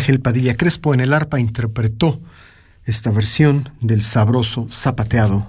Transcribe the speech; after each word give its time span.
Ángel 0.00 0.20
Padilla 0.20 0.56
Crespo 0.56 0.94
en 0.94 1.00
el 1.00 1.12
arpa 1.12 1.38
interpretó 1.38 2.18
esta 2.86 3.10
versión 3.10 3.68
del 3.82 4.00
sabroso 4.00 4.66
zapateado 4.70 5.46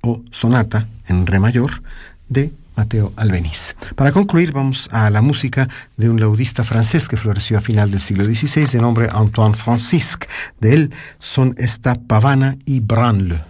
o 0.00 0.22
sonata 0.30 0.88
en 1.06 1.26
re 1.26 1.38
mayor 1.38 1.82
de 2.30 2.50
Mateo 2.76 3.12
Albeniz. 3.16 3.76
Para 3.94 4.10
concluir, 4.12 4.52
vamos 4.52 4.88
a 4.90 5.10
la 5.10 5.20
música 5.20 5.68
de 5.98 6.08
un 6.08 6.18
laudista 6.18 6.64
francés 6.64 7.08
que 7.08 7.18
floreció 7.18 7.58
a 7.58 7.60
final 7.60 7.90
del 7.90 8.00
siglo 8.00 8.24
XVI 8.24 8.64
de 8.64 8.80
nombre 8.80 9.08
Antoine 9.12 9.54
Francisque. 9.54 10.26
De 10.58 10.72
él 10.72 10.94
son 11.18 11.54
esta 11.58 11.94
pavana 11.94 12.56
y 12.64 12.80
branle. 12.80 13.44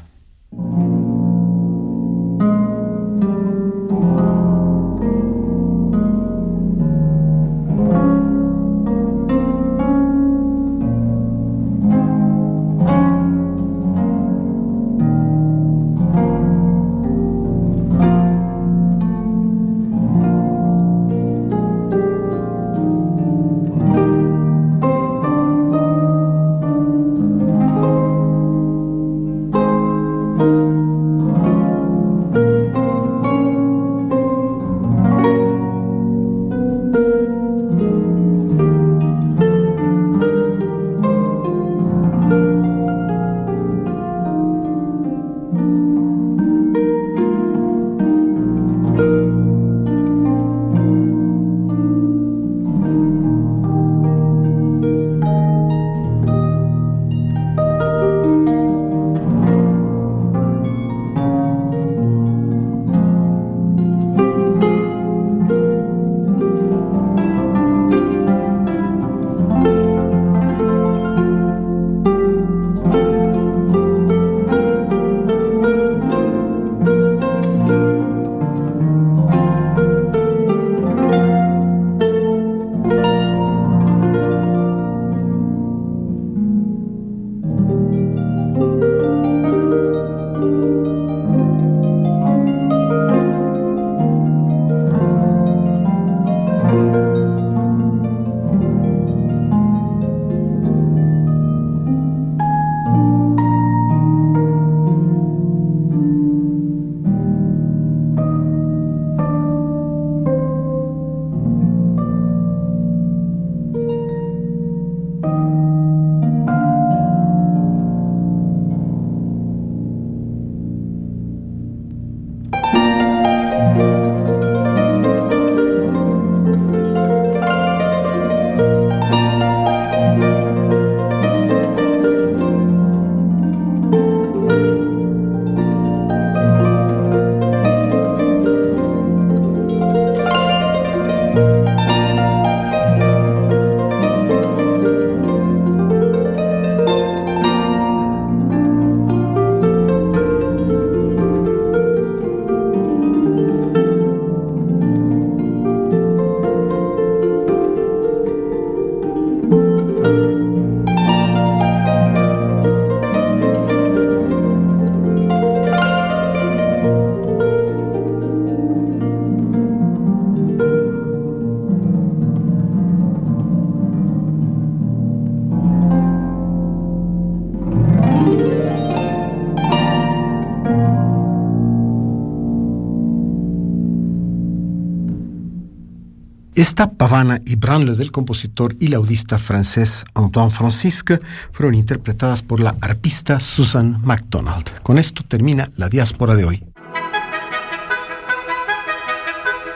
Esta 186.58 186.90
pavana 186.90 187.38
y 187.46 187.54
branle 187.54 187.92
del 187.92 188.10
compositor 188.10 188.74
y 188.80 188.88
laudista 188.88 189.38
francés 189.38 190.04
Antoine 190.14 190.50
Francisque 190.50 191.20
fueron 191.52 191.76
interpretadas 191.76 192.42
por 192.42 192.58
la 192.58 192.74
arpista 192.80 193.38
Susan 193.38 194.00
MacDonald. 194.02 194.82
Con 194.82 194.98
esto 194.98 195.22
termina 195.22 195.70
la 195.76 195.88
diáspora 195.88 196.34
de 196.34 196.44
hoy. 196.44 196.64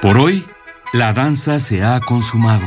Por 0.00 0.18
hoy, 0.18 0.44
la 0.92 1.12
danza 1.12 1.60
se 1.60 1.84
ha 1.84 2.00
consumado. 2.00 2.66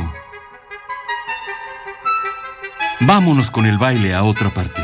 Vámonos 3.00 3.50
con 3.50 3.66
el 3.66 3.76
baile 3.76 4.14
a 4.14 4.24
otra 4.24 4.48
parte. 4.48 4.82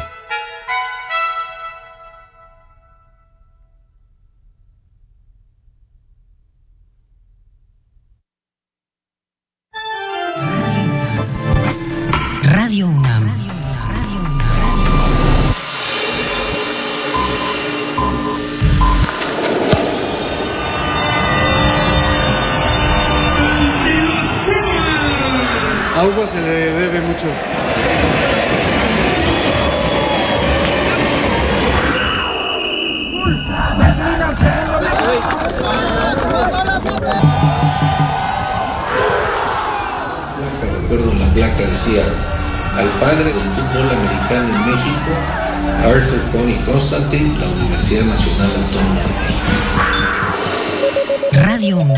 XEUN 51.63 51.89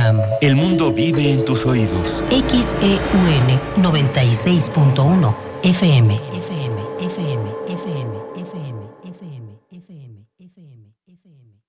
96.1 3.76 5.34
FM. 5.62 6.14
FM, 6.34 6.76
FM, 7.00 7.50
FM, 7.78 8.14
FM, 8.36 8.80
FM, 9.02 9.58
FM, 9.70 10.26
FM, 10.38 11.62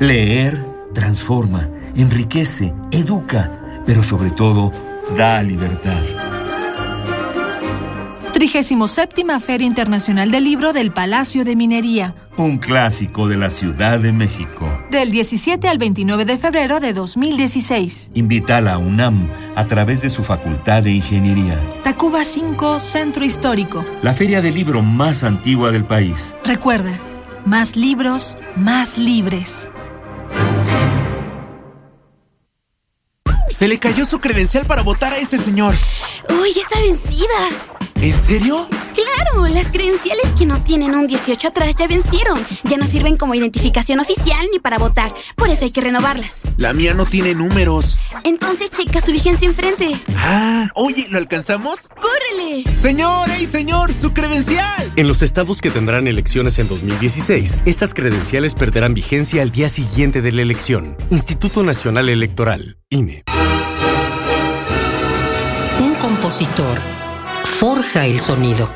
Leer 0.00 0.64
transforma, 0.94 1.68
enriquece, 1.96 2.72
educa, 2.92 3.82
pero 3.86 4.02
sobre 4.02 4.30
todo 4.30 4.72
da 5.16 5.42
libertad. 5.42 6.27
37 8.38 9.40
Feria 9.40 9.66
Internacional 9.66 10.30
del 10.30 10.44
Libro 10.44 10.72
del 10.72 10.92
Palacio 10.92 11.44
de 11.44 11.56
Minería. 11.56 12.14
Un 12.36 12.58
clásico 12.58 13.26
de 13.26 13.36
la 13.36 13.50
Ciudad 13.50 13.98
de 13.98 14.12
México. 14.12 14.64
Del 14.92 15.10
17 15.10 15.66
al 15.66 15.78
29 15.78 16.24
de 16.24 16.38
febrero 16.38 16.78
de 16.78 16.92
2016. 16.92 18.12
Invita 18.14 18.58
a 18.58 18.60
la 18.60 18.78
UNAM 18.78 19.28
a 19.56 19.66
través 19.66 20.02
de 20.02 20.08
su 20.08 20.22
Facultad 20.22 20.84
de 20.84 20.92
Ingeniería. 20.92 21.60
Tacuba 21.82 22.22
5, 22.24 22.78
Centro 22.78 23.24
Histórico. 23.24 23.84
La 24.02 24.14
feria 24.14 24.40
del 24.40 24.54
libro 24.54 24.82
más 24.82 25.24
antigua 25.24 25.72
del 25.72 25.84
país. 25.84 26.36
Recuerda, 26.44 26.96
más 27.44 27.74
libros, 27.74 28.36
más 28.54 28.98
libres. 28.98 29.68
Se 33.50 33.66
le 33.66 33.80
cayó 33.80 34.04
su 34.04 34.20
credencial 34.20 34.64
para 34.64 34.82
votar 34.82 35.12
a 35.12 35.18
ese 35.18 35.38
señor. 35.38 35.74
Uy, 36.40 36.50
está 36.50 36.78
vencida. 36.78 37.77
¿En 38.00 38.14
serio? 38.16 38.68
Claro, 38.94 39.48
las 39.48 39.68
credenciales 39.72 40.30
que 40.38 40.46
no 40.46 40.62
tienen 40.62 40.94
un 40.94 41.08
18 41.08 41.48
atrás 41.48 41.74
ya 41.74 41.88
vencieron. 41.88 42.38
Ya 42.62 42.76
no 42.76 42.86
sirven 42.86 43.16
como 43.16 43.34
identificación 43.34 43.98
oficial 43.98 44.46
ni 44.52 44.60
para 44.60 44.78
votar. 44.78 45.12
Por 45.34 45.48
eso 45.50 45.64
hay 45.64 45.72
que 45.72 45.80
renovarlas. 45.80 46.42
La 46.56 46.72
mía 46.72 46.94
no 46.94 47.06
tiene 47.06 47.34
números. 47.34 47.98
Entonces 48.22 48.70
checa 48.70 49.00
su 49.00 49.10
vigencia 49.10 49.48
enfrente. 49.48 49.96
Ah, 50.16 50.68
oye, 50.74 51.08
¿lo 51.10 51.18
alcanzamos? 51.18 51.88
¡Córrele! 52.00 52.64
Señor, 52.76 53.30
¡ey, 53.30 53.46
señor! 53.46 53.92
¡Su 53.92 54.12
credencial! 54.12 54.92
En 54.94 55.08
los 55.08 55.22
estados 55.22 55.60
que 55.60 55.70
tendrán 55.70 56.06
elecciones 56.06 56.60
en 56.60 56.68
2016, 56.68 57.58
estas 57.66 57.94
credenciales 57.94 58.54
perderán 58.54 58.94
vigencia 58.94 59.42
al 59.42 59.50
día 59.50 59.68
siguiente 59.68 60.22
de 60.22 60.30
la 60.30 60.42
elección. 60.42 60.96
Instituto 61.10 61.64
Nacional 61.64 62.08
Electoral, 62.08 62.78
INE. 62.90 63.24
Un 65.80 65.94
compositor 65.96 66.78
forja 67.58 68.06
el 68.06 68.20
sonido, 68.20 68.68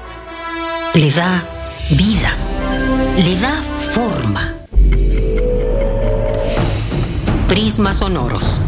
le 0.94 1.12
da 1.12 1.44
vida, 1.90 2.32
le 3.17 3.38
da 3.38 3.52
forma. 3.52 4.55
Prisma 7.46 7.94
Sonoros. 7.94 8.58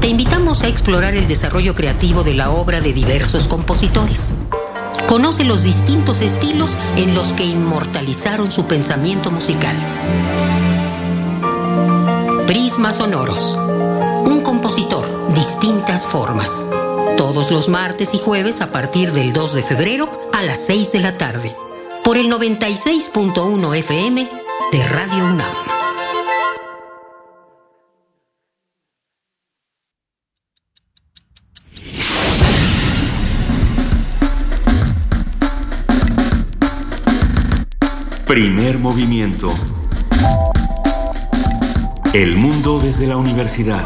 Te 0.00 0.06
invitamos 0.06 0.62
a 0.62 0.68
explorar 0.68 1.16
el 1.16 1.26
desarrollo 1.26 1.74
creativo 1.74 2.22
de 2.22 2.34
la 2.34 2.50
obra 2.50 2.80
de 2.80 2.92
diversos 2.92 3.48
compositores. 3.48 4.32
Conoce 5.08 5.42
los 5.42 5.64
distintos 5.64 6.20
estilos 6.20 6.78
en 6.94 7.16
los 7.16 7.32
que 7.32 7.44
inmortalizaron 7.44 8.52
su 8.52 8.66
pensamiento 8.66 9.32
musical. 9.32 9.74
Prisma 12.46 12.92
Sonoros. 12.92 13.58
Un 14.24 14.40
compositor, 14.44 15.34
distintas 15.34 16.06
formas 16.06 16.64
todos 17.16 17.50
los 17.50 17.68
martes 17.68 18.14
y 18.14 18.18
jueves 18.18 18.60
a 18.60 18.72
partir 18.72 19.12
del 19.12 19.32
2 19.32 19.54
de 19.54 19.62
febrero 19.62 20.10
a 20.32 20.42
las 20.42 20.60
6 20.66 20.92
de 20.92 21.00
la 21.00 21.16
tarde, 21.16 21.54
por 22.04 22.16
el 22.16 22.30
96.1 22.30 23.76
FM 23.76 24.28
de 24.72 24.88
Radio 24.88 25.24
UNAM. 25.24 25.74
Primer 38.26 38.78
movimiento. 38.78 39.52
El 42.12 42.36
mundo 42.36 42.80
desde 42.80 43.06
la 43.06 43.16
universidad. 43.16 43.84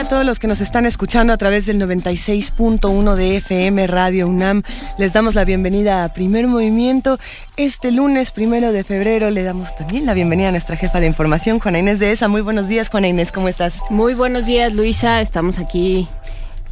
A 0.00 0.08
todos 0.08 0.24
los 0.24 0.38
que 0.38 0.46
nos 0.46 0.62
están 0.62 0.86
escuchando 0.86 1.30
a 1.34 1.36
través 1.36 1.66
del 1.66 1.78
96.1 1.78 3.14
de 3.16 3.36
FM 3.36 3.86
Radio 3.86 4.28
UNAM. 4.28 4.62
Les 4.96 5.12
damos 5.12 5.34
la 5.34 5.44
bienvenida 5.44 6.04
a 6.04 6.14
Primer 6.14 6.46
Movimiento. 6.46 7.18
Este 7.58 7.90
lunes 7.90 8.30
primero 8.30 8.72
de 8.72 8.82
febrero 8.82 9.28
le 9.28 9.42
damos 9.42 9.76
también 9.76 10.06
la 10.06 10.14
bienvenida 10.14 10.48
a 10.48 10.52
nuestra 10.52 10.76
jefa 10.76 11.00
de 11.00 11.06
información, 11.06 11.58
Juana 11.58 11.80
Inés 11.80 11.98
de 11.98 12.12
ESA. 12.12 12.28
Muy 12.28 12.40
buenos 12.40 12.66
días, 12.66 12.88
Juana 12.88 13.08
Inés, 13.08 13.30
¿cómo 13.30 13.48
estás? 13.48 13.74
Muy 13.90 14.14
buenos 14.14 14.46
días, 14.46 14.72
Luisa. 14.74 15.20
Estamos 15.20 15.58
aquí, 15.58 16.08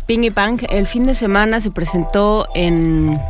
Ping 0.07 0.23
y 0.23 0.31
Pang. 0.31 0.61
El 0.71 0.87
fin 0.87 1.05
de 1.05 1.15
semana 1.15 1.61
se 1.61 1.71
presentó 1.71 2.49
en 2.55 3.21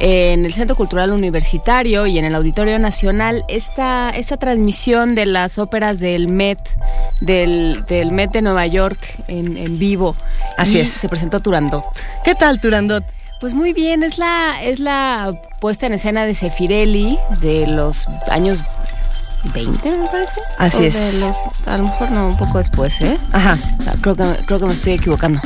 en 0.00 0.44
el 0.44 0.52
Centro 0.52 0.74
Cultural 0.74 1.12
Universitario 1.12 2.06
y 2.06 2.18
en 2.18 2.24
el 2.24 2.34
Auditorio 2.34 2.78
Nacional 2.78 3.44
esta, 3.48 4.10
esta 4.10 4.36
transmisión 4.36 5.14
de 5.14 5.26
las 5.26 5.58
óperas 5.58 6.00
del 6.00 6.28
Met, 6.28 6.58
del, 7.20 7.84
del 7.86 8.10
Met 8.10 8.32
de 8.32 8.42
Nueva 8.42 8.66
York 8.66 8.98
en, 9.28 9.56
en 9.56 9.78
vivo. 9.78 10.16
Así 10.58 10.78
Y 10.78 10.80
es. 10.80 10.90
Se 10.90 11.08
presentó 11.08 11.40
Turandot. 11.40 11.84
¿Qué 12.24 12.34
tal, 12.34 12.60
Turandot? 12.60 13.04
Pues 13.40 13.54
muy 13.54 13.72
bien, 13.72 14.02
es 14.02 14.18
la, 14.18 14.62
es 14.62 14.78
la 14.78 15.40
puesta 15.60 15.86
en 15.86 15.94
escena 15.94 16.24
de 16.24 16.34
Sefirelli 16.34 17.18
de 17.40 17.66
los 17.66 18.06
años 18.30 18.62
20, 19.54 19.90
me 19.98 20.06
parece. 20.06 20.40
Así 20.58 20.76
O 20.76 20.80
es. 20.82 21.14
los- 21.14 21.36
a 21.66 21.76
lo 21.76 21.84
mejor 21.84 22.10
no, 22.10 22.28
un 22.28 22.36
poco 22.36 22.58
después, 22.58 23.00
¿eh? 23.00 23.18
Ajá. 23.32 23.58
O 23.78 23.82
sea, 23.82 23.94
creo 24.00 24.14
que, 24.14 24.24
creo 24.46 24.58
que 24.60 24.66
me 24.66 24.72
estoy 24.74 24.92
equivocando. 24.92 25.40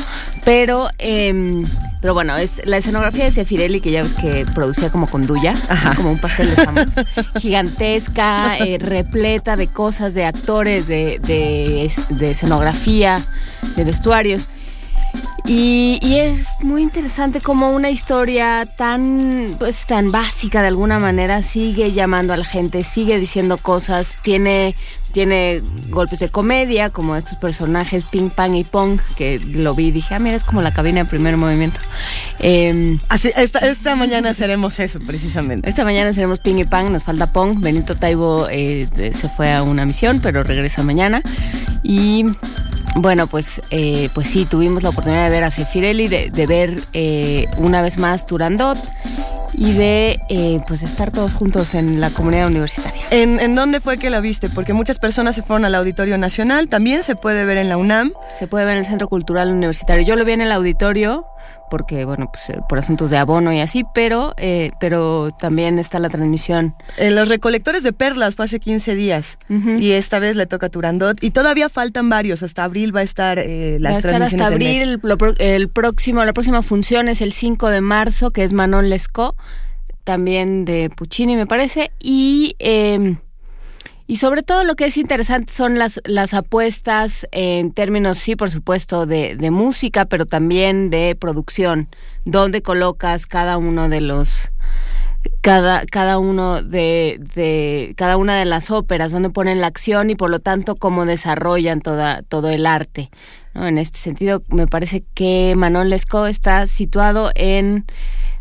Pero, 0.45 0.89
em, 0.99 1.65
pero 2.01 2.15
bueno, 2.15 2.37
es 2.37 2.61
la 2.65 2.77
escenografía 2.77 3.25
de 3.25 3.31
Sefirelli, 3.33 3.81
que 3.81 3.91
ya 3.91 4.03
ves 4.03 4.15
que 4.15 4.47
producía 4.55 4.91
como 4.91 5.07
con 5.09 5.27
duya, 5.27 5.55
Ajá. 5.69 5.95
como 5.97 6.13
un 6.13 6.19
pastel 6.19 6.55
de 6.55 6.57
Samos, 6.65 6.85
gigantesca, 7.41 8.59
eh, 8.59 8.79
repleta 8.79 9.57
de 9.57 9.69
cosas, 9.69 10.15
de 10.15 10.25
actores, 10.25 10.87
de, 10.89 11.19
de 12.11 12.31
escenografía, 12.31 13.21
de 13.77 13.85
vestuarios. 13.85 14.49
Y, 15.47 15.99
y 16.03 16.17
es 16.17 16.47
muy 16.61 16.83
interesante 16.83 17.41
como 17.41 17.71
una 17.71 17.91
historia 17.91 18.67
tan, 18.67 19.55
pues, 19.59 19.87
tan 19.87 20.11
básica 20.11 20.61
de 20.61 20.69
alguna 20.69 20.99
manera 20.99 21.43
sigue 21.43 21.93
llamando 21.93 22.33
a 22.33 22.37
la 22.37 22.45
gente, 22.45 22.83
sigue 22.83 23.19
diciendo 23.19 23.57
cosas, 23.57 24.15
tiene, 24.23 24.75
tiene 25.13 25.63
golpes 25.89 26.19
de 26.19 26.29
comedia, 26.29 26.91
como 26.91 27.15
estos 27.17 27.39
personajes 27.39 28.05
Ping 28.11 28.31
Pang 28.31 28.55
y 28.55 28.65
Pong, 28.65 29.01
que 29.17 29.39
lo 29.39 29.75
vi 29.75 29.87
y 29.87 29.91
dije, 29.93 30.15
ah, 30.15 30.19
mira, 30.19 30.37
es 30.37 30.45
como 30.45 30.63
la 30.63 30.75
cabina 30.75 31.05
de 31.05 31.09
primer 31.09 31.37
movimiento. 31.37 31.81
Em, 32.41 32.99
Así, 33.09 33.31
esta, 33.37 33.61
esta 33.61 33.95
mañana 33.95 34.35
haremos 34.39 34.79
eso, 34.81 34.99
precisamente. 35.07 35.69
esta 35.69 35.85
mañana 35.85 36.13
seremos 36.13 36.41
Ping 36.41 36.59
y 36.59 36.65
Pang, 36.65 36.91
nos 36.91 37.05
falta 37.05 37.33
Pong. 37.33 37.61
Benito 37.61 37.95
Taibo 37.95 38.49
eh, 38.51 38.87
se 39.15 39.29
fue 39.29 39.53
a 39.53 39.63
una 39.63 39.87
misión, 39.87 40.21
pero 40.23 40.43
regresa 40.43 40.83
mañana. 40.83 41.23
Y 41.83 42.25
bueno, 42.97 43.27
pues, 43.27 43.61
eh, 43.71 44.09
pues 44.15 44.29
sí, 44.29 44.47
tuvimos 44.47 44.83
la 44.83 44.89
oportunidad 44.89 45.25
de 45.25 45.31
ver 45.31 45.45
a 45.45 45.51
Sefirelli, 45.51 46.09
de, 46.09 46.31
de 46.31 46.47
ver 46.47 46.81
eh, 46.95 47.45
una 47.59 47.83
vez 47.83 47.99
más 47.99 48.25
Turandot 48.25 48.79
y 49.53 49.73
de 49.73 50.19
eh, 50.29 50.61
pues 50.67 50.83
estar 50.83 51.11
todos 51.11 51.33
juntos 51.33 51.75
en 51.75 52.01
la 52.01 52.11
comunidad 52.11 52.47
universitaria. 52.47 53.03
¿En, 53.11 53.39
¿En 53.39 53.55
dónde 53.55 53.81
fue 53.81 53.99
que 53.99 54.09
la 54.09 54.21
viste? 54.21 54.49
Porque 54.49 54.73
muchas 54.73 54.99
personas 54.99 55.35
se 55.37 55.43
fueron 55.43 55.67
al 55.67 55.75
Auditorio 55.75 56.17
Nacional, 56.17 56.69
también 56.69 57.05
se 57.05 57.17
puede 57.17 57.45
ver 57.45 57.59
en 57.59 57.69
la 57.69 57.77
UNAM. 57.77 58.13
Se 58.39 58.47
puede 58.47 58.65
ver 58.65 58.75
en 58.75 58.81
el 58.81 58.87
Centro 58.87 59.09
Cultural 59.09 59.51
Universitario. 59.51 60.05
Yo 60.07 60.17
lo 60.17 60.25
vi 60.25 60.33
en 60.33 60.41
el 60.41 60.53
auditorio 60.53 61.27
porque, 61.71 62.05
bueno, 62.05 62.31
pues 62.33 62.51
eh, 62.51 62.61
por 62.69 62.79
asuntos 62.79 63.11
de 63.11 63.17
abono 63.17 63.53
y 63.53 63.61
así, 63.61 63.85
pero, 63.95 64.35
eh, 64.37 64.71
pero 64.81 65.31
también 65.39 65.79
está 65.79 65.99
la 65.99 66.09
transmisión. 66.09 66.75
En 66.97 67.15
los 67.15 67.29
recolectores 67.29 67.83
de 67.83 67.93
perlas 67.93 68.35
fue 68.35 68.45
hace 68.45 68.61
15 68.61 68.95
días 68.95 69.39
y 69.79 69.93
esta 69.93 70.19
vez 70.19 70.37
le 70.37 70.47
toca 70.47 70.67
a 70.67 70.69
Turandot 70.69 71.23
y 71.23 71.31
todavía 71.31 71.69
faltan 71.69 72.09
varios, 72.09 72.43
hasta 72.43 72.65
abril 72.65 72.95
va 72.95 73.01
a 73.01 73.05
estar 73.05 73.39
eh, 73.39 73.79
las 73.81 73.93
Va 73.93 73.97
a 73.97 73.99
estar 73.99 74.11
transmisiones 74.13 74.45
hasta 74.45 74.55
abril. 74.55 75.01
El 75.39 75.69
próximo, 75.69 76.25
la 76.25 76.33
próxima 76.33 76.63
función 76.63 77.09
es 77.09 77.21
el 77.21 77.33
5 77.33 77.69
de 77.69 77.81
marzo, 77.81 78.31
que 78.31 78.45
es 78.45 78.53
Manon 78.53 78.89
Lescaut, 78.89 79.35
también 80.05 80.65
de 80.65 80.91
Puccini, 80.91 81.37
me 81.37 81.47
parece. 81.47 81.91
Y, 82.01 82.55
eh, 82.59 83.17
y 84.07 84.17
sobre 84.17 84.43
todo 84.43 84.63
lo 84.65 84.77
que 84.77 84.87
es 84.87 84.97
interesante 84.97 85.53
son 85.53 85.79
las, 85.79 86.01
las 86.05 86.33
apuestas 86.33 87.27
en 87.33 87.73
términos, 87.73 88.19
sí, 88.19 88.37
por 88.37 88.51
supuesto, 88.51 89.05
de, 89.07 89.37
de 89.37 89.51
música, 89.51 90.05
pero 90.05 90.27
también 90.27 90.91
de 90.91 91.17
producción. 91.19 91.89
Dónde 92.25 92.63
colocas 92.63 93.27
cada 93.27 93.59
uno 93.59 93.89
de 93.89 94.01
los 94.01 94.51
cada, 95.41 95.85
cada 95.87 96.19
uno 96.19 96.63
de, 96.63 97.21
de 97.35 97.95
cada 97.97 98.17
una 98.17 98.39
de 98.39 98.45
las 98.45 98.71
óperas, 98.71 99.13
donde 99.13 99.31
ponen 99.31 99.61
la 99.61 99.67
acción 99.67 100.11
y 100.11 100.15
por 100.15 100.31
lo 100.31 100.39
tanto 100.39 100.77
cómo 100.77 101.05
desarrollan 101.05 101.81
toda, 101.81 102.23
todo 102.23 102.51
el 102.51 102.67
arte. 102.67 103.11
¿no? 103.55 103.67
En 103.67 103.79
este 103.79 103.99
sentido, 103.99 104.43
me 104.49 104.67
parece 104.67 105.05
que 105.15 105.55
Manon 105.57 105.89
Lescaut 105.89 106.29
está 106.29 106.67
situado 106.67 107.31
en 107.35 107.87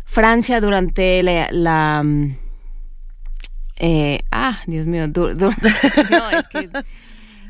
Francia 0.04 0.60
durante 0.60 1.22
la... 1.22 1.48
la, 1.50 2.02
mm, 2.04 2.45
eh, 3.78 4.22
ah, 4.30 4.58
Dios 4.66 4.86
mío, 4.86 5.08
du- 5.08 5.34
du- 5.34 5.50
no, 6.10 6.30
es 6.30 6.48
que, 6.48 6.70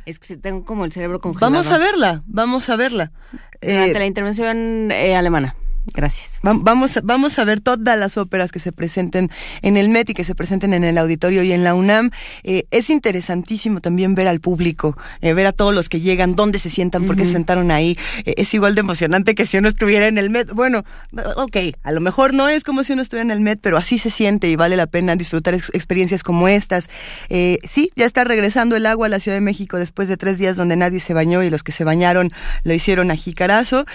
es 0.06 0.18
que 0.18 0.36
tengo 0.36 0.64
como 0.64 0.84
el 0.84 0.92
cerebro 0.92 1.20
congelado. 1.20 1.50
Vamos 1.52 1.70
a 1.70 1.78
verla, 1.78 2.22
vamos 2.26 2.68
a 2.68 2.76
verla. 2.76 3.12
Durante 3.60 3.90
Eh, 3.90 3.98
la 3.98 4.06
intervención 4.06 4.90
eh, 4.92 5.16
alemana. 5.16 5.54
Gracias. 5.94 6.40
Vamos, 6.42 6.98
vamos 7.04 7.38
a 7.38 7.44
ver 7.44 7.60
todas 7.60 7.98
las 7.98 8.16
óperas 8.16 8.50
que 8.50 8.58
se 8.58 8.72
presenten 8.72 9.30
en 9.62 9.76
el 9.76 9.88
MET 9.88 10.10
y 10.10 10.14
que 10.14 10.24
se 10.24 10.34
presenten 10.34 10.74
en 10.74 10.84
el 10.84 10.98
auditorio 10.98 11.42
y 11.42 11.52
en 11.52 11.64
la 11.64 11.74
UNAM. 11.74 12.10
Eh, 12.42 12.64
es 12.70 12.90
interesantísimo 12.90 13.80
también 13.80 14.14
ver 14.14 14.26
al 14.26 14.40
público, 14.40 14.96
eh, 15.20 15.32
ver 15.32 15.46
a 15.46 15.52
todos 15.52 15.74
los 15.74 15.88
que 15.88 16.00
llegan, 16.00 16.34
dónde 16.34 16.58
se 16.58 16.70
sientan, 16.70 17.06
por 17.06 17.16
qué 17.16 17.24
se 17.24 17.32
sentaron 17.32 17.70
ahí. 17.70 17.96
Eh, 18.24 18.34
es 18.36 18.52
igual 18.54 18.74
de 18.74 18.80
emocionante 18.80 19.34
que 19.34 19.46
si 19.46 19.58
uno 19.58 19.68
estuviera 19.68 20.08
en 20.08 20.18
el 20.18 20.28
MET. 20.28 20.52
Bueno, 20.52 20.84
ok, 21.36 21.56
a 21.82 21.92
lo 21.92 22.00
mejor 22.00 22.34
no 22.34 22.48
es 22.48 22.64
como 22.64 22.82
si 22.82 22.92
uno 22.92 23.02
estuviera 23.02 23.22
en 23.22 23.30
el 23.30 23.40
MET, 23.40 23.60
pero 23.62 23.76
así 23.76 23.98
se 23.98 24.10
siente 24.10 24.48
y 24.48 24.56
vale 24.56 24.76
la 24.76 24.86
pena 24.86 25.14
disfrutar 25.14 25.54
experiencias 25.54 26.22
como 26.22 26.48
estas. 26.48 26.90
sí, 27.28 27.90
ya 27.94 28.04
está 28.04 28.24
regresando 28.24 28.76
el 28.76 28.86
agua 28.86 29.06
a 29.06 29.10
la 29.10 29.20
Ciudad 29.20 29.36
de 29.36 29.42
México 29.42 29.78
después 29.78 30.08
de 30.08 30.16
tres 30.16 30.38
días 30.38 30.56
donde 30.56 30.76
nadie 30.76 31.00
se 31.00 31.14
bañó 31.14 31.42
y 31.42 31.50
los 31.50 31.62
que 31.62 31.72
se 31.72 31.84
bañaron 31.84 32.32
lo 32.64 32.74
hicieron 32.74 33.10
a 33.10 33.16
jicarazo. 33.16 33.86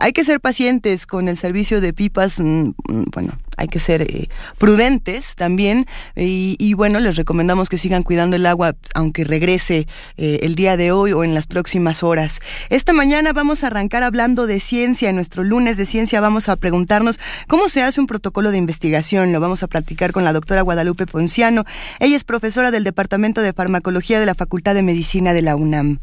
hay 0.00 0.12
que 0.12 0.24
ser 0.24 0.40
pacientes 0.40 1.06
con 1.06 1.28
el 1.28 1.36
servicio 1.40 1.80
de 1.80 1.92
pipas, 1.92 2.38
mm, 2.38 2.72
mm, 2.88 3.04
bueno, 3.12 3.38
hay 3.56 3.68
que 3.68 3.78
ser 3.78 4.02
eh, 4.02 4.28
prudentes 4.58 5.34
también 5.36 5.86
y, 6.16 6.74
bueno, 6.74 6.98
les 6.98 7.16
recomendamos 7.16 7.68
que 7.68 7.78
sigan 7.78 8.02
cuidando 8.02 8.36
el 8.36 8.46
agua 8.46 8.74
aunque 8.94 9.24
regrese 9.24 9.86
eh, 10.16 10.38
el 10.42 10.54
día 10.54 10.76
de 10.76 10.92
hoy 10.92 11.12
o 11.12 11.24
en 11.24 11.34
las 11.34 11.46
próximas 11.46 12.02
horas. 12.02 12.40
Esta 12.70 12.92
mañana 12.92 13.32
vamos 13.32 13.62
a 13.62 13.66
arrancar 13.66 14.02
hablando 14.02 14.46
de 14.46 14.60
ciencia. 14.60 15.10
En 15.10 15.16
nuestro 15.16 15.44
lunes 15.44 15.76
de 15.76 15.84
ciencia 15.84 16.20
vamos 16.20 16.48
a 16.48 16.56
preguntarnos 16.56 17.20
cómo 17.48 17.68
se 17.68 17.82
hace 17.82 18.00
un 18.00 18.06
protocolo 18.06 18.50
de 18.50 18.58
investigación. 18.58 19.32
Lo 19.32 19.40
vamos 19.40 19.62
a 19.62 19.66
platicar 19.66 20.12
con 20.12 20.24
la 20.24 20.32
doctora 20.32 20.62
Guadalupe 20.62 21.06
Ponciano. 21.06 21.64
Ella 21.98 22.16
es 22.16 22.24
profesora 22.24 22.70
del 22.70 22.84
Departamento 22.84 23.42
de 23.42 23.52
Farmacología 23.52 24.20
de 24.20 24.26
la 24.26 24.34
Facultad 24.34 24.74
de 24.74 24.82
Medicina 24.82 25.32
de 25.34 25.42
la 25.42 25.56
UNAM. 25.56 25.98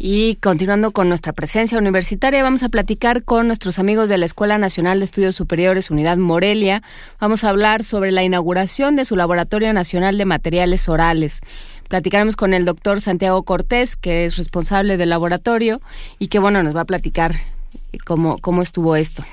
Y 0.00 0.36
continuando 0.36 0.92
con 0.92 1.08
nuestra 1.08 1.32
presencia 1.32 1.76
universitaria, 1.76 2.44
vamos 2.44 2.62
a 2.62 2.68
platicar 2.68 3.24
con 3.24 3.48
nuestros 3.48 3.80
amigos 3.80 4.08
de 4.08 4.16
la 4.16 4.26
Escuela 4.26 4.56
Nacional 4.56 5.00
de 5.00 5.04
Estudios 5.04 5.34
Superiores 5.34 5.90
Unidad 5.90 6.16
Morelia. 6.18 6.84
Vamos 7.18 7.42
a 7.42 7.48
hablar 7.48 7.82
sobre 7.82 8.12
la 8.12 8.22
inauguración 8.22 8.94
de 8.94 9.04
su 9.04 9.16
Laboratorio 9.16 9.72
Nacional 9.72 10.16
de 10.16 10.24
Materiales 10.24 10.88
Orales. 10.88 11.40
Platicaremos 11.88 12.36
con 12.36 12.54
el 12.54 12.64
doctor 12.64 13.00
Santiago 13.00 13.42
Cortés, 13.42 13.96
que 13.96 14.24
es 14.24 14.36
responsable 14.36 14.98
del 14.98 15.08
laboratorio 15.08 15.80
y 16.20 16.28
que, 16.28 16.38
bueno, 16.38 16.62
nos 16.62 16.76
va 16.76 16.82
a 16.82 16.84
platicar 16.84 17.34
cómo, 18.04 18.38
cómo 18.38 18.62
estuvo 18.62 18.94
esto. 18.94 19.24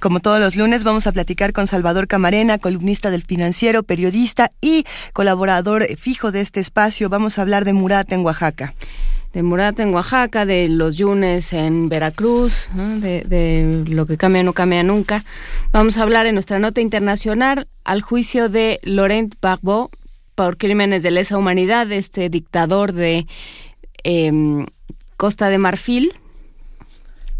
Como 0.00 0.20
todos 0.20 0.38
los 0.38 0.54
lunes, 0.54 0.84
vamos 0.84 1.08
a 1.08 1.12
platicar 1.12 1.52
con 1.52 1.66
Salvador 1.66 2.06
Camarena, 2.06 2.58
columnista 2.58 3.10
del 3.10 3.24
financiero, 3.24 3.82
periodista 3.82 4.52
y 4.60 4.84
colaborador 5.12 5.88
fijo 5.96 6.30
de 6.30 6.40
este 6.40 6.60
espacio. 6.60 7.08
Vamos 7.08 7.36
a 7.36 7.42
hablar 7.42 7.64
de 7.64 7.72
Murata 7.72 8.14
en 8.14 8.24
Oaxaca 8.24 8.74
de 9.34 9.42
Murata 9.42 9.82
en 9.82 9.92
Oaxaca, 9.92 10.46
de 10.46 10.68
los 10.68 10.96
Yunes 10.96 11.52
en 11.52 11.88
Veracruz, 11.88 12.68
de, 12.74 13.84
lo 13.88 14.06
que 14.06 14.16
cambia 14.16 14.44
no 14.44 14.52
cambia 14.52 14.84
nunca. 14.84 15.24
Vamos 15.72 15.98
a 15.98 16.02
hablar 16.02 16.26
en 16.26 16.34
nuestra 16.34 16.60
nota 16.60 16.80
internacional 16.80 17.66
al 17.82 18.00
juicio 18.00 18.48
de 18.48 18.78
Laurent 18.84 19.34
Gbagbo 19.40 19.90
por 20.36 20.56
crímenes 20.56 21.02
de 21.02 21.10
lesa 21.10 21.36
humanidad, 21.36 21.90
este 21.90 22.28
dictador 22.28 22.92
de 22.92 23.26
em, 24.04 24.66
Costa 25.16 25.48
de 25.48 25.58
Marfil, 25.58 26.14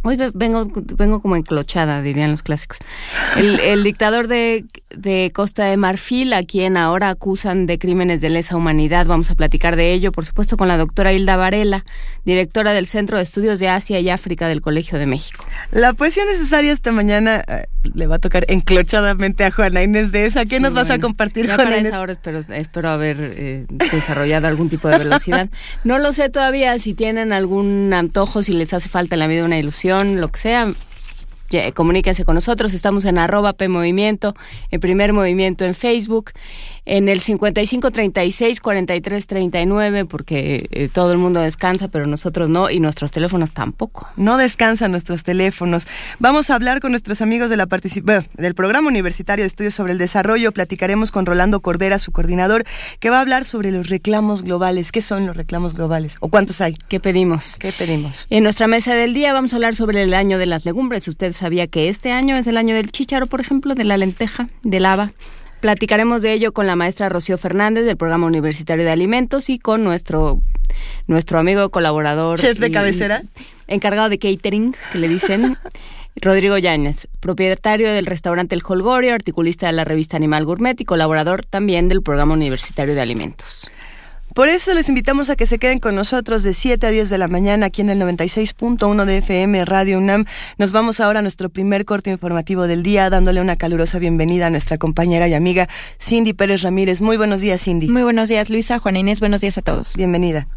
Hoy 0.07 0.19
vengo, 0.35 0.67
vengo 0.99 1.23
como 1.23 1.35
enclochada, 1.35 2.03
dirían 2.03 2.31
los 2.31 2.43
clásicos. 2.43 2.77
El, 3.39 3.83
dictador 3.85 4.29
de, 4.29 4.67
de, 4.95 5.33
Costa 5.35 5.65
de 5.65 5.79
Marfil, 5.79 6.35
a 6.35 6.43
quien 6.43 6.77
ahora 6.77 7.09
acusan 7.09 7.65
de 7.65 7.79
crímenes 7.79 8.21
de 8.21 8.29
lesa 8.29 8.55
humanidad. 8.55 9.07
Vamos 9.07 9.31
a 9.31 9.35
platicar 9.35 9.77
de 9.77 9.95
ello, 9.95 10.13
por 10.13 10.27
supuesto, 10.27 10.59
con 10.59 10.69
la 10.69 10.77
doctora 10.77 11.15
Hilda 11.15 11.37
Varela, 11.37 11.87
directora 12.27 12.75
del 12.75 12.87
Centro 12.87 13.17
de 13.17 13.23
Estudios 13.23 13.59
de 13.61 13.71
Asia 13.71 13.99
y 13.99 14.11
África 14.11 14.47
del 14.47 14.61
Colegio 14.61 14.99
de 14.99 15.07
México. 15.07 15.43
La 15.71 15.95
poesía 15.95 16.27
necesaria 16.27 16.75
esta 16.75 16.93
mañana 16.93 17.43
eh, 17.49 17.65
le 17.95 18.07
va 18.07 18.17
a 18.17 18.19
tocar 18.19 18.45
enclochadamente 18.49 19.43
a 19.45 19.51
Juana 19.51 19.83
Inés 19.83 20.13
de 20.13 20.27
esa. 20.27 20.45
¿Qué 20.45 20.61
nos 20.61 20.75
vas 20.75 20.91
a 20.91 20.99
compartir, 20.99 21.47
ya 21.47 21.57
para 21.57 21.79
esa 21.79 22.01
hora 22.03 22.13
espero, 22.13 22.41
espero 22.41 22.91
haber 22.91 23.17
eh, 23.21 23.65
desarrollado 23.71 24.49
algún 24.49 24.69
tipo 24.69 24.89
de 24.89 24.99
velocidad. 24.99 25.49
No 25.85 25.99
lo 25.99 26.13
sé 26.13 26.29
todavía 26.29 26.79
si 26.79 26.95
tienen 26.95 27.33
algún 27.33 27.93
antojo, 27.95 28.43
si 28.43 28.53
les 28.53 28.73
hace 28.75 28.89
falta 28.89 29.15
en 29.15 29.21
la 29.21 29.27
vida 29.27 29.45
una 29.45 29.59
ilusión 29.59 29.94
lo 30.03 30.29
que 30.29 30.39
sea, 30.41 30.67
comuníquense 31.75 32.25
con 32.25 32.35
nosotros. 32.35 32.75
Estamos 32.75 33.05
en 33.05 33.19
arroba 33.19 33.53
P 33.53 33.69
Movimiento, 33.69 34.35
en 34.71 34.81
primer 34.81 35.13
movimiento 35.13 35.65
en 35.65 35.75
Facebook 35.75 36.33
en 36.87 37.09
el 37.09 37.21
55 37.21 37.91
36 37.91 38.61
43 38.61 39.26
39 39.26 40.05
porque 40.05 40.69
eh, 40.71 40.88
todo 40.93 41.12
el 41.12 41.19
mundo 41.19 41.41
descansa 41.41 41.88
pero 41.88 42.07
nosotros 42.07 42.49
no 42.49 42.71
y 42.71 42.81
nuestros 42.81 43.11
teléfonos 43.11 43.53
tampoco. 43.53 44.09
No 44.17 44.37
descansan 44.37 44.91
nuestros 44.91 45.25
teléfonos. 45.25 45.87
Vamos 46.19 46.50
a 46.50 46.55
hablar 46.55 46.81
con 46.81 46.93
nuestros 46.93 47.21
amigos 47.21 47.50
de 47.50 47.57
la 47.57 47.67
del 47.67 48.55
programa 48.55 48.88
universitario 48.88 49.43
de 49.43 49.49
estudios 49.49 49.75
sobre 49.75 49.93
el 49.93 49.99
desarrollo. 49.99 50.53
Platicaremos 50.53 51.11
con 51.11 51.26
Rolando 51.26 51.61
Cordera 51.61 51.99
su 51.99 52.12
coordinador 52.12 52.64
que 53.00 53.11
va 53.11 53.19
a 53.19 53.21
hablar 53.21 53.45
sobre 53.45 53.73
los 53.73 53.88
reclamos 53.88 54.43
globales. 54.43 54.93
Qué 54.93 55.03
son 55.03 55.26
los 55.26 55.37
reclamos 55.37 55.75
globales 55.75 56.17
o 56.21 56.29
cuántos 56.29 56.61
hay 56.61 56.76
qué 56.88 57.00
pedimos 57.00 57.57
qué 57.59 57.73
pedimos 57.73 58.26
en 58.31 58.43
nuestra 58.43 58.67
mesa 58.67 58.95
del 58.95 59.14
día 59.14 59.33
vamos 59.33 59.53
a 59.53 59.57
hablar 59.57 59.75
sobre 59.75 60.03
el 60.03 60.14
año 60.14 60.38
de 60.38 60.47
las 60.47 60.64
legumbres. 60.64 61.09
Usted 61.09 61.33
sabía 61.33 61.67
que 61.67 61.88
este 61.88 62.12
año 62.12 62.37
es 62.37 62.47
el 62.47 62.57
año 62.57 62.75
del 62.75 62.93
chícharo 62.93 63.26
por 63.26 63.41
ejemplo 63.41 63.75
de 63.75 63.85
la 63.85 63.97
lenteja 63.97 64.49
del 64.62 64.87
haba 64.87 65.12
Platicaremos 65.64 66.21
de 66.21 66.35
ello 66.35 66.52
con 66.52 66.66
la 66.66 66.76
maestra 66.76 67.09
Rocío 67.09 67.38
Fernández 67.38 67.87
del 67.87 67.97
Programa 67.97 68.26
Universitario 68.26 68.85
de 68.85 68.90
Alimentos 68.90 69.49
y 69.49 69.59
con 69.59 69.83
nuestro, 69.83 70.42
nuestro 71.06 71.38
amigo 71.38 71.71
colaborador. 71.71 72.38
Chef 72.38 72.59
de 72.59 72.71
cabecera. 72.71 73.23
Encargado 73.66 74.11
de 74.11 74.18
catering, 74.18 74.76
que 74.92 74.99
le 74.99 75.09
dicen. 75.09 75.56
Rodrigo 76.16 76.59
Yáñez, 76.59 77.09
propietario 77.18 77.90
del 77.94 78.04
restaurante 78.04 78.54
El 78.54 78.61
Holgorio, 78.62 79.14
articulista 79.14 79.66
de 79.66 79.73
la 79.73 79.85
revista 79.85 80.18
Animal 80.18 80.44
Gourmet 80.44 80.78
y 80.78 80.85
colaborador 80.85 81.47
también 81.47 81.88
del 81.88 82.02
Programa 82.02 82.35
Universitario 82.35 82.94
de 82.94 83.00
Alimentos. 83.00 83.71
Por 84.35 84.49
eso 84.49 84.75
les 84.75 84.88
invitamos 84.88 85.31
a 85.31 85.37
que 85.37 85.47
se 85.47 85.61
queden 85.61 85.79
con 85.79 85.95
nosotros 85.95 86.43
de 86.43 86.55
7 86.55 86.85
a 86.88 86.91
10 86.91 87.09
de 87.09 87.19
la 87.19 87.29
mañana 87.29 87.67
aquí 87.67 87.83
en 87.83 87.88
el 87.88 88.00
96.1 88.00 89.05
de 89.05 89.19
FM 89.19 89.64
Radio 89.64 89.99
UNAM. 89.99 90.25
Nos 90.59 90.73
vamos 90.73 90.99
ahora 90.99 91.21
a 91.21 91.23
nuestro 91.23 91.50
primer 91.50 91.85
corte 91.85 92.11
informativo 92.11 92.67
del 92.67 92.83
día, 92.83 93.09
dándole 93.11 93.41
una 93.41 93.55
calurosa 93.55 94.00
bienvenida 94.00 94.49
a 94.49 94.50
nuestra 94.50 94.76
compañera 94.76 95.29
y 95.29 95.35
amiga 95.35 95.69
Cindy 96.00 96.33
Pérez 96.33 96.62
Ramírez. 96.62 97.00
Muy 97.00 97.17
buenos 97.17 97.43
días, 97.43 97.62
Cindy. 97.62 97.88
Muy 97.88 98.03
buenos 98.03 98.29
días, 98.29 98.50
Luisa. 98.50 98.81
Juan 98.81 98.97
Inés, 98.97 99.21
buenos 99.21 99.41
días 99.41 99.57
a 99.57 99.62
todos. 99.62 99.95
Bienvenida. 99.95 100.49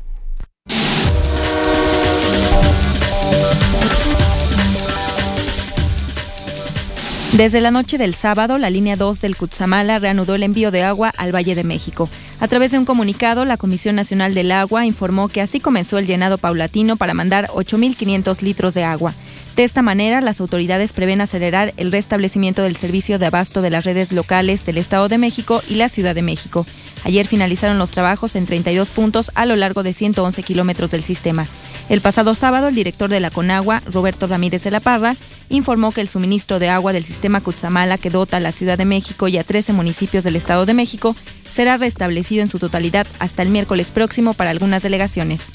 Desde 7.37 7.61
la 7.61 7.69
noche 7.69 7.99
del 7.99 8.15
sábado, 8.15 8.57
la 8.57 8.71
línea 8.71 8.95
2 8.95 9.21
del 9.21 9.37
Cutzamala 9.37 9.99
reanudó 9.99 10.33
el 10.33 10.41
envío 10.41 10.71
de 10.71 10.81
agua 10.81 11.13
al 11.17 11.35
Valle 11.35 11.53
de 11.53 11.63
México. 11.63 12.09
A 12.39 12.47
través 12.47 12.71
de 12.71 12.79
un 12.79 12.85
comunicado, 12.85 13.45
la 13.45 13.57
Comisión 13.57 13.95
Nacional 13.95 14.33
del 14.33 14.51
Agua 14.51 14.87
informó 14.87 15.29
que 15.29 15.41
así 15.41 15.59
comenzó 15.59 15.99
el 15.99 16.07
llenado 16.07 16.39
paulatino 16.39 16.95
para 16.97 17.13
mandar 17.13 17.49
8.500 17.49 18.41
litros 18.41 18.73
de 18.73 18.85
agua. 18.85 19.13
De 19.57 19.63
esta 19.63 19.81
manera, 19.81 20.21
las 20.21 20.39
autoridades 20.39 20.93
prevén 20.93 21.19
acelerar 21.19 21.73
el 21.77 21.91
restablecimiento 21.91 22.61
del 22.61 22.75
servicio 22.75 23.17
de 23.17 23.25
abasto 23.25 23.63
de 23.63 23.71
las 23.71 23.85
redes 23.85 24.11
locales 24.11 24.63
del 24.67 24.77
Estado 24.77 25.09
de 25.09 25.17
México 25.17 25.63
y 25.67 25.75
la 25.75 25.89
Ciudad 25.89 26.13
de 26.13 26.21
México. 26.21 26.67
Ayer 27.03 27.25
finalizaron 27.25 27.79
los 27.79 27.89
trabajos 27.89 28.35
en 28.35 28.45
32 28.45 28.91
puntos 28.91 29.31
a 29.33 29.47
lo 29.47 29.55
largo 29.55 29.81
de 29.81 29.93
111 29.93 30.43
kilómetros 30.43 30.91
del 30.91 31.03
sistema. 31.03 31.47
El 31.89 32.01
pasado 32.01 32.35
sábado, 32.35 32.67
el 32.67 32.75
director 32.75 33.09
de 33.09 33.19
la 33.19 33.31
Conagua, 33.31 33.81
Roberto 33.91 34.27
Ramírez 34.27 34.63
de 34.63 34.69
la 34.69 34.79
Parra, 34.79 35.15
informó 35.49 35.91
que 35.91 36.01
el 36.01 36.07
suministro 36.07 36.59
de 36.59 36.69
agua 36.69 36.93
del 36.93 37.05
sistema 37.05 37.41
Cutzamala 37.41 37.97
que 37.97 38.11
dota 38.11 38.37
a 38.37 38.41
la 38.41 38.51
Ciudad 38.51 38.77
de 38.77 38.85
México 38.85 39.27
y 39.27 39.39
a 39.39 39.43
13 39.43 39.73
municipios 39.73 40.23
del 40.23 40.35
Estado 40.35 40.67
de 40.67 40.75
México 40.75 41.15
será 41.51 41.77
restablecido 41.77 42.43
en 42.43 42.49
su 42.49 42.59
totalidad 42.59 43.07
hasta 43.17 43.41
el 43.41 43.49
miércoles 43.49 43.89
próximo 43.89 44.35
para 44.35 44.51
algunas 44.51 44.83
delegaciones. 44.83 45.49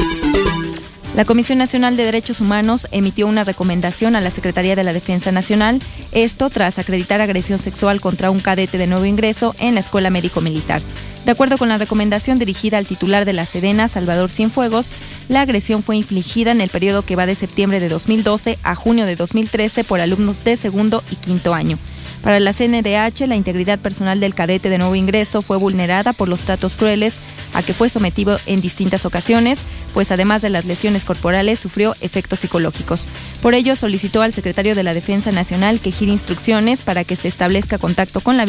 La 1.15 1.27
Comisión 1.27 1.59
Nacional 1.59 1.95
de 1.99 2.07
Derechos 2.07 2.41
Humanos 2.41 2.89
emitió 2.91 3.27
una 3.27 3.45
recomendación 3.45 4.17
a 4.17 4.23
la 4.23 4.31
Secretaría 4.31 4.75
de 4.77 4.83
la 4.83 4.95
Defensa 4.95 5.31
Nacional, 5.31 5.79
esto 6.11 6.49
tras 6.49 6.79
acreditar 6.79 7.21
agresión 7.21 7.59
sexual 7.59 8.01
contra 8.01 8.31
un 8.31 8.41
cadete 8.41 8.79
de 8.79 8.87
nuevo 8.87 9.05
ingreso 9.05 9.55
en 9.59 9.75
la 9.75 9.81
Escuela 9.81 10.09
Médico 10.09 10.41
Militar. 10.41 10.81
De 11.27 11.33
acuerdo 11.33 11.59
con 11.59 11.69
la 11.69 11.77
recomendación 11.77 12.39
dirigida 12.39 12.79
al 12.79 12.87
titular 12.87 13.27
de 13.27 13.35
la 13.35 13.45
Sedena, 13.45 13.89
Salvador 13.89 14.31
Cienfuegos, 14.31 14.95
la 15.29 15.43
agresión 15.43 15.83
fue 15.83 15.97
infligida 15.97 16.51
en 16.51 16.63
el 16.63 16.71
periodo 16.71 17.03
que 17.03 17.15
va 17.15 17.27
de 17.27 17.35
septiembre 17.35 17.79
de 17.79 17.91
2012 17.91 18.59
a 18.63 18.75
junio 18.75 19.05
de 19.05 19.15
2013 19.15 19.85
por 19.85 20.01
alumnos 20.01 20.45
de 20.45 20.57
segundo 20.57 21.05
y 21.11 21.17
quinto 21.17 21.53
año. 21.53 21.79
Para 22.23 22.39
la 22.39 22.53
CNDH, 22.53 23.27
la 23.27 23.35
integridad 23.35 23.81
personal 23.81 24.21
del 24.21 24.35
cadete 24.35 24.71
de 24.71 24.79
nuevo 24.79 24.95
ingreso 24.95 25.43
fue 25.43 25.57
vulnerada 25.57 26.13
por 26.13 26.29
los 26.29 26.43
tratos 26.43 26.77
crueles 26.77 27.17
a 27.53 27.63
que 27.63 27.75
fue 27.75 27.89
sometido 27.89 28.39
en 28.47 28.61
distintas 28.61 29.05
ocasiones, 29.05 29.65
pues 29.93 30.13
además 30.13 30.41
de 30.41 30.49
las 30.49 30.65
lesiones 30.65 31.05
corporales 31.05 31.59
sufrió 31.59 31.95
efectos 32.01 32.41
psicológicos. 32.41 33.09
Por 33.43 33.55
ello, 33.55 33.75
solicitó 33.75 34.23
al 34.23 34.33
secretario 34.33 34.75
de 34.75 34.85
la 34.85 34.95
Defensa 34.95 35.33
Nacional 35.33 35.81
que 35.81 35.91
gire 35.91 36.13
instrucciones 36.13 36.83
para 36.83 37.05
que 37.05 37.17
se 37.17 37.29
establezca 37.29 37.79
contacto 37.79 38.21
con 38.21 38.37
la, 38.37 38.47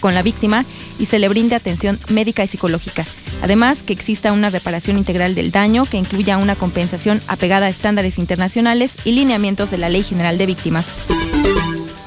con 0.00 0.14
la 0.14 0.22
víctima 0.22 0.66
y 0.98 1.06
se 1.06 1.18
le 1.18 1.28
brinde 1.28 1.56
atención 1.56 1.98
médica 2.10 2.44
y 2.44 2.48
psicológica. 2.48 3.06
Además, 3.42 3.82
que 3.82 3.92
exista 3.94 4.32
una 4.32 4.50
reparación 4.50 4.98
integral 4.98 5.34
del 5.34 5.50
daño 5.50 5.86
que 5.86 5.96
incluya 5.96 6.36
una 6.36 6.56
compensación 6.56 7.20
apegada 7.26 7.66
a 7.66 7.70
estándares 7.70 8.18
internacionales 8.18 8.92
y 9.04 9.12
lineamientos 9.12 9.70
de 9.70 9.78
la 9.78 9.88
Ley 9.88 10.02
General 10.02 10.36
de 10.36 10.46
Víctimas. 10.46 10.86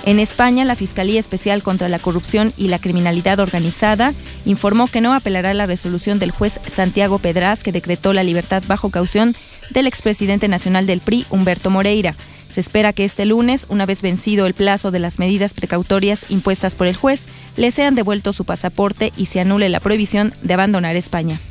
En 0.07 0.19
España, 0.19 0.63
la 0.63 0.77
Fiscalía 0.77 1.19
Especial 1.19 1.61
contra 1.61 1.89
la 1.89 1.99
Corrupción 1.99 2.53
y 2.55 2.69
la 2.69 2.79
Criminalidad 2.79 3.41
Organizada 3.41 4.13
informó 4.45 4.87
que 4.87 5.01
no 5.01 5.13
apelará 5.13 5.53
la 5.53 5.65
resolución 5.65 6.17
del 6.17 6.31
juez 6.31 6.61
Santiago 6.73 7.19
Pedraz 7.19 7.61
que 7.61 7.73
decretó 7.73 8.13
la 8.13 8.23
libertad 8.23 8.63
bajo 8.67 8.89
caución 8.89 9.35
del 9.69 9.85
expresidente 9.85 10.47
nacional 10.47 10.85
del 10.85 11.01
PRI, 11.01 11.25
Humberto 11.29 11.69
Moreira. 11.69 12.15
Se 12.47 12.61
espera 12.61 12.93
que 12.93 13.03
este 13.03 13.25
lunes, 13.25 13.65
una 13.67 13.85
vez 13.85 14.01
vencido 14.01 14.45
el 14.45 14.53
plazo 14.53 14.91
de 14.91 14.99
las 14.99 15.19
medidas 15.19 15.53
precautorias 15.53 16.25
impuestas 16.29 16.75
por 16.75 16.87
el 16.87 16.95
juez, 16.95 17.25
le 17.57 17.71
sean 17.71 17.93
devuelto 17.93 18.31
su 18.31 18.45
pasaporte 18.45 19.11
y 19.17 19.25
se 19.25 19.41
anule 19.41 19.67
la 19.67 19.81
prohibición 19.81 20.33
de 20.41 20.53
abandonar 20.53 20.95
España. 20.95 21.41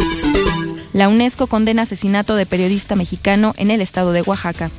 La 0.95 1.11
UNESCO 1.11 1.47
condena 1.47 1.83
asesinato 1.83 2.37
de 2.37 2.47
periodista 2.47 2.97
mexicano 2.97 3.53
en 3.59 3.71
el 3.71 3.83
estado 3.83 4.13
de 4.13 4.23
Oaxaca. 4.23 4.71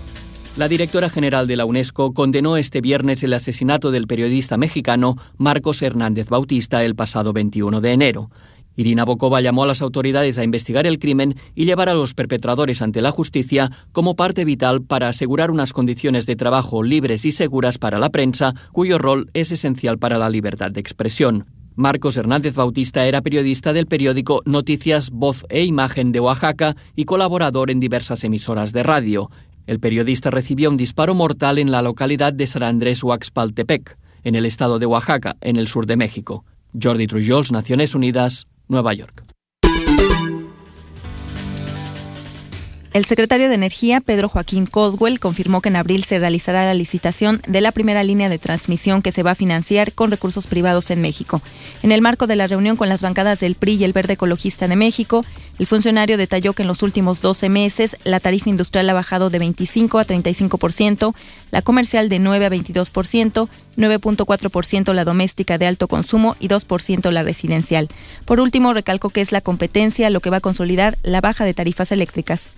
La 0.58 0.68
directora 0.68 1.08
general 1.08 1.46
de 1.46 1.56
la 1.56 1.66
UNESCO 1.66 2.16
condenó 2.16 2.58
este 2.58 2.82
viernes 2.82 3.22
el 3.22 3.36
asesinato 3.36 3.92
del 3.92 4.08
periodista 4.08 4.58
mexicano 4.58 5.16
Marcos 5.38 5.84
Hernández 5.84 6.30
Bautista 6.30 6.84
el 6.84 6.96
pasado 6.96 7.32
21 7.32 7.80
de 7.80 7.92
enero. 7.92 8.32
Irina 8.76 9.06
Bokova 9.06 9.40
llamó 9.40 9.66
a 9.66 9.68
las 9.68 9.84
autoridades 9.84 10.40
a 10.40 10.44
investigar 10.44 10.88
el 10.88 10.98
crimen 10.98 11.36
y 11.54 11.66
llevar 11.66 11.90
a 11.90 11.94
los 11.94 12.16
perpetradores 12.16 12.82
ante 12.82 13.02
la 13.02 13.12
justicia 13.12 13.70
como 13.92 14.16
parte 14.16 14.46
vital 14.46 14.82
para 14.82 15.10
asegurar 15.10 15.52
unas 15.52 15.74
condiciones 15.74 16.26
de 16.26 16.36
trabajo 16.36 16.82
libres 16.82 17.24
y 17.26 17.30
seguras 17.30 17.78
para 17.78 18.00
la 18.00 18.10
prensa, 18.10 18.56
cuyo 18.72 18.98
rol 18.98 19.30
es 19.36 19.52
esencial 19.52 20.00
para 20.00 20.18
la 20.18 20.32
libertad 20.32 20.72
de 20.72 20.80
expresión. 20.80 21.46
Marcos 21.78 22.18
Hernández 22.18 22.56
Bautista 22.56 23.06
era 23.06 23.22
periodista 23.22 23.72
del 23.72 23.86
periódico 23.86 24.42
Noticias 24.46 25.12
Voz 25.12 25.46
e 25.50 25.64
Imagen 25.64 26.12
de 26.12 26.20
Oaxaca 26.20 26.76
y 26.96 27.06
colaborador 27.06 27.70
en 27.70 27.80
diversas 27.80 28.24
emisoras 28.24 28.74
de 28.74 28.82
radio. 28.82 29.30
El 29.68 29.82
periodista 29.82 30.32
recibió 30.32 30.70
un 30.70 30.78
disparo 30.78 31.14
mortal 31.14 31.58
en 31.58 31.72
la 31.72 31.82
localidad 31.82 32.32
de 32.32 32.48
San 32.48 32.64
Andrés 32.64 33.04
Huaxpaltepec, 33.04 33.98
en 34.24 34.36
el 34.36 34.46
estado 34.46 34.80
de 34.80 34.86
Oaxaca, 34.86 35.36
en 35.42 35.58
el 35.58 35.68
sur 35.68 35.86
de 35.86 35.98
México. 35.98 36.46
Jordi 36.82 37.06
Trujols, 37.06 37.52
Naciones 37.52 37.94
Unidas, 37.94 38.48
Nueva 38.70 38.94
York. 38.94 39.26
El 42.98 43.06
secretario 43.06 43.48
de 43.48 43.54
Energía, 43.54 44.02
Pedro 44.02 44.28
Joaquín 44.28 44.66
Caldwell, 44.66 45.20
confirmó 45.20 45.62
que 45.62 45.70
en 45.70 45.76
abril 45.76 46.04
se 46.04 46.18
realizará 46.18 46.66
la 46.66 46.74
licitación 46.74 47.42
de 47.46 47.62
la 47.62 47.72
primera 47.72 48.02
línea 48.04 48.28
de 48.28 48.40
transmisión 48.40 49.04
que 49.04 49.12
se 49.12 49.22
va 49.22 49.32
a 49.32 49.36
financiar 49.36 49.94
con 49.94 50.10
recursos 50.10 50.48
privados 50.48 50.90
en 50.90 51.02
México. 51.02 51.42
En 51.84 51.92
el 51.92 52.02
marco 52.02 52.26
de 52.26 52.36
la 52.36 52.48
reunión 52.48 52.76
con 52.76 52.90
las 52.90 53.04
bancadas 53.04 53.40
del 53.40 53.54
PRI 53.54 53.76
y 53.76 53.84
el 53.84 53.94
Verde 53.94 54.14
Ecologista 54.14 54.68
de 54.68 54.78
México, 54.78 55.24
el 55.60 55.68
funcionario 55.68 56.18
detalló 56.18 56.54
que 56.54 56.62
en 56.62 56.68
los 56.68 56.84
últimos 56.84 57.22
12 57.22 57.50
meses 57.50 57.98
la 58.04 58.20
tarifa 58.20 58.50
industrial 58.50 58.90
ha 58.90 58.94
bajado 58.94 59.30
de 59.30 59.40
25 59.40 60.00
a 60.00 60.06
35%, 60.06 61.16
la 61.52 61.62
comercial 61.62 62.10
de 62.10 62.20
9 62.20 62.46
a 62.46 62.50
22%, 62.50 63.50
9.4% 63.78 64.94
la 64.94 65.06
doméstica 65.06 65.58
de 65.58 65.68
alto 65.68 65.88
consumo 65.88 66.36
y 66.40 66.48
2% 66.48 67.12
la 67.12 67.24
residencial. 67.24 67.90
Por 68.26 68.40
último, 68.40 68.74
recalco 68.74 69.10
que 69.10 69.22
es 69.22 69.32
la 69.32 69.42
competencia 69.42 70.10
lo 70.10 70.20
que 70.20 70.30
va 70.30 70.38
a 70.38 70.42
consolidar 70.42 70.98
la 71.04 71.22
baja 71.22 71.46
de 71.46 71.54
tarifas 71.54 71.92
eléctricas. 71.92 72.52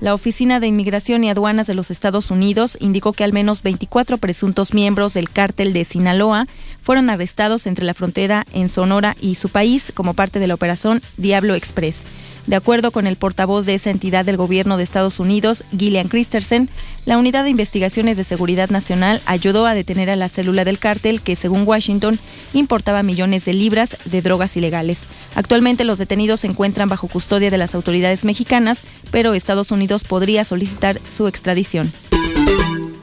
La 0.00 0.14
Oficina 0.14 0.60
de 0.60 0.68
Inmigración 0.68 1.24
y 1.24 1.30
Aduanas 1.30 1.66
de 1.66 1.74
los 1.74 1.90
Estados 1.90 2.30
Unidos 2.30 2.78
indicó 2.80 3.12
que 3.12 3.24
al 3.24 3.32
menos 3.32 3.64
24 3.64 4.18
presuntos 4.18 4.72
miembros 4.72 5.14
del 5.14 5.28
cártel 5.28 5.72
de 5.72 5.84
Sinaloa 5.84 6.46
fueron 6.82 7.10
arrestados 7.10 7.66
entre 7.66 7.84
la 7.84 7.94
frontera 7.94 8.46
en 8.52 8.68
Sonora 8.68 9.16
y 9.20 9.34
su 9.34 9.48
país 9.48 9.90
como 9.92 10.14
parte 10.14 10.38
de 10.38 10.46
la 10.46 10.54
operación 10.54 11.02
Diablo 11.16 11.56
Express. 11.56 12.04
De 12.48 12.56
acuerdo 12.56 12.92
con 12.92 13.06
el 13.06 13.16
portavoz 13.16 13.66
de 13.66 13.74
esa 13.74 13.90
entidad 13.90 14.24
del 14.24 14.38
gobierno 14.38 14.78
de 14.78 14.82
Estados 14.82 15.20
Unidos, 15.20 15.64
Gillian 15.78 16.08
Christensen, 16.08 16.70
la 17.04 17.18
Unidad 17.18 17.44
de 17.44 17.50
Investigaciones 17.50 18.16
de 18.16 18.24
Seguridad 18.24 18.70
Nacional 18.70 19.20
ayudó 19.26 19.66
a 19.66 19.74
detener 19.74 20.08
a 20.08 20.16
la 20.16 20.30
célula 20.30 20.64
del 20.64 20.78
cártel 20.78 21.20
que, 21.20 21.36
según 21.36 21.68
Washington, 21.68 22.18
importaba 22.54 23.02
millones 23.02 23.44
de 23.44 23.52
libras 23.52 23.98
de 24.06 24.22
drogas 24.22 24.56
ilegales. 24.56 25.00
Actualmente 25.34 25.84
los 25.84 25.98
detenidos 25.98 26.40
se 26.40 26.46
encuentran 26.46 26.88
bajo 26.88 27.06
custodia 27.06 27.50
de 27.50 27.58
las 27.58 27.74
autoridades 27.74 28.24
mexicanas, 28.24 28.84
pero 29.10 29.34
Estados 29.34 29.70
Unidos 29.70 30.04
podría 30.04 30.42
solicitar 30.46 31.02
su 31.10 31.28
extradición. 31.28 31.92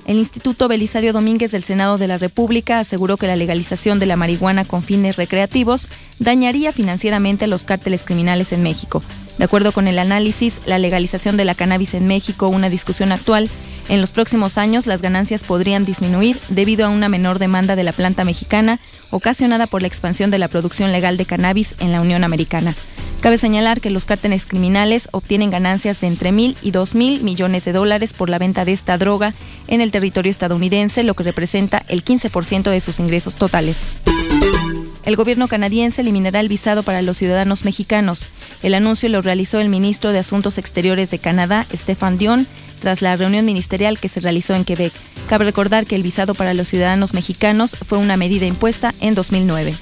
El 0.07 0.17
Instituto 0.17 0.67
Belisario 0.67 1.13
Domínguez 1.13 1.51
del 1.51 1.63
Senado 1.63 1.99
de 1.99 2.07
la 2.07 2.17
República 2.17 2.79
aseguró 2.79 3.15
que 3.15 3.27
la 3.27 3.35
legalización 3.35 3.99
de 3.99 4.07
la 4.07 4.15
marihuana 4.15 4.65
con 4.65 4.81
fines 4.81 5.17
recreativos 5.17 5.87
dañaría 6.17 6.71
financieramente 6.71 7.45
a 7.45 7.47
los 7.47 7.63
cárteles 7.63 8.01
criminales 8.03 8.51
en 8.53 8.63
México. 8.63 9.03
De 9.37 9.45
acuerdo 9.45 9.71
con 9.71 9.87
el 9.87 9.99
análisis, 9.99 10.61
la 10.65 10.79
legalización 10.79 11.37
de 11.37 11.45
la 11.45 11.55
cannabis 11.55 11.93
en 11.93 12.07
México, 12.07 12.47
una 12.47 12.69
discusión 12.69 13.11
actual, 13.11 13.49
en 13.89 14.01
los 14.01 14.11
próximos 14.11 14.57
años 14.57 14.87
las 14.87 15.01
ganancias 15.01 15.43
podrían 15.43 15.85
disminuir 15.85 16.39
debido 16.49 16.85
a 16.85 16.89
una 16.89 17.09
menor 17.09 17.37
demanda 17.37 17.75
de 17.75 17.83
la 17.83 17.91
planta 17.91 18.23
mexicana 18.23 18.79
ocasionada 19.11 19.67
por 19.67 19.81
la 19.81 19.87
expansión 19.87 20.31
de 20.31 20.39
la 20.39 20.47
producción 20.47 20.91
legal 20.91 21.17
de 21.17 21.25
cannabis 21.25 21.75
en 21.79 21.91
la 21.91 22.01
Unión 22.01 22.23
Americana. 22.23 22.75
Cabe 23.21 23.37
señalar 23.37 23.81
que 23.81 23.89
los 23.89 24.05
cárteles 24.05 24.45
criminales 24.45 25.09
obtienen 25.11 25.49
ganancias 25.49 25.99
de 26.01 26.07
entre 26.07 26.31
mil 26.31 26.55
y 26.61 26.71
dos 26.71 26.95
mil 26.95 27.23
millones 27.23 27.65
de 27.65 27.73
dólares 27.73 28.13
por 28.13 28.29
la 28.29 28.39
venta 28.39 28.65
de 28.65 28.73
esta 28.73 28.97
droga 28.97 29.33
en 29.67 29.81
el 29.81 29.91
territorio 29.91 30.29
estadounidense, 30.29 31.03
lo 31.03 31.13
que 31.13 31.23
representa 31.23 31.83
el 31.87 32.03
15% 32.03 32.69
de 32.69 32.79
sus 32.81 32.99
ingresos 32.99 33.35
totales. 33.35 33.77
El 35.05 35.15
gobierno 35.15 35.47
canadiense 35.47 36.01
eliminará 36.01 36.39
el 36.39 36.49
visado 36.49 36.81
para 36.81 37.03
los 37.03 37.17
ciudadanos 37.17 37.63
mexicanos. 37.63 38.29
El 38.63 38.73
anuncio 38.73 39.07
lo 39.07 39.21
realizó 39.21 39.59
el 39.59 39.69
ministro 39.69 40.11
de 40.11 40.19
Asuntos 40.19 40.57
Exteriores 40.57 41.11
de 41.11 41.19
Canadá, 41.19 41.67
Stefan 41.71 42.17
Dion, 42.17 42.47
tras 42.81 43.03
la 43.03 43.15
reunión 43.15 43.45
ministerial 43.45 43.99
que 43.99 44.09
se 44.09 44.19
realizó 44.19 44.55
en 44.55 44.65
Quebec. 44.65 44.93
Cabe 45.29 45.45
recordar 45.45 45.85
que 45.85 45.95
el 45.95 46.01
visado 46.01 46.33
para 46.33 46.55
los 46.55 46.67
ciudadanos 46.67 47.13
mexicanos 47.13 47.77
fue 47.85 47.99
una 47.99 48.17
medida 48.17 48.47
impuesta 48.47 48.95
en 48.99 49.13
2009. 49.13 49.75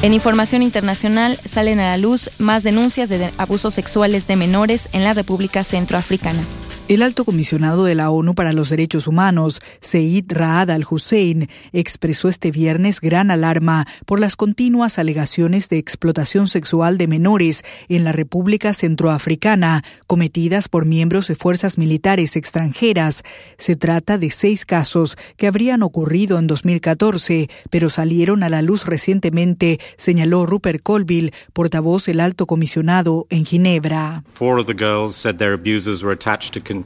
En 0.00 0.14
información 0.14 0.62
internacional 0.62 1.38
salen 1.48 1.78
a 1.78 1.90
la 1.90 1.96
luz 1.98 2.30
más 2.38 2.62
denuncias 2.62 3.10
de 3.10 3.30
abusos 3.36 3.74
sexuales 3.74 4.26
de 4.26 4.36
menores 4.36 4.88
en 4.92 5.04
la 5.04 5.12
República 5.12 5.62
Centroafricana. 5.62 6.42
El 6.92 7.00
alto 7.00 7.24
comisionado 7.24 7.84
de 7.84 7.94
la 7.94 8.10
ONU 8.10 8.34
para 8.34 8.52
los 8.52 8.68
Derechos 8.68 9.06
Humanos, 9.06 9.62
Seid 9.80 10.30
Raad 10.30 10.68
al-Hussein, 10.68 11.48
expresó 11.72 12.28
este 12.28 12.50
viernes 12.50 13.00
gran 13.00 13.30
alarma 13.30 13.86
por 14.04 14.20
las 14.20 14.36
continuas 14.36 14.98
alegaciones 14.98 15.70
de 15.70 15.78
explotación 15.78 16.48
sexual 16.48 16.98
de 16.98 17.06
menores 17.06 17.64
en 17.88 18.04
la 18.04 18.12
República 18.12 18.74
Centroafricana 18.74 19.82
cometidas 20.06 20.68
por 20.68 20.84
miembros 20.84 21.28
de 21.28 21.34
fuerzas 21.34 21.78
militares 21.78 22.36
extranjeras. 22.36 23.22
Se 23.56 23.74
trata 23.74 24.18
de 24.18 24.30
seis 24.30 24.66
casos 24.66 25.16
que 25.38 25.46
habrían 25.46 25.82
ocurrido 25.82 26.38
en 26.38 26.46
2014, 26.46 27.48
pero 27.70 27.88
salieron 27.88 28.42
a 28.42 28.50
la 28.50 28.60
luz 28.60 28.84
recientemente, 28.84 29.80
señaló 29.96 30.44
Rupert 30.44 30.82
Colville, 30.82 31.32
portavoz 31.54 32.04
del 32.04 32.20
alto 32.20 32.44
comisionado 32.44 33.26
en 33.30 33.46
Ginebra. 33.46 34.24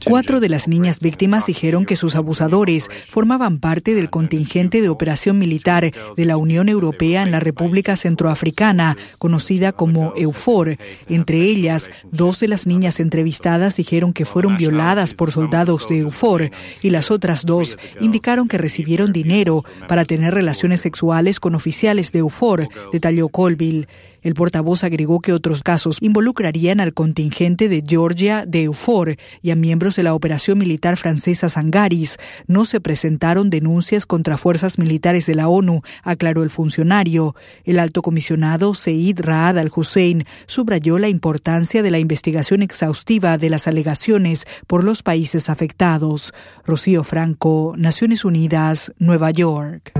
Cuatro 0.05 0.39
de 0.39 0.49
las 0.49 0.67
niñas 0.67 0.99
víctimas 0.99 1.45
dijeron 1.45 1.85
que 1.85 1.95
sus 1.95 2.15
abusadores 2.15 2.89
formaban 3.07 3.59
parte 3.59 3.93
del 3.93 4.09
contingente 4.09 4.81
de 4.81 4.89
operación 4.89 5.39
militar 5.39 5.91
de 6.15 6.25
la 6.25 6.37
Unión 6.37 6.69
Europea 6.69 7.23
en 7.23 7.31
la 7.31 7.39
República 7.39 7.95
Centroafricana, 7.95 8.97
conocida 9.17 9.71
como 9.71 10.13
EUFOR. 10.15 10.77
Entre 11.07 11.41
ellas, 11.41 11.89
dos 12.11 12.39
de 12.39 12.47
las 12.47 12.67
niñas 12.67 12.99
entrevistadas 12.99 13.77
dijeron 13.77 14.13
que 14.13 14.25
fueron 14.25 14.57
violadas 14.57 15.13
por 15.13 15.31
soldados 15.31 15.87
de 15.87 15.99
EUFOR 15.99 16.51
y 16.81 16.89
las 16.89 17.11
otras 17.11 17.45
dos 17.45 17.77
indicaron 18.01 18.47
que 18.47 18.57
recibieron 18.57 19.13
dinero 19.13 19.63
para 19.87 20.05
tener 20.05 20.33
relaciones 20.33 20.81
sexuales 20.81 21.39
con 21.39 21.55
oficiales 21.55 22.11
de 22.11 22.19
EUFOR, 22.19 22.67
detalló 22.91 23.29
Colville. 23.29 23.87
El 24.27 24.33
portavoz 24.33 24.83
agregó 24.83 25.21
que 25.21 25.31
otros 25.31 25.63
casos 25.63 25.99
involucrarían 26.01 26.81
al 26.81 26.93
contingente 26.93 27.69
de 27.69 27.81
Georgia 27.87 28.43
de 28.45 28.63
EUFOR 28.63 29.15
y 29.41 29.51
a 29.51 29.55
miembros 29.55 29.95
de 29.95 30.03
la 30.03 30.13
operación 30.13 30.57
militar 30.57 30.97
francesa 30.97 31.47
Sangaris. 31.47 32.17
No 32.45 32.65
se 32.65 32.81
presentaron 32.81 33.49
denuncias 33.49 34.05
contra 34.05 34.35
fuerzas 34.35 34.79
militares 34.79 35.27
de 35.27 35.35
la 35.35 35.47
ONU, 35.47 35.79
aclaró 36.03 36.43
el 36.43 36.49
funcionario. 36.49 37.37
El 37.63 37.79
alto 37.79 38.01
comisionado 38.01 38.73
Seid 38.73 39.21
Raad 39.21 39.59
al-Hussein 39.59 40.25
subrayó 40.45 40.99
la 40.99 41.07
importancia 41.07 41.81
de 41.81 41.91
la 41.91 41.99
investigación 41.99 42.63
exhaustiva 42.63 43.37
de 43.37 43.49
las 43.49 43.65
alegaciones 43.65 44.45
por 44.67 44.83
los 44.83 45.03
países 45.03 45.49
afectados. 45.49 46.33
Rocío 46.65 47.05
Franco, 47.05 47.75
Naciones 47.77 48.25
Unidas, 48.25 48.91
Nueva 48.99 49.31
York. 49.31 49.93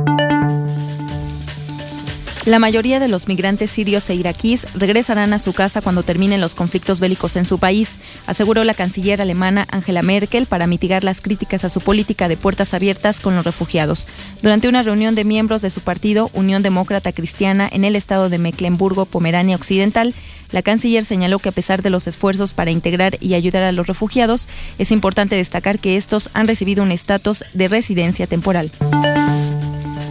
La 2.48 2.60
mayoría 2.60 3.02
de 3.02 3.10
los 3.10 3.28
migrantes 3.28 3.70
sirios 3.70 4.10
e 4.10 4.16
iraquíes 4.16 4.68
regresarán 4.74 5.34
a 5.34 5.40
su 5.40 5.52
casa 5.52 5.82
cuando 5.82 6.02
terminen 6.02 6.40
los 6.40 6.56
conflictos 6.56 7.02
bélicos 7.02 7.36
en 7.36 7.44
su 7.44 7.60
país, 7.60 8.00
aseguró 8.26 8.64
la 8.64 8.74
canciller 8.74 9.22
alemana 9.22 9.68
Angela 9.70 10.02
Merkel 10.02 10.46
para 10.46 10.66
mitigar 10.66 11.04
las 11.04 11.20
críticas 11.20 11.66
a 11.66 11.70
su 11.70 11.82
política 11.82 12.30
de 12.30 12.38
puertas 12.38 12.74
abiertas 12.74 13.20
con 13.20 13.36
los 13.36 13.44
refugiados. 13.44 14.08
Durante 14.42 14.70
una 14.70 14.82
reunión 14.82 15.14
de 15.14 15.26
miembros 15.26 15.62
de 15.62 15.70
su 15.70 15.82
partido, 15.82 16.32
Unión 16.34 16.64
Demócrata 16.64 17.12
Cristiana, 17.12 17.68
en 17.70 17.84
el 17.84 17.98
estado 17.98 18.30
de 18.30 18.40
Mecklenburgo-Pomerania 18.40 19.58
Occidental, 19.58 20.16
la 20.54 20.62
canciller 20.62 21.04
señaló 21.04 21.40
que 21.40 21.50
a 21.50 21.52
pesar 21.52 21.82
de 21.82 21.90
los 21.90 22.08
esfuerzos 22.08 22.54
para 22.54 22.72
integrar 22.72 23.18
y 23.20 23.34
ayudar 23.34 23.64
a 23.64 23.74
los 23.74 23.88
refugiados, 23.88 24.48
es 24.78 24.92
importante 24.92 25.36
destacar 25.36 25.80
que 25.80 25.98
estos 25.98 26.30
han 26.34 26.48
recibido 26.48 26.82
un 26.82 26.94
estatus 26.94 27.44
de 27.54 27.68
residencia 27.68 28.26
temporal. 28.26 28.72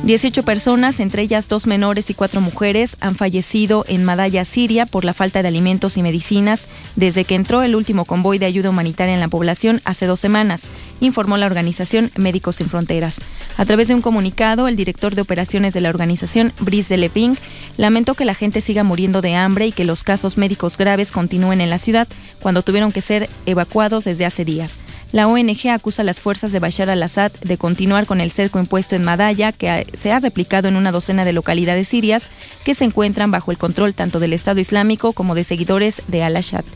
18 0.04 0.44
personas, 0.44 1.00
entre 1.00 1.22
ellas 1.22 1.48
dos 1.48 1.66
menores 1.66 2.10
y 2.10 2.14
cuatro 2.14 2.40
mujeres, 2.40 2.96
han 3.00 3.16
fallecido 3.16 3.84
en 3.88 4.04
Madaya, 4.04 4.44
Siria, 4.44 4.86
por 4.86 5.04
la 5.04 5.14
falta 5.14 5.42
de 5.42 5.48
alimentos 5.48 5.96
y 5.96 6.02
medicinas 6.02 6.68
desde 6.94 7.24
que 7.24 7.34
entró 7.34 7.62
el 7.62 7.74
último 7.74 8.04
convoy 8.04 8.38
de 8.38 8.46
ayuda 8.46 8.70
humanitaria 8.70 9.14
en 9.14 9.20
la 9.20 9.28
población 9.28 9.80
hace 9.84 10.06
dos 10.06 10.20
semanas, 10.20 10.62
informó 11.00 11.36
la 11.38 11.46
organización 11.46 12.12
Médicos 12.16 12.56
Sin 12.56 12.68
Fronteras. 12.68 13.20
A 13.56 13.64
través 13.64 13.88
de 13.88 13.94
un 13.94 14.02
comunicado, 14.02 14.68
el 14.68 14.76
director 14.76 15.14
de 15.14 15.22
operaciones 15.22 15.74
de 15.74 15.80
la 15.80 15.88
organización, 15.88 16.52
Brice 16.60 16.94
Deleping, 16.94 17.36
lamentó 17.76 18.14
que 18.14 18.24
la 18.24 18.34
gente 18.34 18.60
siga 18.60 18.84
muriendo 18.84 19.22
de 19.22 19.34
hambre 19.34 19.66
y 19.66 19.72
que 19.72 19.84
los 19.84 20.04
casos 20.04 20.36
médicos 20.38 20.78
graves 20.78 21.10
continúen 21.10 21.60
en 21.60 21.70
la 21.70 21.78
ciudad 21.78 22.06
cuando 22.40 22.62
tuvieron 22.62 22.92
que 22.92 23.02
ser 23.02 23.28
evacuados 23.46 24.04
desde 24.04 24.26
hace 24.26 24.44
días. 24.44 24.78
La 25.16 25.28
ONG 25.28 25.70
acusa 25.70 26.02
a 26.02 26.04
las 26.04 26.20
fuerzas 26.20 26.52
de 26.52 26.58
Bashar 26.58 26.90
al-Assad 26.90 27.32
de 27.40 27.56
continuar 27.56 28.04
con 28.04 28.20
el 28.20 28.30
cerco 28.30 28.58
impuesto 28.58 28.96
en 28.96 29.02
Madaya, 29.02 29.50
que 29.50 29.86
se 29.98 30.12
ha 30.12 30.20
replicado 30.20 30.68
en 30.68 30.76
una 30.76 30.92
docena 30.92 31.24
de 31.24 31.32
localidades 31.32 31.88
sirias 31.88 32.28
que 32.66 32.74
se 32.74 32.84
encuentran 32.84 33.30
bajo 33.30 33.50
el 33.50 33.56
control 33.56 33.94
tanto 33.94 34.20
del 34.20 34.34
Estado 34.34 34.60
Islámico 34.60 35.14
como 35.14 35.34
de 35.34 35.44
seguidores 35.44 36.02
de 36.08 36.22
al-Assad. 36.22 36.66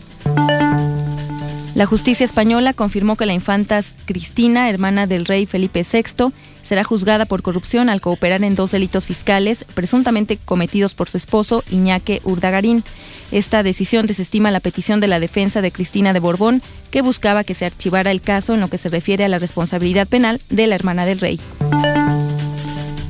La 1.75 1.85
justicia 1.85 2.25
española 2.25 2.73
confirmó 2.73 3.17
que 3.17 3.27
la 3.27 3.35
infanta 3.35 3.83
Cristina, 4.07 4.71
hermana 4.71 5.07
del 5.07 5.27
rey 5.27 5.45
Felipe 5.45 5.85
VI, 5.85 6.33
será 6.71 6.85
juzgada 6.85 7.25
por 7.25 7.43
corrupción 7.43 7.89
al 7.89 8.01
cooperar 8.01 8.45
en 8.45 8.55
dos 8.55 8.71
delitos 8.71 9.05
fiscales 9.05 9.65
presuntamente 9.75 10.37
cometidos 10.37 10.95
por 10.95 11.09
su 11.11 11.17
esposo 11.17 11.65
Iñaque 11.69 12.21
Urdagarín. 12.23 12.85
Esta 13.33 13.65
decisión 13.65 14.07
desestima 14.07 14.53
la 14.53 14.61
petición 14.61 15.01
de 15.01 15.09
la 15.09 15.19
defensa 15.19 15.63
de 15.63 15.73
Cristina 15.73 16.13
de 16.13 16.21
Borbón, 16.21 16.63
que 16.93 17.03
buscaba 17.03 17.43
que 17.43 17.57
se 17.57 17.67
archivara 17.67 18.13
el 18.13 18.21
caso 18.21 18.55
en 18.55 18.61
lo 18.61 18.69
que 18.69 18.79
se 18.79 18.89
refiere 18.89 19.25
a 19.25 19.29
la 19.29 19.41
responsabilidad 19.41 20.07
penal 20.07 20.41
de 20.49 20.69
la 20.69 20.77
hermana 20.77 21.07
del 21.07 21.19
rey. 21.19 21.41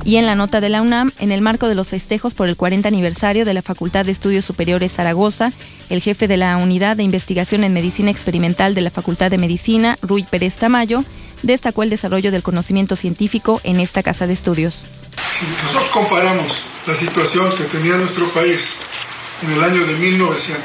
Y 0.03 0.15
en 0.15 0.25
la 0.25 0.33
nota 0.33 0.59
de 0.59 0.69
la 0.69 0.81
UNAM, 0.81 1.11
en 1.19 1.31
el 1.31 1.41
marco 1.41 1.67
de 1.67 1.75
los 1.75 1.89
festejos 1.89 2.33
por 2.33 2.47
el 2.47 2.57
40 2.57 2.87
aniversario 2.87 3.45
de 3.45 3.53
la 3.53 3.61
Facultad 3.61 4.05
de 4.05 4.11
Estudios 4.11 4.43
Superiores 4.43 4.93
Zaragoza, 4.93 5.51
el 5.91 6.01
jefe 6.01 6.27
de 6.27 6.37
la 6.37 6.57
Unidad 6.57 6.97
de 6.97 7.03
Investigación 7.03 7.63
en 7.63 7.73
Medicina 7.73 8.09
Experimental 8.09 8.73
de 8.73 8.81
la 8.81 8.89
Facultad 8.89 9.29
de 9.29 9.37
Medicina, 9.37 9.99
Rui 10.01 10.23
Pérez 10.23 10.55
Tamayo, 10.55 11.05
destacó 11.43 11.83
el 11.83 11.89
desarrollo 11.89 12.31
del 12.31 12.43
conocimiento 12.43 12.95
científico 12.95 13.61
en 13.63 13.79
esta 13.79 14.03
casa 14.03 14.27
de 14.27 14.33
estudios. 14.33 14.85
Si 15.39 15.45
nosotros 15.65 15.89
comparamos 15.91 16.61
la 16.85 16.95
situación 16.95 17.49
que 17.55 17.63
tenía 17.65 17.97
nuestro 17.97 18.27
país 18.29 18.75
en 19.43 19.51
el 19.51 19.63
año 19.63 19.85
de 19.85 19.95
1900 19.95 20.63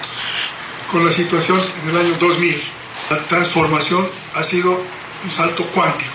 con 0.90 1.04
la 1.04 1.10
situación 1.10 1.60
en 1.82 1.90
el 1.90 1.96
año 1.96 2.16
2000, 2.18 2.56
la 3.10 3.18
transformación 3.26 4.08
ha 4.34 4.42
sido 4.42 4.80
un 5.24 5.30
salto 5.30 5.64
cuántico. 5.66 6.12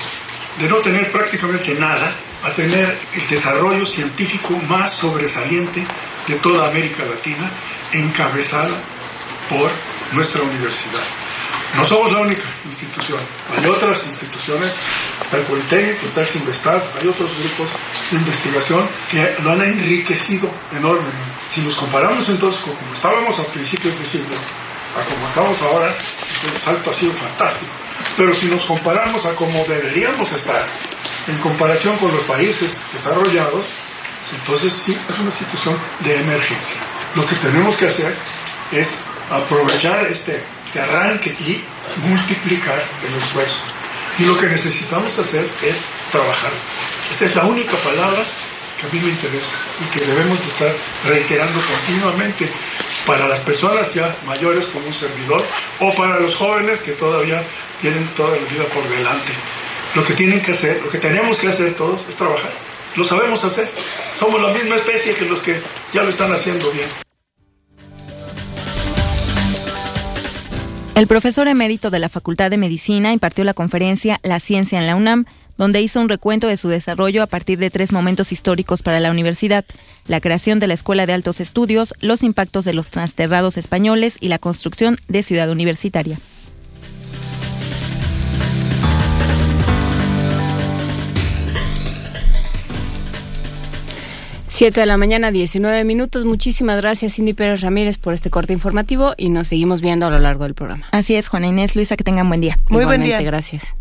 De 0.60 0.67
no 0.67 0.78
tener 0.78 1.12
prácticamente 1.12 1.74
nada, 1.76 2.13
a 2.43 2.50
tener 2.52 2.97
el 3.13 3.28
desarrollo 3.30 3.86
científico 3.86 4.56
más 4.67 4.93
sobresaliente 4.93 5.86
de 6.28 6.36
toda 6.36 6.69
América 6.69 7.04
Latina, 7.06 7.50
encabezada 7.93 8.76
por 9.50 9.69
nuestra 10.13 10.41
universidad. 10.43 11.02
No 11.76 11.88
somos 11.88 12.12
la 12.12 12.20
única 12.20 12.44
institución, 12.66 13.20
hay 13.58 13.66
otras 13.66 14.06
instituciones, 14.06 14.76
está 15.22 15.38
el 15.38 15.44
Politécnico, 15.44 16.06
está 16.06 16.22
el 16.22 16.28
Sinvestar, 16.28 16.84
hay 17.00 17.08
otros 17.08 17.32
grupos 17.38 17.70
de 18.12 18.18
investigación 18.18 18.88
que 19.10 19.36
lo 19.42 19.52
han 19.52 19.62
enriquecido 19.62 20.50
enormemente. 20.72 21.18
Si 21.50 21.62
nos 21.62 21.76
comparamos 21.76 22.28
entonces 22.28 22.62
con 22.62 22.76
como 22.76 22.94
estábamos 22.94 23.40
a 23.40 23.46
principios 23.54 23.98
de 23.98 24.06
siglo, 24.06 24.36
a 24.36 25.14
como 25.14 25.28
estamos 25.28 25.62
ahora, 25.62 25.96
el 26.54 26.62
salto 26.62 26.92
ha 26.92 26.94
sido 26.94 27.14
fantástico. 27.14 27.72
Pero 28.18 28.36
si 28.36 28.48
nos 28.48 28.64
comparamos 28.66 29.26
a 29.26 29.36
como 29.36 29.64
deberíamos 29.64 30.32
estar, 30.34 30.68
en 31.28 31.38
comparación 31.38 31.98
con 31.98 32.12
los 32.12 32.24
países 32.26 32.82
desarrollados, 32.94 33.64
entonces 34.34 34.74
sí 34.74 34.98
es 35.10 35.20
una 35.20 35.32
situación 35.32 35.78
de 36.02 36.22
emergencia. 36.22 36.82
Lo 37.16 37.26
que 37.26 37.36
tenemos 37.36 37.76
que 37.76 37.88
hacer 37.88 38.16
es 38.72 39.04
aprovechar 39.30 40.06
este, 40.08 40.44
este 40.72 40.80
arranque 40.80 41.32
y 41.32 41.62
multiplicar 42.08 42.82
el 43.06 43.16
esfuerzo. 43.16 43.60
Y 44.18 44.24
lo 44.24 44.38
que 44.40 44.48
necesitamos 44.48 45.20
hacer 45.20 45.50
es 45.64 45.84
trabajar. 46.14 46.52
Esta 47.12 47.26
es 47.26 47.36
la 47.36 47.44
única 47.44 47.76
palabra 47.78 48.24
que 48.80 48.88
a 48.88 48.90
mí 48.94 49.06
me 49.06 49.12
interesa 49.12 49.58
y 49.82 49.98
que 49.98 50.06
debemos 50.06 50.40
estar 50.40 50.74
reiterando 51.04 51.60
continuamente 51.60 52.50
para 53.06 53.28
las 53.28 53.42
personas 53.42 53.94
ya 53.94 54.16
mayores 54.26 54.68
como 54.68 54.88
un 54.88 54.94
servidor 54.94 55.44
o 55.82 55.94
para 55.94 56.22
los 56.22 56.36
jóvenes 56.36 56.84
que 56.84 56.94
todavía 56.94 57.44
tienen 57.82 58.08
toda 58.16 58.38
la 58.38 58.50
vida 58.50 58.64
por 58.74 58.88
delante. 58.88 59.34
Lo 59.94 60.06
que 60.06 60.14
tienen 60.14 60.42
que 60.42 60.54
hacer, 60.54 60.82
lo 60.82 60.90
que 60.90 61.00
tenemos 61.00 61.38
que 61.38 61.50
hacer 61.50 61.74
todos 61.74 62.08
es 62.08 62.16
trabajar. 62.16 62.52
Lo 62.96 63.04
sabemos 63.04 63.44
hacer. 63.44 63.70
Somos 64.14 64.42
la 64.42 64.54
misma 64.54 64.76
especie 64.76 65.16
que 65.16 65.26
los 65.26 65.42
que 65.42 65.60
ya 65.92 66.04
lo 66.04 66.12
están 66.12 66.32
haciendo 66.32 66.72
bien. 66.72 66.88
El 71.02 71.08
profesor 71.08 71.48
emérito 71.48 71.90
de 71.90 71.98
la 71.98 72.10
Facultad 72.10 72.52
de 72.52 72.60
Medicina 72.60 73.12
impartió 73.12 73.44
la 73.44 73.56
conferencia 73.56 74.20
La 74.22 74.40
ciencia 74.40 74.80
en 74.80 74.86
la 74.86 74.96
UNAM, 74.96 75.26
donde 75.58 75.82
hizo 75.82 76.00
un 76.00 76.10
recuento 76.10 76.46
de 76.46 76.58
su 76.58 76.68
desarrollo 76.68 77.24
a 77.24 77.26
partir 77.26 77.58
de 77.58 77.72
tres 77.72 77.92
momentos 77.92 78.32
históricos 78.32 78.84
para 78.84 79.00
la 79.00 79.10
universidad, 79.10 79.66
la 80.06 80.22
creación 80.22 80.60
de 80.60 80.68
la 80.68 80.76
Escuela 80.76 81.08
de 81.08 81.14
Altos 81.14 81.40
Estudios, 81.40 81.96
los 82.02 82.22
impactos 82.22 82.66
de 82.66 82.76
los 82.76 82.90
transterrados 82.90 83.58
españoles 83.58 84.18
y 84.20 84.28
la 84.28 84.38
construcción 84.38 84.96
de 85.08 85.24
Ciudad 85.24 85.50
Universitaria. 85.50 86.20
Siete 94.62 94.82
de 94.82 94.86
la 94.86 94.95
mañana, 94.95 95.32
19 95.32 95.84
minutos. 95.86 96.24
Muchísimas 96.24 96.78
gracias, 96.78 97.15
Cindy 97.15 97.34
Pérez 97.34 97.62
Ramírez, 97.62 97.97
por 97.97 98.13
este 98.13 98.30
corte 98.30 98.54
informativo 98.54 99.15
y 99.17 99.30
nos 99.30 99.47
seguimos 99.47 99.82
viendo 99.82 100.06
a 100.06 100.12
lo 100.12 100.19
largo 100.19 100.43
del 100.43 100.54
programa. 100.54 100.86
Así 100.91 101.15
es, 101.15 101.30
Juana 101.30 101.47
Inés, 101.47 101.76
Luisa, 101.76 101.97
que 101.97 102.04
tengan 102.04 102.30
buen 102.30 102.41
día. 102.41 102.60
Muy 102.69 102.86
buen 102.86 103.02
día. 103.02 103.19
Gracias. 103.24 103.74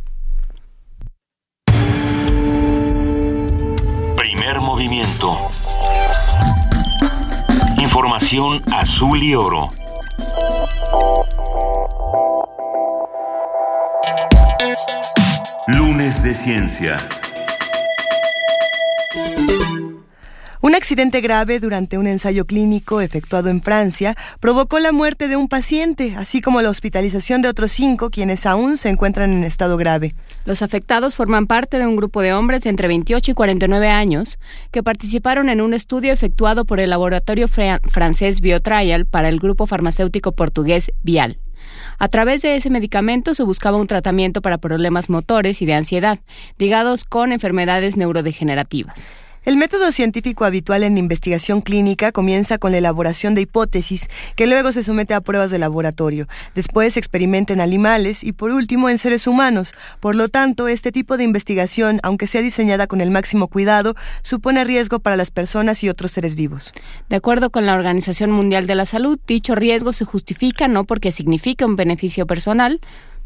Primer 4.16 4.60
movimiento. 4.62 5.50
Información 7.76 8.62
azul 8.72 9.22
y 9.22 9.34
oro. 9.34 9.68
Lunes 15.66 16.22
de 16.22 16.32
Ciencia. 16.32 16.96
Un 20.62 20.74
accidente 20.74 21.22
grave 21.22 21.58
durante 21.58 21.96
un 21.96 22.06
ensayo 22.06 22.44
clínico 22.44 23.00
efectuado 23.00 23.48
en 23.48 23.62
Francia 23.62 24.14
provocó 24.40 24.78
la 24.78 24.92
muerte 24.92 25.26
de 25.26 25.36
un 25.36 25.48
paciente, 25.48 26.14
así 26.18 26.42
como 26.42 26.60
la 26.60 26.68
hospitalización 26.68 27.40
de 27.40 27.48
otros 27.48 27.72
cinco 27.72 28.10
quienes 28.10 28.44
aún 28.44 28.76
se 28.76 28.90
encuentran 28.90 29.32
en 29.32 29.44
estado 29.44 29.78
grave. 29.78 30.14
Los 30.44 30.60
afectados 30.60 31.16
forman 31.16 31.46
parte 31.46 31.78
de 31.78 31.86
un 31.86 31.96
grupo 31.96 32.20
de 32.20 32.34
hombres 32.34 32.66
entre 32.66 32.88
28 32.88 33.30
y 33.30 33.34
49 33.34 33.88
años 33.88 34.38
que 34.70 34.82
participaron 34.82 35.48
en 35.48 35.62
un 35.62 35.72
estudio 35.72 36.12
efectuado 36.12 36.66
por 36.66 36.78
el 36.78 36.90
laboratorio 36.90 37.48
francés 37.48 38.42
Biotrial 38.42 39.06
para 39.06 39.30
el 39.30 39.40
grupo 39.40 39.66
farmacéutico 39.66 40.32
portugués 40.32 40.92
Vial. 41.02 41.38
A 41.98 42.08
través 42.08 42.42
de 42.42 42.56
ese 42.56 42.68
medicamento 42.68 43.32
se 43.32 43.44
buscaba 43.44 43.78
un 43.78 43.86
tratamiento 43.86 44.42
para 44.42 44.58
problemas 44.58 45.08
motores 45.08 45.62
y 45.62 45.66
de 45.66 45.72
ansiedad 45.72 46.18
ligados 46.58 47.06
con 47.06 47.32
enfermedades 47.32 47.96
neurodegenerativas. 47.96 49.10
El 49.42 49.56
método 49.56 49.90
científico 49.90 50.44
habitual 50.44 50.82
en 50.82 50.98
investigación 50.98 51.62
clínica 51.62 52.12
comienza 52.12 52.58
con 52.58 52.72
la 52.72 52.78
elaboración 52.78 53.34
de 53.34 53.40
hipótesis, 53.40 54.08
que 54.36 54.46
luego 54.46 54.70
se 54.70 54.84
somete 54.84 55.14
a 55.14 55.22
pruebas 55.22 55.50
de 55.50 55.58
laboratorio. 55.58 56.28
Después 56.54 56.92
se 56.92 57.00
experimenta 57.00 57.54
en 57.54 57.62
animales 57.62 58.22
y 58.22 58.32
por 58.32 58.50
último 58.50 58.90
en 58.90 58.98
seres 58.98 59.26
humanos. 59.26 59.72
Por 59.98 60.14
lo 60.14 60.28
tanto, 60.28 60.68
este 60.68 60.92
tipo 60.92 61.16
de 61.16 61.24
investigación, 61.24 62.00
aunque 62.02 62.26
sea 62.26 62.42
diseñada 62.42 62.86
con 62.86 63.00
el 63.00 63.10
máximo 63.10 63.48
cuidado, 63.48 63.94
supone 64.20 64.62
riesgo 64.64 64.98
para 64.98 65.16
las 65.16 65.30
personas 65.30 65.82
y 65.82 65.88
otros 65.88 66.12
seres 66.12 66.34
vivos. 66.34 66.74
De 67.08 67.16
acuerdo 67.16 67.48
con 67.48 67.64
la 67.64 67.74
Organización 67.74 68.30
Mundial 68.30 68.66
de 68.66 68.74
la 68.74 68.84
Salud, 68.84 69.18
dicho 69.26 69.54
riesgo 69.54 69.94
se 69.94 70.04
justifica 70.04 70.68
no 70.68 70.84
porque 70.84 71.12
signifique 71.12 71.64
un 71.64 71.76
beneficio 71.76 72.26
personal, 72.26 72.78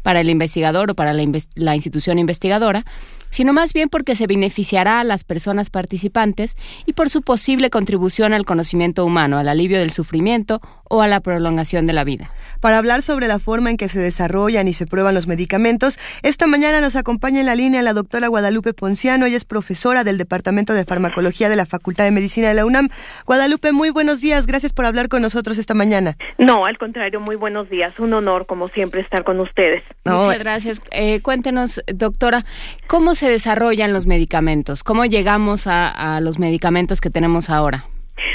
para 0.05 0.21
el 0.21 0.29
investigador 0.29 0.91
o 0.91 0.93
para 0.93 1.13
la, 1.13 1.73
institución 1.73 2.19
investigadora, 2.19 2.85
sino 3.29 3.53
más 3.53 3.73
bien 3.73 3.89
porque 3.89 4.15
se 4.15 4.27
beneficiará 4.27 4.99
a 4.99 5.03
las 5.03 5.23
personas 5.23 5.69
participantes 5.69 6.55
y 6.85 6.93
por 6.93 7.09
su 7.09 7.21
posible 7.21 7.69
contribución 7.69 8.33
al 8.33 8.45
conocimiento 8.45 9.05
humano, 9.05 9.37
al 9.37 9.47
alivio 9.47 9.79
del 9.79 9.91
sufrimiento 9.91 10.61
o 10.89 11.01
a 11.01 11.07
la 11.07 11.19
prolongación 11.19 11.87
de 11.87 11.93
la 11.93 12.03
vida. 12.03 12.31
Para 12.61 12.77
hablar 12.77 13.01
sobre 13.01 13.27
la 13.27 13.39
forma 13.39 13.69
en 13.69 13.77
que 13.77 13.89
se 13.89 13.99
desarrollan 13.99 14.67
y 14.67 14.73
se 14.73 14.85
prueban 14.85 15.15
los 15.15 15.27
medicamentos, 15.27 15.99
esta 16.21 16.47
mañana 16.47 16.79
nos 16.81 16.95
acompaña 16.95 17.39
en 17.39 17.47
la 17.47 17.55
línea 17.55 17.81
la 17.81 17.93
doctora 17.93 18.27
Guadalupe 18.27 18.73
Ponciano, 18.73 19.25
ella 19.25 19.37
es 19.37 19.45
profesora 19.45 20.03
del 20.03 20.17
Departamento 20.17 20.73
de 20.73 20.85
Farmacología 20.85 21.49
de 21.49 21.55
la 21.55 21.65
Facultad 21.65 22.03
de 22.03 22.11
Medicina 22.11 22.47
de 22.47 22.53
la 22.53 22.65
UNAM. 22.65 22.89
Guadalupe, 23.25 23.71
muy 23.71 23.89
buenos 23.89 24.21
días, 24.21 24.45
gracias 24.45 24.73
por 24.73 24.85
hablar 24.85 25.09
con 25.09 25.21
nosotros 25.21 25.57
esta 25.57 25.73
mañana. 25.73 26.17
No, 26.37 26.65
al 26.65 26.77
contrario, 26.77 27.19
muy 27.19 27.35
buenos 27.35 27.69
días, 27.69 27.99
un 27.99 28.13
honor 28.13 28.45
como 28.45 28.69
siempre 28.69 29.01
estar 29.01 29.23
con 29.23 29.39
ustedes. 29.39 29.83
Muchas 30.05 30.39
gracias. 30.39 30.81
Eh, 30.91 31.21
cuéntenos, 31.21 31.81
doctora, 31.87 32.45
¿cómo 32.87 33.14
se 33.15 33.29
desarrollan 33.29 33.93
los 33.93 34.05
medicamentos? 34.05 34.83
¿Cómo 34.83 35.05
llegamos 35.05 35.67
a 35.67 36.19
los 36.21 36.39
medicamentos 36.39 37.01
que 37.01 37.09
tenemos 37.09 37.49
ahora? 37.49 37.87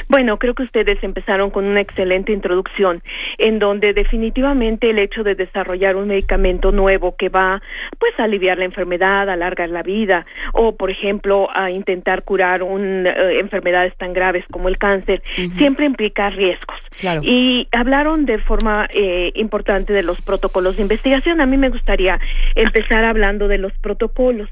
Bueno, 0.08 0.38
creo 0.38 0.54
que 0.54 0.62
ustedes 0.62 1.02
empezaron 1.02 1.50
con 1.50 1.64
una 1.64 1.80
excelente 1.80 2.32
introducción 2.32 3.02
en 3.38 3.58
donde 3.58 3.92
definitivamente 3.92 4.90
el 4.90 4.98
hecho 4.98 5.22
de 5.22 5.34
desarrollar 5.34 5.96
un 5.96 6.08
medicamento 6.08 6.72
nuevo 6.72 7.16
que 7.16 7.28
va 7.28 7.62
pues 7.98 8.18
a 8.18 8.24
aliviar 8.24 8.58
la 8.58 8.64
enfermedad, 8.64 9.28
a 9.28 9.34
alargar 9.34 9.68
la 9.68 9.82
vida 9.82 10.26
o 10.52 10.76
por 10.76 10.90
ejemplo 10.90 11.48
a 11.54 11.70
intentar 11.70 12.24
curar 12.24 12.62
un, 12.62 13.06
eh, 13.06 13.38
enfermedades 13.40 13.96
tan 13.96 14.12
graves 14.12 14.44
como 14.50 14.68
el 14.68 14.78
cáncer, 14.78 15.22
siempre 15.56 15.86
implica 15.86 16.30
riesgos. 16.30 16.76
Y 17.22 17.68
hablaron 17.72 18.26
de 18.26 18.38
forma 18.38 18.88
eh, 18.92 19.32
importante 19.34 19.92
de 19.92 20.02
los 20.02 20.20
protocolos 20.20 20.76
de 20.76 20.82
investigación. 20.82 21.40
A 21.40 21.46
mí 21.46 21.56
me 21.56 21.70
gustaría 21.70 22.18
empezar 22.54 23.04
hablando 23.04 23.48
de 23.48 23.58
los 23.58 23.72
protocolos. 23.78 24.48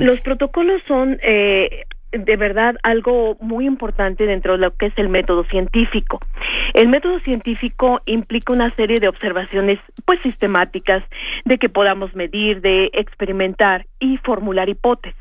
Los 0.00 0.20
protocolos 0.20 0.82
son 0.86 1.18
eh, 1.22 1.84
de 2.12 2.36
verdad 2.36 2.76
algo 2.82 3.36
muy 3.40 3.66
importante 3.66 4.26
dentro 4.26 4.52
de 4.52 4.58
lo 4.58 4.74
que 4.76 4.86
es 4.86 4.92
el 4.96 5.08
método 5.08 5.44
científico. 5.44 6.20
El 6.74 6.88
método 6.88 7.20
científico 7.20 8.00
implica 8.06 8.52
una 8.52 8.74
serie 8.74 8.98
de 8.98 9.08
observaciones 9.08 9.78
pues 10.04 10.20
sistemáticas 10.22 11.02
de 11.44 11.58
que 11.58 11.68
podamos 11.68 12.14
medir, 12.14 12.60
de 12.60 12.90
experimentar 12.92 13.86
y 13.98 14.16
formular 14.18 14.68
hipótesis. 14.68 15.16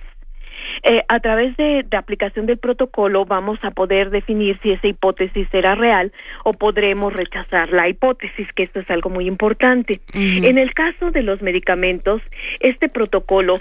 Eh, 0.83 1.03
a 1.07 1.19
través 1.19 1.55
de, 1.57 1.85
de, 1.89 1.97
aplicación 1.97 2.45
del 2.45 2.57
protocolo 2.57 3.25
vamos 3.25 3.59
a 3.63 3.71
poder 3.71 4.09
definir 4.09 4.59
si 4.61 4.71
esa 4.71 4.87
hipótesis 4.87 5.47
será 5.51 5.75
real 5.75 6.11
o 6.43 6.53
podremos 6.53 7.13
rechazar 7.13 7.69
la 7.71 7.89
hipótesis, 7.89 8.47
que 8.55 8.63
esto 8.63 8.79
es 8.79 8.89
algo 8.89 9.09
muy 9.09 9.27
importante. 9.27 10.01
En 10.13 10.57
el 10.57 10.73
caso 10.73 11.11
de 11.11 11.23
los 11.23 11.41
medicamentos, 11.41 12.21
este 12.59 12.89
protocolo 12.89 13.59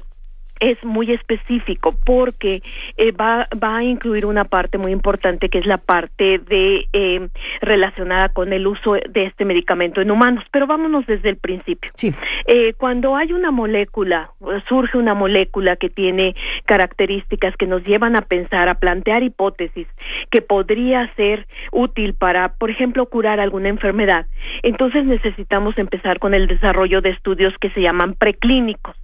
es 0.61 0.83
muy 0.85 1.13
específico 1.13 1.95
porque 2.05 2.63
eh, 2.97 3.13
va, 3.13 3.49
va 3.63 3.79
a 3.79 3.85
incluir 3.85 4.27
una 4.27 4.45
parte 4.45 4.79
muy 4.79 4.93
importante 4.93 5.49
que 5.49 5.59
es 5.59 5.67
la 5.67 5.79
parte 5.79 6.39
de 6.39 6.87
eh, 6.93 7.29
relacionada 7.61 8.31
con 8.31 8.53
el 8.53 8.67
uso 8.67 8.95
de 8.95 9.25
este 9.25 9.45
medicamento 9.45 10.01
en 10.01 10.11
humanos. 10.11 10.45
Pero 10.51 10.67
vámonos 10.67 11.07
desde 11.07 11.29
el 11.29 11.37
principio. 11.37 11.91
Sí. 11.95 12.15
Eh, 12.47 12.75
cuando 12.75 13.17
hay 13.17 13.33
una 13.33 13.51
molécula, 13.51 14.31
surge 14.69 14.99
una 14.99 15.15
molécula 15.15 15.77
que 15.77 15.91
tiene 15.91 16.35
características 16.67 17.57
que 17.57 17.67
nos 17.67 17.85
llevan 17.85 18.17
a 18.17 18.23
pensar, 18.23 18.69
a 18.69 18.75
plantear 18.75 19.23
hipótesis 19.23 19.87
que 20.31 20.43
podría 20.43 21.13
ser 21.15 21.47
útil 21.73 22.15
para, 22.15 22.55
por 22.55 22.71
ejemplo, 22.71 23.07
curar 23.07 23.41
alguna 23.41 23.69
enfermedad, 23.69 24.27
entonces 24.63 25.05
necesitamos 25.05 25.79
empezar 25.79 26.19
con 26.19 26.35
el 26.35 26.47
desarrollo 26.47 27.01
de 27.01 27.11
estudios 27.11 27.55
que 27.61 27.71
se 27.71 27.81
llaman 27.81 28.15
preclínicos. 28.15 28.97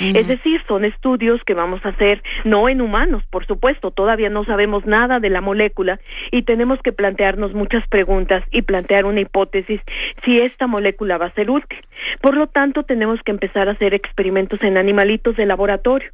Es 0.00 0.26
decir, 0.28 0.60
son 0.68 0.84
estudios 0.84 1.42
que 1.44 1.54
vamos 1.54 1.84
a 1.84 1.90
hacer 1.90 2.22
no 2.44 2.68
en 2.68 2.80
humanos, 2.80 3.22
por 3.30 3.46
supuesto, 3.46 3.90
todavía 3.90 4.28
no 4.28 4.44
sabemos 4.44 4.86
nada 4.86 5.20
de 5.20 5.30
la 5.30 5.40
molécula 5.40 5.98
y 6.30 6.42
tenemos 6.42 6.80
que 6.82 6.92
plantearnos 6.92 7.54
muchas 7.54 7.86
preguntas 7.88 8.44
y 8.50 8.62
plantear 8.62 9.04
una 9.04 9.20
hipótesis 9.20 9.80
si 10.24 10.40
esta 10.40 10.66
molécula 10.66 11.18
va 11.18 11.26
a 11.26 11.34
ser 11.34 11.50
útil. 11.50 11.78
Por 12.20 12.36
lo 12.36 12.46
tanto, 12.46 12.82
tenemos 12.82 13.22
que 13.22 13.30
empezar 13.30 13.68
a 13.68 13.72
hacer 13.72 13.94
experimentos 13.94 14.62
en 14.62 14.76
animalitos 14.76 15.36
de 15.36 15.46
laboratorio. 15.46 16.10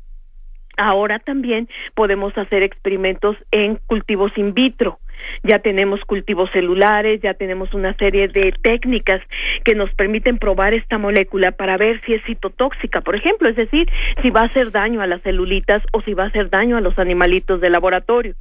Ahora 0.76 1.18
también 1.18 1.68
podemos 1.94 2.36
hacer 2.38 2.62
experimentos 2.62 3.36
en 3.50 3.76
cultivos 3.86 4.32
in 4.36 4.54
vitro 4.54 4.98
ya 5.42 5.58
tenemos 5.58 6.00
cultivos 6.04 6.50
celulares, 6.52 7.20
ya 7.20 7.34
tenemos 7.34 7.74
una 7.74 7.94
serie 7.94 8.28
de 8.28 8.52
técnicas 8.62 9.20
que 9.64 9.74
nos 9.74 9.92
permiten 9.94 10.38
probar 10.38 10.74
esta 10.74 10.98
molécula 10.98 11.52
para 11.52 11.76
ver 11.76 12.00
si 12.04 12.14
es 12.14 12.22
citotóxica, 12.24 13.00
por 13.00 13.16
ejemplo, 13.16 13.48
es 13.48 13.56
decir, 13.56 13.88
si 14.22 14.30
va 14.30 14.40
a 14.40 14.44
hacer 14.44 14.70
daño 14.70 15.00
a 15.00 15.06
las 15.06 15.22
celulitas 15.22 15.82
o 15.92 16.02
si 16.02 16.14
va 16.14 16.24
a 16.24 16.26
hacer 16.28 16.50
daño 16.50 16.76
a 16.76 16.80
los 16.80 16.98
animalitos 16.98 17.60
de 17.60 17.70
laboratorio. 17.70 18.34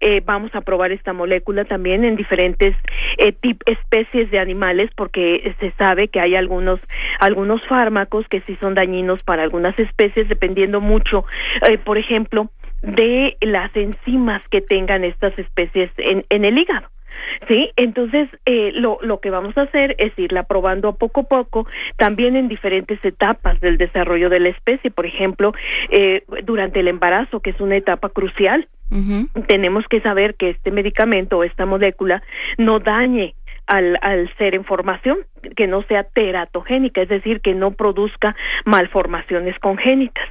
Eh, 0.00 0.22
vamos 0.24 0.54
a 0.54 0.60
probar 0.60 0.92
esta 0.92 1.12
molécula 1.12 1.64
también 1.64 2.04
en 2.04 2.16
diferentes 2.16 2.74
eh, 3.18 3.34
especies 3.66 4.30
de 4.30 4.38
animales 4.38 4.90
porque 4.96 5.54
se 5.60 5.70
sabe 5.72 6.08
que 6.08 6.20
hay 6.20 6.34
algunos 6.34 6.80
algunos 7.20 7.62
fármacos 7.66 8.26
que 8.28 8.40
sí 8.40 8.56
son 8.56 8.74
dañinos 8.74 9.22
para 9.22 9.42
algunas 9.42 9.78
especies 9.78 10.28
dependiendo 10.28 10.80
mucho, 10.80 11.24
eh, 11.68 11.78
por 11.78 11.98
ejemplo, 11.98 12.50
de 12.84 13.36
las 13.40 13.74
enzimas 13.74 14.46
que 14.48 14.60
tengan 14.60 15.04
estas 15.04 15.38
especies 15.38 15.90
en, 15.96 16.24
en 16.28 16.44
el 16.44 16.58
hígado. 16.58 16.88
¿sí? 17.48 17.70
Entonces, 17.76 18.28
eh, 18.46 18.72
lo, 18.74 18.98
lo 19.02 19.20
que 19.20 19.30
vamos 19.30 19.56
a 19.56 19.62
hacer 19.62 19.94
es 19.98 20.16
irla 20.18 20.44
probando 20.44 20.94
poco 20.96 21.20
a 21.20 21.24
poco, 21.24 21.66
también 21.96 22.36
en 22.36 22.48
diferentes 22.48 23.02
etapas 23.04 23.60
del 23.60 23.78
desarrollo 23.78 24.28
de 24.28 24.40
la 24.40 24.48
especie. 24.50 24.90
Por 24.90 25.06
ejemplo, 25.06 25.52
eh, 25.90 26.24
durante 26.44 26.80
el 26.80 26.88
embarazo, 26.88 27.40
que 27.40 27.50
es 27.50 27.60
una 27.60 27.76
etapa 27.76 28.08
crucial, 28.08 28.68
tenemos 29.48 29.84
que 29.88 30.00
saber 30.00 30.36
que 30.36 30.50
este 30.50 30.70
medicamento 30.70 31.38
o 31.38 31.44
esta 31.44 31.66
molécula 31.66 32.22
no 32.58 32.78
dañe 32.78 33.34
al, 33.66 33.98
al 34.02 34.32
ser 34.36 34.54
en 34.54 34.64
formación, 34.64 35.18
que 35.56 35.66
no 35.66 35.82
sea 35.84 36.04
teratogénica, 36.04 37.02
es 37.02 37.08
decir, 37.08 37.40
que 37.40 37.54
no 37.54 37.72
produzca 37.72 38.36
malformaciones 38.64 39.58
congénitas. 39.58 40.28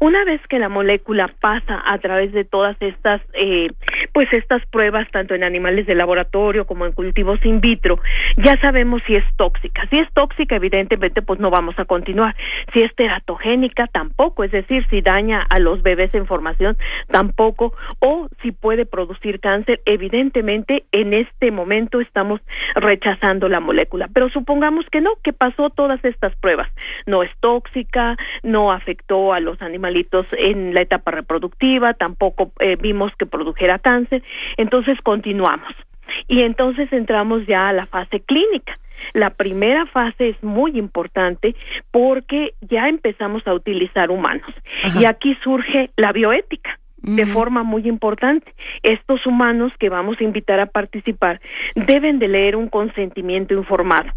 Una 0.00 0.24
vez 0.24 0.40
que 0.48 0.58
la 0.58 0.68
molécula 0.68 1.30
pasa 1.40 1.82
a 1.86 1.98
través 1.98 2.32
de 2.32 2.44
todas 2.44 2.76
estas, 2.80 3.20
eh, 3.34 3.68
pues 4.12 4.28
estas 4.32 4.64
pruebas, 4.66 5.08
tanto 5.10 5.34
en 5.34 5.44
animales 5.44 5.86
de 5.86 5.94
laboratorio 5.94 6.66
como 6.66 6.86
en 6.86 6.92
cultivos 6.92 7.44
in 7.44 7.60
vitro, 7.60 7.98
ya 8.36 8.58
sabemos 8.60 9.02
si 9.06 9.14
es 9.14 9.24
tóxica. 9.36 9.86
Si 9.88 9.98
es 9.98 10.12
tóxica, 10.12 10.56
evidentemente, 10.56 11.22
pues 11.22 11.40
no 11.40 11.50
vamos 11.50 11.78
a 11.78 11.84
continuar. 11.84 12.34
Si 12.72 12.82
es 12.82 12.94
teratogénica, 12.94 13.86
tampoco. 13.86 14.44
Es 14.44 14.52
decir, 14.52 14.86
si 14.90 15.00
daña 15.00 15.46
a 15.48 15.58
los 15.58 15.82
bebés 15.82 16.14
en 16.14 16.26
formación, 16.26 16.76
tampoco. 17.10 17.74
O 18.00 18.28
si 18.42 18.52
puede 18.52 18.86
producir 18.86 19.40
cáncer, 19.40 19.80
evidentemente, 19.84 20.84
en 20.92 21.14
este 21.14 21.50
momento 21.50 22.00
estamos 22.00 22.40
rechazando 22.74 23.48
la 23.48 23.60
molécula. 23.60 24.08
Pero 24.12 24.28
supongamos 24.30 24.86
que 24.90 25.00
no, 25.00 25.12
que 25.22 25.32
pasó 25.32 25.70
todas 25.70 26.04
estas 26.04 26.34
pruebas. 26.36 26.70
No 27.06 27.22
es 27.22 27.30
tóxica, 27.40 28.16
no 28.42 28.72
afectó 28.72 29.32
a 29.32 29.40
los 29.40 29.60
animalitos 29.66 30.26
en 30.38 30.72
la 30.72 30.82
etapa 30.82 31.10
reproductiva, 31.10 31.94
tampoco 31.94 32.52
eh, 32.60 32.76
vimos 32.80 33.12
que 33.18 33.26
produjera 33.26 33.78
cáncer, 33.78 34.22
entonces 34.56 34.98
continuamos. 35.02 35.74
Y 36.28 36.42
entonces 36.42 36.92
entramos 36.92 37.46
ya 37.46 37.68
a 37.68 37.72
la 37.72 37.86
fase 37.86 38.20
clínica. 38.20 38.74
La 39.12 39.30
primera 39.30 39.86
fase 39.86 40.30
es 40.30 40.42
muy 40.42 40.78
importante 40.78 41.54
porque 41.90 42.54
ya 42.62 42.88
empezamos 42.88 43.46
a 43.46 43.54
utilizar 43.54 44.10
humanos. 44.10 44.48
Y 44.98 45.04
aquí 45.04 45.36
surge 45.42 45.90
la 45.96 46.12
bioética 46.12 46.78
de 47.02 47.26
forma 47.26 47.62
muy 47.62 47.86
importante. 47.88 48.52
Estos 48.82 49.26
humanos 49.26 49.72
que 49.78 49.88
vamos 49.88 50.16
a 50.20 50.24
invitar 50.24 50.60
a 50.60 50.66
participar 50.66 51.40
deben 51.74 52.18
de 52.18 52.28
leer 52.28 52.56
un 52.56 52.68
consentimiento 52.68 53.54
informado 53.54 54.10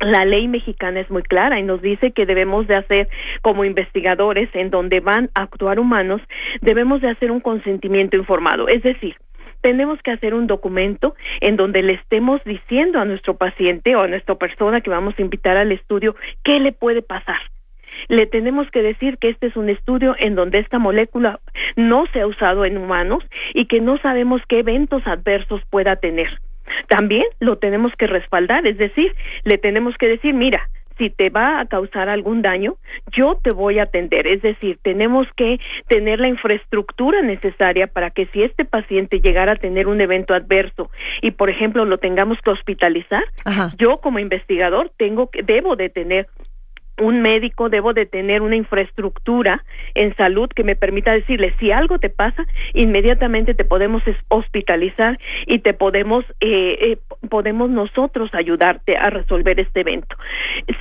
la 0.00 0.24
ley 0.24 0.48
mexicana 0.48 1.00
es 1.00 1.10
muy 1.10 1.22
clara 1.22 1.58
y 1.58 1.62
nos 1.62 1.80
dice 1.80 2.12
que 2.12 2.26
debemos 2.26 2.66
de 2.66 2.76
hacer 2.76 3.08
como 3.42 3.64
investigadores 3.64 4.48
en 4.54 4.70
donde 4.70 5.00
van 5.00 5.30
a 5.34 5.42
actuar 5.42 5.78
humanos, 5.78 6.20
debemos 6.60 7.00
de 7.00 7.10
hacer 7.10 7.30
un 7.30 7.40
consentimiento 7.40 8.16
informado, 8.16 8.68
es 8.68 8.82
decir, 8.82 9.16
tenemos 9.62 10.00
que 10.02 10.12
hacer 10.12 10.34
un 10.34 10.46
documento 10.46 11.16
en 11.40 11.56
donde 11.56 11.82
le 11.82 11.94
estemos 11.94 12.42
diciendo 12.44 13.00
a 13.00 13.04
nuestro 13.04 13.36
paciente 13.36 13.96
o 13.96 14.02
a 14.02 14.06
nuestra 14.06 14.36
persona 14.36 14.80
que 14.80 14.90
vamos 14.90 15.14
a 15.18 15.22
invitar 15.22 15.56
al 15.56 15.72
estudio 15.72 16.14
qué 16.44 16.60
le 16.60 16.72
puede 16.72 17.02
pasar. 17.02 17.40
Le 18.08 18.26
tenemos 18.26 18.70
que 18.70 18.82
decir 18.82 19.18
que 19.18 19.30
este 19.30 19.48
es 19.48 19.56
un 19.56 19.68
estudio 19.68 20.14
en 20.20 20.34
donde 20.34 20.58
esta 20.58 20.78
molécula 20.78 21.40
no 21.74 22.06
se 22.12 22.20
ha 22.20 22.26
usado 22.26 22.64
en 22.64 22.76
humanos 22.76 23.24
y 23.54 23.66
que 23.66 23.80
no 23.80 23.98
sabemos 23.98 24.40
qué 24.48 24.60
eventos 24.60 25.04
adversos 25.06 25.62
pueda 25.70 25.96
tener 25.96 26.28
también 26.88 27.24
lo 27.40 27.56
tenemos 27.58 27.92
que 27.96 28.06
respaldar, 28.06 28.66
es 28.66 28.78
decir, 28.78 29.14
le 29.44 29.58
tenemos 29.58 29.96
que 29.96 30.08
decir, 30.08 30.34
mira, 30.34 30.68
si 30.98 31.10
te 31.10 31.30
va 31.30 31.60
a 31.60 31.66
causar 31.66 32.08
algún 32.08 32.42
daño, 32.42 32.76
yo 33.14 33.38
te 33.42 33.50
voy 33.50 33.78
a 33.78 33.84
atender. 33.84 34.26
Es 34.26 34.42
decir, 34.42 34.78
tenemos 34.82 35.26
que 35.36 35.58
tener 35.88 36.20
la 36.20 36.28
infraestructura 36.28 37.22
necesaria 37.22 37.86
para 37.86 38.10
que 38.10 38.26
si 38.26 38.42
este 38.42 38.64
paciente 38.64 39.20
llegara 39.20 39.52
a 39.52 39.56
tener 39.56 39.88
un 39.88 40.00
evento 40.00 40.34
adverso 40.34 40.90
y, 41.22 41.32
por 41.32 41.50
ejemplo, 41.50 41.84
lo 41.84 41.98
tengamos 41.98 42.38
que 42.42 42.50
hospitalizar, 42.50 43.24
yo 43.78 43.98
como 43.98 44.18
investigador 44.18 44.90
tengo 44.96 45.30
que, 45.30 45.42
debo 45.42 45.76
de 45.76 45.90
tener 45.90 46.26
un 46.98 47.22
médico, 47.22 47.68
debo 47.68 47.92
de 47.92 48.06
tener 48.06 48.42
una 48.42 48.56
infraestructura 48.56 49.64
en 49.94 50.14
salud 50.16 50.48
que 50.48 50.64
me 50.64 50.76
permita 50.76 51.12
decirle 51.12 51.54
si 51.58 51.70
algo 51.70 51.98
te 51.98 52.10
pasa, 52.10 52.44
inmediatamente 52.74 53.54
te 53.54 53.64
podemos 53.64 54.02
hospitalizar 54.28 55.18
y 55.46 55.60
te 55.60 55.74
podemos 55.74 56.24
eh, 56.40 56.78
eh, 56.80 56.98
podemos 57.28 57.70
nosotros 57.70 58.30
ayudarte 58.34 58.96
a 58.96 59.10
resolver 59.10 59.58
este 59.60 59.80
evento. 59.80 60.16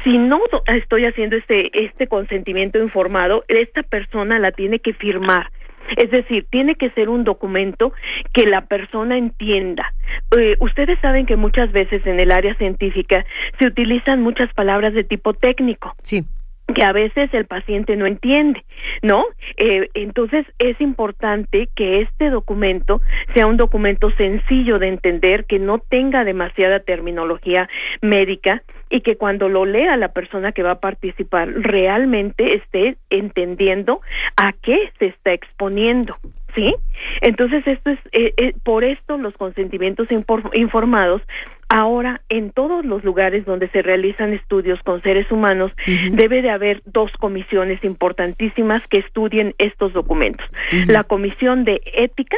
Si 0.04 0.18
no 0.18 0.40
estoy 0.68 1.06
haciendo 1.06 1.36
este 1.36 1.86
este 1.86 2.08
consentimiento 2.08 2.80
informado, 2.80 3.44
esta 3.48 3.84
persona 3.84 4.40
la 4.40 4.52
tiene 4.52 4.80
que 4.80 4.94
firmar 4.94 5.50
es 5.98 6.12
decir, 6.12 6.46
tiene 6.50 6.76
que 6.76 6.90
ser 6.92 7.10
un 7.10 7.24
documento 7.24 7.94
que 8.34 8.46
la 8.46 8.62
persona 8.62 9.18
entienda. 9.18 9.94
Eh, 10.38 10.56
ustedes 10.60 11.00
saben 11.00 11.26
que 11.26 11.36
muchas 11.36 11.72
veces 11.72 12.06
en 12.06 12.20
el 12.20 12.32
área 12.32 12.54
científica 12.56 13.26
se 13.60 13.68
utilizan 13.68 14.22
muchas 14.22 14.54
palabras 14.54 14.94
de 14.94 15.04
tipo 15.04 15.34
técnico. 15.34 15.94
Sí 16.04 16.26
que 16.74 16.84
a 16.84 16.92
veces 16.92 17.32
el 17.34 17.46
paciente 17.46 17.96
no 17.96 18.06
entiende, 18.08 18.64
¿no? 19.02 19.24
Eh, 19.58 19.90
entonces 19.94 20.46
es 20.58 20.80
importante 20.82 21.70
que 21.76 22.02
este 22.02 22.30
documento 22.30 23.02
sea 23.34 23.48
un 23.48 23.58
documento 23.58 24.10
sencillo 24.12 24.80
de 24.80 24.88
entender, 24.88 25.46
que 25.46 25.60
no 25.60 25.78
tenga 25.80 26.24
demasiada 26.24 26.80
terminología 26.80 27.70
médica 28.02 28.64
y 28.90 29.02
que 29.02 29.16
cuando 29.16 29.50
lo 29.50 29.66
lea 29.66 29.98
la 29.98 30.10
persona 30.10 30.52
que 30.52 30.64
va 30.64 30.72
a 30.72 30.80
participar 30.80 31.50
realmente 31.56 32.56
esté 32.56 32.98
entendiendo 33.10 34.02
a 34.36 34.54
qué 34.54 34.92
se 35.00 35.08
está 35.08 35.34
exponiendo. 35.34 36.16
¿Sí? 36.56 36.74
Entonces, 37.20 37.68
esto 37.68 37.90
es, 37.90 38.00
eh, 38.14 38.34
eh, 38.38 38.54
por 38.64 38.86
esto 38.86 39.18
los 39.18 39.34
consentimientos 39.34 40.08
informados 40.54 41.22
Ahora, 41.70 42.22
en 42.30 42.52
todos 42.52 42.86
los 42.86 43.04
lugares 43.04 43.46
donde 43.46 43.70
se 43.70 43.82
realizan 43.82 44.34
estudios 44.34 44.80
con 44.84 45.02
seres 45.02 45.32
humanos, 45.32 45.72
debe 46.12 46.42
de 46.42 46.52
haber 46.52 46.82
dos 46.86 47.12
comisiones 47.14 47.84
importantísimas 47.84 48.88
que 48.88 49.00
estudien 49.00 49.56
estos 49.58 49.94
documentos. 49.94 50.46
La 50.88 51.04
comisión 51.04 51.64
de 51.64 51.82
ética 51.94 52.38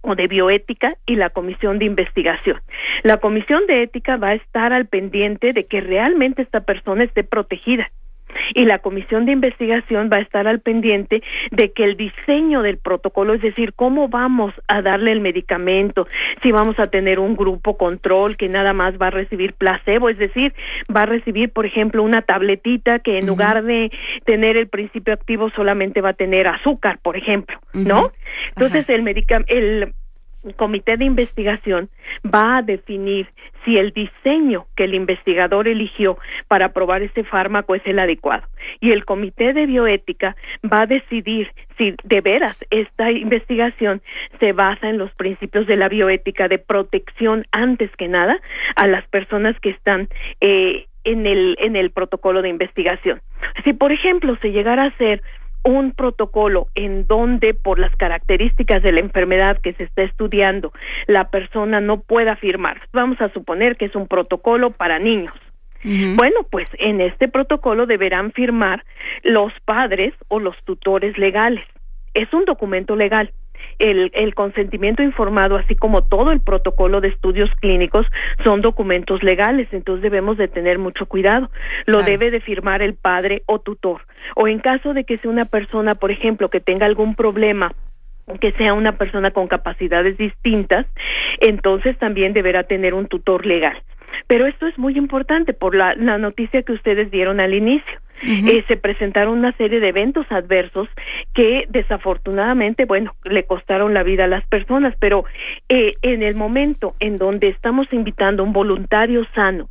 o 0.00 0.14
de 0.14 0.28
bioética 0.28 0.94
y 1.06 1.16
la 1.16 1.30
comisión 1.30 1.78
de 1.78 1.84
investigación. 1.84 2.60
La 3.02 3.18
comisión 3.18 3.66
de 3.66 3.82
ética 3.82 4.16
va 4.16 4.28
a 4.28 4.34
estar 4.34 4.72
al 4.72 4.86
pendiente 4.86 5.52
de 5.52 5.66
que 5.66 5.80
realmente 5.80 6.42
esta 6.42 6.60
persona 6.60 7.04
esté 7.04 7.24
protegida 7.24 7.90
y 8.54 8.64
la 8.64 8.78
comisión 8.78 9.26
de 9.26 9.32
investigación 9.32 10.10
va 10.12 10.18
a 10.18 10.20
estar 10.20 10.46
al 10.46 10.60
pendiente 10.60 11.22
de 11.50 11.72
que 11.72 11.84
el 11.84 11.96
diseño 11.96 12.62
del 12.62 12.78
protocolo, 12.78 13.34
es 13.34 13.42
decir, 13.42 13.72
cómo 13.74 14.08
vamos 14.08 14.54
a 14.68 14.82
darle 14.82 15.12
el 15.12 15.20
medicamento, 15.20 16.06
si 16.42 16.52
vamos 16.52 16.78
a 16.78 16.86
tener 16.86 17.18
un 17.18 17.36
grupo 17.36 17.76
control 17.76 18.36
que 18.36 18.48
nada 18.48 18.72
más 18.72 18.94
va 19.00 19.08
a 19.08 19.10
recibir 19.10 19.54
placebo, 19.54 20.08
es 20.08 20.18
decir, 20.18 20.52
va 20.94 21.02
a 21.02 21.06
recibir, 21.06 21.50
por 21.50 21.66
ejemplo, 21.66 22.02
una 22.02 22.22
tabletita 22.22 22.98
que 23.00 23.18
en 23.18 23.26
lugar 23.26 23.64
de 23.64 23.90
tener 24.24 24.56
el 24.56 24.68
principio 24.68 25.14
activo 25.14 25.50
solamente 25.50 26.00
va 26.00 26.10
a 26.10 26.14
tener 26.14 26.46
azúcar, 26.46 26.98
por 27.02 27.16
ejemplo, 27.16 27.58
¿no? 27.72 28.12
Entonces 28.50 28.88
el 28.88 29.02
medicamento 29.02 29.28
el 29.48 29.92
comité 30.56 30.96
de 30.96 31.04
investigación 31.04 31.88
va 32.24 32.58
a 32.58 32.62
definir 32.62 33.28
si 33.64 33.76
el 33.76 33.92
diseño 33.92 34.66
que 34.76 34.84
el 34.84 34.94
investigador 34.94 35.68
eligió 35.68 36.18
para 36.46 36.72
probar 36.72 37.02
ese 37.02 37.24
fármaco 37.24 37.74
es 37.74 37.82
el 37.86 37.98
adecuado. 37.98 38.46
Y 38.80 38.92
el 38.92 39.04
comité 39.04 39.52
de 39.52 39.66
bioética 39.66 40.36
va 40.64 40.82
a 40.82 40.86
decidir 40.86 41.50
si 41.76 41.94
de 42.04 42.20
veras 42.20 42.56
esta 42.70 43.10
investigación 43.10 44.00
se 44.40 44.52
basa 44.52 44.88
en 44.88 44.98
los 44.98 45.12
principios 45.14 45.66
de 45.66 45.76
la 45.76 45.88
bioética 45.88 46.48
de 46.48 46.58
protección 46.58 47.44
antes 47.52 47.90
que 47.96 48.08
nada 48.08 48.40
a 48.76 48.86
las 48.86 49.06
personas 49.08 49.58
que 49.60 49.70
están 49.70 50.08
eh, 50.40 50.86
en 51.04 51.26
el 51.26 51.56
en 51.58 51.76
el 51.76 51.90
protocolo 51.90 52.42
de 52.42 52.48
investigación. 52.48 53.20
Si 53.64 53.72
por 53.72 53.92
ejemplo 53.92 54.36
se 54.42 54.50
llegara 54.50 54.84
a 54.84 54.88
hacer 54.88 55.22
un 55.64 55.92
protocolo 55.92 56.68
en 56.74 57.06
donde 57.06 57.54
por 57.54 57.78
las 57.78 57.94
características 57.96 58.82
de 58.82 58.92
la 58.92 59.00
enfermedad 59.00 59.58
que 59.58 59.74
se 59.74 59.84
está 59.84 60.02
estudiando 60.02 60.72
la 61.06 61.30
persona 61.30 61.80
no 61.80 62.00
pueda 62.00 62.36
firmar. 62.36 62.80
Vamos 62.92 63.20
a 63.20 63.28
suponer 63.30 63.76
que 63.76 63.86
es 63.86 63.94
un 63.94 64.08
protocolo 64.08 64.70
para 64.70 64.98
niños. 64.98 65.34
Bueno, 65.84 66.40
pues 66.50 66.68
en 66.78 67.00
este 67.00 67.28
protocolo 67.28 67.86
deberán 67.86 68.32
firmar 68.32 68.84
los 69.22 69.52
padres 69.64 70.12
o 70.26 70.40
los 70.40 70.56
tutores 70.64 71.16
legales. 71.18 71.64
Es 72.14 72.32
un 72.34 72.44
documento 72.44 72.96
legal 72.96 73.30
el, 73.78 74.10
el 74.14 74.34
consentimiento 74.34 75.02
informado, 75.02 75.56
así 75.56 75.74
como 75.74 76.02
todo 76.02 76.32
el 76.32 76.40
protocolo 76.40 77.00
de 77.00 77.08
estudios 77.08 77.50
clínicos, 77.60 78.06
son 78.44 78.60
documentos 78.60 79.22
legales, 79.22 79.68
entonces 79.72 80.02
debemos 80.02 80.36
de 80.36 80.48
tener 80.48 80.78
mucho 80.78 81.06
cuidado. 81.06 81.50
Lo 81.86 82.02
debe 82.02 82.30
de 82.30 82.40
firmar 82.40 82.82
el 82.82 82.94
padre 82.94 83.42
o 83.46 83.58
tutor. 83.60 84.02
O 84.34 84.48
en 84.48 84.58
caso 84.58 84.94
de 84.94 85.04
que 85.04 85.18
sea 85.18 85.30
una 85.30 85.44
persona, 85.44 85.94
por 85.94 86.10
ejemplo, 86.10 86.48
que 86.48 86.60
tenga 86.60 86.86
algún 86.86 87.14
problema 87.14 87.72
que 88.40 88.52
sea 88.52 88.74
una 88.74 88.92
persona 88.92 89.30
con 89.30 89.48
capacidades 89.48 90.18
distintas, 90.18 90.86
entonces 91.40 91.96
también 91.98 92.34
deberá 92.34 92.64
tener 92.64 92.92
un 92.92 93.06
tutor 93.06 93.46
legal. 93.46 93.82
Pero 94.26 94.46
esto 94.46 94.66
es 94.66 94.78
muy 94.78 94.96
importante 94.98 95.54
por 95.54 95.74
la, 95.74 95.94
la 95.94 96.18
noticia 96.18 96.62
que 96.62 96.72
ustedes 96.72 97.10
dieron 97.10 97.40
al 97.40 97.54
inicio. 97.54 98.00
Eh, 98.22 98.64
se 98.66 98.76
presentaron 98.76 99.38
una 99.38 99.52
serie 99.52 99.80
de 99.80 99.88
eventos 99.88 100.26
adversos 100.30 100.88
que 101.34 101.64
desafortunadamente, 101.68 102.84
bueno, 102.84 103.14
le 103.24 103.44
costaron 103.44 103.94
la 103.94 104.02
vida 104.02 104.24
a 104.24 104.28
las 104.28 104.46
personas, 104.46 104.94
pero 104.98 105.24
eh, 105.68 105.94
en 106.02 106.22
el 106.22 106.34
momento 106.34 106.94
en 107.00 107.16
donde 107.16 107.48
estamos 107.48 107.86
invitando 107.92 108.42
a 108.42 108.46
un 108.46 108.52
voluntario 108.52 109.26
sano 109.34 109.68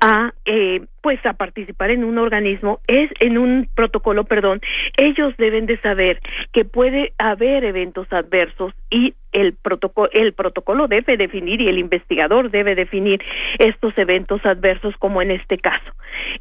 a 0.00 0.32
eh, 0.44 0.82
pues 1.00 1.24
a 1.24 1.32
participar 1.32 1.90
en 1.90 2.04
un 2.04 2.18
organismo 2.18 2.80
es 2.86 3.10
en 3.20 3.38
un 3.38 3.68
protocolo 3.74 4.24
perdón 4.24 4.60
ellos 4.98 5.34
deben 5.38 5.64
de 5.64 5.78
saber 5.78 6.20
que 6.52 6.66
puede 6.66 7.14
haber 7.18 7.64
eventos 7.64 8.06
adversos 8.12 8.74
y 8.90 9.14
el 9.32 9.54
protocolo 9.54 10.10
el 10.12 10.34
protocolo 10.34 10.88
debe 10.88 11.16
definir 11.16 11.60
y 11.60 11.68
el 11.68 11.78
investigador 11.78 12.50
debe 12.50 12.74
definir 12.74 13.22
estos 13.58 13.96
eventos 13.96 14.44
adversos 14.44 14.94
como 14.98 15.22
en 15.22 15.30
este 15.30 15.58
caso. 15.58 15.92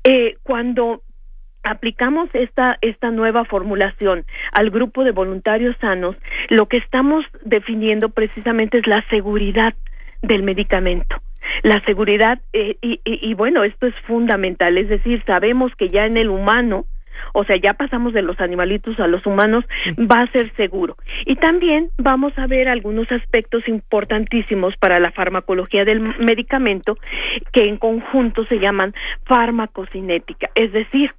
Eh, 0.03 0.35
cuando 0.43 1.01
aplicamos 1.63 2.29
esta 2.33 2.77
esta 2.81 3.11
nueva 3.11 3.45
formulación 3.45 4.25
al 4.51 4.69
grupo 4.69 5.03
de 5.03 5.11
voluntarios 5.11 5.75
sanos 5.79 6.15
lo 6.49 6.67
que 6.67 6.77
estamos 6.77 7.25
definiendo 7.43 8.09
precisamente 8.09 8.79
es 8.79 8.87
la 8.87 9.03
seguridad 9.09 9.73
del 10.21 10.43
medicamento 10.43 11.21
la 11.63 11.83
seguridad, 11.85 12.39
eh, 12.53 12.77
y, 12.81 13.33
bueno, 13.33 13.63
esto 13.63 13.87
es 13.87 13.95
fundamental, 14.07 14.77
es 14.77 14.89
decir, 14.89 15.23
sabemos 15.25 15.71
que 15.75 15.89
ya 15.89 16.05
en 16.05 16.17
el 16.17 16.29
humano, 16.29 16.85
o 17.33 17.43
sea, 17.43 17.55
ya 17.55 17.73
pasamos 17.73 18.13
de 18.13 18.21
los 18.21 18.39
animalitos 18.39 18.99
a 18.99 19.07
los 19.07 19.25
humanos, 19.25 19.63
va 19.99 20.21
a 20.21 20.31
ser 20.31 20.51
seguro. 20.55 20.97
Y 21.25 21.35
también 21.35 21.89
vamos 21.97 22.33
a 22.37 22.47
ver 22.47 22.67
algunos 22.67 23.11
aspectos 23.11 23.67
importantísimos 23.67 24.75
para 24.77 24.99
la 24.99 25.11
farmacología 25.11 25.85
del 25.85 26.01
medicamento 26.01 26.97
que 27.53 27.67
en 27.67 27.77
conjunto 27.77 28.45
se 28.45 28.59
llaman 28.59 28.93
farmacocinética, 29.25 30.49
es 30.55 30.71
decir, 30.71 31.11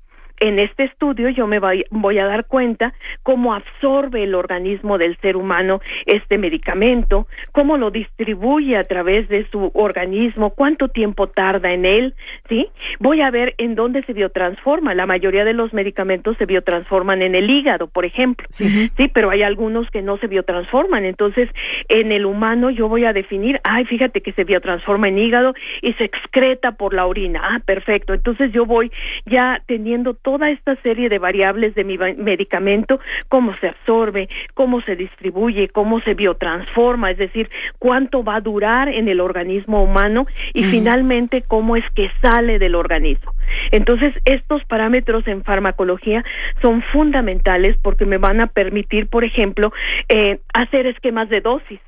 en 0.42 0.58
este 0.58 0.82
estudio 0.84 1.28
yo 1.28 1.46
me 1.46 1.60
voy, 1.60 2.18
a 2.18 2.26
dar 2.26 2.46
cuenta 2.46 2.92
cómo 3.22 3.54
absorbe 3.54 4.24
el 4.24 4.34
organismo 4.34 4.98
del 4.98 5.16
ser 5.18 5.36
humano 5.36 5.80
este 6.04 6.36
medicamento, 6.36 7.28
cómo 7.52 7.76
lo 7.76 7.92
distribuye 7.92 8.76
a 8.76 8.82
través 8.82 9.28
de 9.28 9.46
su 9.50 9.70
organismo, 9.72 10.50
cuánto 10.50 10.88
tiempo 10.88 11.28
tarda 11.28 11.72
en 11.72 11.84
él, 11.84 12.14
¿sí? 12.48 12.66
Voy 12.98 13.20
a 13.20 13.30
ver 13.30 13.54
en 13.58 13.76
dónde 13.76 14.02
se 14.02 14.12
biotransforma. 14.12 14.94
La 14.94 15.06
mayoría 15.06 15.44
de 15.44 15.52
los 15.52 15.72
medicamentos 15.72 16.36
se 16.38 16.46
biotransforman 16.46 17.22
en 17.22 17.36
el 17.36 17.48
hígado, 17.48 17.86
por 17.86 18.04
ejemplo, 18.04 18.44
sí, 18.50 18.88
¿sí? 18.96 19.08
Pero 19.14 19.30
hay 19.30 19.44
algunos 19.44 19.88
que 19.90 20.02
no 20.02 20.16
se 20.18 20.26
biotransforman. 20.26 21.04
Entonces, 21.04 21.48
en 21.88 22.10
el 22.10 22.26
humano 22.26 22.70
yo 22.70 22.88
voy 22.88 23.04
a 23.04 23.12
definir, 23.12 23.60
ay, 23.62 23.84
fíjate 23.84 24.22
que 24.22 24.32
se 24.32 24.42
biotransforma 24.42 25.06
en 25.06 25.18
hígado 25.18 25.54
y 25.82 25.92
se 25.92 26.04
excreta 26.04 26.72
por 26.72 26.94
la 26.94 27.06
orina. 27.06 27.40
Ah, 27.44 27.60
perfecto. 27.64 28.12
Entonces 28.12 28.50
yo 28.50 28.66
voy 28.66 28.90
ya 29.24 29.62
teniendo 29.66 30.14
todo 30.14 30.31
toda 30.32 30.48
esta 30.48 30.76
serie 30.76 31.10
de 31.10 31.18
variables 31.18 31.74
de 31.74 31.84
mi 31.84 31.98
medicamento, 31.98 32.98
cómo 33.28 33.54
se 33.58 33.68
absorbe, 33.68 34.30
cómo 34.54 34.80
se 34.80 34.96
distribuye, 34.96 35.68
cómo 35.68 36.00
se 36.00 36.14
biotransforma, 36.14 37.10
es 37.10 37.18
decir, 37.18 37.50
cuánto 37.78 38.24
va 38.24 38.36
a 38.36 38.40
durar 38.40 38.88
en 38.88 39.08
el 39.08 39.20
organismo 39.20 39.82
humano 39.84 40.24
y 40.54 40.64
finalmente 40.64 41.42
cómo 41.42 41.76
es 41.76 41.84
que 41.94 42.10
sale 42.22 42.58
del 42.58 42.76
organismo. 42.76 43.34
Entonces, 43.72 44.14
estos 44.24 44.64
parámetros 44.64 45.28
en 45.28 45.44
farmacología 45.44 46.24
son 46.62 46.80
fundamentales 46.80 47.76
porque 47.82 48.06
me 48.06 48.16
van 48.16 48.40
a 48.40 48.46
permitir, 48.46 49.08
por 49.08 49.24
ejemplo, 49.24 49.70
eh, 50.08 50.38
hacer 50.54 50.86
esquemas 50.86 51.28
de 51.28 51.42
dosis. 51.42 51.80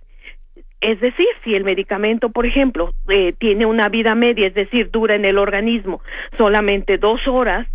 Es 0.82 1.00
decir, 1.00 1.26
si 1.44 1.54
el 1.54 1.64
medicamento, 1.64 2.28
por 2.28 2.44
ejemplo, 2.44 2.92
eh, 3.08 3.32
tiene 3.38 3.64
una 3.64 3.88
vida 3.88 4.14
media, 4.14 4.48
es 4.48 4.54
decir, 4.54 4.90
dura 4.90 5.14
en 5.14 5.24
el 5.24 5.38
organismo 5.38 6.02
solamente 6.36 6.98
dos 6.98 7.26
horas, 7.26 7.66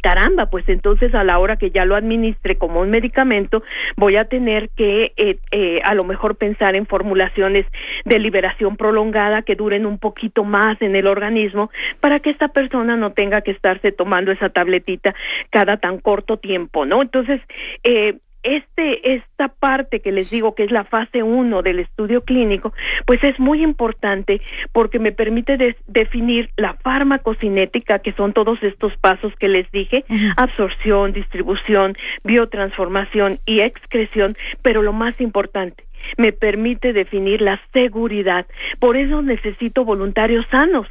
caramba, 0.00 0.46
pues 0.46 0.68
entonces 0.68 1.14
a 1.14 1.24
la 1.24 1.38
hora 1.38 1.56
que 1.56 1.70
ya 1.70 1.84
lo 1.84 1.96
administre 1.96 2.56
como 2.56 2.80
un 2.80 2.90
medicamento, 2.90 3.62
voy 3.96 4.16
a 4.16 4.26
tener 4.26 4.70
que 4.70 5.12
eh, 5.16 5.38
eh, 5.50 5.80
a 5.84 5.94
lo 5.94 6.04
mejor 6.04 6.36
pensar 6.36 6.74
en 6.74 6.86
formulaciones 6.86 7.66
de 8.04 8.18
liberación 8.18 8.76
prolongada 8.76 9.42
que 9.42 9.56
duren 9.56 9.86
un 9.86 9.98
poquito 9.98 10.44
más 10.44 10.80
en 10.82 10.96
el 10.96 11.06
organismo 11.06 11.70
para 12.00 12.20
que 12.20 12.30
esta 12.30 12.48
persona 12.48 12.96
no 12.96 13.12
tenga 13.12 13.40
que 13.40 13.50
estarse 13.50 13.92
tomando 13.92 14.32
esa 14.32 14.48
tabletita 14.48 15.14
cada 15.50 15.76
tan 15.76 15.98
corto 15.98 16.36
tiempo, 16.36 16.84
¿no? 16.86 17.02
Entonces, 17.02 17.40
eh, 17.82 18.18
este, 18.44 19.14
esta 19.14 19.48
parte 19.48 20.00
que 20.00 20.12
les 20.12 20.30
digo 20.30 20.54
que 20.54 20.64
es 20.64 20.70
la 20.70 20.84
fase 20.84 21.22
1 21.22 21.62
del 21.62 21.80
estudio 21.80 22.22
clínico, 22.22 22.72
pues 23.06 23.22
es 23.24 23.40
muy 23.40 23.62
importante 23.62 24.40
porque 24.72 24.98
me 24.98 25.12
permite 25.12 25.76
definir 25.86 26.50
la 26.56 26.74
farmacocinética, 26.74 27.98
que 27.98 28.12
son 28.12 28.32
todos 28.32 28.62
estos 28.62 28.96
pasos 28.98 29.32
que 29.36 29.48
les 29.48 29.70
dije, 29.72 30.04
absorción, 30.36 31.12
distribución, 31.12 31.96
biotransformación 32.22 33.38
y 33.46 33.60
excreción, 33.60 34.36
pero 34.62 34.82
lo 34.82 34.92
más 34.92 35.20
importante, 35.20 35.84
me 36.18 36.32
permite 36.32 36.92
definir 36.92 37.40
la 37.40 37.60
seguridad. 37.72 38.46
Por 38.78 38.96
eso 38.96 39.22
necesito 39.22 39.84
voluntarios 39.84 40.46
sanos 40.50 40.86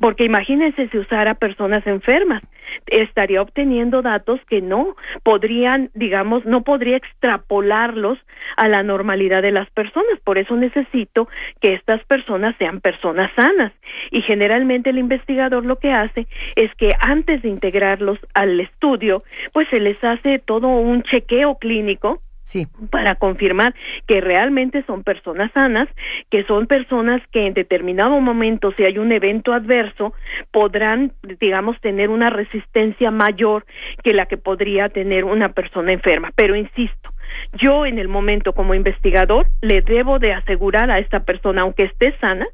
porque 0.00 0.24
imagínense 0.24 0.88
si 0.88 0.98
usara 0.98 1.34
personas 1.34 1.86
enfermas, 1.86 2.42
estaría 2.86 3.42
obteniendo 3.42 4.02
datos 4.02 4.40
que 4.48 4.62
no 4.62 4.96
podrían, 5.22 5.90
digamos, 5.94 6.44
no 6.46 6.62
podría 6.62 6.96
extrapolarlos 6.96 8.18
a 8.56 8.68
la 8.68 8.82
normalidad 8.82 9.42
de 9.42 9.52
las 9.52 9.68
personas. 9.70 10.18
Por 10.24 10.38
eso 10.38 10.56
necesito 10.56 11.28
que 11.60 11.74
estas 11.74 12.02
personas 12.04 12.56
sean 12.58 12.80
personas 12.80 13.30
sanas. 13.36 13.72
Y 14.10 14.22
generalmente 14.22 14.90
el 14.90 14.98
investigador 14.98 15.64
lo 15.64 15.76
que 15.76 15.92
hace 15.92 16.26
es 16.56 16.74
que 16.76 16.90
antes 17.00 17.42
de 17.42 17.48
integrarlos 17.48 18.18
al 18.34 18.60
estudio, 18.60 19.22
pues 19.52 19.68
se 19.68 19.80
les 19.80 20.02
hace 20.02 20.38
todo 20.38 20.68
un 20.68 21.02
chequeo 21.02 21.56
clínico 21.56 22.22
Sí. 22.48 22.66
Para 22.90 23.16
confirmar 23.16 23.74
que 24.06 24.22
realmente 24.22 24.82
son 24.86 25.04
personas 25.04 25.52
sanas, 25.52 25.86
que 26.30 26.44
son 26.44 26.66
personas 26.66 27.20
que 27.30 27.46
en 27.46 27.52
determinado 27.52 28.18
momento, 28.22 28.72
si 28.72 28.84
hay 28.84 28.96
un 28.96 29.12
evento 29.12 29.52
adverso, 29.52 30.14
podrán, 30.50 31.12
digamos, 31.40 31.78
tener 31.82 32.08
una 32.08 32.30
resistencia 32.30 33.10
mayor 33.10 33.66
que 34.02 34.14
la 34.14 34.24
que 34.24 34.38
podría 34.38 34.88
tener 34.88 35.24
una 35.24 35.50
persona 35.50 35.92
enferma. 35.92 36.30
Pero 36.36 36.56
insisto, 36.56 37.10
yo 37.60 37.84
en 37.84 37.98
el 37.98 38.08
momento 38.08 38.54
como 38.54 38.72
investigador 38.72 39.48
le 39.60 39.82
debo 39.82 40.18
de 40.18 40.32
asegurar 40.32 40.90
a 40.90 41.00
esta 41.00 41.20
persona, 41.20 41.60
aunque 41.60 41.84
esté 41.84 42.16
sana, 42.16 42.46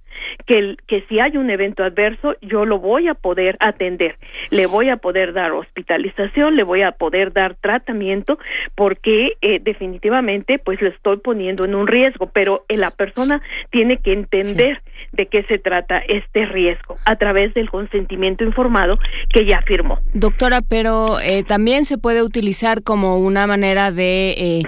que, 0.47 0.77
que 0.87 1.03
si 1.09 1.21
hay 1.21 1.37
un 1.37 1.51
evento 1.51 1.85
adverso, 1.85 2.35
yo 2.43 2.65
lo 2.65 2.79
voy 2.79 3.09
a 3.09 3.15
poder 3.15 3.57
atender, 3.61 4.17
le 4.51 4.67
voy 4.67 4.89
a 4.89 4.97
poder 4.97 5.33
dar 5.33 5.53
hospitalización, 5.53 6.57
le 6.57 6.62
voy 6.62 6.83
a 6.83 6.93
poder 6.93 7.33
dar 7.33 7.55
tratamiento, 7.55 8.39
porque 8.75 9.33
eh, 9.41 9.61
definitivamente 9.62 10.59
pues 10.59 10.81
le 10.83 10.91
estoy 10.91 11.19
poniendo 11.19 11.65
en 11.65 11.75
un 11.75 11.87
riesgo, 11.87 12.31
pero 12.33 12.65
eh, 12.69 12.77
la 12.77 12.91
persona 12.91 13.43
tiene 13.71 13.99
que 13.99 14.12
entender 14.12 14.81
de 15.12 15.27
qué 15.27 15.45
se 15.45 15.59
trata 15.59 15.99
este 15.99 16.47
riesgo 16.47 16.97
a 17.05 17.17
través 17.17 17.55
del 17.55 17.71
consentimiento 17.71 18.45
informado 18.45 18.99
que 19.33 19.47
ya 19.47 19.62
firmó. 19.62 19.99
Doctora, 20.12 20.61
pero 20.62 21.21
eh, 21.21 21.45
también 21.45 21.85
se 21.85 21.99
puede 21.99 22.23
utilizar 22.23 22.83
como 22.83 23.19
una 23.19 23.47
manera 23.47 23.93
de 23.93 24.62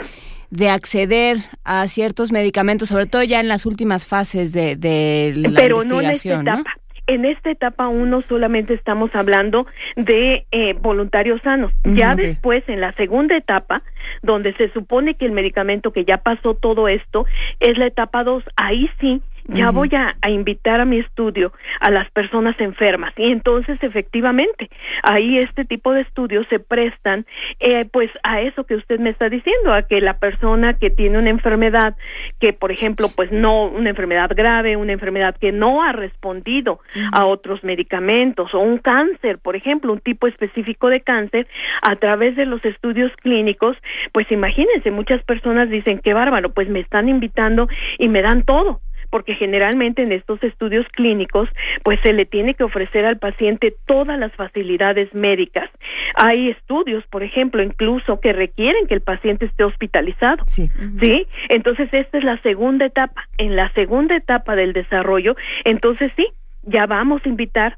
de 0.51 0.69
acceder 0.71 1.37
a 1.65 1.87
ciertos 1.89 2.33
medicamentos, 2.33 2.89
sobre 2.89 3.07
todo 3.07 3.23
ya 3.23 3.41
en 3.41 3.49
las 3.49 3.67
últimas 3.67 4.07
fases 4.07 4.53
de, 4.53 4.77
de 4.77 5.33
la 5.37 5.51
Pero 5.55 5.83
investigación, 5.83 6.45
no 6.45 6.51
en 6.51 6.57
esta 6.57 6.63
etapa. 6.63 6.81
En 7.09 7.25
esta 7.25 7.51
etapa 7.51 7.87
uno 7.87 8.23
solamente 8.29 8.75
estamos 8.75 9.15
hablando 9.15 9.67
de 9.95 10.45
eh, 10.51 10.73
voluntarios 10.81 11.41
sanos. 11.43 11.73
ya 11.85 12.17
después, 12.17 12.65
en 12.69 12.81
la 12.81 12.93
segunda 12.95 13.37
etapa, 13.37 13.83
donde 14.23 14.53
se 14.55 14.73
supone 14.73 15.15
que 15.15 15.25
el 15.25 15.31
medicamento 15.31 15.93
que 15.93 16.05
ya 16.05 16.17
pasó 16.17 16.55
todo 16.55 16.89
esto 16.89 17.25
es 17.61 17.79
la 17.79 17.87
etapa 17.87 18.25
dos, 18.25 18.43
ahí 18.57 18.91
sí 19.01 19.23
ya 19.49 19.71
voy 19.71 19.91
a, 19.95 20.17
invitar 20.29 20.81
a 20.81 20.85
mi 20.85 20.99
estudio 20.99 21.53
a 21.81 21.91
las 21.91 22.11
personas 22.11 22.59
enfermas. 22.61 23.13
Y 23.17 23.31
entonces 23.31 23.79
efectivamente 23.83 24.69
ahí 25.03 25.39
este 25.39 25.65
tipo 25.65 25.93
de 25.93 26.03
estudios 26.03 26.47
se 26.49 26.59
prestan 26.59 27.27
eh, 27.61 27.85
pues 27.93 28.11
a 28.23 28.41
eso 28.41 28.65
que 28.65 28.75
usted 28.75 28.99
me 28.99 29.11
está 29.11 29.29
diciendo 29.29 29.73
a 29.73 29.83
que 29.83 30.01
la 30.01 30.19
persona 30.19 30.75
que 30.75 30.91
tiene 30.91 31.19
una 31.19 31.31
enfermedad 31.31 31.97
que 32.41 32.53
por 32.53 32.73
ejemplo 32.73 33.09
pues 33.15 33.31
no 33.31 33.67
una 33.67 33.91
enfermedad 33.91 34.31
grave 34.35 34.77
una 34.77 34.93
enfermedad 34.93 35.37
que 35.37 35.53
no 35.53 35.83
ha 35.83 35.93
respondido 35.93 36.81
a 37.13 37.25
otros 37.25 37.63
medicamentos 37.63 38.53
o 38.55 38.59
un 38.59 38.79
cáncer 38.79 39.39
por 39.39 39.57
ejemplo 39.57 39.93
un 39.93 40.01
tipo 40.01 40.27
específico 40.27 40.89
de 40.89 41.01
cáncer 41.01 41.47
a 41.83 41.97
través 41.97 42.37
de 42.37 42.47
los 42.47 42.65
estudios 42.65 43.13
clínicos 43.23 43.77
pues 44.13 44.31
imagínense 44.31 44.91
muchas 44.91 45.23
personas 45.25 45.71
dicen 45.71 46.01
qué 46.03 46.13
bárbaro 46.15 46.53
pues 46.53 46.69
me 46.69 46.81
están 46.81 47.09
invitando 47.09 47.69
y 47.99 48.09
me 48.09 48.23
dan 48.23 48.45
todo 48.45 48.81
porque 49.11 49.35
generalmente 49.35 50.03
en 50.03 50.13
estos 50.13 50.43
estudios 50.43 50.87
clínicos 50.93 51.49
pues 51.83 51.99
se 52.03 52.13
le 52.13 52.27
tiene 52.27 52.55
que 52.55 52.65
ofrecer 52.65 53.05
al 53.05 53.19
paciente 53.19 53.75
todas 53.87 54.19
las 54.19 54.33
facilidades 54.35 55.13
médicas. 55.15 55.71
Hay 56.17 56.51
estudios, 56.51 57.05
por 57.07 57.23
ejemplo, 57.23 57.63
incluso 57.63 58.21
que 58.21 58.33
requieren 58.33 58.87
que 58.87 58.95
el 58.95 59.03
paciente 59.03 59.47
esté 59.47 59.65
hospitalizado. 59.65 60.43
Sí. 60.47 60.69
¿Sí? 61.01 61.27
Entonces 61.49 61.89
esta 61.93 62.19
es 62.19 62.25
la 62.25 62.41
segunda 62.43 62.87
etapa. 62.87 63.29
En 63.39 63.57
la 63.57 63.73
segunda 63.73 64.17
etapa 64.17 64.57
del 64.57 64.73
desarrollo, 64.73 65.37
entonces 65.65 66.11
sí, 66.17 66.27
ya 66.63 66.87
vamos 66.87 67.23
a 67.25 67.29
invitar 67.29 67.77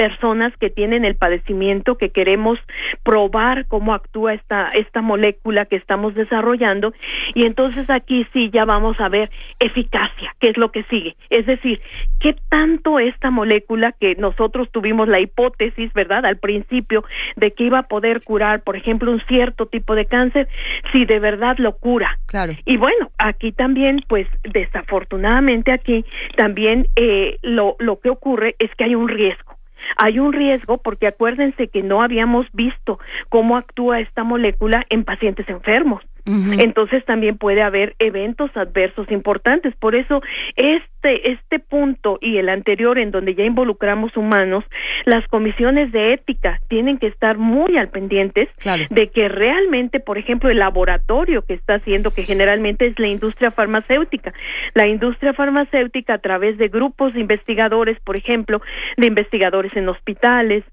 personas 0.00 0.50
que 0.56 0.70
tienen 0.70 1.04
el 1.04 1.14
padecimiento 1.14 1.98
que 1.98 2.08
queremos 2.08 2.58
probar 3.02 3.66
cómo 3.66 3.92
actúa 3.92 4.32
esta 4.32 4.70
esta 4.70 5.02
molécula 5.02 5.66
que 5.66 5.76
estamos 5.76 6.14
desarrollando 6.14 6.94
y 7.34 7.44
entonces 7.44 7.90
aquí 7.90 8.26
sí 8.32 8.48
ya 8.50 8.64
vamos 8.64 8.98
a 8.98 9.10
ver 9.10 9.30
eficacia, 9.58 10.34
que 10.40 10.48
es 10.48 10.56
lo 10.56 10.72
que 10.72 10.84
sigue, 10.84 11.16
es 11.28 11.44
decir, 11.44 11.82
qué 12.18 12.34
tanto 12.48 12.98
esta 12.98 13.30
molécula 13.30 13.92
que 13.92 14.14
nosotros 14.14 14.70
tuvimos 14.72 15.06
la 15.06 15.20
hipótesis, 15.20 15.92
¿verdad? 15.92 16.24
Al 16.24 16.38
principio 16.38 17.04
de 17.36 17.50
que 17.50 17.64
iba 17.64 17.80
a 17.80 17.88
poder 17.88 18.22
curar, 18.24 18.62
por 18.62 18.76
ejemplo, 18.76 19.12
un 19.12 19.20
cierto 19.26 19.66
tipo 19.66 19.94
de 19.94 20.06
cáncer, 20.06 20.48
si 20.94 21.04
de 21.04 21.18
verdad 21.18 21.56
lo 21.58 21.76
cura. 21.76 22.18
Claro. 22.24 22.54
Y 22.64 22.78
bueno, 22.78 23.10
aquí 23.18 23.52
también 23.52 24.00
pues 24.08 24.26
desafortunadamente 24.44 25.72
aquí 25.72 26.06
también 26.38 26.88
eh, 26.96 27.36
lo 27.42 27.76
lo 27.80 28.00
que 28.00 28.08
ocurre 28.08 28.56
es 28.58 28.74
que 28.76 28.84
hay 28.84 28.94
un 28.94 29.08
riesgo 29.08 29.59
hay 29.96 30.18
un 30.18 30.32
riesgo 30.32 30.78
porque 30.78 31.06
acuérdense 31.06 31.68
que 31.68 31.82
no 31.82 32.02
habíamos 32.02 32.46
visto 32.52 32.98
cómo 33.28 33.56
actúa 33.56 34.00
esta 34.00 34.24
molécula 34.24 34.84
en 34.90 35.04
pacientes 35.04 35.48
enfermos. 35.48 36.02
Entonces 36.26 37.04
también 37.04 37.38
puede 37.38 37.62
haber 37.62 37.94
eventos 37.98 38.50
adversos 38.56 39.10
importantes. 39.10 39.74
Por 39.76 39.94
eso 39.94 40.22
este 40.56 41.32
este 41.32 41.58
punto 41.58 42.18
y 42.20 42.36
el 42.36 42.48
anterior 42.48 42.98
en 42.98 43.10
donde 43.10 43.34
ya 43.34 43.44
involucramos 43.44 44.16
humanos, 44.16 44.64
las 45.06 45.26
comisiones 45.28 45.92
de 45.92 46.12
ética 46.12 46.60
tienen 46.68 46.98
que 46.98 47.06
estar 47.06 47.38
muy 47.38 47.76
al 47.76 47.88
pendientes 47.88 48.48
de 48.90 49.08
que 49.08 49.28
realmente, 49.28 50.00
por 50.00 50.18
ejemplo, 50.18 50.50
el 50.50 50.58
laboratorio 50.58 51.42
que 51.42 51.54
está 51.54 51.74
haciendo 51.74 52.10
que 52.10 52.24
generalmente 52.24 52.86
es 52.86 52.98
la 52.98 53.08
industria 53.08 53.50
farmacéutica, 53.50 54.32
la 54.74 54.86
industria 54.86 55.32
farmacéutica 55.32 56.14
a 56.14 56.18
través 56.18 56.58
de 56.58 56.68
grupos 56.68 57.14
de 57.14 57.20
investigadores, 57.20 57.98
por 58.00 58.16
ejemplo, 58.16 58.60
de 58.96 59.06
investigadores 59.06 59.74
en 59.76 59.88
hospitales, 59.88 60.64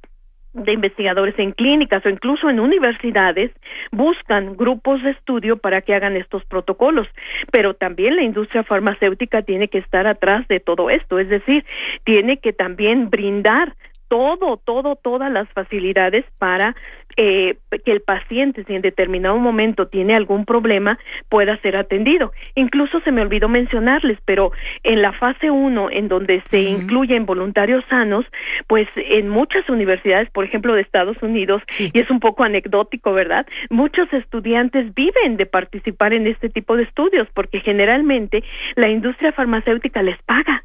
de 0.63 0.73
investigadores 0.73 1.37
en 1.37 1.51
clínicas 1.51 2.05
o 2.05 2.09
incluso 2.09 2.49
en 2.49 2.59
universidades 2.59 3.51
buscan 3.91 4.57
grupos 4.57 5.01
de 5.03 5.11
estudio 5.11 5.57
para 5.57 5.81
que 5.81 5.93
hagan 5.93 6.17
estos 6.17 6.43
protocolos, 6.45 7.07
pero 7.51 7.73
también 7.73 8.15
la 8.15 8.23
industria 8.23 8.63
farmacéutica 8.63 9.41
tiene 9.41 9.67
que 9.67 9.77
estar 9.77 10.07
atrás 10.07 10.47
de 10.47 10.59
todo 10.59 10.89
esto, 10.89 11.19
es 11.19 11.29
decir, 11.29 11.65
tiene 12.03 12.37
que 12.37 12.53
también 12.53 13.09
brindar 13.09 13.73
todo, 14.07 14.57
todo, 14.57 14.95
todas 14.95 15.31
las 15.31 15.47
facilidades 15.49 16.25
para 16.39 16.75
eh, 17.15 17.57
que 17.83 17.91
el 17.91 18.01
paciente, 18.01 18.63
si 18.65 18.75
en 18.75 18.81
determinado 18.81 19.37
momento 19.37 19.87
tiene 19.87 20.13
algún 20.13 20.45
problema, 20.45 20.99
pueda 21.29 21.57
ser 21.57 21.75
atendido. 21.75 22.31
Incluso 22.55 22.99
se 23.01 23.11
me 23.11 23.21
olvidó 23.21 23.49
mencionarles, 23.49 24.19
pero 24.25 24.51
en 24.83 25.01
la 25.01 25.13
fase 25.13 25.49
1, 25.49 25.89
en 25.91 26.07
donde 26.09 26.43
se 26.51 26.59
incluyen 26.59 27.25
voluntarios 27.25 27.83
sanos, 27.89 28.25
pues 28.67 28.87
en 28.95 29.29
muchas 29.29 29.67
universidades, 29.67 30.29
por 30.29 30.45
ejemplo, 30.45 30.75
de 30.75 30.81
Estados 30.81 31.17
Unidos, 31.23 31.63
y 31.79 31.99
es 31.99 32.09
un 32.11 32.19
poco 32.19 32.43
anecdótico, 32.43 33.13
¿verdad? 33.13 33.47
Muchos 33.69 34.11
estudiantes 34.13 34.93
viven 34.93 35.37
de 35.37 35.47
participar 35.47 36.13
en 36.13 36.27
este 36.27 36.49
tipo 36.49 36.77
de 36.77 36.83
estudios, 36.83 37.27
porque 37.33 37.61
generalmente 37.61 38.43
la 38.75 38.89
industria 38.89 39.31
farmacéutica 39.31 40.03
les 40.03 40.21
paga 40.23 40.63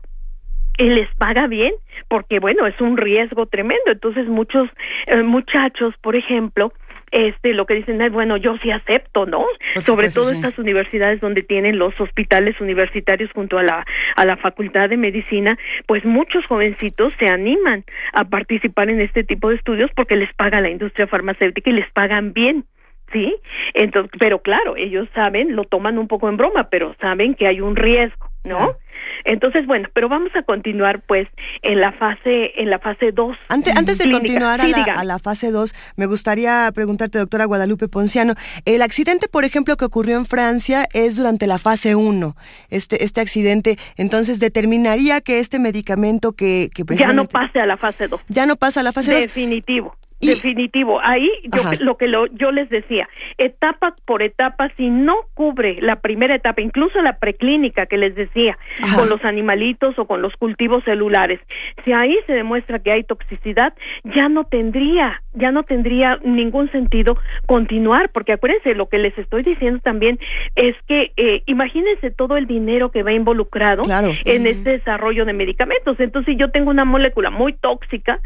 y 0.82 0.88
les 0.88 1.08
paga 1.14 1.46
bien 1.46 1.72
porque 2.08 2.40
bueno 2.40 2.66
es 2.66 2.80
un 2.80 2.96
riesgo 2.96 3.46
tremendo. 3.46 3.92
Entonces 3.92 4.26
muchos 4.26 4.68
eh, 5.06 5.22
muchachos 5.22 5.94
por 6.00 6.16
ejemplo 6.16 6.72
este 7.12 7.54
lo 7.54 7.66
que 7.66 7.74
dicen 7.74 8.00
es 8.00 8.10
bueno 8.10 8.38
yo 8.38 8.56
sí 8.62 8.70
acepto 8.70 9.26
no 9.26 9.44
sobre 9.82 10.08
todo 10.10 10.30
estas 10.30 10.58
universidades 10.58 11.20
donde 11.20 11.42
tienen 11.42 11.78
los 11.78 11.92
hospitales 12.00 12.58
universitarios 12.58 13.30
junto 13.32 13.58
a 13.58 13.62
la 13.62 13.84
a 14.16 14.24
la 14.24 14.38
facultad 14.38 14.88
de 14.88 14.96
medicina 14.96 15.58
pues 15.86 16.06
muchos 16.06 16.46
jovencitos 16.46 17.12
se 17.18 17.26
animan 17.26 17.84
a 18.14 18.24
participar 18.24 18.88
en 18.88 19.02
este 19.02 19.24
tipo 19.24 19.50
de 19.50 19.56
estudios 19.56 19.90
porque 19.94 20.16
les 20.16 20.32
paga 20.32 20.62
la 20.62 20.70
industria 20.70 21.06
farmacéutica 21.06 21.68
y 21.68 21.74
les 21.74 21.90
pagan 21.92 22.32
bien 22.32 22.64
sí 23.12 23.36
entonces 23.74 24.10
pero 24.18 24.38
claro 24.38 24.74
ellos 24.78 25.06
saben 25.14 25.54
lo 25.54 25.64
toman 25.64 25.98
un 25.98 26.08
poco 26.08 26.30
en 26.30 26.38
broma 26.38 26.70
pero 26.70 26.96
saben 26.98 27.34
que 27.34 27.46
hay 27.46 27.60
un 27.60 27.76
riesgo 27.76 28.31
no 28.44 28.76
entonces, 29.24 29.66
bueno, 29.66 29.88
pero 29.94 30.08
vamos 30.08 30.30
a 30.34 30.42
continuar 30.42 31.02
pues 31.06 31.28
en 31.62 31.80
la 31.80 31.92
fase 31.92 32.60
en 32.60 32.70
la 32.70 32.78
fase 32.78 33.12
2. 33.12 33.36
Antes, 33.48 33.76
antes 33.76 33.98
de 33.98 34.10
continuar 34.10 34.60
a, 34.60 34.68
la, 34.68 34.82
a, 34.82 35.04
la, 35.04 35.18
fase 35.18 35.50
2, 35.50 35.74
me 35.96 36.06
gustaría 36.06 36.70
preguntarte, 36.74 37.18
doctora 37.18 37.44
Guadalupe 37.44 37.88
Ponciano, 37.88 38.34
el 38.64 38.82
accidente, 38.82 39.28
por 39.28 39.44
ejemplo, 39.44 39.76
que 39.76 39.84
ocurrió 39.84 40.16
en 40.16 40.26
Francia 40.26 40.86
es 40.92 41.16
durante 41.16 41.46
la 41.46 41.58
fase 41.58 41.94
1. 41.94 42.34
Este 42.70 43.04
este 43.04 43.20
accidente, 43.20 43.78
entonces 43.96 44.40
determinaría 44.40 45.20
que 45.20 45.38
este 45.38 45.58
medicamento 45.58 46.32
que, 46.32 46.70
que 46.74 46.84
ya 46.96 47.12
no 47.12 47.26
pase 47.26 47.60
a 47.60 47.66
la 47.66 47.76
fase 47.76 48.08
2. 48.08 48.20
Ya 48.28 48.46
no 48.46 48.56
pasa 48.56 48.80
a 48.80 48.82
la 48.82 48.92
fase 48.92 49.12
2. 49.12 49.20
Definitivo. 49.22 49.96
Definitivo. 50.22 51.00
Ahí 51.02 51.28
yo, 51.44 51.62
lo 51.80 51.96
que 51.96 52.06
lo, 52.06 52.26
yo 52.26 52.52
les 52.52 52.68
decía, 52.70 53.08
etapa 53.38 53.94
por 54.06 54.22
etapa, 54.22 54.70
si 54.76 54.88
no 54.88 55.16
cubre 55.34 55.78
la 55.80 55.96
primera 55.96 56.34
etapa, 56.34 56.60
incluso 56.60 57.02
la 57.02 57.18
preclínica 57.18 57.86
que 57.86 57.96
les 57.96 58.14
decía, 58.14 58.56
con 58.94 59.08
los 59.08 59.24
animalitos 59.24 59.98
o 59.98 60.06
con 60.06 60.22
los 60.22 60.34
cultivos 60.36 60.84
celulares, 60.84 61.40
si 61.84 61.92
ahí 61.92 62.16
se 62.26 62.34
demuestra 62.34 62.78
que 62.78 62.92
hay 62.92 63.02
toxicidad, 63.02 63.74
ya 64.04 64.28
no 64.28 64.44
tendría, 64.44 65.22
ya 65.34 65.50
no 65.50 65.64
tendría 65.64 66.18
ningún 66.24 66.70
sentido 66.70 67.18
continuar, 67.46 68.10
porque 68.10 68.32
acuérdense, 68.32 68.74
lo 68.74 68.88
que 68.88 68.98
les 68.98 69.16
estoy 69.18 69.42
diciendo 69.42 69.80
también 69.82 70.18
es 70.54 70.76
que 70.86 71.12
eh, 71.16 71.42
imagínense 71.46 72.10
todo 72.10 72.36
el 72.36 72.46
dinero 72.46 72.90
que 72.90 73.02
va 73.02 73.12
involucrado 73.12 73.82
en 74.24 74.46
este 74.46 74.70
desarrollo 74.70 75.24
de 75.24 75.32
medicamentos. 75.32 75.98
Entonces, 75.98 76.34
si 76.34 76.40
yo 76.40 76.50
tengo 76.50 76.70
una 76.70 76.84
molécula 76.84 77.30
muy 77.30 77.52
tóxica, 77.54 78.20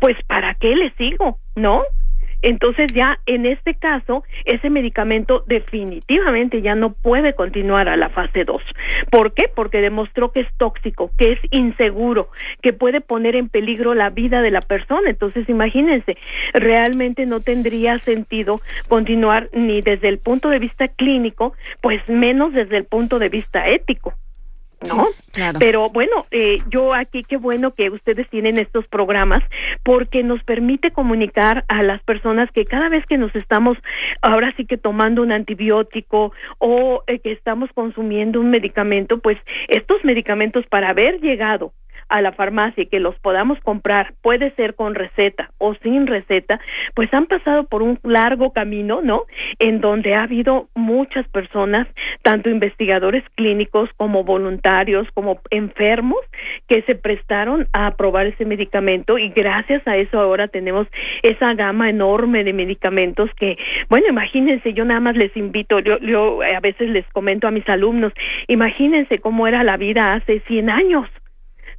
pues 0.00 0.16
¿para 0.26 0.54
qué 0.54 0.76
le 0.76 0.90
sigo? 0.92 1.39
¿No? 1.54 1.82
Entonces 2.42 2.92
ya 2.94 3.18
en 3.26 3.44
este 3.44 3.74
caso 3.74 4.24
ese 4.44 4.70
medicamento 4.70 5.44
definitivamente 5.46 6.62
ya 6.62 6.74
no 6.74 6.92
puede 6.92 7.34
continuar 7.34 7.88
a 7.88 7.96
la 7.96 8.08
fase 8.08 8.44
2. 8.44 8.62
¿Por 9.10 9.34
qué? 9.34 9.50
Porque 9.54 9.80
demostró 9.80 10.32
que 10.32 10.40
es 10.40 10.48
tóxico, 10.56 11.10
que 11.18 11.32
es 11.32 11.38
inseguro, 11.50 12.28
que 12.62 12.72
puede 12.72 13.00
poner 13.00 13.36
en 13.36 13.48
peligro 13.48 13.94
la 13.94 14.10
vida 14.10 14.40
de 14.40 14.50
la 14.50 14.60
persona. 14.60 15.10
Entonces 15.10 15.48
imagínense, 15.48 16.16
realmente 16.54 17.26
no 17.26 17.40
tendría 17.40 17.98
sentido 17.98 18.60
continuar 18.88 19.50
ni 19.52 19.82
desde 19.82 20.08
el 20.08 20.18
punto 20.18 20.48
de 20.48 20.58
vista 20.58 20.88
clínico, 20.88 21.52
pues 21.82 22.00
menos 22.08 22.52
desde 22.54 22.78
el 22.78 22.84
punto 22.84 23.18
de 23.18 23.28
vista 23.28 23.68
ético. 23.68 24.14
¿No? 24.88 25.08
claro. 25.32 25.58
Pero 25.58 25.88
bueno, 25.90 26.26
eh, 26.30 26.58
yo 26.68 26.94
aquí 26.94 27.24
qué 27.24 27.36
bueno 27.36 27.72
que 27.72 27.90
ustedes 27.90 28.28
tienen 28.30 28.58
estos 28.58 28.86
programas 28.88 29.42
porque 29.84 30.22
nos 30.22 30.42
permite 30.44 30.90
comunicar 30.90 31.64
a 31.68 31.82
las 31.82 32.02
personas 32.02 32.50
que 32.52 32.64
cada 32.64 32.88
vez 32.88 33.04
que 33.06 33.18
nos 33.18 33.34
estamos 33.34 33.76
ahora 34.22 34.52
sí 34.56 34.66
que 34.66 34.76
tomando 34.76 35.22
un 35.22 35.32
antibiótico 35.32 36.32
o 36.58 37.02
eh, 37.06 37.18
que 37.18 37.32
estamos 37.32 37.70
consumiendo 37.74 38.40
un 38.40 38.50
medicamento, 38.50 39.18
pues 39.18 39.38
estos 39.68 40.04
medicamentos 40.04 40.66
para 40.66 40.90
haber 40.90 41.20
llegado 41.20 41.72
a 42.10 42.20
la 42.20 42.32
farmacia 42.32 42.82
y 42.82 42.86
que 42.86 43.00
los 43.00 43.18
podamos 43.20 43.58
comprar, 43.60 44.12
puede 44.20 44.50
ser 44.56 44.74
con 44.74 44.94
receta 44.94 45.50
o 45.58 45.74
sin 45.76 46.06
receta, 46.06 46.60
pues 46.94 47.12
han 47.14 47.26
pasado 47.26 47.64
por 47.64 47.82
un 47.82 47.98
largo 48.02 48.52
camino, 48.52 49.00
¿no? 49.02 49.22
En 49.58 49.80
donde 49.80 50.14
ha 50.14 50.24
habido 50.24 50.68
muchas 50.74 51.26
personas, 51.28 51.86
tanto 52.22 52.50
investigadores 52.50 53.24
clínicos 53.36 53.88
como 53.96 54.24
voluntarios, 54.24 55.06
como 55.14 55.40
enfermos, 55.50 56.18
que 56.68 56.82
se 56.82 56.96
prestaron 56.96 57.68
a 57.72 57.96
probar 57.96 58.26
ese 58.26 58.44
medicamento 58.44 59.16
y 59.16 59.30
gracias 59.30 59.86
a 59.86 59.96
eso 59.96 60.18
ahora 60.18 60.48
tenemos 60.48 60.86
esa 61.22 61.54
gama 61.54 61.88
enorme 61.88 62.44
de 62.44 62.52
medicamentos 62.52 63.30
que, 63.36 63.56
bueno, 63.88 64.06
imagínense, 64.08 64.72
yo 64.72 64.84
nada 64.84 65.00
más 65.00 65.16
les 65.16 65.34
invito, 65.36 65.78
yo, 65.78 65.98
yo 65.98 66.40
a 66.42 66.60
veces 66.60 66.90
les 66.90 67.06
comento 67.12 67.46
a 67.46 67.52
mis 67.52 67.68
alumnos, 67.68 68.12
imagínense 68.48 69.18
cómo 69.18 69.46
era 69.46 69.62
la 69.62 69.76
vida 69.76 70.14
hace 70.14 70.40
100 70.40 70.70
años 70.70 71.06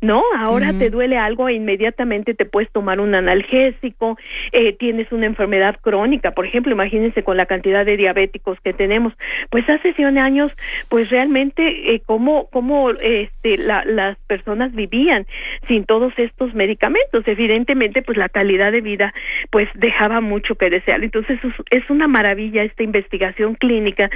no, 0.01 0.23
ahora 0.35 0.73
te 0.73 0.89
duele 0.89 1.15
algo 1.15 1.47
e 1.47 1.53
inmediatamente 1.53 2.33
te 2.33 2.45
puedes 2.45 2.71
tomar 2.71 2.99
un 2.99 3.13
analgésico, 3.13 4.17
eh, 4.51 4.73
tienes 4.73 5.11
una 5.11 5.27
enfermedad 5.27 5.77
crónica, 5.79 6.31
por 6.31 6.47
ejemplo, 6.47 6.71
imagínense 6.71 7.23
con 7.23 7.37
la 7.37 7.45
cantidad 7.45 7.85
de 7.85 7.97
diabéticos 7.97 8.59
que 8.61 8.73
tenemos, 8.73 9.13
pues 9.51 9.69
hace 9.69 9.93
100 9.93 10.17
años, 10.17 10.51
pues 10.89 11.11
realmente 11.11 11.93
eh, 11.93 12.01
cómo, 12.03 12.47
cómo 12.51 12.89
este, 12.89 13.57
las 13.59 14.17
personas 14.25 14.73
vivían 14.73 15.27
sin 15.67 15.85
todos 15.85 16.13
estos 16.17 16.51
medicamentos, 16.55 17.27
evidentemente 17.27 18.01
pues 18.01 18.17
la 18.17 18.29
calidad 18.29 18.71
de 18.71 18.81
vida 18.81 19.13
pues 19.51 19.69
dejaba 19.75 20.19
mucho 20.19 20.55
que 20.55 20.71
desear, 20.71 21.03
entonces 21.03 21.39
es 21.69 21.89
una 21.91 22.07
maravilla 22.07 22.63
esta 22.63 22.81
investigación 22.81 23.53
clínica 23.53 24.09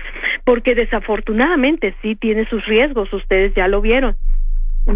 porque 0.46 0.74
desafortunadamente 0.74 1.94
sí 2.02 2.16
tiene 2.16 2.50
sus 2.50 2.66
riesgos, 2.66 3.14
ustedes 3.14 3.54
ya 3.54 3.68
lo 3.68 3.82
vieron 3.82 4.16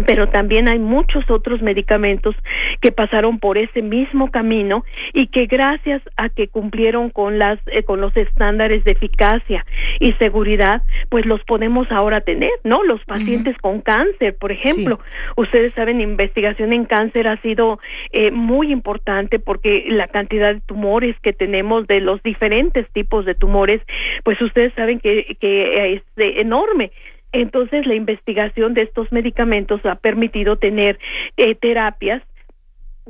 pero 0.06 0.28
también 0.28 0.70
hay 0.70 0.78
muchos 0.78 1.28
otros 1.30 1.62
medicamentos 1.62 2.36
que 2.80 2.92
pasaron 2.92 3.38
por 3.38 3.58
ese 3.58 3.82
mismo 3.82 4.30
camino 4.30 4.84
y 5.12 5.26
que 5.28 5.46
gracias 5.46 6.02
a 6.16 6.28
que 6.28 6.48
cumplieron 6.48 7.10
con 7.10 7.38
las 7.38 7.58
eh, 7.66 7.82
con 7.82 8.00
los 8.00 8.16
estándares 8.16 8.84
de 8.84 8.92
eficacia 8.92 9.64
y 9.98 10.12
seguridad 10.14 10.82
pues 11.08 11.26
los 11.26 11.42
podemos 11.44 11.90
ahora 11.90 12.20
tener 12.20 12.50
no 12.64 12.84
los 12.84 13.04
pacientes 13.04 13.56
con 13.58 13.80
cáncer 13.80 14.36
por 14.38 14.52
ejemplo. 14.52 15.00
Ustedes 15.36 15.74
saben 15.74 16.00
investigación 16.00 16.72
en 16.72 16.84
cáncer 16.84 17.26
ha 17.26 17.40
sido 17.42 17.80
eh, 18.12 18.30
muy 18.30 18.72
importante 18.72 19.38
porque 19.38 19.84
la 19.88 20.08
cantidad 20.08 20.54
de 20.54 20.60
tumores 20.60 21.16
que 21.20 21.32
tenemos 21.32 21.86
de 21.86 22.00
los 22.00 22.22
diferentes 22.22 22.88
tipos 22.92 23.24
de 23.24 23.34
tumores 23.34 23.82
pues 24.24 24.40
ustedes 24.40 24.72
saben 24.74 25.00
que 25.00 25.36
que 25.40 25.94
es 25.94 26.02
enorme 26.16 26.92
entonces, 27.32 27.86
la 27.86 27.94
investigación 27.94 28.74
de 28.74 28.82
estos 28.82 29.10
medicamentos 29.12 29.84
ha 29.86 29.96
permitido 29.96 30.56
tener 30.56 30.98
eh, 31.36 31.54
terapias 31.54 32.22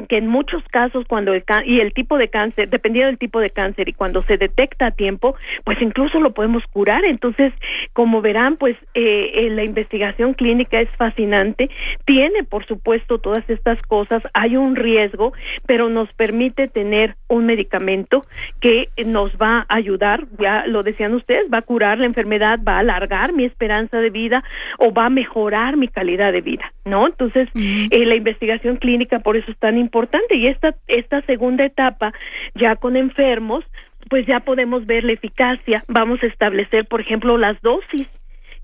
que 0.08 0.18
en 0.18 0.26
muchos 0.26 0.62
casos 0.70 1.04
cuando 1.08 1.32
el 1.32 1.44
y 1.64 1.80
el 1.80 1.92
tipo 1.92 2.18
de 2.18 2.28
cáncer 2.28 2.68
dependiendo 2.68 3.08
del 3.08 3.18
tipo 3.18 3.40
de 3.40 3.50
cáncer 3.50 3.88
y 3.88 3.92
cuando 3.92 4.22
se 4.24 4.36
detecta 4.36 4.86
a 4.86 4.90
tiempo 4.90 5.34
pues 5.64 5.80
incluso 5.80 6.20
lo 6.20 6.32
podemos 6.32 6.64
curar. 6.72 7.04
Entonces 7.04 7.52
como 7.92 8.20
verán 8.20 8.56
pues 8.56 8.76
eh, 8.94 9.30
eh, 9.34 9.50
la 9.50 9.64
investigación 9.64 10.34
clínica 10.34 10.80
es 10.80 10.88
fascinante. 10.96 11.70
Tiene 12.04 12.44
por 12.44 12.66
supuesto 12.66 13.18
todas 13.18 13.48
estas 13.48 13.80
cosas. 13.82 14.22
Hay 14.34 14.56
un 14.56 14.76
riesgo 14.76 15.32
pero 15.66 15.88
nos 15.88 16.12
permite 16.14 16.68
tener 16.68 17.16
un 17.28 17.46
medicamento 17.46 18.24
que 18.60 18.88
nos 19.04 19.32
va 19.36 19.66
a 19.68 19.74
ayudar. 19.76 20.26
Ya 20.38 20.66
lo 20.66 20.82
decían 20.82 21.14
ustedes 21.14 21.46
va 21.52 21.58
a 21.58 21.62
curar 21.62 21.98
la 21.98 22.06
enfermedad 22.06 22.60
va 22.66 22.76
a 22.76 22.78
alargar 22.80 23.32
mi 23.32 23.44
esperanza 23.44 23.98
de 23.98 24.10
vida 24.10 24.42
o 24.78 24.92
va 24.92 25.06
a 25.06 25.10
mejorar 25.10 25.76
mi 25.76 25.88
calidad 25.88 26.32
de 26.32 26.40
vida 26.40 26.72
no 26.84 27.06
entonces 27.06 27.48
eh, 27.54 28.06
la 28.06 28.14
investigación 28.14 28.76
clínica 28.76 29.20
por 29.20 29.36
eso 29.36 29.50
es 29.50 29.58
tan 29.58 29.78
importante 29.78 29.89
y 30.30 30.46
esta 30.46 30.74
esta 30.88 31.20
segunda 31.22 31.64
etapa 31.64 32.12
ya 32.54 32.76
con 32.76 32.96
enfermos 32.96 33.64
pues 34.08 34.26
ya 34.26 34.40
podemos 34.40 34.86
ver 34.86 35.04
la 35.04 35.12
eficacia. 35.12 35.84
Vamos 35.88 36.22
a 36.22 36.26
establecer 36.26 36.86
por 36.86 37.00
ejemplo 37.00 37.36
las 37.36 37.60
dosis. 37.60 38.08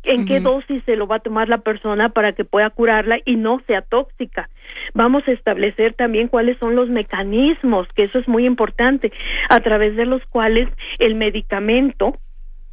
En 0.02 0.24
qué 0.24 0.38
dosis 0.38 0.84
se 0.84 0.94
lo 0.94 1.08
va 1.08 1.16
a 1.16 1.20
tomar 1.20 1.48
la 1.48 1.58
persona 1.58 2.10
para 2.10 2.32
que 2.32 2.44
pueda 2.44 2.70
curarla 2.70 3.18
y 3.24 3.34
no 3.34 3.60
sea 3.66 3.82
tóxica. 3.82 4.48
Vamos 4.94 5.26
a 5.26 5.32
establecer 5.32 5.94
también 5.94 6.28
cuáles 6.28 6.56
son 6.58 6.76
los 6.76 6.88
mecanismos, 6.88 7.88
que 7.88 8.04
eso 8.04 8.20
es 8.20 8.28
muy 8.28 8.46
importante, 8.46 9.10
a 9.48 9.58
través 9.58 9.96
de 9.96 10.06
los 10.06 10.24
cuales 10.26 10.68
el 11.00 11.16
medicamento 11.16 12.16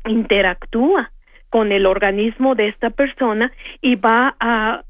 interactúa 0.06 1.12
con 1.54 1.72
el 1.72 1.86
organismo 1.86 2.56
de 2.56 2.68
esta 2.68 2.90
persona 2.90 3.52
y 3.80 3.96
va 3.96 4.36
a 4.40 4.82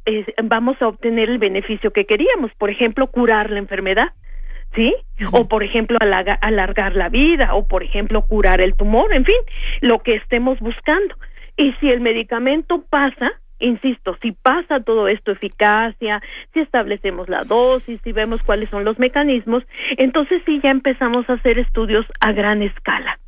vamos 0.44 0.82
a 0.82 0.88
obtener 0.88 1.30
el 1.30 1.38
beneficio 1.38 1.92
que 1.92 2.06
queríamos, 2.06 2.54
por 2.58 2.70
ejemplo, 2.70 3.08
curar 3.08 3.50
la 3.50 3.60
enfermedad. 3.60 4.14
¿Sí? 4.74 4.96
O 5.34 5.50
por 5.50 5.62
ejemplo 5.62 6.00
alargar 6.00 6.96
la 6.96 7.10
vida 7.10 7.54
o 7.54 7.68
por 7.68 7.84
ejemplo 7.84 8.22
curar 8.22 8.62
el 8.62 8.76
tumor, 8.76 9.14
en 9.14 9.26
fin, 9.26 9.36
lo 9.82 10.00
que 10.00 10.16
estemos 10.16 10.58
buscando. 10.62 11.16
Y 11.58 11.74
si 11.82 11.90
el 11.90 12.00
medicamento 12.00 12.86
pasa, 12.90 13.34
insisto, 13.60 14.18
si 14.22 14.32
pasa 14.32 14.80
todo 14.80 15.10
esto 15.10 15.34
eficacia, 15.34 16.22
si 16.54 16.62
establecemos 16.62 17.28
la 17.28 17.44
dosis, 17.44 18.00
si 18.06 18.14
vemos 18.14 18.42
cuáles 18.42 18.70
son 18.70 18.86
los 18.86 18.98
mecanismos, 19.00 19.64
entonces 19.98 20.42
sí 20.46 20.62
ya 20.64 20.72
empezamos 20.72 21.30
a 21.30 21.34
hacer 21.34 21.60
estudios 21.60 22.06
a 22.22 22.32
gran 22.32 22.62
escala. 22.64 23.20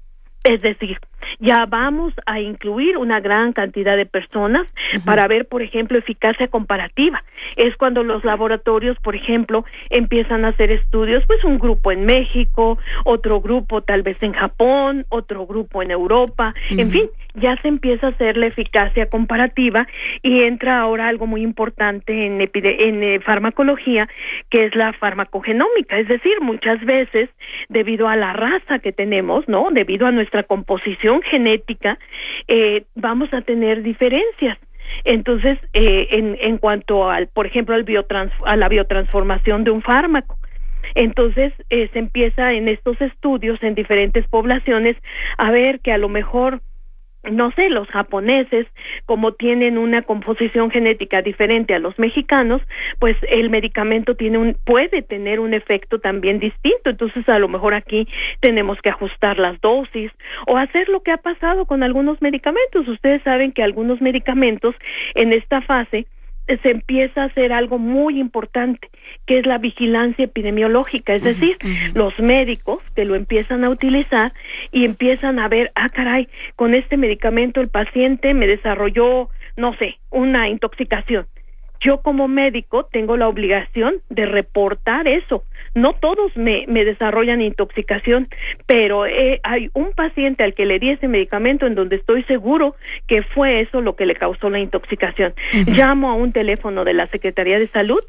Es 0.46 0.62
decir, 0.62 1.00
ya 1.40 1.66
vamos 1.68 2.14
a 2.26 2.40
incluir 2.40 2.98
una 2.98 3.20
gran 3.20 3.54
cantidad 3.54 3.96
de 3.98 4.06
personas 4.06 4.68
para 5.04 5.28
ver, 5.28 5.48
por 5.48 5.62
ejemplo, 5.62 5.98
eficacia 5.98 6.48
comparativa. 6.48 7.24
Es 7.56 7.76
cuando 7.78 8.04
los 8.04 8.24
laboratorios, 8.24 8.98
por 9.00 9.16
ejemplo, 9.16 9.66
empiezan 9.90 10.46
a 10.46 10.50
hacer 10.50 10.72
estudios, 10.72 11.24
pues 11.28 11.44
un 11.44 11.60
grupo 11.60 11.92
en 11.92 12.06
México, 12.06 12.78
otro 13.04 13.42
grupo 13.42 13.82
tal 13.82 14.04
vez 14.04 14.22
en 14.22 14.34
Japón, 14.34 15.06
otro 15.10 15.46
grupo 15.46 15.82
en 15.82 15.92
Europa, 15.92 16.54
en 16.70 16.92
fin, 16.92 17.10
ya 17.36 17.56
se 17.62 17.68
empieza 17.68 18.08
a 18.08 18.10
hacer 18.12 18.38
la 18.38 18.48
eficacia 18.48 19.08
comparativa 19.08 19.88
y 20.22 20.44
entra 20.44 20.80
ahora 20.80 21.08
algo 21.08 21.28
muy 21.28 21.42
importante 21.42 22.26
en, 22.26 22.42
en 22.42 23.04
eh, 23.04 23.20
farmacología, 23.20 24.08
que 24.50 24.66
es 24.66 24.76
la 24.76 24.94
farmacogenómica, 24.94 25.98
es 25.98 26.08
decir, 26.08 26.34
muchas 26.42 26.84
veces 26.86 27.30
debido 27.70 28.08
a 28.08 28.16
la 28.16 28.34
raza 28.34 28.80
que 28.80 28.92
tenemos, 28.92 29.48
¿no? 29.48 29.70
Debido 29.72 30.08
a 30.08 30.12
nuestra 30.12 30.44
composición 30.44 31.15
genética, 31.24 31.98
eh, 32.48 32.86
vamos 32.96 33.34
a 33.34 33.42
tener 33.42 33.84
diferencias. 33.84 34.58
Entonces, 35.04 35.58
eh, 35.74 36.08
en, 36.12 36.38
en 36.40 36.58
cuanto 36.58 37.10
al, 37.10 37.28
por 37.28 37.46
ejemplo, 37.46 37.76
al 37.76 37.86
a 38.46 38.56
la 38.56 38.70
biotransformación 38.70 39.64
de 39.64 39.72
un 39.72 39.82
fármaco, 39.82 40.38
entonces 40.94 41.54
eh, 41.70 41.90
se 41.92 42.00
empieza 42.00 42.54
en 42.54 42.68
estos 42.68 43.00
estudios 43.02 43.62
en 43.64 43.76
diferentes 43.76 44.28
poblaciones 44.28 44.96
a 45.38 45.52
ver 45.52 45.80
que 45.80 45.92
a 45.92 45.98
lo 45.98 46.10
mejor 46.10 46.62
no 47.32 47.52
sé, 47.52 47.70
los 47.70 47.88
japoneses, 47.90 48.68
como 49.06 49.34
tienen 49.34 49.78
una 49.78 50.02
composición 50.02 50.72
genética 50.72 51.22
diferente 51.22 51.74
a 51.74 51.80
los 51.80 51.98
mexicanos, 52.00 52.62
pues 53.00 53.18
el 53.30 53.50
medicamento 53.50 54.16
tiene 54.16 54.38
un, 54.38 54.58
puede 54.66 55.02
tener 55.02 55.40
un 55.40 55.54
efecto 55.54 56.00
también 56.00 56.40
distinto. 56.40 56.90
Entonces, 56.90 57.28
a 57.30 57.40
lo 57.40 57.48
mejor 57.48 57.74
aquí 57.74 58.08
tenemos 58.40 58.80
que 58.82 58.90
ajustar 58.90 59.38
las 59.40 59.60
dosis 59.62 60.12
o 60.48 60.58
hacer 60.58 60.90
lo 60.90 61.02
que 61.02 61.12
ha 61.12 61.18
pasado 61.18 61.66
con 61.66 61.84
algunos 61.84 62.22
medicamentos. 62.22 62.88
Ustedes 62.88 63.22
saben 63.24 63.52
que 63.52 63.64
algunos 63.64 64.02
medicamentos 64.02 64.76
en 65.16 65.34
esta 65.34 65.62
fase 65.62 66.06
se 66.48 66.72
empieza 66.72 67.24
a 67.24 67.26
hacer 67.26 67.52
algo 67.52 67.78
muy 67.78 68.20
importante, 68.20 68.90
que 69.26 69.40
es 69.40 69.46
la 69.46 69.58
vigilancia 69.58 70.26
epidemiológica, 70.26 71.14
es 71.14 71.24
decir, 71.24 71.58
los 71.94 72.18
médicos 72.20 72.80
que 72.96 73.06
lo 73.06 73.16
empiezan 73.16 73.64
a 73.64 73.70
utilizar 73.70 74.34
y 74.72 74.86
empiezan 74.86 75.40
a 75.40 75.48
ver, 75.48 75.72
ah, 75.76 75.90
caray, 75.90 76.28
con 76.56 76.76
este 76.76 76.98
medicamento 76.98 77.62
el 77.62 77.70
paciente 77.70 78.34
me 78.34 78.48
desarrolló, 78.48 79.30
no 79.58 79.76
sé, 79.78 79.98
una 80.12 80.50
intoxicación 80.50 81.26
yo 81.86 82.02
como 82.02 82.28
médico 82.28 82.86
tengo 82.92 83.16
la 83.16 83.28
obligación 83.28 83.96
de 84.10 84.26
reportar 84.26 85.08
eso. 85.08 85.44
No 85.76 85.94
todos 85.94 86.36
me, 86.36 86.66
me 86.68 86.86
desarrollan 86.86 87.42
intoxicación, 87.42 88.26
pero 88.66 89.06
eh, 89.06 89.40
hay 89.44 89.70
un 89.74 89.92
paciente 89.92 90.44
al 90.44 90.54
que 90.54 90.66
le 90.66 90.80
di 90.80 90.92
ese 90.92 91.08
medicamento 91.08 91.68
en 91.68 91.76
donde 91.76 91.98
estoy 91.98 92.24
seguro 92.24 92.76
que 93.08 93.24
fue 93.24 93.62
eso 93.62 93.82
lo 93.82 93.96
que 93.96 94.06
le 94.06 94.16
causó 94.16 94.50
la 94.50 94.60
intoxicación. 94.60 95.34
Llamo 95.68 96.10
a 96.10 96.16
un 96.16 96.32
teléfono 96.32 96.86
de 96.86 96.94
la 96.94 97.08
Secretaría 97.08 97.60
de 97.60 97.68
Salud 97.68 98.00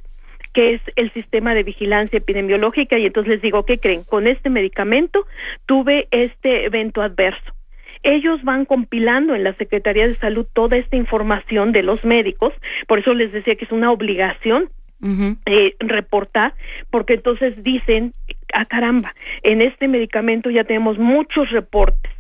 que 0.53 0.73
es 0.73 0.81
el 0.97 1.13
sistema 1.13 1.55
de 1.55 1.65
vigilancia 1.65 2.17
epidemiológica 2.17 2.97
y 2.99 3.05
entonces 3.05 3.35
les 3.35 3.43
digo, 3.43 3.65
¿qué 3.65 3.77
creen? 3.77 4.05
Con 4.05 4.27
este 4.27 4.49
medicamento 4.49 5.27
tuve 5.67 6.09
este 6.11 6.65
evento 6.65 7.03
adverso 7.03 7.53
ellos 8.07 8.43
van 8.45 8.65
compilando 8.67 9.35
en 9.35 9.43
la 9.43 9.55
Secretaría 9.55 10.07
de 10.07 10.15
Salud 10.15 10.47
toda 10.53 10.77
esta 10.77 10.97
información 10.97 11.73
de 11.73 11.83
los 11.83 12.05
médicos, 12.05 12.55
por 12.87 13.01
eso 13.01 13.13
les 13.15 13.33
decía 13.33 13.57
que 13.57 13.65
es 13.65 13.73
una 13.73 13.91
obligación 13.91 14.71
eh, 15.03 15.75
reportar, 15.79 16.55
porque 16.91 17.15
entonces 17.15 17.63
dicen, 17.63 18.13
ah 18.53 18.65
caramba, 18.65 19.15
en 19.43 19.63
este 19.63 19.89
medicamento 19.89 20.51
ya 20.51 20.65
tenemos 20.65 20.99
muchos 20.99 21.51
reportes, 21.51 22.13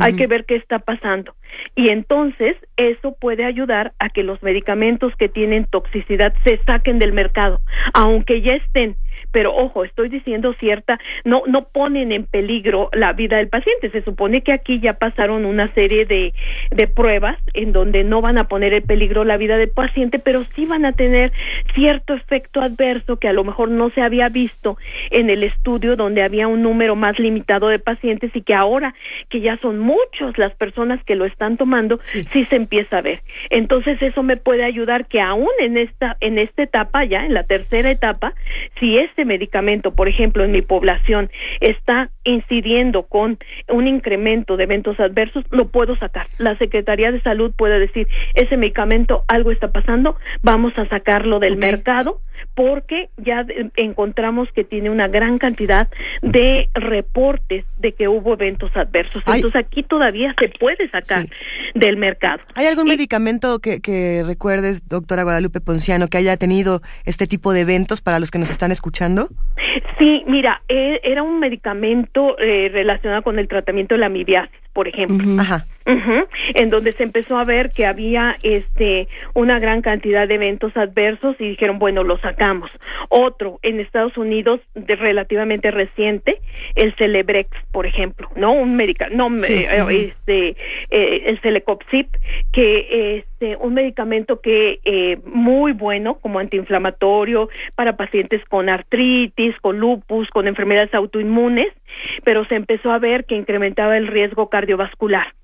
hay 0.00 0.14
que 0.14 0.26
ver 0.26 0.44
qué 0.44 0.56
está 0.56 0.78
pasando. 0.78 1.34
Y 1.74 1.90
entonces 1.90 2.56
eso 2.76 3.16
puede 3.20 3.44
ayudar 3.44 3.92
a 3.98 4.08
que 4.08 4.22
los 4.22 4.42
medicamentos 4.42 5.14
que 5.16 5.28
tienen 5.28 5.66
toxicidad 5.66 6.34
se 6.44 6.58
saquen 6.64 6.98
del 6.98 7.12
mercado, 7.12 7.60
aunque 7.92 8.42
ya 8.42 8.54
estén 8.54 8.96
pero 9.32 9.54
ojo, 9.54 9.84
estoy 9.84 10.08
diciendo 10.08 10.54
cierta, 10.60 11.00
no, 11.24 11.42
no 11.46 11.64
ponen 11.64 12.12
en 12.12 12.26
peligro 12.26 12.90
la 12.92 13.12
vida 13.12 13.38
del 13.38 13.48
paciente. 13.48 13.90
Se 13.90 14.02
supone 14.02 14.42
que 14.42 14.52
aquí 14.52 14.78
ya 14.80 14.94
pasaron 14.94 15.44
una 15.44 15.68
serie 15.68 16.04
de, 16.04 16.34
de 16.70 16.86
pruebas 16.86 17.38
en 17.54 17.72
donde 17.72 18.04
no 18.04 18.20
van 18.20 18.38
a 18.38 18.44
poner 18.44 18.74
en 18.74 18.82
peligro 18.82 19.24
la 19.24 19.36
vida 19.36 19.56
del 19.56 19.70
paciente, 19.70 20.18
pero 20.18 20.44
sí 20.54 20.66
van 20.66 20.84
a 20.84 20.92
tener 20.92 21.32
cierto 21.74 22.14
efecto 22.14 22.60
adverso 22.60 23.16
que 23.16 23.28
a 23.28 23.32
lo 23.32 23.44
mejor 23.44 23.70
no 23.70 23.90
se 23.90 24.02
había 24.02 24.28
visto 24.28 24.76
en 25.10 25.30
el 25.30 25.42
estudio 25.42 25.96
donde 25.96 26.22
había 26.22 26.48
un 26.48 26.62
número 26.62 26.94
más 26.94 27.18
limitado 27.18 27.68
de 27.68 27.78
pacientes 27.78 28.30
y 28.34 28.42
que 28.42 28.54
ahora 28.54 28.94
que 29.30 29.40
ya 29.40 29.56
son 29.58 29.78
muchos 29.78 30.36
las 30.38 30.54
personas 30.54 31.02
que 31.04 31.14
lo 31.14 31.24
están 31.24 31.56
tomando, 31.56 31.98
sí, 32.02 32.22
sí 32.24 32.44
se 32.44 32.56
empieza 32.56 32.98
a 32.98 33.02
ver. 33.02 33.22
Entonces 33.50 34.00
eso 34.02 34.22
me 34.22 34.36
puede 34.36 34.64
ayudar 34.64 35.06
que 35.06 35.20
aún 35.20 35.48
en 35.58 35.76
esta, 35.76 36.16
en 36.20 36.38
esta 36.38 36.62
etapa 36.62 37.04
ya, 37.04 37.24
en 37.24 37.34
la 37.34 37.44
tercera 37.44 37.90
etapa, 37.90 38.34
si 38.78 38.98
este 39.22 39.28
medicamento, 39.28 39.94
por 39.94 40.08
ejemplo, 40.08 40.44
en 40.44 40.50
mi 40.50 40.62
población 40.62 41.30
está 41.60 42.10
incidiendo 42.24 43.04
con 43.04 43.38
un 43.68 43.86
incremento 43.86 44.56
de 44.56 44.64
eventos 44.64 44.98
adversos, 44.98 45.44
lo 45.50 45.68
puedo 45.68 45.96
sacar. 45.96 46.26
La 46.38 46.58
Secretaría 46.58 47.12
de 47.12 47.20
Salud 47.20 47.52
puede 47.56 47.78
decir, 47.78 48.08
ese 48.34 48.56
medicamento 48.56 49.22
algo 49.28 49.52
está 49.52 49.70
pasando, 49.70 50.16
vamos 50.42 50.72
a 50.76 50.88
sacarlo 50.88 51.38
del 51.38 51.56
mercado 51.56 52.18
porque 52.54 53.10
ya 53.16 53.44
encontramos 53.76 54.48
que 54.52 54.64
tiene 54.64 54.90
una 54.90 55.08
gran 55.08 55.38
cantidad 55.38 55.88
de 56.22 56.68
reportes 56.74 57.64
de 57.78 57.92
que 57.92 58.08
hubo 58.08 58.34
eventos 58.34 58.70
adversos. 58.76 59.22
Entonces 59.26 59.56
aquí 59.56 59.82
todavía 59.82 60.34
se 60.38 60.48
puede 60.48 60.88
sacar 60.90 61.26
del 61.74 61.96
mercado. 61.96 62.42
¿Hay 62.54 62.66
algún 62.66 62.88
medicamento 62.88 63.58
que, 63.60 63.80
que 63.80 64.22
recuerdes, 64.26 64.88
doctora 64.88 65.22
Guadalupe 65.22 65.60
Ponciano, 65.60 66.08
que 66.08 66.18
haya 66.18 66.36
tenido 66.36 66.82
este 67.04 67.26
tipo 67.26 67.52
de 67.52 67.60
eventos 67.60 68.00
para 68.00 68.18
los 68.18 68.30
que 68.30 68.38
nos 68.38 68.50
están 68.50 68.72
escuchando? 68.72 69.28
Sí, 69.98 70.24
mira, 70.26 70.62
e, 70.68 71.00
era 71.04 71.22
un 71.22 71.38
medicamento 71.38 72.36
eh, 72.38 72.68
relacionado 72.72 73.22
con 73.22 73.38
el 73.38 73.48
tratamiento 73.48 73.94
de 73.94 74.00
la 74.00 74.06
amibiasis, 74.06 74.58
por 74.72 74.88
ejemplo. 74.88 75.40
Ajá 75.40 75.64
en 75.84 76.70
donde 76.70 76.92
se 76.92 77.02
empezó 77.02 77.36
a 77.36 77.44
ver 77.44 77.70
que 77.70 77.86
había 77.86 78.36
este 78.42 79.08
una 79.34 79.58
gran 79.58 79.82
cantidad 79.82 80.28
de 80.28 80.34
eventos 80.34 80.76
adversos 80.76 81.36
y 81.38 81.48
dijeron 81.48 81.78
bueno 81.78 82.04
lo 82.04 82.18
sacamos. 82.32 82.70
Otro 83.08 83.58
en 83.62 83.80
Estados 83.80 84.16
Unidos 84.16 84.60
de 84.74 84.96
relativamente 84.96 85.70
reciente 85.70 86.38
el 86.74 86.94
Celebrex 86.96 87.50
por 87.72 87.86
ejemplo 87.86 88.28
no 88.36 88.52
un 88.52 88.76
medicamento 88.76 89.16
no 89.16 89.36
eh, 89.44 90.12
este 90.16 90.56
eh, 90.90 91.22
el 91.26 91.40
Celecopsip 91.40 92.08
que 92.52 93.16
este 93.18 93.56
un 93.56 93.74
medicamento 93.74 94.40
que 94.40 94.80
eh, 94.84 95.18
muy 95.24 95.72
bueno 95.72 96.14
como 96.14 96.38
antiinflamatorio 96.38 97.48
para 97.74 97.96
pacientes 97.96 98.42
con 98.46 98.68
artritis 98.68 99.54
con 99.60 99.78
lupus 99.78 100.28
con 100.30 100.48
enfermedades 100.48 100.94
autoinmunes 100.94 101.68
pero 102.24 102.44
se 102.46 102.56
empezó 102.56 102.92
a 102.92 102.98
ver 102.98 103.24
que 103.24 103.36
incrementaba 103.36 103.96
el 103.96 104.06
riesgo 104.06 104.48
cardiovascular. 104.48 105.34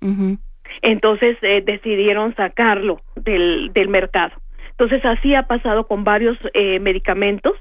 Entonces 0.82 1.36
eh, 1.42 1.62
decidieron 1.64 2.34
sacarlo 2.36 3.00
del, 3.16 3.70
del 3.72 3.88
mercado. 3.88 4.32
Entonces 4.78 5.04
así 5.04 5.34
ha 5.34 5.42
pasado 5.42 5.88
con 5.88 6.04
varios 6.04 6.38
eh, 6.54 6.78
medicamentos 6.78 7.54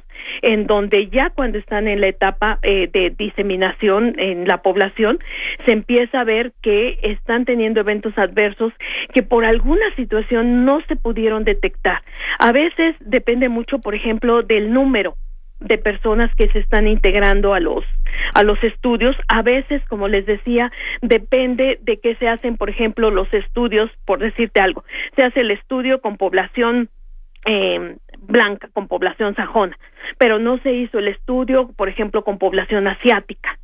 en 0.44 0.68
donde 0.68 1.08
ya 1.08 1.32
cuando 1.32 1.58
están 1.58 1.88
en 1.88 2.00
la 2.00 2.10
etapa 2.10 2.60
eh, 2.62 2.88
de 2.94 3.10
diseminación 3.10 4.20
en 4.20 4.48
la 4.48 4.62
población 4.62 5.18
se 5.66 5.74
empieza 5.74 6.22
a 6.22 6.26
ver 6.26 6.54
que 6.62 7.00
están 7.02 7.46
teniendo 7.46 7.80
eventos 7.80 8.16
adversos 8.20 8.72
que 9.16 9.24
por 9.24 9.46
alguna 9.46 9.86
situación 9.96 10.64
no 10.64 10.80
se 10.88 10.96
pudieron 10.96 11.44
detectar. 11.44 12.04
A 12.38 12.52
veces 12.52 12.96
depende 13.00 13.50
mucho, 13.50 13.80
por 13.80 13.96
ejemplo, 13.96 14.44
del 14.44 14.72
número 14.72 15.16
de 15.60 15.80
personas 15.80 16.30
que 16.36 16.50
se 16.50 16.60
están 16.60 16.88
integrando 16.88 17.56
a 17.56 17.60
los 17.60 17.84
a 18.36 18.44
los 18.44 18.64
estudios 18.64 19.16
a 19.28 19.42
veces 19.42 19.82
como 19.90 20.08
les 20.08 20.24
decía 20.28 20.72
depende 21.02 21.80
de 21.82 22.00
qué 22.00 22.16
se 22.18 22.28
hacen 22.28 22.58
por 22.58 22.70
ejemplo 22.70 23.10
los 23.10 23.32
estudios 23.34 23.90
por 24.06 24.20
decirte 24.20 24.62
algo 24.62 24.84
se 25.16 25.24
hace 25.24 25.40
el 25.40 25.50
estudio 25.50 26.00
con 26.00 26.18
población 26.18 26.90
eh, 27.48 27.98
blanca 28.20 28.70
con 28.74 28.88
población 28.88 29.36
sajona 29.36 29.78
pero 30.18 30.40
no 30.40 30.58
se 30.60 30.74
hizo 30.74 31.00
el 31.00 31.08
estudio 31.08 31.70
por 31.76 31.90
ejemplo 31.90 32.24
con 32.24 32.38
población 32.38 32.88
asiática 32.88 33.58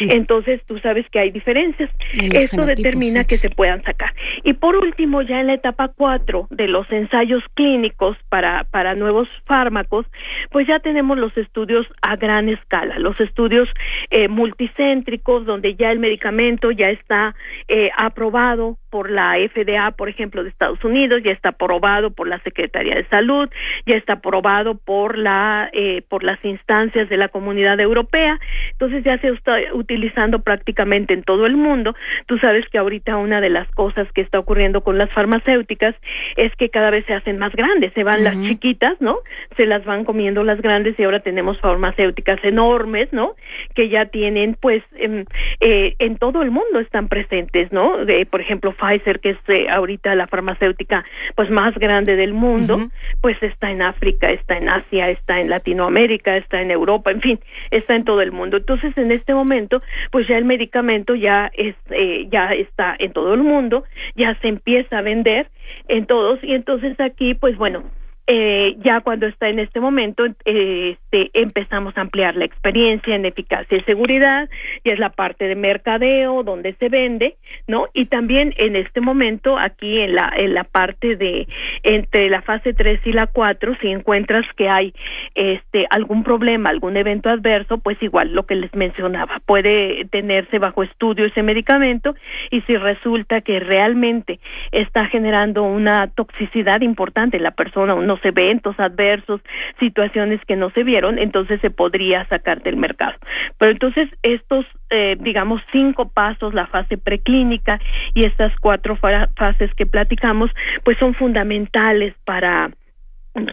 entonces 0.00 0.60
tú 0.66 0.78
sabes 0.80 1.06
que 1.10 1.18
hay 1.18 1.30
diferencias. 1.30 1.90
Esto 2.12 2.64
determina 2.66 3.24
que 3.24 3.38
se 3.38 3.50
puedan 3.50 3.82
sacar. 3.82 4.12
Y 4.44 4.54
por 4.54 4.76
último, 4.76 5.22
ya 5.22 5.40
en 5.40 5.48
la 5.48 5.54
etapa 5.54 5.88
4 5.96 6.48
de 6.50 6.68
los 6.68 6.90
ensayos 6.90 7.42
clínicos 7.54 8.16
para, 8.28 8.64
para 8.64 8.94
nuevos 8.94 9.28
fármacos, 9.44 10.06
pues 10.50 10.66
ya 10.66 10.78
tenemos 10.80 11.18
los 11.18 11.36
estudios 11.36 11.86
a 12.02 12.16
gran 12.16 12.48
escala, 12.48 12.98
los 12.98 13.18
estudios 13.20 13.68
eh, 14.10 14.28
multicéntricos, 14.28 15.46
donde 15.46 15.74
ya 15.74 15.90
el 15.90 15.98
medicamento 15.98 16.70
ya 16.70 16.90
está 16.90 17.34
eh, 17.68 17.90
aprobado 17.98 18.78
por 18.90 19.10
la 19.10 19.34
FDA, 19.36 19.90
por 19.90 20.08
ejemplo, 20.08 20.42
de 20.42 20.48
Estados 20.50 20.82
Unidos, 20.84 21.22
ya 21.24 21.32
está 21.32 21.50
aprobado 21.50 22.10
por 22.10 22.28
la 22.28 22.38
Secretaría 22.40 22.94
de 22.94 23.06
Salud, 23.08 23.48
ya 23.84 23.96
está 23.96 24.14
aprobado 24.14 24.76
por 24.76 25.18
la 25.18 25.68
eh, 25.72 26.02
por 26.08 26.22
las 26.22 26.42
instancias 26.44 27.08
de 27.08 27.16
la 27.16 27.28
Comunidad 27.28 27.78
Europea. 27.80 28.38
Entonces 28.72 29.04
ya 29.04 29.15
ya 29.16 29.20
se 29.20 29.28
está 29.28 29.56
utilizando 29.72 30.40
prácticamente 30.40 31.14
en 31.14 31.22
todo 31.22 31.46
el 31.46 31.56
mundo. 31.56 31.94
Tú 32.26 32.38
sabes 32.38 32.64
que 32.68 32.78
ahorita 32.78 33.16
una 33.16 33.40
de 33.40 33.50
las 33.50 33.68
cosas 33.72 34.10
que 34.12 34.20
está 34.20 34.38
ocurriendo 34.38 34.82
con 34.82 34.98
las 34.98 35.10
farmacéuticas 35.12 35.94
es 36.36 36.54
que 36.56 36.68
cada 36.68 36.90
vez 36.90 37.04
se 37.06 37.14
hacen 37.14 37.38
más 37.38 37.52
grandes, 37.54 37.92
se 37.92 38.04
van 38.04 38.24
las 38.24 38.40
chiquitas, 38.42 39.00
¿no? 39.00 39.18
Se 39.56 39.66
las 39.66 39.84
van 39.84 40.04
comiendo 40.04 40.42
las 40.44 40.60
grandes 40.60 40.98
y 40.98 41.04
ahora 41.04 41.20
tenemos 41.20 41.60
farmacéuticas 41.60 42.42
enormes, 42.44 43.12
¿no? 43.12 43.34
Que 43.74 43.88
ya 43.88 44.06
tienen, 44.06 44.56
pues, 44.60 44.82
en, 44.96 45.26
eh, 45.60 45.94
en 45.98 46.16
todo 46.16 46.42
el 46.42 46.50
mundo 46.50 46.80
están 46.80 47.08
presentes, 47.08 47.72
¿no? 47.72 48.04
De, 48.04 48.26
por 48.26 48.40
ejemplo, 48.40 48.72
Pfizer, 48.72 49.20
que 49.20 49.30
es 49.30 49.38
eh, 49.48 49.68
ahorita 49.68 50.14
la 50.14 50.26
farmacéutica, 50.26 51.04
pues, 51.34 51.50
más 51.50 51.74
grande 51.76 52.16
del 52.16 52.32
mundo, 52.32 52.78
pues 53.20 53.40
está 53.42 53.70
en 53.70 53.82
África, 53.82 54.30
está 54.30 54.56
en 54.58 54.68
Asia, 54.68 55.06
está 55.06 55.40
en 55.40 55.50
Latinoamérica, 55.50 56.36
está 56.36 56.60
en 56.60 56.70
Europa, 56.70 57.10
en 57.10 57.20
fin, 57.20 57.40
está 57.70 57.94
en 57.94 58.04
todo 58.04 58.20
el 58.22 58.32
mundo. 58.32 58.56
Entonces, 58.56 58.95
en 58.96 59.12
este 59.12 59.34
momento, 59.34 59.82
pues 60.10 60.26
ya 60.28 60.38
el 60.38 60.44
medicamento 60.44 61.14
ya 61.14 61.50
es, 61.54 61.74
eh, 61.90 62.26
ya 62.30 62.52
está 62.52 62.96
en 62.98 63.12
todo 63.12 63.34
el 63.34 63.42
mundo, 63.42 63.84
ya 64.14 64.34
se 64.40 64.48
empieza 64.48 64.98
a 64.98 65.02
vender 65.02 65.48
en 65.88 66.06
todos 66.06 66.42
y 66.42 66.52
entonces 66.52 66.98
aquí, 67.00 67.34
pues 67.34 67.56
bueno, 67.56 67.84
eh, 68.28 68.76
ya 68.78 69.00
cuando 69.02 69.26
está 69.26 69.48
en 69.48 69.60
este 69.60 69.78
momento 69.78 70.24
este, 70.44 71.30
empezamos 71.32 71.96
a 71.96 72.00
ampliar 72.00 72.34
la 72.34 72.44
experiencia 72.44 73.14
en 73.14 73.24
eficacia 73.24 73.78
y 73.78 73.82
seguridad 73.82 74.48
y 74.82 74.90
es 74.90 74.98
la 74.98 75.10
parte 75.10 75.46
de 75.46 75.54
mercadeo 75.54 76.42
donde 76.42 76.74
se 76.74 76.88
vende 76.88 77.36
no 77.68 77.86
y 77.94 78.06
también 78.06 78.52
en 78.56 78.74
este 78.74 79.00
momento 79.00 79.56
aquí 79.56 80.00
en 80.00 80.16
la 80.16 80.32
en 80.36 80.54
la 80.54 80.64
parte 80.64 81.14
de 81.14 81.46
entre 81.84 82.28
la 82.28 82.42
fase 82.42 82.74
3 82.74 83.00
y 83.04 83.12
la 83.12 83.28
4 83.28 83.76
si 83.80 83.88
encuentras 83.88 84.44
que 84.56 84.68
hay 84.68 84.92
este 85.36 85.86
algún 85.90 86.24
problema 86.24 86.70
algún 86.70 86.96
evento 86.96 87.28
adverso 87.28 87.78
pues 87.78 87.96
igual 88.02 88.32
lo 88.32 88.44
que 88.44 88.56
les 88.56 88.74
mencionaba 88.74 89.40
puede 89.46 90.04
tenerse 90.06 90.58
bajo 90.58 90.82
estudio 90.82 91.26
ese 91.26 91.44
medicamento 91.44 92.16
y 92.50 92.60
si 92.62 92.76
resulta 92.76 93.40
que 93.40 93.60
realmente 93.60 94.40
está 94.72 95.06
generando 95.06 95.62
una 95.62 96.08
toxicidad 96.08 96.80
importante 96.80 97.36
en 97.36 97.44
la 97.44 97.52
persona 97.52 97.94
eventos 98.24 98.78
adversos, 98.78 99.40
situaciones 99.78 100.40
que 100.46 100.56
no 100.56 100.70
se 100.70 100.82
vieron, 100.82 101.18
entonces 101.18 101.60
se 101.60 101.70
podría 101.70 102.26
sacar 102.26 102.62
del 102.62 102.76
mercado. 102.76 103.14
Pero 103.58 103.72
entonces 103.72 104.08
estos, 104.22 104.66
eh, 104.90 105.16
digamos, 105.20 105.62
cinco 105.72 106.08
pasos, 106.08 106.54
la 106.54 106.66
fase 106.66 106.98
preclínica 106.98 107.80
y 108.14 108.26
estas 108.26 108.52
cuatro 108.60 108.96
fases 108.96 109.74
que 109.74 109.86
platicamos, 109.86 110.50
pues 110.84 110.98
son 110.98 111.14
fundamentales 111.14 112.14
para 112.24 112.70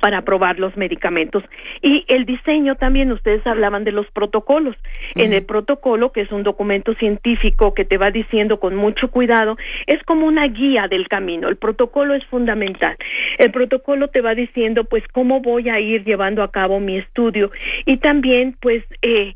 para 0.02 0.22
probar 0.22 0.60
los 0.60 0.76
medicamentos. 0.78 1.44
Y 1.82 2.06
el 2.08 2.26
diseño 2.26 2.76
también, 2.76 3.12
ustedes 3.12 3.46
hablaban 3.46 3.84
de 3.84 3.92
los 3.92 4.10
protocolos. 4.12 4.76
En 5.16 5.34
el 5.34 5.44
protocolo, 5.46 6.12
que 6.12 6.22
es 6.22 6.32
un 6.32 6.44
documento 6.44 6.94
científico 6.96 7.74
que 7.74 7.86
te 7.86 7.98
va 7.98 8.12
diciendo 8.12 8.60
con 8.60 8.76
mucho 8.76 9.10
cuidado, 9.10 9.58
es 9.88 10.02
como 10.04 10.26
una 10.26 10.48
guía 10.48 10.88
del 10.88 11.08
camino. 11.08 11.48
El 11.50 11.58
protocolo 11.58 12.14
es 12.14 12.26
fundamental. 12.26 12.96
El 13.38 13.52
protocolo 13.52 14.08
te 14.08 14.22
va 14.22 14.36
diciendo, 14.36 14.86
pues, 14.86 15.04
cómo 15.12 15.42
voy 15.42 15.70
a 15.70 15.80
ir 15.80 16.04
llevando 16.04 16.44
a 16.44 16.52
cabo 16.52 16.80
mi 16.80 16.98
estudio 16.98 17.52
y 17.86 17.98
también, 17.98 18.56
pues, 18.62 18.84
eh, 19.02 19.34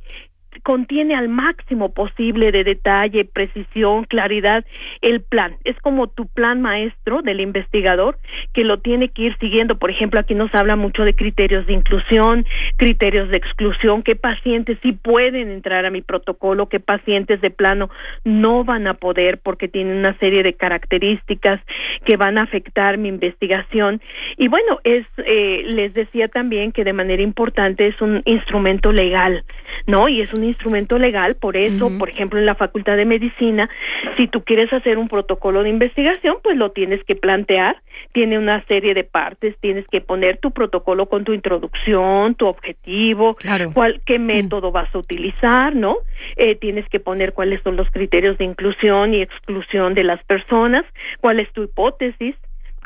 contiene 0.67 1.15
al 1.15 1.29
máximo 1.29 1.93
posible 1.93 2.51
de 2.51 2.65
detalle, 2.65 3.23
precisión, 3.23 4.03
claridad 4.03 4.65
el 4.99 5.21
plan. 5.21 5.55
Es 5.63 5.77
como 5.77 6.07
tu 6.07 6.27
plan 6.27 6.61
maestro 6.61 7.21
del 7.21 7.39
investigador 7.39 8.17
que 8.53 8.65
lo 8.65 8.79
tiene 8.79 9.07
que 9.07 9.21
ir 9.21 9.37
siguiendo. 9.37 9.77
Por 9.77 9.91
ejemplo, 9.91 10.19
aquí 10.19 10.35
nos 10.35 10.53
habla 10.53 10.75
mucho 10.75 11.03
de 11.03 11.15
criterios 11.15 11.65
de 11.67 11.73
inclusión, 11.73 12.45
criterios 12.75 13.29
de 13.29 13.37
exclusión, 13.37 14.03
qué 14.03 14.17
pacientes 14.17 14.77
sí 14.83 14.91
pueden 14.91 15.49
entrar 15.51 15.85
a 15.85 15.89
mi 15.89 16.01
protocolo, 16.01 16.67
qué 16.67 16.81
pacientes 16.81 17.39
de 17.39 17.49
plano 17.49 17.89
no 18.25 18.65
van 18.65 18.87
a 18.87 18.95
poder 18.95 19.39
porque 19.41 19.69
tienen 19.69 19.95
una 19.95 20.17
serie 20.17 20.43
de 20.43 20.51
características 20.51 21.61
que 22.03 22.17
van 22.17 22.37
a 22.37 22.43
afectar 22.43 22.97
mi 22.97 23.07
investigación. 23.07 24.01
Y 24.35 24.49
bueno, 24.49 24.81
es 24.83 25.05
eh, 25.19 25.63
les 25.69 25.93
decía 25.93 26.27
también 26.27 26.73
que 26.73 26.83
de 26.83 26.91
manera 26.91 27.23
importante 27.23 27.87
es 27.87 28.01
un 28.01 28.21
instrumento 28.25 28.91
legal, 28.91 29.45
¿no? 29.85 30.09
Y 30.09 30.19
es 30.19 30.33
un 30.33 30.43
instrumento 30.57 30.97
legal, 30.97 31.35
por 31.39 31.55
eso, 31.55 31.91
por 31.99 32.09
ejemplo, 32.09 32.39
en 32.39 32.47
la 32.47 32.55
Facultad 32.55 32.97
de 32.97 33.05
Medicina, 33.05 33.69
si 34.17 34.27
tú 34.27 34.43
quieres 34.43 34.73
hacer 34.73 34.97
un 34.97 35.07
protocolo 35.07 35.61
de 35.61 35.69
investigación, 35.69 36.37
pues 36.41 36.57
lo 36.57 36.71
tienes 36.71 37.03
que 37.03 37.15
plantear, 37.15 37.77
tiene 38.11 38.39
una 38.39 38.65
serie 38.65 38.95
de 38.95 39.03
partes, 39.03 39.55
tienes 39.61 39.85
que 39.87 40.01
poner 40.01 40.39
tu 40.39 40.49
protocolo 40.49 41.05
con 41.05 41.23
tu 41.23 41.33
introducción, 41.33 42.33
tu 42.33 42.47
objetivo, 42.47 43.35
cuál, 43.73 44.01
qué 44.05 44.17
método 44.17 44.71
vas 44.71 44.93
a 44.95 44.97
utilizar, 44.97 45.75
¿no? 45.75 45.97
Eh, 46.37 46.55
tienes 46.55 46.89
que 46.89 46.99
poner 46.99 47.33
cuáles 47.33 47.61
son 47.61 47.75
los 47.75 47.89
criterios 47.91 48.37
de 48.39 48.45
inclusión 48.45 49.13
y 49.13 49.21
exclusión 49.21 49.93
de 49.93 50.05
las 50.05 50.23
personas, 50.23 50.85
cuál 51.21 51.39
es 51.39 51.51
tu 51.53 51.63
hipótesis, 51.63 52.35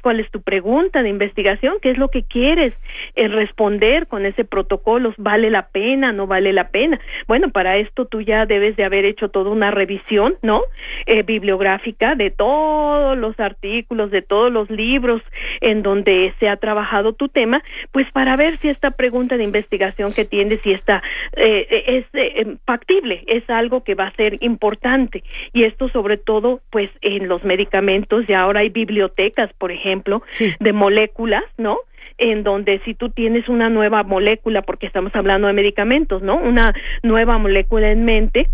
cuál 0.01 0.19
es 0.19 0.29
tu 0.31 0.41
pregunta 0.41 1.03
de 1.03 1.09
investigación, 1.09 1.75
qué 1.81 1.91
es 1.91 1.97
lo 1.97 2.09
que 2.09 2.23
quieres 2.23 2.73
eh, 3.15 3.27
responder 3.27 4.07
con 4.07 4.25
ese 4.25 4.43
protocolo, 4.43 5.13
vale 5.17 5.49
la 5.49 5.67
pena, 5.67 6.11
no 6.11 6.27
vale 6.27 6.53
la 6.53 6.69
pena. 6.69 6.99
Bueno, 7.27 7.49
para 7.51 7.77
esto 7.77 8.05
tú 8.05 8.21
ya 8.21 8.45
debes 8.45 8.75
de 8.75 8.83
haber 8.83 9.05
hecho 9.05 9.29
toda 9.29 9.51
una 9.51 9.71
revisión, 9.71 10.35
¿no? 10.41 10.61
Eh, 11.05 11.23
bibliográfica 11.23 12.15
de 12.15 12.31
todos 12.31 13.17
los 13.17 13.39
artículos, 13.39 14.11
de 14.11 14.21
todos 14.21 14.51
los 14.51 14.69
libros 14.69 15.21
en 15.61 15.83
donde 15.83 16.33
se 16.39 16.49
ha 16.49 16.57
trabajado 16.57 17.13
tu 17.13 17.29
tema, 17.29 17.63
pues 17.91 18.09
para 18.11 18.35
ver 18.35 18.57
si 18.57 18.69
esta 18.69 18.91
pregunta 18.91 19.37
de 19.37 19.43
investigación 19.43 20.13
que 20.13 20.25
tienes, 20.25 20.61
si 20.61 20.71
está 20.71 21.01
eh, 21.35 22.05
es 22.13 22.57
factible, 22.65 23.23
es 23.27 23.49
algo 23.49 23.83
que 23.83 23.95
va 23.95 24.07
a 24.07 24.15
ser 24.15 24.37
importante. 24.41 25.23
Y 25.53 25.65
esto 25.65 25.89
sobre 25.89 26.17
todo, 26.17 26.61
pues 26.69 26.89
en 27.01 27.27
los 27.27 27.43
medicamentos, 27.43 28.25
ya 28.27 28.41
ahora 28.41 28.61
hay 28.61 28.69
bibliotecas, 28.69 29.51
por 29.53 29.71
ejemplo, 29.71 29.90
ejemplo, 29.91 30.23
de 30.59 30.73
moléculas, 30.73 31.43
¿no? 31.57 31.77
en 32.17 32.43
donde 32.43 32.79
si 32.85 32.93
tú 32.93 33.09
tienes 33.09 33.49
una 33.49 33.69
nueva 33.69 34.03
molécula, 34.03 34.61
porque 34.61 34.85
estamos 34.85 35.13
hablando 35.15 35.47
de 35.47 35.53
medicamentos, 35.53 36.21
¿no? 36.21 36.35
Una 36.35 36.71
nueva 37.01 37.39
molécula 37.39 37.91
en 37.91 38.05
mente, 38.05 38.47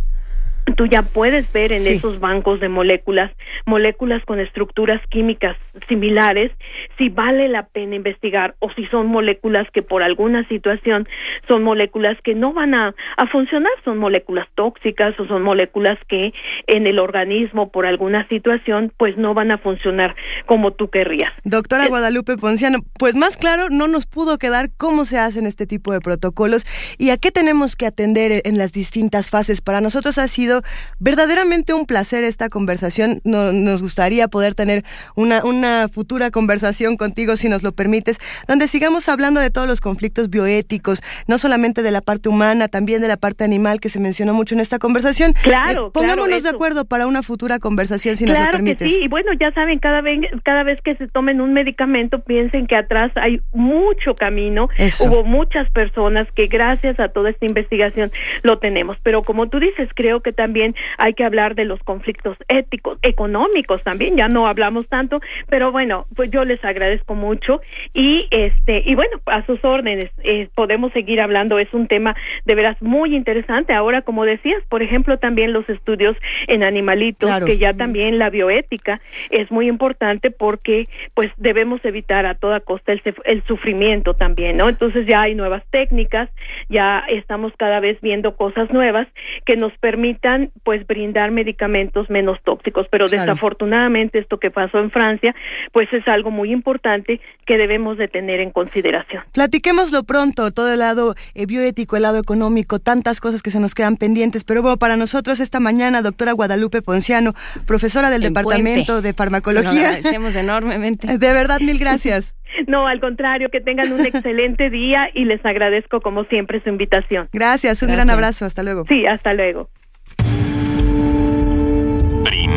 tú 0.76 0.86
ya 0.86 1.02
puedes 1.02 1.52
ver 1.54 1.72
en 1.72 1.88
esos 1.88 2.20
bancos 2.20 2.60
de 2.60 2.70
moléculas, 2.70 3.32
moléculas 3.66 4.24
con 4.26 4.40
estructuras 4.40 5.02
químicas 5.10 5.58
similares, 5.88 6.52
si 6.98 7.10
vale 7.10 7.48
la 7.48 7.64
pena 7.68 7.96
investigar 7.96 8.56
o 8.60 8.72
si 8.72 8.86
son 8.88 9.08
moléculas 9.08 9.68
que 9.74 9.82
por 9.82 10.04
alguna 10.04 10.48
situación 10.48 11.08
son 11.48 11.64
moléculas 11.64 12.18
que 12.24 12.36
no 12.36 12.54
van 12.54 12.74
a, 12.74 12.96
a 13.18 13.28
funcionar, 13.28 13.72
son 13.86 13.98
moléculas 13.98 14.48
tóxicas 14.56 15.18
o 15.20 15.28
son 15.28 15.44
moléculas 15.44 15.98
que 16.08 16.34
en 16.68 16.88
el 16.88 17.00
organismo 17.00 17.72
por 17.72 17.86
alguna 17.86 18.28
situación 18.28 18.92
pues 18.98 19.18
no 19.18 19.34
van 19.34 19.52
a 19.52 19.58
funcionar 19.58 20.16
como 20.46 20.72
tú 20.72 20.90
querrías. 20.90 21.32
Doctora 21.44 21.86
eh, 21.86 21.90
Guadalupe 21.90 22.38
Ponciano, 22.38 22.80
pues 22.98 23.16
más 23.16 23.38
claro 23.38 23.68
no 23.70 23.88
nos 23.88 24.06
pudo 24.06 24.38
quedar 24.38 24.70
cómo 24.78 25.06
se 25.06 25.18
hacen 25.18 25.46
este 25.46 25.66
tipo 25.66 25.94
de 25.94 26.02
protocolos 26.02 26.66
y 26.98 27.12
a 27.12 27.18
qué 27.18 27.32
tenemos 27.32 27.76
que 27.76 27.86
atender 27.86 28.42
en 28.46 28.58
las 28.58 28.74
distintas 28.74 29.30
fases. 29.30 29.62
Para 29.62 29.82
nosotros 29.82 30.18
ha 30.18 30.28
sido 30.28 30.57
verdaderamente 31.00 31.74
un 31.74 31.86
placer 31.86 32.24
esta 32.24 32.50
conversación. 32.50 33.22
nos 33.24 33.82
gustaría 33.82 34.28
poder 34.28 34.56
tener 34.56 34.84
una, 35.16 35.44
una 35.44 35.88
futura 35.90 36.32
conversación 36.32 36.98
contigo, 36.98 37.36
si 37.36 37.50
nos 37.50 37.64
lo 37.64 37.72
permites, 37.72 38.18
donde 38.48 38.68
sigamos 38.68 39.10
hablando 39.10 39.40
de 39.40 39.50
todos 39.50 39.68
los 39.68 39.82
conflictos 39.82 40.30
bioéticos, 40.30 41.02
no 41.28 41.38
solamente 41.38 41.82
de 41.82 41.92
la 41.92 42.02
parte 42.02 42.30
humana, 42.30 42.68
también 42.68 43.02
de 43.02 43.08
la 43.08 43.18
parte 43.18 43.44
animal 43.44 43.80
que 43.80 43.90
se 43.90 44.00
mencionó 44.00 44.34
mucho 44.34 44.56
en 44.56 44.62
esta 44.62 44.80
conversación. 44.80 45.34
Claro, 45.44 45.88
eh, 45.88 45.92
pongámonos 45.94 46.44
de 46.44 46.50
acuerdo 46.50 46.86
para 46.86 47.08
una 47.08 47.24
futura 47.24 47.60
conversación, 47.60 48.16
si 48.16 48.26
nos 48.26 48.38
lo 48.38 48.52
permites. 48.52 48.88
Que 48.88 48.94
sí, 48.94 49.00
y 49.04 49.08
bueno, 49.08 49.32
ya 49.40 49.52
saben, 49.52 49.80
cada 49.80 50.02
vez, 50.02 50.20
cada 50.44 50.64
vez 50.64 50.80
que 50.82 50.96
se 50.96 51.08
tomen 51.08 51.42
un 51.42 51.54
medicamento, 51.54 52.20
piensen 52.20 52.68
que 52.68 52.76
atrás 52.76 53.12
hay 53.16 53.42
mucho 53.54 54.16
camino, 54.16 54.70
hubo 55.06 55.24
muchas 55.24 55.70
personas 55.72 56.28
que 56.36 56.48
gracias 56.48 57.00
a 57.00 57.10
toda 57.10 57.30
esta 57.30 57.46
investigación 57.46 58.12
lo 58.44 58.60
tenemos, 58.60 58.98
pero 59.04 59.22
como 59.22 59.48
tú 59.48 59.60
dices, 59.60 59.90
creo 59.96 60.22
que 60.22 60.34
también 60.34 60.47
también 60.48 60.76
hay 60.98 61.14
que 61.14 61.26
hablar 61.26 61.56
de 61.56 61.66
los 61.66 61.84
conflictos 61.84 62.38
éticos, 62.48 62.98
económicos 63.02 63.84
también, 63.84 64.16
ya 64.16 64.30
no 64.30 64.48
hablamos 64.48 64.88
tanto, 64.88 65.20
pero 65.50 65.74
bueno, 65.74 66.06
pues 66.16 66.32
yo 66.32 66.46
les 66.46 66.64
agradezco 66.64 67.16
mucho 67.16 67.60
y 67.94 68.26
este 68.32 68.82
y 68.86 68.96
bueno, 68.96 69.20
a 69.26 69.46
sus 69.46 69.62
órdenes 69.66 70.10
eh, 70.24 70.48
podemos 70.56 70.94
seguir 70.94 71.20
hablando, 71.20 71.60
es 71.60 71.74
un 71.74 71.88
tema 71.88 72.16
de 72.46 72.56
veras 72.56 72.82
muy 72.82 73.14
interesante. 73.14 73.74
Ahora, 73.74 74.04
como 74.04 74.24
decías, 74.24 74.64
por 74.70 74.82
ejemplo, 74.82 75.18
también 75.18 75.52
los 75.52 75.68
estudios 75.68 76.16
en 76.48 76.64
animalitos, 76.64 77.30
que 77.46 77.58
ya 77.58 77.74
también 77.74 78.18
la 78.18 78.30
bioética 78.30 79.02
es 79.30 79.52
muy 79.52 79.68
importante 79.68 80.32
porque 80.32 80.86
pues 81.14 81.30
debemos 81.36 81.84
evitar 81.84 82.26
a 82.26 82.36
toda 82.36 82.62
costa 82.62 82.94
el, 82.94 83.02
el 83.26 83.44
sufrimiento 83.44 84.14
también, 84.14 84.56
¿no? 84.56 84.70
Entonces 84.70 85.06
ya 85.08 85.24
hay 85.24 85.36
nuevas 85.36 85.64
técnicas, 85.72 86.30
ya 86.70 87.04
estamos 87.10 87.52
cada 87.58 87.82
vez 87.82 88.00
viendo 88.00 88.38
cosas 88.38 88.72
nuevas 88.72 89.10
que 89.46 89.58
nos 89.58 89.74
permitan 89.80 90.37
pues 90.64 90.86
brindar 90.88 91.32
medicamentos 91.32 92.10
menos 92.10 92.38
tóxicos, 92.44 92.88
pero 92.90 93.08
desafortunadamente 93.08 94.20
esto 94.20 94.38
que 94.40 94.52
pasó 94.52 94.80
en 94.80 94.92
Francia 94.92 95.36
pues 95.72 95.92
es 95.94 96.08
algo 96.08 96.32
muy 96.32 96.52
importante 96.52 97.20
que 97.46 97.58
debemos 97.58 97.98
de 97.98 98.08
tener 98.08 98.40
en 98.40 98.52
consideración. 98.52 99.24
Platiquémoslo 99.34 100.04
pronto, 100.04 100.52
todo 100.52 100.72
el 100.74 100.80
lado 100.80 101.16
eh, 101.36 101.46
bioético, 101.46 101.96
el 101.96 102.04
lado 102.04 102.20
económico, 102.20 102.80
tantas 102.80 103.22
cosas 103.22 103.42
que 103.42 103.52
se 103.52 103.60
nos 103.60 103.76
quedan 103.76 103.98
pendientes, 103.98 104.44
pero 104.44 104.62
bueno, 104.62 104.78
para 104.78 104.98
nosotros 104.98 105.40
esta 105.40 105.60
mañana, 105.60 106.02
doctora 106.02 106.32
Guadalupe 106.34 106.82
Ponciano, 106.82 107.34
profesora 107.66 108.10
del 108.10 108.22
Departamento 108.22 109.02
de 109.02 109.14
Farmacología. 109.14 109.72
Se 109.72 109.80
lo 109.80 109.88
agradecemos 109.88 110.36
enormemente. 110.36 111.18
De 111.18 111.34
verdad, 111.34 111.60
mil 111.60 111.80
gracias. 111.80 112.36
No, 112.68 112.88
al 112.88 113.00
contrario, 113.00 113.50
que 113.50 113.62
tengan 113.62 113.92
un 113.92 114.06
excelente 114.06 114.70
día 114.70 115.10
y 115.14 115.26
les 115.26 115.46
agradezco 115.46 116.02
como 116.02 116.24
siempre 116.26 116.62
su 116.62 116.70
invitación. 116.70 117.30
Gracias, 117.32 117.82
un 117.84 117.92
gran 117.92 118.10
abrazo, 118.10 118.46
hasta 118.46 118.64
luego. 118.64 118.86
Sí, 118.90 119.06
hasta 119.06 119.34
luego. 119.34 119.70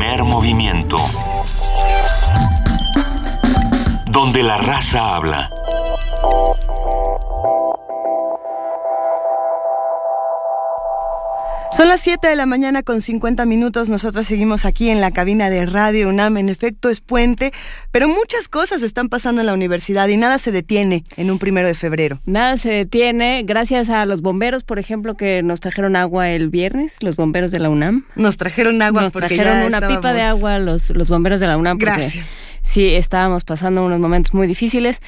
Primer 0.00 0.24
movimiento. 0.24 0.96
Donde 4.06 4.42
la 4.42 4.56
raza 4.56 5.14
habla. 5.14 5.50
Son 11.72 11.88
las 11.88 12.00
7 12.00 12.26
de 12.26 12.34
la 12.34 12.46
mañana 12.46 12.82
con 12.82 13.00
50 13.00 13.46
minutos. 13.46 13.88
Nosotros 13.88 14.26
seguimos 14.26 14.64
aquí 14.64 14.90
en 14.90 15.00
la 15.00 15.12
cabina 15.12 15.50
de 15.50 15.66
Radio 15.66 16.08
UNAM. 16.08 16.36
En 16.36 16.48
efecto, 16.48 16.90
es 16.90 17.00
puente, 17.00 17.52
pero 17.92 18.08
muchas 18.08 18.48
cosas 18.48 18.82
están 18.82 19.08
pasando 19.08 19.40
en 19.40 19.46
la 19.46 19.54
universidad 19.54 20.08
y 20.08 20.16
nada 20.16 20.38
se 20.38 20.50
detiene 20.50 21.04
en 21.16 21.30
un 21.30 21.38
primero 21.38 21.68
de 21.68 21.74
febrero. 21.74 22.20
Nada 22.26 22.56
se 22.56 22.70
detiene, 22.70 23.44
gracias 23.44 23.88
a 23.88 24.04
los 24.04 24.20
bomberos, 24.20 24.64
por 24.64 24.78
ejemplo, 24.78 25.16
que 25.16 25.42
nos 25.42 25.60
trajeron 25.60 25.94
agua 25.94 26.28
el 26.30 26.50
viernes, 26.50 26.96
los 27.02 27.14
bomberos 27.14 27.52
de 27.52 27.60
la 27.60 27.70
UNAM. 27.70 28.04
Nos 28.16 28.36
trajeron 28.36 28.82
agua 28.82 29.02
Nos 29.02 29.12
trajeron 29.12 29.62
una 29.62 29.80
pipa 29.80 30.12
de 30.12 30.22
agua 30.22 30.58
los, 30.58 30.90
los 30.90 31.08
bomberos 31.08 31.38
de 31.38 31.46
la 31.46 31.56
UNAM. 31.56 31.78
Gracias 31.78 32.26
sí 32.62 32.94
estábamos 32.94 33.44
pasando 33.44 33.84
unos 33.84 33.98
momentos 33.98 34.34
muy 34.34 34.46
difíciles. 34.46 35.00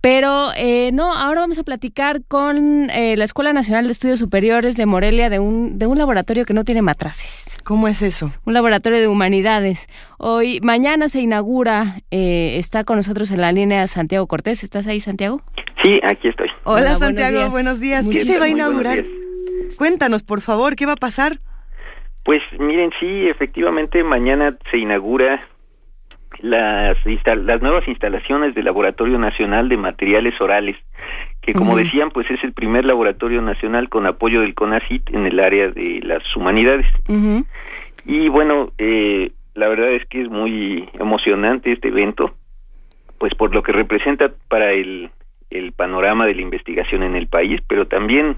Pero 0.00 0.50
eh, 0.56 0.90
no, 0.92 1.12
ahora 1.12 1.40
vamos 1.40 1.58
a 1.58 1.64
platicar 1.64 2.20
con 2.28 2.88
eh, 2.90 3.16
la 3.16 3.24
Escuela 3.24 3.52
Nacional 3.52 3.86
de 3.86 3.92
Estudios 3.92 4.20
Superiores 4.20 4.76
de 4.76 4.86
Morelia 4.86 5.28
de 5.28 5.40
un, 5.40 5.78
de 5.78 5.86
un 5.86 5.98
laboratorio 5.98 6.44
que 6.44 6.54
no 6.54 6.64
tiene 6.64 6.82
matraces. 6.82 7.58
¿Cómo 7.64 7.88
es 7.88 8.00
eso? 8.00 8.30
Un 8.44 8.54
laboratorio 8.54 9.00
de 9.00 9.08
humanidades. 9.08 9.88
Hoy, 10.18 10.60
mañana 10.62 11.08
se 11.08 11.20
inaugura, 11.20 11.96
eh, 12.10 12.56
está 12.58 12.84
con 12.84 12.96
nosotros 12.96 13.30
en 13.32 13.40
la 13.40 13.52
línea 13.52 13.86
Santiago 13.88 14.26
Cortés. 14.26 14.62
¿Estás 14.62 14.86
ahí, 14.86 15.00
Santiago? 15.00 15.42
Sí, 15.82 16.00
aquí 16.08 16.28
estoy. 16.28 16.48
Hola, 16.64 16.96
Santiago, 16.96 17.50
buenos 17.50 17.80
días. 17.80 18.06
¿Qué 18.08 18.20
se 18.20 18.38
va 18.38 18.46
a 18.46 18.48
inaugurar? 18.48 19.04
Cuéntanos, 19.76 20.22
por 20.22 20.40
favor, 20.40 20.76
¿qué 20.76 20.86
va 20.86 20.92
a 20.92 20.96
pasar? 20.96 21.40
Pues 22.24 22.42
miren, 22.58 22.90
sí, 23.00 23.28
efectivamente, 23.28 24.02
mañana 24.04 24.56
se 24.70 24.78
inaugura 24.78 25.46
las, 26.40 26.96
las 27.24 27.62
nuevas 27.62 27.86
instalaciones 27.88 28.54
del 28.54 28.64
Laboratorio 28.64 29.18
Nacional 29.18 29.68
de 29.68 29.76
Materiales 29.76 30.40
Orales, 30.40 30.76
que 31.42 31.52
como 31.52 31.76
decían, 31.76 32.10
pues 32.10 32.30
es 32.30 32.42
el 32.44 32.52
primer 32.52 32.84
laboratorio 32.84 33.40
nacional 33.40 33.88
con 33.88 34.06
apoyo 34.06 34.40
del 34.40 34.54
CONACIT 34.54 35.10
en 35.14 35.26
el 35.26 35.40
área 35.40 35.68
de 35.68 36.00
las 36.02 36.22
humanidades. 36.36 36.86
Y 38.04 38.28
bueno, 38.28 38.72
eh, 38.78 39.32
la 39.54 39.68
verdad 39.68 39.92
es 39.92 40.06
que 40.06 40.22
es 40.22 40.28
muy 40.28 40.88
emocionante 40.98 41.72
este 41.72 41.88
evento, 41.88 42.34
pues 43.18 43.34
por 43.34 43.54
lo 43.54 43.62
que 43.62 43.72
representa 43.72 44.30
para 44.48 44.72
el, 44.72 45.10
el 45.50 45.72
panorama 45.72 46.26
de 46.26 46.34
la 46.34 46.42
investigación 46.42 47.02
en 47.02 47.16
el 47.16 47.28
país, 47.28 47.60
pero 47.66 47.86
también 47.86 48.36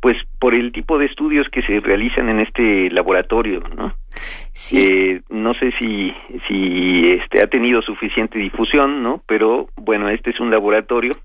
pues 0.00 0.16
por 0.38 0.54
el 0.54 0.72
tipo 0.72 0.98
de 0.98 1.06
estudios 1.06 1.48
que 1.48 1.62
se 1.62 1.80
realizan 1.80 2.28
en 2.28 2.40
este 2.40 2.90
laboratorio, 2.90 3.60
¿no? 3.76 3.94
Sí. 4.58 4.76
Eh, 4.80 5.20
no 5.30 5.54
sé 5.54 5.70
si 5.78 6.12
si 6.48 7.10
este 7.12 7.40
ha 7.40 7.46
tenido 7.46 7.80
suficiente 7.80 8.40
difusión, 8.40 9.04
¿no? 9.04 9.22
Pero 9.28 9.68
bueno, 9.76 10.08
este 10.08 10.30
es 10.30 10.40
un 10.40 10.50
laboratorio 10.50 11.16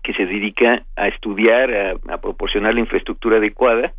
que 0.00 0.14
se 0.14 0.26
dedica 0.26 0.84
a 0.94 1.08
estudiar, 1.08 1.98
a 2.08 2.18
proporcionar 2.18 2.74
la 2.74 2.80
infraestructura 2.80 3.38
adecuada 3.38 3.92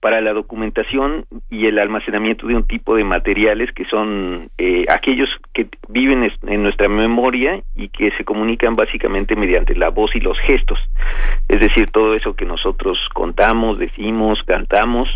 para 0.00 0.20
la 0.20 0.34
documentación 0.34 1.24
y 1.48 1.64
el 1.64 1.78
almacenamiento 1.78 2.46
de 2.46 2.56
un 2.56 2.66
tipo 2.66 2.94
de 2.94 3.04
materiales 3.04 3.72
que 3.72 3.86
son 3.86 4.50
eh, 4.58 4.84
aquellos 4.90 5.30
que 5.54 5.66
viven 5.88 6.30
en 6.42 6.62
nuestra 6.62 6.90
memoria 6.90 7.62
y 7.74 7.88
que 7.88 8.10
se 8.18 8.24
comunican 8.26 8.74
básicamente 8.74 9.34
mediante 9.34 9.74
la 9.74 9.88
voz 9.88 10.14
y 10.14 10.20
los 10.20 10.38
gestos. 10.40 10.78
Es 11.48 11.58
decir, 11.58 11.90
todo 11.90 12.14
eso 12.14 12.36
que 12.36 12.44
nosotros 12.44 12.98
contamos, 13.14 13.78
decimos, 13.78 14.42
cantamos 14.42 15.08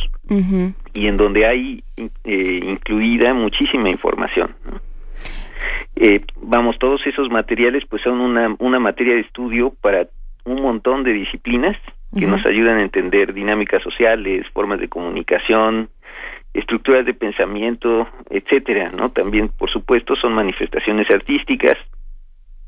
y 0.98 1.06
en 1.06 1.16
donde 1.16 1.46
hay 1.46 1.84
eh, 1.96 2.60
incluida 2.64 3.32
muchísima 3.32 3.88
información. 3.88 4.54
Eh, 5.94 6.20
vamos, 6.42 6.76
todos 6.78 7.00
esos 7.06 7.30
materiales 7.30 7.84
pues 7.88 8.02
son 8.02 8.20
una, 8.20 8.56
una 8.58 8.80
materia 8.80 9.14
de 9.14 9.20
estudio 9.20 9.72
para 9.80 10.08
un 10.44 10.60
montón 10.60 11.04
de 11.04 11.12
disciplinas 11.12 11.76
que 12.18 12.26
nos 12.26 12.44
ayudan 12.46 12.78
a 12.78 12.82
entender 12.82 13.32
dinámicas 13.32 13.82
sociales, 13.82 14.46
formas 14.52 14.80
de 14.80 14.88
comunicación, 14.88 15.90
estructuras 16.54 17.04
de 17.04 17.14
pensamiento, 17.14 18.08
etcétera, 18.30 18.90
¿no? 18.90 19.10
También, 19.10 19.50
por 19.50 19.70
supuesto, 19.70 20.16
son 20.16 20.32
manifestaciones 20.32 21.06
artísticas 21.10 21.76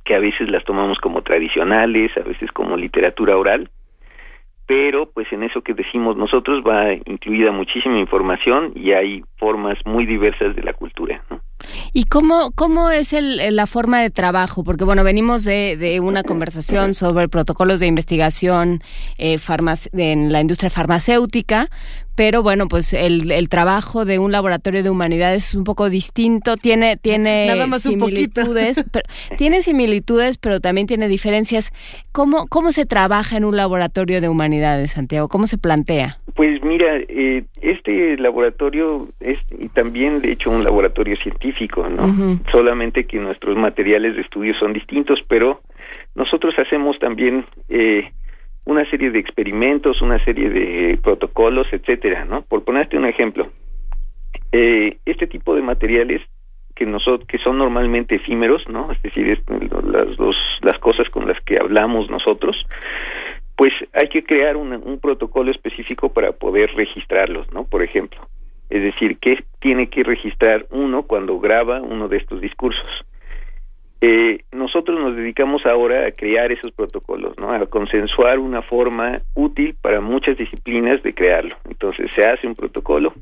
que 0.04 0.14
a 0.14 0.20
veces 0.20 0.48
las 0.50 0.62
tomamos 0.64 0.98
como 0.98 1.22
tradicionales, 1.22 2.16
a 2.16 2.20
veces 2.20 2.52
como 2.52 2.76
literatura 2.76 3.36
oral, 3.36 3.70
pero 4.70 5.06
pues 5.10 5.26
en 5.32 5.42
eso 5.42 5.62
que 5.62 5.74
decimos 5.74 6.16
nosotros 6.16 6.62
va 6.62 6.92
incluida 6.92 7.50
muchísima 7.50 7.98
información 7.98 8.70
y 8.76 8.92
hay 8.92 9.24
formas 9.36 9.76
muy 9.84 10.06
diversas 10.06 10.54
de 10.54 10.62
la 10.62 10.74
cultura. 10.74 11.20
¿no? 11.28 11.40
¿Y 11.92 12.04
cómo, 12.04 12.52
cómo 12.52 12.90
es 12.90 13.12
el, 13.12 13.54
la 13.54 13.66
forma 13.66 14.00
de 14.00 14.10
trabajo? 14.10 14.64
Porque 14.64 14.84
bueno, 14.84 15.04
venimos 15.04 15.44
de, 15.44 15.76
de 15.76 16.00
una 16.00 16.22
conversación 16.22 16.94
sobre 16.94 17.28
protocolos 17.28 17.80
de 17.80 17.86
investigación 17.86 18.82
eh, 19.18 19.38
en 19.92 20.32
la 20.32 20.40
industria 20.40 20.70
farmacéutica, 20.70 21.68
pero 22.20 22.42
bueno, 22.42 22.68
pues 22.68 22.92
el, 22.92 23.30
el, 23.32 23.48
trabajo 23.48 24.04
de 24.04 24.18
un 24.18 24.30
laboratorio 24.30 24.82
de 24.82 24.90
humanidades 24.90 25.48
es 25.48 25.54
un 25.54 25.64
poco 25.64 25.88
distinto, 25.88 26.58
tiene, 26.58 26.98
tiene 26.98 27.48
similitudes, 27.78 28.84
pero, 28.92 29.04
tiene 29.38 29.62
similitudes, 29.62 30.36
pero 30.36 30.60
también 30.60 30.86
tiene 30.86 31.08
diferencias. 31.08 31.72
¿Cómo, 32.12 32.46
¿Cómo 32.48 32.72
se 32.72 32.84
trabaja 32.84 33.38
en 33.38 33.46
un 33.46 33.56
laboratorio 33.56 34.20
de 34.20 34.28
humanidades, 34.28 34.90
Santiago? 34.90 35.28
¿Cómo 35.28 35.46
se 35.46 35.56
plantea? 35.56 36.18
Pues 36.34 36.62
mira, 36.62 36.98
eh, 37.08 37.44
este 37.62 38.18
laboratorio 38.18 39.08
es 39.20 39.38
también, 39.72 40.20
de 40.20 40.32
hecho, 40.32 40.50
un 40.50 40.62
laboratorio 40.62 41.16
científico, 41.16 41.49
¿no? 41.88 42.40
Solamente 42.52 43.06
que 43.06 43.18
nuestros 43.18 43.56
materiales 43.56 44.14
de 44.14 44.22
estudio 44.22 44.54
son 44.58 44.72
distintos, 44.72 45.20
pero 45.28 45.60
nosotros 46.14 46.54
hacemos 46.58 46.98
también 46.98 47.44
eh, 47.68 48.10
una 48.64 48.88
serie 48.90 49.10
de 49.10 49.18
experimentos, 49.18 50.02
una 50.02 50.22
serie 50.24 50.50
de 50.50 50.98
protocolos, 51.02 51.66
etcétera, 51.72 52.24
¿no? 52.24 52.42
Por 52.42 52.64
ponerte 52.64 52.96
un 52.96 53.06
ejemplo, 53.06 53.50
eh, 54.52 54.98
este 55.04 55.26
tipo 55.26 55.54
de 55.54 55.62
materiales 55.62 56.22
que 56.74 56.86
nosotros 56.86 57.26
que 57.28 57.38
son 57.38 57.58
normalmente 57.58 58.16
efímeros, 58.16 58.66
¿no? 58.68 58.90
Es 58.92 59.02
decir, 59.02 59.42
las 59.84 60.16
dos 60.16 60.36
las 60.62 60.78
cosas 60.78 61.08
con 61.10 61.26
las 61.26 61.40
que 61.44 61.56
hablamos 61.60 62.10
nosotros, 62.10 62.56
pues 63.56 63.72
hay 63.92 64.08
que 64.08 64.24
crear 64.24 64.56
un 64.56 64.98
protocolo 65.00 65.50
específico 65.50 66.12
para 66.12 66.32
poder 66.32 66.70
registrarlos, 66.74 67.52
¿no? 67.52 67.64
Por 67.64 67.82
ejemplo, 67.82 68.20
es 68.70 68.82
decir, 68.82 69.18
¿qué 69.20 69.44
tiene 69.58 69.88
que 69.88 70.04
registrar 70.04 70.66
uno 70.70 71.02
cuando 71.02 71.38
graba 71.40 71.82
uno 71.82 72.08
de 72.08 72.18
estos 72.18 72.40
discursos? 72.40 72.86
Eh, 74.00 74.44
nosotros 74.52 74.98
nos 74.98 75.14
dedicamos 75.14 75.66
ahora 75.66 76.06
a 76.06 76.12
crear 76.12 76.50
esos 76.52 76.72
protocolos, 76.72 77.36
¿no? 77.36 77.52
A 77.52 77.66
consensuar 77.66 78.38
una 78.38 78.62
forma 78.62 79.14
útil 79.34 79.76
para 79.82 80.00
muchas 80.00 80.38
disciplinas 80.38 81.02
de 81.02 81.12
crearlo. 81.12 81.56
Entonces 81.68 82.10
se 82.14 82.26
hace 82.26 82.46
un 82.46 82.54
protocolo, 82.54 83.12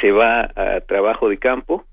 se 0.00 0.10
va 0.10 0.50
a 0.56 0.80
trabajo 0.80 1.28
de 1.28 1.36
campo 1.36 1.84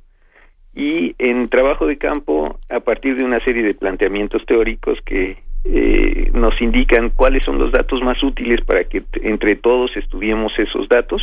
y 0.74 1.16
en 1.18 1.50
trabajo 1.50 1.86
de 1.86 1.98
campo, 1.98 2.60
a 2.70 2.80
partir 2.80 3.18
de 3.18 3.26
una 3.26 3.42
serie 3.42 3.64
de 3.64 3.74
planteamientos 3.74 4.46
teóricos 4.46 5.00
que 5.02 5.38
eh, 5.64 6.32
nos 6.34 6.60
indican 6.62 7.10
cuáles 7.12 7.44
son 7.44 7.60
los 7.60 7.72
datos 7.72 8.02
más 8.02 8.22
útiles 8.24 8.62
para 8.62 8.84
que 8.84 9.04
entre 9.22 9.56
todos 9.56 9.96
estudiemos 9.96 10.52
esos 10.58 10.88
datos, 10.90 11.22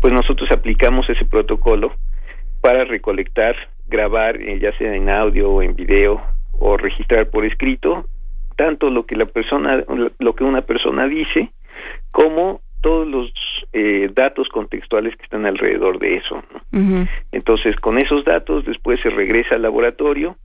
pues 0.00 0.12
nosotros 0.12 0.50
aplicamos 0.50 1.08
ese 1.08 1.24
protocolo 1.24 1.92
para 2.60 2.84
recolectar 2.84 3.56
grabar, 3.86 4.40
eh, 4.40 4.58
ya 4.60 4.76
sea 4.78 4.94
en 4.94 5.08
audio 5.08 5.50
o 5.50 5.62
en 5.62 5.74
video, 5.74 6.20
o 6.58 6.76
registrar 6.76 7.30
por 7.30 7.44
escrito, 7.44 8.06
tanto 8.56 8.90
lo 8.90 9.06
que 9.06 9.16
la 9.16 9.26
persona, 9.26 9.84
lo 10.18 10.34
que 10.34 10.44
una 10.44 10.62
persona 10.62 11.06
dice, 11.06 11.50
como 12.10 12.60
todos 12.82 13.06
los 13.06 13.32
eh, 13.72 14.10
datos 14.14 14.48
contextuales 14.48 15.16
que 15.16 15.24
están 15.24 15.46
alrededor 15.46 15.98
de 15.98 16.16
eso. 16.16 16.42
Entonces, 17.32 17.76
con 17.76 17.98
esos 17.98 18.24
datos, 18.24 18.64
después 18.64 19.00
se 19.00 19.10
regresa 19.10 19.54
al 19.54 19.62
laboratorio, 19.62 20.36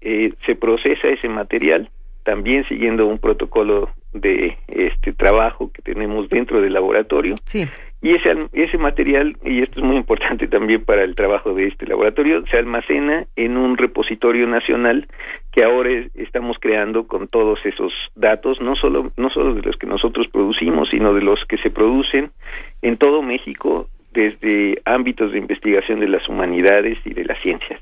eh, 0.00 0.32
se 0.44 0.54
procesa 0.54 1.08
ese 1.08 1.28
material, 1.28 1.90
también 2.26 2.64
siguiendo 2.68 3.06
un 3.06 3.18
protocolo 3.18 3.88
de 4.12 4.58
este 4.66 5.12
trabajo 5.12 5.70
que 5.72 5.80
tenemos 5.80 6.28
dentro 6.28 6.60
del 6.60 6.72
laboratorio, 6.72 7.36
y 8.02 8.14
ese, 8.14 8.30
ese 8.52 8.78
material, 8.78 9.36
y 9.44 9.62
esto 9.62 9.78
es 9.80 9.86
muy 9.86 9.96
importante 9.96 10.48
también 10.48 10.84
para 10.84 11.04
el 11.04 11.14
trabajo 11.14 11.54
de 11.54 11.68
este 11.68 11.86
laboratorio, 11.86 12.44
se 12.50 12.58
almacena 12.58 13.26
en 13.36 13.56
un 13.56 13.78
repositorio 13.78 14.46
nacional 14.48 15.06
que 15.52 15.64
ahora 15.64 15.90
estamos 16.14 16.56
creando 16.60 17.06
con 17.06 17.28
todos 17.28 17.64
esos 17.64 17.92
datos, 18.16 18.60
no 18.60 18.74
solo, 18.74 19.12
no 19.16 19.30
solo 19.30 19.54
de 19.54 19.62
los 19.62 19.76
que 19.76 19.86
nosotros 19.86 20.26
producimos, 20.26 20.88
sino 20.90 21.14
de 21.14 21.22
los 21.22 21.44
que 21.44 21.58
se 21.58 21.70
producen 21.70 22.30
en 22.82 22.96
todo 22.96 23.22
México 23.22 23.88
desde 24.12 24.82
ámbitos 24.84 25.30
de 25.30 25.38
investigación 25.38 26.00
de 26.00 26.08
las 26.08 26.28
humanidades 26.28 26.98
y 27.04 27.14
de 27.14 27.24
las 27.24 27.40
ciencias. 27.40 27.80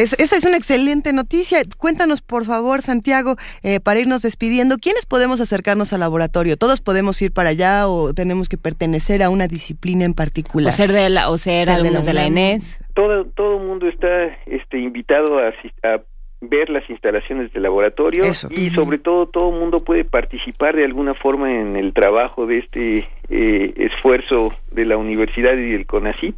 Esa 0.00 0.36
es 0.36 0.44
una 0.44 0.56
excelente 0.56 1.12
noticia. 1.12 1.58
Cuéntanos, 1.78 2.22
por 2.22 2.44
favor, 2.44 2.82
Santiago, 2.82 3.36
eh, 3.62 3.80
para 3.80 4.00
irnos 4.00 4.22
despidiendo, 4.22 4.76
¿quiénes 4.78 5.06
podemos 5.06 5.40
acercarnos 5.40 5.92
al 5.92 6.00
laboratorio? 6.00 6.56
¿Todos 6.56 6.80
podemos 6.80 7.20
ir 7.22 7.32
para 7.32 7.50
allá 7.50 7.88
o 7.88 8.14
tenemos 8.14 8.48
que 8.48 8.56
pertenecer 8.56 9.22
a 9.22 9.30
una 9.30 9.46
disciplina 9.46 10.04
en 10.04 10.14
particular? 10.14 10.72
O 10.72 10.76
ser 10.76 10.92
de 10.92 11.08
la, 11.10 11.30
o 11.30 11.38
ser, 11.38 11.70
alumnos 11.70 12.06
de 12.06 12.12
la, 12.14 12.26
ENES. 12.26 12.80
Todo 12.94 13.24
todo 13.26 13.58
mundo 13.58 13.88
está 13.88 14.36
este 14.46 14.78
invitado 14.78 15.38
a, 15.38 15.48
a 15.88 16.00
ver 16.40 16.70
las 16.70 16.88
instalaciones 16.88 17.52
del 17.52 17.62
laboratorio 17.62 18.22
y 18.50 18.70
sobre 18.70 18.98
todo 18.98 19.26
todo 19.26 19.50
el 19.50 19.60
mundo 19.60 19.80
puede 19.80 20.04
participar 20.04 20.74
de 20.74 20.84
alguna 20.84 21.14
forma 21.14 21.52
en 21.52 21.76
el 21.76 21.92
trabajo 21.92 22.46
de 22.46 22.58
este 22.58 23.08
eh, 23.28 23.74
esfuerzo 23.76 24.54
de 24.70 24.86
la 24.86 24.96
universidad 24.96 25.52
y 25.54 25.72
del 25.72 25.86
CONACIT 25.86 26.36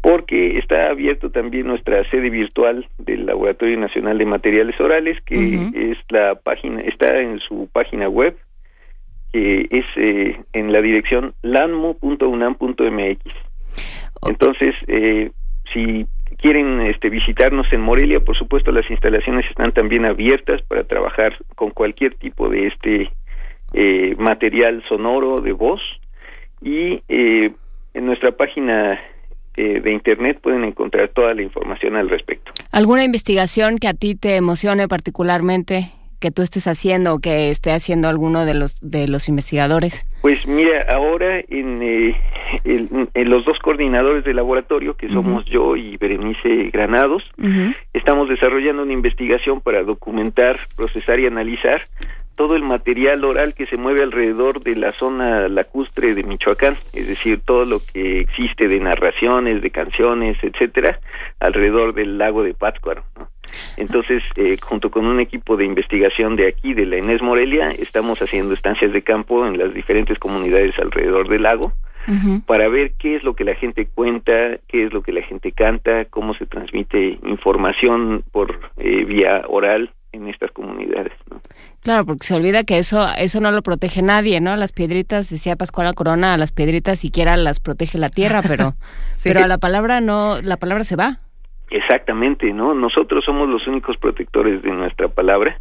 porque 0.00 0.58
está 0.58 0.90
abierto 0.90 1.30
también 1.30 1.66
nuestra 1.66 2.08
sede 2.10 2.30
virtual 2.30 2.86
del 2.98 3.26
Laboratorio 3.26 3.78
Nacional 3.78 4.18
de 4.18 4.26
Materiales 4.26 4.80
Orales 4.80 5.18
que 5.24 5.70
es 5.74 5.98
la 6.08 6.36
página 6.36 6.80
está 6.82 7.20
en 7.20 7.38
su 7.40 7.68
página 7.72 8.08
web 8.08 8.36
que 9.32 9.68
es 9.70 9.84
eh, 9.96 10.40
en 10.52 10.72
la 10.72 10.80
dirección 10.80 11.34
lanmo.unam.mx 11.42 13.20
entonces 14.22 14.74
eh, 14.88 15.30
si 15.72 16.06
quieren 16.38 16.80
este, 16.82 17.10
visitarnos 17.10 17.70
en 17.72 17.80
Morelia, 17.80 18.20
por 18.20 18.36
supuesto 18.36 18.72
las 18.72 18.88
instalaciones 18.90 19.46
están 19.50 19.72
también 19.72 20.04
abiertas 20.04 20.62
para 20.62 20.84
trabajar 20.84 21.36
con 21.54 21.70
cualquier 21.70 22.14
tipo 22.14 22.48
de 22.48 22.68
este 22.68 23.10
eh, 23.72 24.14
material 24.18 24.82
sonoro 24.88 25.40
de 25.40 25.52
voz. 25.52 25.80
Y 26.62 27.02
eh, 27.08 27.52
en 27.94 28.06
nuestra 28.06 28.32
página 28.32 29.00
eh, 29.60 29.80
de 29.80 29.92
internet 29.92 30.38
pueden 30.40 30.64
encontrar 30.64 31.08
toda 31.08 31.34
la 31.34 31.42
información 31.42 31.94
al 31.94 32.08
respecto. 32.08 32.50
¿Alguna 32.72 33.04
investigación 33.04 33.76
que 33.76 33.88
a 33.88 33.94
ti 33.94 34.14
te 34.14 34.36
emocione 34.36 34.88
particularmente? 34.88 35.92
que 36.20 36.30
tú 36.30 36.42
estés 36.42 36.66
haciendo 36.66 37.14
o 37.14 37.18
que 37.18 37.48
esté 37.48 37.72
haciendo 37.72 38.06
alguno 38.06 38.44
de 38.44 38.52
los 38.52 38.78
de 38.82 39.08
los 39.08 39.30
investigadores? 39.30 40.06
Pues 40.20 40.46
mira, 40.46 40.84
ahora 40.92 41.40
en, 41.48 41.78
eh, 41.80 42.14
en 42.64 43.30
los 43.30 43.46
dos 43.46 43.58
coordinadores 43.60 44.22
del 44.24 44.36
laboratorio, 44.36 44.94
que 44.98 45.08
somos 45.08 45.46
yo 45.46 45.76
y 45.76 45.96
Berenice 45.96 46.68
Granados, 46.74 47.22
estamos 47.94 48.28
desarrollando 48.28 48.82
una 48.82 48.92
investigación 48.92 49.62
para 49.62 49.82
documentar, 49.82 50.58
procesar 50.76 51.20
y 51.20 51.26
analizar 51.26 51.80
todo 52.40 52.56
el 52.56 52.62
material 52.62 53.22
oral 53.26 53.52
que 53.52 53.66
se 53.66 53.76
mueve 53.76 54.02
alrededor 54.02 54.62
de 54.62 54.74
la 54.74 54.92
zona 54.92 55.46
lacustre 55.48 56.14
de 56.14 56.22
Michoacán, 56.22 56.72
es 56.94 57.06
decir, 57.06 57.42
todo 57.44 57.66
lo 57.66 57.80
que 57.92 58.20
existe 58.20 58.66
de 58.66 58.80
narraciones, 58.80 59.60
de 59.60 59.70
canciones, 59.70 60.38
etcétera, 60.42 60.98
alrededor 61.38 61.92
del 61.92 62.16
lago 62.16 62.42
de 62.42 62.54
Pátzcuaro. 62.54 63.04
Entonces, 63.76 64.22
eh, 64.36 64.56
junto 64.58 64.90
con 64.90 65.04
un 65.04 65.20
equipo 65.20 65.58
de 65.58 65.66
investigación 65.66 66.34
de 66.34 66.48
aquí, 66.48 66.72
de 66.72 66.86
la 66.86 66.96
Inés 66.96 67.20
Morelia, 67.20 67.72
estamos 67.72 68.22
haciendo 68.22 68.54
estancias 68.54 68.90
de 68.90 69.02
campo 69.02 69.46
en 69.46 69.58
las 69.58 69.74
diferentes 69.74 70.18
comunidades 70.18 70.78
alrededor 70.78 71.28
del 71.28 71.42
lago 71.42 71.74
para 72.46 72.68
ver 72.70 72.92
qué 72.98 73.16
es 73.16 73.22
lo 73.22 73.34
que 73.34 73.44
la 73.44 73.54
gente 73.54 73.86
cuenta, 73.86 74.56
qué 74.66 74.86
es 74.86 74.94
lo 74.94 75.02
que 75.02 75.12
la 75.12 75.20
gente 75.20 75.52
canta, 75.52 76.06
cómo 76.06 76.32
se 76.32 76.46
transmite 76.46 77.18
información 77.22 78.24
por 78.32 78.58
eh, 78.78 79.04
vía 79.04 79.44
oral 79.46 79.90
en 80.12 80.28
estas 80.28 80.50
comunidades. 80.52 81.12
Claro, 81.82 82.06
porque 82.06 82.26
se 82.26 82.34
olvida 82.34 82.64
que 82.64 82.78
eso 82.78 83.06
eso 83.18 83.40
no 83.40 83.50
lo 83.50 83.62
protege 83.62 84.02
nadie, 84.02 84.40
¿no? 84.40 84.56
Las 84.56 84.72
piedritas, 84.72 85.30
decía 85.30 85.56
Pascual 85.56 85.94
Corona, 85.94 86.34
a 86.34 86.38
las 86.38 86.52
piedritas 86.52 87.00
siquiera 87.00 87.36
las 87.36 87.60
protege 87.60 87.98
la 87.98 88.10
tierra, 88.10 88.42
pero 88.46 88.74
pero 89.22 89.40
a 89.40 89.46
la 89.46 89.58
palabra 89.58 90.00
no, 90.00 90.40
la 90.42 90.56
palabra 90.56 90.84
se 90.84 90.96
va. 90.96 91.18
Exactamente, 91.70 92.52
¿no? 92.52 92.74
Nosotros 92.74 93.24
somos 93.24 93.48
los 93.48 93.66
únicos 93.68 93.96
protectores 93.96 94.62
de 94.62 94.70
nuestra 94.70 95.08
palabra 95.08 95.60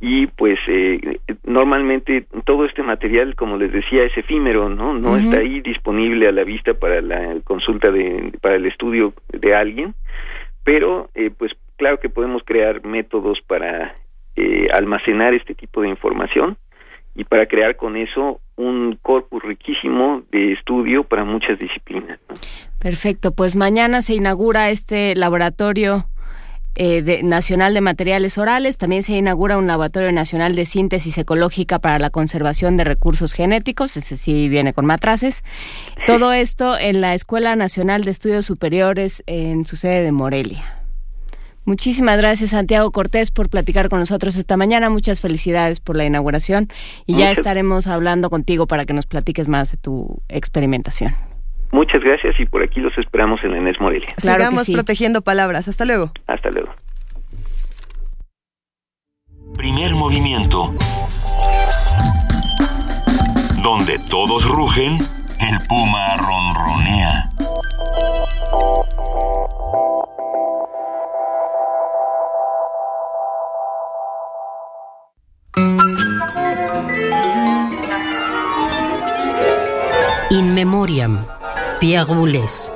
y 0.00 0.26
pues 0.28 0.58
eh, 0.66 1.18
normalmente 1.44 2.24
todo 2.44 2.64
este 2.64 2.82
material, 2.82 3.34
como 3.34 3.58
les 3.58 3.70
decía, 3.70 4.04
es 4.04 4.16
efímero, 4.16 4.70
¿no? 4.70 4.94
No 4.94 5.16
está 5.16 5.38
ahí 5.38 5.60
disponible 5.60 6.26
a 6.26 6.32
la 6.32 6.44
vista 6.44 6.72
para 6.72 7.02
la 7.02 7.36
consulta 7.44 7.90
de, 7.90 8.32
para 8.40 8.56
el 8.56 8.64
estudio 8.64 9.12
de 9.28 9.54
alguien, 9.54 9.94
pero 10.64 11.10
eh, 11.14 11.30
pues 11.36 11.52
claro 11.76 11.98
que 12.00 12.08
podemos 12.08 12.42
crear 12.44 12.84
métodos 12.84 13.40
para 13.46 13.94
eh, 14.36 14.68
almacenar 14.72 15.34
este 15.34 15.54
tipo 15.54 15.82
de 15.82 15.88
información 15.88 16.56
y 17.14 17.24
para 17.24 17.46
crear 17.46 17.76
con 17.76 17.96
eso 17.96 18.40
un 18.56 18.98
corpus 19.02 19.42
riquísimo 19.42 20.22
de 20.30 20.52
estudio 20.52 21.04
para 21.04 21.24
muchas 21.24 21.58
disciplinas. 21.58 22.18
Perfecto, 22.78 23.32
pues 23.34 23.56
mañana 23.56 24.02
se 24.02 24.14
inaugura 24.14 24.70
este 24.70 25.14
laboratorio 25.14 26.06
eh, 26.74 27.20
nacional 27.22 27.74
de 27.74 27.82
materiales 27.82 28.38
orales, 28.38 28.78
también 28.78 29.02
se 29.02 29.12
inaugura 29.12 29.58
un 29.58 29.66
laboratorio 29.66 30.10
nacional 30.10 30.54
de 30.54 30.64
síntesis 30.64 31.18
ecológica 31.18 31.78
para 31.78 31.98
la 31.98 32.08
conservación 32.08 32.78
de 32.78 32.84
recursos 32.84 33.34
genéticos, 33.34 33.96
ese 33.98 34.16
sí 34.16 34.48
viene 34.48 34.72
con 34.72 34.86
matraces. 34.86 35.44
Todo 36.06 36.32
esto 36.32 36.78
en 36.78 37.02
la 37.02 37.12
Escuela 37.12 37.56
Nacional 37.56 38.04
de 38.04 38.10
Estudios 38.10 38.46
Superiores 38.46 39.22
en 39.26 39.66
su 39.66 39.76
sede 39.76 40.02
de 40.02 40.12
Morelia. 40.12 40.81
Muchísimas 41.64 42.18
gracias 42.18 42.50
Santiago 42.50 42.90
Cortés 42.90 43.30
por 43.30 43.48
platicar 43.48 43.88
con 43.88 44.00
nosotros 44.00 44.36
esta 44.36 44.56
mañana. 44.56 44.90
Muchas 44.90 45.20
felicidades 45.20 45.80
por 45.80 45.96
la 45.96 46.04
inauguración 46.04 46.68
y 47.06 47.16
ya 47.16 47.30
estaremos 47.30 47.86
hablando 47.86 48.30
contigo 48.30 48.66
para 48.66 48.84
que 48.84 48.92
nos 48.92 49.06
platiques 49.06 49.48
más 49.48 49.70
de 49.72 49.78
tu 49.78 50.22
experimentación. 50.28 51.14
Muchas 51.70 52.02
gracias 52.02 52.38
y 52.38 52.44
por 52.44 52.62
aquí 52.62 52.80
los 52.80 52.96
esperamos 52.98 53.40
en 53.44 53.54
Enes 53.54 53.80
Morelia. 53.80 54.08
Sigamos 54.18 54.68
protegiendo 54.68 55.22
palabras. 55.22 55.68
Hasta 55.68 55.86
luego. 55.86 56.12
Hasta 56.26 56.50
luego. 56.50 56.70
Primer 59.56 59.94
movimiento. 59.94 60.74
Donde 63.62 63.98
todos 64.10 64.46
rugen, 64.48 64.98
el 65.40 65.58
puma 65.68 66.16
ronronea. 66.16 67.28
In 80.30 80.54
Memoriam, 80.54 81.26
Pierre 81.78 82.14
Boulez, 82.14 82.72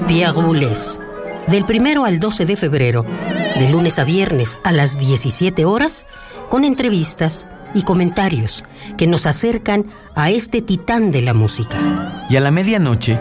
Pierre 0.07 0.41
Boulez, 0.41 0.97
del 1.48 1.66
primero 1.66 2.06
al 2.06 2.20
12 2.20 2.46
de 2.46 2.56
febrero, 2.56 3.06
de 3.58 3.70
lunes 3.72 4.00
a 4.00 4.04
viernes 4.04 4.60
a 4.64 4.72
las 4.72 4.98
17 4.98 5.66
horas, 5.66 6.08
con 6.50 6.64
entrevistas, 6.64 7.48
y 7.76 7.84
comentarios 7.84 8.64
que 8.98 9.06
nos 9.06 9.28
acercan 9.28 9.86
a 10.16 10.32
este 10.32 10.62
titán 10.62 11.12
de 11.12 11.22
la 11.22 11.36
música. 11.36 12.26
Y 12.30 12.38
a 12.38 12.39
la 12.39 12.50
medianoche, 12.50 13.20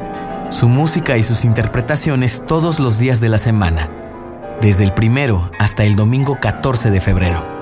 su 0.49 0.69
música 0.69 1.19
y 1.19 1.23
sus 1.23 1.45
interpretaciones 1.45 2.43
todos 2.47 2.79
los 2.79 2.99
días 2.99 3.21
de 3.21 3.29
la 3.29 3.39
semana, 3.39 3.91
desde 4.63 4.85
el 4.85 4.95
primero 4.95 5.51
hasta 5.59 5.85
el 5.85 5.97
domingo 5.97 6.39
14 6.41 6.91
de 6.91 7.01
febrero. 7.01 7.54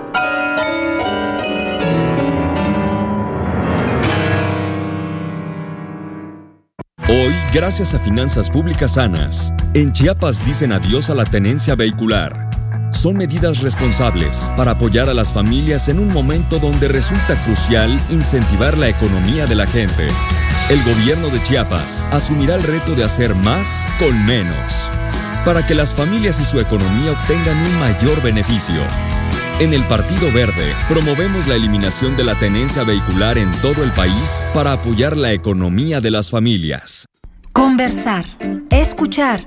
Hoy, 7.09 7.35
gracias 7.53 7.95
a 7.95 7.99
finanzas 7.99 8.51
públicas 8.51 8.93
sanas, 8.93 9.53
en 9.75 9.93
Chiapas 9.93 10.45
dicen 10.47 10.73
adiós 10.73 11.11
a 11.11 11.15
la 11.15 11.25
tenencia 11.25 11.75
vehicular 11.75 12.53
son 12.93 13.17
medidas 13.17 13.61
responsables 13.61 14.53
para 14.57 14.73
apoyar 14.73 15.09
a 15.09 15.15
las 15.15 15.33
familias 15.33 15.89
en 15.89 15.99
un 15.99 16.13
momento 16.13 16.59
donde 16.59 16.89
resulta 16.89 17.35
crucial 17.43 18.01
incentivar 18.11 18.79
la 18.79 18.89
economía 18.89 19.47
de 19.47 19.57
la 19.57 19.67
gente. 19.67 20.07
El 20.71 20.81
gobierno 20.85 21.29
de 21.29 21.43
Chiapas 21.43 22.07
asumirá 22.13 22.55
el 22.55 22.63
reto 22.63 22.95
de 22.95 23.03
hacer 23.03 23.35
más 23.35 23.85
con 23.99 24.25
menos, 24.25 24.91
para 25.45 25.67
que 25.67 25.75
las 25.75 25.93
familias 25.93 26.39
y 26.39 26.45
su 26.45 26.61
economía 26.61 27.13
obtengan 27.13 27.57
un 27.57 27.81
mayor 27.81 28.23
beneficio. 28.23 28.83
En 29.63 29.73
el 29.73 29.85
Partido 29.85 30.33
Verde 30.33 30.75
promovemos 30.89 31.47
la 31.47 31.55
eliminación 31.55 32.17
de 32.17 32.25
la 32.25 32.35
tenencia 32.35 32.83
vehicular 32.83 33.39
en 33.39 33.49
todo 33.63 33.85
el 33.85 33.93
país 33.93 34.43
para 34.53 34.73
apoyar 34.73 35.17
la 35.17 35.31
economía 35.31 36.01
de 36.01 36.11
las 36.11 36.31
familias. 36.31 37.07
Conversar, 37.53 38.25
escuchar, 38.71 39.47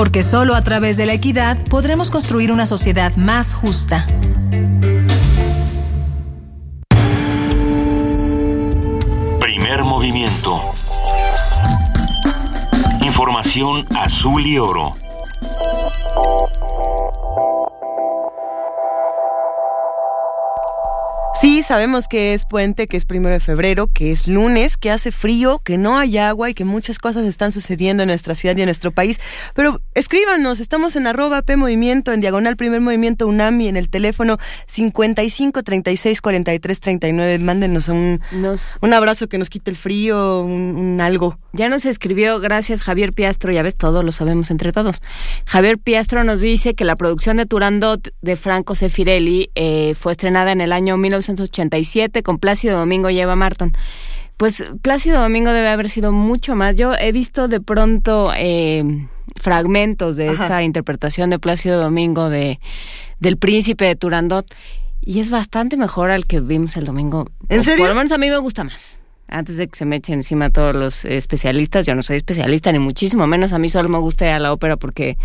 Porque 0.00 0.22
solo 0.22 0.54
a 0.54 0.64
través 0.64 0.96
de 0.96 1.04
la 1.04 1.12
equidad 1.12 1.58
podremos 1.68 2.10
construir 2.10 2.52
una 2.52 2.64
sociedad 2.64 3.14
más 3.16 3.52
justa. 3.52 4.06
Primer 9.38 9.84
movimiento. 9.84 10.72
Información 13.02 13.84
azul 13.94 14.46
y 14.46 14.56
oro. 14.56 14.94
Sí, 21.60 21.66
sabemos 21.66 22.08
que 22.08 22.32
es 22.32 22.46
puente, 22.46 22.86
que 22.86 22.96
es 22.96 23.04
primero 23.04 23.34
de 23.34 23.38
febrero, 23.38 23.86
que 23.86 24.12
es 24.12 24.26
lunes, 24.26 24.78
que 24.78 24.90
hace 24.90 25.12
frío, 25.12 25.60
que 25.62 25.76
no 25.76 25.98
hay 25.98 26.16
agua 26.16 26.48
y 26.48 26.54
que 26.54 26.64
muchas 26.64 26.98
cosas 26.98 27.26
están 27.26 27.52
sucediendo 27.52 28.02
en 28.02 28.06
nuestra 28.06 28.34
ciudad 28.34 28.56
y 28.56 28.62
en 28.62 28.66
nuestro 28.66 28.92
país. 28.92 29.20
Pero 29.54 29.78
escríbanos, 29.94 30.58
estamos 30.58 30.96
en 30.96 31.06
arroba 31.06 31.42
P 31.42 31.56
Movimiento, 31.56 32.14
en 32.14 32.22
diagonal 32.22 32.56
Primer 32.56 32.80
Movimiento 32.80 33.26
UNAMI, 33.26 33.68
en 33.68 33.76
el 33.76 33.90
teléfono 33.90 34.38
55 34.68 35.62
36 35.62 36.22
43 36.22 36.80
39. 36.80 37.38
Mándenos 37.40 37.88
un, 37.88 38.22
un 38.80 38.94
abrazo 38.94 39.28
que 39.28 39.36
nos 39.36 39.50
quite 39.50 39.70
el 39.70 39.76
frío, 39.76 40.40
un, 40.40 40.76
un 40.76 41.00
algo. 41.02 41.38
Ya 41.52 41.68
nos 41.68 41.84
escribió, 41.84 42.38
gracias 42.40 42.80
Javier 42.80 43.12
Piastro, 43.12 43.52
ya 43.52 43.62
ves, 43.62 43.74
todo 43.74 44.02
lo 44.02 44.12
sabemos 44.12 44.50
entre 44.50 44.72
todos. 44.72 45.00
Javier 45.46 45.78
Piastro 45.78 46.22
nos 46.24 46.40
dice 46.40 46.74
que 46.74 46.84
la 46.84 46.96
producción 46.96 47.36
de 47.36 47.46
Turandot 47.46 48.08
de 48.22 48.36
Franco 48.36 48.74
Sefirelli 48.74 49.50
eh, 49.54 49.94
fue 49.98 50.12
estrenada 50.12 50.52
en 50.52 50.60
el 50.60 50.72
año 50.72 50.96
1987 50.96 52.22
con 52.22 52.38
Plácido 52.38 52.78
Domingo 52.78 53.10
y 53.10 53.18
Eva 53.20 53.36
Marton. 53.36 53.72
Pues 54.36 54.64
Plácido 54.80 55.20
Domingo 55.20 55.52
debe 55.52 55.68
haber 55.68 55.88
sido 55.88 56.12
mucho 56.12 56.56
más. 56.56 56.76
Yo 56.76 56.94
he 56.94 57.12
visto 57.12 57.48
de 57.48 57.60
pronto 57.60 58.32
eh, 58.36 59.08
fragmentos 59.36 60.16
de 60.16 60.28
Ajá. 60.30 60.44
esta 60.44 60.62
interpretación 60.62 61.30
de 61.30 61.38
Plácido 61.38 61.80
Domingo 61.80 62.30
de 62.30 62.58
del 63.18 63.36
Príncipe 63.36 63.84
de 63.84 63.96
Turandot 63.96 64.46
y 65.02 65.20
es 65.20 65.30
bastante 65.30 65.76
mejor 65.76 66.10
al 66.10 66.26
que 66.26 66.40
vimos 66.40 66.76
el 66.76 66.84
domingo. 66.84 67.26
¿En 67.48 67.60
O 67.60 67.62
serio? 67.62 67.78
Por 67.84 67.88
lo 67.90 67.94
menos 67.94 68.12
a 68.12 68.18
mí 68.18 68.30
me 68.30 68.38
gusta 68.38 68.64
más. 68.64 68.99
Antes 69.30 69.56
de 69.56 69.68
que 69.68 69.76
se 69.78 69.84
me 69.86 69.96
echen 69.96 70.14
encima 70.14 70.50
todos 70.50 70.74
los 70.74 71.04
especialistas, 71.04 71.86
yo 71.86 71.94
no 71.94 72.02
soy 72.02 72.16
especialista 72.16 72.72
ni 72.72 72.78
muchísimo 72.80 73.26
menos. 73.26 73.52
A 73.52 73.58
mí 73.58 73.68
solo 73.68 73.88
me 73.88 73.98
gusta 73.98 74.26
ir 74.26 74.32
a 74.32 74.38
la 74.40 74.52
ópera 74.52 74.76
porque, 74.76 75.16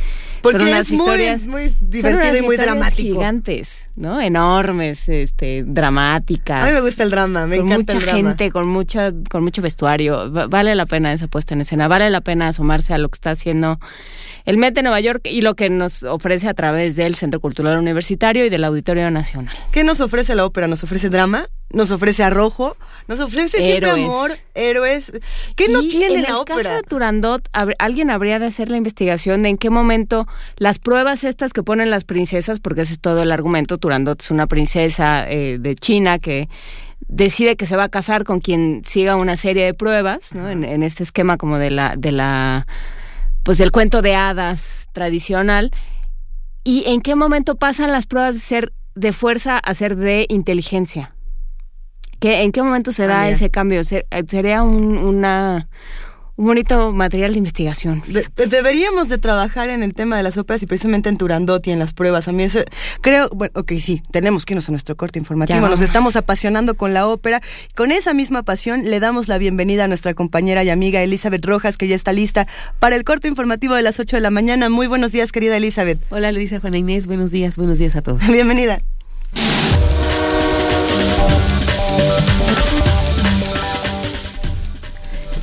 Porque 0.41 0.59
son 0.59 0.67
unas 0.67 0.81
es 0.81 0.89
muy- 0.91 0.97
historias 0.99 1.47
muy 1.47 1.69
son 1.69 1.89
divertido 1.89 2.37
y 2.37 2.41
muy 2.43 2.57
dramático. 2.57 3.01
gigantes, 3.15 3.85
¿no? 3.95 4.21
Enormes, 4.21 5.09
este, 5.09 5.63
dramáticas. 5.65 6.63
A 6.63 6.67
mí 6.67 6.71
me 6.73 6.81
gusta 6.81 7.03
el 7.03 7.09
drama, 7.09 7.47
me 7.47 7.57
con 7.57 7.65
encanta 7.67 7.93
mucha 7.93 8.05
el 8.05 8.11
drama. 8.13 8.29
gente, 8.29 8.51
con 8.51 8.67
mucha, 8.67 9.11
con 9.29 9.43
mucho 9.43 9.61
vestuario. 9.61 10.31
Va- 10.31 10.47
vale 10.47 10.75
la 10.75 10.85
pena 10.85 11.11
esa 11.13 11.27
puesta 11.27 11.53
en 11.53 11.61
escena. 11.61 11.87
Vale 11.87 12.09
la 12.09 12.21
pena 12.21 12.47
asomarse 12.49 12.93
a 12.93 12.97
lo 12.97 13.09
que 13.09 13.15
está 13.15 13.31
haciendo 13.31 13.79
el 14.45 14.57
MET 14.57 14.75
de 14.75 14.83
Nueva 14.83 14.99
York 14.99 15.21
y 15.25 15.41
lo 15.41 15.55
que 15.55 15.69
nos 15.69 16.03
ofrece 16.03 16.47
a 16.47 16.53
través 16.53 16.95
del 16.95 17.15
Centro 17.15 17.39
Cultural 17.39 17.79
Universitario 17.79 18.45
y 18.45 18.49
del 18.49 18.63
Auditorio 18.65 19.09
Nacional. 19.09 19.55
¿Qué 19.71 19.83
nos 19.83 19.99
ofrece 19.99 20.35
la 20.35 20.45
ópera? 20.45 20.67
¿Nos 20.67 20.83
ofrece 20.83 21.09
drama? 21.09 21.47
¿Nos 21.75 21.91
ofrece 21.91 22.23
arrojo? 22.23 22.77
¿Nos 23.09 23.19
ofrece 23.19 23.57
siempre 23.57 23.89
Héroes. 23.89 24.05
amor? 24.05 24.31
¿Héroes? 24.53 25.11
¿Qué 25.57 25.67
no 25.67 25.81
Y 25.81 25.89
tiene 25.89 26.15
en 26.15 26.21
la 26.23 26.29
el 26.29 26.35
ópera? 26.35 26.57
caso 26.57 26.69
de 26.71 26.83
Turandot, 26.83 27.49
alguien 27.79 28.09
habría 28.09 28.39
de 28.39 28.45
hacer 28.45 28.69
la 28.69 28.77
investigación 28.77 29.43
de 29.43 29.49
en 29.49 29.57
qué 29.57 29.69
momento 29.69 30.25
las 30.55 30.79
pruebas 30.79 31.25
estas 31.25 31.51
que 31.51 31.63
ponen 31.63 31.89
las 31.89 32.05
princesas, 32.05 32.61
porque 32.61 32.83
ese 32.83 32.93
es 32.93 32.99
todo 33.01 33.21
el 33.21 33.31
argumento, 33.31 33.77
Turandot 33.77 34.21
es 34.21 34.31
una 34.31 34.47
princesa 34.47 35.29
eh, 35.29 35.57
de 35.59 35.75
China 35.75 36.17
que 36.17 36.47
decide 37.09 37.57
que 37.57 37.65
se 37.65 37.75
va 37.75 37.83
a 37.83 37.89
casar 37.89 38.23
con 38.23 38.39
quien 38.39 38.81
siga 38.85 39.17
una 39.17 39.35
serie 39.35 39.65
de 39.65 39.73
pruebas, 39.73 40.33
¿no? 40.33 40.49
En, 40.49 40.63
en 40.63 40.81
este 40.81 41.03
esquema 41.03 41.35
como 41.35 41.57
de 41.57 41.71
la, 41.71 41.95
de 41.97 42.13
la, 42.13 42.65
pues 43.43 43.57
del 43.57 43.71
cuento 43.71 44.01
de 44.01 44.15
hadas 44.15 44.87
tradicional. 44.93 45.71
¿Y 46.63 46.85
en 46.87 47.01
qué 47.01 47.15
momento 47.15 47.55
pasan 47.55 47.91
las 47.91 48.05
pruebas 48.07 48.35
de 48.35 48.39
ser 48.39 48.73
de 48.95 49.11
fuerza 49.11 49.57
a 49.57 49.73
ser 49.73 49.97
de 49.97 50.25
inteligencia? 50.29 51.14
¿Qué, 52.19 52.43
¿En 52.43 52.51
qué 52.51 52.61
momento 52.63 52.91
se 52.91 53.07
da 53.07 53.21
Ah, 53.23 53.29
ese 53.29 53.49
cambio? 53.49 53.81
Eh, 53.89 54.05
sería 54.27 54.63
un, 54.63 54.97
una, 54.97 55.67
un 56.37 56.45
bonito 56.47 56.91
material 56.91 57.33
de 57.33 57.37
investigación. 57.39 58.03
De- 58.07 58.27
de- 58.35 58.47
deberíamos 58.47 59.09
de 59.09 59.17
trabajar 59.17 59.69
en 59.69 59.83
el 59.83 59.93
tema 59.93 60.17
de 60.17 60.23
las 60.23 60.37
óperas 60.37 60.63
y 60.63 60.65
precisamente 60.65 61.09
en 61.09 61.17
Turandot 61.17 61.65
y 61.67 61.71
en 61.71 61.79
las 61.79 61.93
pruebas. 61.93 62.27
A 62.27 62.31
mí 62.31 62.43
eso, 62.43 62.59
creo, 63.01 63.29
bueno, 63.29 63.51
ok, 63.55 63.73
sí, 63.81 64.01
tenemos 64.11 64.45
que 64.45 64.53
irnos 64.53 64.67
a 64.69 64.71
nuestro 64.71 64.95
corte 64.97 65.19
informativo. 65.19 65.59
Ya 65.61 65.69
Nos 65.69 65.81
estamos 65.81 66.15
apasionando 66.15 66.75
con 66.75 66.93
la 66.93 67.07
ópera. 67.07 67.41
Con 67.75 67.91
esa 67.91 68.13
misma 68.13 68.43
pasión 68.43 68.83
le 68.85 68.99
damos 68.99 69.27
la 69.27 69.37
bienvenida 69.37 69.83
a 69.83 69.87
nuestra 69.87 70.13
compañera 70.13 70.63
y 70.63 70.69
amiga 70.69 71.01
Elizabeth 71.03 71.45
Rojas, 71.45 71.77
que 71.77 71.87
ya 71.87 71.95
está 71.95 72.11
lista 72.13 72.47
para 72.79 72.95
el 72.95 73.03
corte 73.03 73.27
informativo 73.27 73.75
de 73.75 73.81
las 73.83 73.99
8 73.99 74.17
de 74.17 74.21
la 74.21 74.31
mañana. 74.31 74.69
Muy 74.69 74.87
buenos 74.87 75.11
días, 75.11 75.31
querida 75.31 75.57
Elizabeth. 75.57 75.99
Hola 76.09 76.31
Luisa, 76.31 76.59
Juana 76.59 76.77
Inés, 76.77 77.07
buenos 77.07 77.31
días, 77.31 77.55
buenos 77.57 77.77
días 77.77 77.95
a 77.95 78.01
todos. 78.01 78.25
Bienvenida. 78.31 78.79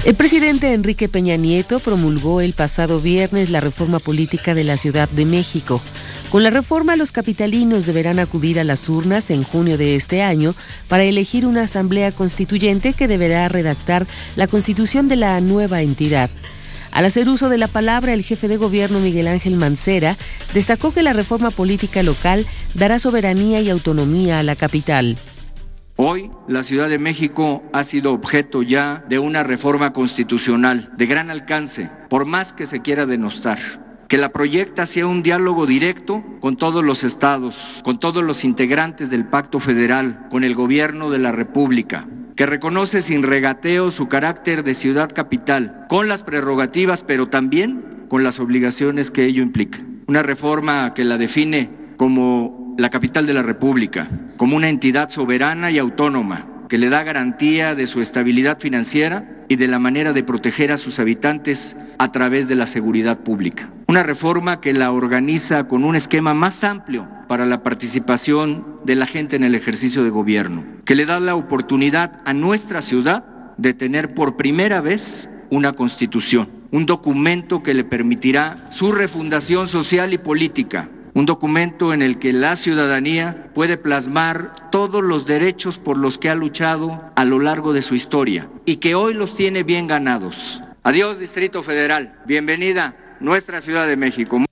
El 0.05 0.17
presidente 0.17 0.75
Enrique 0.75 1.09
Peña 1.09 1.37
Nieto 1.37 1.79
promulgó 1.79 2.41
el 2.41 2.55
pasado 2.55 2.99
viernes 2.99 3.51
la 3.51 3.61
reforma 3.61 4.01
política 4.01 4.53
de 4.53 4.65
la 4.65 4.77
Ciudad 4.77 5.09
de 5.09 5.25
México. 5.25 5.81
Con 6.29 6.43
la 6.43 6.51
reforma, 6.51 6.97
los 6.97 7.13
capitalinos 7.13 7.87
deberán 7.87 8.19
acudir 8.19 8.59
a 8.59 8.65
las 8.65 8.89
urnas 8.89 9.31
en 9.31 9.45
junio 9.45 9.79
de 9.79 9.95
este 9.95 10.21
año 10.21 10.57
para 10.89 11.05
elegir 11.05 11.47
una 11.47 11.63
asamblea 11.63 12.11
constituyente 12.11 12.95
que 12.95 13.07
deberá 13.07 13.47
redactar 13.49 14.09
la 14.35 14.49
constitución 14.49 15.07
de 15.07 15.17
la 15.17 15.41
nueva 15.41 15.83
entidad. 15.83 16.31
Al 16.91 17.05
hacer 17.05 17.29
uso 17.29 17.49
de 17.49 17.59
la 17.59 17.69
palabra, 17.69 18.13
el 18.13 18.25
jefe 18.25 18.49
de 18.49 18.57
gobierno 18.57 18.99
Miguel 18.99 19.29
Ángel 19.29 19.55
Mancera 19.55 20.17
destacó 20.53 20.93
que 20.93 21.05
la 21.05 21.13
reforma 21.13 21.53
política 21.53 22.03
local 22.03 22.45
dará 22.75 22.99
soberanía 22.99 23.61
y 23.61 23.71
autonomía 23.71 24.41
a 24.41 24.43
la 24.43 24.57
capital. 24.57 25.17
Hoy 25.97 26.31
la 26.49 26.63
Ciudad 26.63 26.89
de 26.89 26.99
México 26.99 27.63
ha 27.73 27.85
sido 27.85 28.13
objeto 28.13 28.63
ya 28.63 29.05
de 29.09 29.19
una 29.19 29.43
reforma 29.43 29.93
constitucional 29.93 30.91
de 30.97 31.07
gran 31.07 31.31
alcance, 31.31 31.91
por 32.09 32.25
más 32.25 32.53
que 32.55 32.65
se 32.65 32.81
quiera 32.81 33.05
denostar. 33.05 33.59
Que 34.09 34.17
la 34.17 34.31
proyecta 34.31 34.87
sea 34.87 35.07
un 35.07 35.23
diálogo 35.23 35.67
directo 35.67 36.25
con 36.41 36.57
todos 36.57 36.83
los 36.83 37.05
estados, 37.05 37.81
con 37.85 38.01
todos 38.01 38.25
los 38.25 38.45
integrantes 38.45 39.11
del 39.11 39.27
Pacto 39.27 39.61
Federal, 39.61 40.29
con 40.31 40.45
el 40.45 40.55
gobierno 40.55 41.11
de 41.11 41.19
la 41.19 41.31
República. 41.31 42.07
Que 42.37 42.47
reconoce 42.47 43.03
sin 43.03 43.23
regateo 43.23 43.91
su 43.91 44.09
carácter 44.09 44.65
de 44.65 44.75
ciudad 44.75 45.11
capital, 45.13 45.87
con 45.89 46.09
las 46.09 46.23
prerrogativas, 46.23 47.03
pero 47.03 47.29
también 47.29 48.07
con 48.09 48.25
las 48.25 48.41
obligaciones 48.41 49.11
que 49.11 49.27
ello 49.27 49.43
implica. 49.43 49.79
Una 50.07 50.23
reforma 50.23 50.95
que 50.95 51.05
la 51.05 51.19
define 51.19 51.71
como 51.97 52.62
la 52.77 52.91
capital 52.91 53.27
de 53.27 53.35
la 53.35 53.43
República, 53.43 54.09
como 54.37 54.57
una 54.57 54.69
entidad 54.69 55.11
soberana 55.11 55.71
y 55.71 55.79
autónoma 55.79 56.47
que 56.69 56.79
le 56.79 56.89
da 56.89 57.03
garantía 57.03 57.75
de 57.75 57.87
su 57.87 58.01
estabilidad 58.01 58.59
financiera 58.59 59.45
y 59.49 59.57
de 59.57 59.69
la 59.69 59.79
manera 59.79 60.15
de 60.15 60.23
proteger 60.23 60.73
a 60.73 60.79
sus 60.79 60.99
habitantes 60.99 61.77
a 61.99 62.13
través 62.13 62.49
de 62.49 62.55
la 62.55 62.67
seguridad 62.67 63.19
pública. 63.19 63.69
Una 63.89 64.03
reforma 64.03 64.63
que 64.63 64.73
la 64.73 64.91
organiza 64.91 65.69
con 65.69 65.85
un 65.85 65.97
esquema 65.97 66.33
más 66.33 66.65
amplio 66.65 67.07
para 67.29 67.45
la 67.45 67.63
participación 67.63 68.81
de 68.85 68.97
la 68.97 69.05
gente 69.05 69.37
en 69.37 69.45
el 69.45 69.55
ejercicio 69.55 70.03
de 70.03 70.09
gobierno, 70.09 70.65
que 70.87 70.95
le 70.95 71.05
da 71.05 71.21
la 71.21 71.35
oportunidad 71.35 72.23
a 72.25 72.33
nuestra 72.33 72.81
ciudad 72.81 73.25
de 73.59 73.75
tener 73.75 74.15
por 74.15 74.37
primera 74.39 74.81
vez 74.81 75.29
una 75.51 75.75
constitución 75.75 76.63
un 76.73 76.87
documento 76.87 77.63
que 77.63 77.75
le 77.75 77.85
permitirá 77.85 78.57
su 78.71 78.93
refundación 78.93 79.69
social 79.69 80.15
y 80.15 80.19
política 80.19 80.89
un 81.15 81.27
documento 81.27 81.93
en 81.93 82.03
el 82.03 82.19
que 82.19 82.33
la 82.33 82.57
ciudadanía 82.57 83.51
puede 83.55 83.77
plasmar 83.77 84.71
todos 84.71 85.03
los 85.03 85.27
derechos 85.27 85.79
por 85.79 85.99
los 85.99 86.19
que 86.19 86.31
ha 86.31 86.35
luchado 86.35 87.11
a 87.17 87.25
lo 87.25 87.39
largo 87.39 87.73
de 87.73 87.83
su 87.83 87.95
historia 87.95 88.49
y 88.65 88.77
que 88.77 88.95
hoy 88.95 89.15
los 89.15 89.35
tiene 89.35 89.63
bien 89.63 89.87
ganados. 89.87 90.63
Adiós 90.83 91.19
Distrito 91.19 91.63
Federal, 91.63 92.21
bienvenida 92.27 92.97
nuestra 93.21 93.61
Ciudad 93.61 93.87
de 93.87 93.97
México. 93.97 94.45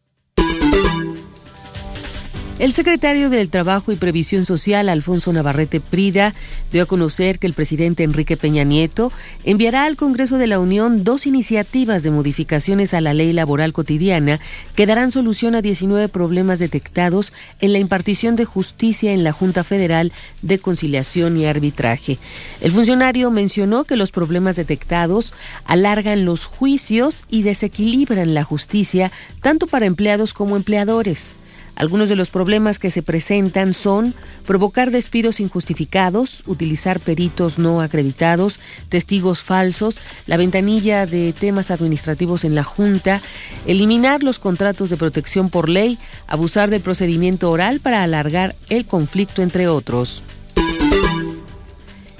El 2.61 2.75
secretario 2.75 3.31
del 3.31 3.49
Trabajo 3.49 3.91
y 3.91 3.97
Previsión 3.97 4.45
Social, 4.45 4.91
Alfonso 4.91 5.33
Navarrete 5.33 5.81
Prida, 5.81 6.35
dio 6.71 6.83
a 6.83 6.87
conocer 6.87 7.39
que 7.39 7.47
el 7.47 7.55
presidente 7.55 8.03
Enrique 8.03 8.37
Peña 8.37 8.65
Nieto 8.65 9.13
enviará 9.45 9.85
al 9.85 9.97
Congreso 9.97 10.37
de 10.37 10.47
la 10.47 10.59
Unión 10.59 11.03
dos 11.03 11.27
iniciativas 11.27 12.03
de 12.03 12.11
modificaciones 12.11 12.93
a 12.93 13.01
la 13.01 13.15
ley 13.15 13.33
laboral 13.33 13.73
cotidiana 13.73 14.41
que 14.77 14.85
darán 14.85 15.11
solución 15.11 15.55
a 15.55 15.63
19 15.63 16.09
problemas 16.09 16.59
detectados 16.59 17.33
en 17.61 17.73
la 17.73 17.79
impartición 17.79 18.37
de 18.37 18.45
justicia 18.45 19.13
en 19.13 19.25
la 19.25 19.33
Junta 19.33 19.65
Federal 19.65 20.13
de 20.43 20.59
Conciliación 20.59 21.39
y 21.39 21.47
Arbitraje. 21.47 22.19
El 22.61 22.73
funcionario 22.73 23.31
mencionó 23.31 23.85
que 23.85 23.97
los 23.97 24.11
problemas 24.11 24.57
detectados 24.57 25.33
alargan 25.65 26.27
los 26.27 26.45
juicios 26.45 27.25
y 27.31 27.41
desequilibran 27.41 28.35
la 28.35 28.45
justicia 28.45 29.11
tanto 29.41 29.67
para 29.67 29.87
empleados 29.87 30.35
como 30.35 30.57
empleadores. 30.57 31.33
Algunos 31.77 32.09
de 32.09 32.17
los 32.17 32.31
problemas 32.31 32.79
que 32.79 32.91
se 32.91 33.03
presentan 33.03 33.75
son 33.75 34.15
provocar 34.47 34.91
despidos 34.91 35.41
injustificados, 35.41 36.43
utilizar 36.47 37.01
peritos 37.01 37.59
no 37.59 37.81
acreditados, 37.81 38.61
testigos 38.89 39.43
falsos, 39.43 39.99
la 40.27 40.37
ventanilla 40.37 41.07
de 41.07 41.33
temas 41.33 41.71
administrativos 41.71 42.45
en 42.45 42.55
la 42.55 42.65
Junta, 42.65 43.21
eliminar 43.67 44.23
los 44.23 44.39
contratos 44.39 44.91
de 44.91 44.97
protección 44.97 45.51
por 45.51 45.69
ley, 45.69 45.99
abusar 46.27 46.71
del 46.71 46.83
procedimiento 46.83 47.51
oral 47.51 47.81
para 47.81 48.03
alargar 48.03 48.55
el 48.69 48.85
conflicto, 48.87 49.43
entre 49.43 49.69
otros. 49.69 50.23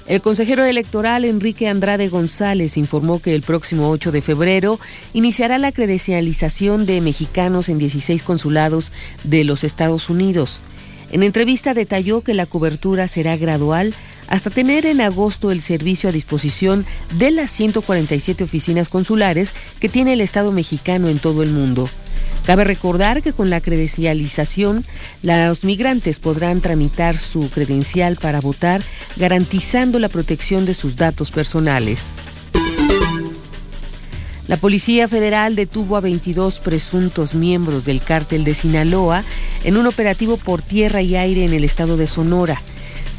El 0.07 0.23
consejero 0.23 0.65
electoral 0.65 1.25
Enrique 1.25 1.69
Andrade 1.69 2.09
González 2.09 2.77
informó 2.77 3.21
que 3.21 3.35
el 3.35 3.43
próximo 3.43 3.91
8 3.91 4.11
de 4.11 4.23
febrero 4.23 4.81
iniciará 5.13 5.59
la 5.59 5.73
credencialización 5.73 6.87
de 6.87 7.01
mexicanos 7.01 7.69
en 7.69 7.79
16 7.79 8.23
consulados 8.23 8.93
de 9.25 9.45
los 9.45 9.63
Estados 9.63 10.09
Unidos. 10.09 10.63
En 11.13 11.23
entrevista 11.23 11.75
detalló 11.75 12.23
que 12.23 12.35
la 12.35 12.47
cobertura 12.47 13.09
será 13.09 13.37
gradual 13.37 13.95
hasta 14.31 14.49
tener 14.49 14.87
en 14.87 15.03
agosto 15.03 15.51
el 15.51 15.61
servicio 15.61 16.09
a 16.09 16.13
disposición 16.13 16.87
de 17.19 17.31
las 17.33 17.51
147 17.51 18.45
oficinas 18.45 18.89
consulares 18.89 19.53
que 19.81 19.91
tiene 19.91 20.15
el 20.15 20.23
Estado 20.23 20.53
mexicano 20.53 21.09
en 21.09 21.19
todo 21.19 21.43
el 21.43 21.51
mundo. 21.51 21.91
Cabe 22.47 22.65
recordar 22.65 23.23
que 23.23 23.33
con 23.33 23.51
la 23.51 23.61
credencialización, 23.61 24.85
los 25.23 25.65
migrantes 25.65 26.19
podrán 26.19 26.61
tramitar 26.61 27.19
su 27.19 27.51
credencial 27.51 28.17
para 28.17 28.41
votar, 28.41 28.83
garantizando 29.17 29.99
la 29.99 30.09
protección 30.09 30.65
de 30.65 30.75
sus 30.75 30.97
datos 30.97 31.31
personales. 31.31 32.15
La 34.47 34.57
Policía 34.57 35.07
Federal 35.07 35.55
detuvo 35.55 35.97
a 35.97 36.01
22 36.01 36.59
presuntos 36.61 37.35
miembros 37.35 37.85
del 37.85 38.01
cártel 38.01 38.43
de 38.43 38.55
Sinaloa 38.55 39.23
en 39.63 39.77
un 39.77 39.87
operativo 39.87 40.37
por 40.37 40.63
tierra 40.63 41.03
y 41.03 41.15
aire 41.15 41.45
en 41.45 41.53
el 41.53 41.63
estado 41.63 41.97
de 41.97 42.09
Sonora. 42.09 42.61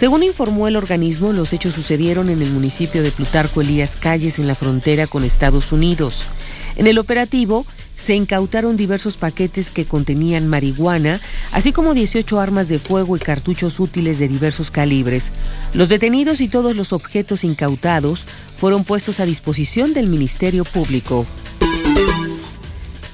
Según 0.01 0.23
informó 0.23 0.67
el 0.67 0.77
organismo, 0.77 1.31
los 1.31 1.53
hechos 1.53 1.75
sucedieron 1.75 2.31
en 2.31 2.41
el 2.41 2.49
municipio 2.49 3.03
de 3.03 3.11
Plutarco 3.11 3.61
Elías 3.61 3.95
Calles 3.95 4.39
en 4.39 4.47
la 4.47 4.55
frontera 4.55 5.05
con 5.05 5.23
Estados 5.23 5.71
Unidos. 5.71 6.27
En 6.75 6.87
el 6.87 6.97
operativo 6.97 7.67
se 7.93 8.15
incautaron 8.15 8.77
diversos 8.77 9.15
paquetes 9.15 9.69
que 9.69 9.85
contenían 9.85 10.47
marihuana, 10.47 11.21
así 11.51 11.71
como 11.71 11.93
18 11.93 12.39
armas 12.39 12.67
de 12.67 12.79
fuego 12.79 13.15
y 13.15 13.19
cartuchos 13.19 13.79
útiles 13.79 14.17
de 14.17 14.27
diversos 14.27 14.71
calibres. 14.71 15.31
Los 15.75 15.87
detenidos 15.87 16.41
y 16.41 16.47
todos 16.47 16.75
los 16.75 16.93
objetos 16.93 17.43
incautados 17.43 18.25
fueron 18.57 18.85
puestos 18.85 19.19
a 19.19 19.25
disposición 19.25 19.93
del 19.93 20.07
Ministerio 20.07 20.65
Público. 20.65 21.27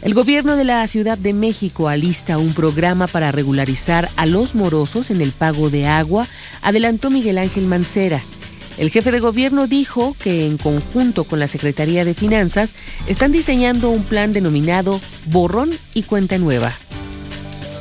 El 0.07 0.13
gobierno 0.13 0.55
de 0.55 0.63
la 0.63 0.87
Ciudad 0.87 1.17
de 1.17 1.33
México 1.33 1.89
alista 1.89 2.37
un 2.37 2.53
programa 2.53 3.07
para 3.07 3.33
regularizar 3.33 4.07
a 4.15 4.25
los 4.25 4.55
morosos 4.55 5.11
en 5.11 5.19
el 5.19 5.33
pago 5.33 5.69
de 5.69 5.85
agua, 5.85 6.27
adelantó 6.61 7.09
Miguel 7.09 7.37
Ángel 7.37 7.67
Mancera. 7.67 8.21
El 8.77 8.89
jefe 8.89 9.11
de 9.11 9.19
gobierno 9.19 9.67
dijo 9.67 10.15
que 10.23 10.47
en 10.47 10.57
conjunto 10.57 11.25
con 11.25 11.41
la 11.41 11.47
Secretaría 11.47 12.05
de 12.05 12.13
Finanzas 12.13 12.73
están 13.07 13.33
diseñando 13.33 13.89
un 13.89 14.01
plan 14.01 14.31
denominado 14.31 15.01
Borrón 15.25 15.71
y 15.93 16.03
Cuenta 16.03 16.37
Nueva. 16.37 16.71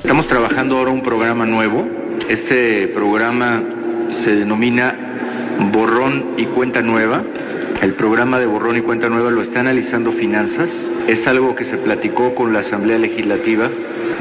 Estamos 0.03 0.27
trabajando 0.27 0.79
ahora 0.79 0.91
un 0.91 1.05
programa 1.05 1.47
nuevo. 1.47 1.87
Este 2.29 2.89
programa 2.89 3.63
se 4.11 4.35
denomina 4.35 4.97
Borrón 5.71 6.35
y 6.37 6.47
Cuenta 6.47 6.83
Nueva. 6.83 7.23
El 7.83 7.95
programa 7.95 8.39
de 8.39 8.47
Borrón 8.47 8.77
y 8.77 8.81
Cuenta 8.81 9.09
Nueva 9.09 9.31
lo 9.31 9.43
está 9.43 9.61
analizando 9.61 10.11
Finanzas. 10.11 10.91
Es 11.07 11.27
algo 11.27 11.55
que 11.55 11.65
se 11.65 11.77
platicó 11.77 12.35
con 12.35 12.53
la 12.53 12.61
Asamblea 12.61 12.99
Legislativa 12.99 13.71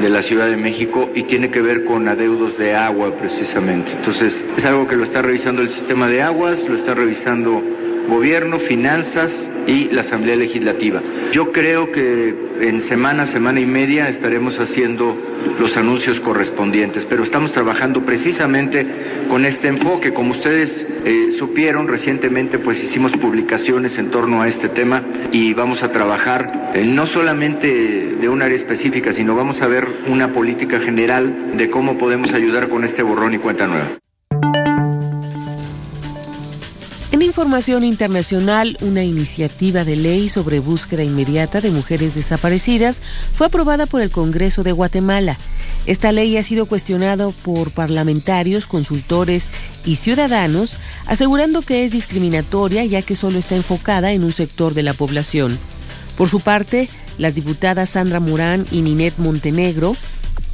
de 0.00 0.10
la 0.10 0.22
Ciudad 0.22 0.46
de 0.46 0.56
México 0.56 1.10
y 1.14 1.22
tiene 1.24 1.50
que 1.50 1.62
ver 1.62 1.84
con 1.84 2.06
adeudos 2.08 2.58
de 2.58 2.74
agua 2.74 3.16
precisamente. 3.16 3.92
Entonces, 3.92 4.44
es 4.56 4.66
algo 4.66 4.86
que 4.86 4.96
lo 4.96 5.04
está 5.04 5.22
revisando 5.22 5.62
el 5.62 5.70
sistema 5.70 6.06
de 6.08 6.22
aguas, 6.22 6.68
lo 6.68 6.76
está 6.76 6.94
revisando 6.94 7.62
gobierno, 8.08 8.58
finanzas 8.58 9.52
y 9.66 9.88
la 9.90 10.02
Asamblea 10.02 10.36
Legislativa. 10.36 11.02
Yo 11.32 11.52
creo 11.52 11.90
que 11.92 12.34
en 12.60 12.80
semana, 12.80 13.26
semana 13.26 13.60
y 13.60 13.66
media 13.66 14.08
estaremos 14.08 14.58
haciendo 14.60 15.16
los 15.58 15.76
anuncios 15.76 16.20
correspondientes, 16.20 17.04
pero 17.04 17.22
estamos 17.22 17.52
trabajando 17.52 18.02
precisamente 18.02 18.86
con 19.28 19.44
este 19.44 19.68
enfoque. 19.68 20.12
Como 20.12 20.30
ustedes 20.30 20.96
eh, 21.04 21.28
supieron, 21.36 21.88
recientemente 21.88 22.58
pues 22.58 22.82
hicimos 22.82 23.12
publicaciones 23.12 23.98
en 23.98 24.10
torno 24.10 24.42
a 24.42 24.48
este 24.48 24.68
tema 24.68 25.02
y 25.32 25.54
vamos 25.54 25.82
a 25.82 25.92
trabajar 25.92 26.72
no 26.84 27.06
solamente 27.06 28.16
de 28.20 28.28
un 28.28 28.42
área 28.42 28.56
específica, 28.56 29.12
sino 29.12 29.34
vamos 29.36 29.62
a 29.62 29.66
ver 29.66 29.86
una 30.08 30.32
política 30.32 30.80
general 30.80 31.56
de 31.56 31.70
cómo 31.70 31.98
podemos 31.98 32.32
ayudar 32.32 32.68
con 32.68 32.84
este 32.84 33.02
borrón 33.02 33.34
y 33.34 33.38
cuenta 33.38 33.66
nueva. 33.66 34.05
Información 37.26 37.84
internacional, 37.84 38.78
una 38.80 39.02
iniciativa 39.02 39.84
de 39.84 39.96
ley 39.96 40.28
sobre 40.28 40.60
búsqueda 40.60 41.02
inmediata 41.02 41.60
de 41.60 41.70
mujeres 41.70 42.14
desaparecidas 42.14 43.02
fue 43.32 43.48
aprobada 43.48 43.86
por 43.86 44.00
el 44.00 44.10
Congreso 44.10 44.62
de 44.62 44.72
Guatemala. 44.72 45.36
Esta 45.86 46.12
ley 46.12 46.36
ha 46.36 46.42
sido 46.42 46.66
cuestionada 46.66 47.28
por 47.30 47.72
parlamentarios, 47.72 48.66
consultores 48.66 49.48
y 49.84 49.96
ciudadanos, 49.96 50.76
asegurando 51.06 51.62
que 51.62 51.84
es 51.84 51.92
discriminatoria 51.92 52.84
ya 52.84 53.02
que 53.02 53.16
solo 53.16 53.38
está 53.38 53.56
enfocada 53.56 54.12
en 54.12 54.22
un 54.22 54.32
sector 54.32 54.72
de 54.72 54.84
la 54.84 54.94
población. 54.94 55.58
Por 56.16 56.28
su 56.28 56.40
parte, 56.40 56.88
las 57.18 57.34
diputadas 57.34 57.90
Sandra 57.90 58.20
Morán 58.20 58.66
y 58.70 58.82
Ninet 58.82 59.18
Montenegro 59.18 59.96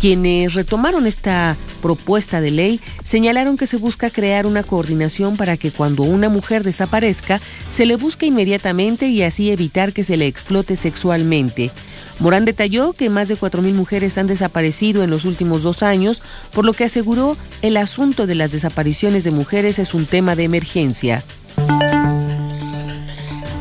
quienes 0.03 0.55
retomaron 0.55 1.07
esta 1.07 1.57
propuesta 1.81 2.41
de 2.41 2.51
ley 2.51 2.81
señalaron 3.05 3.57
que 3.57 3.69
se 3.69 3.77
busca 3.77 4.11
crear 4.11 4.47
una 4.47 4.65
coordinación 4.65 5.37
para 5.37 5.57
que 5.57 5.71
cuando 5.71 6.03
una 6.03 6.29
mujer 6.29 6.65
desaparezca 6.65 7.41
se 7.71 7.87
le 7.87 7.95
busque 7.95 8.27
inmediatamente 8.27 9.07
y 9.07 9.23
así 9.23 9.53
evitar 9.53 9.93
que 9.93 10.03
se 10.03 10.17
le 10.17 10.27
explote 10.27 10.75
sexualmente. 10.75 11.71
Morán 12.19 12.45
detalló 12.45 12.95
que 12.95 13.11
más 13.11 13.29
de 13.29 13.37
4.000 13.37 13.75
mujeres 13.75 14.19
han 14.19 14.27
desaparecido 14.27 15.05
en 15.05 15.11
los 15.11 15.25
últimos 15.25 15.63
dos 15.63 15.85
años, 15.85 16.21
por 16.53 16.65
lo 16.65 16.73
que 16.73 16.83
aseguró 16.83 17.37
el 17.61 17.77
asunto 17.77 18.27
de 18.27 18.35
las 18.35 18.51
desapariciones 18.51 19.23
de 19.23 19.31
mujeres 19.31 19.79
es 19.79 19.95
un 19.95 20.07
tema 20.07 20.35
de 20.35 20.43
emergencia. 20.43 21.23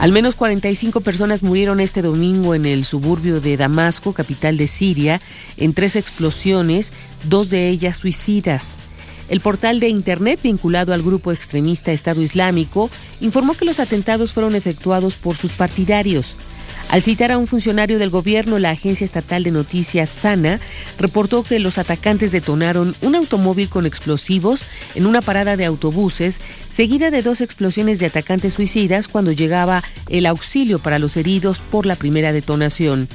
Al 0.01 0.11
menos 0.11 0.33
45 0.33 1.01
personas 1.01 1.43
murieron 1.43 1.79
este 1.79 2.01
domingo 2.01 2.55
en 2.55 2.65
el 2.65 2.85
suburbio 2.85 3.39
de 3.39 3.55
Damasco, 3.55 4.13
capital 4.13 4.57
de 4.57 4.65
Siria, 4.65 5.21
en 5.57 5.75
tres 5.75 5.95
explosiones, 5.95 6.91
dos 7.25 7.51
de 7.51 7.69
ellas 7.69 7.97
suicidas. 7.97 8.77
El 9.29 9.41
portal 9.41 9.79
de 9.79 9.89
Internet 9.89 10.39
vinculado 10.41 10.95
al 10.95 11.03
grupo 11.03 11.31
extremista 11.31 11.91
Estado 11.91 12.23
Islámico 12.23 12.89
informó 13.19 13.53
que 13.53 13.63
los 13.63 13.79
atentados 13.79 14.33
fueron 14.33 14.55
efectuados 14.55 15.13
por 15.17 15.37
sus 15.37 15.51
partidarios. 15.51 16.35
Al 16.89 17.01
citar 17.01 17.31
a 17.31 17.37
un 17.37 17.47
funcionario 17.47 17.99
del 17.99 18.09
gobierno, 18.09 18.59
la 18.59 18.71
agencia 18.71 19.05
estatal 19.05 19.43
de 19.43 19.51
noticias 19.51 20.09
SANA 20.09 20.59
reportó 20.97 21.43
que 21.43 21.59
los 21.59 21.77
atacantes 21.77 22.31
detonaron 22.31 22.95
un 23.01 23.15
automóvil 23.15 23.69
con 23.69 23.85
explosivos 23.85 24.65
en 24.95 25.05
una 25.05 25.21
parada 25.21 25.55
de 25.55 25.65
autobuses, 25.65 26.41
seguida 26.69 27.09
de 27.09 27.21
dos 27.21 27.39
explosiones 27.39 27.99
de 27.99 28.07
atacantes 28.07 28.53
suicidas 28.53 29.07
cuando 29.07 29.31
llegaba 29.31 29.83
el 30.09 30.25
auxilio 30.25 30.79
para 30.79 30.99
los 30.99 31.15
heridos 31.15 31.61
por 31.61 31.85
la 31.85 31.95
primera 31.95 32.33
detonación. 32.33 33.07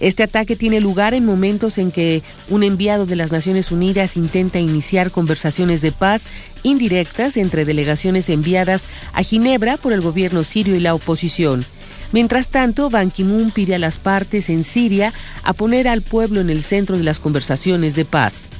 Este 0.00 0.22
ataque 0.22 0.56
tiene 0.56 0.80
lugar 0.80 1.12
en 1.12 1.26
momentos 1.26 1.76
en 1.76 1.90
que 1.90 2.22
un 2.48 2.62
enviado 2.62 3.04
de 3.04 3.16
las 3.16 3.32
Naciones 3.32 3.70
Unidas 3.70 4.16
intenta 4.16 4.58
iniciar 4.58 5.10
conversaciones 5.10 5.82
de 5.82 5.92
paz 5.92 6.26
indirectas 6.62 7.36
entre 7.36 7.66
delegaciones 7.66 8.30
enviadas 8.30 8.88
a 9.12 9.22
Ginebra 9.22 9.76
por 9.76 9.92
el 9.92 10.00
gobierno 10.00 10.42
sirio 10.42 10.74
y 10.74 10.80
la 10.80 10.94
oposición. 10.94 11.66
Mientras 12.12 12.48
tanto, 12.48 12.90
Ban 12.90 13.10
Ki-moon 13.10 13.50
pide 13.50 13.74
a 13.74 13.78
las 13.78 13.98
partes 13.98 14.50
en 14.50 14.64
Siria 14.64 15.12
a 15.42 15.52
poner 15.52 15.88
al 15.88 16.02
pueblo 16.02 16.40
en 16.40 16.50
el 16.50 16.62
centro 16.62 16.96
de 16.96 17.04
las 17.04 17.20
conversaciones 17.20 17.94
de 17.94 18.04
paz. 18.04 18.50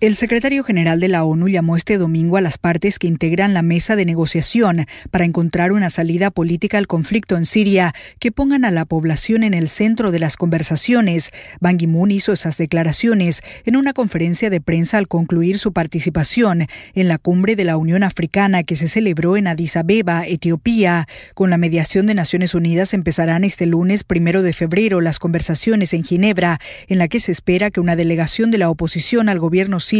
El 0.00 0.16
secretario 0.16 0.64
general 0.64 0.98
de 0.98 1.08
la 1.08 1.24
ONU 1.24 1.48
llamó 1.48 1.76
este 1.76 1.98
domingo 1.98 2.36
a 2.36 2.40
las 2.40 2.58
partes 2.58 2.98
que 2.98 3.06
integran 3.06 3.54
la 3.54 3.62
mesa 3.62 3.94
de 3.94 4.04
negociación 4.04 4.86
para 5.12 5.24
encontrar 5.24 5.70
una 5.70 5.88
salida 5.88 6.32
política 6.32 6.78
al 6.78 6.88
conflicto 6.88 7.36
en 7.36 7.46
Siria 7.46 7.94
que 8.18 8.32
pongan 8.32 8.64
a 8.64 8.72
la 8.72 8.86
población 8.86 9.44
en 9.44 9.54
el 9.54 9.68
centro 9.68 10.10
de 10.10 10.18
las 10.18 10.36
conversaciones. 10.36 11.30
Ban 11.60 11.78
Ki-moon 11.78 12.10
hizo 12.10 12.32
esas 12.32 12.58
declaraciones 12.58 13.40
en 13.64 13.76
una 13.76 13.92
conferencia 13.92 14.50
de 14.50 14.60
prensa 14.60 14.98
al 14.98 15.06
concluir 15.06 15.58
su 15.58 15.72
participación 15.72 16.66
en 16.94 17.08
la 17.08 17.18
cumbre 17.18 17.54
de 17.54 17.64
la 17.64 17.76
Unión 17.76 18.02
Africana 18.02 18.64
que 18.64 18.76
se 18.76 18.88
celebró 18.88 19.36
en 19.36 19.46
Addis 19.46 19.76
Abeba, 19.76 20.26
Etiopía. 20.26 21.06
Con 21.34 21.48
la 21.48 21.56
mediación 21.56 22.06
de 22.06 22.14
Naciones 22.14 22.54
Unidas 22.54 22.94
empezarán 22.94 23.44
este 23.44 23.64
lunes 23.64 24.02
primero 24.02 24.42
de 24.42 24.52
febrero 24.52 25.00
las 25.00 25.20
conversaciones 25.20 25.94
en 25.94 26.02
Ginebra, 26.02 26.58
en 26.88 26.98
la 26.98 27.06
que 27.06 27.20
se 27.20 27.32
espera 27.32 27.70
que 27.70 27.80
una 27.80 27.96
delegación 27.96 28.50
de 28.50 28.58
la 28.58 28.68
oposición 28.68 29.30
al 29.30 29.38
gobierno 29.38 29.80
sirio 29.80 29.93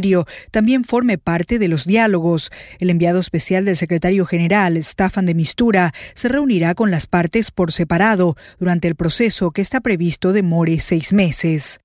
también 0.50 0.84
forme 0.84 1.18
parte 1.18 1.58
de 1.58 1.68
los 1.68 1.84
diálogos. 1.84 2.50
El 2.78 2.90
enviado 2.90 3.20
especial 3.20 3.64
del 3.64 3.76
secretario 3.76 4.26
general, 4.26 4.76
Staffan 4.76 5.26
de 5.26 5.34
Mistura, 5.34 5.92
se 6.14 6.28
reunirá 6.28 6.74
con 6.74 6.90
las 6.90 7.06
partes 7.06 7.50
por 7.50 7.72
separado 7.72 8.36
durante 8.58 8.88
el 8.88 8.96
proceso 8.96 9.50
que 9.50 9.62
está 9.62 9.80
previsto 9.80 10.32
demore 10.32 10.80
seis 10.80 11.12
meses. 11.12 11.83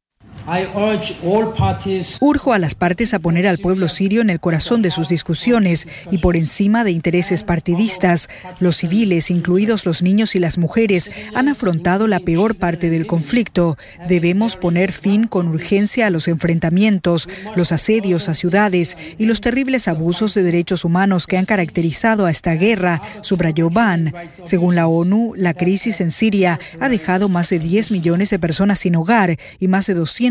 Urjo 2.21 2.53
a 2.53 2.59
las 2.59 2.75
partes 2.75 3.13
a 3.13 3.19
poner 3.19 3.47
al 3.47 3.57
pueblo 3.57 3.87
sirio 3.87 4.21
en 4.21 4.29
el 4.29 4.39
corazón 4.39 4.81
de 4.81 4.91
sus 4.91 5.09
discusiones 5.09 5.87
y 6.11 6.19
por 6.19 6.35
encima 6.35 6.83
de 6.83 6.91
intereses 6.91 7.43
partidistas. 7.43 8.29
Los 8.59 8.77
civiles, 8.77 9.29
incluidos 9.29 9.85
los 9.85 10.01
niños 10.01 10.35
y 10.35 10.39
las 10.39 10.57
mujeres, 10.57 11.11
han 11.35 11.49
afrontado 11.49 12.07
la 12.07 12.19
peor 12.19 12.55
parte 12.55 12.89
del 12.89 13.05
conflicto. 13.05 13.77
Debemos 14.07 14.55
poner 14.55 14.91
fin 14.91 15.27
con 15.27 15.47
urgencia 15.47 16.07
a 16.07 16.09
los 16.09 16.27
enfrentamientos, 16.27 17.29
los 17.55 17.71
asedios 17.71 18.29
a 18.29 18.33
ciudades 18.33 18.97
y 19.17 19.25
los 19.25 19.41
terribles 19.41 19.87
abusos 19.87 20.33
de 20.33 20.43
derechos 20.43 20.85
humanos 20.85 21.27
que 21.27 21.37
han 21.37 21.45
caracterizado 21.45 22.25
a 22.25 22.31
esta 22.31 22.53
guerra, 22.55 23.01
subrayó 23.21 23.69
Ban. 23.69 24.13
Según 24.45 24.75
la 24.75 24.87
ONU, 24.87 25.33
la 25.35 25.53
crisis 25.53 26.01
en 26.01 26.11
Siria 26.11 26.59
ha 26.79 26.89
dejado 26.89 27.29
más 27.29 27.49
de 27.49 27.59
10 27.59 27.91
millones 27.91 28.29
de 28.29 28.39
personas 28.39 28.79
sin 28.79 28.95
hogar 28.95 29.37
y 29.59 29.67
más 29.67 29.87
de 29.87 29.93
200 29.93 30.28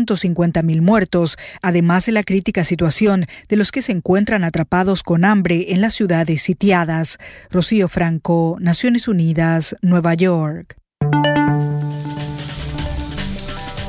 mil 0.63 0.81
muertos, 0.81 1.37
además 1.61 2.05
de 2.05 2.11
la 2.11 2.23
crítica 2.23 2.63
situación 2.63 3.25
de 3.47 3.55
los 3.55 3.71
que 3.71 3.81
se 3.81 3.91
encuentran 3.91 4.43
atrapados 4.43 5.03
con 5.03 5.25
hambre 5.25 5.73
en 5.73 5.81
las 5.81 5.93
ciudades 5.93 6.41
sitiadas. 6.41 7.17
Rocío 7.49 7.87
Franco, 7.87 8.57
Naciones 8.59 9.07
Unidas, 9.07 9.75
Nueva 9.81 10.13
York. 10.13 10.79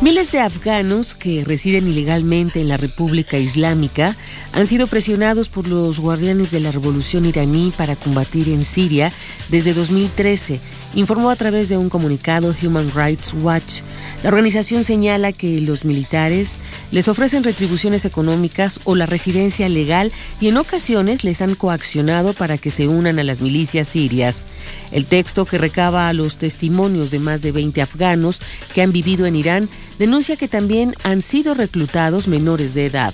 Miles 0.02 0.32
de 0.32 0.40
afganos 0.40 1.14
que 1.14 1.44
residen 1.44 1.86
ilegalmente 1.86 2.58
en 2.62 2.68
la 2.68 2.78
República 2.78 3.36
Islámica 3.36 4.16
han 4.52 4.66
sido 4.66 4.86
presionados 4.86 5.50
por 5.50 5.68
los 5.68 6.00
guardianes 6.00 6.50
de 6.50 6.60
la 6.60 6.72
revolución 6.72 7.26
iraní 7.26 7.70
para 7.76 7.96
combatir 7.96 8.48
en 8.48 8.64
Siria 8.64 9.12
desde 9.50 9.74
2013 9.74 10.58
informó 10.94 11.30
a 11.30 11.36
través 11.36 11.68
de 11.68 11.76
un 11.76 11.88
comunicado 11.88 12.54
Human 12.62 12.90
Rights 12.94 13.34
Watch. 13.42 13.82
La 14.22 14.28
organización 14.28 14.84
señala 14.84 15.32
que 15.32 15.60
los 15.60 15.84
militares 15.84 16.60
les 16.90 17.08
ofrecen 17.08 17.44
retribuciones 17.44 18.04
económicas 18.04 18.80
o 18.84 18.96
la 18.96 19.06
residencia 19.06 19.68
legal 19.68 20.12
y 20.40 20.48
en 20.48 20.56
ocasiones 20.56 21.24
les 21.24 21.40
han 21.42 21.54
coaccionado 21.54 22.32
para 22.32 22.58
que 22.58 22.70
se 22.70 22.88
unan 22.88 23.18
a 23.18 23.24
las 23.24 23.40
milicias 23.40 23.88
sirias. 23.88 24.44
El 24.90 25.06
texto 25.06 25.44
que 25.44 25.58
recaba 25.58 26.12
los 26.12 26.36
testimonios 26.36 27.10
de 27.10 27.20
más 27.20 27.40
de 27.40 27.52
20 27.52 27.82
afganos 27.82 28.40
que 28.74 28.82
han 28.82 28.92
vivido 28.92 29.26
en 29.26 29.36
Irán 29.36 29.68
denuncia 30.00 30.36
que 30.36 30.48
también 30.48 30.94
han 31.02 31.20
sido 31.20 31.52
reclutados 31.52 32.26
menores 32.26 32.72
de 32.72 32.86
edad. 32.86 33.12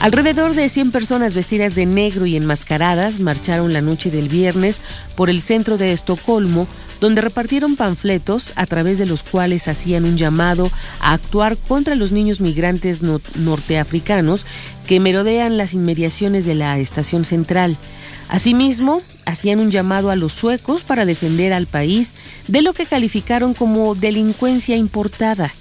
Alrededor 0.00 0.54
de 0.54 0.70
100 0.70 0.90
personas 0.90 1.34
vestidas 1.34 1.74
de 1.74 1.84
negro 1.84 2.24
y 2.24 2.34
enmascaradas 2.34 3.20
marcharon 3.20 3.74
la 3.74 3.82
noche 3.82 4.10
del 4.10 4.30
viernes 4.30 4.80
por 5.16 5.28
el 5.28 5.42
centro 5.42 5.76
de 5.76 5.92
Estocolmo, 5.92 6.66
donde 6.98 7.20
repartieron 7.20 7.76
panfletos 7.76 8.54
a 8.56 8.64
través 8.64 8.98
de 8.98 9.04
los 9.04 9.22
cuales 9.22 9.68
hacían 9.68 10.06
un 10.06 10.16
llamado 10.16 10.70
a 11.00 11.12
actuar 11.12 11.58
contra 11.58 11.94
los 11.94 12.10
niños 12.10 12.40
migrantes 12.40 13.02
norteafricanos 13.02 14.46
que 14.86 14.98
merodean 14.98 15.58
las 15.58 15.74
inmediaciones 15.74 16.46
de 16.46 16.54
la 16.54 16.78
estación 16.78 17.26
central. 17.26 17.76
Asimismo, 18.30 19.02
hacían 19.26 19.58
un 19.58 19.72
llamado 19.72 20.10
a 20.10 20.16
los 20.16 20.32
suecos 20.32 20.84
para 20.84 21.04
defender 21.04 21.52
al 21.52 21.66
país 21.66 22.14
de 22.46 22.62
lo 22.62 22.72
que 22.72 22.86
calificaron 22.86 23.54
como 23.54 23.96
delincuencia 23.96 24.76
importada. 24.76 25.52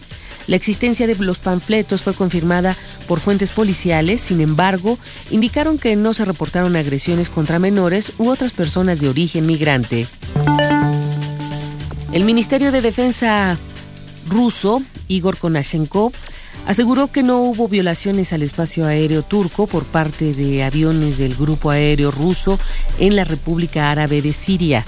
La 0.45 0.55
existencia 0.55 1.07
de 1.07 1.15
los 1.15 1.39
panfletos 1.39 2.03
fue 2.03 2.13
confirmada 2.13 2.77
por 3.07 3.19
fuentes 3.19 3.51
policiales, 3.51 4.21
sin 4.21 4.39
embargo, 4.39 4.99
indicaron 5.31 5.79
que 5.79 5.95
no 5.95 6.13
se 6.13 6.25
reportaron 6.25 6.75
agresiones 6.75 7.29
contra 7.31 7.57
menores 7.57 8.13
u 8.19 8.29
otras 8.29 8.51
personas 8.51 8.99
de 8.99 9.09
origen 9.09 9.47
migrante. 9.47 10.07
El 12.11 12.23
Ministerio 12.23 12.71
de 12.71 12.81
Defensa 12.81 13.57
ruso, 14.27 14.83
Igor 15.07 15.37
Konashenkov, 15.37 16.13
aseguró 16.69 17.11
que 17.11 17.23
no 17.23 17.41
hubo 17.41 17.67
violaciones 17.67 18.31
al 18.31 18.43
espacio 18.43 18.85
aéreo 18.85 19.23
turco 19.23 19.65
por 19.65 19.85
parte 19.85 20.35
de 20.35 20.63
aviones 20.63 21.17
del 21.17 21.33
grupo 21.33 21.71
aéreo 21.71 22.11
ruso 22.11 22.59
en 22.99 23.15
la 23.15 23.23
República 23.23 23.89
Árabe 23.89 24.21
de 24.21 24.33
Siria. 24.33 24.85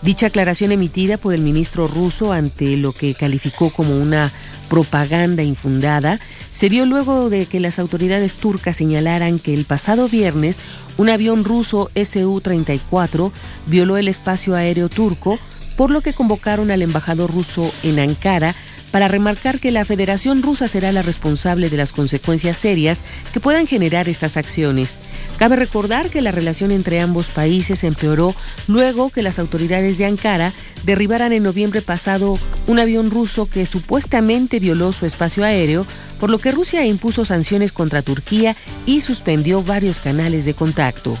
Dicha 0.00 0.28
aclaración 0.28 0.72
emitida 0.72 1.18
por 1.18 1.34
el 1.34 1.42
ministro 1.42 1.86
ruso 1.86 2.32
ante 2.32 2.78
lo 2.78 2.92
que 2.92 3.12
calificó 3.12 3.68
como 3.68 3.94
una 4.00 4.32
propaganda 4.70 5.42
infundada 5.42 6.18
se 6.50 6.70
dio 6.70 6.86
luego 6.86 7.28
de 7.28 7.44
que 7.44 7.60
las 7.60 7.78
autoridades 7.78 8.32
turcas 8.32 8.78
señalaran 8.78 9.38
que 9.38 9.52
el 9.52 9.66
pasado 9.66 10.08
viernes 10.08 10.60
un 10.96 11.10
avión 11.10 11.44
ruso 11.44 11.90
Su-34 11.94 13.32
violó 13.66 13.98
el 13.98 14.08
espacio 14.08 14.54
aéreo 14.54 14.88
turco, 14.88 15.38
por 15.76 15.90
lo 15.90 16.00
que 16.00 16.14
convocaron 16.14 16.70
al 16.70 16.80
embajador 16.80 17.30
ruso 17.30 17.70
en 17.82 17.98
Ankara 17.98 18.54
para 18.90 19.08
remarcar 19.08 19.60
que 19.60 19.70
la 19.70 19.84
Federación 19.84 20.42
Rusa 20.42 20.68
será 20.68 20.92
la 20.92 21.02
responsable 21.02 21.70
de 21.70 21.76
las 21.76 21.92
consecuencias 21.92 22.56
serias 22.56 23.02
que 23.32 23.40
puedan 23.40 23.66
generar 23.66 24.08
estas 24.08 24.36
acciones. 24.36 24.98
Cabe 25.38 25.56
recordar 25.56 26.10
que 26.10 26.22
la 26.22 26.32
relación 26.32 26.72
entre 26.72 27.00
ambos 27.00 27.30
países 27.30 27.84
empeoró 27.84 28.34
luego 28.66 29.10
que 29.10 29.22
las 29.22 29.38
autoridades 29.38 29.98
de 29.98 30.06
Ankara 30.06 30.52
derribaran 30.84 31.32
en 31.32 31.42
noviembre 31.42 31.82
pasado 31.82 32.38
un 32.66 32.78
avión 32.78 33.10
ruso 33.10 33.48
que 33.48 33.66
supuestamente 33.66 34.60
violó 34.60 34.92
su 34.92 35.06
espacio 35.06 35.44
aéreo, 35.44 35.86
por 36.18 36.30
lo 36.30 36.38
que 36.38 36.52
Rusia 36.52 36.84
impuso 36.86 37.24
sanciones 37.24 37.72
contra 37.72 38.02
Turquía 38.02 38.56
y 38.86 39.00
suspendió 39.00 39.62
varios 39.62 40.00
canales 40.00 40.44
de 40.44 40.54
contacto. 40.54 41.16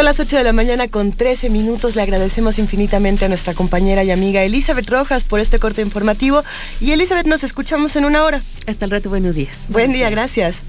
Son 0.00 0.06
las 0.06 0.18
8 0.18 0.38
de 0.38 0.44
la 0.44 0.54
mañana 0.54 0.88
con 0.88 1.12
13 1.12 1.50
minutos. 1.50 1.94
Le 1.94 2.00
agradecemos 2.00 2.58
infinitamente 2.58 3.26
a 3.26 3.28
nuestra 3.28 3.52
compañera 3.52 4.02
y 4.02 4.10
amiga 4.10 4.42
Elizabeth 4.42 4.88
Rojas 4.88 5.24
por 5.24 5.40
este 5.40 5.58
corte 5.58 5.82
informativo. 5.82 6.42
Y 6.80 6.92
Elizabeth, 6.92 7.26
nos 7.26 7.44
escuchamos 7.44 7.96
en 7.96 8.06
una 8.06 8.24
hora. 8.24 8.42
Hasta 8.66 8.86
el 8.86 8.92
rato, 8.92 9.10
buenos 9.10 9.34
días. 9.34 9.66
Buen 9.68 9.92
día, 9.92 10.08
gracias. 10.08 10.62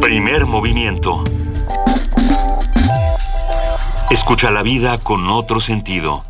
Primer 0.00 0.46
movimiento. 0.46 1.22
Escucha 4.10 4.50
la 4.50 4.62
vida 4.62 4.96
con 4.96 5.28
otro 5.28 5.60
sentido. 5.60 6.22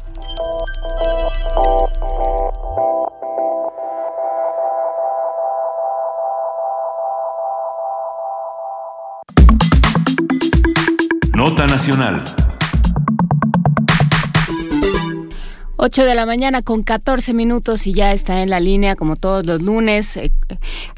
Nacional. 11.80 12.22
8 15.78 16.04
de 16.04 16.14
la 16.14 16.26
mañana 16.26 16.60
con 16.60 16.82
14 16.82 17.32
minutos 17.32 17.86
y 17.86 17.94
ya 17.94 18.12
está 18.12 18.42
en 18.42 18.50
la 18.50 18.60
línea 18.60 18.96
como 18.96 19.16
todos 19.16 19.46
los 19.46 19.62
lunes. 19.62 20.18
Eh, 20.18 20.30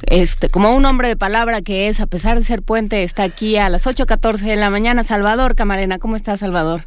este, 0.08 0.50
como 0.50 0.74
un 0.74 0.84
hombre 0.84 1.06
de 1.06 1.16
palabra 1.16 1.62
que 1.62 1.86
es, 1.86 2.00
a 2.00 2.08
pesar 2.08 2.36
de 2.36 2.42
ser 2.42 2.62
puente, 2.62 3.04
está 3.04 3.22
aquí 3.22 3.58
a 3.58 3.68
las 3.68 3.86
8.14 3.86 4.40
de 4.40 4.56
la 4.56 4.70
mañana. 4.70 5.04
Salvador 5.04 5.54
Camarena, 5.54 6.00
¿cómo 6.00 6.16
estás, 6.16 6.40
Salvador? 6.40 6.80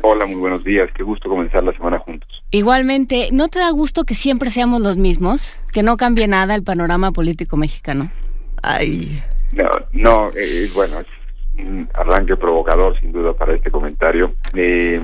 Hola, 0.00 0.24
muy 0.24 0.36
buenos 0.36 0.64
días. 0.64 0.88
Qué 0.96 1.02
gusto 1.02 1.28
comenzar 1.28 1.62
la 1.62 1.74
semana 1.74 1.98
juntos. 1.98 2.42
Igualmente, 2.52 3.28
¿no 3.32 3.48
te 3.48 3.58
da 3.58 3.68
gusto 3.68 4.04
que 4.04 4.14
siempre 4.14 4.48
seamos 4.48 4.80
los 4.80 4.96
mismos? 4.96 5.60
Que 5.74 5.82
no 5.82 5.98
cambie 5.98 6.26
nada 6.26 6.54
el 6.54 6.62
panorama 6.62 7.12
político 7.12 7.58
mexicano. 7.58 8.10
Ay. 8.62 9.22
No, 9.52 9.66
no, 9.92 10.30
eh, 10.34 10.70
bueno, 10.74 11.00
es 11.00 11.06
un 11.58 11.88
arranque 11.94 12.36
provocador 12.36 12.98
sin 13.00 13.12
duda 13.12 13.32
para 13.32 13.54
este 13.54 13.70
comentario. 13.70 14.34
Eh, 14.54 15.00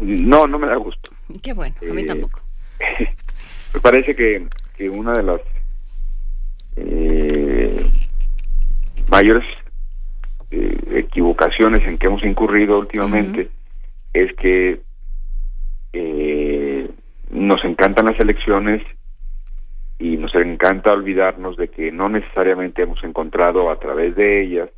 No, 0.00 0.46
no 0.46 0.58
me 0.58 0.66
da 0.66 0.76
gusto. 0.76 1.10
Qué 1.42 1.52
bueno, 1.52 1.74
a 1.80 1.92
mí 1.94 2.02
Eh, 2.02 2.06
tampoco. 2.06 2.40
Me 3.74 3.80
parece 3.80 4.14
que, 4.14 4.46
que 4.76 4.88
una 4.90 5.12
de 5.12 5.22
las 5.22 5.40
eh, 6.76 7.86
mayores 9.10 9.44
eh, 10.50 10.76
equivocaciones 10.96 11.86
en 11.86 11.98
que 11.98 12.06
hemos 12.06 12.24
incurrido 12.24 12.78
últimamente 12.78 13.48
es 14.12 14.32
que 14.36 14.80
nos 17.30 17.64
encantan 17.64 18.06
las 18.06 18.18
elecciones 18.18 18.82
y 19.98 20.16
nos 20.16 20.34
encanta 20.34 20.92
olvidarnos 20.92 21.56
de 21.56 21.68
que 21.68 21.92
no 21.92 22.08
necesariamente 22.08 22.82
hemos 22.82 23.02
encontrado 23.04 23.70
a 23.70 23.78
través 23.78 24.14
de 24.16 24.42
ellas 24.42 24.70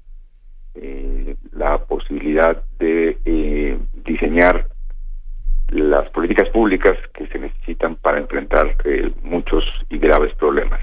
eh, 0.77 1.37
la 1.53 1.79
posibilidad 1.79 2.63
de 2.79 3.19
eh, 3.25 3.79
diseñar 4.05 4.69
las 5.69 6.09
políticas 6.11 6.49
públicas 6.51 6.97
que 7.15 7.27
se 7.27 7.39
necesitan 7.39 7.97
para 7.97 8.19
enfrentar 8.19 8.77
eh, 8.85 9.11
muchos 9.23 9.65
y 9.91 9.99
graves 9.99 10.35
problemas. 10.35 10.81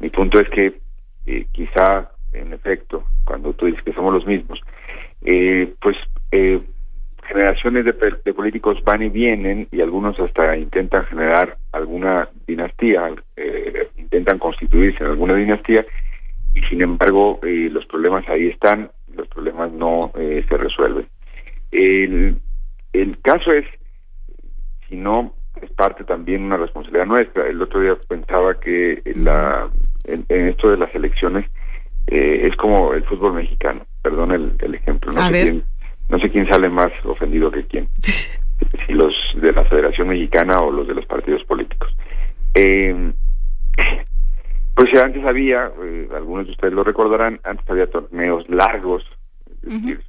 Mi 0.00 0.10
punto 0.10 0.40
es 0.40 0.48
que 0.48 0.74
eh, 1.26 1.46
quizá, 1.52 2.10
en 2.32 2.52
efecto, 2.52 3.04
cuando 3.24 3.52
tú 3.52 3.66
dices 3.66 3.82
que 3.82 3.92
somos 3.92 4.14
los 4.14 4.26
mismos, 4.26 4.60
eh, 5.22 5.72
pues 5.80 5.96
generaciones 7.26 7.84
de, 7.86 7.92
de 8.24 8.34
políticos 8.34 8.82
van 8.84 9.02
y 9.02 9.08
vienen 9.08 9.66
y 9.70 9.80
algunos 9.80 10.18
hasta 10.20 10.56
intentan 10.56 11.06
generar 11.06 11.56
alguna 11.72 12.28
dinastía, 12.46 13.10
intentan 13.96 14.38
constituirse 14.38 15.02
en 15.02 15.10
alguna 15.10 15.34
dinastía 15.34 15.86
y 16.54 16.60
sin 16.62 16.82
embargo 16.82 17.40
los 17.42 17.86
problemas 17.86 18.28
ahí 18.28 18.48
están, 18.48 18.90
los 19.14 19.28
problemas 19.28 19.72
no 19.72 20.12
eh, 20.18 20.44
se 20.48 20.56
resuelven. 20.56 21.06
El, 21.70 22.38
el 22.92 23.18
caso 23.20 23.52
es, 23.52 23.64
si 24.88 24.96
no, 24.96 25.34
es 25.60 25.70
parte 25.72 26.04
también 26.04 26.42
una 26.42 26.56
responsabilidad 26.56 27.06
nuestra. 27.06 27.46
El 27.48 27.60
otro 27.62 27.80
día 27.80 27.96
pensaba 28.08 28.58
que 28.60 29.02
la, 29.16 29.68
en, 30.04 30.24
en 30.28 30.48
esto 30.48 30.70
de 30.70 30.76
las 30.76 30.94
elecciones 30.94 31.46
eh, 32.06 32.48
es 32.48 32.56
como 32.56 32.92
el 32.94 33.04
fútbol 33.04 33.34
mexicano, 33.34 33.86
perdón 34.02 34.32
el, 34.32 34.52
el 34.60 34.74
ejemplo, 34.74 35.12
no 35.12 35.20
A 35.20 35.26
sé, 35.26 35.32
ver. 35.32 35.50
quién, 35.50 35.64
no 36.10 36.18
sé 36.18 36.30
quién 36.30 36.46
sale 36.48 36.68
más 36.68 36.92
ofendido 37.04 37.50
que 37.50 37.64
quién, 37.66 37.88
si 38.86 38.92
los 38.92 39.14
de 39.40 39.52
la 39.52 39.64
Federación 39.64 40.08
Mexicana 40.08 40.58
o 40.60 40.70
los 40.70 40.86
de 40.86 40.94
los 40.94 41.06
partidos 41.06 41.42
políticos. 41.44 41.94
Eh, 42.54 43.12
pues 44.74 44.88
ya 44.92 45.02
antes 45.02 45.24
había, 45.24 45.70
eh, 45.82 46.08
algunos 46.14 46.46
de 46.46 46.52
ustedes 46.52 46.74
lo 46.74 46.84
recordarán, 46.84 47.40
antes 47.44 47.68
había 47.68 47.86
torneos 47.86 48.48
largos, 48.48 49.04
es 49.62 49.80
decir, 49.80 50.00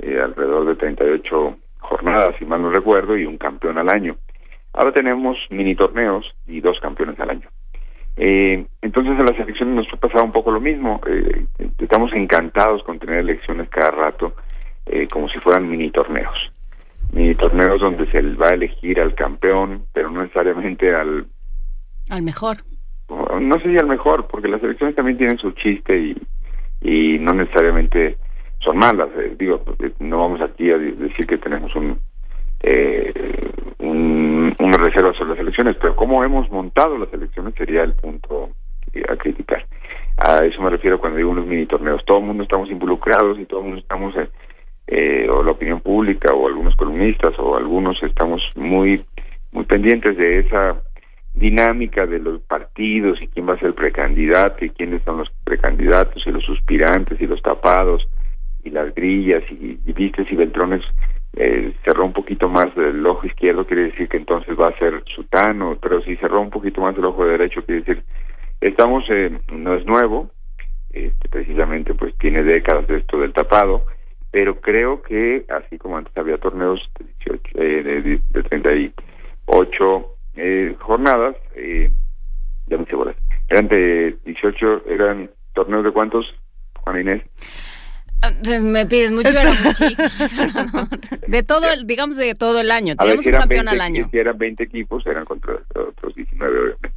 eh, 0.00 0.20
alrededor 0.20 0.66
de 0.66 0.74
38 0.76 1.56
jornadas, 1.78 2.34
si 2.38 2.44
mal 2.44 2.62
no 2.62 2.70
recuerdo, 2.70 3.16
y 3.16 3.24
un 3.24 3.38
campeón 3.38 3.78
al 3.78 3.88
año. 3.88 4.16
Ahora 4.72 4.92
tenemos 4.92 5.38
mini 5.50 5.74
torneos 5.74 6.34
y 6.46 6.60
dos 6.60 6.78
campeones 6.80 7.18
al 7.20 7.30
año. 7.30 7.48
Eh, 8.16 8.66
entonces 8.80 9.12
en 9.18 9.26
las 9.26 9.38
elecciones 9.38 9.74
nos 9.74 9.86
ha 9.92 9.96
pasado 9.96 10.24
un 10.24 10.32
poco 10.32 10.50
lo 10.50 10.60
mismo. 10.60 11.00
Eh, 11.06 11.46
estamos 11.78 12.12
encantados 12.12 12.82
con 12.82 12.98
tener 12.98 13.20
elecciones 13.20 13.68
cada 13.68 13.90
rato, 13.90 14.34
eh, 14.86 15.06
como 15.10 15.28
si 15.28 15.38
fueran 15.38 15.68
mini 15.68 15.90
torneos. 15.90 16.36
Mini 17.12 17.34
torneos 17.34 17.80
donde 17.80 18.10
se 18.10 18.20
va 18.34 18.48
a 18.48 18.54
elegir 18.54 19.00
al 19.00 19.14
campeón, 19.14 19.84
pero 19.92 20.10
no 20.10 20.22
necesariamente 20.22 20.94
al 20.94 21.26
Al 22.10 22.22
mejor. 22.22 22.58
No 23.08 23.58
si 23.60 23.76
al 23.76 23.86
mejor, 23.86 24.26
porque 24.26 24.48
las 24.48 24.62
elecciones 24.62 24.96
también 24.96 25.18
tienen 25.18 25.38
su 25.38 25.52
chiste 25.52 26.14
y, 26.82 27.18
no 27.18 27.32
necesariamente 27.32 28.16
son 28.60 28.78
malas. 28.78 29.08
eh, 29.16 29.34
digo, 29.38 29.62
porque 29.64 29.92
no 30.00 30.18
vamos 30.20 30.40
aquí 30.40 30.70
a 30.70 30.78
de- 30.78 30.92
decir 30.92 31.26
que 31.26 31.38
tenemos 31.38 31.74
un, 31.76 31.98
eh, 32.62 33.12
un, 33.78 34.54
una 34.58 34.76
reserva 34.78 35.12
sobre 35.14 35.30
las 35.30 35.38
elecciones, 35.38 35.76
pero 35.80 35.94
cómo 35.96 36.22
hemos 36.24 36.50
montado 36.50 36.98
las 36.98 37.12
elecciones 37.12 37.54
sería 37.54 37.82
el 37.82 37.94
punto 37.94 38.50
eh, 38.92 39.02
a 39.08 39.16
criticar. 39.16 39.64
A 40.18 40.44
eso 40.44 40.62
me 40.62 40.70
refiero 40.70 40.98
cuando 40.98 41.18
digo 41.18 41.30
unos 41.30 41.46
mini 41.46 41.66
torneos. 41.66 42.02
Todo 42.06 42.18
el 42.18 42.24
mundo 42.24 42.42
estamos 42.42 42.70
involucrados 42.70 43.38
y 43.38 43.44
todo 43.44 43.60
el 43.60 43.66
mundo 43.66 43.80
estamos, 43.80 44.16
eh, 44.16 44.28
eh, 44.86 45.28
o 45.28 45.42
la 45.42 45.52
opinión 45.52 45.80
pública, 45.80 46.34
o 46.34 46.46
algunos 46.46 46.74
columnistas, 46.76 47.34
o 47.38 47.56
algunos 47.56 48.02
estamos 48.02 48.42
muy, 48.56 49.04
muy 49.52 49.64
pendientes 49.64 50.16
de 50.16 50.38
esa 50.40 50.76
dinámica 51.36 52.06
de 52.06 52.18
los 52.18 52.40
partidos 52.40 53.20
y 53.20 53.28
quién 53.28 53.46
va 53.46 53.54
a 53.54 53.58
ser 53.58 53.68
el 53.68 53.74
precandidato 53.74 54.64
y 54.64 54.70
quiénes 54.70 55.02
son 55.02 55.18
los 55.18 55.30
precandidatos 55.44 56.26
y 56.26 56.30
los 56.30 56.42
suspirantes 56.42 57.20
y 57.20 57.26
los 57.26 57.42
tapados 57.42 58.08
y 58.64 58.70
las 58.70 58.94
grillas 58.94 59.44
y, 59.50 59.78
y 59.84 59.92
vistes 59.92 60.26
y 60.32 60.34
beltrones 60.34 60.82
eh, 61.34 61.74
cerró 61.84 62.06
un 62.06 62.14
poquito 62.14 62.48
más 62.48 62.74
del 62.74 63.06
ojo 63.06 63.26
izquierdo 63.26 63.66
quiere 63.66 63.84
decir 63.84 64.08
que 64.08 64.16
entonces 64.16 64.58
va 64.58 64.68
a 64.68 64.78
ser 64.78 65.04
sutano 65.14 65.76
pero 65.80 66.00
si 66.00 66.16
cerró 66.16 66.40
un 66.40 66.48
poquito 66.48 66.80
más 66.80 66.96
del 66.96 67.04
ojo 67.04 67.26
derecho 67.26 67.62
quiere 67.66 67.82
decir 67.82 68.02
estamos 68.62 69.04
eh, 69.10 69.38
no 69.52 69.74
es 69.74 69.84
nuevo 69.84 70.30
este, 70.90 71.28
precisamente 71.28 71.92
pues 71.92 72.16
tiene 72.16 72.42
décadas 72.44 72.86
de 72.86 72.96
esto 72.96 73.20
del 73.20 73.34
tapado 73.34 73.84
pero 74.30 74.58
creo 74.58 75.02
que 75.02 75.44
así 75.50 75.76
como 75.76 75.98
antes 75.98 76.16
había 76.16 76.38
torneos 76.38 76.80
de 76.98 77.04
18 77.26 77.42
eh, 77.56 77.82
de, 77.82 78.20
de 78.30 78.42
38 78.48 80.15
eh, 80.36 80.74
jornadas, 80.80 81.36
eh, 81.54 81.90
ya 82.66 82.76
me 82.76 82.82
hice 82.84 82.96
bolas. 82.96 83.16
Eran 83.48 83.68
de 83.68 84.16
18, 84.24 84.84
eran 84.88 85.30
torneos 85.54 85.84
de 85.84 85.92
cuántos, 85.92 86.26
Juan 86.80 87.00
Inés? 87.00 87.22
Ah, 88.22 88.32
Me 88.60 88.86
pides 88.86 89.12
mucho, 89.12 89.28
era. 89.28 89.52
De 91.28 91.42
todo, 91.42 91.70
el- 91.72 91.86
digamos, 91.86 92.16
de 92.16 92.34
todo 92.34 92.60
el 92.60 92.70
año. 92.70 92.96
Tenemos 92.96 93.24
si 93.24 93.30
un 93.30 93.36
campeón 93.36 93.66
20, 93.66 93.70
al 93.70 93.80
año. 93.80 94.08
si 94.10 94.18
eran 94.18 94.38
20 94.38 94.64
equipos, 94.64 95.06
eran 95.06 95.24
contra 95.24 95.54
otros 95.74 96.14
19, 96.14 96.58
obviamente. 96.58 96.90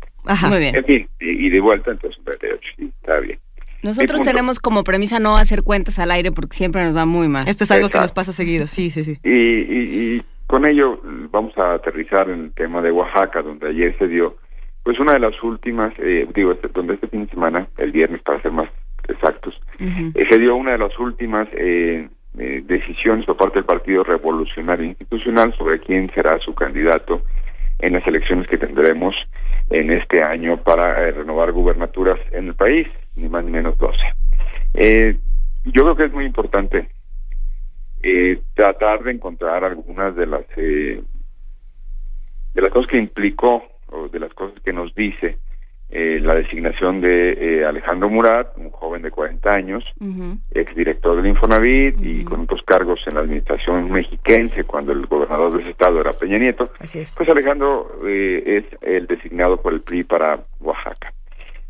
Muy 0.49 0.59
bien. 0.59 0.75
En 0.75 0.85
fin, 0.85 1.09
y, 1.19 1.47
y 1.47 1.49
de 1.49 1.59
vuelta, 1.59 1.91
entonces 1.91 2.17
un 2.19 2.25
38, 2.25 2.61
sí, 2.77 2.91
está 3.01 3.19
bien. 3.19 3.39
Nosotros 3.81 4.21
tenemos 4.23 4.59
como 4.59 4.83
premisa 4.83 5.19
no 5.19 5.37
hacer 5.37 5.63
cuentas 5.63 5.99
al 5.99 6.11
aire 6.11 6.31
porque 6.31 6.55
siempre 6.57 6.83
nos 6.83 6.95
va 6.95 7.05
muy 7.05 7.27
mal. 7.29 7.47
Esto 7.47 7.63
es 7.63 7.71
algo 7.71 7.89
que 7.89 7.97
nos 7.97 8.11
pasa 8.11 8.33
seguido, 8.33 8.67
sí, 8.67 8.91
sí, 8.91 9.03
sí. 9.05 9.17
Y, 9.23 9.29
y, 9.29 10.15
y 10.17 10.25
con 10.49 10.65
ello 10.65 10.99
vamos 11.31 11.55
a 11.59 11.75
aterrizar 11.75 12.27
en 12.29 12.45
el 12.45 12.53
tema 12.53 12.81
de 12.81 12.91
Oaxaca, 12.91 13.43
donde 13.43 13.69
ayer 13.69 13.95
se 13.99 14.07
dio, 14.07 14.37
pues 14.83 14.99
una 14.99 15.13
de 15.13 15.19
las 15.19 15.43
últimas, 15.43 15.93
eh, 15.99 16.27
digo, 16.33 16.51
este, 16.51 16.69
donde 16.69 16.95
este 16.95 17.07
fin 17.07 17.25
de 17.25 17.31
semana, 17.31 17.67
el 17.77 17.91
viernes 17.91 18.23
para 18.23 18.41
ser 18.41 18.51
más 18.51 18.67
exactos, 19.07 19.61
eh, 19.79 20.27
se 20.27 20.39
dio 20.39 20.55
una 20.55 20.71
de 20.71 20.79
las 20.79 20.97
últimas 20.97 21.47
eh, 21.53 22.09
eh, 22.39 22.63
decisiones 22.65 23.25
por 23.27 23.37
parte 23.37 23.59
del 23.59 23.65
Partido 23.65 24.03
Revolucionario 24.03 24.85
Institucional 24.85 25.53
sobre 25.55 25.79
quién 25.79 26.11
será 26.15 26.39
su 26.39 26.55
candidato 26.55 27.21
en 27.79 27.93
las 27.93 28.07
elecciones 28.07 28.47
que 28.47 28.57
tendremos 28.57 29.15
en 29.69 29.91
este 29.91 30.23
año 30.23 30.57
para 30.57 31.07
eh, 31.07 31.11
renovar 31.11 31.51
gubernaturas 31.51 32.19
en 32.31 32.47
el 32.47 32.55
país, 32.55 32.87
ni 33.15 33.29
más 33.29 33.43
ni 33.43 33.51
menos 33.51 33.77
12. 33.77 33.97
Eh, 34.73 35.17
yo 35.65 35.83
creo 35.83 35.95
que 35.95 36.05
es 36.05 36.13
muy 36.13 36.25
importante 36.25 36.89
eh, 38.01 38.41
tratar 38.53 39.03
de 39.03 39.11
encontrar 39.11 39.63
algunas 39.63 40.15
de 40.15 40.25
las 40.25 40.45
eh, 40.57 41.01
de 42.53 42.61
las 42.61 42.71
cosas 42.71 42.91
que 42.91 42.97
implicó 42.97 43.63
o 43.87 44.07
de 44.07 44.19
las 44.19 44.33
cosas 44.33 44.59
que 44.61 44.73
nos 44.73 44.93
dice 44.95 45.37
eh, 45.91 46.19
la 46.21 46.35
designación 46.35 47.01
de 47.01 47.31
eh, 47.31 47.65
Alejandro 47.65 48.09
Murat, 48.09 48.55
un 48.57 48.69
joven 48.69 49.01
de 49.01 49.09
40 49.09 49.49
años, 49.49 49.83
exdirector 50.51 51.15
del 51.15 51.25
Infonavit 51.25 51.99
y 51.99 52.23
con 52.23 52.41
otros 52.41 52.61
cargos 52.61 52.99
en 53.07 53.15
la 53.15 53.21
administración 53.21 53.89
mexiquense 53.89 54.65
cuando 54.65 54.91
el 54.91 55.07
gobernador 55.07 55.51
de 55.53 55.61
ese 55.61 55.71
estado 55.71 55.99
era 55.99 56.13
Peña 56.13 56.37
Nieto. 56.37 56.71
Así 56.79 56.99
es. 56.99 57.15
Pues 57.15 57.27
Alejandro 57.27 57.89
eh, 58.05 58.43
es 58.45 58.65
el 58.81 59.07
designado 59.07 59.59
por 59.59 59.73
el 59.73 59.81
PRI 59.81 60.03
para 60.03 60.39
Oaxaca. 60.59 61.11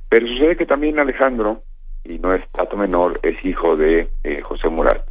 Pero 0.10 0.28
sucede 0.28 0.58
que 0.58 0.66
también 0.66 1.00
Alejandro, 1.00 1.64
y 2.04 2.20
no 2.20 2.34
es 2.34 2.44
dato 2.54 2.76
menor, 2.76 3.22
es 3.24 3.44
hijo 3.46 3.78
de 3.78 4.10
eh, 4.26 4.42
José 4.42 4.68
Murat, 4.68 5.08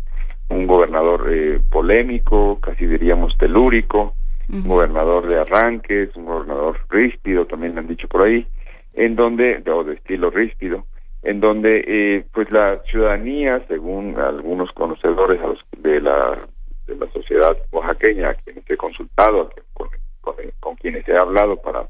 un 0.51 0.67
gobernador 0.67 1.27
eh, 1.31 1.61
polémico, 1.71 2.59
casi 2.61 2.87
diríamos 2.87 3.37
telúrico, 3.39 4.15
un 4.51 4.67
gobernador 4.69 5.27
de 5.27 5.39
arranques, 5.41 6.15
un 6.17 6.25
gobernador 6.25 6.79
ríspido, 6.89 7.45
también 7.47 7.75
le 7.75 7.81
han 7.81 7.89
dicho 7.89 8.09
por 8.09 8.25
ahí, 8.27 8.47
en 8.95 9.15
donde, 9.15 9.63
o 9.71 9.85
de 9.85 9.95
estilo 9.95 10.31
ríspido, 10.31 10.87
en 11.23 11.41
donde 11.41 11.85
eh, 11.87 12.25
pues 12.33 12.51
la 12.51 12.81
ciudadanía, 12.91 13.63
según 13.69 14.17
algunos 14.19 14.73
conocedores 14.73 15.41
a 15.43 15.49
los- 15.49 15.65
de 15.79 16.01
la 16.01 16.39
de 16.87 16.97
la 16.97 17.07
sociedad 17.13 17.55
oaxaqueña, 17.71 18.31
a 18.31 18.35
quienes 18.35 18.65
he 18.71 18.77
consultado, 18.79 19.51
con, 19.75 19.89
con- 20.23 20.37
con 20.59 20.75
quienes 20.77 21.07
he 21.07 21.15
hablado 21.15 21.57
para 21.57 21.87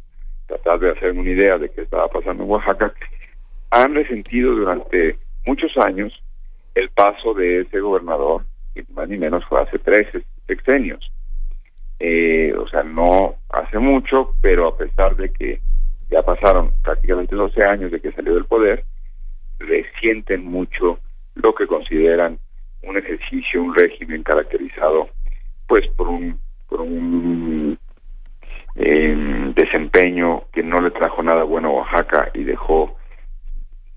tratar 0.48 0.80
de 0.80 0.90
hacerme 0.90 1.20
una 1.20 1.30
idea 1.30 1.56
de 1.58 1.68
qué 1.68 1.82
estaba 1.82 2.08
pasando 2.08 2.42
en 2.42 2.50
Oaxaca, 2.50 2.92
han 3.70 3.94
resentido 3.94 4.52
durante 4.56 5.16
muchos 5.46 5.70
años 5.84 6.12
el 6.74 6.90
paso 6.90 7.34
de 7.34 7.62
ese 7.62 7.80
gobernador, 7.80 8.44
que 8.74 8.84
más 8.92 9.08
ni 9.08 9.18
menos 9.18 9.44
fue 9.46 9.60
hace 9.60 9.78
tres 9.78 10.06
sexenios. 10.46 11.10
Eh, 12.00 12.54
o 12.56 12.68
sea, 12.68 12.82
no 12.82 13.34
hace 13.50 13.78
mucho, 13.78 14.34
pero 14.40 14.68
a 14.68 14.76
pesar 14.76 15.16
de 15.16 15.32
que 15.32 15.60
ya 16.10 16.22
pasaron 16.22 16.72
prácticamente 16.82 17.34
12 17.34 17.62
años 17.64 17.90
de 17.90 18.00
que 18.00 18.12
salió 18.12 18.34
del 18.34 18.44
poder, 18.44 18.84
resienten 19.58 20.44
mucho 20.44 21.00
lo 21.34 21.54
que 21.54 21.66
consideran 21.66 22.38
un 22.82 22.96
ejercicio, 22.96 23.62
un 23.62 23.74
régimen 23.74 24.22
caracterizado 24.22 25.08
pues 25.66 25.86
por 25.96 26.08
un 26.08 26.38
por 26.68 26.80
un 26.80 27.78
eh, 28.76 29.52
desempeño 29.54 30.44
que 30.52 30.62
no 30.62 30.78
le 30.78 30.90
trajo 30.90 31.22
nada 31.22 31.42
bueno 31.42 31.68
a 31.68 31.72
Oaxaca 31.72 32.30
y 32.34 32.44
dejó 32.44 32.96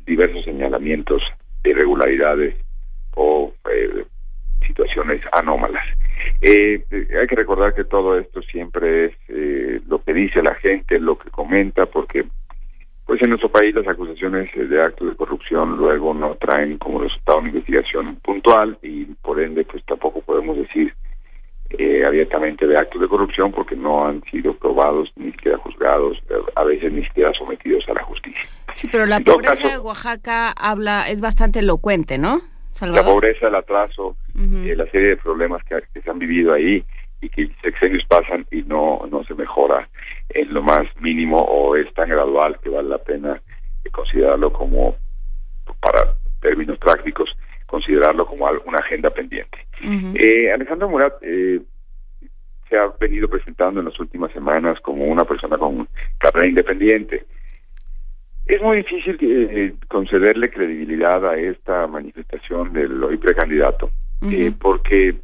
diversos 0.05 0.43
señalamientos 0.43 1.21
irregularidades 1.63 2.55
o 3.15 3.53
eh, 3.69 4.05
situaciones 4.65 5.21
anómalas. 5.31 5.83
Eh, 6.41 6.83
hay 6.91 7.27
que 7.27 7.35
recordar 7.35 7.73
que 7.73 7.83
todo 7.83 8.17
esto 8.17 8.41
siempre 8.41 9.05
es 9.05 9.13
eh, 9.27 9.81
lo 9.87 10.03
que 10.03 10.13
dice 10.13 10.41
la 10.41 10.55
gente, 10.55 10.99
lo 10.99 11.17
que 11.17 11.29
comenta, 11.29 11.85
porque 11.85 12.25
pues 13.05 13.21
en 13.23 13.29
nuestro 13.29 13.49
país 13.49 13.75
las 13.75 13.87
acusaciones 13.87 14.49
de 14.55 14.81
actos 14.81 15.09
de 15.09 15.15
corrupción 15.15 15.75
luego 15.77 16.13
no 16.13 16.35
traen 16.35 16.77
como 16.77 16.99
resultado 16.99 17.39
una 17.39 17.49
investigación 17.49 18.15
puntual 18.17 18.77
y 18.81 19.05
por 19.05 19.41
ende 19.41 19.65
pues 19.65 19.83
tampoco 19.85 20.21
podemos 20.21 20.55
decir 20.57 20.93
eh, 21.77 22.05
abiertamente 22.05 22.67
de 22.67 22.77
actos 22.77 23.01
de 23.01 23.07
corrupción 23.07 23.51
porque 23.51 23.75
no 23.75 24.05
han 24.05 24.21
sido 24.23 24.53
probados 24.55 25.11
ni 25.15 25.31
siquiera 25.31 25.57
juzgados, 25.59 26.17
a 26.55 26.63
veces 26.63 26.91
ni 26.91 27.03
siquiera 27.03 27.31
sometidos 27.33 27.87
a 27.89 27.93
la 27.93 28.03
justicia. 28.03 28.41
Sí, 28.73 28.87
pero 28.91 29.05
la 29.05 29.19
pobreza 29.19 29.69
de 29.69 29.77
Oaxaca 29.77 30.51
habla 30.51 31.09
es 31.09 31.21
bastante 31.21 31.59
elocuente, 31.59 32.17
¿no? 32.17 32.41
La 32.81 33.03
pobreza, 33.03 33.47
el 33.47 33.55
atraso, 33.55 34.15
eh, 34.35 34.73
la 34.75 34.85
serie 34.87 35.09
de 35.09 35.17
problemas 35.17 35.61
que, 35.65 36.01
se 36.01 36.09
han 36.09 36.19
vivido 36.19 36.53
ahí 36.53 36.83
y 37.21 37.29
que 37.29 37.51
sexenios 37.61 38.03
pasan 38.05 38.47
y 38.49 38.63
no 38.63 39.01
no 39.11 39.23
se 39.25 39.35
mejora 39.35 39.87
en 40.29 40.53
lo 40.53 40.63
más 40.63 40.87
mínimo 40.99 41.37
o 41.37 41.75
es 41.75 41.93
tan 41.93 42.09
gradual 42.09 42.57
que 42.59 42.69
vale 42.69 42.89
la 42.89 42.97
pena 42.97 43.41
considerarlo 43.91 44.51
como 44.53 44.95
para 45.81 46.13
términos 46.41 46.77
prácticos 46.79 47.29
considerarlo 47.71 48.27
como 48.27 48.45
una 48.65 48.77
agenda 48.77 49.09
pendiente. 49.09 49.57
eh, 50.15 50.51
Alejandro 50.51 50.89
Murat 50.89 51.13
eh, 51.21 51.61
se 52.69 52.77
ha 52.77 52.87
venido 52.99 53.29
presentando 53.29 53.79
en 53.79 53.87
las 53.87 53.99
últimas 53.99 54.31
semanas 54.33 54.79
como 54.81 55.05
una 55.05 55.23
persona 55.23 55.57
con 55.57 55.87
carrera 56.19 56.47
independiente. 56.47 57.25
Es 58.45 58.61
muy 58.61 58.77
difícil 58.77 59.17
eh, 59.21 59.73
concederle 59.87 60.51
credibilidad 60.51 61.25
a 61.25 61.37
esta 61.37 61.87
manifestación 61.87 62.73
del 62.73 63.01
hoy 63.01 63.17
precandidato, 63.17 63.89
eh, 64.29 64.51
porque 64.59 65.15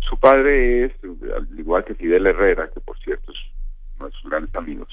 su 0.00 0.18
padre 0.18 0.86
es, 0.86 0.92
al 1.34 1.48
igual 1.58 1.84
que 1.84 1.94
Fidel 1.94 2.26
Herrera, 2.26 2.68
que 2.74 2.80
por 2.80 2.98
cierto 2.98 3.30
es 3.30 3.38
uno 3.96 4.08
de 4.08 4.16
sus 4.16 4.28
grandes 4.28 4.54
amigos, 4.56 4.88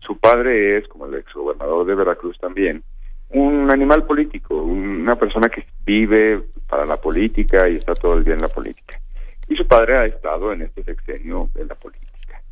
su 0.00 0.18
padre 0.18 0.78
es, 0.78 0.88
como 0.88 1.06
el 1.06 1.14
exgobernador 1.14 1.86
de 1.86 1.94
Veracruz 1.94 2.38
también, 2.38 2.82
un 3.30 3.70
animal 3.72 4.04
político, 4.04 4.56
una 4.56 5.16
persona 5.16 5.48
que 5.48 5.64
vive 5.84 6.42
para 6.68 6.84
la 6.84 6.96
política 6.96 7.68
y 7.68 7.76
está 7.76 7.94
todo 7.94 8.18
el 8.18 8.24
día 8.24 8.34
en 8.34 8.40
la 8.40 8.48
política. 8.48 9.00
Y 9.48 9.56
su 9.56 9.66
padre 9.66 9.96
ha 9.96 10.06
estado 10.06 10.52
en 10.52 10.62
este 10.62 10.82
sexenio 10.84 11.48
en 11.54 11.68
la 11.68 11.74
política. 11.74 12.42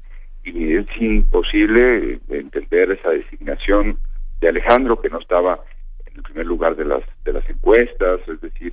Y 0.45 0.75
es 0.77 0.87
imposible 1.01 2.21
entender 2.29 2.93
esa 2.93 3.11
designación 3.11 3.99
de 4.41 4.49
Alejandro, 4.49 5.01
que 5.01 5.11
no 5.11 5.19
estaba 5.19 5.61
en 6.07 6.17
el 6.17 6.23
primer 6.23 6.47
lugar 6.47 6.77
de 6.77 6.85
las, 6.85 7.03
de 7.25 7.33
las 7.33 7.49
encuestas, 7.49 8.21
es 8.29 8.41
decir, 8.41 8.73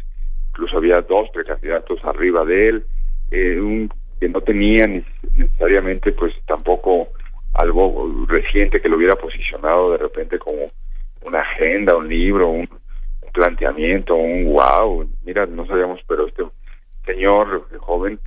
incluso 0.49 0.77
había 0.77 1.01
dos 1.01 1.29
precandidatos 1.33 2.03
arriba 2.05 2.45
de 2.45 2.69
él, 2.69 2.85
eh, 3.31 3.59
un, 3.59 3.91
que 4.19 4.29
no 4.29 4.41
tenía 4.41 4.87
necesariamente 4.87 6.11
pues 6.11 6.33
tampoco 6.45 7.09
algo 7.53 8.25
reciente 8.27 8.81
que 8.81 8.89
lo 8.89 8.97
hubiera 8.97 9.15
posicionado 9.15 9.91
de 9.91 9.97
repente 9.97 10.39
como 10.39 10.71
una 11.25 11.41
agenda, 11.41 11.95
un 11.97 12.07
libro, 12.07 12.49
un, 12.49 12.69
planteamiento, 13.33 14.15
un 14.15 14.45
wow, 14.45 15.05
mira, 15.25 15.45
no 15.45 15.65
sabíamos, 15.65 15.99
pero 16.07 16.25
este 16.25 16.43
señor 17.05 17.67
joven 17.79 18.17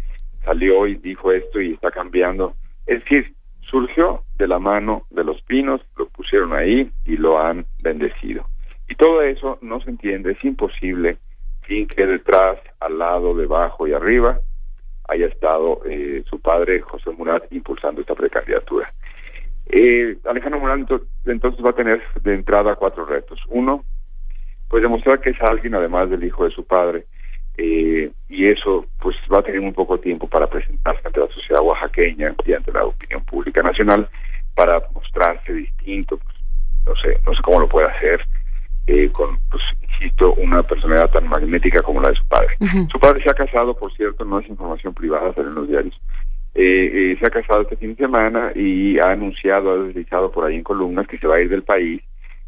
salió 0.45 0.87
y 0.87 0.97
dijo 0.97 1.33
esto 1.33 1.62
y 1.62 1.73
está 1.73 1.91
cambiando. 1.91 2.53
Es 2.87 3.03
decir, 3.05 3.33
surgió 3.62 4.23
de 4.37 4.47
la 4.47 4.59
mano 4.59 5.07
de 5.09 5.25
los 5.25 5.41
pinos, 5.43 5.81
lo 5.97 6.09
pusieron 6.09 6.53
ahí 6.53 6.91
y 7.07 7.16
lo 7.16 7.39
han 7.39 7.65
bendecido. 7.83 8.45
Y 8.87 8.97
todo 8.97 9.23
eso 9.23 9.59
no 9.62 9.81
se 9.81 9.89
entiende, 9.89 10.33
es 10.33 10.45
imposible 10.45 11.16
sin 11.66 11.87
que 11.87 12.07
detrás, 12.07 12.59
al 12.81 12.99
lado, 12.99 13.35
debajo 13.35 13.87
y 13.87 13.95
arriba 13.95 14.39
haya 15.09 15.27
estado 15.27 15.81
eh, 15.87 16.23
su 16.29 16.39
padre 16.41 16.81
José 16.81 17.11
Murat 17.11 17.51
impulsando 17.51 18.03
esta 18.03 18.15
precandidatura. 18.15 18.93
Eh, 19.69 20.16
Alejandro 20.24 20.61
Morán 20.61 20.86
entonces 21.27 21.65
va 21.65 21.70
a 21.70 21.74
tener 21.74 22.03
de 22.23 22.35
entrada 22.35 22.77
cuatro 22.77 23.05
retos. 23.05 23.40
Uno, 23.49 23.85
pues 24.69 24.82
demostrar 24.82 25.20
que 25.20 25.31
es 25.31 25.43
alguien 25.43 25.74
además 25.74 26.11
del 26.11 26.24
hijo 26.24 26.45
de 26.45 26.51
su 26.51 26.66
padre, 26.66 27.07
eh, 27.57 28.11
y 28.28 28.47
eso 28.47 28.86
pues 29.01 29.16
va 29.32 29.40
a 29.40 29.43
tener 29.43 29.61
un 29.61 29.74
poco 29.74 29.99
tiempo 29.99 30.28
para 30.28 30.47
presentarse 30.47 31.03
ante 31.05 31.20
la 31.20 31.27
sociedad 31.28 31.61
oaxaqueña 31.62 32.35
y 32.47 32.53
ante 32.53 32.73
la 32.73 32.85
opinión 32.85 33.24
pública 33.24 33.62
nacional 33.62 34.09
para 34.55 34.81
mostrarse 34.95 35.53
distinto, 35.53 36.19
pues, 36.19 36.36
no 36.86 36.95
sé, 36.97 37.20
no 37.27 37.35
sé 37.35 37.43
cómo 37.43 37.61
lo 37.61 37.69
puede 37.69 37.89
hacer 37.89 38.20
eh, 38.86 39.11
con, 39.11 39.39
pues 39.51 39.62
insisto, 39.82 40.32
una 40.35 40.62
personalidad 40.62 41.11
tan 41.11 41.28
magnética 41.28 41.82
como 41.82 42.01
la 42.01 42.09
de 42.11 42.16
su 42.16 42.24
padre. 42.27 42.57
Su 42.90 42.99
padre 42.99 43.23
se 43.23 43.31
ha 43.31 43.35
casado, 43.35 43.77
por 43.77 43.93
cierto, 43.95 44.24
no 44.24 44.39
es 44.39 44.49
información 44.49 44.95
privada, 44.95 45.35
sale 45.35 45.49
en 45.49 45.55
los 45.55 45.69
diarios, 45.69 46.01
eh, 46.60 47.12
eh, 47.12 47.16
se 47.20 47.24
ha 47.24 47.30
casado 47.30 47.62
este 47.62 47.76
fin 47.76 47.90
de 47.90 48.02
semana 48.02 48.51
y 48.52 48.98
ha 48.98 49.12
anunciado, 49.12 49.70
ha 49.70 49.85
deslizado 49.85 50.32
por 50.32 50.44
ahí 50.44 50.56
en 50.56 50.64
columnas 50.64 51.06
que 51.06 51.16
se 51.16 51.28
va 51.28 51.36
a 51.36 51.40
ir 51.40 51.48
del 51.48 51.62
país. 51.62 52.02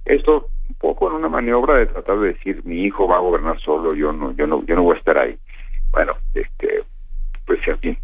Esto 0.04 0.48
un 0.68 0.74
poco 0.74 1.08
en 1.08 1.14
una 1.14 1.28
maniobra 1.28 1.78
de 1.78 1.86
tratar 1.86 2.18
de 2.18 2.32
decir 2.32 2.60
mi 2.64 2.82
hijo 2.82 3.06
va 3.06 3.18
a 3.18 3.20
gobernar 3.20 3.60
solo, 3.60 3.94
yo 3.94 4.12
no, 4.12 4.32
yo 4.34 4.48
no, 4.48 4.66
yo 4.66 4.74
no 4.74 4.82
voy 4.82 4.96
a 4.96 4.98
estar 4.98 5.16
ahí. 5.16 5.38
Bueno, 5.92 6.14
este, 6.34 6.82
pues 7.46 7.60
en 7.68 7.78
fin. 7.78 7.98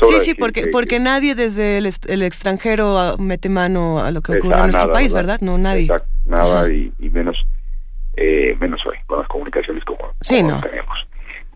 Sí, 0.00 0.14
sí, 0.22 0.34
porque, 0.34 0.68
porque 0.68 0.98
nadie 0.98 1.34
desde 1.34 1.76
el, 1.76 1.90
el, 2.08 2.22
extranjero 2.22 3.18
mete 3.18 3.50
mano 3.50 3.98
a 3.98 4.10
lo 4.10 4.22
que 4.22 4.38
ocurre 4.38 4.54
en 4.54 4.62
nuestro 4.62 4.92
país, 4.92 5.12
¿verdad? 5.12 5.40
No, 5.42 5.58
nadie. 5.58 5.88
nada 6.24 6.72
y, 6.72 6.90
y, 6.98 7.10
menos 7.10 7.36
eh, 8.16 8.56
menos 8.58 8.80
hoy, 8.86 8.96
con 9.06 9.18
las 9.18 9.28
comunicaciones 9.28 9.84
como, 9.84 10.10
sí, 10.22 10.42
no. 10.42 10.58
tenemos. 10.62 11.06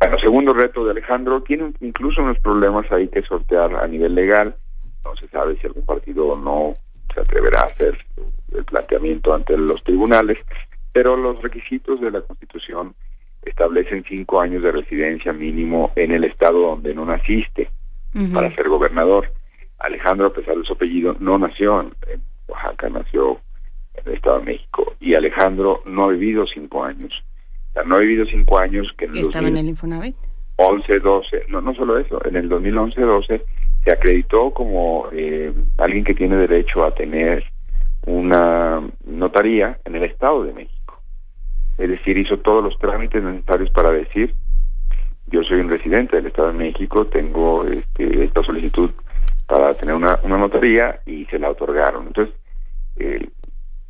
Bueno, 0.01 0.19
segundo 0.19 0.55
reto 0.55 0.83
de 0.83 0.93
Alejandro, 0.93 1.43
tiene 1.43 1.75
incluso 1.81 2.23
unos 2.23 2.39
problemas 2.39 2.91
ahí 2.91 3.09
que 3.09 3.21
sortear 3.21 3.77
a 3.77 3.87
nivel 3.87 4.15
legal. 4.15 4.57
No 5.05 5.15
se 5.17 5.29
sabe 5.29 5.57
si 5.57 5.67
algún 5.67 5.85
partido 5.85 6.29
o 6.29 6.39
no 6.39 6.73
se 7.15 7.21
atreverá 7.21 7.61
a 7.61 7.67
hacer 7.67 7.99
el 8.55 8.65
planteamiento 8.65 9.35
ante 9.35 9.59
los 9.59 9.85
tribunales, 9.85 10.39
pero 10.93 11.17
los 11.17 11.43
requisitos 11.43 12.01
de 12.01 12.11
la 12.11 12.23
Constitución 12.23 12.95
establecen 13.43 14.03
cinco 14.09 14.41
años 14.41 14.63
de 14.63 14.73
residencia 14.73 15.35
mínimo 15.35 15.93
en 15.97 16.13
el 16.13 16.25
estado 16.25 16.61
donde 16.61 16.95
no 16.95 17.05
naciste 17.05 17.71
para 18.33 18.55
ser 18.55 18.69
gobernador. 18.69 19.31
Alejandro, 19.79 20.29
a 20.29 20.33
pesar 20.33 20.57
de 20.57 20.65
su 20.65 20.73
apellido, 20.73 21.15
no 21.21 21.39
nació 21.39 21.81
en, 21.81 21.93
Oaxaca, 22.49 22.89
nació 22.89 23.39
en 23.95 24.09
el 24.09 24.15
Estado 24.15 24.39
de 24.39 24.47
México. 24.47 24.95
Y 24.99 25.15
Alejandro 25.15 25.83
no 25.85 26.05
ha 26.05 26.09
vivido 26.09 26.47
cinco 26.47 26.85
años 26.85 27.13
no 27.87 27.97
ha 27.97 28.01
vivido 28.01 28.25
cinco 28.27 28.59
años 28.59 28.93
que 28.97 29.07
en 29.07 29.17
¿Estaba 29.17 29.49
en 29.49 29.57
el 29.57 29.69
Infonavit? 29.69 30.17
11, 30.57 31.01
12, 31.01 31.45
no, 31.49 31.61
no 31.61 31.75
solo 31.75 31.99
eso, 31.99 32.25
en 32.27 32.37
el 32.37 32.51
2011-12 32.51 33.43
se 33.85 33.91
acreditó 33.91 34.51
como 34.51 35.09
eh, 35.13 35.53
alguien 35.79 36.05
que 36.05 36.15
tiene 36.15 36.37
derecho 36.37 36.85
a 36.85 36.95
tener 36.95 37.45
una 38.07 38.83
notaría 39.07 39.79
en 39.85 39.97
el 39.97 40.05
Estado 40.05 40.45
de 40.45 40.53
México. 40.53 41.01
Es 41.79 41.89
decir, 41.89 42.19
hizo 42.19 42.39
todos 42.39 42.63
los 42.63 42.79
trámites 42.79 43.23
necesarios 43.23 43.71
para 43.71 43.91
decir, 43.91 44.35
yo 45.29 45.43
soy 45.45 45.61
un 45.61 45.71
residente 45.71 46.17
del 46.17 46.27
Estado 46.27 46.49
de 46.49 46.59
México, 46.59 47.07
tengo 47.07 47.65
este, 47.65 48.25
esta 48.25 48.43
solicitud 48.43 48.91
para 49.47 49.75
tener 49.75 49.95
una, 49.95 50.19
una 50.23 50.37
notaría 50.37 51.01
y 51.07 51.25
se 51.27 51.39
la 51.39 51.51
otorgaron. 51.51 52.09
Entonces, 52.09 52.35
eh, 52.97 53.29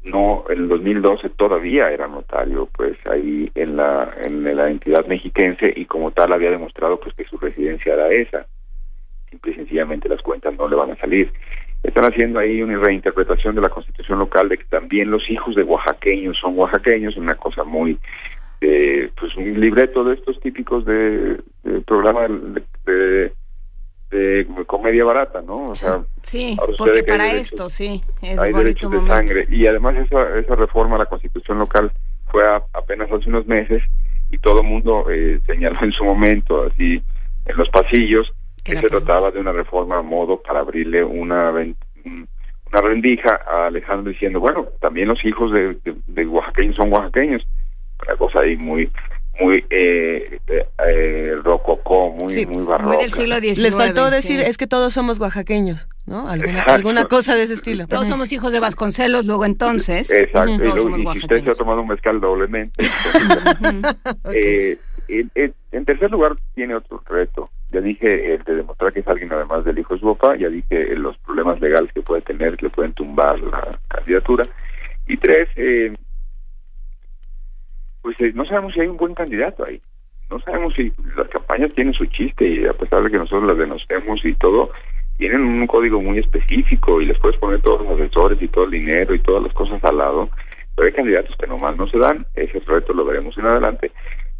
no 0.02 0.44
en 0.48 0.60
el 0.60 0.68
2012 0.68 1.30
todavía 1.30 1.90
era 1.90 2.06
notario 2.06 2.68
pues 2.72 2.96
ahí 3.06 3.50
en 3.54 3.76
la 3.76 4.14
en 4.18 4.44
la 4.56 4.70
entidad 4.70 5.06
mexiquense 5.06 5.72
y 5.76 5.84
como 5.84 6.10
tal 6.10 6.32
había 6.32 6.50
demostrado 6.50 6.98
pues 6.98 7.14
que 7.14 7.24
su 7.24 7.36
residencia 7.36 7.94
era 7.94 8.08
esa. 8.10 8.46
Simple 9.28 9.52
y 9.52 9.54
sencillamente 9.54 10.08
las 10.08 10.22
cuentas 10.22 10.54
no 10.56 10.68
le 10.68 10.76
van 10.76 10.92
a 10.92 10.96
salir. 10.96 11.30
Están 11.82 12.04
haciendo 12.04 12.38
ahí 12.38 12.62
una 12.62 12.78
reinterpretación 12.78 13.54
de 13.54 13.60
la 13.60 13.68
constitución 13.68 14.18
local 14.18 14.48
de 14.48 14.58
que 14.58 14.64
también 14.64 15.10
los 15.10 15.28
hijos 15.30 15.54
de 15.54 15.62
oaxaqueños 15.62 16.36
son 16.38 16.58
oaxaqueños 16.58 17.16
una 17.16 17.34
cosa 17.36 17.64
muy 17.64 17.98
pues 18.60 19.34
un 19.36 19.58
libreto 19.58 20.04
de 20.04 20.14
estos 20.14 20.38
típicos 20.40 20.84
de, 20.84 21.40
programa 21.86 22.28
de 22.28 22.62
de 22.86 23.32
comedia 24.66 25.04
barata, 25.04 25.40
¿no? 25.40 25.70
O 25.70 25.74
sea, 25.74 26.02
sí, 26.22 26.56
porque 26.76 27.02
para 27.04 27.32
esto, 27.32 27.68
sí, 27.70 28.02
es 28.22 28.38
hay 28.38 28.52
derechos 28.52 28.90
de 28.90 29.06
sangre. 29.06 29.46
Y 29.50 29.66
además 29.66 29.96
esa 29.96 30.38
esa 30.38 30.54
reforma 30.56 30.96
a 30.96 31.00
la 31.00 31.06
Constitución 31.06 31.58
local 31.58 31.92
fue 32.30 32.42
apenas 32.72 33.10
hace 33.10 33.28
unos 33.28 33.46
meses 33.46 33.82
y 34.30 34.38
todo 34.38 34.60
el 34.60 34.66
mundo 34.66 35.06
eh, 35.10 35.40
señaló 35.46 35.82
en 35.82 35.92
su 35.92 36.04
momento 36.04 36.64
así 36.64 37.02
en 37.46 37.56
los 37.56 37.68
pasillos 37.70 38.30
que 38.64 38.76
se 38.76 38.86
trataba 38.86 39.30
de 39.30 39.40
una 39.40 39.52
reforma 39.52 39.98
a 39.98 40.02
modo 40.02 40.40
para 40.40 40.60
abrirle 40.60 41.02
una 41.02 41.50
una 41.50 42.80
rendija 42.82 43.40
a 43.46 43.66
Alejandro 43.66 44.12
diciendo 44.12 44.38
bueno 44.38 44.68
también 44.80 45.08
los 45.08 45.24
hijos 45.24 45.52
de, 45.52 45.76
de, 46.06 46.26
oaxaqueños 46.26 46.76
son 46.76 46.92
oaxaqueños 46.92 47.42
una 48.06 48.16
cosa 48.16 48.42
ahí 48.42 48.56
muy 48.56 48.90
muy 49.40 49.64
eh, 49.70 50.38
eh, 50.48 50.66
eh, 50.88 51.34
rococó, 51.42 52.10
muy, 52.10 52.32
Sí, 52.34 52.46
muy 52.46 52.64
barroca. 52.64 52.94
Muy 52.94 53.02
del 53.02 53.12
siglo 53.12 53.38
XIX. 53.40 53.58
Les 53.58 53.76
faltó 53.76 54.10
decir, 54.10 54.40
sí. 54.40 54.46
es 54.46 54.56
que 54.58 54.66
todos 54.66 54.92
somos 54.92 55.18
oaxaqueños, 55.18 55.88
¿no? 56.06 56.28
Alguna, 56.28 56.62
alguna 56.62 57.04
cosa 57.06 57.34
de 57.34 57.44
ese 57.44 57.54
estilo. 57.54 57.86
Todos 57.86 58.06
somos 58.08 58.30
hijos 58.32 58.52
de 58.52 58.60
Vasconcelos, 58.60 59.26
luego 59.26 59.44
entonces. 59.44 60.10
Exacto, 60.10 60.52
y, 60.52 60.58
luego- 60.58 60.76
somos 60.80 61.00
y 61.00 61.04
si 61.12 61.18
usted 61.18 61.44
se 61.44 61.50
ha 61.50 61.54
tomado 61.54 61.82
un 61.82 61.88
mezcal 61.88 62.20
doblemente. 62.20 62.84
eh, 64.34 64.78
en, 65.08 65.30
en- 65.34 65.54
en 65.72 65.84
tercer 65.84 66.10
lugar, 66.10 66.36
tiene 66.54 66.74
otro 66.74 67.02
reto. 67.08 67.50
Ya 67.72 67.80
dije 67.80 68.34
el 68.34 68.42
de 68.42 68.56
demostrar 68.56 68.92
que 68.92 69.00
es 69.00 69.08
alguien 69.08 69.32
además 69.32 69.64
del 69.64 69.78
hijo 69.78 69.94
de 69.94 70.00
su 70.00 70.16
papá, 70.16 70.36
ya 70.36 70.48
dije 70.48 70.92
eh, 70.92 70.96
los 70.96 71.16
problemas 71.18 71.60
legales 71.60 71.92
que 71.92 72.02
puede 72.02 72.22
tener, 72.22 72.56
que 72.56 72.66
le 72.66 72.70
pueden 72.70 72.92
tumbar 72.94 73.38
la 73.40 73.78
candidatura. 73.88 74.44
Y 75.06 75.16
tres, 75.16 75.48
eh, 75.56 75.94
pues 78.02 78.16
eh, 78.20 78.32
no 78.34 78.44
sabemos 78.44 78.74
si 78.74 78.80
hay 78.80 78.88
un 78.88 78.96
buen 78.96 79.14
candidato 79.14 79.64
ahí. 79.64 79.80
No 80.30 80.38
sabemos 80.40 80.74
si 80.74 80.92
las 81.16 81.28
campañas 81.28 81.74
tienen 81.74 81.92
su 81.92 82.06
chiste 82.06 82.46
y 82.46 82.66
a 82.66 82.72
pesar 82.72 83.02
de 83.02 83.10
que 83.10 83.18
nosotros 83.18 83.48
las 83.48 83.58
denostemos 83.58 84.24
y 84.24 84.34
todo, 84.34 84.70
tienen 85.18 85.42
un 85.42 85.66
código 85.66 86.00
muy 86.00 86.18
específico 86.18 87.00
y 87.00 87.06
les 87.06 87.18
puedes 87.18 87.38
poner 87.38 87.60
todos 87.60 87.82
los 87.82 88.00
asesores 88.00 88.40
y 88.40 88.48
todo 88.48 88.64
el 88.64 88.70
dinero 88.70 89.14
y 89.14 89.20
todas 89.20 89.42
las 89.42 89.52
cosas 89.52 89.82
al 89.84 89.98
lado, 89.98 90.30
pero 90.74 90.86
hay 90.86 90.94
candidatos 90.94 91.36
que 91.36 91.46
nomás 91.46 91.76
no 91.76 91.86
se 91.88 91.98
dan, 91.98 92.24
ese 92.34 92.60
reto 92.60 92.94
lo 92.94 93.04
veremos 93.04 93.36
en 93.36 93.46
adelante 93.46 93.90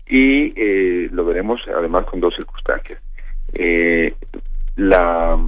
y 0.06 0.52
eh, 0.56 1.08
lo 1.12 1.24
veremos 1.24 1.60
además 1.68 2.06
con 2.06 2.20
dos 2.20 2.34
circunstancias. 2.34 3.00
Eh, 3.52 4.14
la 4.76 5.38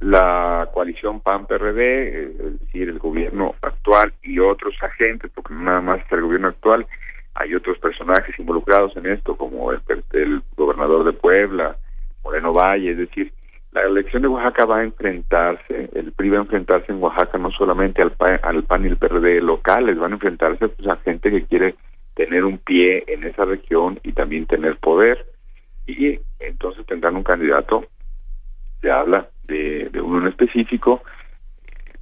la 0.00 0.68
coalición 0.74 1.20
PAN-PRD, 1.20 2.26
es 2.26 2.60
decir, 2.60 2.88
el 2.88 2.98
gobierno 2.98 3.54
actual 3.62 4.12
y 4.22 4.38
otros 4.38 4.74
agentes, 4.82 5.30
porque 5.34 5.54
no 5.54 5.62
nada 5.62 5.80
más 5.80 6.00
es 6.04 6.12
el 6.12 6.22
gobierno 6.22 6.48
actual, 6.48 6.86
hay 7.34 7.54
otros 7.54 7.78
personajes 7.78 8.38
involucrados 8.38 8.96
en 8.96 9.06
esto, 9.06 9.36
como 9.36 9.72
el, 9.72 9.80
el 10.12 10.42
gobernador 10.56 11.04
de 11.04 11.12
Puebla, 11.12 11.76
Moreno 12.24 12.52
Valle, 12.52 12.92
es 12.92 12.98
decir, 12.98 13.32
la 13.76 13.82
elección 13.82 14.22
de 14.22 14.28
Oaxaca 14.28 14.64
va 14.64 14.78
a 14.78 14.84
enfrentarse, 14.84 15.90
el 15.92 16.12
PRI 16.12 16.30
va 16.30 16.38
a 16.38 16.42
enfrentarse 16.42 16.90
en 16.90 17.02
Oaxaca 17.02 17.36
no 17.36 17.50
solamente 17.50 18.00
al 18.00 18.12
PAN, 18.12 18.40
al 18.42 18.64
PAN 18.64 18.84
y 18.84 18.88
el 18.88 18.96
PRD 18.96 19.42
locales, 19.42 19.98
van 19.98 20.12
a 20.12 20.14
enfrentarse 20.14 20.68
pues, 20.68 20.88
a 20.88 20.96
gente 20.96 21.30
que 21.30 21.44
quiere 21.44 21.74
tener 22.14 22.44
un 22.46 22.56
pie 22.56 23.04
en 23.06 23.24
esa 23.24 23.44
región 23.44 24.00
y 24.02 24.12
también 24.12 24.46
tener 24.46 24.78
poder. 24.78 25.26
Y 25.86 26.18
entonces 26.40 26.86
tendrán 26.86 27.16
un 27.16 27.22
candidato, 27.22 27.84
se 28.80 28.90
habla 28.90 29.28
de, 29.44 29.88
de 29.90 30.00
uno 30.00 30.22
en 30.22 30.28
específico, 30.28 31.02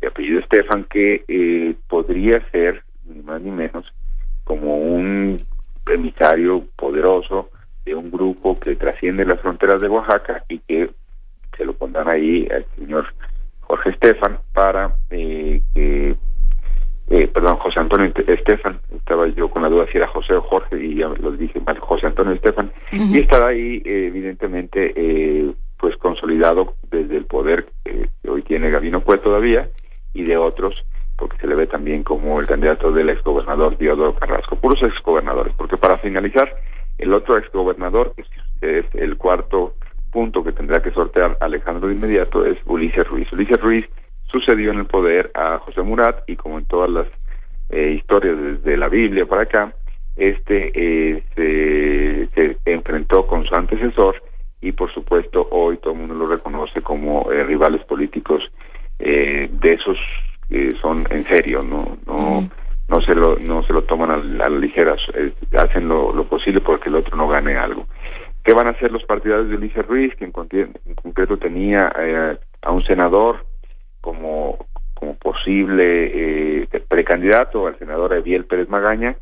de 0.01 0.09
apellido 0.09 0.41
Estefan, 0.41 0.85
que 0.85 1.25
eh, 1.29 1.75
podría 1.89 2.41
ser, 2.51 2.83
ni 3.07 3.23
más 3.23 3.41
ni 3.41 3.51
menos, 3.51 3.93
como 4.45 4.77
un 4.77 5.37
emisario 5.87 6.63
poderoso 6.77 7.51
de 7.85 7.95
un 7.95 8.11
grupo 8.11 8.59
que 8.59 8.77
trasciende 8.77 9.25
las 9.25 9.41
fronteras 9.41 9.81
de 9.81 9.89
Oaxaca 9.89 10.45
y 10.49 10.59
que 10.61 10.91
se 11.57 11.65
lo 11.65 11.75
pondrán 11.75 12.09
ahí 12.09 12.49
al 12.51 12.65
señor 12.77 13.07
Jorge 13.61 13.91
Estefan 13.91 14.39
para 14.53 14.95
eh, 15.11 15.61
que 15.75 16.17
eh, 17.11 17.29
perdón, 17.29 17.57
José 17.59 17.81
Antonio 17.81 18.11
Estefan, 18.27 18.81
estaba 18.97 19.29
yo 19.29 19.51
con 19.51 19.63
la 19.63 19.69
duda 19.69 19.87
si 19.91 19.99
era 19.99 20.09
José 20.09 20.35
o 20.35 20.41
Jorge 20.43 20.83
y 20.83 20.97
ya 20.97 21.09
lo 21.09 21.33
dije 21.33 21.61
mal, 21.61 21.79
José 21.79 22.07
Antonio 22.07 22.33
Estefan, 22.33 22.73
y 22.93 23.19
estará 23.19 23.49
ahí 23.49 23.83
eh, 23.85 24.07
evidentemente 24.09 24.93
eh, 24.97 25.53
pues 25.85 25.99
consolidado 25.99 26.77
desde 26.91 27.19
el 27.19 27.27
poder 27.27 27.67
que 27.85 28.09
hoy 28.27 28.41
tiene 28.41 28.71
Gabino 28.71 29.03
Cue 29.03 29.19
todavía 29.19 29.69
y 30.15 30.25
de 30.25 30.39
otros, 30.39 30.83
porque 31.19 31.37
se 31.37 31.47
le 31.47 31.55
ve 31.55 31.67
también 31.67 32.03
como 32.03 32.41
el 32.41 32.47
candidato 32.47 32.91
del 32.91 33.11
exgobernador 33.11 33.77
Diodoro 33.77 34.15
Carrasco, 34.15 34.57
puros 34.57 34.83
exgobernadores, 34.83 35.53
porque 35.59 35.77
para 35.77 35.99
finalizar, 35.99 36.57
el 36.97 37.13
otro 37.13 37.37
exgobernador, 37.37 38.15
que 38.15 38.79
es 38.79 38.87
el 38.95 39.19
cuarto 39.19 39.75
punto 40.11 40.43
que 40.43 40.53
tendrá 40.53 40.81
que 40.81 40.91
sortear 40.91 41.37
Alejandro 41.43 41.89
de 41.89 41.97
inmediato, 41.97 42.47
es 42.47 42.57
Ulises 42.65 43.07
Ruiz. 43.07 43.31
Ulises 43.31 43.61
Ruiz 43.61 43.85
sucedió 44.33 44.71
en 44.71 44.79
el 44.79 44.87
poder 44.87 45.33
a 45.35 45.59
José 45.59 45.83
Murat 45.83 46.23
y 46.27 46.37
como 46.37 46.59
en 46.59 46.65
todas 46.65 46.89
las 46.89 47.09
eh, 47.69 47.91
historias 47.91 48.39
desde 48.41 48.79
la 48.79 48.89
Biblia 48.89 49.27
para 49.27 49.43
acá, 49.43 49.75
este 50.17 50.73
eh, 50.75 52.27
se 52.35 52.57
enfrentó 52.65 53.27
con 53.27 53.45
su 53.45 53.55
antecesor 53.55 54.23
y 54.67 54.73
por 54.73 54.93
supuesto 54.93 55.47
hoy 55.51 55.77
todo 55.79 55.93
el 55.93 56.01
mundo 56.01 56.15
lo 56.15 56.27
reconoce 56.27 56.81
como 56.83 57.31
eh, 57.31 57.45
rivales 57.45 57.85
políticos 57.85 58.43
eh, 58.99 59.49
de 59.51 59.73
esos 59.75 59.99
que 60.49 60.71
son 60.81 61.05
en 61.11 61.23
serio, 61.23 61.61
no 61.69 61.97
no 62.07 62.49
no 62.89 63.01
se 63.01 63.15
lo 63.15 63.37
no 63.37 63.63
se 63.63 63.73
lo 63.73 63.83
toman 63.83 64.11
a, 64.11 64.17
la- 64.17 64.49
ligera, 64.49 64.95
eh, 65.15 65.33
hacen 65.59 65.89
lo, 65.89 66.13
lo 66.13 66.25
posible 66.25 66.61
porque 66.61 66.89
el 66.89 66.97
otro 66.97 67.17
no 67.17 67.29
gane 67.29 67.57
algo. 67.57 67.87
¿Qué 68.45 68.53
van 68.53 68.67
a 68.67 68.71
hacer 68.71 68.93
los 68.93 69.05
partidarios 69.05 69.49
de 69.49 69.57
Ulises 69.57 69.87
Ruiz, 69.87 70.15
que 70.17 70.25
en, 70.27 70.33
en 70.85 70.95
concreto 70.95 71.39
tenía 71.39 71.91
eh, 71.99 72.37
a 72.61 72.71
un 72.73 72.83
senador 72.85 73.47
como, 74.03 74.67
como 74.93 75.15
posible 75.17 76.63
eh, 76.63 76.69
precandidato, 76.89 77.67
al 77.67 77.79
senador 77.79 78.13
Eviel 78.13 78.45
Pérez 78.45 78.69
Magaña? 78.69 79.17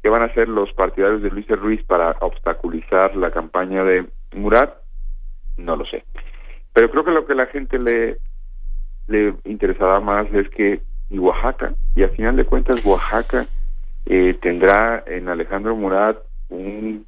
¿Qué 0.00 0.08
van 0.08 0.22
a 0.22 0.26
hacer 0.26 0.48
los 0.48 0.72
partidarios 0.74 1.22
de 1.22 1.28
Ulises 1.28 1.58
Ruiz 1.58 1.82
para 1.84 2.12
obstaculizar 2.20 3.16
la 3.16 3.32
campaña 3.32 3.82
de 3.82 4.06
Murat? 4.36 4.74
No 5.58 5.76
lo 5.76 5.84
sé. 5.84 6.04
Pero 6.72 6.90
creo 6.90 7.04
que 7.04 7.10
lo 7.10 7.26
que 7.26 7.34
la 7.34 7.46
gente 7.46 7.78
le, 7.78 8.16
le 9.08 9.34
interesaba 9.44 10.00
más 10.00 10.32
es 10.32 10.48
que 10.48 10.80
y 11.10 11.18
Oaxaca, 11.18 11.72
y 11.96 12.02
al 12.02 12.10
final 12.10 12.36
de 12.36 12.44
cuentas 12.44 12.84
Oaxaca 12.84 13.46
eh, 14.06 14.36
tendrá 14.42 15.02
en 15.06 15.28
Alejandro 15.28 15.74
Murat 15.74 16.18
un 16.50 17.06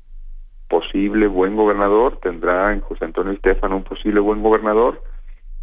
posible 0.69 1.27
buen 1.27 1.55
gobernador, 1.55 2.19
tendrá 2.23 2.73
en 2.73 2.81
José 2.81 3.05
Antonio 3.05 3.33
Estefan 3.33 3.73
un 3.73 3.85
posible 3.85 4.21
buen 4.21 4.43
gobernador, 4.43 5.03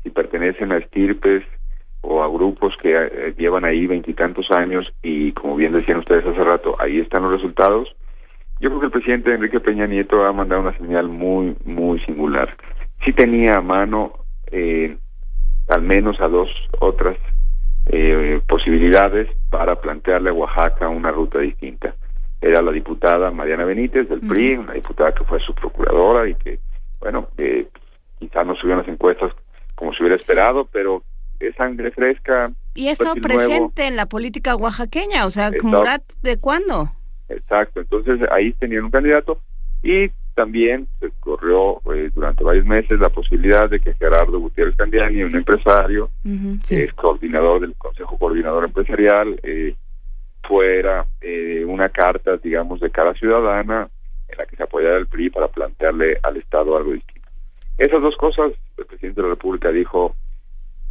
si 0.04 0.12
pertenecen 0.12 0.72
a 0.72 0.78
estirpes 0.78 1.44
o 2.02 2.22
a 2.22 2.28
grupos 2.28 2.76
que 2.82 2.94
eh, 2.96 3.34
llevan 3.38 3.66
ahí 3.66 3.88
veintitantos 3.88 4.46
años 4.52 4.94
y 5.02 5.32
como 5.32 5.56
bien 5.56 5.74
decían 5.74 5.98
ustedes 5.98 6.26
hace 6.26 6.44
rato, 6.44 6.76
ahí 6.80 7.00
están 7.00 7.24
los 7.24 7.32
resultados. 7.32 7.96
Yo 8.60 8.70
creo 8.70 8.80
que 8.80 8.86
el 8.88 8.92
presidente 8.92 9.34
Enrique 9.34 9.60
Peña 9.60 9.88
Nieto 9.88 10.26
ha 10.26 10.34
mandado 10.34 10.62
una 10.62 10.78
señal 10.78 11.08
muy, 11.08 11.56
muy 11.66 12.00
singular. 12.02 12.56
Sí 13.06 13.14
tenía 13.14 13.54
a 13.54 13.62
mano 13.62 14.14
eh, 14.52 14.98
al 15.68 15.82
menos 15.82 16.20
a 16.22 16.28
dos 16.28 16.50
otras 16.80 17.18
eh, 17.88 18.42
posibilidades 18.48 19.30
para 19.50 19.80
plantearle 19.80 20.30
a 20.30 20.34
Oaxaca 20.34 20.90
una 20.90 21.12
ruta 21.12 21.40
distinta. 21.40 21.96
Era 22.42 22.62
la 22.62 22.72
diputada 22.72 23.32
Mariana 23.32 23.66
Benítez 23.66 24.08
del 24.10 24.22
PRI, 24.22 24.58
una 24.58 24.74
diputada 24.74 25.14
que 25.14 25.24
fue 25.24 25.40
su 25.40 25.54
procuradora 25.54 26.28
y 26.30 26.36
que, 26.36 26.60
bueno, 27.00 27.30
eh, 27.38 27.68
quizá 28.20 28.44
no 28.44 28.56
subió 28.56 28.74
en 28.74 28.80
las 28.80 28.88
encuestas 28.88 29.32
como 29.76 29.94
se 29.94 30.04
hubiera 30.04 30.16
esperado, 30.16 30.68
pero 30.72 31.04
es 31.40 31.56
sangre 31.56 31.92
fresca. 31.92 32.52
Y 32.76 32.88
ha 32.90 32.92
estado 32.92 33.16
nuevo. 33.16 33.28
presente 33.28 33.88
en 33.88 33.96
la 33.96 34.06
política 34.06 34.56
oaxaqueña, 34.56 35.26
o 35.26 35.30
sea. 35.30 35.52
Murat, 35.64 36.04
¿de 36.22 36.38
cuándo? 36.38 36.92
Exacto, 37.30 37.82
entonces 37.82 38.20
ahí 38.32 38.54
tenían 38.54 38.86
un 38.86 38.92
candidato 38.92 39.40
y 39.84 40.10
también 40.38 40.88
se 41.00 41.10
corrió 41.20 41.82
eh, 41.96 42.12
durante 42.14 42.44
varios 42.44 42.66
meses 42.68 43.00
la 43.00 43.10
posibilidad 43.10 43.68
de 43.68 43.80
que 43.80 43.96
Gerardo 43.96 44.40
Gutiérrez 44.40 44.76
Candiani, 44.76 45.24
un 45.24 45.36
empresario, 45.36 46.12
es 46.70 46.94
coordinador 46.94 47.60
del 47.62 47.74
Consejo 47.74 48.20
Coordinador 48.20 48.66
Empresarial, 48.66 49.40
eh, 49.42 49.74
fuera 50.48 51.08
eh, 51.22 51.66
una 51.66 51.90
carta, 51.90 52.38
digamos, 52.38 52.80
de 52.80 52.92
cada 52.92 53.16
ciudadana 53.16 53.90
en 54.28 54.38
la 54.38 54.46
que 54.46 54.56
se 54.56 54.62
apoyara 54.62 54.98
el 54.98 55.08
PRI 55.08 55.32
para 55.32 55.48
plantearle 55.48 56.20
al 56.22 56.38
Estado 56.38 56.78
algo 56.78 56.92
distinto. 56.92 57.28
Esas 57.80 58.04
dos 58.04 58.16
cosas, 58.16 58.52
el 58.78 58.86
presidente 58.86 59.20
de 59.20 59.28
la 59.30 59.34
República 59.34 59.72
dijo 59.72 60.16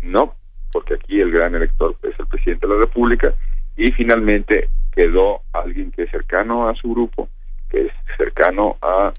no, 0.03 0.35
porque 0.73 0.95
aquí 0.95 1.21
el 1.21 1.31
gran 1.31 1.55
elector 1.55 1.95
es 2.03 2.19
el 2.19 2.27
presidente 2.27 2.67
de 2.67 2.75
la 2.75 2.81
República, 2.81 3.33
y 3.77 3.93
finalmente 3.93 4.71
quedó 4.93 5.43
alguien 5.53 5.93
que 5.93 6.03
es 6.03 6.11
cercano 6.11 6.69
a 6.69 6.75
su 6.75 6.91
grupo, 6.91 7.29
que 7.71 7.83
es 7.83 7.93
cercano 8.17 8.77
a 8.83 9.13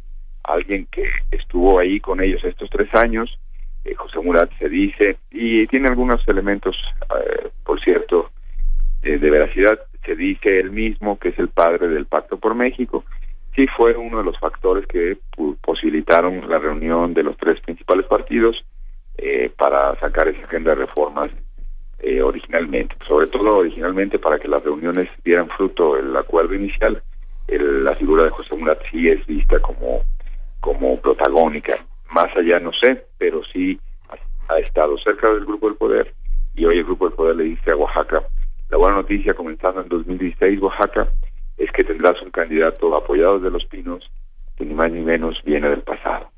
alguien 0.48 0.88
que 0.92 1.04
estuvo 1.32 1.80
ahí 1.80 2.00
con 2.00 2.22
ellos 2.22 2.44
estos 2.44 2.70
tres 2.70 2.94
años, 2.96 3.38
eh, 3.86 3.94
José 3.96 4.20
Murat 4.20 4.50
se 4.58 4.70
dice, 4.70 5.18
y 5.32 5.66
tiene 5.68 5.88
algunos 5.88 6.28
elementos, 6.28 6.76
eh, 7.20 7.50
por 7.64 7.80
cierto, 7.82 8.32
eh, 9.04 9.18
de 9.18 9.30
veracidad, 9.30 9.80
se 10.06 10.16
dice 10.16 10.60
él 10.60 10.72
mismo 10.72 11.20
que 11.20 11.30
es 11.30 11.40
el 11.40 11.50
padre 11.50 11.88
del 11.90 12.06
Pacto 12.06 12.38
por 12.38 12.56
México, 12.56 13.04
sí 13.56 13.68
fue 13.76 13.96
uno 13.96 14.20
de 14.20 14.24
los 14.24 14.40
factores 14.40 14.86
que 14.88 15.18
posibilitaron 15.62 16.50
la 16.50 16.60
reunión 16.60 17.14
de 17.14 17.24
los 17.24 17.36
tres 17.38 17.60
principales 17.62 18.06
partidos 18.06 18.64
eh, 19.18 19.52
para 19.58 19.98
sacar 20.00 20.28
esa 20.28 20.44
agenda 20.46 20.72
de 20.76 20.86
reformas 20.86 21.30
eh, 22.00 22.22
originalmente, 22.22 22.96
sobre 23.08 23.28
todo 23.28 23.58
originalmente 23.58 24.20
para 24.20 24.38
que 24.38 24.48
las 24.48 24.64
reuniones 24.64 25.06
dieran 25.26 25.50
fruto 25.50 25.98
el 25.98 26.16
acuerdo 26.16 26.54
inicial, 26.54 27.02
el- 27.48 27.84
la 27.84 27.96
figura 27.96 28.24
de 28.26 28.30
José 28.30 28.56
Murat 28.56 28.80
sí 28.92 29.10
es 29.10 29.26
vista 29.26 29.60
como, 29.60 30.04
como 30.60 31.00
protagónica, 31.00 31.76
más 32.12 32.28
allá 32.36 32.60
no 32.60 32.72
sé, 32.74 33.06
pero 33.18 33.42
sí 33.54 33.80
ha, 34.10 34.54
ha 34.54 34.60
estado 34.60 34.98
cerca 35.00 35.28
del 35.30 35.46
grupo 35.46 35.68
del 35.68 35.78
poder 35.78 36.14
y 36.56 36.66
hoy 36.66 36.80
el 36.80 36.86
grupo 36.86 37.06
del 37.06 37.16
poder 37.16 37.36
le 37.36 37.44
dice 37.46 37.72
a 37.72 37.76
Oaxaca, 37.76 38.24
la 38.70 38.78
buena 38.78 38.98
noticia 38.98 39.34
comenzando 39.34 39.82
en 39.82 39.90
2016 39.90 40.62
Oaxaca 40.62 41.08
es 41.58 41.72
que 41.72 41.84
tendrás 41.84 42.22
un 42.22 42.32
candidato 42.32 42.96
apoyado 42.96 43.40
de 43.40 43.52
los 43.52 43.66
pinos 43.66 44.10
que 44.58 44.66
ni 44.66 44.74
más 44.74 44.92
ni 44.92 45.02
menos 45.02 45.42
viene 45.46 45.70
del 45.70 45.82
pasado. 45.82 46.30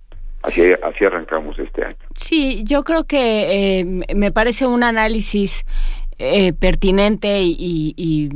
Así, 0.42 0.62
así 0.72 1.06
arrancamos 1.06 1.60
este 1.60 1.84
año. 1.84 1.98
Sí, 2.16 2.64
yo 2.64 2.84
creo 2.84 3.04
que 3.04 3.80
eh, 3.80 3.86
me 4.16 4.32
parece 4.32 4.66
un 4.66 4.84
análisis 4.84 5.66
eh, 6.22 6.52
pertinente 6.52 7.44
y, 7.44 8.30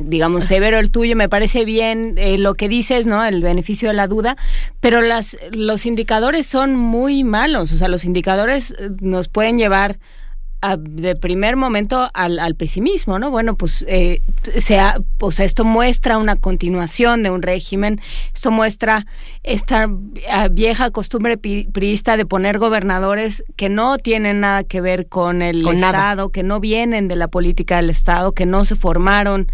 digamos 0.00 0.44
severo 0.44 0.80
el 0.80 0.90
tuyo 0.90 1.14
me 1.14 1.28
parece 1.28 1.64
bien 1.64 2.16
eh, 2.18 2.36
lo 2.36 2.54
que 2.54 2.68
dices 2.68 3.06
no 3.06 3.24
el 3.24 3.42
beneficio 3.42 3.88
de 3.88 3.94
la 3.94 4.08
duda 4.08 4.36
pero 4.80 5.00
las 5.00 5.36
los 5.52 5.86
indicadores 5.86 6.46
son 6.46 6.74
muy 6.74 7.22
malos 7.22 7.70
o 7.72 7.76
sea 7.76 7.86
los 7.86 8.04
indicadores 8.04 8.74
nos 9.00 9.28
pueden 9.28 9.56
llevar 9.56 10.00
de 10.76 11.14
primer 11.14 11.56
momento 11.56 12.10
al, 12.14 12.38
al, 12.40 12.56
pesimismo, 12.56 13.18
¿no? 13.18 13.30
Bueno, 13.30 13.56
pues 13.56 13.84
eh, 13.86 14.20
sea, 14.58 15.00
pues 15.16 15.38
esto 15.38 15.64
muestra 15.64 16.18
una 16.18 16.34
continuación 16.34 17.22
de 17.22 17.30
un 17.30 17.42
régimen, 17.42 18.00
esto 18.34 18.50
muestra 18.50 19.06
esta 19.44 19.88
ah, 20.28 20.48
vieja 20.48 20.90
costumbre 20.90 21.36
priista 21.38 22.16
de 22.16 22.26
poner 22.26 22.58
gobernadores 22.58 23.44
que 23.56 23.68
no 23.68 23.98
tienen 23.98 24.40
nada 24.40 24.64
que 24.64 24.80
ver 24.80 25.06
con 25.06 25.42
el 25.42 25.66
Estado, 25.68 26.30
que 26.30 26.42
no 26.42 26.58
vienen 26.58 27.06
de 27.06 27.16
la 27.16 27.28
política 27.28 27.76
del 27.76 27.90
Estado, 27.90 28.32
que 28.32 28.44
no 28.44 28.64
se 28.64 28.74
formaron 28.74 29.46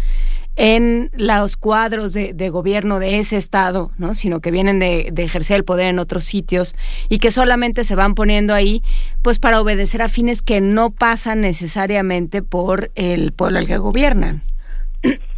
en 0.55 1.09
los 1.13 1.57
cuadros 1.57 2.13
de, 2.13 2.49
gobierno 2.49 2.99
de 2.99 3.19
ese 3.19 3.37
estado, 3.37 3.91
¿no? 3.97 4.13
sino 4.13 4.39
que 4.39 4.51
vienen 4.51 4.79
de, 4.79 5.11
ejercer 5.17 5.57
el 5.57 5.65
poder 5.65 5.87
en 5.87 5.99
otros 5.99 6.23
sitios 6.23 6.75
y 7.09 7.19
que 7.19 7.31
solamente 7.31 7.83
se 7.83 7.95
van 7.95 8.15
poniendo 8.15 8.53
ahí 8.53 8.81
pues 9.21 9.39
para 9.39 9.59
obedecer 9.59 10.01
a 10.01 10.07
fines 10.07 10.41
que 10.41 10.61
no 10.61 10.91
pasan 10.91 11.41
necesariamente 11.41 12.41
por 12.41 12.89
el 12.95 13.33
pueblo 13.33 13.59
al 13.59 13.67
que 13.67 13.77
gobiernan. 13.77 14.43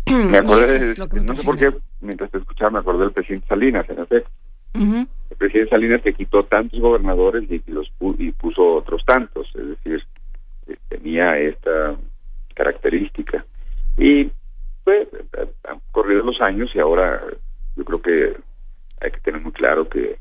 Me 0.06 0.38
acordé, 0.38 0.95
no 1.23 1.35
sé 1.35 1.44
por 1.44 1.57
qué, 1.57 1.73
mientras 2.02 2.30
te 2.31 2.38
escuchaba 2.38 2.72
me 2.72 2.80
acordé 2.80 3.06
del 3.06 3.14
presidente 3.14 3.48
Salinas, 3.48 3.89
en 3.89 3.99
efecto. 3.99 4.30
El 4.76 5.38
presidente 5.38 5.72
Salinas 5.72 6.02
que 6.03 6.14
quitó 6.14 6.44
tantos 6.44 6.80
gobernadores 6.80 7.49
y, 7.49 7.64
los 7.72 7.91
y 8.19 8.31
puso 8.31 8.76
otros 8.76 9.03
tantos, 9.06 9.48
es 9.56 9.69
decir, 9.69 10.03
eh, 10.68 10.76
tenía 10.88 11.38
esta 11.39 11.95
característica. 12.53 13.44
Y 13.98 14.30
han 14.91 15.80
corrido 15.91 16.23
los 16.23 16.41
años 16.41 16.69
y 16.73 16.80
ahora 16.80 17.22
yo 17.76 17.85
creo 17.85 18.01
que 18.01 18.38
hay 19.01 19.11
que 19.11 19.19
tener 19.19 19.41
muy 19.41 19.51
claro 19.51 19.88
que 19.88 20.18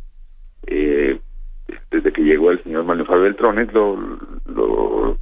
eh, 0.66 1.18
desde 1.90 2.12
que 2.12 2.22
llegó 2.22 2.50
el 2.50 2.62
señor 2.62 2.84
Manuel 2.84 3.06
Fabio 3.06 3.24
Beltrones 3.24 3.72
lo, 3.72 3.96
lo, 4.46 5.18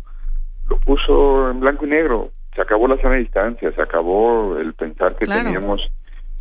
puso 0.84 1.50
en 1.50 1.60
blanco 1.60 1.86
y 1.86 1.88
negro. 1.88 2.30
Se 2.54 2.60
acabó 2.60 2.86
la 2.86 3.00
sana 3.00 3.16
distancia, 3.16 3.72
se 3.72 3.80
acabó 3.80 4.58
el 4.58 4.74
pensar 4.74 5.16
que 5.16 5.26
teníamos 5.26 5.90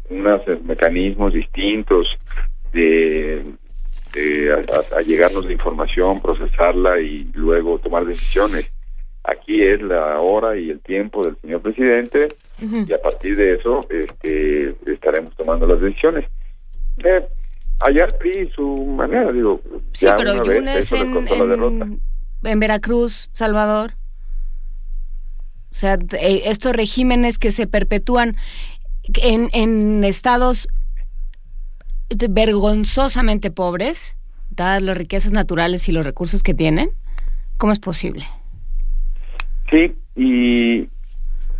unos 0.09 0.41
mecanismos 0.63 1.33
distintos 1.33 2.07
de, 2.73 3.45
a, 4.91 5.01
llegarnos 5.01 5.47
de 5.47 5.53
información, 5.53 6.21
procesarla 6.21 6.99
y 6.99 7.25
luego 7.33 7.79
tomar 7.79 8.05
decisiones. 8.05 8.71
Aquí 9.23 9.61
es 9.61 9.81
la 9.81 10.19
hora 10.19 10.57
y 10.57 10.69
el 10.69 10.81
tiempo 10.81 11.23
del 11.23 11.37
señor 11.41 11.61
presidente 11.61 12.35
y 12.59 12.91
a 12.91 13.01
partir 13.01 13.37
de 13.37 13.55
eso 13.55 13.79
este, 13.89 14.75
estaremos 14.85 15.33
tomando 15.35 15.65
las 15.65 15.79
decisiones. 15.79 16.25
Eh, 17.03 17.25
allá 17.79 18.07
su 18.55 18.85
manera, 18.85 19.31
digo. 19.31 19.61
Sí, 19.93 20.07
pero 20.17 20.43
Yunes 20.43 20.91
en, 20.91 22.01
en, 22.43 22.59
Veracruz, 22.59 23.29
Salvador. 23.31 23.93
O 25.71 25.75
sea, 25.75 25.93
eh, 25.93 26.43
estos 26.45 26.75
regímenes 26.75 27.37
que 27.37 27.51
se 27.51 27.65
perpetúan 27.65 28.35
en, 29.21 29.49
en 29.53 30.03
estados 30.03 30.67
vergonzosamente 32.29 33.51
pobres, 33.51 34.15
dadas 34.51 34.81
las 34.81 34.97
riquezas 34.97 35.31
naturales 35.31 35.89
y 35.89 35.91
los 35.91 36.05
recursos 36.05 36.43
que 36.43 36.53
tienen, 36.53 36.91
¿cómo 37.57 37.73
es 37.73 37.79
posible? 37.79 38.25
Sí, 39.73 39.95
y, 40.15 40.87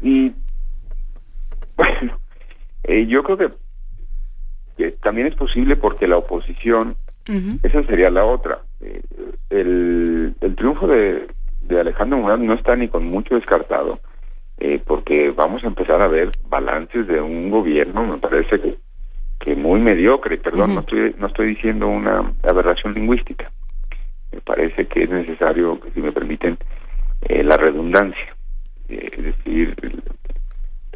y 0.02 0.32
bueno, 1.76 2.20
eh, 2.84 3.08
yo 3.08 3.24
creo 3.24 3.38
que, 3.38 4.92
también 5.02 5.28
es 5.28 5.36
posible 5.36 5.76
porque 5.76 6.08
la 6.08 6.18
oposición, 6.18 6.96
esa 7.64 7.84
sería 7.86 8.10
la 8.10 8.26
otra. 8.26 8.60
Eh, 8.82 9.02
el, 9.50 10.36
el 10.42 10.56
triunfo 10.56 10.88
de, 10.88 11.28
de 11.62 11.80
Alejandro 11.80 12.20
Murat 12.20 12.40
no 12.40 12.54
está 12.54 12.76
ni 12.76 12.88
con 12.88 13.06
mucho 13.06 13.36
descartado, 13.36 14.00
eh, 14.60 14.80
porque 14.86 15.32
vamos 15.32 15.64
a 15.64 15.68
empezar 15.68 16.02
a 16.04 16.08
ver 16.08 16.34
balances 16.48 17.08
de 17.08 17.20
un 17.20 17.50
gobierno, 17.50 18.06
me 18.06 18.18
parece 18.18 18.60
que, 18.60 18.78
que 19.40 19.56
muy 19.56 19.80
mediocre, 19.80 20.38
perdón, 20.38 20.76
no, 20.76 20.82
estoy, 20.82 21.16
no 21.18 21.28
estoy 21.28 21.48
diciendo 21.48 21.88
una 21.88 22.34
aberración 22.44 22.94
lingüística, 22.94 23.52
me 24.32 24.42
parece 24.42 24.86
que 24.88 25.04
es 25.04 25.10
necesario, 25.10 25.80
si 25.94 26.02
me 26.02 26.12
permiten, 26.12 26.58
la 27.30 27.58
redundancia, 27.58 28.36
es 28.90 29.24
decir, 29.24 29.76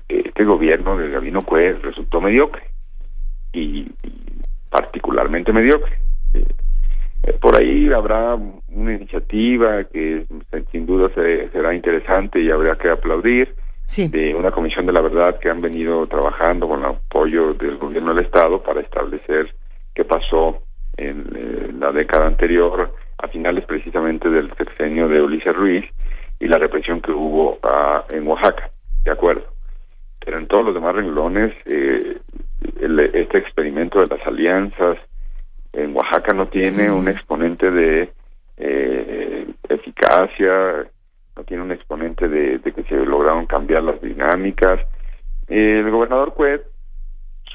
este 0.07 0.43
gobierno 0.43 0.97
de 0.97 1.09
Gabino 1.09 1.41
Cue 1.41 1.73
resultó 1.81 2.21
mediocre 2.21 2.63
y, 3.53 3.87
particularmente 4.69 5.51
mediocre. 5.51 5.97
Eh, 6.33 6.45
eh, 7.23 7.33
por 7.41 7.57
ahí 7.57 7.91
habrá 7.91 8.35
una 8.35 8.93
iniciativa 8.93 9.83
que 9.85 10.25
sin 10.71 10.85
duda 10.85 11.09
será 11.13 11.73
interesante 11.73 12.39
y 12.39 12.51
habrá 12.51 12.75
que 12.75 12.89
aplaudir 12.89 13.55
de 13.95 14.35
una 14.35 14.51
comisión 14.51 14.85
de 14.85 14.91
la 14.91 15.01
verdad 15.01 15.39
que 15.39 15.49
han 15.49 15.61
venido 15.61 16.05
trabajando 16.07 16.67
con 16.67 16.81
el 16.81 16.87
apoyo 16.87 17.53
del 17.53 17.77
gobierno 17.77 18.13
del 18.13 18.25
estado 18.25 18.61
para 18.61 18.81
establecer 18.81 19.55
qué 19.95 20.03
pasó 20.03 20.61
en 20.97 21.25
eh, 21.35 21.71
la 21.79 21.91
década 21.91 22.27
anterior 22.27 22.93
a 23.17 23.27
finales 23.29 23.65
precisamente 23.65 24.29
del 24.29 24.53
sexenio 24.55 25.07
de 25.07 25.21
Ulises 25.21 25.55
Ruiz 25.55 25.85
y 26.39 26.47
la 26.47 26.57
represión 26.57 27.01
que 27.01 27.11
hubo 27.11 27.59
ah, 27.63 28.05
en 28.09 28.27
Oaxaca, 28.27 28.71
de 29.03 29.11
acuerdo 29.11 29.57
pero 30.27 30.39
en 30.39 30.47
todos 30.47 30.65
los 30.65 30.73
demás 30.73 30.93
renglones, 30.93 31.55
eh, 31.63 32.19
este 33.13 33.37
experimento 33.37 33.97
de 33.97 34.07
las 34.07 34.27
alianzas 34.27 34.97
en 35.71 35.95
Oaxaca 35.95 36.33
no 36.35 36.47
tiene 36.47 36.91
un 36.91 37.07
exponente 37.07 37.71
de 37.71 38.11
eh, 38.57 39.47
eficacia, 39.69 40.85
no 41.33 41.43
tiene 41.45 41.63
un 41.63 41.71
exponente 41.71 42.27
de, 42.27 42.59
que 42.59 42.83
se 42.83 43.05
lograron 43.05 43.45
cambiar 43.45 43.83
las 43.83 44.01
dinámicas. 44.01 44.81
el 45.47 45.89
gobernador 45.89 46.33
Cuet 46.33 46.61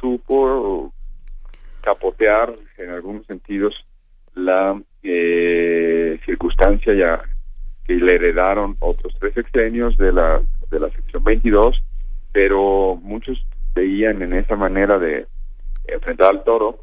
supo 0.00 0.94
capotear 1.82 2.54
en 2.78 2.88
algunos 2.88 3.26
sentidos 3.26 3.74
la 4.34 4.80
eh, 5.02 6.18
circunstancia 6.24 6.94
ya 6.94 7.22
que 7.84 7.94
le 7.94 8.14
heredaron 8.14 8.76
otros 8.80 9.14
tres 9.18 9.34
sexenios 9.34 9.96
de 9.96 10.12
la 10.12 10.40
de 10.70 10.80
la 10.80 10.88
sección 10.90 11.22
22 11.24 11.82
pero 12.32 12.98
muchos 13.02 13.44
veían 13.74 14.22
en 14.22 14.32
esa 14.32 14.56
manera 14.56 14.98
de 14.98 15.26
enfrentar 15.86 16.30
al 16.30 16.44
toro, 16.44 16.80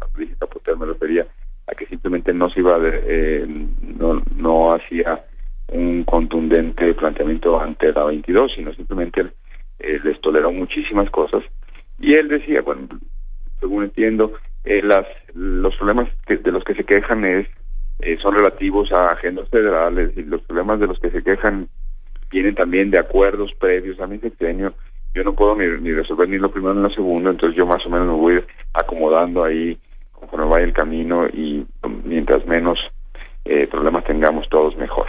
a 0.00 0.76
me 0.76 0.86
refería 0.86 1.26
a 1.66 1.74
que 1.74 1.86
simplemente 1.86 2.32
no 2.32 2.50
se 2.50 2.60
iba 2.60 2.78
de, 2.78 3.02
eh, 3.06 3.46
no, 3.80 4.22
no 4.36 4.74
hacía 4.74 5.24
un 5.68 6.04
contundente 6.04 6.94
planteamiento 6.94 7.60
ante 7.60 7.92
la 7.92 8.04
22, 8.04 8.52
sino 8.56 8.72
simplemente 8.74 9.26
eh, 9.78 10.00
les 10.02 10.20
toleró 10.20 10.50
muchísimas 10.50 11.10
cosas. 11.10 11.44
Y 11.98 12.14
él 12.14 12.28
decía, 12.28 12.62
bueno, 12.62 12.88
según 13.60 13.84
entiendo, 13.84 14.32
eh, 14.64 14.82
las 14.82 15.06
los 15.34 15.76
problemas 15.76 16.08
de 16.26 16.52
los 16.52 16.64
que 16.64 16.74
se 16.74 16.84
quejan 16.84 17.24
es 17.24 17.46
son 18.22 18.34
relativos 18.36 18.92
a 18.92 19.08
agendas 19.08 19.48
federales 19.48 20.16
y 20.16 20.22
los 20.22 20.42
problemas 20.42 20.80
de 20.80 20.86
los 20.86 20.98
que 21.00 21.10
se 21.10 21.22
quejan 21.22 21.68
vienen 22.30 22.54
también 22.54 22.90
de 22.90 23.00
acuerdos 23.00 23.52
previos 23.58 23.98
a 24.00 24.06
mi 24.06 24.18
sexenio 24.18 24.74
yo 25.14 25.24
no 25.24 25.34
puedo 25.34 25.56
ni, 25.56 25.66
ni 25.80 25.92
resolver 25.92 26.28
ni 26.28 26.38
lo 26.38 26.50
primero 26.50 26.74
ni 26.74 26.82
lo 26.82 26.90
segundo, 26.90 27.30
entonces 27.30 27.56
yo 27.56 27.66
más 27.66 27.84
o 27.86 27.90
menos 27.90 28.06
me 28.06 28.12
voy 28.12 28.44
acomodando 28.72 29.44
ahí 29.44 29.78
conforme 30.12 30.46
vaya 30.46 30.64
el 30.64 30.72
camino 30.72 31.26
y 31.26 31.66
mientras 32.04 32.46
menos 32.46 32.78
eh, 33.44 33.66
problemas 33.66 34.04
tengamos 34.04 34.48
todos 34.48 34.76
mejor. 34.76 35.06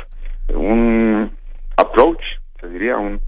Un 0.54 1.32
approach, 1.78 2.22
se 2.60 2.70
diría, 2.70 2.98
un, 2.98 3.20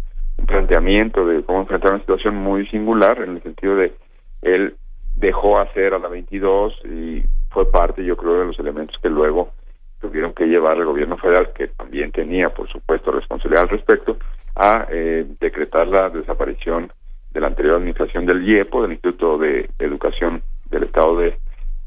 planteamiento 0.47 1.23
de 1.27 1.43
cómo 1.43 1.61
enfrentar 1.61 1.91
una 1.91 1.99
situación 1.99 2.35
muy 2.35 2.65
singular 2.67 3.21
en 3.21 3.35
el 3.35 3.43
sentido 3.43 3.75
de 3.75 3.93
él 4.41 4.73
dejó 5.15 5.59
hacer 5.59 5.93
a 5.93 5.99
la 5.99 6.07
22 6.07 6.73
y 6.85 7.23
fue 7.49 7.69
parte, 7.69 8.03
yo 8.03 8.17
creo, 8.17 8.39
de 8.39 8.45
los 8.45 8.59
elementos 8.59 8.97
que 9.01 9.09
luego 9.09 9.51
tuvieron 9.99 10.33
que 10.33 10.45
llevar 10.45 10.77
el 10.77 10.85
gobierno 10.85 11.17
federal, 11.17 11.51
que 11.53 11.67
también 11.67 12.11
tenía, 12.11 12.49
por 12.49 12.67
supuesto, 12.69 13.11
responsabilidad 13.11 13.63
al 13.63 13.69
respecto, 13.69 14.17
a 14.55 14.88
eh, 14.89 15.25
decretar 15.39 15.88
la 15.88 16.09
desaparición 16.09 16.91
de 17.31 17.39
la 17.39 17.47
anterior 17.47 17.75
administración 17.75 18.25
del 18.25 18.43
IEPO, 18.47 18.81
del 18.81 18.93
Instituto 18.93 19.38
de 19.38 19.69
Educación 19.79 20.41
del 20.69 20.83
Estado 20.83 21.17
de, 21.17 21.38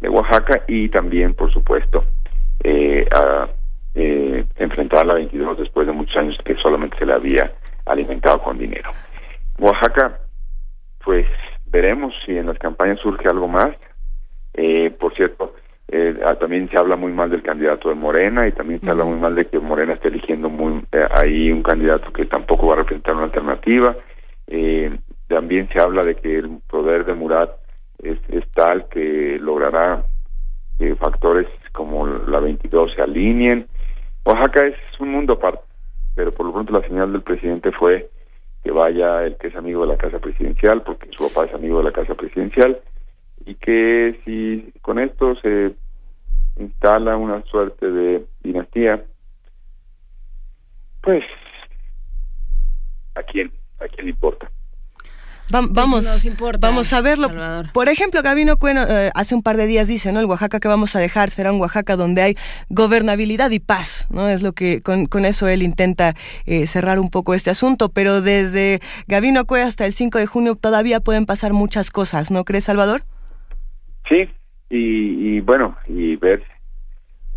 Oaxaca, 0.09 0.63
y 0.69 0.91
también, 0.91 1.33
por 1.33 1.51
supuesto, 1.51 2.05
eh, 2.63 3.07
a 3.11 3.49
eh, 3.95 4.45
enfrentar 4.57 5.07
la 5.07 5.15
22 5.15 5.59
después 5.59 5.87
de 5.87 5.95
muchos 5.95 6.15
años 6.21 6.37
que 6.45 6.55
solamente 6.57 6.99
se 6.99 7.07
le 7.07 7.15
había 7.15 7.53
alimentado 7.87 8.43
con 8.43 8.59
dinero. 8.59 8.91
Oaxaca 9.59 10.19
pues 11.05 11.27
veremos 11.75 12.15
si 12.25 12.39
en 12.39 12.47
las 12.47 12.59
campañas 12.59 13.01
surge 13.01 13.29
algo 13.29 13.49
más. 13.49 13.71
Eh, 14.55 14.93
por 14.97 15.13
cierto, 15.13 15.55
eh, 15.89 16.17
también 16.39 16.71
se 16.71 16.79
habla 16.79 16.95
muy 16.95 17.11
mal 17.11 17.31
del 17.31 17.43
candidato 17.43 17.89
de 17.89 17.97
Morena 17.97 18.47
y 18.47 18.53
también 18.53 18.81
se 18.81 18.89
habla 18.89 19.05
muy 19.05 19.19
mal 19.19 19.35
de 19.35 19.47
que 19.47 19.59
Morena 19.59 19.95
esté 19.95 20.07
eligiendo 20.07 20.49
muy, 20.49 20.85
eh, 20.93 21.07
ahí 21.11 21.51
un 21.51 21.65
candidato 21.65 22.13
que 22.13 22.27
tampoco 22.27 22.69
va 22.69 22.75
a 22.75 22.77
representar 22.77 23.17
una 23.17 23.25
alternativa. 23.25 23.97
Eh, 24.47 24.97
también 25.27 25.69
se 25.73 25.81
habla 25.81 26.03
de 26.03 26.15
que 26.15 26.39
el 26.39 26.61
poder 26.71 27.05
de 27.05 27.15
Murat 27.15 27.51
es, 28.01 28.19
es 28.29 28.49
tal 28.53 28.89
que 28.89 29.37
logrará 29.41 30.05
que 30.79 30.95
factores 30.95 31.49
como 31.73 32.07
la 32.07 32.39
22 32.39 32.95
se 32.95 33.03
alineen. 33.03 33.67
Oaxaca 34.25 34.65
es 34.67 34.77
un 35.01 35.09
mundo 35.09 35.33
aparte, 35.33 35.65
pero 36.15 36.31
por 36.33 36.47
lo 36.47 36.53
pronto 36.53 36.73
la 36.73 36.87
señal 36.87 37.11
del 37.11 37.23
presidente 37.23 37.73
fue 37.73 38.09
que 38.65 38.71
vaya 38.71 39.25
el 39.25 39.37
que 39.37 39.49
es 39.49 39.57
amigo 39.57 39.83
de 39.83 39.89
la 39.89 39.99
casa 39.99 40.19
presidencial, 40.19 40.83
porque 40.83 41.11
su 41.15 41.29
papá 41.29 41.47
es 41.47 41.55
amigo 41.55 41.79
de 41.79 41.85
la 41.85 41.93
casa 41.93 42.15
presidencial, 42.15 42.81
y 43.45 43.55
que 43.57 44.19
si 44.25 44.73
con 44.81 44.99
esto 44.99 45.37
se 45.37 45.75
instala 46.57 47.17
una 47.19 47.43
suerte 47.43 47.91
de 47.91 48.25
dinastía, 48.43 49.05
pues 51.03 51.23
a 53.15 53.23
quién, 53.23 53.53
a 53.81 53.87
quién 53.89 54.07
le 54.07 54.13
importa. 54.13 54.51
Va- 55.53 55.61
vamos, 55.69 56.07
vamos 56.59 56.93
a 56.93 57.01
verlo. 57.03 57.29
Por 57.73 57.89
ejemplo, 57.89 58.23
Gabino 58.23 58.57
Cueno 58.57 58.83
eh, 58.89 59.11
hace 59.15 59.35
un 59.35 59.43
par 59.43 59.57
de 59.57 59.67
días 59.67 59.89
dice, 59.89 60.11
¿no? 60.13 60.21
El 60.21 60.27
Oaxaca 60.27 60.59
que 60.59 60.69
vamos 60.69 60.97
a 60.97 61.01
dejar 61.01 61.31
será 61.31 61.53
un 61.53 61.61
Oaxaca 61.61 61.97
donde 61.97 62.23
hay 62.23 62.37
gobernabilidad 62.71 63.51
y 63.51 63.61
paz, 63.61 64.07
¿no? 64.11 64.29
Es 64.29 64.43
lo 64.43 64.53
que 64.53 64.81
con, 64.81 65.07
con 65.07 65.25
eso 65.25 65.47
él 65.47 65.63
intenta 65.63 66.15
eh, 66.47 66.67
cerrar 66.67 66.99
un 66.99 67.11
poco 67.11 67.35
este 67.35 67.51
asunto, 67.51 67.91
pero 67.91 68.21
desde 68.23 68.81
Gabino 69.07 69.45
Cue 69.45 69.63
hasta 69.63 69.85
el 69.85 69.93
5 69.93 70.19
de 70.19 70.27
junio 70.27 70.55
todavía 70.57 71.01
pueden 71.01 71.27
pasar 71.27 71.53
muchas 71.53 71.91
cosas, 71.91 72.31
¿no 72.31 72.45
crees, 72.45 72.65
Salvador? 72.65 73.03
Sí, 74.09 74.29
y, 74.71 75.37
y 75.37 75.41
bueno, 75.41 75.77
y 75.87 76.17
ver, 76.17 76.43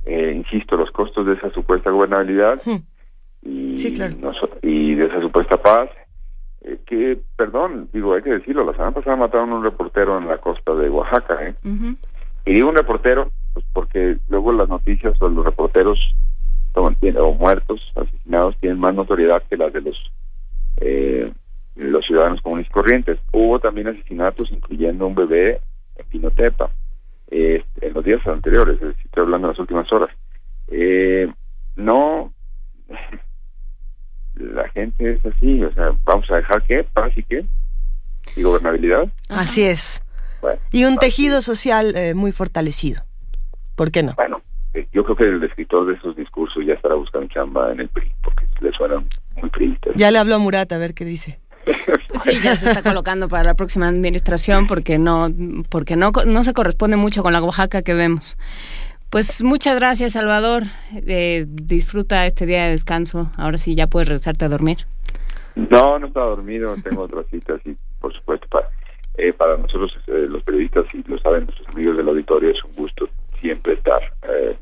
eh, 0.06 0.34
insisto, 0.36 0.78
los 0.78 0.92
costos 0.92 1.26
de 1.28 1.34
esa 1.34 1.52
supuesta 1.52 1.90
gobernabilidad 1.92 2.62
y, 3.44 3.78
Sí, 3.78 3.94
claro. 3.94 4.16
y 4.62 4.96
de 4.96 5.06
esa 5.08 5.20
supuesta 5.22 5.58
paz, 5.62 5.90
eh, 6.68 6.80
que, 6.86 7.20
perdón, 7.36 7.90
digo, 7.94 8.14
hay 8.14 8.22
que 8.22 8.32
decirlo, 8.32 8.66
la 8.66 8.74
semana 8.74 8.92
pasada 8.92 9.16
mataron 9.16 9.52
a 9.52 9.56
un 9.56 9.64
reportero 9.64 10.18
en 10.18 10.28
la 10.28 10.38
costa 10.38 10.74
de 10.76 10.90
Oaxaca, 10.90 11.48
¿eh? 11.48 11.56
Y 12.46 12.54
digo 12.54 12.70
un 12.70 12.76
reportero, 12.76 13.32
pues 13.54 13.66
porque 13.74 14.18
luego 14.30 14.52
las 14.52 14.70
noticias 14.70 15.22
o 15.22 15.30
los 15.30 15.46
reporteros 15.46 16.00
o 16.80 17.34
muertos, 17.34 17.82
asesinados, 17.96 18.56
tienen 18.60 18.80
más 18.80 18.94
notoriedad 18.94 19.42
que 19.50 19.58
las 19.58 19.74
de 19.74 19.82
los 19.82 20.12
eh, 20.78 21.34
los 21.76 22.06
ciudadanos 22.06 22.42
comunes 22.42 22.70
corrientes. 22.70 23.20
Hubo 23.32 23.60
también 23.60 23.88
asesinatos, 23.88 24.52
incluyendo 24.52 25.08
un 25.08 25.16
bebé 25.16 25.60
en 25.96 26.06
Pinotepa, 26.10 26.70
eh, 27.30 27.64
en 27.82 27.94
los 27.94 28.04
días 28.04 28.26
anteriores, 28.28 28.82
estoy 28.82 29.24
hablando 29.24 29.48
de 29.48 29.54
las 29.54 29.60
últimas 29.60 29.92
horas. 29.92 30.10
Eh, 30.70 31.32
no, 31.76 32.32
la 34.40 34.68
gente 34.70 35.14
es 35.14 35.26
así, 35.26 35.64
o 35.64 35.74
sea, 35.74 35.92
vamos 36.04 36.30
a 36.32 36.36
dejar 36.38 36.64
qué, 36.64 36.84
paz 36.94 37.12
y 37.16 37.24
qué, 37.24 37.46
y 38.36 38.44
gobernabilidad. 38.44 39.08
Así 39.30 39.64
es. 39.64 40.02
Bueno, 40.42 40.60
Y 40.72 40.86
un 40.86 40.98
tejido 40.98 41.42
social 41.42 41.96
eh, 41.96 42.14
muy 42.14 42.32
fortalecido. 42.32 43.04
¿Por 43.76 43.92
qué 43.92 44.04
no? 44.04 44.14
Bueno, 44.16 44.42
eh, 44.74 44.88
yo 44.92 45.04
creo 45.04 45.16
que 45.16 45.24
el 45.24 45.44
escritor 45.44 45.88
de 45.88 45.94
esos 45.94 46.16
discursos 46.16 46.64
ya 46.66 46.74
estará 46.74 46.96
buscando 46.96 47.28
chamba 47.28 47.72
en 47.72 47.82
el 47.82 47.90
PRI, 47.90 48.12
porque 48.24 48.46
le 48.62 48.72
suenan 48.72 49.08
muy 49.42 49.50
priistas. 49.50 49.94
Ya 49.96 50.12
le 50.12 50.20
habló 50.20 50.36
a 50.36 50.40
Murat 50.40 50.72
a 50.72 50.78
ver 50.78 50.94
qué 50.94 51.06
dice. 51.06 51.40
Pues 51.66 52.22
sí, 52.24 52.32
ya 52.42 52.56
se 52.56 52.70
está 52.70 52.82
colocando 52.82 53.28
para 53.28 53.44
la 53.44 53.54
próxima 53.54 53.88
administración 53.88 54.68
porque 54.68 54.98
no, 54.98 55.30
porque 55.70 55.96
no, 55.96 56.12
no 56.26 56.44
se 56.44 56.54
corresponde 56.54 56.98
mucho 56.98 57.24
con 57.24 57.34
la 57.34 57.42
Oaxaca 57.42 57.82
que 57.82 57.94
vemos. 57.94 58.38
Pues 59.10 59.42
muchas 59.44 59.80
gracias, 59.80 60.14
Salvador. 60.14 60.64
Eh, 60.94 61.46
disfruta 61.48 62.26
este 62.26 62.46
día 62.46 62.66
de 62.66 62.72
descanso. 62.72 63.32
Ahora 63.38 63.58
sí 63.58 63.76
ya 63.76 63.88
puedes 63.88 64.10
regresarte 64.10 64.46
a 64.46 64.50
dormir. 64.50 64.80
No, 65.58 65.98
no 65.98 66.08
estaba 66.08 66.28
dormido, 66.28 66.76
tengo 66.84 67.02
otras 67.02 67.26
citas 67.32 67.60
y 67.66 67.76
por 68.00 68.14
supuesto 68.14 68.48
para, 68.48 68.70
eh, 69.18 69.34
para 69.34 69.58
nosotros 69.58 69.92
eh, 70.06 70.28
los 70.30 70.44
periodistas, 70.44 70.86
y 70.94 71.02
lo 71.10 71.18
saben 71.18 71.46
nuestros 71.46 71.68
amigos 71.70 71.98
del 71.98 72.08
auditorio, 72.10 72.52
es 72.52 72.64
un 72.64 72.74
gusto 72.74 73.10
siempre 73.42 73.74
estar 73.74 74.00
eh, 74.30 74.56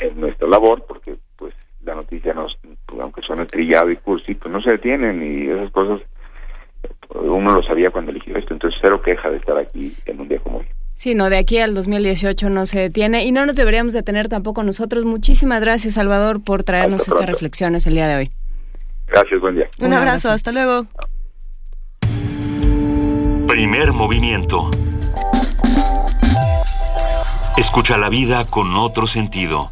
en 0.00 0.20
nuestra 0.20 0.46
labor 0.48 0.84
porque 0.86 1.16
pues 1.36 1.54
la 1.82 1.94
noticia 1.94 2.34
nos, 2.34 2.58
aunque 3.00 3.22
suene 3.22 3.46
trillado 3.46 3.90
y 3.90 3.96
cursi, 3.96 4.34
pues 4.34 4.52
no 4.52 4.60
se 4.60 4.72
detienen 4.72 5.22
y 5.22 5.48
esas 5.48 5.70
cosas 5.70 6.02
uno 7.14 7.54
lo 7.54 7.62
sabía 7.62 7.90
cuando 7.90 8.10
eligió 8.10 8.36
esto, 8.36 8.52
entonces 8.52 8.78
cero 8.82 9.00
queja 9.00 9.30
de 9.30 9.38
estar 9.38 9.56
aquí 9.56 9.94
en 10.04 10.20
un 10.20 10.28
día 10.28 10.40
como 10.40 10.58
hoy. 10.58 10.66
Sí, 11.02 11.16
no, 11.16 11.30
de 11.30 11.36
aquí 11.36 11.58
al 11.58 11.74
2018 11.74 12.48
no 12.48 12.64
se 12.64 12.78
detiene 12.78 13.24
y 13.24 13.32
no 13.32 13.44
nos 13.44 13.56
deberíamos 13.56 13.92
detener 13.92 14.28
tampoco 14.28 14.62
nosotros. 14.62 15.04
Muchísimas 15.04 15.60
gracias, 15.60 15.94
Salvador, 15.94 16.44
por 16.44 16.62
traernos 16.62 17.00
Hasta 17.00 17.10
estas 17.10 17.24
pronto. 17.24 17.32
reflexiones 17.32 17.88
el 17.88 17.94
día 17.94 18.06
de 18.06 18.16
hoy. 18.18 18.30
Gracias, 19.08 19.40
buen 19.40 19.56
día. 19.56 19.68
Un, 19.80 19.94
abrazo, 19.94 20.30
hasta 20.30 20.52
luego. 20.52 20.86
Primer 23.48 23.90
movimiento. 23.90 24.70
Escucha 27.56 27.98
la 27.98 28.08
vida 28.08 28.44
con 28.44 28.76
otro 28.76 29.08
sentido. 29.08 29.70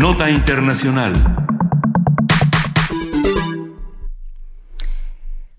Nota 0.00 0.30
Internacional. 0.30 1.12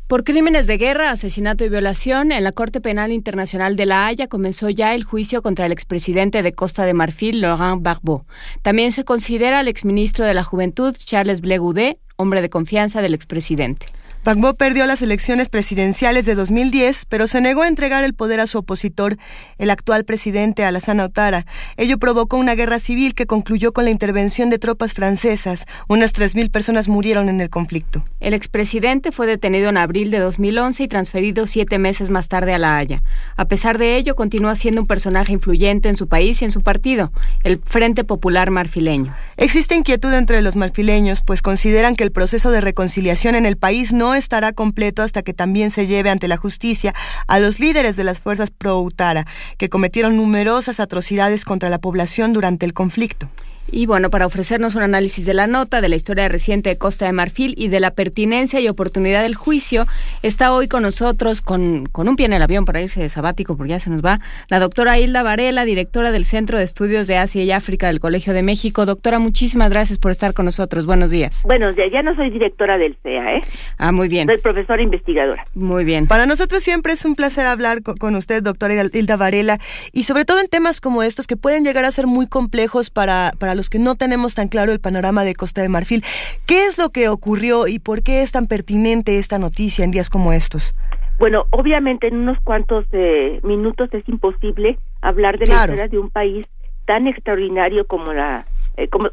Por 0.07 0.23
crímenes 0.23 0.65
de 0.65 0.79
guerra, 0.79 1.11
asesinato 1.11 1.63
y 1.63 1.69
violación, 1.69 2.31
en 2.31 2.43
la 2.43 2.51
Corte 2.51 2.81
Penal 2.81 3.11
Internacional 3.11 3.75
de 3.75 3.85
La 3.85 4.07
Haya 4.07 4.25
comenzó 4.25 4.71
ya 4.71 4.95
el 4.95 5.03
juicio 5.03 5.43
contra 5.43 5.67
el 5.67 5.71
expresidente 5.71 6.41
de 6.41 6.53
Costa 6.53 6.85
de 6.85 6.95
Marfil, 6.95 7.39
Laurent 7.39 7.81
Gbagbo. 7.81 8.25
También 8.63 8.91
se 8.91 9.03
considera 9.03 9.59
al 9.59 9.67
exministro 9.67 10.25
de 10.25 10.33
la 10.33 10.43
Juventud, 10.43 10.95
Charles 10.97 11.41
Blé 11.41 11.59
Goudé, 11.59 11.97
hombre 12.15 12.41
de 12.41 12.49
confianza 12.49 13.03
del 13.03 13.13
expresidente. 13.13 13.85
Gbagbo 14.23 14.53
perdió 14.53 14.85
las 14.85 15.01
elecciones 15.01 15.49
presidenciales 15.49 16.27
de 16.27 16.35
2010, 16.35 17.05
pero 17.05 17.25
se 17.25 17.41
negó 17.41 17.63
a 17.63 17.67
entregar 17.67 18.03
el 18.03 18.13
poder 18.13 18.39
a 18.39 18.45
su 18.45 18.59
opositor, 18.59 19.17
el 19.57 19.71
actual 19.71 20.05
presidente 20.05 20.63
Alassane 20.63 21.01
Ouattara. 21.01 21.47
Ello 21.75 21.97
provocó 21.97 22.37
una 22.37 22.53
guerra 22.53 22.77
civil 22.77 23.15
que 23.15 23.25
concluyó 23.25 23.73
con 23.73 23.83
la 23.85 23.89
intervención 23.89 24.51
de 24.51 24.59
tropas 24.59 24.93
francesas. 24.93 25.65
Unas 25.87 26.13
3.000 26.13 26.51
personas 26.51 26.87
murieron 26.87 27.29
en 27.29 27.41
el 27.41 27.49
conflicto. 27.49 28.03
El 28.19 28.35
expresidente 28.35 29.11
fue 29.11 29.25
detenido 29.25 29.69
en 29.69 29.77
abril 29.77 30.11
de 30.11 30.19
2011 30.19 30.83
y 30.83 30.87
transferido 30.87 31.47
siete 31.47 31.79
meses 31.79 32.11
más 32.11 32.27
tarde 32.27 32.53
a 32.53 32.59
La 32.59 32.77
Haya. 32.77 33.01
A 33.37 33.45
pesar 33.45 33.79
de 33.79 33.95
ello, 33.95 34.13
continúa 34.13 34.55
siendo 34.55 34.81
un 34.81 34.87
personaje 34.87 35.33
influyente 35.33 35.89
en 35.89 35.95
su 35.95 36.07
país 36.07 36.43
y 36.43 36.45
en 36.45 36.51
su 36.51 36.61
partido, 36.61 37.11
el 37.41 37.59
Frente 37.65 38.03
Popular 38.03 38.51
Marfileño. 38.51 39.15
Existe 39.37 39.73
inquietud 39.73 40.13
entre 40.13 40.43
los 40.43 40.55
marfileños, 40.55 41.21
pues 41.25 41.41
consideran 41.41 41.95
que 41.95 42.03
el 42.03 42.11
proceso 42.11 42.51
de 42.51 42.61
reconciliación 42.61 43.33
en 43.33 43.47
el 43.47 43.57
país 43.57 43.93
no 43.93 44.10
estará 44.13 44.53
completo 44.53 45.01
hasta 45.01 45.21
que 45.23 45.33
también 45.33 45.71
se 45.71 45.87
lleve 45.87 46.09
ante 46.09 46.27
la 46.27 46.37
justicia 46.37 46.93
a 47.27 47.39
los 47.39 47.59
líderes 47.59 47.95
de 47.95 48.03
las 48.03 48.19
fuerzas 48.19 48.51
pro-Utara, 48.51 49.25
que 49.57 49.69
cometieron 49.69 50.17
numerosas 50.17 50.79
atrocidades 50.79 51.45
contra 51.45 51.69
la 51.69 51.79
población 51.79 52.33
durante 52.33 52.65
el 52.65 52.73
conflicto. 52.73 53.29
Y 53.71 53.85
bueno, 53.85 54.09
para 54.09 54.25
ofrecernos 54.25 54.75
un 54.75 54.81
análisis 54.83 55.25
de 55.25 55.33
la 55.33 55.47
nota, 55.47 55.79
de 55.79 55.87
la 55.89 55.95
historia 55.95 56.27
reciente 56.27 56.69
de 56.69 56.77
Costa 56.77 57.05
de 57.05 57.13
Marfil 57.13 57.53
y 57.57 57.69
de 57.69 57.79
la 57.79 57.91
pertinencia 57.91 58.59
y 58.59 58.67
oportunidad 58.67 59.21
del 59.23 59.35
juicio, 59.35 59.85
está 60.23 60.53
hoy 60.53 60.67
con 60.67 60.83
nosotros, 60.83 61.41
con, 61.41 61.85
con 61.85 62.09
un 62.09 62.15
pie 62.17 62.25
en 62.25 62.33
el 62.33 62.41
avión 62.41 62.65
para 62.65 62.81
irse 62.81 62.99
de 63.01 63.07
sabático, 63.07 63.55
porque 63.55 63.69
ya 63.71 63.79
se 63.79 63.89
nos 63.89 64.03
va, 64.03 64.19
la 64.49 64.59
doctora 64.59 64.99
Hilda 64.99 65.23
Varela, 65.23 65.63
directora 65.63 66.11
del 66.11 66.25
Centro 66.25 66.57
de 66.57 66.65
Estudios 66.65 67.07
de 67.07 67.17
Asia 67.17 67.43
y 67.43 67.51
África 67.51 67.87
del 67.87 67.99
Colegio 68.01 68.33
de 68.33 68.43
México. 68.43 68.85
Doctora, 68.85 69.19
muchísimas 69.19 69.69
gracias 69.69 69.97
por 69.97 70.11
estar 70.11 70.33
con 70.33 70.45
nosotros. 70.45 70.85
Buenos 70.85 71.09
días. 71.09 71.43
Buenos 71.45 71.75
días, 71.75 71.89
ya 71.93 72.01
no 72.01 72.13
soy 72.15 72.29
directora 72.29 72.77
del 72.77 72.97
CEA, 73.01 73.35
¿eh? 73.37 73.41
Ah, 73.77 73.91
muy 73.93 74.09
bien. 74.09 74.27
Soy 74.27 74.37
profesora 74.39 74.81
investigadora. 74.81 75.45
Muy 75.53 75.85
bien. 75.85 76.07
Para 76.07 76.25
nosotros 76.25 76.61
siempre 76.61 76.93
es 76.93 77.05
un 77.05 77.15
placer 77.15 77.47
hablar 77.47 77.83
co- 77.83 77.95
con 77.95 78.15
usted, 78.15 78.43
doctora 78.43 78.83
Hilda 78.91 79.15
Varela, 79.15 79.59
y 79.93 80.03
sobre 80.03 80.25
todo 80.25 80.39
en 80.41 80.47
temas 80.47 80.81
como 80.81 81.03
estos 81.03 81.25
que 81.25 81.37
pueden 81.37 81.63
llegar 81.63 81.85
a 81.85 81.91
ser 81.91 82.05
muy 82.07 82.27
complejos 82.27 82.89
para, 82.89 83.31
para 83.39 83.55
los 83.55 83.60
que 83.69 83.79
no 83.79 83.95
tenemos 83.95 84.33
tan 84.33 84.47
claro 84.47 84.71
el 84.71 84.79
panorama 84.79 85.23
de 85.23 85.35
Costa 85.35 85.61
de 85.61 85.69
Marfil. 85.69 86.03
¿Qué 86.45 86.65
es 86.65 86.77
lo 86.77 86.89
que 86.89 87.09
ocurrió 87.09 87.67
y 87.67 87.79
por 87.79 88.03
qué 88.03 88.21
es 88.21 88.31
tan 88.31 88.47
pertinente 88.47 89.17
esta 89.17 89.39
noticia 89.39 89.85
en 89.85 89.91
días 89.91 90.09
como 90.09 90.33
estos? 90.33 90.73
Bueno, 91.19 91.45
obviamente 91.51 92.07
en 92.07 92.15
unos 92.17 92.39
cuantos 92.41 92.85
eh, 92.93 93.39
minutos 93.43 93.89
es 93.93 94.07
imposible 94.09 94.79
hablar 95.01 95.37
de 95.37 95.45
la 95.45 95.53
historia 95.53 95.87
de 95.87 95.99
un 95.99 96.09
país 96.09 96.47
tan 96.85 97.07
extraordinario 97.07 97.85
como 97.85 98.11
la... 98.11 98.45
eh, 98.75 98.87
como 98.87 99.09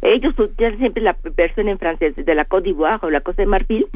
Ellos 0.00 0.38
utilizan 0.38 0.78
siempre 0.78 1.02
la 1.02 1.16
versión 1.36 1.68
en 1.68 1.78
francés 1.78 2.14
de 2.16 2.34
la 2.34 2.46
Côte 2.46 2.64
d'Ivoire 2.64 2.98
o 3.02 3.10
la 3.10 3.20
Costa 3.20 3.42
de 3.42 3.46
Marfil. 3.46 3.86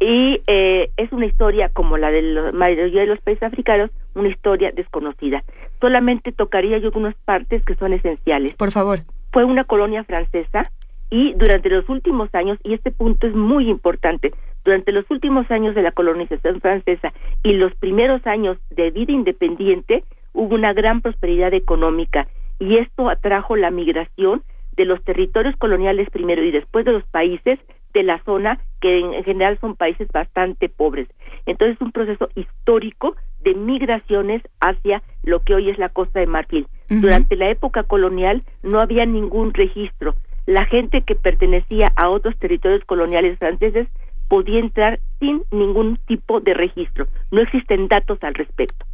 y 0.00 0.40
eh, 0.46 0.90
es 0.96 1.12
una 1.12 1.26
historia 1.26 1.68
como 1.68 1.98
la 1.98 2.10
de 2.10 2.22
la 2.22 2.52
mayoría 2.52 3.02
de 3.02 3.06
los 3.06 3.20
países 3.20 3.42
africanos, 3.42 3.90
una 4.14 4.28
historia 4.28 4.70
desconocida. 4.72 5.44
Solamente 5.80 6.32
tocaría 6.32 6.78
yo 6.78 6.86
algunas 6.86 7.14
partes 7.26 7.62
que 7.64 7.74
son 7.76 7.92
esenciales. 7.92 8.54
Por 8.56 8.70
favor. 8.70 9.00
Fue 9.34 9.42
una 9.42 9.64
colonia 9.64 10.04
francesa 10.04 10.62
y 11.10 11.32
durante 11.34 11.68
los 11.68 11.88
últimos 11.88 12.32
años, 12.36 12.56
y 12.62 12.72
este 12.72 12.92
punto 12.92 13.26
es 13.26 13.34
muy 13.34 13.68
importante, 13.68 14.32
durante 14.64 14.92
los 14.92 15.10
últimos 15.10 15.50
años 15.50 15.74
de 15.74 15.82
la 15.82 15.90
colonización 15.90 16.60
francesa 16.60 17.12
y 17.42 17.54
los 17.54 17.74
primeros 17.74 18.24
años 18.28 18.58
de 18.70 18.92
vida 18.92 19.12
independiente, 19.12 20.04
hubo 20.34 20.54
una 20.54 20.72
gran 20.72 21.00
prosperidad 21.00 21.52
económica 21.52 22.28
y 22.60 22.76
esto 22.76 23.10
atrajo 23.10 23.56
la 23.56 23.72
migración 23.72 24.44
de 24.76 24.84
los 24.84 25.02
territorios 25.02 25.56
coloniales 25.56 26.08
primero 26.10 26.44
y 26.44 26.52
después 26.52 26.84
de 26.84 26.92
los 26.92 27.04
países 27.06 27.58
de 27.92 28.04
la 28.04 28.22
zona 28.22 28.60
que 28.80 29.00
en 29.00 29.24
general 29.24 29.58
son 29.60 29.74
países 29.74 30.06
bastante 30.12 30.68
pobres. 30.68 31.08
Entonces 31.44 31.74
es 31.74 31.82
un 31.82 31.90
proceso 31.90 32.28
histórico 32.36 33.16
de 33.40 33.54
migraciones 33.54 34.42
hacia 34.60 35.02
lo 35.24 35.40
que 35.40 35.56
hoy 35.56 35.70
es 35.70 35.78
la 35.78 35.88
Costa 35.88 36.20
de 36.20 36.28
Marfil. 36.28 36.68
Durante 36.88 37.36
la 37.36 37.50
época 37.50 37.82
colonial 37.82 38.42
no 38.62 38.80
había 38.80 39.06
ningún 39.06 39.54
registro. 39.54 40.14
La 40.46 40.66
gente 40.66 41.02
que 41.02 41.14
pertenecía 41.14 41.92
a 41.96 42.10
otros 42.10 42.36
territorios 42.38 42.84
coloniales 42.84 43.38
franceses 43.38 43.88
podía 44.28 44.60
entrar 44.60 45.00
sin 45.18 45.42
ningún 45.50 45.98
tipo 46.06 46.40
de 46.40 46.54
registro. 46.54 47.06
No 47.30 47.40
existen 47.40 47.88
datos 47.88 48.18
al 48.22 48.34
respecto. 48.34 48.84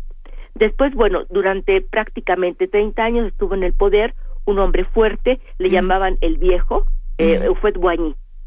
Después, 0.54 0.94
bueno, 0.94 1.24
durante 1.30 1.80
prácticamente 1.80 2.68
30 2.68 3.02
años 3.02 3.26
estuvo 3.26 3.54
en 3.54 3.62
el 3.62 3.72
poder 3.72 4.14
un 4.46 4.58
hombre 4.58 4.84
fuerte, 4.84 5.40
le 5.58 5.70
llamaban 5.70 6.16
el 6.20 6.38
viejo, 6.38 6.84
eh, 7.18 7.48
Ufet 7.48 7.76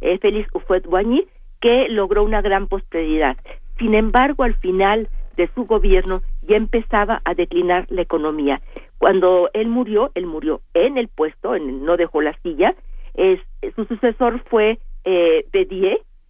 eh, 0.01 0.17
Félix 0.19 0.49
Ufet 0.53 0.85
Boigny, 0.85 1.25
que 1.61 1.87
logró 1.89 2.23
una 2.23 2.41
gran 2.41 2.67
prosperidad. 2.67 3.37
Sin 3.77 3.95
embargo, 3.95 4.43
al 4.43 4.55
final 4.55 5.07
de 5.37 5.49
su 5.55 5.65
gobierno 5.65 6.21
ya 6.47 6.57
empezaba 6.57 7.21
a 7.25 7.33
declinar 7.33 7.85
la 7.89 8.01
economía. 8.01 8.61
Cuando 8.97 9.49
él 9.53 9.67
murió, 9.67 10.11
él 10.15 10.25
murió 10.25 10.61
en 10.73 10.97
el 10.97 11.07
puesto, 11.07 11.57
no 11.59 11.97
dejó 11.97 12.21
la 12.21 12.37
silla. 12.41 12.75
Es, 13.13 13.39
su 13.75 13.85
sucesor 13.85 14.41
fue 14.49 14.79
eh, 15.05 15.45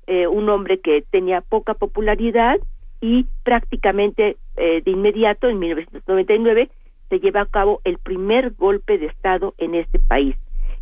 eh, 0.08 0.28
un 0.28 0.50
hombre 0.50 0.80
que 0.80 1.04
tenía 1.12 1.42
poca 1.42 1.76
popularidad 1.76 2.58
y 3.00 3.26
prácticamente 3.44 4.38
eh, 4.58 4.82
de 4.84 4.92
inmediato, 4.92 5.50
en 5.50 5.60
1999, 5.60 6.70
se 7.10 7.20
lleva 7.20 7.42
a 7.42 7.46
cabo 7.46 7.82
el 7.84 7.98
primer 7.98 8.52
golpe 8.52 8.98
de 8.98 9.08
Estado 9.08 9.54
en 9.58 9.76
este 9.76 10.00
país. 10.00 10.36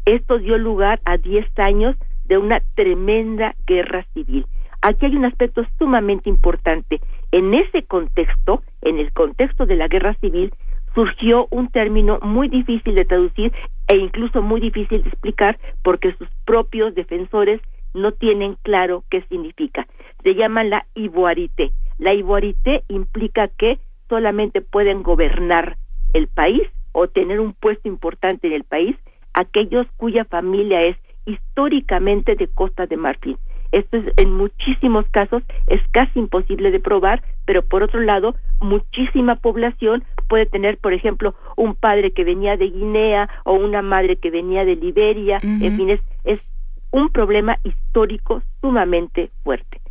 Esto 0.05 0.39
dio 0.39 0.57
lugar 0.57 1.01
a 1.05 1.17
10 1.17 1.47
años 1.59 1.95
de 2.25 2.37
una 2.37 2.61
tremenda 2.75 3.55
guerra 3.67 4.05
civil. 4.13 4.45
Aquí 4.81 5.05
hay 5.05 5.15
un 5.15 5.25
aspecto 5.25 5.63
sumamente 5.77 6.29
importante. 6.29 7.01
En 7.31 7.53
ese 7.53 7.83
contexto, 7.83 8.63
en 8.81 8.97
el 8.97 9.11
contexto 9.13 9.65
de 9.65 9.75
la 9.75 9.87
guerra 9.87 10.15
civil, 10.15 10.53
surgió 10.93 11.47
un 11.51 11.69
término 11.69 12.19
muy 12.21 12.47
difícil 12.49 12.95
de 12.95 13.05
traducir 13.05 13.53
e 13.87 13.97
incluso 13.97 14.41
muy 14.41 14.59
difícil 14.59 15.03
de 15.03 15.09
explicar 15.09 15.59
porque 15.83 16.13
sus 16.15 16.27
propios 16.45 16.95
defensores 16.95 17.61
no 17.93 18.11
tienen 18.11 18.57
claro 18.63 19.03
qué 19.09 19.21
significa. 19.23 19.87
Se 20.23 20.35
llama 20.35 20.63
la 20.63 20.85
ivoarité. 20.95 21.71
La 21.97 22.13
ivoarité 22.13 22.83
implica 22.87 23.47
que 23.47 23.79
solamente 24.09 24.61
pueden 24.61 25.03
gobernar 25.03 25.77
el 26.13 26.27
país 26.27 26.63
o 26.93 27.07
tener 27.07 27.39
un 27.39 27.53
puesto 27.53 27.87
importante 27.87 28.47
en 28.47 28.53
el 28.53 28.63
país 28.63 28.95
aquellos 29.33 29.87
cuya 29.97 30.25
familia 30.25 30.81
es 30.83 30.97
históricamente 31.25 32.35
de 32.35 32.47
Costa 32.47 32.85
de 32.85 32.97
Marfil. 32.97 33.37
Esto 33.71 33.97
es, 33.97 34.05
en 34.17 34.33
muchísimos 34.33 35.05
casos 35.11 35.43
es 35.67 35.81
casi 35.91 36.19
imposible 36.19 36.71
de 36.71 36.79
probar, 36.79 37.23
pero 37.45 37.61
por 37.61 37.83
otro 37.83 38.01
lado, 38.01 38.35
muchísima 38.59 39.35
población 39.35 40.03
puede 40.31 40.45
tener, 40.45 40.77
por 40.77 40.93
ejemplo, 40.93 41.35
un 41.57 41.75
padre 41.75 42.11
que 42.11 42.23
venía 42.23 42.55
de 42.55 42.69
Guinea 42.69 43.27
o 43.43 43.51
una 43.51 43.81
madre 43.81 44.15
que 44.15 44.31
venía 44.31 44.63
de 44.63 44.77
Liberia, 44.77 45.39
en 45.43 45.75
fin, 45.75 45.89
es, 45.89 45.99
es 46.23 46.49
un 46.89 47.09
problema 47.09 47.57
histórico 47.65 48.41
sumamente 48.61 49.29
fuerte. 49.43 49.81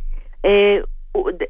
Eh, 0.41 0.83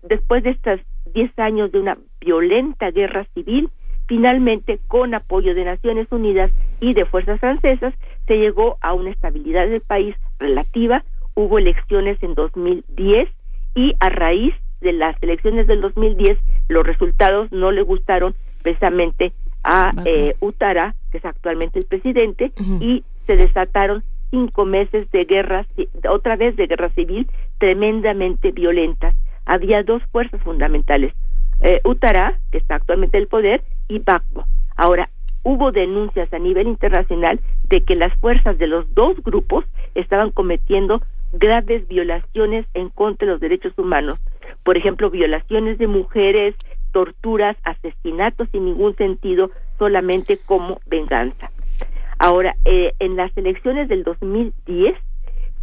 después 0.04 0.44
de 0.44 0.50
estos 0.50 0.82
10 1.14 1.40
años 1.40 1.72
de 1.72 1.80
una 1.80 1.98
violenta 2.20 2.92
guerra 2.92 3.26
civil, 3.34 3.70
finalmente, 4.08 4.82
con 4.90 5.14
apoyo 5.14 5.56
de 5.56 5.64
Naciones 5.64 6.12
Unidas 6.12 6.52
y 6.82 6.94
de 6.94 7.06
fuerzas 7.06 7.40
francesas, 7.40 7.94
se 8.28 8.40
llegó 8.40 8.78
a 8.82 8.92
una 8.94 9.12
estabilidad 9.12 9.70
del 9.70 9.80
país 9.80 10.18
relativa, 10.38 11.06
hubo 11.34 11.60
elecciones 11.60 12.22
en 12.24 12.36
2010 12.36 13.30
y 13.74 13.94
a 14.02 14.10
raíz 14.10 14.54
de 14.82 14.92
las 14.92 15.16
elecciones 15.24 15.66
del 15.68 15.80
2010 15.80 16.38
los 16.68 16.86
resultados 16.86 17.50
no 17.54 17.72
le 17.72 17.84
gustaron 17.84 18.36
precisamente 18.62 19.34
a 19.64 19.92
eh, 20.06 20.36
Utara, 20.40 20.96
que 21.12 21.18
es 21.18 21.26
actualmente 21.26 21.80
el 21.80 21.86
presidente, 21.86 22.52
y 22.80 23.04
se 23.28 23.36
desataron 23.36 24.04
cinco 24.32 24.66
meses 24.66 25.10
de 25.12 25.26
guerra, 25.26 25.66
otra 26.10 26.36
vez 26.36 26.56
de 26.56 26.68
guerra 26.68 26.90
civil, 26.90 27.28
tremendamente 27.60 28.52
violentas. 28.52 29.16
Había 29.46 29.84
dos 29.84 30.02
fuerzas 30.12 30.42
fundamentales, 30.42 31.14
eh, 31.62 31.82
Utara, 31.84 32.40
que 32.52 32.58
está 32.58 32.76
actualmente 32.76 33.18
en 33.18 33.24
el 33.24 33.28
poder, 33.28 33.64
y 33.88 34.00
Bagbo. 34.00 34.46
Ahora, 34.78 35.10
hubo 35.44 35.72
denuncias 35.72 36.32
a 36.34 36.40
nivel 36.40 36.68
internacional 36.68 37.40
de 37.70 37.82
que 37.82 37.96
las 37.96 38.14
fuerzas 38.16 38.58
de 38.58 38.68
los 38.68 38.92
dos 38.94 39.22
grupos 39.24 39.66
estaban 39.96 40.32
cometiendo 40.32 41.02
graves 41.34 41.88
violaciones 41.88 42.66
en 42.74 42.90
contra 42.90 43.26
de 43.26 43.34
los 43.34 43.42
derechos 43.42 43.74
humanos. 43.78 44.20
Por 44.64 44.78
ejemplo, 44.78 45.10
violaciones 45.10 45.78
de 45.78 45.88
mujeres, 45.88 46.56
torturas, 46.92 47.58
asesinatos 47.64 48.50
sin 48.52 48.66
ningún 48.66 48.96
sentido, 48.96 49.52
solamente 49.78 50.38
como 50.38 50.80
venganza. 50.86 51.52
Ahora, 52.20 52.56
eh, 52.66 52.94
en 53.00 53.16
las 53.16 53.36
elecciones 53.36 53.88
del 53.90 54.04
2010 54.04 54.96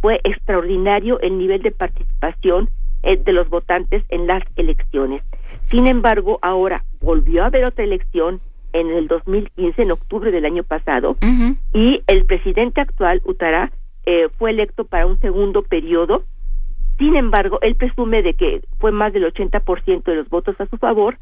fue 0.01 0.19
extraordinario 0.23 1.19
el 1.21 1.37
nivel 1.37 1.61
de 1.61 1.71
participación 1.71 2.69
eh, 3.03 3.17
de 3.17 3.31
los 3.31 3.49
votantes 3.49 4.03
en 4.09 4.27
las 4.27 4.43
elecciones. 4.57 5.23
Sin 5.65 5.87
embargo, 5.87 6.39
ahora 6.41 6.77
volvió 6.99 7.43
a 7.43 7.47
haber 7.47 7.65
otra 7.65 7.83
elección 7.83 8.41
en 8.73 8.89
el 8.91 9.07
2015, 9.07 9.81
en 9.81 9.91
octubre 9.91 10.31
del 10.31 10.45
año 10.45 10.63
pasado, 10.63 11.15
y 11.73 12.01
el 12.07 12.25
presidente 12.25 12.81
actual, 12.81 13.21
Utara, 13.25 13.71
eh, 14.05 14.27
fue 14.37 14.51
electo 14.51 14.85
para 14.85 15.05
un 15.05 15.19
segundo 15.19 15.63
periodo. 15.63 16.23
Sin 16.99 17.15
embargo, 17.15 17.59
él 17.61 17.75
presume 17.75 18.21
de 18.21 18.33
que 18.33 18.61
fue 18.77 18.91
más 18.91 19.13
del 19.13 19.23
80% 19.23 20.03
de 20.03 20.15
los 20.15 20.29
votos 20.29 20.59
a 20.59 20.65
su 20.65 20.77
favor, 20.77 21.17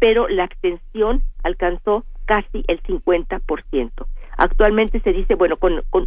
pero 0.00 0.26
la 0.26 0.44
abstención 0.44 1.22
alcanzó 1.44 2.04
casi 2.24 2.64
el 2.66 2.82
50%. 2.82 3.90
Actualmente 4.38 5.00
se 5.00 5.12
dice, 5.12 5.34
bueno, 5.34 5.58
con, 5.58 5.82
con 5.90 6.06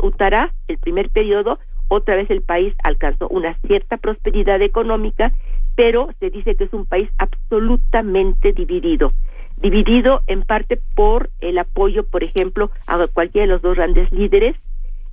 el 0.68 0.78
primer 0.80 1.10
periodo, 1.12 1.60
otra 1.88 2.16
vez 2.16 2.32
el 2.32 2.42
país 2.42 2.74
alcanzó 2.84 3.28
una 3.28 3.54
cierta 3.68 3.98
prosperidad 3.98 4.62
económica, 4.62 5.32
pero 5.76 6.10
se 6.20 6.32
dice 6.32 6.56
que 6.56 6.64
es 6.64 6.74
un 6.74 6.86
país 6.86 7.10
absolutamente 7.20 8.54
dividido. 8.54 9.14
Dividido 9.58 10.22
en 10.26 10.42
parte 10.44 10.80
por 10.96 11.30
el 11.42 11.60
apoyo, 11.60 12.06
por 12.06 12.24
ejemplo, 12.24 12.72
a 12.88 13.06
cualquiera 13.08 13.46
de 13.46 13.54
los 13.54 13.62
dos 13.62 13.76
grandes 13.76 14.12
líderes, 14.12 14.56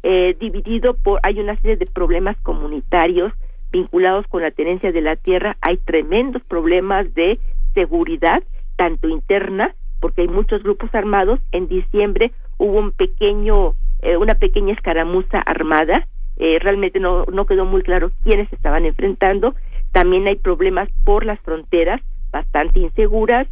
eh, 0.03 0.35
dividido 0.41 0.95
por, 0.95 1.21
hay 1.25 1.41
una 1.41 1.57
serie 1.57 1.77
de 1.77 1.87
problemas 1.87 2.37
comunitarios 2.43 3.33
vinculados 3.71 4.27
con 4.29 4.43
la 4.43 4.51
tenencia 4.51 4.93
de 4.93 5.01
la 5.01 5.17
tierra, 5.17 5.57
hay 5.61 5.77
tremendos 5.79 6.43
problemas 6.45 7.13
de 7.15 7.39
seguridad, 7.75 8.43
tanto 8.77 9.09
interna, 9.09 9.75
porque 10.01 10.23
hay 10.23 10.29
muchos 10.29 10.63
grupos 10.63 10.95
armados. 10.95 11.41
En 11.53 11.69
diciembre 11.69 12.33
hubo 12.59 12.79
un 12.79 12.93
pequeño, 12.93 13.75
eh, 14.03 14.17
una 14.17 14.35
pequeña 14.35 14.75
escaramuza 14.75 15.41
armada. 15.41 16.07
Eh, 16.37 16.59
realmente 16.61 17.01
no, 17.01 17.25
no 17.33 17.47
quedó 17.47 17.65
muy 17.65 17.83
claro 17.83 18.11
quiénes 18.25 18.53
estaban 18.53 18.85
enfrentando. 18.85 19.55
También 19.93 20.27
hay 20.27 20.37
problemas 20.37 20.89
por 21.05 21.25
las 21.25 21.41
fronteras 21.41 22.01
bastante 22.31 22.81
inseguras 22.81 23.49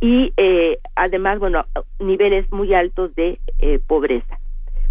y 0.00 0.32
eh, 0.36 0.78
además, 0.96 1.38
bueno, 1.38 1.64
niveles 1.98 2.50
muy 2.52 2.74
altos 2.74 3.14
de 3.14 3.38
pobreza. 3.86 4.38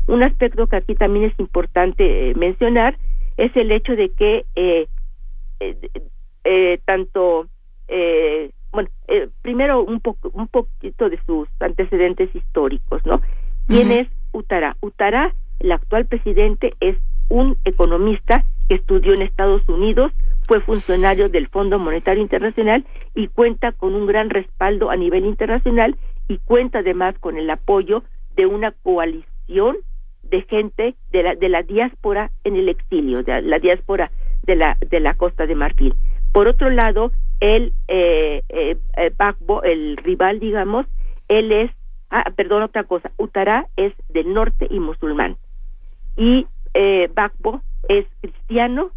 Un 0.08 0.24
aspecto 0.24 0.68
que 0.68 0.76
aquí 0.76 0.96
también 0.96 1.26
es 1.26 1.40
importante 1.40 2.34
mencionar 2.36 2.98
es 3.38 3.56
el 3.56 3.72
hecho 3.72 3.96
de 3.96 4.10
que 4.12 4.46
eh, 4.56 4.88
eh, 6.44 6.80
tanto 6.86 7.48
eh, 7.88 8.52
bueno, 8.74 8.90
eh, 9.08 9.30
primero 9.42 9.84
un 9.84 10.00
poco 10.00 10.32
un 10.34 10.48
poquito 10.48 11.10
de 11.10 11.20
sus 11.26 11.48
antecedentes 11.60 12.36
históricos, 12.36 13.06
¿no? 13.06 13.22
¿Quién 13.68 13.92
es 13.92 14.08
Utara? 14.34 14.76
Utara, 14.82 15.34
el 15.60 15.72
actual 15.72 16.06
presidente, 16.06 16.74
es 16.80 16.98
un 17.30 17.56
economista 17.66 18.44
que 18.68 18.76
estudió 18.76 19.14
en 19.14 19.22
Estados 19.22 19.68
Unidos, 19.70 20.12
fue 20.48 20.60
funcionario 20.60 21.30
del 21.30 21.48
Fondo 21.48 21.80
Monetario 21.80 22.22
Internacional 22.22 22.86
y 23.16 23.28
cuenta 23.28 23.72
con 23.72 23.94
un 23.94 24.08
gran 24.08 24.30
respaldo 24.30 24.90
a 24.90 24.96
nivel 24.96 25.26
internacional 25.26 25.96
y 26.28 26.40
cuenta 26.40 26.80
además 26.80 27.16
con 27.20 27.38
el 27.38 27.50
apoyo 27.50 28.04
de 28.36 28.48
una 28.48 28.72
coalición 28.72 29.78
de 30.24 30.42
gente 30.44 30.96
de 31.12 31.24
la 31.24 31.36
de 31.36 31.50
la 31.50 31.64
diáspora 31.64 32.32
en 32.44 32.56
el 32.56 32.70
exilio, 32.70 33.24
de 33.24 33.42
la 33.42 33.60
diáspora 33.60 34.12
de 34.44 34.56
la 34.56 34.78
de 34.90 35.00
la 35.00 35.14
Costa 35.16 35.46
de 35.46 35.56
Marfil. 35.56 35.94
Por 36.32 36.48
otro 36.48 36.70
lado, 36.70 37.12
el 37.40 37.74
eh, 37.88 38.42
eh, 38.50 38.78
eh 38.98 39.14
el 39.64 39.98
rival, 39.98 40.40
digamos, 40.40 40.86
él 41.28 41.52
es, 41.52 41.72
ah, 42.10 42.32
perdón, 42.36 42.64
otra 42.64 42.84
cosa, 42.84 43.12
Utará 43.18 43.68
es 43.78 43.94
del 44.10 44.34
norte 44.34 44.68
y 44.70 44.80
musulmán. 44.80 45.38
Y 46.18 46.48
eh, 46.74 47.10
Bakbo 47.14 47.62
es 47.88 48.06
cristiano, 48.22 48.92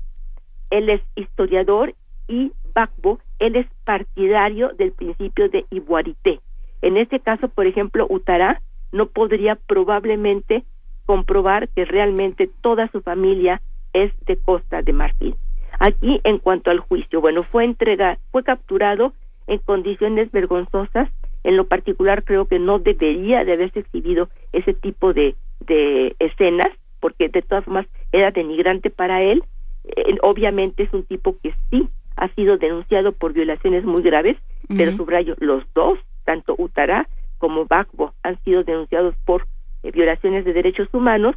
él 0.71 0.89
es 0.89 1.03
historiador 1.15 1.95
y 2.29 2.53
Bakbo, 2.75 3.21
él 3.39 3.57
es 3.57 3.67
partidario 3.85 4.71
del 4.75 4.93
principio 4.93 5.49
de 5.49 5.65
Iguarité. 5.71 6.41
En 6.83 6.97
este 6.97 7.21
caso, 7.21 7.49
por 7.49 7.67
ejemplo, 7.67 8.07
Utará 8.09 8.61
no 8.93 9.07
podría 9.07 9.57
probablemente 9.57 10.65
comprobar 11.07 11.69
que 11.69 11.85
realmente 11.85 12.51
toda 12.61 12.89
su 12.89 13.01
familia 13.01 13.63
es 13.93 14.13
de 14.27 14.37
Costa 14.37 14.83
de 14.83 14.93
Marfil. 14.93 15.35
Aquí, 15.79 16.21
en 16.25 16.39
cuanto 16.39 16.71
al 16.71 16.81
juicio, 16.81 17.21
bueno, 17.21 17.45
fue 17.45 17.65
entregado, 17.65 18.19
fue 18.31 18.43
capturado 18.43 19.13
en 19.47 19.59
condiciones 19.59 20.31
vergonzosas. 20.33 21.09
En 21.45 21.57
lo 21.57 21.67
particular, 21.67 22.25
creo 22.25 22.47
que 22.47 22.59
no 22.59 22.79
debería 22.79 23.45
de 23.45 23.53
haberse 23.53 23.81
exhibido 23.81 24.29
ese 24.53 24.75
tipo 24.75 25.13
de, 25.13 25.37
de 25.61 26.17
escenas, 26.19 26.73
porque 27.01 27.29
de 27.29 27.43
todas 27.43 27.65
formas 27.65 27.87
era 28.13 28.31
denigrante 28.31 28.91
para 28.91 29.23
él. 29.23 29.45
Eh, 29.85 30.17
obviamente 30.23 30.83
es 30.83 30.93
un 30.93 31.05
tipo 31.05 31.37
que 31.43 31.55
sí 31.71 31.89
ha 32.17 32.29
sido 32.35 32.57
denunciado 32.57 33.13
por 33.13 33.33
violaciones 33.33 33.85
muy 33.85 34.03
graves, 34.03 34.37
pero 34.69 34.97
subrayo, 34.97 35.37
los 35.39 35.63
dos, 35.75 35.99
tanto 36.25 36.55
Utará 36.59 37.07
como 37.39 37.67
Bakbo, 37.67 38.15
han 38.23 38.43
sido 38.43 38.65
denunciados 38.65 39.15
por 39.25 39.47
eh, 39.87 39.91
violaciones 39.93 40.45
de 40.45 40.53
derechos 40.53 40.89
humanos, 40.93 41.37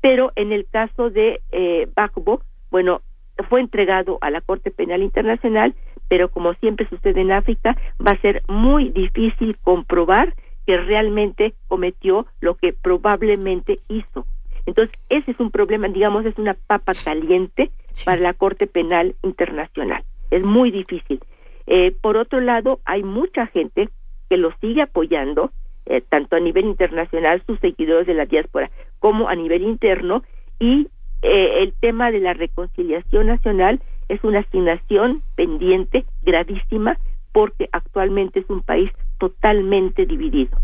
pero 0.00 0.32
en 0.36 0.52
el 0.52 0.66
caso 0.66 1.10
de 1.10 1.40
eh, 1.52 1.88
Bakbo, 1.94 2.42
bueno, 2.70 3.00
fue 3.48 3.60
entregado 3.60 4.18
a 4.20 4.30
la 4.30 4.40
Corte 4.40 4.70
Penal 4.70 5.02
Internacional, 5.02 5.74
pero 6.08 6.30
como 6.30 6.54
siempre 6.54 6.88
sucede 6.88 7.20
en 7.20 7.32
África, 7.32 7.76
va 8.04 8.12
a 8.12 8.20
ser 8.20 8.42
muy 8.48 8.90
difícil 8.90 9.56
comprobar 9.62 10.34
que 10.66 10.76
realmente 10.76 11.54
cometió 11.66 12.26
lo 12.40 12.54
que 12.54 12.72
probablemente 12.72 13.78
hizo. 13.88 14.26
Entonces, 14.66 14.94
ese 15.08 15.30
es 15.30 15.40
un 15.40 15.50
problema, 15.50 15.88
digamos, 15.88 16.26
es 16.26 16.36
una 16.38 16.54
papa 16.54 16.92
caliente 16.92 17.70
para 18.04 18.20
la 18.20 18.34
Corte 18.34 18.66
Penal 18.66 19.14
Internacional. 19.22 20.04
Es 20.30 20.44
muy 20.44 20.70
difícil. 20.70 21.20
Eh, 21.66 21.94
por 22.02 22.16
otro 22.16 22.40
lado, 22.40 22.80
hay 22.84 23.02
mucha 23.02 23.46
gente 23.46 23.88
que 24.28 24.36
lo 24.36 24.52
sigue 24.60 24.82
apoyando, 24.82 25.50
eh, 25.88 26.02
tanto 26.08 26.36
a 26.36 26.40
nivel 26.40 26.66
internacional, 26.66 27.42
sus 27.46 27.58
seguidores 27.60 28.06
de 28.06 28.14
la 28.14 28.26
diáspora, 28.26 28.70
como 28.98 29.28
a 29.28 29.34
nivel 29.34 29.62
interno, 29.62 30.22
y 30.60 30.88
eh, 31.22 31.62
el 31.62 31.72
tema 31.80 32.10
de 32.10 32.20
la 32.20 32.34
reconciliación 32.34 33.26
nacional 33.26 33.80
es 34.08 34.22
una 34.22 34.40
asignación 34.40 35.22
pendiente 35.34 36.04
gravísima 36.22 36.98
porque 37.32 37.68
actualmente 37.72 38.40
es 38.40 38.50
un 38.50 38.62
país 38.62 38.90
totalmente 39.18 40.06
dividido. 40.06 40.58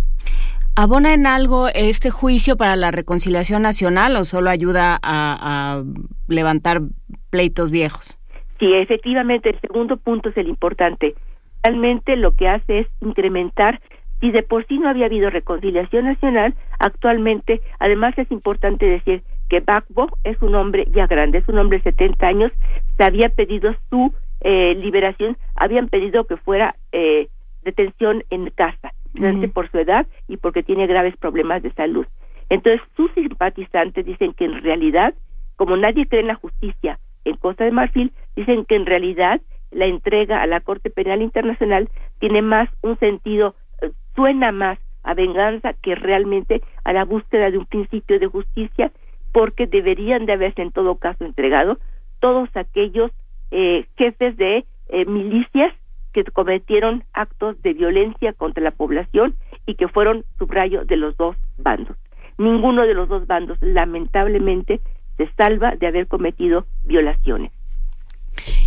¿Abona 0.77 1.15
en 1.15 1.27
algo 1.27 1.69
este 1.69 2.11
juicio 2.11 2.57
para 2.57 2.75
la 2.75 2.91
reconciliación 2.91 3.63
nacional 3.63 4.17
o 4.17 4.25
solo 4.25 4.51
ayuda 4.51 4.99
a, 5.03 5.83
levantar 6.27 6.81
pleitos 7.31 7.71
viejos? 7.71 8.19
Sí, 8.59 8.73
efectivamente, 8.73 9.51
el 9.51 9.61
segundo 9.61 9.97
punto 9.97 10.31
es 10.31 10.37
el 10.37 10.49
importante. 10.49 11.15
Realmente 11.63 12.17
lo 12.17 12.35
que 12.35 12.49
hace 12.49 12.81
es 12.81 12.87
incrementar 13.01 13.81
si 14.25 14.31
de 14.31 14.43
por 14.43 14.67
sí 14.67 14.79
no 14.79 14.89
había 14.89 15.05
habido 15.05 15.29
reconciliación 15.29 16.07
nacional, 16.07 16.55
actualmente, 16.79 17.61
además 17.79 18.17
es 18.17 18.31
importante 18.31 18.87
decir 18.87 19.23
que 19.51 19.61
Bakbo 19.61 20.09
es 20.25 20.41
un 20.41 20.55
hombre 20.55 20.89
ya 20.93 21.07
grande, 21.07 21.39
es 21.39 21.49
un 21.51 21.59
hombre 21.59 21.77
de 21.77 21.91
70 21.91 22.27
años, 22.27 22.51
se 22.97 23.05
había 23.05 23.29
pedido 23.29 23.77
su 23.91 24.15
eh, 24.41 24.77
liberación, 24.77 25.37
habían 25.57 25.89
pedido 25.89 26.25
que 26.25 26.39
fuera 26.39 26.75
eh, 26.93 27.29
detención 27.65 28.25
en 28.31 28.49
casa, 28.49 28.95
por 29.53 29.71
su 29.71 29.79
edad 29.79 30.07
y 30.27 30.39
porque 30.39 30.63
tiene 30.63 30.87
graves 30.87 31.15
problemas 31.19 31.63
de 31.63 31.75
salud. 31.75 32.07
Entonces, 32.49 32.81
sus 32.97 33.13
simpatizantes 33.13 34.07
dicen 34.07 34.33
que 34.33 34.47
en 34.47 34.63
realidad, 34.63 35.13
como 35.57 35.77
nadie 35.77 36.07
cree 36.07 36.23
en 36.23 36.29
la 36.29 36.35
justicia 36.35 36.99
en 37.27 37.37
Costa 37.37 37.65
de 37.65 37.73
Marfil, 37.73 38.11
dicen 38.37 38.65
que 38.65 38.77
en 38.77 38.87
realidad 38.87 39.43
la 39.71 39.85
entrega 39.85 40.41
a 40.41 40.47
la 40.47 40.61
Corte 40.61 40.89
Penal 40.89 41.21
Internacional 41.21 41.91
tiene 42.21 42.41
más 42.41 42.71
un 42.81 42.99
sentido, 42.99 43.55
suena 44.15 44.53
más 44.53 44.78
a 45.03 45.15
venganza 45.15 45.74
que 45.74 45.95
realmente 45.95 46.62
a 46.85 46.93
la 46.93 47.05
búsqueda 47.05 47.51
de 47.51 47.59
un 47.59 47.66
principio 47.66 48.19
de 48.19 48.27
justicia 48.27 48.91
porque 49.32 49.66
deberían 49.66 50.27
de 50.27 50.32
haberse 50.32 50.62
en 50.62 50.73
todo 50.73 50.97
caso 50.97 51.24
entregado 51.24 51.78
todos 52.20 52.49
aquellos 52.57 53.11
eh, 53.51 53.86
jefes 53.97 54.36
de 54.36 54.65
eh, 54.89 55.05
milicias 55.05 55.74
que 56.12 56.24
cometieron 56.24 57.05
actos 57.12 57.61
de 57.62 57.74
violencia 57.74 58.32
contra 58.32 58.62
la 58.62 58.70
población 58.70 59.35
y 59.66 59.74
que 59.74 59.89
fueron 59.89 60.24
subrayo 60.39 60.85
de 60.85 60.97
los 60.97 61.16
dos 61.16 61.36
bandos. 61.59 61.97
Ninguno 62.39 62.82
de 62.82 62.95
los 62.95 63.09
dos 63.09 63.27
bandos 63.27 63.59
lamentablemente 63.61 64.81
se 65.16 65.28
salva 65.36 65.74
de 65.77 65.86
haber 65.86 66.07
cometido 66.07 66.66
violaciones. 66.85 67.53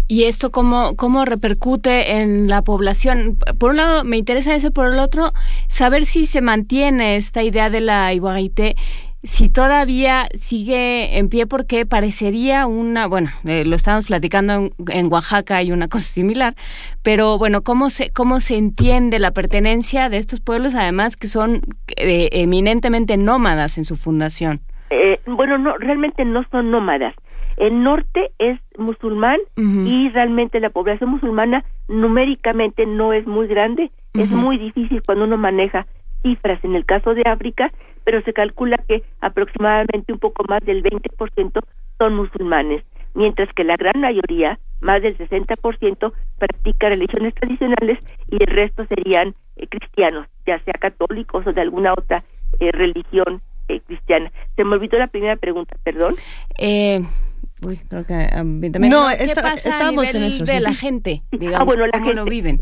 ¿Y 0.08 0.24
esto 0.24 0.52
cómo, 0.52 0.96
cómo 0.96 1.26
repercute 1.26 2.18
en 2.18 2.48
la 2.48 2.62
población? 2.62 3.38
Por 3.60 3.72
un 3.72 3.78
lado, 3.78 4.04
me 4.04 4.18
interesa 4.18 4.56
eso, 4.56 4.72
por 4.72 4.92
el 4.92 5.00
otro, 5.00 5.34
saber 5.68 6.06
si 6.06 6.26
se 6.26 6.42
mantiene 6.42 7.18
esta 7.18 7.44
idea 7.44 7.70
de 7.70 7.82
la 7.82 8.14
igualité 8.14 8.76
si 9.24 9.50
todavía 9.50 10.28
sigue 10.36 11.18
en 11.18 11.30
pie 11.30 11.48
porque 11.48 11.86
parecería 11.86 12.66
una, 12.66 13.08
bueno, 13.08 13.30
eh, 13.46 13.66
lo 13.66 13.76
estamos 13.76 14.08
platicando 14.08 14.70
en, 14.90 15.12
Oaxaca 15.12 15.58
hay 15.58 15.72
una 15.72 15.88
cosa 15.88 16.06
similar, 16.06 16.56
pero 17.04 17.38
bueno, 17.38 17.62
cómo 17.62 17.90
se 17.90 18.12
cómo 18.12 18.40
se 18.40 18.58
entiende 18.58 19.20
la 19.20 19.32
pertenencia 19.32 20.10
de 20.10 20.18
estos 20.18 20.40
pueblos 20.40 20.76
además 20.76 21.18
que 21.18 21.28
son 21.28 21.62
eh, 21.98 22.30
eminentemente 22.32 23.18
nómadas 23.18 23.78
en 23.78 23.86
su 23.86 23.96
fundación. 23.96 24.60
Eh, 24.90 25.20
bueno, 25.26 25.58
no 25.58 25.78
realmente 25.78 26.24
no 26.24 26.46
son 26.52 26.72
nómadas. 26.72 27.14
El 27.58 27.84
norte 27.84 28.32
es 28.38 28.60
musulmán 28.78 29.40
y 29.56 30.10
realmente 30.10 30.60
la 30.60 30.70
población 30.70 31.10
musulmana 31.10 31.66
numéricamente 31.88 32.86
no 32.86 33.14
es 33.14 33.26
muy 33.26 33.48
grande. 33.48 33.92
Es 34.14 34.30
muy 34.30 34.58
difícil 34.58 35.02
cuando 35.04 35.26
uno 35.26 35.38
maneja 35.38 35.86
cifras 36.24 36.64
en 36.64 36.76
el 36.76 36.86
caso 36.86 37.14
de 37.14 37.24
África 37.26 37.72
pero 38.08 38.22
se 38.22 38.32
calcula 38.32 38.78
que 38.88 39.04
aproximadamente 39.20 40.14
un 40.14 40.20
poco 40.20 40.46
más 40.48 40.64
del 40.64 40.82
20% 40.82 41.60
son 41.98 42.16
musulmanes, 42.16 42.82
mientras 43.14 43.54
que 43.54 43.66
la 43.66 43.76
gran 43.76 44.00
mayoría, 44.00 44.58
más 44.80 45.02
del 45.02 45.18
60%, 45.18 46.14
practica 46.38 46.88
religiones 46.88 47.34
tradicionales 47.34 48.00
y 48.32 48.36
el 48.36 48.48
resto 48.48 48.86
serían 48.86 49.36
eh, 49.58 49.68
cristianos, 49.68 50.26
ya 50.46 50.58
sea 50.60 50.76
católicos 50.80 51.46
o 51.46 51.52
de 51.52 51.60
alguna 51.60 51.92
otra 51.92 52.24
eh, 52.62 52.72
religión 52.72 53.42
eh, 53.68 53.82
cristiana. 53.86 54.32
Se 54.56 54.64
me 54.64 54.76
olvidó 54.76 54.98
la 54.98 55.08
primera 55.08 55.36
pregunta, 55.36 55.76
perdón. 55.84 56.16
Eh, 56.58 57.02
Uy, 57.62 57.78
creo 57.90 58.06
que 58.06 58.30
um, 58.40 58.60
no, 58.88 59.08
¿qué 59.18 59.34
pasa 59.34 59.70
estábamos 59.70 60.14
en 60.14 60.24
eso, 60.24 60.46
de 60.46 60.60
la 60.60 60.74
gente, 60.74 61.24
digamos, 61.32 61.62
ah, 61.62 61.64
bueno, 61.64 61.88
la 61.88 62.00
gente, 62.00 62.14
lo 62.14 62.26
viven? 62.26 62.62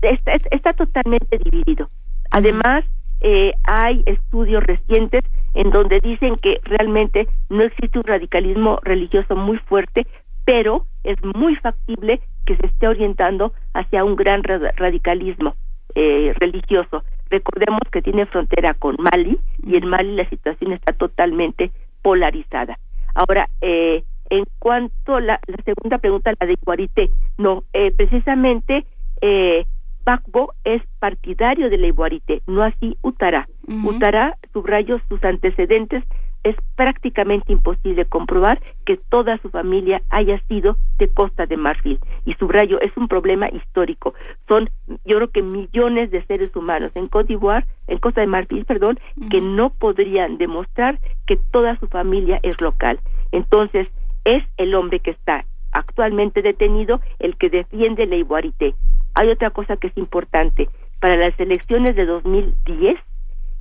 está, 0.00 0.32
está, 0.50 0.72
totalmente 0.72 1.38
dividido. 1.44 1.90
Además, 2.30 2.84
eh, 3.20 3.52
hay 3.64 4.02
estudios 4.06 4.62
recientes 4.62 5.24
en 5.52 5.70
donde 5.70 6.00
dicen 6.00 6.36
que 6.36 6.58
realmente 6.64 7.28
no 7.50 7.64
existe 7.64 7.98
un 7.98 8.04
radicalismo 8.04 8.78
religioso 8.82 9.36
muy 9.36 9.58
fuerte, 9.58 10.06
pero 10.46 10.86
es 11.04 11.18
muy 11.22 11.56
factible 11.56 12.20
que 12.46 12.56
se 12.56 12.66
esté 12.66 12.88
orientando 12.88 13.52
hacia 13.74 14.04
un 14.04 14.16
gran 14.16 14.42
radicalismo 14.42 15.54
eh, 15.94 16.32
religioso. 16.36 17.04
Recordemos 17.28 17.82
que 17.92 18.00
tiene 18.00 18.24
frontera 18.26 18.72
con 18.74 18.96
Mali 18.98 19.38
y 19.66 19.76
en 19.76 19.86
Mali 19.86 20.14
la 20.14 20.28
situación 20.28 20.72
está 20.72 20.94
totalmente 20.94 21.70
polarizada. 22.02 22.78
Ahora, 23.14 23.48
eh, 23.60 24.04
en 24.30 24.44
cuanto 24.58 25.16
a 25.16 25.20
la, 25.20 25.40
segunda 25.64 25.98
pregunta, 25.98 26.32
la 26.40 26.46
de 26.46 26.56
Guarité, 26.64 27.10
no, 27.36 27.64
eh, 27.72 27.92
precisamente 27.92 28.86
eh, 29.20 29.66
Bakbo 30.04 30.54
es 30.64 30.82
partidario 30.98 31.68
de 31.68 31.76
la 31.76 31.88
Iguarité, 31.88 32.42
no 32.46 32.62
así 32.62 32.96
Utará. 33.02 33.48
Utará, 33.84 34.36
subrayo 34.52 35.00
sus 35.08 35.22
antecedentes, 35.22 36.02
es 36.42 36.56
prácticamente 36.74 37.52
imposible 37.52 38.06
comprobar 38.06 38.60
que 38.86 38.96
toda 38.96 39.36
su 39.38 39.50
familia 39.50 40.00
haya 40.08 40.40
sido 40.48 40.76
de 40.98 41.08
Costa 41.08 41.46
de 41.46 41.56
Marfil. 41.56 41.98
Y 42.24 42.34
subrayo, 42.34 42.80
es 42.80 42.96
un 42.96 43.08
problema 43.08 43.48
histórico. 43.50 44.14
Son, 44.48 44.70
yo 45.04 45.16
creo 45.16 45.28
que 45.28 45.42
millones 45.42 46.10
de 46.10 46.24
seres 46.24 46.54
humanos 46.56 46.92
en 46.94 47.08
Côte 47.08 47.28
d'Ivoire, 47.28 47.66
en 47.88 47.98
Costa 47.98 48.22
de 48.22 48.26
Marfil, 48.26 48.64
perdón, 48.64 48.98
que 49.30 49.40
no 49.40 49.70
podrían 49.70 50.38
demostrar 50.38 50.98
que 51.26 51.36
toda 51.36 51.76
su 51.78 51.88
familia 51.88 52.38
es 52.42 52.58
local. 52.60 52.98
Entonces, 53.32 53.90
es 54.24 54.44
el 54.56 54.74
hombre 54.74 55.00
que 55.00 55.10
está 55.12 55.44
actualmente 55.72 56.42
detenido 56.42 57.00
el 57.18 57.36
que 57.36 57.50
defiende 57.50 58.06
la 58.06 58.16
Iguarité. 58.16 58.74
Hay 59.14 59.28
otra 59.28 59.50
cosa 59.50 59.76
que 59.76 59.88
es 59.88 59.96
importante. 59.96 60.68
Para 61.00 61.16
las 61.16 61.38
elecciones 61.38 61.96
de 61.96 62.06
2010, 62.06 62.98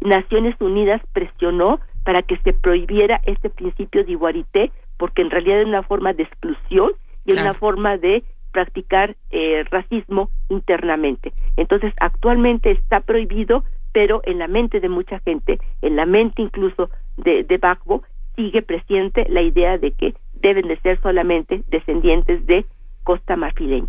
Naciones 0.01 0.55
Unidas 0.59 1.01
presionó 1.13 1.79
para 2.03 2.21
que 2.23 2.37
se 2.37 2.53
prohibiera 2.53 3.21
este 3.25 3.49
principio 3.49 4.03
de 4.03 4.11
igualité, 4.11 4.71
porque 4.97 5.21
en 5.21 5.29
realidad 5.29 5.61
es 5.61 5.67
una 5.67 5.83
forma 5.83 6.13
de 6.13 6.23
exclusión 6.23 6.91
y 7.25 7.33
es 7.33 7.41
una 7.41 7.53
forma 7.53 7.97
de 7.97 8.23
practicar 8.51 9.15
eh, 9.29 9.63
racismo 9.69 10.29
internamente. 10.49 11.33
Entonces, 11.57 11.93
actualmente 11.99 12.71
está 12.71 13.01
prohibido, 13.01 13.63
pero 13.91 14.21
en 14.25 14.39
la 14.39 14.47
mente 14.47 14.79
de 14.79 14.89
mucha 14.89 15.19
gente, 15.19 15.59
en 15.81 15.95
la 15.95 16.05
mente 16.05 16.41
incluso 16.41 16.89
de, 17.17 17.43
de 17.43 17.57
Bagbo, 17.57 18.03
sigue 18.35 18.61
presente 18.61 19.25
la 19.29 19.41
idea 19.41 19.77
de 19.77 19.91
que 19.91 20.15
deben 20.41 20.67
de 20.67 20.79
ser 20.81 20.99
solamente 21.01 21.63
descendientes 21.67 22.45
de 22.45 22.65
costa 23.03 23.35
marfileña. 23.35 23.87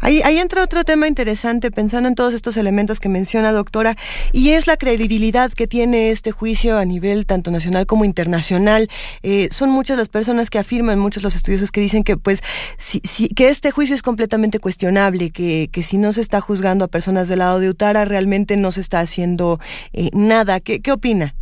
Ahí, 0.00 0.20
ahí, 0.22 0.38
entra 0.38 0.62
otro 0.62 0.84
tema 0.84 1.06
interesante 1.08 1.70
pensando 1.70 2.08
en 2.08 2.14
todos 2.14 2.34
estos 2.34 2.56
elementos 2.56 3.00
que 3.00 3.08
menciona 3.08 3.52
doctora 3.52 3.94
y 4.32 4.50
es 4.50 4.66
la 4.66 4.76
credibilidad 4.76 5.50
que 5.52 5.66
tiene 5.66 6.10
este 6.10 6.30
juicio 6.30 6.76
a 6.78 6.84
nivel 6.84 7.26
tanto 7.26 7.50
nacional 7.50 7.86
como 7.86 8.04
internacional. 8.04 8.88
Eh, 9.22 9.48
son 9.50 9.70
muchas 9.70 9.96
las 9.96 10.08
personas 10.08 10.50
que 10.50 10.58
afirman, 10.58 10.98
muchos 10.98 11.22
los 11.22 11.36
estudiosos 11.36 11.70
que 11.70 11.80
dicen 11.80 12.04
que 12.04 12.16
pues 12.16 12.42
si, 12.76 13.00
que 13.28 13.48
este 13.48 13.70
juicio 13.70 13.94
es 13.94 14.02
completamente 14.02 14.58
cuestionable, 14.58 15.30
que, 15.30 15.68
que 15.72 15.82
si 15.82 15.96
no 15.96 16.12
se 16.12 16.20
está 16.20 16.40
juzgando 16.40 16.84
a 16.84 16.88
personas 16.88 17.28
del 17.28 17.38
lado 17.38 17.60
de 17.60 17.70
Utara 17.70 18.04
realmente 18.04 18.56
no 18.56 18.72
se 18.72 18.80
está 18.80 19.00
haciendo 19.00 19.58
eh, 19.92 20.10
nada. 20.12 20.60
¿Qué, 20.60 20.80
¿Qué 20.80 20.92
opina? 20.92 21.34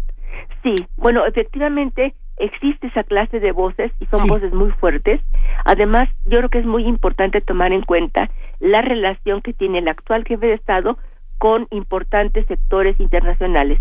Sí, 0.63 0.75
bueno, 0.97 1.27
efectivamente 1.27 2.15
existe 2.43 2.89
esa 2.89 3.05
clase 3.05 3.39
de 3.39 3.53
voces 3.53 3.93
y 4.01 4.07
son 4.07 4.27
voces 4.27 4.53
muy 4.53 4.71
fuertes. 4.73 5.21
Además, 5.65 6.09
yo 6.27 6.39
creo 6.39 6.49
que 6.51 6.59
es 6.59 6.67
muy 6.67 6.85
importante 6.85 7.41
tomar 7.41 7.73
en 7.73 7.83
cuenta 7.83 8.31
la 8.59 8.83
relación 8.83 9.43
que 9.43 9.53
tiene 9.53 9.79
el 9.79 9.89
actual 9.89 10.25
jefe 10.25 10.47
de 10.47 10.55
Estado 10.55 10.99
con 11.39 11.69
importantes 11.71 12.47
sectores 12.47 12.99
internacionales, 12.99 13.81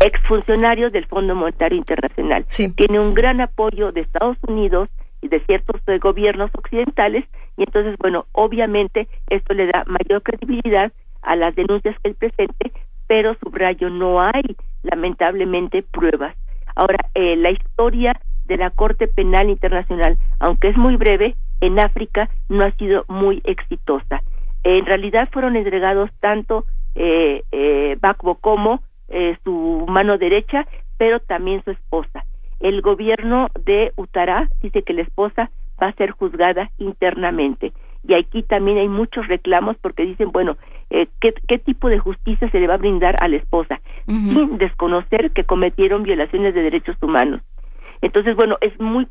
exfuncionarios 0.00 0.92
del 0.92 1.06
Fondo 1.06 1.34
Monetario 1.34 1.78
Internacional. 1.78 2.44
Tiene 2.76 3.00
un 3.00 3.14
gran 3.14 3.40
apoyo 3.40 3.92
de 3.92 4.02
Estados 4.02 4.36
Unidos 4.46 4.90
y 5.22 5.28
de 5.28 5.40
ciertos 5.40 5.80
eh, 5.86 5.98
gobiernos 5.98 6.50
occidentales 6.54 7.24
y 7.56 7.62
entonces, 7.62 7.96
bueno, 7.98 8.26
obviamente 8.32 9.08
esto 9.28 9.54
le 9.54 9.66
da 9.68 9.84
mayor 9.86 10.22
credibilidad 10.22 10.92
a 11.22 11.34
las 11.34 11.54
denuncias 11.54 11.96
que 12.02 12.10
él 12.10 12.14
presente, 12.14 12.72
pero 13.06 13.34
subrayo, 13.42 13.88
no 13.88 14.20
hay 14.20 14.56
lamentablemente 14.82 15.82
pruebas 15.82 16.36
Ahora, 16.76 16.98
eh, 17.14 17.36
la 17.36 17.50
historia 17.50 18.12
de 18.44 18.56
la 18.56 18.70
Corte 18.70 19.08
Penal 19.08 19.50
Internacional, 19.50 20.18
aunque 20.38 20.68
es 20.68 20.76
muy 20.76 20.96
breve, 20.96 21.34
en 21.60 21.80
África 21.80 22.28
no 22.48 22.64
ha 22.64 22.70
sido 22.72 23.04
muy 23.08 23.40
exitosa. 23.44 24.22
en 24.62 24.84
realidad 24.84 25.28
fueron 25.32 25.54
entregados 25.56 26.10
tanto 26.20 26.64
eh, 26.96 27.44
eh, 27.52 27.96
Bakbo 28.00 28.36
como 28.36 28.82
eh, 29.08 29.36
su 29.44 29.84
mano 29.88 30.18
derecha, 30.18 30.66
pero 30.98 31.20
también 31.20 31.62
su 31.64 31.70
esposa. 31.70 32.24
El 32.58 32.82
gobierno 32.82 33.48
de 33.64 33.92
Utará 33.96 34.48
dice 34.62 34.82
que 34.82 34.94
la 34.94 35.02
esposa 35.02 35.50
va 35.80 35.88
a 35.88 35.92
ser 35.92 36.10
juzgada 36.10 36.70
internamente. 36.78 37.72
Y 38.08 38.16
aquí 38.16 38.42
también 38.42 38.78
hay 38.78 38.88
muchos 38.88 39.28
reclamos 39.28 39.76
porque 39.80 40.04
dicen, 40.04 40.32
bueno, 40.32 40.56
eh, 40.90 41.08
¿qué, 41.20 41.34
¿qué, 41.48 41.58
tipo 41.58 41.88
de 41.88 41.98
justicia 41.98 42.50
se 42.50 42.60
le 42.60 42.66
va 42.66 42.74
a 42.74 42.78
brindar 42.78 43.16
a 43.20 43.28
la 43.28 43.36
esposa? 43.36 43.80
Sin 44.06 44.58
desconocer 44.58 45.32
que 45.32 45.44
cometieron 45.44 46.04
violaciones 46.04 46.54
de 46.54 46.62
derechos 46.62 46.96
humanos. 47.02 47.40
Entonces, 48.02 48.36
bueno, 48.36 48.56
es 48.60 48.78
muy 48.78 49.06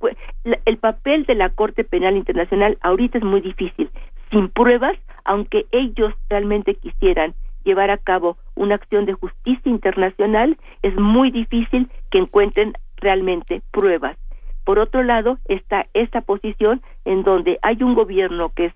el 0.66 0.78
papel 0.78 1.26
de 1.26 1.36
la 1.36 1.50
Corte 1.50 1.84
Penal 1.84 2.16
Internacional 2.16 2.78
ahorita 2.82 3.18
es 3.18 3.24
muy 3.24 3.42
difícil. 3.42 3.90
Sin 4.32 4.50
pruebas, 4.50 4.98
aunque 5.24 5.66
ellos 5.72 6.14
realmente 6.30 6.76
quisieran 6.76 7.34
llevar 7.64 7.90
a 7.90 7.98
cabo 7.98 8.38
una 8.56 8.76
acción 8.76 9.06
de 9.06 9.14
justicia 9.14 9.70
internacional, 9.70 10.58
es 10.84 10.96
muy 10.96 11.32
difícil 11.32 11.90
que 12.12 12.20
encuentren 12.20 12.74
realmente 12.98 13.62
pruebas. 13.72 14.18
Por 14.64 14.80
otro 14.80 15.04
lado, 15.04 15.38
está 15.46 15.88
esta 15.94 16.22
posición 16.22 16.82
en 17.06 17.24
donde 17.24 17.60
hay 17.62 17.84
un 17.84 17.94
gobierno 17.94 18.50
que 18.56 18.66
es, 18.66 18.74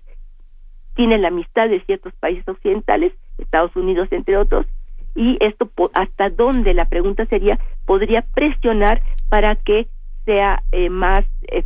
tiene 1.00 1.16
la 1.16 1.28
amistad 1.28 1.70
de 1.70 1.80
ciertos 1.86 2.12
países 2.20 2.46
occidentales, 2.46 3.14
Estados 3.38 3.74
Unidos 3.74 4.08
entre 4.10 4.36
otros, 4.36 4.66
y 5.14 5.38
esto 5.40 5.70
hasta 5.94 6.28
dónde 6.28 6.74
la 6.74 6.84
pregunta 6.84 7.24
sería 7.24 7.58
podría 7.86 8.20
presionar 8.20 9.00
para 9.30 9.56
que 9.56 9.86
sea 10.26 10.62
eh, 10.72 10.90
más 10.90 11.24
eh, 11.48 11.64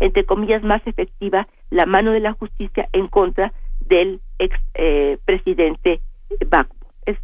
entre 0.00 0.24
comillas 0.24 0.64
más 0.64 0.84
efectiva 0.84 1.46
la 1.70 1.86
mano 1.86 2.10
de 2.10 2.18
la 2.18 2.32
justicia 2.32 2.88
en 2.92 3.06
contra 3.06 3.52
del 3.86 4.20
ex 4.40 4.58
eh, 4.74 5.16
presidente 5.26 6.00
Bakbo. 6.50 6.74
Es 7.06 7.18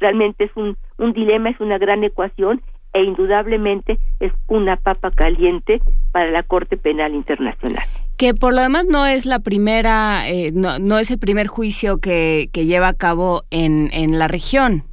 realmente 0.00 0.44
es 0.44 0.52
un 0.56 1.12
dilema, 1.12 1.50
es 1.50 1.60
una 1.60 1.76
gran 1.76 2.02
ecuación 2.02 2.62
e 2.94 3.02
indudablemente 3.02 3.98
es 4.20 4.32
una 4.46 4.76
papa 4.76 5.10
caliente 5.10 5.82
para 6.12 6.30
la 6.30 6.44
Corte 6.44 6.78
Penal 6.78 7.14
Internacional. 7.14 7.84
Que 8.16 8.32
por 8.32 8.54
lo 8.54 8.62
demás 8.62 8.86
no 8.86 9.06
es 9.06 9.26
la 9.26 9.40
primera, 9.40 10.28
eh, 10.28 10.52
no, 10.52 10.78
no, 10.78 10.98
es 10.98 11.10
el 11.10 11.18
primer 11.18 11.48
juicio 11.48 11.98
que, 11.98 12.48
que 12.52 12.66
lleva 12.66 12.88
a 12.88 12.94
cabo 12.94 13.42
en, 13.50 13.90
en 13.92 14.18
la 14.18 14.28
región. 14.28 14.84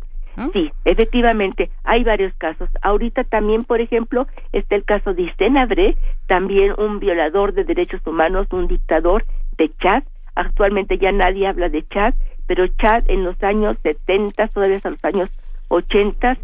Sí, 0.53 0.71
efectivamente, 0.85 1.69
hay 1.83 2.03
varios 2.03 2.33
casos. 2.35 2.69
Ahorita 2.81 3.23
también, 3.25 3.63
por 3.63 3.81
ejemplo, 3.81 4.27
está 4.53 4.75
el 4.75 4.85
caso 4.85 5.13
de 5.13 5.23
Isenabre, 5.23 5.97
también 6.27 6.73
un 6.77 6.99
violador 6.99 7.53
de 7.53 7.63
derechos 7.63 8.01
humanos, 8.07 8.47
un 8.51 8.67
dictador 8.67 9.25
de 9.57 9.69
Chad. 9.79 10.03
Actualmente 10.35 10.97
ya 10.97 11.11
nadie 11.11 11.47
habla 11.47 11.69
de 11.69 11.85
Chad, 11.89 12.15
pero 12.47 12.65
Chad 12.67 13.03
en 13.07 13.23
los 13.23 13.41
años 13.43 13.77
70, 13.83 14.47
todavía 14.47 14.77
hasta 14.77 14.89
los 14.89 15.05
años 15.05 15.29
80, 15.67 16.37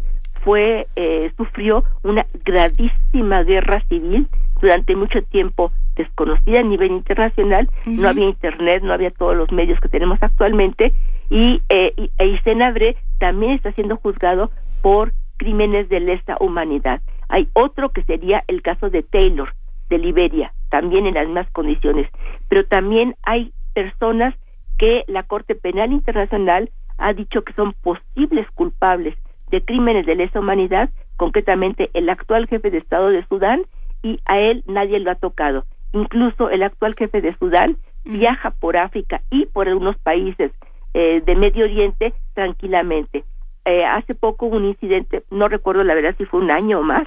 fue 0.44 0.86
eh, 0.94 1.32
sufrió 1.36 1.84
una 2.02 2.26
gravísima 2.44 3.42
guerra 3.42 3.82
civil 3.88 4.28
durante 4.60 4.96
mucho 4.96 5.22
tiempo 5.22 5.72
desconocida 5.96 6.60
a 6.60 6.62
nivel 6.62 6.92
internacional 6.92 7.68
no 7.86 8.08
había 8.08 8.26
internet 8.26 8.82
no 8.82 8.92
había 8.92 9.10
todos 9.10 9.36
los 9.36 9.50
medios 9.52 9.80
que 9.80 9.88
tenemos 9.88 10.18
actualmente 10.22 10.92
y, 11.30 11.60
eh, 11.68 11.92
y 11.96 12.10
e 12.18 12.96
también 13.18 13.52
está 13.52 13.72
siendo 13.72 13.96
juzgado 13.96 14.50
por 14.82 15.12
crímenes 15.36 15.88
de 15.88 16.00
lesa 16.00 16.36
humanidad. 16.40 17.00
Hay 17.28 17.48
otro 17.52 17.90
que 17.90 18.02
sería 18.04 18.44
el 18.46 18.62
caso 18.62 18.90
de 18.90 19.02
Taylor 19.02 19.52
de 19.88 19.98
Liberia 19.98 20.52
también 20.70 21.06
en 21.06 21.14
las 21.14 21.26
mismas 21.26 21.50
condiciones. 21.50 22.08
Pero 22.48 22.66
también 22.66 23.14
hay 23.22 23.52
personas 23.74 24.34
que 24.78 25.04
la 25.06 25.22
Corte 25.22 25.54
Penal 25.54 25.92
Internacional 25.92 26.70
ha 26.98 27.12
dicho 27.12 27.42
que 27.42 27.52
son 27.54 27.72
posibles 27.72 28.46
culpables 28.54 29.16
de 29.50 29.64
crímenes 29.64 30.04
de 30.06 30.14
lesa 30.14 30.40
humanidad, 30.40 30.90
concretamente 31.16 31.90
el 31.94 32.08
actual 32.10 32.46
jefe 32.48 32.70
de 32.70 32.78
Estado 32.78 33.08
de 33.08 33.24
Sudán, 33.26 33.62
y 34.08 34.20
a 34.24 34.38
él 34.38 34.62
nadie 34.66 34.98
lo 35.00 35.10
ha 35.10 35.16
tocado. 35.16 35.64
Incluso 35.92 36.48
el 36.50 36.62
actual 36.62 36.94
jefe 36.96 37.20
de 37.20 37.36
Sudán 37.36 37.76
viaja 38.04 38.50
por 38.50 38.76
África 38.76 39.20
y 39.30 39.46
por 39.46 39.68
algunos 39.68 39.98
países 39.98 40.52
eh, 40.94 41.22
de 41.24 41.34
Medio 41.34 41.64
Oriente 41.64 42.14
tranquilamente. 42.34 43.24
Eh, 43.64 43.84
hace 43.84 44.14
poco 44.14 44.46
hubo 44.46 44.56
un 44.56 44.64
incidente, 44.64 45.22
no 45.30 45.48
recuerdo 45.48 45.84
la 45.84 45.94
verdad 45.94 46.14
si 46.16 46.24
fue 46.24 46.40
un 46.40 46.50
año 46.50 46.80
o 46.80 46.82
más, 46.82 47.06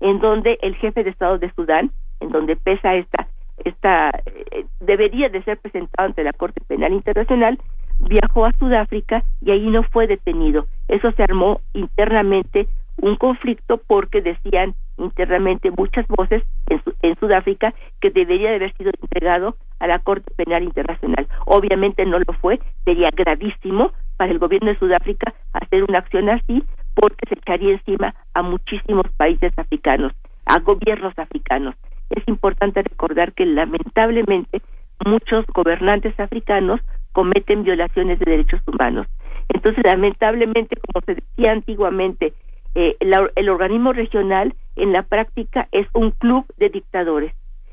en 0.00 0.18
donde 0.18 0.58
el 0.60 0.74
jefe 0.76 1.02
de 1.02 1.10
Estado 1.10 1.38
de 1.38 1.50
Sudán, 1.54 1.90
en 2.20 2.28
donde 2.28 2.56
pesa 2.56 2.94
esta, 2.94 3.26
esta 3.64 4.10
eh, 4.26 4.66
debería 4.80 5.30
de 5.30 5.42
ser 5.44 5.56
presentado 5.58 6.08
ante 6.08 6.24
la 6.24 6.34
Corte 6.34 6.60
Penal 6.66 6.92
Internacional, 6.92 7.58
viajó 8.00 8.44
a 8.44 8.52
Sudáfrica 8.58 9.22
y 9.40 9.50
ahí 9.52 9.70
no 9.70 9.82
fue 9.84 10.06
detenido. 10.06 10.66
Eso 10.88 11.10
se 11.12 11.22
armó 11.22 11.60
internamente 11.72 12.68
un 12.98 13.16
conflicto 13.16 13.78
porque 13.78 14.20
decían 14.20 14.74
internamente 14.98 15.70
muchas 15.70 16.06
voces 16.08 16.42
en, 16.68 16.82
en, 17.02 17.16
Sudáfrica 17.18 17.74
que 18.00 18.10
debería 18.10 18.50
de 18.50 18.56
haber 18.56 18.76
sido 18.76 18.90
entregado 19.00 19.56
a 19.80 19.86
la 19.86 19.98
Corte 19.98 20.30
Penal 20.36 20.62
Internacional. 20.62 21.26
Obviamente 21.46 22.04
no 22.06 22.18
lo 22.18 22.32
fue, 22.40 22.60
sería 22.84 23.10
gravísimo 23.10 23.92
para 24.16 24.30
el 24.30 24.38
gobierno 24.38 24.70
de 24.70 24.78
Sudáfrica 24.78 25.34
hacer 25.52 25.84
una 25.84 25.98
acción 25.98 26.28
así 26.28 26.62
porque 26.94 27.26
se 27.28 27.34
echaría 27.34 27.72
encima 27.72 28.14
a 28.34 28.42
muchísimos 28.42 29.06
países 29.16 29.52
africanos, 29.56 30.12
a 30.46 30.60
gobiernos 30.60 31.18
africanos. 31.18 31.74
Es 32.10 32.26
importante 32.28 32.82
recordar 32.82 33.32
que 33.32 33.46
lamentablemente 33.46 34.62
muchos 35.04 35.44
gobernantes 35.48 36.18
africanos 36.18 36.80
cometen 37.12 37.64
violaciones 37.64 38.18
de 38.18 38.30
derechos 38.30 38.60
humanos. 38.66 39.06
Entonces, 39.48 39.84
lamentablemente, 39.84 40.76
como 40.76 41.04
se 41.04 41.14
decía 41.16 41.52
antiguamente, 41.52 42.32
eh, 42.74 42.96
el, 43.00 43.48
organismo 43.48 43.92
regional 43.92 44.54
en 44.76 44.92
la 44.92 45.02
práctica 45.02 45.68
es 45.72 45.86
un 45.94 46.10
club 46.10 46.44
de 46.56 46.68
dictadores. 46.68 47.32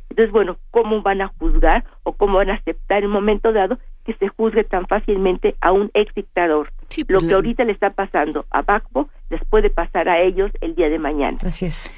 Entonces, 0.10 0.32
bueno, 0.32 0.58
¿cómo 0.72 1.02
van 1.02 1.22
a 1.22 1.28
juzgar 1.40 1.86
o 2.04 2.14
cómo 2.14 2.38
van 2.38 2.50
a 2.50 2.56
aceptar 2.56 3.00
en 3.00 3.06
un 3.06 3.14
momento 3.14 3.54
dado 3.54 3.80
que 4.06 4.14
se 4.16 4.28
juzgue 4.28 4.64
tan 4.64 4.86
fácilmente 4.88 5.56
a 5.62 5.72
un 5.72 5.90
ex 5.94 6.14
dictador? 6.14 6.72
Lo 7.08 7.20
pues, 7.20 7.28
que 7.30 7.34
ahorita 7.34 7.64
le 7.64 7.72
está 7.72 7.92
pasando 7.92 8.46
a 8.52 8.62
Bakbo 8.62 9.10
les 9.30 9.44
puede 9.46 9.70
pasar 9.70 10.10
a 10.10 10.22
ellos 10.22 10.52
el 10.60 10.76
día 10.76 10.90
de 10.90 11.00
mañana. 11.00 11.38
Así 11.44 11.66
es. 11.66 11.90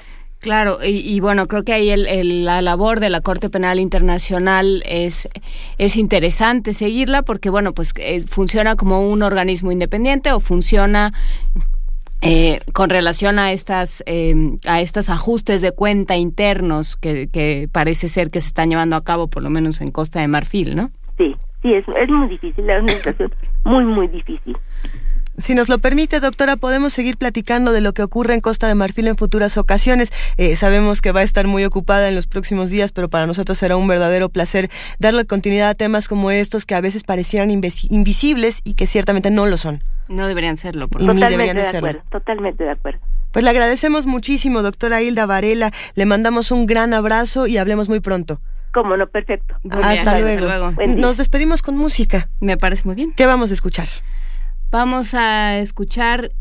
Claro, 0.43 0.79
y, 0.83 1.21
bueno, 1.21 1.47
creo 1.47 1.63
que 1.63 1.71
ahí 1.71 1.89
el, 1.89 2.43
la 2.43 2.61
labor 2.61 2.99
de 2.99 3.09
la 3.09 3.21
Corte 3.21 3.49
Penal 3.49 3.79
Internacional 3.79 4.83
es, 4.85 5.29
es 5.77 5.95
interesante 5.95 6.73
seguirla 6.73 7.21
porque, 7.21 7.49
bueno, 7.49 7.71
pues 7.71 7.93
eh, 7.95 8.19
funciona 8.27 8.75
como 8.75 9.07
un 9.07 9.23
organismo 9.23 9.71
independiente 9.71 10.33
o 10.33 10.41
funciona 10.41 11.11
eh, 12.23 12.59
con 12.73 12.89
relación 12.89 13.37
a 13.37 13.51
estas 13.51 14.03
em, 14.05 14.59
a 14.65 14.81
estos 14.81 15.09
ajustes 15.09 15.61
de 15.61 15.71
cuenta 15.71 16.15
internos 16.15 16.95
que, 16.95 17.27
que 17.27 17.69
parece 17.71 18.07
ser 18.07 18.29
que 18.29 18.41
se 18.41 18.47
están 18.47 18.69
llevando 18.69 18.95
a 18.95 19.03
cabo 19.03 19.27
por 19.27 19.43
lo 19.43 19.49
menos 19.49 19.81
en 19.81 19.91
Costa 19.91 20.21
de 20.21 20.27
Marfil, 20.27 20.75
¿no? 20.75 20.91
Sí, 21.17 21.35
Sí, 21.63 21.73
es, 21.73 21.85
es 21.87 22.09
muy 22.09 22.27
difícil, 22.27 22.69
es 22.69 22.83
una 22.83 22.93
situación 22.93 23.33
muy, 23.63 23.85
muy 23.85 24.07
difícil. 24.09 24.57
Si 25.37 25.55
nos 25.55 25.69
lo 25.69 25.79
permite, 25.79 26.19
doctora, 26.19 26.57
podemos 26.57 26.93
seguir 26.93 27.17
platicando 27.17 27.71
de 27.71 27.81
lo 27.81 27.93
que 27.93 28.03
ocurre 28.03 28.35
en 28.35 28.41
Costa 28.41 28.67
de 28.67 28.75
Marfil 28.75 29.07
en 29.07 29.15
futuras 29.15 29.57
ocasiones. 29.57 30.11
Eh, 30.37 30.55
sabemos 30.57 31.01
que 31.01 31.11
va 31.11 31.21
a 31.21 31.23
estar 31.23 31.47
muy 31.47 31.63
ocupada 31.63 32.09
en 32.09 32.15
los 32.15 32.27
próximos 32.27 32.69
días, 32.69 32.91
pero 32.91 33.09
para 33.09 33.25
nosotros 33.25 33.57
será 33.57 33.77
un 33.77 33.87
verdadero 33.87 34.29
placer 34.29 34.69
darle 34.99 35.25
continuidad 35.25 35.69
a 35.69 35.73
temas 35.73 36.07
como 36.07 36.29
estos 36.29 36.65
que 36.65 36.75
a 36.75 36.81
veces 36.81 37.03
parecieran 37.03 37.49
invisibles 37.49 38.59
y 38.63 38.75
que 38.75 38.85
ciertamente 38.85 39.31
no 39.31 39.45
lo 39.47 39.57
son. 39.57 39.81
No 40.09 40.27
deberían 40.27 40.57
serlo. 40.57 40.87
Por 40.87 41.05
totalmente 41.05 41.61
de 41.61 41.77
acuerdo, 41.77 42.01
totalmente 42.09 42.63
de 42.63 42.71
acuerdo. 42.71 42.99
Pues 43.31 43.43
le 43.43 43.49
agradecemos 43.49 44.05
muchísimo, 44.05 44.61
doctora 44.61 45.01
Hilda 45.01 45.25
Varela. 45.25 45.71
Le 45.95 46.05
mandamos 46.05 46.51
un 46.51 46.67
gran 46.67 46.93
abrazo 46.93 47.47
y 47.47 47.57
hablemos 47.57 47.89
muy 47.89 47.99
pronto. 47.99 48.39
Cómo 48.73 48.97
no, 48.97 49.07
perfecto. 49.07 49.55
Hasta, 49.69 50.19
luego. 50.19 50.47
Nos 50.87 51.17
despedimos 51.17 51.61
con 51.61 51.77
música. 51.77 52.29
Me 52.39 52.57
parece 52.57 52.83
muy 52.85 52.95
bien. 52.95 53.11
¿Qué 53.11 53.25
vamos 53.25 53.51
a 53.51 53.53
escuchar? 53.53 53.87
Vamos 54.71 55.13
a 55.13 55.57
escuchar 55.57 56.31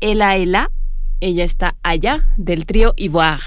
Ela 0.00 0.36
Ela. 0.36 0.70
Ella 1.20 1.44
está 1.44 1.76
allá 1.82 2.26
del 2.36 2.66
trío 2.66 2.94
Ivoire. 2.96 3.42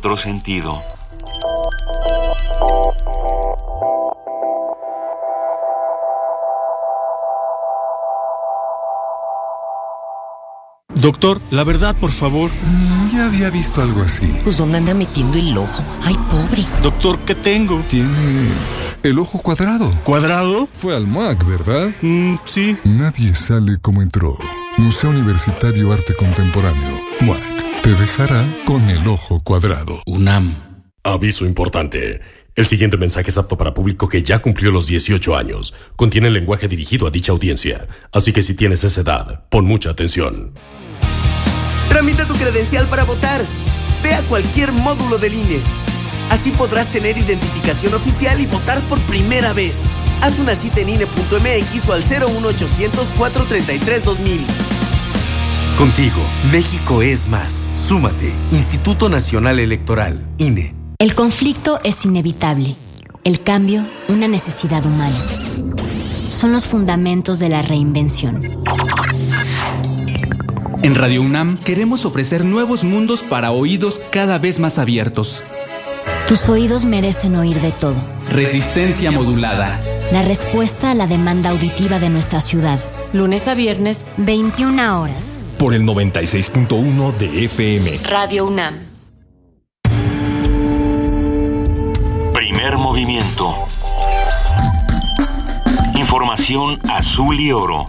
Otro 0.00 0.16
sentido. 0.16 0.82
Doctor, 10.94 11.40
la 11.50 11.64
verdad, 11.64 11.94
por 11.96 12.10
favor. 12.10 12.50
Mm, 12.50 13.08
ya 13.08 13.26
había 13.26 13.50
visto 13.50 13.82
algo 13.82 14.02
así. 14.02 14.26
Pues 14.42 14.56
¿dónde 14.56 14.78
anda 14.78 14.94
metiendo 14.94 15.38
el 15.38 15.56
ojo? 15.56 15.84
Ay, 16.02 16.14
pobre. 16.30 16.64
Doctor, 16.82 17.18
¿qué 17.20 17.34
tengo? 17.34 17.82
Tiene 17.88 18.48
el 19.02 19.18
ojo 19.18 19.38
cuadrado. 19.38 19.90
¿Cuadrado? 20.04 20.66
Fue 20.72 20.96
al 20.96 21.06
MAC, 21.06 21.46
¿verdad? 21.46 21.90
Mm, 22.00 22.36
sí. 22.46 22.76
Nadie 22.84 23.34
sale 23.34 23.78
como 23.80 24.00
entró. 24.00 24.38
Museo 24.78 25.10
Universitario 25.10 25.92
Arte 25.92 26.14
Contemporáneo. 26.14 27.00
MAC 27.20 27.49
te 27.90 27.96
dejará 27.96 28.46
con 28.66 28.88
el 28.88 29.08
ojo 29.08 29.42
cuadrado. 29.42 30.00
UNAM. 30.06 30.54
Aviso 31.02 31.44
importante. 31.44 32.20
El 32.54 32.66
siguiente 32.66 32.96
mensaje 32.96 33.30
es 33.30 33.38
apto 33.38 33.58
para 33.58 33.74
público 33.74 34.08
que 34.08 34.22
ya 34.22 34.38
cumplió 34.38 34.70
los 34.70 34.86
18 34.86 35.36
años. 35.36 35.74
Contiene 35.96 36.30
lenguaje 36.30 36.68
dirigido 36.68 37.08
a 37.08 37.10
dicha 37.10 37.32
audiencia. 37.32 37.88
Así 38.12 38.32
que 38.32 38.42
si 38.42 38.54
tienes 38.54 38.84
esa 38.84 39.00
edad, 39.00 39.48
pon 39.48 39.64
mucha 39.64 39.90
atención. 39.90 40.54
Tramita 41.88 42.28
tu 42.28 42.34
credencial 42.34 42.86
para 42.86 43.02
votar. 43.02 43.44
Ve 44.04 44.14
a 44.14 44.22
cualquier 44.22 44.70
módulo 44.70 45.18
del 45.18 45.34
INE. 45.34 45.58
Así 46.30 46.52
podrás 46.52 46.86
tener 46.92 47.18
identificación 47.18 47.94
oficial 47.94 48.40
y 48.40 48.46
votar 48.46 48.80
por 48.82 49.00
primera 49.00 49.52
vez. 49.52 49.82
Haz 50.20 50.38
una 50.38 50.54
cita 50.54 50.80
en 50.82 50.90
INE.mx 50.90 51.88
o 51.88 51.92
al 51.92 52.04
01800 52.04 53.10
433 53.10 54.04
2000. 54.04 54.69
Contigo, 55.80 56.20
México 56.52 57.00
es 57.00 57.26
más. 57.26 57.64
Súmate, 57.72 58.34
Instituto 58.52 59.08
Nacional 59.08 59.58
Electoral, 59.58 60.26
INE. 60.36 60.74
El 60.98 61.14
conflicto 61.14 61.80
es 61.82 62.04
inevitable. 62.04 62.76
El 63.24 63.40
cambio, 63.40 63.86
una 64.06 64.28
necesidad 64.28 64.84
humana. 64.84 65.16
Son 66.28 66.52
los 66.52 66.66
fundamentos 66.66 67.38
de 67.38 67.48
la 67.48 67.62
reinvención. 67.62 68.42
En 70.82 70.94
Radio 70.96 71.22
UNAM 71.22 71.56
queremos 71.64 72.04
ofrecer 72.04 72.44
nuevos 72.44 72.84
mundos 72.84 73.22
para 73.22 73.50
oídos 73.50 74.02
cada 74.10 74.36
vez 74.38 74.60
más 74.60 74.78
abiertos. 74.78 75.42
Tus 76.28 76.46
oídos 76.50 76.84
merecen 76.84 77.36
oír 77.36 77.58
de 77.62 77.72
todo. 77.72 77.96
Resistencia 78.28 79.12
modulada. 79.12 79.80
La 80.12 80.20
respuesta 80.20 80.90
a 80.90 80.94
la 80.94 81.06
demanda 81.06 81.48
auditiva 81.48 81.98
de 81.98 82.10
nuestra 82.10 82.42
ciudad 82.42 82.80
lunes 83.12 83.48
a 83.48 83.54
viernes, 83.54 84.06
21 84.16 85.00
horas. 85.00 85.46
Por 85.58 85.74
el 85.74 85.82
96.1 85.82 87.12
de 87.18 87.44
FM. 87.44 87.98
Radio 88.04 88.46
UNAM. 88.46 88.90
Primer 92.34 92.76
movimiento. 92.76 93.54
Información 95.94 96.78
azul 96.88 97.38
y 97.40 97.52
oro. 97.52 97.86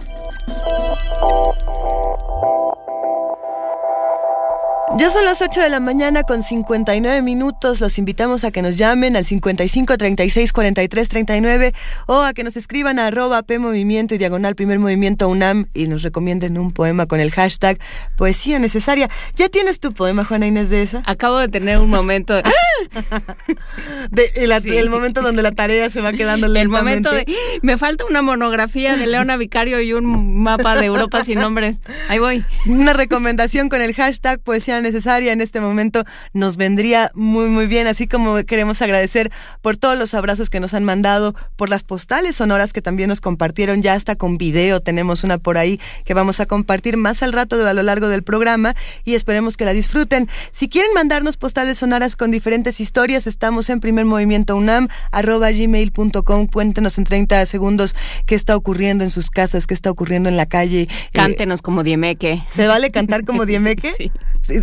Ya 4.98 5.08
son 5.08 5.24
las 5.24 5.40
8 5.40 5.60
de 5.60 5.70
la 5.70 5.80
mañana 5.80 6.22
con 6.22 6.42
59 6.42 7.22
minutos. 7.22 7.80
Los 7.80 7.98
invitamos 7.98 8.44
a 8.44 8.50
que 8.50 8.60
nos 8.60 8.76
llamen 8.76 9.16
al 9.16 9.24
55 9.24 9.96
36 9.96 10.52
43 10.52 11.08
39 11.08 11.72
o 12.06 12.20
a 12.20 12.34
que 12.34 12.44
nos 12.44 12.58
escriban 12.58 12.98
a 12.98 13.06
arroba 13.06 13.42
P 13.42 13.58
Movimiento 13.58 14.14
y 14.14 14.18
diagonal 14.18 14.54
Primer 14.54 14.78
Movimiento 14.78 15.30
UNAM 15.30 15.66
y 15.72 15.86
nos 15.86 16.02
recomienden 16.02 16.58
un 16.58 16.72
poema 16.72 17.06
con 17.06 17.20
el 17.20 17.30
hashtag 17.30 17.78
Poesía 18.16 18.58
Necesaria. 18.58 19.08
¿Ya 19.34 19.48
tienes 19.48 19.80
tu 19.80 19.92
poema, 19.92 20.24
Juana 20.24 20.46
Inés 20.46 20.68
de 20.68 20.82
esa? 20.82 21.02
Acabo 21.06 21.38
de 21.38 21.48
tener 21.48 21.78
un 21.78 21.88
momento. 21.88 22.34
De... 22.34 22.42
el, 24.66 24.90
momento 24.90 25.22
donde 25.22 25.42
la 25.42 25.52
tarea 25.52 25.88
se 25.88 26.02
va 26.02 26.12
quedando 26.12 26.48
lentamente. 26.48 26.60
El 26.60 26.68
momento 26.68 27.12
de. 27.12 27.24
Me 27.62 27.78
falta 27.78 28.04
una 28.04 28.20
monografía 28.20 28.96
de 28.96 29.06
Leona 29.06 29.38
Vicario 29.38 29.80
y 29.80 29.94
un 29.94 30.42
mapa 30.42 30.76
de 30.76 30.84
Europa 30.84 31.24
sin 31.24 31.40
nombre. 31.40 31.76
Ahí 32.10 32.18
voy. 32.18 32.44
Una 32.66 32.92
recomendación 32.92 33.70
con 33.70 33.80
el 33.80 33.94
hashtag 33.94 34.38
Poesía 34.40 34.81
necesaria 34.82 35.32
en 35.32 35.40
este 35.40 35.60
momento 35.60 36.04
nos 36.32 36.56
vendría 36.56 37.10
muy 37.14 37.46
muy 37.46 37.66
bien, 37.66 37.86
así 37.86 38.06
como 38.06 38.42
queremos 38.44 38.82
agradecer 38.82 39.30
por 39.60 39.76
todos 39.76 39.98
los 39.98 40.14
abrazos 40.14 40.50
que 40.50 40.60
nos 40.60 40.74
han 40.74 40.84
mandado, 40.84 41.34
por 41.56 41.68
las 41.68 41.84
postales 41.84 42.36
sonoras 42.36 42.72
que 42.72 42.82
también 42.82 43.08
nos 43.08 43.20
compartieron, 43.20 43.82
ya 43.82 43.94
hasta 43.94 44.16
con 44.16 44.38
video 44.38 44.80
tenemos 44.80 45.24
una 45.24 45.38
por 45.38 45.58
ahí 45.58 45.80
que 46.04 46.14
vamos 46.14 46.40
a 46.40 46.46
compartir 46.46 46.96
más 46.96 47.22
al 47.22 47.32
rato 47.32 47.66
a 47.66 47.72
lo 47.72 47.82
largo 47.82 48.08
del 48.08 48.22
programa 48.22 48.74
y 49.04 49.14
esperemos 49.14 49.56
que 49.56 49.64
la 49.64 49.72
disfruten. 49.72 50.28
Si 50.50 50.68
quieren 50.68 50.92
mandarnos 50.94 51.36
postales 51.36 51.78
sonoras 51.78 52.16
con 52.16 52.30
diferentes 52.30 52.80
historias, 52.80 53.26
estamos 53.26 53.70
en 53.70 53.80
primer 53.80 54.04
movimiento 54.04 54.56
UNAM, 54.56 54.88
arroba 55.10 55.50
gmail.com, 55.50 56.46
cuéntenos 56.46 56.98
en 56.98 57.04
30 57.04 57.46
segundos 57.46 57.94
qué 58.26 58.34
está 58.34 58.56
ocurriendo 58.56 59.04
en 59.04 59.10
sus 59.10 59.30
casas, 59.30 59.66
qué 59.66 59.74
está 59.74 59.90
ocurriendo 59.90 60.28
en 60.28 60.36
la 60.36 60.46
calle. 60.46 60.88
Cántenos 61.12 61.62
como 61.62 61.82
Diemeque. 61.82 62.42
¿Se 62.50 62.66
vale 62.66 62.90
cantar 62.90 63.24
como 63.24 63.46
Diemeque? 63.46 63.92
sí. 63.96 64.10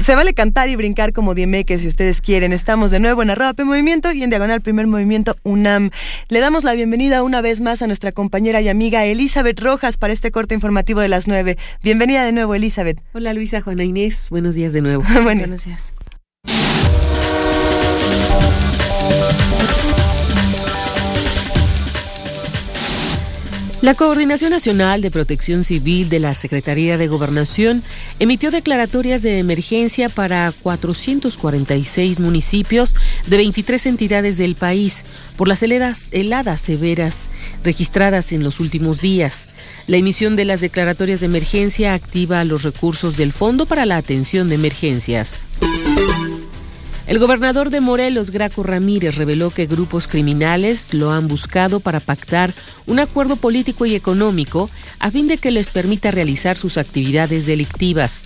Se 0.09 0.15
vale 0.15 0.33
cantar 0.33 0.69
y 0.69 0.75
brincar 0.75 1.13
como 1.13 1.35
Diemeque 1.35 1.77
si 1.77 1.87
ustedes 1.87 2.19
quieren. 2.19 2.51
Estamos 2.51 2.89
de 2.89 2.99
nuevo 2.99 3.21
en 3.21 3.29
arroba 3.29 3.53
P 3.53 3.63
Movimiento 3.63 4.11
y 4.11 4.23
en 4.23 4.31
Diagonal 4.31 4.59
Primer 4.59 4.87
Movimiento 4.87 5.35
UNAM. 5.43 5.91
Le 6.29 6.39
damos 6.39 6.63
la 6.63 6.73
bienvenida 6.73 7.21
una 7.21 7.41
vez 7.41 7.61
más 7.61 7.83
a 7.83 7.85
nuestra 7.85 8.11
compañera 8.11 8.59
y 8.59 8.69
amiga 8.69 9.05
Elizabeth 9.05 9.59
Rojas 9.59 9.97
para 9.97 10.11
este 10.11 10.31
corte 10.31 10.55
informativo 10.55 10.99
de 10.99 11.09
las 11.09 11.27
nueve. 11.27 11.59
Bienvenida 11.83 12.25
de 12.25 12.31
nuevo, 12.31 12.55
Elizabeth. 12.55 12.99
Hola 13.13 13.33
Luisa, 13.33 13.61
Juana 13.61 13.83
Inés. 13.83 14.31
Buenos 14.31 14.55
días 14.55 14.73
de 14.73 14.81
nuevo. 14.81 15.03
Buenos 15.23 15.65
días. 15.65 15.93
La 23.81 23.93
Coordinación 23.93 24.51
Nacional 24.51 25.01
de 25.01 25.09
Protección 25.09 25.63
Civil 25.63 26.09
de 26.09 26.19
la 26.19 26.33
Secretaría 26.33 26.97
de 26.97 27.07
Gobernación 27.07 27.81
emitió 28.19 28.51
declaratorias 28.51 29.21
de 29.21 29.39
emergencia 29.39 30.09
para 30.09 30.51
446 30.61 32.19
municipios 32.19 32.93
de 33.27 33.37
23 33.37 33.85
entidades 33.85 34.37
del 34.37 34.55
país 34.55 35.05
por 35.37 35.47
las 35.47 35.63
heladas, 35.63 36.59
severas 36.59 37.29
registradas 37.63 38.33
en 38.33 38.43
los 38.43 38.59
últimos 38.59 38.99
días. 38.99 39.47
La 39.87 39.95
emisión 39.95 40.35
de 40.35 40.43
las 40.43 40.59
declaratorias 40.59 41.21
de 41.21 41.27
emergencia 41.27 41.93
activa 41.93 42.43
los 42.43 42.63
recursos 42.63 43.15
del 43.15 43.31
Fondo 43.31 43.65
para 43.65 43.85
la 43.85 43.95
Atención 43.95 44.49
de 44.49 44.55
Emergencias. 44.55 45.39
El 47.09 47.17
gobernador 47.17 47.71
de 47.71 47.81
Morelos, 47.81 48.29
Graco 48.29 48.61
Ramírez, 48.61 49.15
reveló 49.15 49.49
que 49.49 49.65
grupos 49.65 50.07
criminales 50.07 50.93
lo 50.93 51.09
han 51.09 51.27
buscado 51.27 51.79
para 51.79 51.99
pactar 51.99 52.53
un 52.85 52.99
acuerdo 52.99 53.35
político 53.35 53.87
y 53.87 53.95
económico 53.95 54.69
a 54.99 55.09
fin 55.09 55.25
de 55.25 55.39
que 55.39 55.49
les 55.49 55.69
permita 55.69 56.11
realizar 56.11 56.55
sus 56.55 56.77
actividades 56.77 57.47
delictivas. 57.47 58.21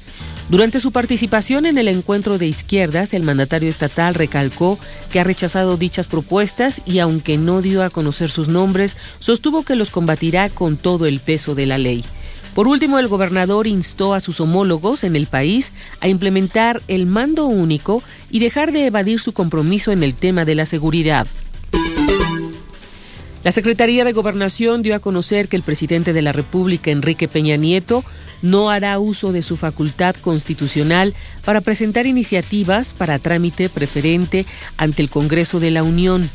Durante 0.50 0.82
su 0.82 0.92
participación 0.92 1.66
en 1.66 1.78
el 1.78 1.88
encuentro 1.88 2.38
de 2.38 2.48
izquierdas, 2.48 3.14
el 3.14 3.24
mandatario 3.24 3.70
estatal 3.70 4.16
recalcó 4.16 4.78
que 5.14 5.22
ha 5.22 5.24
rechazado 5.24 5.78
dichas 5.78 6.08
propuestas 6.08 6.82
y 6.86 7.00
aunque 7.00 7.38
no 7.38 7.62
dio 7.62 7.84
a 7.84 7.90
conocer 7.90 8.30
sus 8.30 8.50
nombres, 8.50 8.98
sostuvo 9.20 9.64
que 9.64 9.78
los 9.78 9.92
combatirá 9.92 10.50
con 10.50 10.76
todo 10.76 11.06
el 11.06 11.22
peso 11.22 11.56
de 11.56 11.68
la 11.68 11.78
ley. 11.78 12.04
Por 12.56 12.68
último, 12.68 13.00
el 13.00 13.08
gobernador 13.08 13.66
instó 13.66 14.14
a 14.14 14.20
sus 14.20 14.40
homólogos 14.40 15.04
en 15.04 15.16
el 15.16 15.26
país 15.26 15.74
a 16.02 16.08
implementar 16.08 16.82
el 16.88 17.08
mando 17.08 17.46
único 17.46 18.04
y 18.30 18.40
dejar 18.40 18.72
de 18.72 18.86
evadir 18.86 19.20
su 19.20 19.34
compromiso 19.34 19.92
en 19.92 20.04
el 20.04 20.14
tema 20.14 20.46
de 20.46 20.56
la 20.56 20.68
seguridad. 20.68 21.26
La 23.44 23.52
Secretaría 23.52 24.06
de 24.06 24.14
Gobernación 24.14 24.84
dio 24.84 24.96
a 24.96 25.00
conocer 25.00 25.50
que 25.50 25.58
el 25.58 25.64
presidente 25.64 26.14
de 26.14 26.22
la 26.22 26.32
República, 26.32 26.92
Enrique 26.92 27.28
Peña 27.28 27.58
Nieto, 27.58 28.06
no 28.42 28.70
hará 28.70 29.00
uso 29.00 29.34
de 29.34 29.42
su 29.42 29.58
facultad 29.58 30.16
constitucional 30.16 31.14
para 31.44 31.60
presentar 31.60 32.06
iniciativas 32.06 32.94
para 32.94 33.20
trámite 33.20 33.68
preferente 33.68 34.46
ante 34.78 35.02
el 35.02 35.10
Congreso 35.10 35.60
de 35.60 35.72
la 35.72 35.84
Unión. 35.84 36.30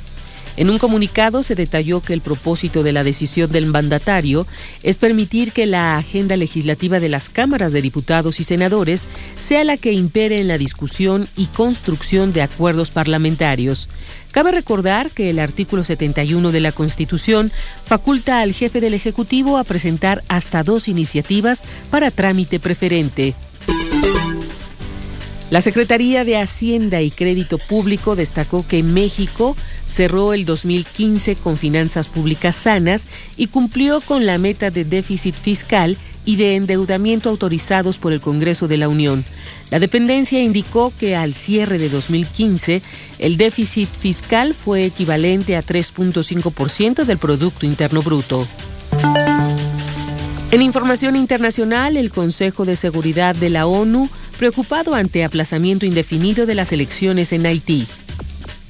En 0.59 0.71
un 0.71 0.79
comunicado 0.79 1.45
se 1.45 1.55
detalló 1.55 2.01
que 2.01 2.13
el 2.13 2.21
propósito 2.21 2.83
de 2.83 2.91
la 2.91 3.05
decisión 3.05 3.53
del 3.53 3.67
mandatario 3.67 4.45
es 4.83 4.97
permitir 4.97 5.53
que 5.53 5.67
la 5.67 5.97
agenda 5.97 6.35
legislativa 6.35 6.99
de 6.99 7.09
las 7.09 7.29
cámaras 7.29 7.73
de 7.73 7.81
diputados 7.81 8.41
y 8.41 8.45
senadores 8.45 9.07
sea 9.39 9.63
la 9.63 9.77
que 9.77 9.93
impere 9.93 10.41
en 10.41 10.49
la 10.49 10.59
discusión 10.59 11.29
y 11.37 11.47
construcción 11.47 12.33
de 12.33 12.43
acuerdos 12.43 12.91
parlamentarios. 12.91 13.89
Cabe 14.33 14.51
recordar 14.51 15.13
que 15.13 15.31
el 15.31 15.39
artículo 15.39 15.85
71 15.85 16.51
de 16.51 16.61
la 16.61 16.73
Constitución 16.73 17.53
faculta 17.85 18.41
al 18.41 18.53
jefe 18.53 18.81
del 18.81 18.95
Ejecutivo 18.95 19.59
a 19.59 19.65
presentar 19.65 20.25
hasta 20.27 20.65
dos 20.65 20.89
iniciativas 20.89 21.67
para 21.89 22.11
trámite 22.11 22.59
preferente. 22.59 23.37
La 25.51 25.63
Secretaría 25.63 26.25
de 26.25 26.37
Hacienda 26.37 27.01
y 27.01 27.11
Crédito 27.11 27.57
Público 27.57 28.17
destacó 28.17 28.67
que 28.69 28.83
México 28.83 29.57
cerró 29.87 30.35
el 30.35 30.45
2015 30.45 31.37
con 31.37 31.57
finanzas 31.57 32.07
públicas 32.07 32.55
sanas 32.55 33.09
y 33.39 33.47
cumplió 33.47 34.03
con 34.03 34.27
la 34.27 34.37
meta 34.37 34.71
de 34.71 34.85
déficit 34.85 35.35
fiscal 35.35 35.97
y 36.27 36.37
de 36.37 36.57
endeudamiento 36.57 37.31
autorizados 37.31 37.97
por 37.97 38.13
el 38.13 38.21
Congreso 38.21 38.69
de 38.69 38.77
la 38.77 38.89
Unión. 38.89 39.25
La 39.71 39.79
dependencia 39.79 40.43
indicó 40.43 40.93
que 40.99 41.17
al 41.17 41.33
cierre 41.33 41.79
de 41.79 41.89
2015 41.89 42.83
el 43.19 43.39
déficit 43.39 43.89
fiscal 43.89 44.53
fue 44.53 44.85
equivalente 44.85 45.57
a 45.57 45.63
3.5% 45.63 47.05
del 47.05 47.17
Producto 47.17 47.65
Interno 47.65 48.03
Bruto. 48.03 48.47
En 50.51 50.63
información 50.63 51.17
internacional, 51.17 51.97
el 51.97 52.11
Consejo 52.11 52.67
de 52.67 52.77
Seguridad 52.77 53.35
de 53.35 53.49
la 53.49 53.67
ONU 53.67 54.11
preocupado 54.39 54.95
ante 54.95 55.25
aplazamiento 55.25 55.85
indefinido 55.85 56.47
de 56.47 56.55
las 56.55 56.73
elecciones 56.73 57.33
en 57.33 57.45
Haití. 57.45 57.87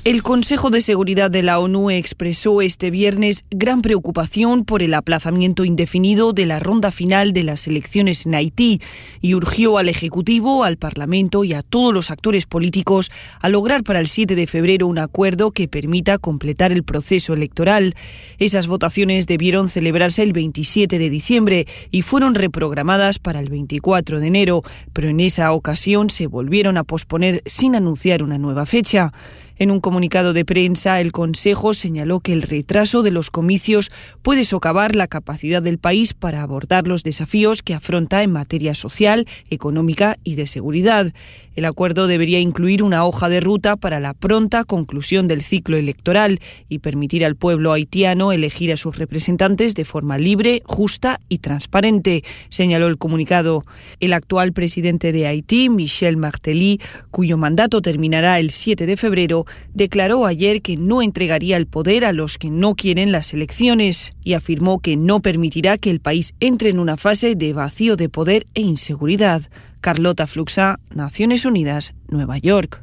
El 0.08 0.22
Consejo 0.22 0.70
de 0.70 0.80
Seguridad 0.80 1.30
de 1.30 1.42
la 1.42 1.58
ONU 1.58 1.90
expresó 1.90 2.62
este 2.62 2.90
viernes 2.90 3.44
gran 3.50 3.82
preocupación 3.82 4.64
por 4.64 4.82
el 4.82 4.94
aplazamiento 4.94 5.66
indefinido 5.66 6.32
de 6.32 6.46
la 6.46 6.58
ronda 6.58 6.90
final 6.92 7.34
de 7.34 7.42
las 7.42 7.66
elecciones 7.66 8.24
en 8.24 8.34
Haití 8.34 8.80
y 9.20 9.34
urgió 9.34 9.76
al 9.76 9.90
Ejecutivo, 9.90 10.64
al 10.64 10.78
Parlamento 10.78 11.44
y 11.44 11.52
a 11.52 11.62
todos 11.62 11.92
los 11.92 12.10
actores 12.10 12.46
políticos 12.46 13.12
a 13.42 13.50
lograr 13.50 13.82
para 13.82 14.00
el 14.00 14.08
7 14.08 14.34
de 14.34 14.46
febrero 14.46 14.86
un 14.86 14.98
acuerdo 14.98 15.50
que 15.50 15.68
permita 15.68 16.16
completar 16.16 16.72
el 16.72 16.84
proceso 16.84 17.34
electoral. 17.34 17.94
Esas 18.38 18.66
votaciones 18.66 19.26
debieron 19.26 19.68
celebrarse 19.68 20.22
el 20.22 20.32
27 20.32 20.98
de 20.98 21.10
diciembre 21.10 21.66
y 21.90 22.00
fueron 22.00 22.34
reprogramadas 22.34 23.18
para 23.18 23.40
el 23.40 23.50
24 23.50 24.20
de 24.20 24.26
enero, 24.26 24.62
pero 24.94 25.10
en 25.10 25.20
esa 25.20 25.52
ocasión 25.52 26.08
se 26.08 26.28
volvieron 26.28 26.78
a 26.78 26.84
posponer 26.84 27.42
sin 27.44 27.76
anunciar 27.76 28.22
una 28.22 28.38
nueva 28.38 28.64
fecha. 28.64 29.12
En 29.58 29.72
un 29.72 29.80
comunicado 29.80 30.32
de 30.32 30.44
prensa, 30.44 31.00
el 31.00 31.10
Consejo 31.10 31.74
señaló 31.74 32.20
que 32.20 32.32
el 32.32 32.42
retraso 32.42 33.02
de 33.02 33.10
los 33.10 33.30
comicios 33.30 33.90
puede 34.22 34.44
socavar 34.44 34.94
la 34.94 35.08
capacidad 35.08 35.60
del 35.60 35.78
país 35.78 36.14
para 36.14 36.42
abordar 36.42 36.86
los 36.86 37.02
desafíos 37.02 37.62
que 37.62 37.74
afronta 37.74 38.22
en 38.22 38.30
materia 38.30 38.76
social, 38.76 39.26
económica 39.50 40.16
y 40.22 40.36
de 40.36 40.46
seguridad. 40.46 41.12
El 41.58 41.64
acuerdo 41.64 42.06
debería 42.06 42.38
incluir 42.38 42.84
una 42.84 43.04
hoja 43.04 43.28
de 43.28 43.40
ruta 43.40 43.74
para 43.74 43.98
la 43.98 44.14
pronta 44.14 44.62
conclusión 44.62 45.26
del 45.26 45.42
ciclo 45.42 45.76
electoral 45.76 46.38
y 46.68 46.78
permitir 46.78 47.24
al 47.24 47.34
pueblo 47.34 47.72
haitiano 47.72 48.30
elegir 48.30 48.72
a 48.72 48.76
sus 48.76 48.96
representantes 48.96 49.74
de 49.74 49.84
forma 49.84 50.18
libre, 50.18 50.62
justa 50.66 51.18
y 51.28 51.38
transparente, 51.38 52.22
señaló 52.48 52.86
el 52.86 52.96
comunicado. 52.96 53.64
El 53.98 54.12
actual 54.12 54.52
presidente 54.52 55.10
de 55.10 55.26
Haití, 55.26 55.68
Michel 55.68 56.16
Martelly, 56.16 56.80
cuyo 57.10 57.36
mandato 57.36 57.82
terminará 57.82 58.38
el 58.38 58.50
7 58.50 58.86
de 58.86 58.96
febrero, 58.96 59.44
declaró 59.74 60.26
ayer 60.26 60.62
que 60.62 60.76
no 60.76 61.02
entregaría 61.02 61.56
el 61.56 61.66
poder 61.66 62.04
a 62.04 62.12
los 62.12 62.38
que 62.38 62.50
no 62.50 62.74
quieren 62.74 63.12
las 63.12 63.32
elecciones 63.34 64.12
y 64.24 64.34
afirmó 64.34 64.80
que 64.80 64.96
no 64.96 65.20
permitirá 65.20 65.78
que 65.78 65.90
el 65.90 66.00
país 66.00 66.34
entre 66.40 66.70
en 66.70 66.78
una 66.78 66.96
fase 66.96 67.34
de 67.34 67.52
vacío 67.52 67.96
de 67.96 68.08
poder 68.08 68.46
e 68.54 68.60
inseguridad. 68.60 69.42
Carlota 69.80 70.26
Fluxa, 70.26 70.80
Naciones 70.94 71.44
Unidas, 71.44 71.94
Nueva 72.08 72.38
York. 72.38 72.82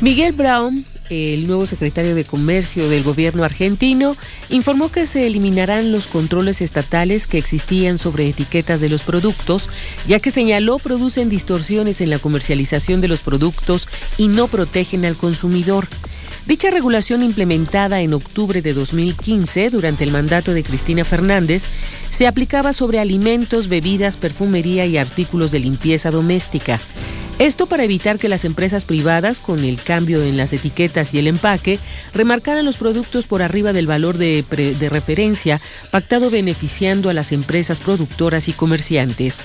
Miguel 0.00 0.32
Brown 0.32 0.84
el 1.10 1.46
nuevo 1.46 1.66
secretario 1.66 2.14
de 2.14 2.24
Comercio 2.24 2.88
del 2.88 3.02
gobierno 3.02 3.44
argentino, 3.44 4.16
informó 4.48 4.90
que 4.90 5.06
se 5.06 5.26
eliminarán 5.26 5.92
los 5.92 6.06
controles 6.06 6.60
estatales 6.60 7.26
que 7.26 7.38
existían 7.38 7.98
sobre 7.98 8.28
etiquetas 8.28 8.80
de 8.80 8.88
los 8.88 9.02
productos, 9.02 9.68
ya 10.06 10.20
que 10.20 10.30
señaló 10.30 10.78
producen 10.78 11.28
distorsiones 11.28 12.00
en 12.00 12.10
la 12.10 12.20
comercialización 12.20 13.00
de 13.00 13.08
los 13.08 13.20
productos 13.20 13.88
y 14.16 14.28
no 14.28 14.46
protegen 14.46 15.04
al 15.04 15.16
consumidor. 15.16 15.88
Dicha 16.50 16.68
regulación 16.68 17.22
implementada 17.22 18.00
en 18.00 18.12
octubre 18.12 18.60
de 18.60 18.74
2015 18.74 19.70
durante 19.70 20.02
el 20.02 20.10
mandato 20.10 20.52
de 20.52 20.64
Cristina 20.64 21.04
Fernández 21.04 21.66
se 22.10 22.26
aplicaba 22.26 22.72
sobre 22.72 22.98
alimentos, 22.98 23.68
bebidas, 23.68 24.16
perfumería 24.16 24.84
y 24.84 24.98
artículos 24.98 25.52
de 25.52 25.60
limpieza 25.60 26.10
doméstica. 26.10 26.80
Esto 27.38 27.66
para 27.66 27.84
evitar 27.84 28.18
que 28.18 28.28
las 28.28 28.44
empresas 28.44 28.84
privadas, 28.84 29.38
con 29.38 29.62
el 29.62 29.80
cambio 29.80 30.24
en 30.24 30.36
las 30.36 30.52
etiquetas 30.52 31.14
y 31.14 31.20
el 31.20 31.28
empaque, 31.28 31.78
remarcaran 32.14 32.64
los 32.64 32.78
productos 32.78 33.26
por 33.26 33.42
arriba 33.42 33.72
del 33.72 33.86
valor 33.86 34.18
de, 34.18 34.44
referencia 34.90 35.60
pactado 35.92 36.30
beneficiando 36.30 37.10
a 37.10 37.12
las 37.12 37.30
empresas 37.30 37.78
productoras 37.78 38.48
y 38.48 38.54
comerciantes. 38.54 39.44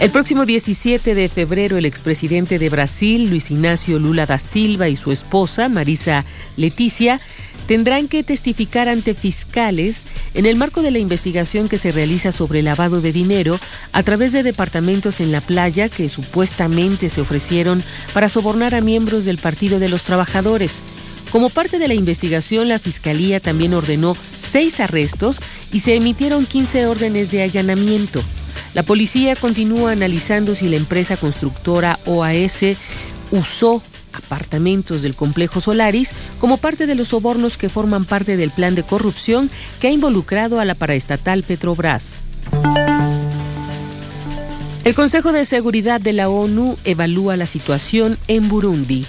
El 0.00 0.08
próximo 0.08 0.46
17 0.46 1.14
de 1.14 1.28
febrero, 1.28 1.76
el 1.76 1.84
expresidente 1.84 2.58
de 2.58 2.70
Brasil, 2.70 3.28
Luis 3.28 3.50
Ignacio 3.50 3.98
Lula 3.98 4.24
da 4.24 4.38
Silva, 4.38 4.88
y 4.88 4.96
su 4.96 5.12
esposa, 5.12 5.68
Marisa 5.68 6.24
Leticia, 6.56 7.20
tendrán 7.66 8.08
que 8.08 8.22
testificar 8.22 8.88
ante 8.88 9.12
fiscales 9.12 10.04
en 10.32 10.46
el 10.46 10.56
marco 10.56 10.80
de 10.80 10.90
la 10.90 11.00
investigación 11.00 11.68
que 11.68 11.76
se 11.76 11.92
realiza 11.92 12.32
sobre 12.32 12.62
lavado 12.62 13.02
de 13.02 13.12
dinero 13.12 13.60
a 13.92 14.02
través 14.02 14.32
de 14.32 14.42
departamentos 14.42 15.20
en 15.20 15.32
la 15.32 15.42
playa 15.42 15.90
que 15.90 16.08
supuestamente 16.08 17.10
se 17.10 17.20
ofrecieron 17.20 17.82
para 18.14 18.30
sobornar 18.30 18.74
a 18.74 18.80
miembros 18.80 19.26
del 19.26 19.36
Partido 19.36 19.78
de 19.78 19.90
los 19.90 20.02
Trabajadores. 20.02 20.82
Como 21.30 21.50
parte 21.50 21.78
de 21.78 21.88
la 21.88 21.94
investigación, 21.94 22.68
la 22.68 22.78
Fiscalía 22.78 23.40
también 23.40 23.74
ordenó 23.74 24.16
seis 24.36 24.80
arrestos 24.80 25.40
y 25.72 25.80
se 25.80 25.94
emitieron 25.94 26.46
15 26.46 26.86
órdenes 26.86 27.30
de 27.30 27.42
allanamiento. 27.42 28.22
La 28.74 28.82
policía 28.82 29.36
continúa 29.36 29.92
analizando 29.92 30.54
si 30.54 30.68
la 30.68 30.76
empresa 30.76 31.16
constructora 31.16 31.98
OAS 32.06 32.64
usó 33.30 33.82
apartamentos 34.12 35.02
del 35.02 35.14
complejo 35.14 35.60
Solaris 35.60 36.12
como 36.38 36.56
parte 36.56 36.86
de 36.86 36.94
los 36.94 37.08
sobornos 37.08 37.56
que 37.56 37.68
forman 37.68 38.04
parte 38.04 38.36
del 38.36 38.50
plan 38.50 38.74
de 38.74 38.82
corrupción 38.82 39.50
que 39.80 39.88
ha 39.88 39.92
involucrado 39.92 40.60
a 40.60 40.64
la 40.64 40.74
paraestatal 40.74 41.42
Petrobras. 41.42 42.22
El 44.82 44.94
Consejo 44.94 45.32
de 45.32 45.44
Seguridad 45.44 46.00
de 46.00 46.12
la 46.12 46.28
ONU 46.28 46.76
evalúa 46.84 47.36
la 47.36 47.46
situación 47.46 48.18
en 48.28 48.48
Burundi. 48.48 49.06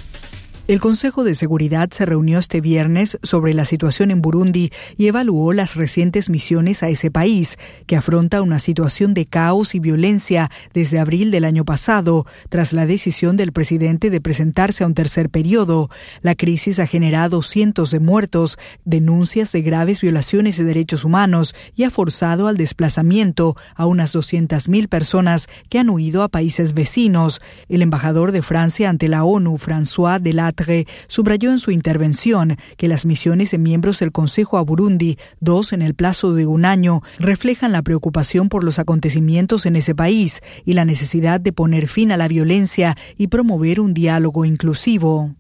El 0.68 0.80
Consejo 0.80 1.24
de 1.24 1.34
Seguridad 1.34 1.90
se 1.92 2.06
reunió 2.06 2.38
este 2.38 2.62
viernes 2.62 3.18
sobre 3.24 3.56
la 3.56 3.66
situación 3.66 4.12
en 4.12 4.22
Burundi 4.22 4.72
y 4.96 5.08
evaluó 5.08 5.54
las 5.54 5.76
recientes 5.76 6.30
misiones 6.30 6.84
a 6.84 6.90
ese 6.90 7.10
país, 7.10 7.58
que 7.88 7.96
afronta 7.96 8.44
una 8.44 8.60
situación 8.60 9.16
de 9.16 9.26
caos 9.26 9.74
y 9.74 9.80
violencia 9.80 10.52
desde 10.74 11.00
abril 11.00 11.32
del 11.32 11.46
año 11.46 11.66
pasado, 11.66 12.28
tras 12.50 12.74
la 12.74 12.86
decisión 12.86 13.38
del 13.38 13.52
presidente 13.54 14.12
de 14.12 14.22
presentarse 14.22 14.84
a 14.84 14.88
un 14.88 14.94
tercer 14.94 15.32
periodo. 15.32 15.90
La 16.22 16.36
crisis 16.36 16.78
ha 16.78 16.86
generado 16.86 17.42
cientos 17.42 17.90
de 17.90 18.00
muertos, 18.00 18.60
denuncias 18.86 19.52
de 19.52 19.64
graves 19.64 20.00
violaciones 20.00 20.58
de 20.58 20.64
derechos 20.64 21.04
humanos 21.04 21.56
y 21.76 21.86
ha 21.86 21.90
forzado 21.90 22.48
al 22.48 22.58
desplazamiento 22.58 23.58
a 23.76 23.88
unas 23.88 24.16
200.000 24.16 24.88
personas 24.88 25.50
que 25.70 25.80
han 25.80 25.90
huido 25.90 26.22
a 26.22 26.30
países 26.30 26.74
vecinos. 26.76 27.42
El 27.68 27.82
embajador 27.82 28.32
de 28.32 28.44
Francia 28.44 28.90
ante 28.90 29.08
la 29.08 29.24
ONU, 29.24 29.58
François 29.58 30.22
Delattre, 30.52 30.88
subrayó 31.08 31.52
en 31.52 31.60
su 31.60 31.72
intervención 31.72 32.58
que 32.78 32.88
las 32.88 33.06
misiones 33.06 33.52
de 33.52 33.58
miembros 33.58 34.00
del 34.00 34.12
Consejo 34.12 34.58
a 34.58 34.62
Burundi, 34.62 35.18
dos 35.40 35.74
en 35.74 35.82
el 35.82 35.94
plazo 35.94 36.34
de 36.34 36.46
un 36.46 36.66
año, 36.66 37.02
reflejan 37.20 37.72
la 37.72 37.82
preocupación 37.82 38.50
por 38.50 38.64
los 38.64 38.80
acontecimientos 38.80 39.66
en 39.66 39.76
ese 39.76 39.96
país 39.96 40.42
y 40.66 40.74
la 40.74 40.86
necesidad 40.86 41.40
de 41.40 41.54
poner 41.54 41.88
fin 41.88 42.12
a 42.12 42.18
la 42.18 42.28
violencia 42.28 42.96
y 43.18 43.28
promover 43.28 43.80
un 43.80 43.94
diálogo 43.94 44.46
inclusivo. 44.46 45.36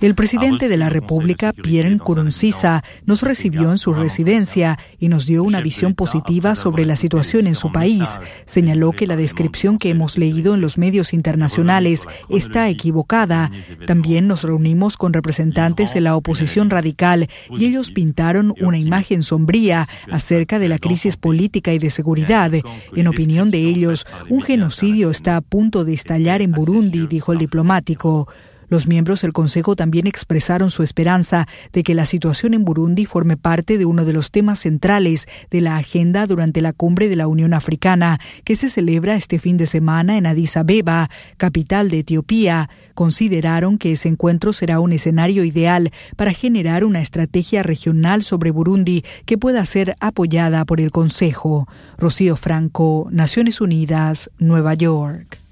El 0.00 0.14
presidente 0.14 0.68
de 0.68 0.76
la 0.76 0.88
República, 0.88 1.52
Pierre 1.52 1.90
Nkurunziza, 1.90 2.82
nos 3.06 3.22
recibió 3.22 3.70
en 3.70 3.78
su 3.78 3.94
residencia 3.94 4.78
y 4.98 5.08
nos 5.08 5.26
dio 5.26 5.42
una 5.42 5.60
visión 5.60 5.94
positiva 5.94 6.54
sobre 6.54 6.84
la 6.84 6.96
situación 6.96 7.46
en 7.46 7.54
su 7.54 7.72
país. 7.72 8.20
Señaló 8.44 8.92
que 8.92 9.06
la 9.06 9.16
descripción 9.16 9.78
que 9.78 9.90
hemos 9.90 10.18
leído 10.18 10.54
en 10.54 10.60
los 10.60 10.78
medios 10.78 11.12
internacionales 11.12 11.79
está 12.28 12.68
equivocada. 12.68 13.50
También 13.86 14.26
nos 14.26 14.44
reunimos 14.44 14.96
con 14.96 15.12
representantes 15.12 15.94
de 15.94 16.00
la 16.00 16.16
oposición 16.16 16.70
radical 16.70 17.28
y 17.50 17.66
ellos 17.66 17.90
pintaron 17.90 18.54
una 18.60 18.78
imagen 18.78 19.22
sombría 19.22 19.88
acerca 20.10 20.58
de 20.58 20.68
la 20.68 20.78
crisis 20.78 21.16
política 21.16 21.72
y 21.72 21.78
de 21.78 21.90
seguridad. 21.90 22.52
En 22.94 23.08
opinión 23.08 23.50
de 23.50 23.58
ellos, 23.58 24.06
un 24.28 24.42
genocidio 24.42 25.10
está 25.10 25.36
a 25.36 25.40
punto 25.40 25.84
de 25.84 25.94
estallar 25.94 26.42
en 26.42 26.52
Burundi, 26.52 27.06
dijo 27.06 27.32
el 27.32 27.38
diplomático. 27.38 28.28
Los 28.70 28.86
miembros 28.86 29.22
del 29.22 29.32
Consejo 29.32 29.74
también 29.74 30.06
expresaron 30.06 30.70
su 30.70 30.84
esperanza 30.84 31.48
de 31.72 31.82
que 31.82 31.96
la 31.96 32.06
situación 32.06 32.54
en 32.54 32.64
Burundi 32.64 33.04
forme 33.04 33.36
parte 33.36 33.78
de 33.78 33.84
uno 33.84 34.04
de 34.04 34.12
los 34.12 34.30
temas 34.30 34.60
centrales 34.60 35.26
de 35.50 35.60
la 35.60 35.76
agenda 35.76 36.28
durante 36.28 36.62
la 36.62 36.72
cumbre 36.72 37.08
de 37.08 37.16
la 37.16 37.26
Unión 37.26 37.52
Africana, 37.52 38.20
que 38.44 38.54
se 38.54 38.70
celebra 38.70 39.16
este 39.16 39.40
fin 39.40 39.56
de 39.56 39.66
semana 39.66 40.16
en 40.16 40.26
Addis 40.26 40.56
Abeba, 40.56 41.10
capital 41.36 41.90
de 41.90 41.98
Etiopía. 41.98 42.70
Consideraron 42.94 43.76
que 43.76 43.92
ese 43.92 44.08
encuentro 44.08 44.52
será 44.52 44.78
un 44.78 44.92
escenario 44.92 45.42
ideal 45.42 45.90
para 46.14 46.32
generar 46.32 46.84
una 46.84 47.00
estrategia 47.00 47.64
regional 47.64 48.22
sobre 48.22 48.52
Burundi 48.52 49.02
que 49.26 49.36
pueda 49.36 49.66
ser 49.66 49.96
apoyada 49.98 50.64
por 50.64 50.80
el 50.80 50.92
Consejo. 50.92 51.66
Rocío 51.98 52.36
Franco, 52.36 53.08
Naciones 53.10 53.60
Unidas, 53.60 54.30
Nueva 54.38 54.74
York. 54.74 55.49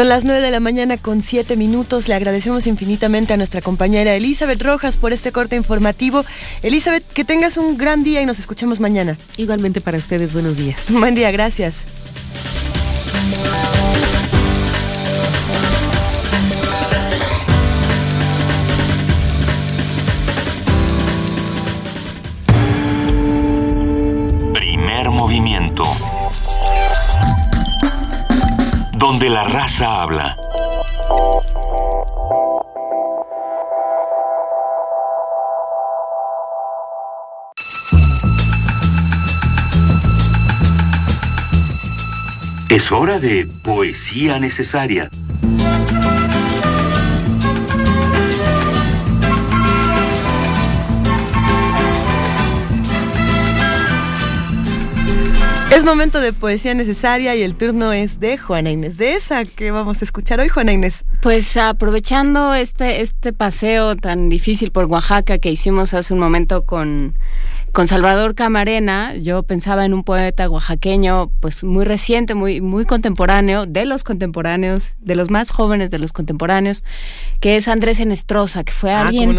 Son 0.00 0.08
las 0.08 0.24
9 0.24 0.40
de 0.40 0.50
la 0.50 0.60
mañana 0.60 0.96
con 0.96 1.20
7 1.20 1.58
minutos. 1.58 2.08
Le 2.08 2.14
agradecemos 2.14 2.66
infinitamente 2.66 3.34
a 3.34 3.36
nuestra 3.36 3.60
compañera 3.60 4.14
Elizabeth 4.14 4.62
Rojas 4.62 4.96
por 4.96 5.12
este 5.12 5.30
corte 5.30 5.56
informativo. 5.56 6.24
Elizabeth, 6.62 7.06
que 7.12 7.22
tengas 7.22 7.58
un 7.58 7.76
gran 7.76 8.02
día 8.02 8.22
y 8.22 8.24
nos 8.24 8.38
escuchamos 8.38 8.80
mañana. 8.80 9.18
Igualmente 9.36 9.82
para 9.82 9.98
ustedes, 9.98 10.32
buenos 10.32 10.56
días. 10.56 10.86
Buen 10.88 11.14
día, 11.14 11.30
gracias. 11.30 11.84
Donde 29.20 29.34
la 29.34 29.44
raza 29.44 30.02
habla. 30.02 30.34
Es 42.70 42.90
hora 42.92 43.18
de 43.18 43.46
poesía 43.62 44.38
necesaria. 44.38 45.10
Es 55.74 55.84
momento 55.84 56.20
de 56.20 56.32
poesía 56.32 56.74
necesaria 56.74 57.36
y 57.36 57.42
el 57.42 57.54
turno 57.54 57.92
es 57.92 58.18
de 58.18 58.36
Juana 58.36 58.70
Inés 58.70 58.96
de 58.96 59.14
esa 59.14 59.44
que 59.44 59.70
vamos 59.70 60.02
a 60.02 60.04
escuchar 60.04 60.40
hoy, 60.40 60.48
Juana 60.48 60.72
Inés. 60.72 61.04
Pues 61.22 61.56
aprovechando 61.56 62.54
este, 62.54 63.02
este 63.02 63.32
paseo 63.32 63.94
tan 63.94 64.28
difícil 64.28 64.72
por 64.72 64.86
Oaxaca 64.86 65.38
que 65.38 65.50
hicimos 65.50 65.94
hace 65.94 66.12
un 66.12 66.18
momento 66.18 66.64
con, 66.66 67.14
con 67.70 67.86
Salvador 67.86 68.34
Camarena, 68.34 69.14
yo 69.14 69.44
pensaba 69.44 69.84
en 69.84 69.94
un 69.94 70.02
poeta 70.02 70.50
oaxaqueño, 70.50 71.30
pues 71.38 71.62
muy 71.62 71.84
reciente, 71.84 72.34
muy, 72.34 72.60
muy 72.60 72.84
contemporáneo, 72.84 73.64
de 73.66 73.84
los 73.84 74.02
contemporáneos, 74.02 74.96
de 74.98 75.14
los 75.14 75.30
más 75.30 75.50
jóvenes 75.50 75.90
de 75.90 76.00
los 76.00 76.12
contemporáneos, 76.12 76.84
que 77.38 77.54
es 77.54 77.68
Andrés 77.68 78.00
Enestrosa, 78.00 78.64
que 78.64 78.72
fue 78.72 78.92
Ah, 78.92 79.06
alguien. 79.06 79.38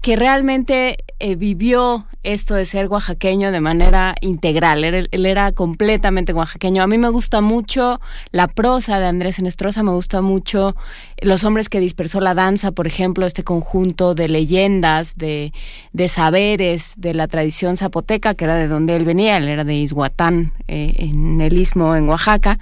Que 0.00 0.16
realmente 0.16 0.98
eh, 1.18 1.36
vivió 1.36 2.06
esto 2.22 2.54
de 2.54 2.64
ser 2.64 2.88
oaxaqueño 2.88 3.50
de 3.50 3.60
manera 3.60 4.14
integral. 4.20 4.84
Él, 4.84 5.08
era 5.26 5.52
completamente 5.52 6.32
oaxaqueño. 6.32 6.82
A 6.82 6.86
mí 6.86 6.98
me 6.98 7.08
gusta 7.08 7.40
mucho 7.40 8.00
la 8.30 8.48
prosa 8.48 8.98
de 8.98 9.06
Andrés 9.06 9.38
Enestrosa, 9.38 9.82
me 9.82 9.92
gusta 9.92 10.20
mucho 10.20 10.74
Los 11.22 11.44
hombres 11.44 11.68
que 11.68 11.80
dispersó 11.80 12.20
la 12.20 12.34
danza, 12.34 12.72
por 12.72 12.86
ejemplo, 12.86 13.26
este 13.26 13.44
conjunto 13.44 14.14
de 14.14 14.28
leyendas, 14.28 15.16
de, 15.16 15.52
de 15.92 16.08
saberes 16.08 16.94
de 16.96 17.14
la 17.14 17.28
tradición 17.28 17.76
zapoteca, 17.76 18.34
que 18.34 18.44
era 18.44 18.56
de 18.56 18.68
donde 18.68 18.96
él 18.96 19.04
venía, 19.04 19.36
él 19.36 19.48
era 19.48 19.64
de 19.64 19.74
Izhuatán, 19.74 20.52
eh, 20.68 20.94
en 20.98 21.40
el 21.40 21.56
Istmo, 21.56 21.94
en 21.94 22.08
Oaxaca. 22.08 22.58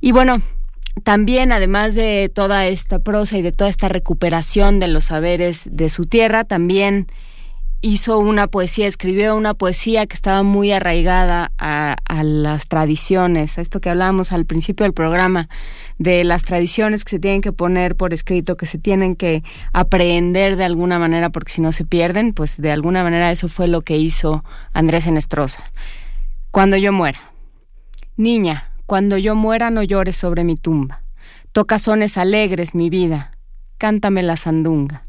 Y 0.00 0.12
bueno, 0.12 0.42
también, 1.02 1.52
además 1.52 1.94
de 1.94 2.30
toda 2.34 2.66
esta 2.66 2.98
prosa 2.98 3.38
y 3.38 3.42
de 3.42 3.52
toda 3.52 3.70
esta 3.70 3.88
recuperación 3.88 4.80
de 4.80 4.88
los 4.88 5.06
saberes 5.06 5.68
de 5.70 5.88
su 5.88 6.06
tierra, 6.06 6.44
también 6.44 7.08
hizo 7.82 8.18
una 8.18 8.48
poesía, 8.48 8.86
escribió 8.86 9.36
una 9.36 9.54
poesía 9.54 10.06
que 10.06 10.14
estaba 10.14 10.42
muy 10.42 10.72
arraigada 10.72 11.52
a, 11.58 11.96
las 12.22 12.66
tradiciones, 12.66 13.58
a 13.58 13.60
esto 13.60 13.80
que 13.80 13.90
hablábamos 13.90 14.32
al 14.32 14.46
principio 14.46 14.84
del 14.84 14.94
programa, 14.94 15.48
de 15.98 16.24
las 16.24 16.42
tradiciones 16.44 17.04
que 17.04 17.10
se 17.10 17.18
tienen 17.18 17.42
que 17.42 17.52
poner 17.52 17.94
por 17.94 18.14
escrito, 18.14 18.56
que 18.56 18.66
se 18.66 18.78
tienen 18.78 19.14
que 19.14 19.44
aprender 19.72 20.56
de 20.56 20.64
alguna 20.64 20.98
manera, 20.98 21.30
porque 21.30 21.52
si 21.52 21.60
no 21.60 21.72
se 21.72 21.84
pierden, 21.84 22.32
pues 22.32 22.56
de 22.56 22.72
alguna 22.72 23.04
manera 23.04 23.30
eso 23.30 23.48
fue 23.48 23.68
lo 23.68 23.82
que 23.82 23.98
hizo 23.98 24.44
Andrés 24.72 25.06
Enestrosa. 25.06 25.62
Cuando 26.50 26.76
yo 26.76 26.92
muera. 26.92 27.20
Niña, 28.16 28.70
cuando 28.86 29.18
yo 29.18 29.34
muera 29.34 29.70
no 29.70 29.82
llores 29.82 30.16
sobre 30.16 30.44
mi 30.44 30.56
tumba. 30.56 31.02
Toca 31.52 31.78
sones 31.78 32.16
alegres, 32.16 32.74
mi 32.74 32.88
vida. 32.88 33.32
Cántame 33.78 34.22
la 34.22 34.36
sandunga. 34.36 35.02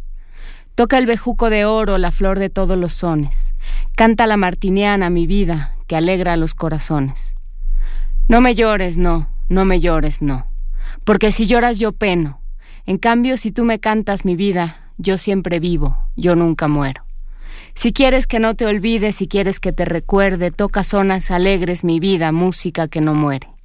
Toca 0.76 0.98
el 0.98 1.06
bejuco 1.06 1.50
de 1.50 1.66
oro, 1.66 1.98
la 1.98 2.12
flor 2.12 2.40
de 2.40 2.50
todos 2.50 2.78
los 2.78 2.94
sones. 2.94 3.54
Canta 3.96 4.28
la 4.28 4.38
martiniana, 4.38 5.10
mi 5.10 5.28
vida, 5.28 5.76
que 5.88 5.96
alegra 5.96 6.38
los 6.38 6.56
corazones. 6.56 7.36
No 8.28 8.42
me 8.42 8.56
llores, 8.56 8.98
no, 8.98 9.30
no 9.50 9.64
me 9.64 9.80
llores, 9.80 10.22
no. 10.22 10.48
Porque 11.04 11.32
si 11.32 11.48
lloras 11.48 11.80
yo 11.80 11.92
peno. 11.92 12.42
En 12.86 12.98
cambio, 12.98 13.38
si 13.38 13.52
tú 13.52 13.64
me 13.64 13.80
cantas 13.80 14.26
mi 14.26 14.36
vida, 14.36 14.92
yo 14.98 15.18
siempre 15.18 15.60
vivo, 15.60 15.98
yo 16.16 16.36
nunca 16.36 16.68
muero. 16.68 17.04
Si 17.74 17.94
quieres 17.94 18.26
que 18.26 18.40
no 18.40 18.56
te 18.56 18.66
olvides, 18.66 19.18
si 19.18 19.28
quieres 19.28 19.60
que 19.60 19.72
te 19.72 19.86
recuerde, 19.86 20.52
toca 20.52 20.84
zonas 20.84 21.30
alegres 21.30 21.84
mi 21.84 22.00
vida, 22.00 22.32
música 22.32 22.88
que 22.88 23.02
no 23.02 23.14
muere. 23.14 23.57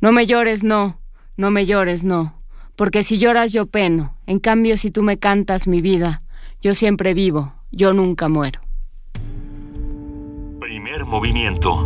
No 0.00 0.12
me 0.12 0.26
llores, 0.26 0.64
no, 0.64 0.98
no 1.36 1.50
me 1.50 1.66
llores, 1.66 2.04
no. 2.04 2.34
Porque 2.76 3.02
si 3.02 3.18
lloras 3.18 3.52
yo 3.52 3.66
peno. 3.66 4.14
En 4.26 4.38
cambio, 4.38 4.76
si 4.76 4.90
tú 4.90 5.02
me 5.02 5.18
cantas 5.18 5.66
mi 5.66 5.80
vida, 5.80 6.22
yo 6.60 6.74
siempre 6.74 7.14
vivo, 7.14 7.54
yo 7.70 7.92
nunca 7.92 8.28
muero. 8.28 8.60
Primer 10.60 11.04
movimiento. 11.04 11.82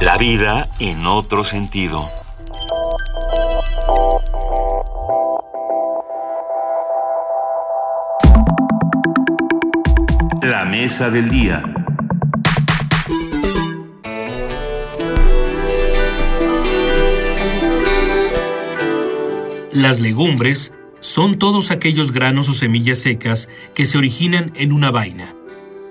La 0.00 0.16
vida 0.16 0.70
en 0.78 1.06
otro 1.06 1.44
sentido. 1.44 2.08
La 10.42 10.64
mesa 10.64 11.10
del 11.10 11.28
día. 11.28 11.62
Las 19.72 20.00
legumbres 20.00 20.72
son 20.98 21.38
todos 21.38 21.70
aquellos 21.70 22.10
granos 22.10 22.48
o 22.48 22.52
semillas 22.52 22.98
secas 22.98 23.48
que 23.72 23.84
se 23.84 23.98
originan 23.98 24.52
en 24.56 24.72
una 24.72 24.90
vaina. 24.90 25.36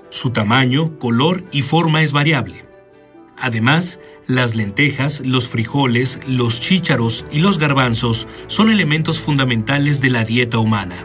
Su 0.10 0.32
tamaño, 0.32 1.00
color 1.00 1.46
y 1.54 1.62
forma 1.62 2.02
es 2.02 2.12
variable. 2.12 2.66
Además, 3.38 4.02
las 4.28 4.58
lentejas, 4.58 5.22
los 5.26 5.48
frijoles, 5.48 6.20
los 6.28 6.60
chícharos 6.60 7.26
y 7.32 7.40
los 7.40 7.58
garbanzos 7.58 8.28
son 8.48 8.70
elementos 8.70 9.22
fundamentales 9.22 10.02
de 10.02 10.10
la 10.10 10.26
dieta 10.26 10.58
humana. 10.58 10.98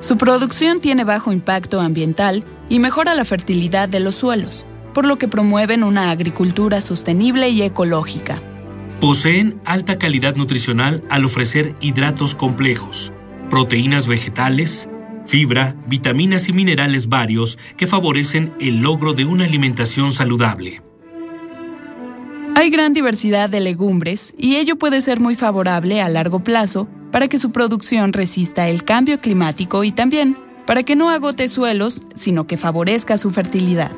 Su 0.00 0.16
producción 0.16 0.80
tiene 0.80 1.04
bajo 1.04 1.30
impacto 1.30 1.78
ambiental 1.78 2.42
y 2.70 2.78
mejora 2.78 3.14
la 3.14 3.26
fertilidad 3.26 3.86
de 3.86 4.00
los 4.00 4.16
suelos, 4.16 4.64
por 4.94 5.04
lo 5.04 5.18
que 5.18 5.28
promueven 5.28 5.84
una 5.84 6.10
agricultura 6.10 6.80
sostenible 6.80 7.50
y 7.50 7.60
ecológica. 7.60 8.40
Poseen 9.04 9.60
alta 9.66 9.98
calidad 9.98 10.34
nutricional 10.34 11.04
al 11.10 11.26
ofrecer 11.26 11.74
hidratos 11.82 12.34
complejos, 12.34 13.12
proteínas 13.50 14.06
vegetales, 14.06 14.88
fibra, 15.26 15.76
vitaminas 15.86 16.48
y 16.48 16.54
minerales 16.54 17.10
varios 17.10 17.58
que 17.76 17.86
favorecen 17.86 18.54
el 18.60 18.80
logro 18.80 19.12
de 19.12 19.26
una 19.26 19.44
alimentación 19.44 20.14
saludable. 20.14 20.80
Hay 22.54 22.70
gran 22.70 22.94
diversidad 22.94 23.50
de 23.50 23.60
legumbres 23.60 24.32
y 24.38 24.56
ello 24.56 24.76
puede 24.76 25.02
ser 25.02 25.20
muy 25.20 25.34
favorable 25.34 26.00
a 26.00 26.08
largo 26.08 26.42
plazo 26.42 26.88
para 27.12 27.28
que 27.28 27.36
su 27.36 27.52
producción 27.52 28.14
resista 28.14 28.70
el 28.70 28.84
cambio 28.84 29.18
climático 29.18 29.84
y 29.84 29.92
también 29.92 30.34
para 30.64 30.82
que 30.82 30.96
no 30.96 31.10
agote 31.10 31.48
suelos, 31.48 32.00
sino 32.14 32.46
que 32.46 32.56
favorezca 32.56 33.18
su 33.18 33.30
fertilidad 33.30 33.92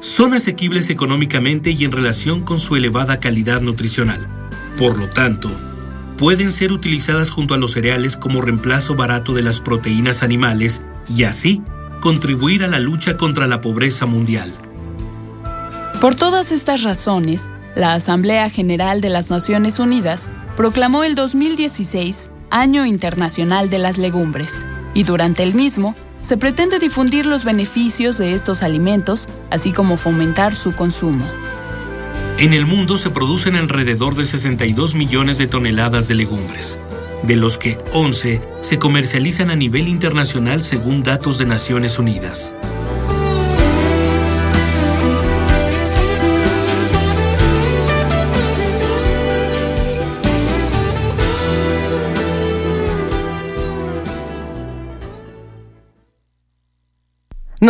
son 0.00 0.34
asequibles 0.34 0.90
económicamente 0.90 1.70
y 1.70 1.84
en 1.84 1.92
relación 1.92 2.42
con 2.42 2.58
su 2.58 2.76
elevada 2.76 3.20
calidad 3.20 3.60
nutricional. 3.60 4.26
Por 4.78 4.98
lo 4.98 5.08
tanto, 5.08 5.50
pueden 6.16 6.52
ser 6.52 6.72
utilizadas 6.72 7.30
junto 7.30 7.54
a 7.54 7.58
los 7.58 7.72
cereales 7.72 8.16
como 8.16 8.40
reemplazo 8.40 8.94
barato 8.94 9.34
de 9.34 9.42
las 9.42 9.60
proteínas 9.60 10.22
animales 10.22 10.82
y 11.08 11.24
así 11.24 11.62
contribuir 12.00 12.64
a 12.64 12.68
la 12.68 12.78
lucha 12.78 13.16
contra 13.16 13.46
la 13.46 13.60
pobreza 13.60 14.06
mundial. 14.06 14.52
Por 16.00 16.14
todas 16.14 16.50
estas 16.50 16.82
razones, 16.82 17.48
la 17.76 17.92
Asamblea 17.92 18.48
General 18.48 19.00
de 19.00 19.10
las 19.10 19.30
Naciones 19.30 19.78
Unidas 19.78 20.28
proclamó 20.56 21.04
el 21.04 21.14
2016 21.14 22.30
Año 22.50 22.86
Internacional 22.86 23.70
de 23.70 23.78
las 23.78 23.98
Legumbres 23.98 24.64
y 24.94 25.04
durante 25.04 25.42
el 25.42 25.54
mismo 25.54 25.94
se 26.22 26.36
pretende 26.36 26.78
difundir 26.78 27.26
los 27.26 27.44
beneficios 27.44 28.18
de 28.18 28.34
estos 28.34 28.62
alimentos, 28.62 29.26
así 29.50 29.72
como 29.72 29.96
fomentar 29.96 30.54
su 30.54 30.72
consumo. 30.72 31.24
En 32.38 32.54
el 32.54 32.64
mundo 32.64 32.96
se 32.96 33.10
producen 33.10 33.56
alrededor 33.56 34.14
de 34.14 34.24
62 34.24 34.94
millones 34.94 35.38
de 35.38 35.46
toneladas 35.46 36.08
de 36.08 36.14
legumbres, 36.14 36.78
de 37.22 37.36
los 37.36 37.58
que 37.58 37.78
11 37.92 38.40
se 38.62 38.78
comercializan 38.78 39.50
a 39.50 39.56
nivel 39.56 39.88
internacional 39.88 40.62
según 40.62 41.02
datos 41.02 41.36
de 41.36 41.44
Naciones 41.44 41.98
Unidas. 41.98 42.56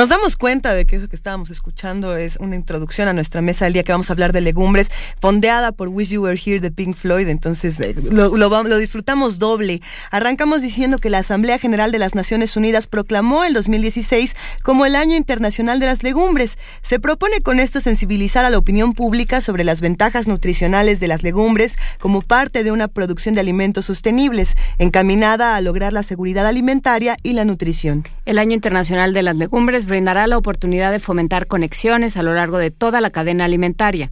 Nos 0.00 0.08
damos 0.08 0.38
cuenta 0.38 0.74
de 0.74 0.86
que 0.86 0.96
eso 0.96 1.08
que 1.10 1.14
estábamos 1.14 1.50
escuchando 1.50 2.16
es 2.16 2.38
una 2.40 2.56
introducción 2.56 3.06
a 3.06 3.12
nuestra 3.12 3.42
mesa 3.42 3.66
del 3.66 3.74
día 3.74 3.82
que 3.82 3.92
vamos 3.92 4.08
a 4.08 4.14
hablar 4.14 4.32
de 4.32 4.40
legumbres, 4.40 4.90
fondeada 5.20 5.72
por 5.72 5.88
Wish 5.88 6.08
You 6.08 6.22
Were 6.22 6.40
Here 6.42 6.58
de 6.58 6.70
Pink 6.70 6.96
Floyd, 6.96 7.28
entonces 7.28 7.78
eh, 7.80 7.94
lo, 8.10 8.78
disfrutamos 8.78 9.38
doble. 9.38 9.82
Arrancamos 10.10 10.62
diciendo 10.62 10.96
que 10.96 11.10
la 11.10 11.18
Asamblea 11.18 11.58
General 11.58 11.92
de 11.92 11.98
las 11.98 12.14
Naciones 12.14 12.56
Unidas 12.56 12.86
proclamó 12.86 13.44
el 13.44 13.52
2016 13.52 14.36
como 14.62 14.86
el 14.86 14.96
Año 14.96 15.16
Internacional 15.16 15.78
de 15.80 15.84
las 15.84 16.02
Legumbres. 16.02 16.56
Se 16.80 16.98
propone 16.98 17.42
con 17.42 17.60
esto 17.60 17.82
sensibilizar 17.82 18.46
a 18.46 18.50
la 18.50 18.56
opinión 18.56 18.94
pública 18.94 19.42
sobre 19.42 19.64
las 19.64 19.82
ventajas 19.82 20.26
nutricionales 20.26 20.98
de 21.00 21.08
las 21.08 21.22
legumbres 21.22 21.76
como 21.98 22.22
parte 22.22 22.64
de 22.64 22.72
una 22.72 22.88
producción 22.88 23.34
de 23.34 23.42
alimentos 23.42 23.84
sostenibles, 23.84 24.56
encaminada 24.78 25.56
a 25.56 25.60
lograr 25.60 25.92
la 25.92 26.04
seguridad 26.04 26.46
alimentaria 26.46 27.18
y 27.22 27.34
la 27.34 27.44
nutrición. 27.44 28.04
El 28.24 28.38
Año 28.38 28.54
Internacional 28.54 29.12
de 29.12 29.22
las 29.22 29.36
Legumbres 29.36 29.89
brindará 29.90 30.26
la 30.26 30.38
oportunidad 30.38 30.90
de 30.90 30.98
fomentar 30.98 31.46
conexiones 31.46 32.16
a 32.16 32.22
lo 32.22 32.34
largo 32.34 32.56
de 32.56 32.70
toda 32.70 33.02
la 33.02 33.10
cadena 33.10 33.44
alimentaria 33.44 34.10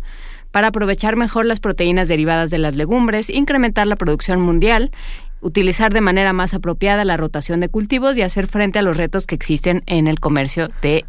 para 0.51 0.69
aprovechar 0.69 1.17
mejor 1.17 1.47
las 1.47 1.61
proteínas 1.61 2.09
derivadas 2.09 2.51
de 2.51 2.59
las 2.59 2.77
legumbres, 2.77 3.31
incrementar 3.31 3.87
la 3.87 3.97
producción 3.97 4.41
mundial, 4.41 4.91
utilizar 5.41 5.93
de 5.93 6.01
manera 6.01 6.33
más 6.33 6.55
apropiada 6.55 7.05
la 7.05 7.17
rotación 7.17 7.61
de 7.61 7.69
cultivos 7.69 8.19
y 8.19 8.23
hacer 8.23 8.47
frente 8.47 8.79
a 8.79 8.83
los 8.83 8.97
retos 8.97 9.27
que 9.27 9.35
existen 9.35 9.83
en 9.87 10.07
el 10.07 10.21
comercio 10.21 10.69
de 10.83 11.05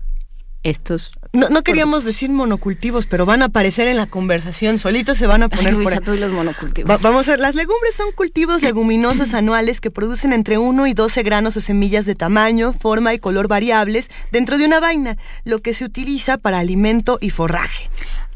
estos. 0.64 1.12
No, 1.32 1.50
no 1.50 1.62
queríamos 1.62 2.04
decir 2.04 2.30
monocultivos, 2.30 3.06
pero 3.06 3.26
van 3.26 3.42
a 3.42 3.46
aparecer 3.46 3.88
en 3.88 3.98
la 3.98 4.08
conversación, 4.08 4.80
solitos 4.80 5.18
se 5.18 5.28
van 5.28 5.44
a 5.44 5.50
poner 5.50 5.68
Ay, 5.68 5.74
Luisa, 5.74 5.96
por... 5.96 6.04
tú 6.04 6.14
y 6.14 6.20
los 6.20 6.32
monocultivos. 6.32 6.90
Va, 6.90 6.98
vamos 6.98 7.28
a 7.28 7.32
ver, 7.32 7.40
las 7.40 7.56
legumbres 7.56 7.96
son 7.96 8.12
cultivos 8.12 8.62
leguminosos 8.62 9.34
anuales 9.34 9.80
que 9.80 9.92
producen 9.92 10.34
entre 10.34 10.58
1 10.58 10.88
y 10.88 10.94
12 10.94 11.24
granos 11.24 11.56
o 11.56 11.62
semillas 11.62 12.06
de 12.06 12.16
tamaño, 12.16 12.74
forma 12.74 13.14
y 13.14 13.20
color 13.20 13.48
variables 13.48 14.10
dentro 14.32 14.58
de 14.58 14.66
una 14.66 14.80
vaina, 14.80 15.18
lo 15.44 15.60
que 15.60 15.74
se 15.74 15.86
utiliza 15.86 16.38
para 16.38 16.60
alimento 16.60 17.20
y 17.22 17.30
forraje. 17.30 17.90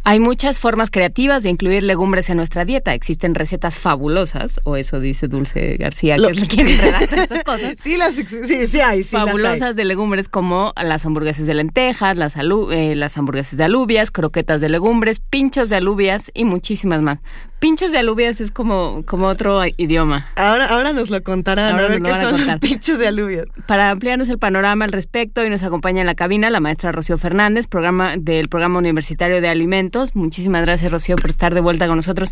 Hay 0.06 0.20
muchas 0.20 0.60
formas 0.60 0.92
creativas 0.92 1.44
de 1.44 1.50
incluir 1.50 1.82
legumbres 1.82 2.30
en 2.30 2.36
nuestra 2.36 2.66
dieta. 2.66 2.94
Existen 2.94 3.36
recetas 3.36 3.80
fabulosas, 3.80 4.60
o 4.66 4.76
eso 4.76 5.00
dice 5.00 5.30
Dulce 5.30 5.78
García, 5.78 6.18
que 6.18 6.28
es 6.28 6.48
quien 6.50 6.68
redacta 6.68 7.24
estas 7.24 7.44
cosas. 7.46 7.78
Sí, 7.82 7.96
las, 7.96 8.14
sí, 8.14 8.68
sí 8.68 8.82
hay. 8.82 9.04
Sí 9.04 9.10
fabulosas 9.10 9.60
las 9.60 9.70
hay. 9.70 9.76
de 9.76 9.86
legumbres 9.86 10.28
como 10.28 10.74
las 10.82 11.06
hamburguesas 11.06 11.48
de 11.48 11.54
lentejas, 11.54 12.18
las, 12.18 12.36
alu 12.36 12.70
eh, 12.72 12.96
las 12.96 13.18
hamburguesas 13.18 13.58
de 13.58 13.64
alubias, 13.64 14.12
croquetas 14.12 14.60
de 14.60 14.68
legumbres, 14.68 15.22
pinchos 15.22 15.70
de 15.70 15.78
alubias 15.78 16.32
y 16.34 16.44
muchísimas 16.44 17.02
más. 17.02 17.20
Pinchos 17.64 17.94
de 17.94 17.98
alubias 17.98 18.42
es 18.42 18.52
como, 18.52 19.04
como 19.06 19.28
otro 19.28 19.62
idioma. 19.78 20.28
Ahora, 20.36 20.66
ahora 20.66 20.92
nos 20.92 21.10
lo 21.10 21.24
contarán, 21.24 21.72
Ahora 21.72 21.86
a 21.86 21.88
ver 21.88 22.02
qué 22.02 22.10
son 22.10 22.32
los 22.34 22.56
pinchos 22.60 23.00
de 23.00 23.08
alubias. 23.08 23.46
Para 23.68 23.90
ampliarnos 23.90 24.28
el 24.28 24.38
panorama 24.38 24.84
al 24.84 24.92
respecto, 24.92 25.46
y 25.46 25.50
nos 25.50 25.64
acompaña 25.64 26.02
en 26.02 26.08
la 26.08 26.14
cabina 26.14 26.50
la 26.50 26.60
maestra 26.60 26.92
Rocío 26.92 27.18
Fernández, 27.18 27.68
programa 27.68 28.18
del 28.18 28.50
Programa 28.50 28.80
Universitario 28.80 29.40
de 29.40 29.48
Alimentos. 29.48 30.14
Muchísimas 30.14 30.66
gracias, 30.66 30.92
Rocío, 30.92 31.16
por 31.16 31.30
estar 31.30 31.54
de 31.54 31.62
vuelta 31.62 31.88
con 31.88 31.96
nosotros. 31.96 32.32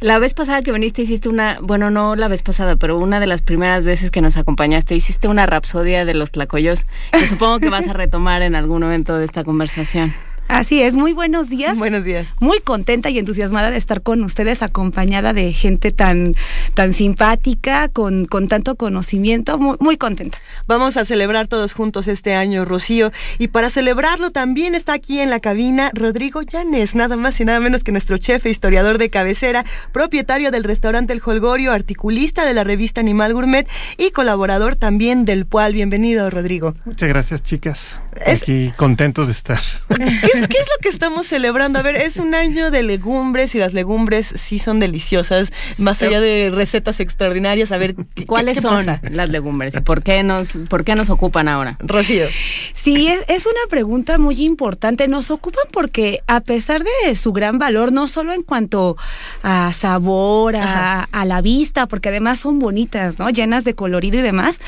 La 0.00 0.18
vez 0.18 0.34
pasada 0.34 0.62
que 0.62 0.72
viniste 0.72 1.02
hiciste 1.02 1.28
una, 1.28 1.58
bueno, 1.62 1.92
no 1.92 2.16
la 2.16 2.26
vez 2.26 2.42
pasada, 2.42 2.74
pero 2.74 2.98
una 2.98 3.20
de 3.20 3.28
las 3.28 3.40
primeras 3.40 3.84
veces 3.84 4.10
que 4.10 4.20
nos 4.20 4.36
acompañaste, 4.36 4.96
hiciste 4.96 5.28
una 5.28 5.46
rapsodia 5.46 6.04
de 6.04 6.14
los 6.14 6.32
tlacoyos, 6.32 6.86
que 7.12 7.28
supongo 7.28 7.60
que 7.60 7.68
vas 7.68 7.86
a 7.86 7.92
retomar 7.92 8.42
en 8.42 8.56
algún 8.56 8.82
momento 8.82 9.16
de 9.16 9.26
esta 9.26 9.44
conversación. 9.44 10.12
Así 10.52 10.82
es, 10.82 10.94
muy 10.94 11.14
buenos 11.14 11.48
días. 11.48 11.78
Buenos 11.78 12.04
días. 12.04 12.26
Muy 12.38 12.60
contenta 12.60 13.08
y 13.08 13.18
entusiasmada 13.18 13.70
de 13.70 13.78
estar 13.78 14.02
con 14.02 14.22
ustedes, 14.22 14.62
acompañada 14.62 15.32
de 15.32 15.50
gente 15.54 15.92
tan, 15.92 16.36
tan 16.74 16.92
simpática, 16.92 17.88
con, 17.88 18.26
con 18.26 18.48
tanto 18.48 18.74
conocimiento, 18.76 19.56
muy, 19.56 19.78
muy 19.80 19.96
contenta. 19.96 20.38
Vamos 20.66 20.98
a 20.98 21.06
celebrar 21.06 21.48
todos 21.48 21.72
juntos 21.72 22.06
este 22.06 22.34
año, 22.34 22.66
Rocío. 22.66 23.12
Y 23.38 23.48
para 23.48 23.70
celebrarlo 23.70 24.30
también 24.30 24.74
está 24.74 24.92
aquí 24.92 25.20
en 25.20 25.30
la 25.30 25.40
cabina 25.40 25.90
Rodrigo 25.94 26.42
Llanes, 26.42 26.94
nada 26.94 27.16
más 27.16 27.40
y 27.40 27.46
nada 27.46 27.58
menos 27.58 27.82
que 27.82 27.90
nuestro 27.90 28.18
chef 28.18 28.44
e 28.44 28.50
historiador 28.50 28.98
de 28.98 29.08
cabecera, 29.08 29.64
propietario 29.90 30.50
del 30.50 30.64
restaurante 30.64 31.14
El 31.14 31.22
Holgorio, 31.24 31.72
articulista 31.72 32.44
de 32.44 32.52
la 32.52 32.62
revista 32.62 33.00
Animal 33.00 33.32
Gourmet 33.32 33.66
y 33.96 34.10
colaborador 34.10 34.76
también 34.76 35.24
del 35.24 35.46
PUAL. 35.46 35.72
Bienvenido, 35.72 36.28
Rodrigo. 36.28 36.74
Muchas 36.84 37.08
gracias, 37.08 37.42
chicas. 37.42 38.02
Aquí 38.26 38.70
contentos 38.76 39.28
de 39.28 39.32
estar. 39.32 39.60
¿Qué 39.88 40.38
es, 40.38 40.41
qué 40.48 40.58
es 40.58 40.66
lo 40.66 40.78
que 40.80 40.88
estamos 40.88 41.26
celebrando? 41.26 41.78
A 41.78 41.82
ver, 41.82 41.96
es 41.96 42.16
un 42.16 42.34
año 42.34 42.70
de 42.70 42.82
legumbres 42.82 43.54
y 43.54 43.58
las 43.58 43.72
legumbres 43.72 44.26
sí 44.36 44.58
son 44.58 44.78
deliciosas, 44.80 45.52
más 45.78 46.02
allá 46.02 46.20
de 46.20 46.50
recetas 46.52 47.00
extraordinarias. 47.00 47.72
A 47.72 47.78
ver, 47.78 47.94
¿qué- 48.14 48.26
¿Cuáles 48.26 48.56
qué 48.56 48.62
son 48.62 48.86
pasa? 48.86 49.00
las 49.10 49.28
legumbres 49.30 49.74
y 49.76 49.80
por 49.80 50.02
qué 50.02 50.22
nos, 50.22 50.52
por 50.68 50.84
qué 50.84 50.94
nos 50.94 51.10
ocupan 51.10 51.48
ahora? 51.48 51.76
Rocío. 51.80 52.26
Sí, 52.74 53.08
es, 53.08 53.20
es 53.28 53.46
una 53.46 53.60
pregunta 53.68 54.18
muy 54.18 54.42
importante. 54.42 55.08
Nos 55.08 55.30
ocupan 55.30 55.64
porque 55.72 56.20
a 56.26 56.40
pesar 56.40 56.82
de 57.06 57.16
su 57.16 57.32
gran 57.32 57.58
valor, 57.58 57.92
no 57.92 58.08
solo 58.08 58.32
en 58.32 58.42
cuanto 58.42 58.96
a 59.42 59.72
sabor, 59.72 60.56
a, 60.56 61.04
a 61.04 61.24
la 61.24 61.40
vista, 61.40 61.86
porque 61.86 62.08
además 62.08 62.40
son 62.40 62.58
bonitas, 62.58 63.18
¿no? 63.18 63.30
Llenas 63.30 63.64
de 63.64 63.74
colorido 63.74 64.18
y 64.18 64.22
demás, 64.22 64.58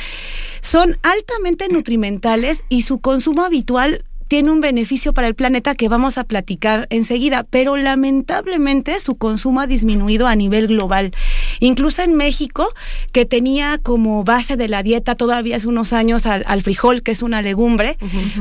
son 0.61 0.99
altamente 1.03 1.69
nutrimentales 1.69 2.63
y 2.69 2.83
su 2.83 3.01
consumo 3.01 3.43
habitual 3.45 4.05
tiene 4.29 4.51
un 4.51 4.61
beneficio 4.61 5.13
para 5.13 5.27
el 5.27 5.35
planeta 5.35 5.75
que 5.75 5.89
vamos 5.89 6.19
a 6.19 6.25
platicar 6.25 6.87
enseguida, 6.91 7.45
pero 7.49 7.77
lamentablemente 7.77 8.99
su 9.01 9.17
consumo 9.17 9.61
ha 9.61 9.67
disminuido 9.67 10.27
a 10.27 10.35
nivel 10.35 10.69
global. 10.69 11.13
Incluso 11.61 12.03
en 12.03 12.15
México, 12.17 12.73
que 13.13 13.27
tenía 13.27 13.79
como 13.79 14.25
base 14.25 14.57
de 14.57 14.69
la 14.69 14.83
dieta 14.83 15.15
todavía 15.15 15.57
hace 15.57 15.69
unos 15.69 15.93
años 15.93 16.27
al, 16.27 16.45
al 16.47 16.63
frijol, 16.63 17.03
que 17.03 17.13
es 17.13 17.23
una 17.23 17.43
legumbre, 17.43 17.97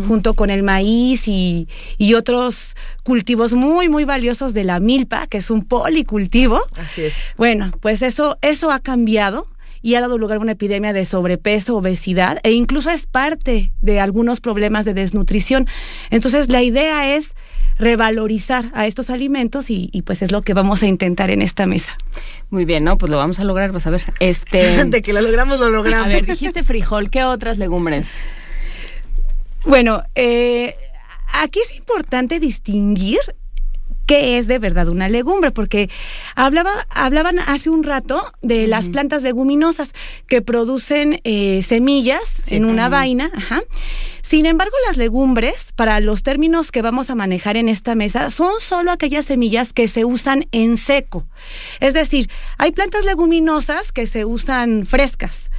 junto 0.08 0.34
con 0.34 0.50
el 0.50 0.64
maíz 0.64 1.28
y, 1.28 1.68
y 1.98 2.14
otros 2.14 2.76
cultivos 3.04 3.54
muy, 3.54 3.90
muy 3.90 4.06
valiosos 4.06 4.54
de 4.54 4.64
la 4.64 4.80
milpa, 4.80 5.28
que 5.28 5.38
es 5.38 5.50
un 5.50 5.66
policultivo. 5.66 6.62
Así 6.78 7.02
es. 7.02 7.16
Bueno, 7.38 7.72
pues 7.82 8.02
eso, 8.02 8.38
eso 8.42 8.72
ha 8.72 8.80
cambiado 8.80 9.48
y 9.84 9.96
ha 9.96 10.02
dado 10.02 10.18
lugar 10.18 10.38
a 10.38 10.40
una 10.42 10.54
epidemia 10.54 10.94
de 10.94 11.06
sobrepeso, 11.06 11.78
obesidad 11.78 12.40
e 12.42 12.54
incluso 12.54 12.90
es 12.90 13.06
parte 13.06 13.72
de 13.82 14.00
algunos 14.00 14.40
problemas 14.40 14.86
de 14.86 14.96
desnutrición. 14.96 15.68
Entonces 16.10 16.50
la 16.50 16.64
idea 16.64 17.16
es 17.16 17.36
revalorizar 17.78 18.72
a 18.74 18.88
estos 18.88 19.10
alimentos 19.10 19.70
y, 19.70 19.90
y, 19.92 20.04
pues 20.04 20.22
es 20.22 20.32
lo 20.32 20.42
que 20.42 20.54
vamos 20.54 20.84
a 20.84 20.88
intentar 20.88 21.30
en 21.32 21.42
esta 21.42 21.66
mesa. 21.66 21.98
Muy 22.50 22.66
bien, 22.66 22.84
¿no? 22.84 22.98
Pues 22.98 23.12
lo 23.12 23.18
vamos 23.18 23.40
a 23.40 23.44
lograr, 23.44 23.72
vas 23.72 23.86
a 23.86 23.90
ver. 23.90 24.04
Este, 24.20 24.86
de 24.86 25.02
que 25.02 25.12
lo 25.12 25.22
logramos, 25.22 25.60
lo 25.60 25.70
logramos. 25.70 26.06
A 26.06 26.10
ver, 26.10 26.26
dijiste 26.26 26.64
frijol, 26.64 27.10
¿qué 27.10 27.24
otras 27.24 27.58
legumbres? 27.58 28.16
Bueno, 29.66 30.04
eh, 30.16 30.76
aquí 31.34 31.60
es 31.60 31.76
importante 31.76 32.40
distinguir 32.40 33.20
qué 34.14 34.38
es 34.38 34.46
de 34.46 34.60
verdad 34.60 34.90
una 34.90 35.10
legumbre, 35.10 35.50
porque 35.50 35.90
hablaba, 36.36 36.70
hablaban 36.92 37.40
hace 37.40 37.72
un 37.72 37.84
rato 37.84 38.32
de 38.44 38.68
las 38.68 38.90
plantas 38.90 39.24
leguminosas 39.24 39.90
que 40.28 40.44
producen 40.44 41.20
eh, 41.24 41.64
semillas 41.64 42.22
Sí. 42.44 42.58
en 42.58 42.66
una 42.66 42.90
vaina. 42.90 43.32
Ajá. 43.36 43.62
Sin 44.22 44.46
embargo, 44.46 44.76
las 44.88 44.98
legumbres, 44.98 45.74
para 45.76 46.00
los 46.00 46.22
términos 46.22 46.72
que 46.72 46.84
vamos 46.84 47.10
a 47.10 47.16
manejar 47.16 47.58
en 47.58 47.70
esta 47.70 47.96
mesa, 47.96 48.30
son 48.30 48.60
solo 48.60 48.92
aquellas 48.92 49.26
semillas 49.26 49.74
que 49.74 49.88
se 49.88 50.06
usan 50.06 50.46
en 50.52 50.78
seco. 50.78 51.26
Es 51.80 51.96
decir, 51.96 52.30
hay 52.60 52.72
plantas 52.72 53.06
leguminosas 53.06 53.92
que 53.92 54.06
se 54.06 54.26
usan 54.26 54.86
frescas 54.86 55.50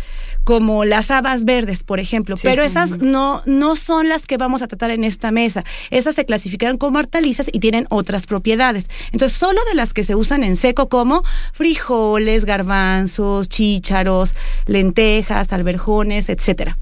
como 0.44 0.84
las 0.84 1.10
habas 1.10 1.44
verdes, 1.44 1.82
por 1.82 1.98
ejemplo, 2.00 2.36
Sí. 2.36 2.46
pero 2.46 2.62
esas 2.62 2.90
no, 2.90 3.42
no 3.46 3.76
son 3.76 4.08
las 4.08 4.26
que 4.26 4.36
vamos 4.36 4.62
a 4.62 4.68
tratar 4.68 4.90
en 4.90 5.02
esta 5.04 5.30
mesa. 5.30 5.64
Esas 5.90 6.14
se 6.14 6.24
clasifican 6.24 6.76
como 6.78 6.98
hortalizas 6.98 7.46
y 7.52 7.60
tienen 7.60 7.86
otras 7.90 8.26
propiedades. 8.26 8.88
Entonces, 9.12 9.36
solo 9.36 9.60
de 9.70 9.74
las 9.74 9.92
que 9.94 10.04
se 10.04 10.14
usan 10.14 10.44
en 10.44 10.56
seco 10.56 10.88
como 10.88 11.22
frijoles, 11.52 12.44
garbanzos, 12.44 13.48
chícharos, 13.48 14.34
lentejas, 14.66 15.52
alberjones, 15.52 16.28
etcétera. 16.28 16.76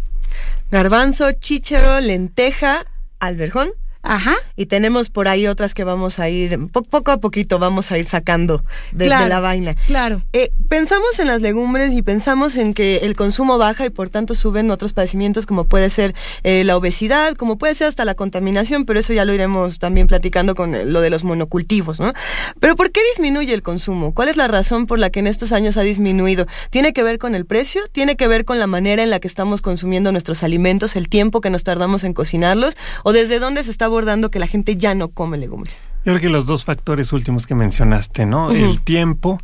Garbanzo, 0.70 1.32
chícharo, 1.32 2.00
lenteja, 2.00 2.84
alberjón. 3.20 3.70
Ajá. 4.02 4.34
Y 4.56 4.66
tenemos 4.66 5.10
por 5.10 5.28
ahí 5.28 5.46
otras 5.46 5.74
que 5.74 5.84
vamos 5.84 6.18
a 6.18 6.28
ir, 6.28 6.58
po- 6.72 6.82
poco 6.82 7.10
a 7.12 7.18
poquito 7.18 7.58
vamos 7.58 7.92
a 7.92 7.98
ir 7.98 8.04
sacando 8.04 8.64
de, 8.92 9.08
la 9.08 9.40
vaina. 9.40 9.74
Claro. 9.86 10.22
Eh, 10.32 10.50
pensamos 10.68 11.18
en 11.18 11.28
las 11.28 11.40
legumbres 11.40 11.92
y 11.92 12.02
pensamos 12.02 12.56
en 12.56 12.74
que 12.74 12.96
el 12.98 13.14
consumo 13.16 13.58
baja 13.58 13.86
y 13.86 13.90
por 13.90 14.08
tanto 14.10 14.34
suben 14.34 14.70
otros 14.70 14.92
padecimientos 14.92 15.46
como 15.46 15.64
puede 15.64 15.88
ser 15.90 16.14
eh, 16.42 16.64
la 16.64 16.76
obesidad, 16.76 17.34
como 17.36 17.58
puede 17.58 17.74
ser 17.74 17.86
hasta 17.88 18.04
la 18.04 18.14
contaminación, 18.14 18.84
pero 18.84 18.98
eso 19.00 19.12
ya 19.12 19.24
lo 19.24 19.32
iremos 19.32 19.78
también 19.78 20.06
platicando 20.06 20.54
con 20.54 20.74
eh, 20.74 20.84
lo 20.84 21.00
de 21.00 21.10
los 21.10 21.22
monocultivos, 21.24 22.00
¿no? 22.00 22.12
Pero 22.58 22.74
¿por 22.76 22.90
qué 22.90 23.00
disminuye 23.14 23.54
el 23.54 23.62
consumo? 23.62 24.12
¿Cuál 24.14 24.28
es 24.28 24.36
la 24.36 24.48
razón 24.48 24.86
por 24.86 24.98
la 24.98 25.10
que 25.10 25.20
en 25.20 25.26
estos 25.28 25.52
años 25.52 25.76
ha 25.76 25.82
disminuido? 25.82 26.46
¿Tiene 26.70 26.92
que 26.92 27.02
ver 27.02 27.18
con 27.18 27.34
el 27.34 27.46
precio? 27.46 27.82
¿Tiene 27.92 28.16
que 28.16 28.26
ver 28.28 28.44
con 28.44 28.58
la 28.58 28.66
manera 28.66 29.02
en 29.02 29.10
la 29.10 29.20
que 29.20 29.28
estamos 29.28 29.62
consumiendo 29.62 30.10
nuestros 30.12 30.42
alimentos, 30.42 30.96
el 30.96 31.08
tiempo 31.08 31.40
que 31.40 31.50
nos 31.50 31.62
tardamos 31.64 32.02
en 32.04 32.14
cocinarlos? 32.14 32.76
¿O 33.04 33.12
desde 33.12 33.38
dónde 33.38 33.62
se 33.64 33.70
está 33.70 33.86
abordando 33.92 34.30
que 34.30 34.38
la 34.38 34.46
gente 34.46 34.76
ya 34.76 34.94
no 34.94 35.08
come 35.08 35.38
legumbres? 35.38 35.74
Yo 36.04 36.12
creo 36.12 36.20
que 36.20 36.28
los 36.28 36.46
dos 36.46 36.64
factores 36.64 37.12
últimos 37.12 37.46
que 37.46 37.54
mencionaste, 37.54 38.26
¿no? 38.26 38.50
El 38.50 38.80
tiempo 38.80 39.38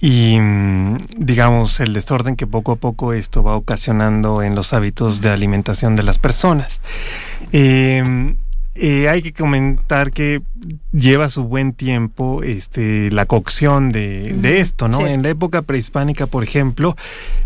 y, 0.00 0.38
mm, 0.40 0.96
digamos, 1.18 1.78
el 1.78 1.92
desorden 1.92 2.34
que 2.34 2.48
poco 2.48 2.72
a 2.72 2.76
poco 2.76 3.12
esto 3.12 3.44
va 3.44 3.54
ocasionando 3.54 4.42
en 4.42 4.56
los 4.56 4.72
hábitos 4.72 5.20
de 5.20 5.30
alimentación 5.30 5.94
de 5.94 6.02
las 6.02 6.18
personas. 6.18 6.80
Eh, 7.52 8.34
eh, 8.80 9.08
hay 9.08 9.22
que 9.22 9.32
comentar 9.32 10.10
que 10.10 10.42
lleva 10.92 11.28
su 11.28 11.44
buen 11.44 11.72
tiempo 11.72 12.42
este, 12.42 13.10
la 13.10 13.26
cocción 13.26 13.92
de, 13.92 14.32
de 14.36 14.60
esto, 14.60 14.88
¿no? 14.88 14.98
sí. 14.98 15.04
En 15.06 15.22
la 15.22 15.28
época 15.30 15.62
prehispánica, 15.62 16.26
por 16.26 16.42
ejemplo, 16.42 16.96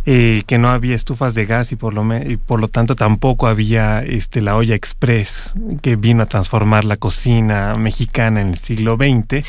eh, 0.06 0.42
que 0.46 0.58
no 0.58 0.68
había 0.68 0.94
estufas 0.94 1.34
de 1.34 1.44
gas 1.46 1.72
y 1.72 1.76
por 1.76 1.92
lo, 1.94 2.04
me- 2.04 2.24
y 2.30 2.36
por 2.36 2.60
lo 2.60 2.68
tanto 2.68 2.94
tampoco 2.94 3.46
había 3.46 4.02
este, 4.02 4.40
la 4.40 4.56
olla 4.56 4.74
express 4.74 5.54
que 5.82 5.96
vino 5.96 6.22
a 6.22 6.26
transformar 6.26 6.84
la 6.84 6.96
cocina 6.96 7.74
mexicana 7.74 8.40
en 8.40 8.48
el 8.48 8.56
siglo 8.58 8.96
XX. 8.96 9.44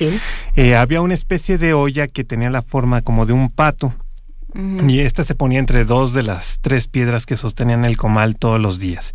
Eh, 0.55 0.75
había 0.75 1.01
una 1.01 1.13
especie 1.13 1.57
de 1.57 1.73
olla 1.73 2.07
que 2.07 2.23
tenía 2.23 2.49
la 2.49 2.61
forma 2.61 3.01
como 3.01 3.25
de 3.25 3.33
un 3.33 3.49
pato. 3.49 3.93
Y 4.87 4.99
esta 4.99 5.23
se 5.25 5.35
ponía 5.35 5.59
entre 5.59 5.83
dos 5.83 6.13
de 6.13 6.23
las 6.23 6.59
tres 6.61 6.87
piedras 6.87 7.25
que 7.25 7.35
sostenían 7.35 7.83
el 7.83 7.97
comal 7.97 8.37
todos 8.37 8.59
los 8.59 8.79
días. 8.79 9.13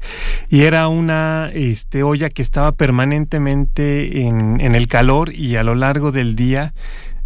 Y 0.51 0.63
era 0.63 0.87
una 0.89 1.51
este, 1.55 2.03
olla 2.03 2.29
que 2.29 2.43
estaba 2.43 2.73
permanentemente 2.73 4.23
en, 4.23 4.61
en 4.61 4.75
el 4.75 4.87
calor 4.89 5.33
y 5.33 5.57
a 5.57 5.63
lo 5.63 5.75
largo 5.75 6.13
del 6.13 6.37
día, 6.37 6.75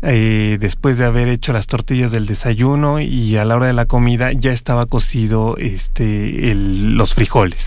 eh, 0.03 0.59
después 0.61 0.97
de 0.99 1.07
haber 1.07 1.29
hecho 1.29 1.53
las 1.53 1.67
tortillas 1.67 2.13
del 2.13 2.27
desayuno 2.27 3.01
y 3.01 3.37
a 3.37 3.45
la 3.45 3.57
hora 3.57 3.67
de 3.67 3.73
la 3.73 3.87
comida, 3.87 4.31
ya 4.33 4.53
estaba 4.53 4.87
cocido 4.87 5.57
este, 5.57 6.51
el- 6.51 6.95
los 6.97 7.15
frijoles. 7.15 7.59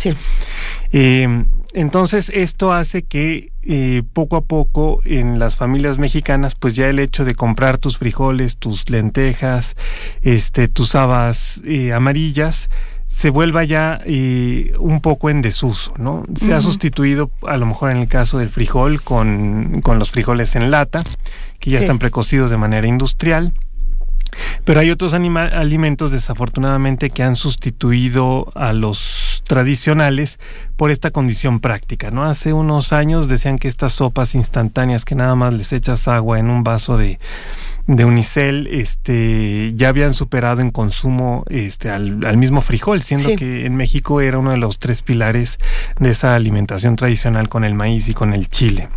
Eh, 0.93 1.45
entonces 1.77 2.29
esto 2.29 2.73
hace 2.73 3.03
que 3.03 3.51
eh, 3.63 4.01
poco 4.13 4.35
a 4.35 4.41
poco 4.41 5.01
en 5.05 5.37
las 5.37 5.55
familias 5.55 5.99
mexicanas 5.99 6.55
pues 6.55 6.75
ya 6.75 6.87
el 6.87 6.99
hecho 6.99 7.23
de 7.23 7.35
comprar 7.35 7.77
tus 7.77 7.99
frijoles, 7.99 8.57
tus 8.57 8.89
lentejas, 8.89 9.75
este, 10.21 10.67
tus 10.67 10.95
habas 10.95 11.61
eh, 11.65 11.93
amarillas 11.93 12.69
se 13.05 13.29
vuelva 13.29 13.63
ya 13.63 14.01
eh, 14.05 14.73
un 14.79 15.01
poco 15.01 15.29
en 15.29 15.41
desuso, 15.41 15.93
¿no? 15.97 16.23
Se 16.35 16.53
ha 16.53 16.59
sustituido, 16.59 17.31
a 17.47 17.55
lo 17.55 17.65
mejor 17.65 17.91
en 17.91 17.97
el 17.97 18.07
caso 18.07 18.37
del 18.37 18.49
frijol, 18.49 19.01
con, 19.01 19.81
con 19.81 19.97
los 19.97 20.11
frijoles 20.11 20.57
en 20.57 20.71
lata, 20.71 21.03
que 21.59 21.69
ya 21.69 21.79
están 21.79 21.99
precocidos 21.99 22.51
de 22.51 22.57
manera 22.57 22.85
industrial. 22.85 23.53
Pero 24.65 24.81
hay 24.81 24.91
otros 24.91 25.13
alimentos 25.13 26.11
desafortunadamente 26.11 27.09
que 27.09 27.23
han 27.23 27.35
sustituido 27.35 28.51
a 28.55 28.73
los 28.73 29.36
tradicionales 29.47 30.39
por 30.75 30.91
esta 30.91 31.11
condición 31.11 31.59
práctica, 31.59 32.11
¿no? 32.11 32.23
Hace 32.23 32.53
unos 32.53 32.93
años 32.93 33.27
decían 33.27 33.57
que 33.57 33.67
estas 33.67 33.93
sopas 33.93 34.35
instantáneas 34.35 35.05
que 35.05 35.15
nada 35.15 35.35
más 35.35 35.53
les 35.53 35.73
echas 35.73 36.07
agua 36.07 36.39
en 36.39 36.49
un 36.49 36.63
vaso 36.63 36.97
de, 36.97 37.19
de 37.87 38.05
unicel 38.05 38.67
este 38.67 39.73
ya 39.75 39.89
habían 39.89 40.13
superado 40.13 40.61
en 40.61 40.71
consumo 40.71 41.45
este 41.49 41.89
al, 41.89 42.37
mismo 42.37 42.61
frijol 42.61 43.01
siendo 43.01 43.35
que 43.35 43.65
en 43.65 43.75
México 43.75 44.19
era 44.21 44.37
uno 44.37 44.51
de 44.51 44.57
los 44.57 44.77
tres 44.77 45.01
pilares 45.01 45.57
de 45.99 46.09
esa 46.09 46.35
alimentación 46.35 46.97
tradicional 46.97 47.47
con 47.47 47.63
el 47.63 47.73
maíz 47.73 48.09
y 48.09 48.13
con 48.13 48.33
el 48.33 48.49
chile 48.49 48.89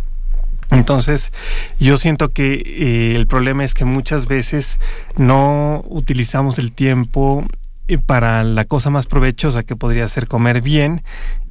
entonces, 0.71 1.33
yo 1.81 1.97
siento 1.97 2.31
que 2.31 2.53
eh, 2.53 3.15
el 3.15 3.27
problema 3.27 3.65
es 3.65 3.73
que 3.73 3.83
muchas 3.83 4.25
veces 4.27 4.79
no 5.17 5.83
utilizamos 5.89 6.59
el 6.59 6.71
tiempo 6.71 7.45
para 7.97 8.43
la 8.43 8.65
cosa 8.65 8.89
más 8.89 9.07
provechosa 9.07 9.63
que 9.63 9.75
podría 9.75 10.07
ser 10.07 10.27
comer 10.27 10.61
bien 10.61 11.03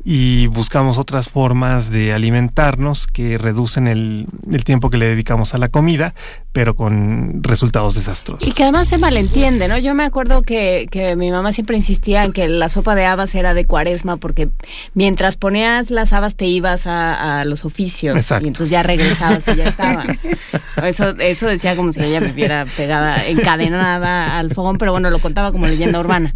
y 0.04 0.46
buscamos 0.46 0.98
otras 0.98 1.28
formas 1.28 1.90
de 1.90 2.12
alimentarnos 2.12 3.06
que 3.06 3.36
reducen 3.36 3.86
el, 3.86 4.26
tiempo 4.64 4.88
que 4.88 4.96
le 4.96 5.06
dedicamos 5.06 5.54
a 5.54 5.58
la 5.58 5.68
comida, 5.68 6.14
pero 6.52 6.74
con 6.74 7.42
resultados 7.42 7.94
desastrosos. 7.94 8.48
Y 8.48 8.52
que 8.52 8.62
además 8.62 8.88
se 8.88 8.98
malentiende, 8.98 9.68
¿no? 9.68 9.78
Yo 9.78 9.94
me 9.94 10.04
acuerdo 10.04 10.42
que, 10.42 10.88
que 10.90 11.16
mi 11.16 11.30
mamá 11.30 11.52
siempre 11.52 11.76
insistía 11.76 12.24
en 12.24 12.32
que 12.32 12.48
la 12.48 12.68
sopa 12.68 12.94
de 12.94 13.04
habas 13.04 13.34
era 13.34 13.52
de 13.54 13.66
cuaresma 13.66 14.16
porque 14.16 14.48
mientras 14.94 15.36
ponías 15.36 15.90
las 15.90 16.12
habas 16.12 16.34
te 16.34 16.46
ibas 16.46 16.86
a, 16.86 17.44
los 17.44 17.64
oficios 17.64 18.30
y 18.30 18.46
entonces 18.46 18.70
ya 18.70 18.82
regresabas 18.82 19.46
y 19.48 19.56
ya 19.56 19.68
estaba. 19.68 20.04
Eso, 20.82 21.10
eso 21.18 21.46
decía 21.46 21.76
como 21.76 21.92
si 21.92 22.00
ella 22.00 22.20
me 22.20 22.32
viera 22.32 22.64
pegada, 22.64 23.26
encadenada 23.26 24.38
al 24.38 24.50
fogón, 24.54 24.78
pero 24.78 24.92
bueno, 24.92 25.10
lo 25.10 25.18
contaba 25.18 25.52
como 25.52 25.66
leyenda 25.66 26.00
urbana. 26.00 26.32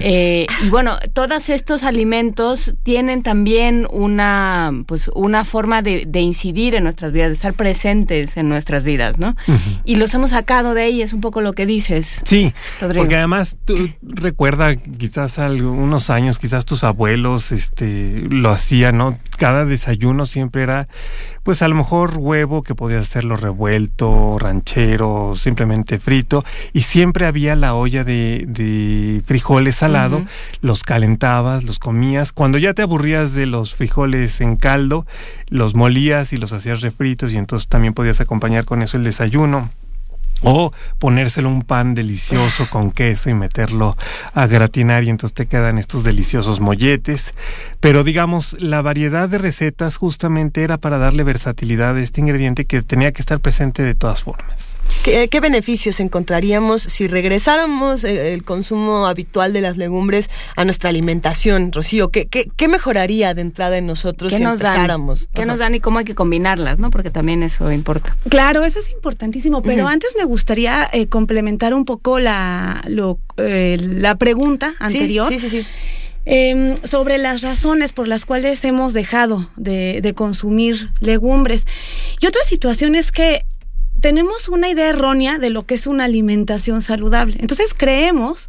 Eh, 0.00 0.46
y 0.64 0.68
bueno, 0.68 0.98
todos 1.12 1.48
estos 1.48 1.82
alimentos 1.82 2.74
tienen 2.88 3.22
también 3.22 3.86
una, 3.90 4.72
pues, 4.86 5.10
una 5.14 5.44
forma 5.44 5.82
de, 5.82 6.04
de, 6.06 6.20
incidir 6.20 6.74
en 6.74 6.84
nuestras 6.84 7.12
vidas, 7.12 7.28
de 7.28 7.34
estar 7.34 7.52
presentes 7.52 8.38
en 8.38 8.48
nuestras 8.48 8.82
vidas, 8.82 9.18
¿no? 9.18 9.36
Y 9.84 9.96
los 9.96 10.14
hemos 10.14 10.30
sacado 10.30 10.72
de 10.72 10.84
ahí, 10.84 11.02
es 11.02 11.12
un 11.12 11.20
poco 11.20 11.42
lo 11.42 11.52
que 11.52 11.66
dices. 11.66 12.22
Sí, 12.24 12.54
porque 12.80 13.16
además 13.16 13.58
tú 13.66 13.90
recuerda 14.00 14.74
quizás 14.74 15.38
algunos 15.38 16.08
años, 16.08 16.38
quizás 16.38 16.64
tus 16.64 16.82
abuelos 16.82 17.52
este, 17.52 18.24
lo 18.30 18.48
hacían, 18.48 18.96
¿no? 18.96 19.18
Cada 19.36 19.66
desayuno 19.66 20.24
siempre 20.24 20.62
era 20.62 20.88
pues 21.48 21.62
a 21.62 21.68
lo 21.68 21.76
mejor 21.76 22.18
huevo 22.18 22.62
que 22.62 22.74
podías 22.74 23.04
hacerlo 23.04 23.38
revuelto, 23.38 24.36
ranchero, 24.38 25.32
simplemente 25.34 25.98
frito, 25.98 26.44
y 26.74 26.82
siempre 26.82 27.24
había 27.24 27.56
la 27.56 27.72
olla 27.72 28.04
de, 28.04 29.22
frijoles 29.24 29.76
salado, 29.76 30.26
los 30.60 30.82
calentabas, 30.82 31.64
los 31.64 31.78
comías, 31.78 32.34
cuando 32.34 32.58
ya 32.58 32.74
te 32.74 32.82
aburrías 32.82 33.32
de 33.32 33.46
los 33.46 33.74
frijoles 33.74 34.42
en 34.42 34.56
caldo, 34.56 35.06
los 35.48 35.74
molías 35.74 36.34
y 36.34 36.36
los 36.36 36.52
hacías 36.52 36.82
refritos 36.82 37.32
y 37.32 37.38
entonces 37.38 37.66
también 37.66 37.94
podías 37.94 38.20
acompañar 38.20 38.66
con 38.66 38.82
eso 38.82 38.98
el 38.98 39.04
desayuno. 39.04 39.70
O 40.42 40.72
ponérselo 40.98 41.48
un 41.48 41.62
pan 41.62 41.94
delicioso 41.94 42.68
con 42.70 42.90
queso 42.90 43.28
y 43.30 43.34
meterlo 43.34 43.96
a 44.34 44.46
gratinar 44.46 45.04
y 45.04 45.10
entonces 45.10 45.34
te 45.34 45.46
quedan 45.46 45.78
estos 45.78 46.04
deliciosos 46.04 46.60
molletes. 46.60 47.34
Pero 47.80 48.04
digamos, 48.04 48.56
la 48.60 48.82
variedad 48.82 49.28
de 49.28 49.38
recetas 49.38 49.96
justamente 49.96 50.62
era 50.62 50.78
para 50.78 50.98
darle 50.98 51.24
versatilidad 51.24 51.96
a 51.96 52.00
este 52.00 52.20
ingrediente 52.20 52.64
que 52.64 52.82
tenía 52.82 53.12
que 53.12 53.22
estar 53.22 53.40
presente 53.40 53.82
de 53.82 53.94
todas 53.94 54.22
formas. 54.22 54.77
¿Qué, 55.02 55.40
beneficios 55.40 56.00
encontraríamos 56.00 56.82
si 56.82 57.08
regresáramos 57.08 58.04
el, 58.04 58.44
consumo 58.44 59.06
habitual 59.06 59.52
de 59.52 59.60
las 59.60 59.76
legumbres 59.76 60.28
a 60.56 60.64
nuestra 60.64 60.90
alimentación, 60.90 61.72
Rocío? 61.72 62.10
¿Qué, 62.10 62.26
qué, 62.28 62.68
mejoraría 62.68 63.32
de 63.34 63.40
entrada 63.40 63.78
en 63.78 63.86
nosotros 63.86 64.34
si 64.34 64.42
nos 64.42 64.54
empezáramos? 64.54 65.28
¿Qué 65.32 65.46
nos 65.46 65.58
dan 65.58 65.74
y 65.74 65.80
cómo 65.80 65.98
hay 65.98 66.04
que 66.04 66.14
combinarlas, 66.14 66.78
no? 66.78 66.90
Porque 66.90 67.10
también 67.10 67.42
eso 67.42 67.72
importa. 67.72 68.16
Claro, 68.28 68.64
eso 68.64 68.80
es 68.80 68.90
importantísimo, 68.90 69.62
pero 69.62 69.88
antes 69.88 70.14
me 70.18 70.24
gustaría 70.24 70.88
eh, 70.92 71.06
complementar 71.06 71.72
un 71.72 71.84
poco 71.84 72.18
la, 72.18 72.82
eh, 73.38 73.76
la 73.80 74.16
pregunta 74.16 74.74
anterior. 74.78 75.32
Sí, 75.32 75.38
sí, 75.38 75.48
sí. 75.48 75.66
Em, 76.30 76.76
sobre 76.84 77.16
las 77.16 77.40
razones 77.40 77.94
por 77.94 78.06
las 78.06 78.26
cuales 78.26 78.62
hemos 78.64 78.92
dejado 78.92 79.48
de, 79.56 80.00
de, 80.02 80.12
consumir 80.12 80.90
legumbres. 81.00 81.66
Y 82.20 82.26
otra 82.26 82.42
situación 82.44 82.94
es 82.96 83.12
que 83.12 83.46
tenemos 84.00 84.48
una 84.48 84.68
idea 84.68 84.90
errónea 84.90 85.38
de 85.38 85.50
lo 85.50 85.66
que 85.66 85.74
es 85.74 85.86
una 85.86 86.04
alimentación 86.04 86.82
saludable. 86.82 87.36
Entonces 87.40 87.74
creemos 87.76 88.48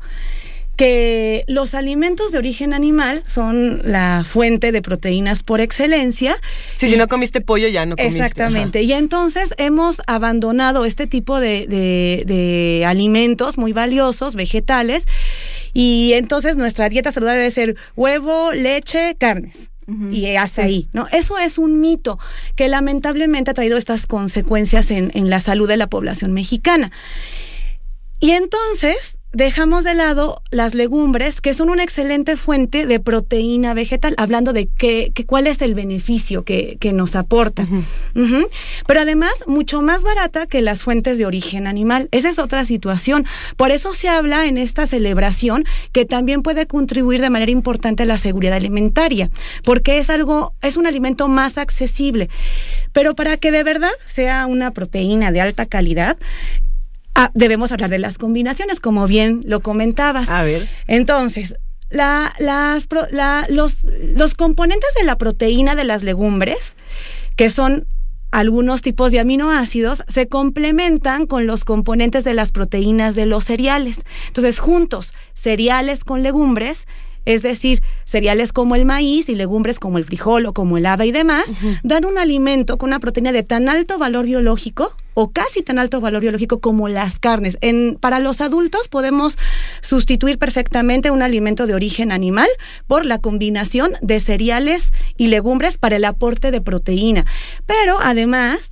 que 0.79 1.43
los 1.47 1.73
alimentos 1.73 2.31
de 2.31 2.37
origen 2.37 2.73
animal 2.73 3.23
son 3.27 3.81
la 3.83 4.23
fuente 4.25 4.71
de 4.71 4.81
proteínas 4.81 5.43
por 5.43 5.59
excelencia. 5.59 6.37
Sí, 6.77 6.87
si 6.87 6.95
no 6.95 7.09
comiste 7.09 7.41
pollo 7.41 7.67
ya 7.67 7.85
no 7.85 7.97
comiste. 7.97 8.17
Exactamente. 8.17 8.81
Y 8.83 8.93
entonces 8.93 9.53
hemos 9.57 10.01
abandonado 10.07 10.85
este 10.85 11.05
tipo 11.05 11.41
de, 11.41 11.67
de 11.67 12.85
alimentos 12.85 13.57
muy 13.57 13.73
valiosos, 13.73 14.35
vegetales, 14.35 15.05
y 15.73 16.13
entonces 16.13 16.55
nuestra 16.55 16.87
dieta 16.87 17.11
saludable 17.11 17.39
debe 17.39 17.51
ser 17.51 17.75
huevo, 17.97 18.53
leche, 18.53 19.15
carnes 19.19 19.69
y 20.11 20.35
hasta 20.35 20.63
ahí, 20.63 20.87
¿no? 20.93 21.07
Eso 21.11 21.37
es 21.37 21.57
un 21.57 21.79
mito 21.79 22.19
que 22.55 22.67
lamentablemente 22.67 23.51
ha 23.51 23.53
traído 23.53 23.77
estas 23.77 24.07
consecuencias 24.07 24.91
en, 24.91 25.11
en 25.13 25.29
la 25.29 25.39
salud 25.39 25.67
de 25.67 25.77
la 25.77 25.87
población 25.87 26.33
mexicana. 26.33 26.91
Y 28.19 28.31
entonces, 28.31 29.18
dejamos 29.31 29.83
de 29.83 29.93
lado 29.93 30.41
las 30.49 30.73
legumbres, 30.73 31.39
que 31.39 31.53
son 31.53 31.69
una 31.69 31.83
excelente 31.83 32.35
fuente 32.35 32.85
de 32.85 32.99
proteína 32.99 33.73
vegetal, 33.73 34.15
hablando 34.17 34.53
de 34.53 34.67
qué, 34.67 35.11
cuál 35.27 35.45
es 35.47 35.61
el 35.61 35.75
beneficio 35.75 36.43
que, 36.43 36.77
nos 36.93 37.15
aporta. 37.15 37.67
Pero 38.87 38.99
además, 38.99 39.31
mucho 39.45 39.83
más 39.83 40.01
barata 40.01 40.47
que 40.47 40.61
las 40.61 40.81
fuentes 40.81 41.19
de 41.19 41.27
origen 41.27 41.67
animal. 41.67 42.09
Esa 42.11 42.29
es 42.29 42.39
otra 42.39 42.65
situación. 42.65 43.25
Por 43.57 43.69
eso 43.69 43.93
se 43.93 44.09
habla 44.09 44.45
en 44.45 44.57
esta 44.57 44.87
celebración 44.87 45.65
que 45.91 46.05
también 46.05 46.41
puede 46.41 46.65
contribuir 46.65 47.21
de 47.21 47.29
manera 47.29 47.51
importante 47.51 48.03
a 48.03 48.05
la 48.07 48.17
seguridad 48.17 48.55
alimentaria, 48.55 49.29
porque 49.63 49.99
es 49.99 50.09
algo, 50.09 50.53
es 50.63 50.77
un 50.77 50.87
alimento 50.87 51.27
más 51.27 51.59
accesible. 51.59 52.29
Pero 52.91 53.13
para 53.13 53.37
que 53.37 53.51
de 53.51 53.63
verdad 53.63 53.91
sea 54.05 54.47
una 54.47 54.71
proteína 54.71 55.31
de 55.31 55.41
alta 55.41 55.67
calidad, 55.67 56.17
Ah, 57.21 57.31
debemos 57.33 57.73
hablar 57.73 57.89
de 57.89 57.99
las 57.99 58.17
combinaciones, 58.17 58.79
como 58.79 59.05
bien 59.05 59.41
lo 59.43 59.59
comentabas. 59.59 60.29
A 60.29 60.41
ver. 60.41 60.69
Entonces, 60.87 61.55
la, 61.89 62.33
las, 62.39 62.87
los, 63.49 63.83
los 64.15 64.33
componentes 64.35 64.89
de 64.97 65.03
la 65.03 65.17
proteína 65.17 65.75
de 65.75 65.83
las 65.83 66.01
legumbres, 66.03 66.75
que 67.35 67.49
son 67.49 67.87
algunos 68.31 68.81
tipos 68.81 69.11
de 69.11 69.19
aminoácidos 69.19 70.03
se 70.07 70.29
complementan 70.29 71.25
con 71.25 71.45
los 71.45 71.65
componentes 71.65 72.23
de 72.23 72.33
las 72.33 72.53
proteínas 72.53 73.15
de 73.15 73.25
los 73.25 73.43
cereales. 73.43 73.99
Entonces, 74.27 74.59
juntos, 74.59 75.13
cereales 75.33 76.05
con 76.05 76.23
legumbres, 76.23 76.87
es 77.29 77.43
decir, 77.43 77.83
cereales 78.05 78.51
como 78.51 78.75
el 78.75 78.85
maíz 78.85 79.29
y 79.29 79.35
legumbres 79.35 79.79
como 79.79 79.99
el 79.99 80.03
frijol 80.03 80.47
o 80.47 80.53
como 80.53 80.79
el 80.79 80.87
haba 80.87 81.05
y 81.05 81.11
demás, 81.11 81.45
dan 81.83 82.05
un 82.05 82.17
alimento 82.17 82.79
con 82.79 82.89
una 82.89 82.99
proteína 82.99 83.31
de 83.31 83.43
tan 83.43 83.69
alto 83.69 83.99
valor 83.99 84.25
biológico 84.25 84.95
o 85.13 85.29
casi 85.29 85.61
tan 85.61 85.77
alto 85.77 86.01
valor 86.01 86.23
biológico 86.23 86.59
como 86.59 86.89
las 86.89 87.19
carnes. 87.19 87.59
En, 87.61 87.99
para 87.99 88.17
los 88.17 88.41
adultos 88.41 88.87
podemos 88.87 89.37
sustituir 89.81 90.39
perfectamente 90.39 91.11
un 91.11 91.21
alimento 91.21 91.67
de 91.67 91.75
origen 91.75 92.11
animal 92.11 92.47
por 92.87 93.05
la 93.05 93.19
combinación 93.19 93.91
de 94.01 94.19
cereales 94.19 94.91
y 95.15 95.27
legumbres 95.27 95.77
para 95.77 95.97
el 95.97 96.05
aporte 96.05 96.49
de 96.49 96.61
proteína. 96.61 97.27
Pero 97.67 97.99
además, 98.01 98.71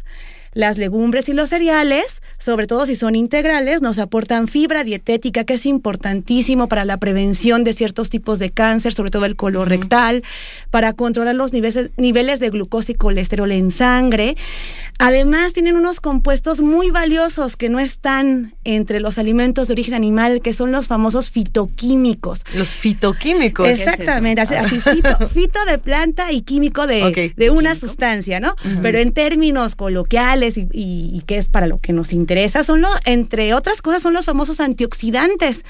las 0.54 0.80
legumbres 0.80 1.30
y 1.30 1.34
los 1.34 1.50
cereales 1.50 2.24
sobre 2.38 2.68
todo 2.68 2.86
si 2.86 2.96
son 2.96 3.16
integrales, 3.16 3.82
nos 3.82 4.00
aportan 4.00 4.48
fibra 4.48 4.84
dietética, 4.84 5.44
que 5.44 5.56
es 5.56 5.66
importantísimo 5.66 6.68
para 6.68 6.86
la 6.86 6.98
prevención 6.98 7.64
de 7.64 7.74
ciertos 7.74 8.10
tipos 8.10 8.40
de 8.40 8.52
cáncer, 8.52 8.94
sobre 8.94 9.10
todo 9.10 9.26
el 9.26 9.36
colorectal, 9.36 10.24
para 10.70 10.94
controlar 10.94 11.36
los 11.36 11.52
niveles, 11.52 11.90
niveles 11.98 12.40
de 12.40 12.50
glucosa 12.50 12.92
y 12.92 12.96
colesterol 12.96 13.52
en 13.52 13.72
sangre. 13.72 14.38
Además, 15.00 15.54
tienen 15.54 15.76
unos 15.76 16.00
compuestos 16.00 16.62
muy 16.62 16.90
valiosos 16.90 17.58
que 17.58 17.70
no 17.70 17.80
están 17.80 18.56
entre 18.64 19.00
los 19.00 19.18
alimentos 19.18 19.68
de 19.68 19.74
origen 19.74 19.94
animal, 19.94 20.42
que 20.42 20.54
son 20.54 20.72
los 20.72 20.88
famosos 20.88 21.32
fitoquímicos. 21.32 22.44
Los 22.54 22.70
fitoquímicos. 22.70 23.68
Exactamente, 23.68 24.42
así, 24.42 24.80
fito, 24.80 25.66
de 25.68 25.78
planta 25.80 26.32
y 26.32 26.42
químico 26.44 26.88
de, 26.88 27.34
de 27.36 27.50
una 27.50 27.76
sustancia, 27.76 28.40
¿no? 28.40 28.56
Pero 28.82 29.00
en 29.00 29.12
términos 29.12 29.76
coloquiales 29.76 30.58
y, 30.58 30.68
y, 30.72 31.24
que 31.26 31.38
es 31.38 31.48
para 31.48 31.68
lo 31.68 31.78
que 31.78 31.94
nos 31.94 32.14
interesa 32.14 32.27
interesa 32.28 32.66
son, 32.66 32.82
lo, 32.82 32.90
entre 33.06 33.54
otras 33.54 33.82
cosas, 33.82 34.02
son 34.02 34.14
los 34.14 34.26
famosos 34.26 34.60
antioxidantes 34.60 35.64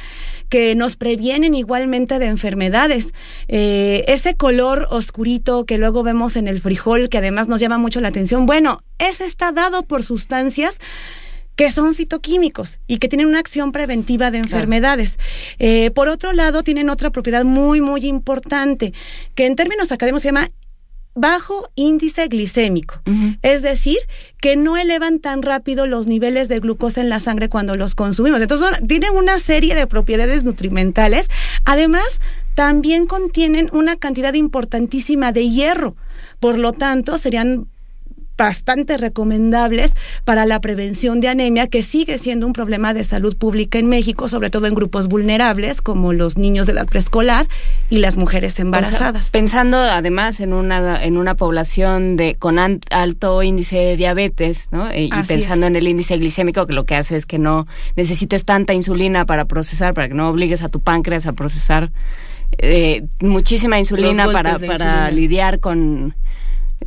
que 0.50 0.74
nos 0.74 0.96
previenen 0.96 1.54
igualmente 1.54 2.18
de 2.18 2.26
enfermedades. 2.26 3.10
Eh, 3.48 4.04
ese 4.08 4.36
color 4.36 4.88
oscurito 4.90 5.66
que 5.66 5.78
luego 5.78 6.02
vemos 6.02 6.36
en 6.36 6.48
el 6.48 6.60
frijol, 6.60 7.10
que 7.10 7.20
además 7.20 7.48
nos 7.48 7.62
llama 7.62 7.78
mucho 7.78 8.02
la 8.02 8.08
atención, 8.08 8.48
bueno, 8.48 8.82
ese 8.98 9.26
está 9.26 9.52
dado 9.52 9.84
por 9.84 10.02
sustancias 10.02 10.80
que 11.56 11.70
son 11.70 11.94
fitoquímicos 11.94 12.80
y 12.88 12.98
que 12.98 13.08
tienen 13.08 13.28
una 13.28 13.40
acción 13.40 13.72
preventiva 13.72 14.32
de 14.32 14.40
enfermedades. 14.40 15.18
Eh, 15.60 15.92
por 15.92 16.08
otro 16.08 16.32
lado, 16.34 16.64
tienen 16.64 16.90
otra 16.90 17.10
propiedad 17.10 17.44
muy, 17.46 17.82
muy 17.82 18.06
importante, 18.06 18.94
que 19.36 19.48
en 19.48 19.56
términos 19.56 19.92
académicos 19.92 20.22
se 20.22 20.28
llama 20.30 20.52
bajo 21.18 21.70
índice 21.76 22.28
glicémico, 22.28 23.02
es 23.42 23.64
decir, 23.64 23.98
que 24.40 24.56
no 24.56 24.78
elevan 24.78 25.20
tan 25.20 25.42
rápido 25.42 25.88
los 25.88 26.06
niveles 26.06 26.48
de 26.48 26.60
glucosa 26.60 27.02
en 27.02 27.10
la 27.10 27.20
sangre 27.20 27.50
cuando 27.50 27.74
los 27.74 27.96
consumimos. 27.96 28.42
Entonces, 28.42 28.70
tienen 28.88 29.16
una 29.16 29.40
serie 29.40 29.74
de 29.74 29.88
propiedades 29.88 30.44
nutrimentales. 30.44 31.28
Además, 31.66 32.22
también 32.54 33.08
contienen 33.08 33.70
una 33.74 33.96
cantidad 33.96 34.36
importantísima 34.36 35.32
de 35.32 35.50
hierro. 35.50 35.96
Por 36.40 36.60
lo 36.60 36.74
tanto, 36.74 37.18
serían 37.18 37.68
bastante 38.38 38.98
recomendables 38.98 39.94
para 40.24 40.46
la 40.46 40.62
prevención 40.62 41.20
de 41.20 41.28
anemia, 41.28 41.68
que 41.68 41.82
sigue 41.82 42.18
siendo 42.18 42.46
un 42.46 42.54
problema 42.54 42.94
de 42.94 43.04
salud 43.04 43.36
pública 43.36 43.80
en 43.80 43.88
México, 43.88 44.30
sobre 44.30 44.50
todo 44.50 44.68
en 44.68 44.76
grupos 44.76 45.08
vulnerables 45.08 45.82
como 45.82 46.14
los 46.14 46.38
niños 46.38 46.68
de 46.68 46.74
la 46.74 46.86
preescolar 46.86 47.48
y 47.90 47.98
las 47.98 48.18
mujeres 48.18 48.60
embarazadas. 48.60 49.30
pensando 49.30 49.78
además 49.78 50.40
en 50.40 50.54
una 50.54 51.04
en 51.04 51.18
una 51.18 51.36
población 51.36 52.16
de 52.16 52.36
con 52.36 52.60
alto 52.60 53.44
índice 53.44 53.78
de 53.78 53.98
diabetes, 53.98 54.68
¿no? 54.72 54.94
Y, 54.94 55.10
pensando 55.28 55.68
en 55.68 55.76
el 55.76 55.88
índice 55.88 56.18
glicémico, 56.18 56.68
que 56.68 56.74
lo 56.74 56.86
que 56.86 56.96
hace 56.96 57.16
es 57.16 57.26
que 57.26 57.40
no 57.40 57.66
necesites 57.96 58.46
tanta 58.46 58.74
insulina 58.74 59.26
para 59.26 59.46
procesar, 59.46 59.94
para 59.94 60.08
que 60.08 60.14
no 60.14 60.30
obligues 60.30 60.64
a 60.64 60.70
tu 60.70 60.80
páncreas 60.80 61.26
a 61.26 61.34
procesar 61.34 61.92
eh, 62.58 63.04
muchísima 63.20 63.78
insulina 63.78 64.32
para, 64.32 64.58
para 64.60 65.12
lidiar 65.12 65.60
con 65.60 66.16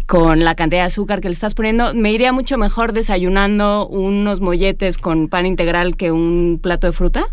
con 0.07 0.45
la 0.45 0.55
cantidad 0.55 0.83
de 0.83 0.87
azúcar 0.87 1.21
que 1.21 1.29
le 1.29 1.35
estás 1.35 1.55
poniendo, 1.55 1.95
me 1.95 2.13
iría 2.13 2.33
mucho 2.33 2.59
mejor 2.59 2.93
desayunando 2.93 3.87
unos 3.87 4.41
molletes 4.41 4.99
con 4.99 5.29
pan 5.29 5.47
integral 5.47 5.97
que 5.97 6.13
un 6.13 6.59
plato 6.63 6.87
de 6.87 6.93
fruta. 6.93 7.27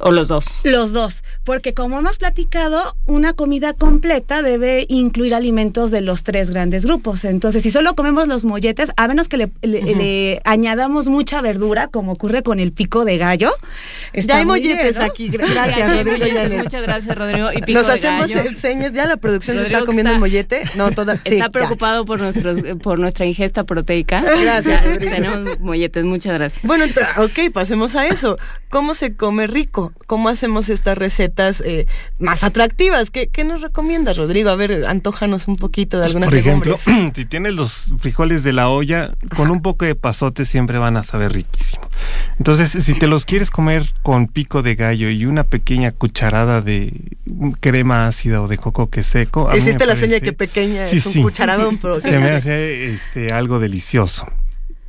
¿O 0.00 0.10
los 0.10 0.28
dos? 0.28 0.46
Los 0.64 0.92
dos, 0.92 1.22
porque 1.44 1.74
como 1.74 1.98
hemos 1.98 2.18
platicado, 2.18 2.96
una 3.06 3.34
comida 3.34 3.74
completa 3.74 4.42
debe 4.42 4.86
incluir 4.88 5.34
alimentos 5.34 5.90
de 5.90 6.00
los 6.00 6.22
tres 6.24 6.50
grandes 6.50 6.86
grupos. 6.86 7.24
Entonces, 7.24 7.62
si 7.62 7.70
solo 7.70 7.94
comemos 7.94 8.28
los 8.28 8.44
molletes, 8.44 8.90
a 8.96 9.08
menos 9.08 9.28
que 9.28 9.50
le, 9.62 10.40
añadamos 10.44 11.08
mucha 11.08 11.42
verdura, 11.42 11.88
como 11.88 12.12
ocurre 12.12 12.42
con 12.42 12.60
el 12.60 12.72
pico 12.72 13.04
de 13.04 13.18
gallo. 13.18 13.50
ya 14.14 14.38
hay 14.38 14.46
molletes 14.46 14.98
aquí. 14.98 15.28
Gracias, 15.28 15.90
Rodrigo. 15.90 16.62
Muchas 16.62 16.82
gracias, 16.82 17.16
Rodrigo. 17.16 17.48
Y 17.52 17.72
Nos 17.72 17.88
hacemos 17.88 18.30
señas, 18.56 18.92
ya 18.92 19.06
la 19.06 19.18
producción 19.18 19.58
se 19.58 19.64
está 19.64 19.84
comiendo 19.84 20.12
el 20.12 20.20
mollete. 20.20 20.64
No, 20.76 20.90
toda, 20.90 21.20
está 21.24 21.50
preocupado 21.50 22.04
por 22.04 22.20
nuestros 22.20 22.62
por 22.82 22.98
nuestra 22.98 23.26
ingesta 23.26 23.64
proteica. 23.64 24.22
Gracias. 24.22 24.98
tenemos 24.98 25.60
molletes, 25.60 26.04
muchas 26.04 26.34
gracias. 26.34 26.64
Bueno, 26.64 26.86
ok, 27.18 27.52
pasemos 27.52 27.94
a 27.94 28.06
eso. 28.06 28.38
¿Cómo 28.70 28.94
se 28.94 29.14
come 29.14 29.46
rico? 29.46 29.92
¿Cómo 30.06 30.28
hacemos 30.28 30.68
estas 30.68 30.98
eh, 31.64 31.86
más 32.18 32.44
atractivas? 32.44 33.10
¿Qué, 33.10 33.44
nos 33.44 33.62
recomiendas, 33.62 34.16
Rodrigo? 34.16 34.50
A 34.50 34.56
ver, 34.56 34.86
antojanos 34.86 35.48
un 35.48 35.56
poquito 35.56 35.98
de 35.98 36.02
pues, 36.02 36.14
algunas 36.14 36.28
Por 36.30 36.38
ejemplo, 36.38 36.78
si 37.14 37.24
tienes 37.24 37.54
los 37.54 37.92
frijoles 37.98 38.44
de 38.44 38.52
la 38.52 38.68
olla, 38.68 39.14
con 39.36 39.50
un 39.50 39.62
poco 39.62 39.84
de 39.84 39.94
pasote 39.94 40.44
siempre 40.44 40.78
van 40.78 40.96
a 40.96 41.02
saber 41.02 41.32
riquísimo. 41.32 41.88
Entonces, 42.38 42.70
si 42.70 42.94
te 42.94 43.06
los 43.06 43.24
quieres 43.24 43.50
comer 43.50 43.92
con 44.02 44.28
pico 44.28 44.62
de 44.62 44.74
gallo 44.74 45.10
y 45.10 45.26
una 45.26 45.44
pequeña 45.44 45.92
cucharada 45.92 46.60
de 46.60 46.92
crema 47.60 48.06
ácida 48.06 48.42
o 48.42 48.48
de 48.48 48.58
coco 48.58 48.90
que 48.90 49.02
seco. 49.02 49.50
Hiciste 49.54 49.86
la 49.86 49.96
seña 49.96 50.20
que 50.20 50.32
pequeña 50.32 50.82
es 50.82 51.06
un 51.06 51.22
cucharadón, 51.22 51.78
pero 51.78 52.00
se 52.00 52.18
me 52.18 52.30
hace 52.30 52.92
este, 52.92 53.32
algo 53.32 53.58
delicioso 53.58 54.26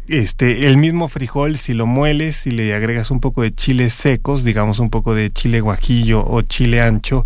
este, 0.07 0.67
el 0.67 0.77
mismo 0.77 1.07
frijol, 1.07 1.57
si 1.57 1.73
lo 1.73 1.85
mueles, 1.85 2.45
y 2.47 2.51
le 2.51 2.73
agregas 2.73 3.11
un 3.11 3.19
poco 3.19 3.41
de 3.41 3.53
chiles 3.53 3.93
secos, 3.93 4.43
digamos 4.43 4.79
un 4.79 4.89
poco 4.89 5.13
de 5.15 5.31
chile 5.31 5.61
guajillo 5.61 6.25
o 6.25 6.41
chile 6.41 6.81
ancho, 6.81 7.25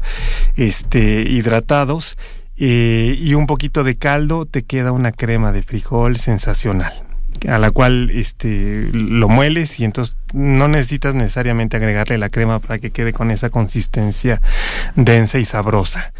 este, 0.55 1.21
hidratados, 1.21 2.17
eh, 2.57 3.17
y 3.19 3.33
un 3.35 3.47
poquito 3.47 3.83
de 3.83 3.95
caldo, 3.95 4.45
te 4.45 4.63
queda 4.63 4.91
una 4.91 5.11
crema 5.11 5.51
de 5.51 5.63
frijol 5.63 6.17
sensacional 6.17 7.05
a 7.47 7.57
la 7.57 7.71
cual 7.71 8.09
este 8.09 8.89
lo 8.91 9.29
mueles 9.29 9.79
y 9.79 9.85
entonces 9.85 10.17
no 10.33 10.67
necesitas 10.67 11.15
necesariamente 11.15 11.77
agregarle 11.77 12.17
la 12.17 12.29
crema 12.29 12.59
para 12.59 12.79
que 12.79 12.91
quede 12.91 13.13
con 13.13 13.31
esa 13.31 13.49
consistencia 13.49 14.41
densa 14.95 15.39
y 15.39 15.45
sabrosa. 15.45 16.11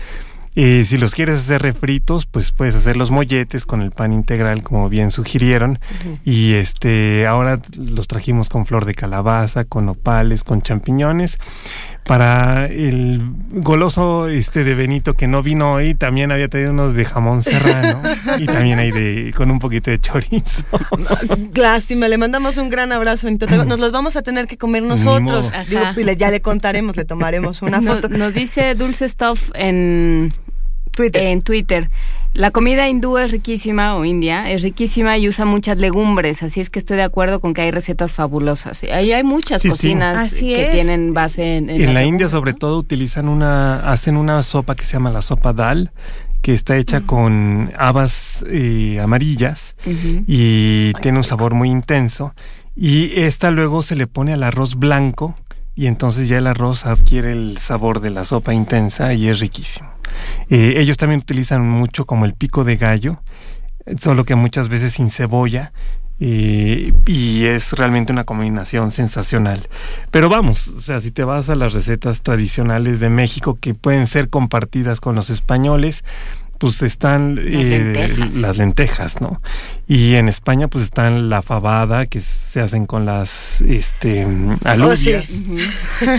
Y 0.59 0.83
si 0.83 0.97
los 0.97 1.15
quieres 1.15 1.39
hacer 1.39 1.61
refritos, 1.61 2.25
pues 2.25 2.51
puedes 2.51 2.75
hacer 2.75 2.97
los 2.97 3.11
molletes 3.11 3.65
con 3.65 3.81
el 3.81 3.91
pan 3.91 4.11
integral, 4.11 4.61
como 4.61 4.89
bien 4.89 5.09
sugirieron. 5.09 5.79
Y 6.25 6.55
este, 6.55 7.25
ahora 7.27 7.61
los 7.77 8.09
trajimos 8.09 8.49
con 8.49 8.65
flor 8.65 8.83
de 8.83 8.93
calabaza, 8.93 9.63
con 9.63 9.87
opales, 9.87 10.43
con 10.43 10.61
champiñones. 10.61 11.37
Para 12.03 12.65
el 12.65 13.21
goloso 13.51 14.27
este 14.27 14.65
de 14.65 14.75
Benito 14.75 15.13
que 15.13 15.27
no 15.27 15.41
vino 15.43 15.75
hoy, 15.75 15.95
también 15.95 16.29
había 16.29 16.49
traído 16.49 16.71
unos 16.71 16.93
de 16.93 17.05
jamón 17.05 17.41
serrano 17.41 18.01
y 18.37 18.45
también 18.45 18.79
hay 18.79 18.91
de 18.91 19.31
con 19.33 19.51
un 19.51 19.59
poquito 19.59 19.91
de 19.91 20.01
chorizo. 20.01 20.63
Lástima, 21.55 22.09
le 22.09 22.17
mandamos 22.17 22.57
un 22.57 22.69
gran 22.69 22.91
abrazo. 22.91 23.29
Nos 23.29 23.79
los 23.79 23.93
vamos 23.93 24.17
a 24.17 24.23
tener 24.23 24.45
que 24.45 24.57
comer 24.57 24.83
nosotros. 24.83 25.53
ya 26.17 26.31
le 26.31 26.41
contaremos, 26.41 26.97
le 26.97 27.05
tomaremos 27.05 27.61
una 27.61 27.81
foto. 27.81 28.09
Nos, 28.09 28.33
dice 28.33 28.75
Dulce 28.75 29.07
Stuff 29.07 29.51
en 29.53 30.33
Twitter. 30.99 31.23
En 31.23 31.41
Twitter. 31.41 31.87
La 32.33 32.51
comida 32.51 32.89
hindú 32.89 33.17
es 33.17 33.31
riquísima, 33.31 33.95
o 33.95 34.03
india, 34.03 34.51
es 34.51 34.61
riquísima 34.61 35.17
y 35.17 35.29
usa 35.29 35.45
muchas 35.45 35.77
legumbres, 35.77 36.43
así 36.43 36.59
es 36.59 36.69
que 36.69 36.77
estoy 36.77 36.97
de 36.97 37.03
acuerdo 37.03 37.39
con 37.39 37.53
que 37.53 37.61
hay 37.61 37.71
recetas 37.71 38.13
fabulosas. 38.13 38.83
Ahí 38.83 39.13
hay 39.13 39.23
muchas 39.23 39.63
cocinas 39.63 40.33
que 40.33 40.69
tienen 40.71 41.13
base 41.13 41.55
en... 41.57 41.69
En, 41.69 41.93
la, 41.93 42.03
India 42.03 42.27
sobre 42.27 42.53
todo 42.53 42.77
utilizan 42.77 43.29
una, 43.29 43.89
hacen 43.89 44.17
una 44.17 44.43
sopa 44.43 44.75
que 44.75 44.83
se 44.83 44.93
llama 44.93 45.09
la 45.09 45.21
sopa 45.21 45.53
dal, 45.53 45.91
que 46.41 46.53
está 46.53 46.75
hecha 46.75 47.01
con 47.01 47.71
habas 47.77 48.43
eh, 48.49 48.99
amarillas 49.01 49.75
y 50.27 50.93
tiene 51.01 51.17
un 51.17 51.23
sabor 51.23 51.53
muy 51.55 51.69
intenso. 51.69 52.35
Y 52.75 53.19
esta 53.21 53.51
luego 53.51 53.81
se 53.81 53.95
le 53.95 54.07
pone 54.07 54.33
al 54.33 54.43
arroz 54.43 54.75
blanco 54.75 55.35
y 55.79 55.87
entonces 55.87 56.27
ya 56.27 56.39
el 56.39 56.47
arroz 56.47 56.85
adquiere 56.85 57.31
el 57.31 57.57
sabor 57.57 58.01
de 58.01 58.09
la 58.09 58.25
sopa 58.25 58.53
intensa 58.53 59.13
y 59.13 59.29
es 59.29 59.39
riquísimo. 59.39 59.87
Eh, 60.49 60.73
ellos 60.75 60.97
también 60.97 61.21
utilizan 61.21 61.69
mucho 61.69 62.05
como 62.05 62.25
el 62.25 62.33
pico 62.33 62.65
de 62.65 62.75
gallo, 62.75 63.21
solo 63.97 64.25
que 64.25 64.35
muchas 64.35 64.67
veces 64.67 64.91
sin 64.95 65.09
cebolla. 65.09 65.71
Eh, 66.19 66.91
y 67.05 67.45
es 67.45 67.71
realmente 67.71 68.11
una 68.11 68.25
combinación 68.25 68.91
sensacional. 68.91 69.69
Pero 70.11 70.27
vamos, 70.27 70.67
o 70.67 70.81
sea, 70.81 70.99
si 70.99 71.11
te 71.11 71.23
vas 71.23 71.49
a 71.49 71.55
las 71.55 71.71
recetas 71.71 72.23
tradicionales 72.23 72.99
de 72.99 73.09
México 73.09 73.57
que 73.57 73.73
pueden 73.73 74.05
ser 74.05 74.27
compartidas 74.27 74.99
con 74.99 75.15
los 75.15 75.29
españoles, 75.29 76.03
pues 76.59 76.81
están 76.83 77.37
las, 77.37 77.45
eh, 77.45 77.49
lentejas. 77.49 78.35
las, 78.35 78.57
lentejas. 78.57 79.21
¿no? 79.21 79.41
Y 79.87 80.15
en 80.15 80.29
España 80.29 80.67
pues 80.67 80.83
están 80.83 81.29
la 81.29 81.41
fabada 81.41 82.05
que 82.05 82.19
se 82.19 82.59
hacen 82.61 82.85
con 82.85 83.05
las 83.05 83.61
este 83.61 84.27
alubias, 84.65 85.31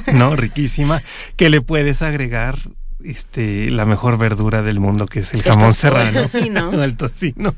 oh, 0.09 0.13
¿no? 0.13 0.35
Riquísima, 0.35 1.03
que 1.37 1.51
le 1.51 1.61
puedes 1.61 2.03
agregar 2.03 2.59
este, 3.05 3.71
la 3.71 3.85
mejor 3.85 4.19
verdura 4.19 4.63
del 4.63 4.81
mundo, 4.81 5.07
que 5.07 5.21
es 5.21 5.35
el 5.35 5.43
jamón 5.43 5.73
serrano. 5.73 6.21
El 6.83 6.97
tocino. 6.97 7.55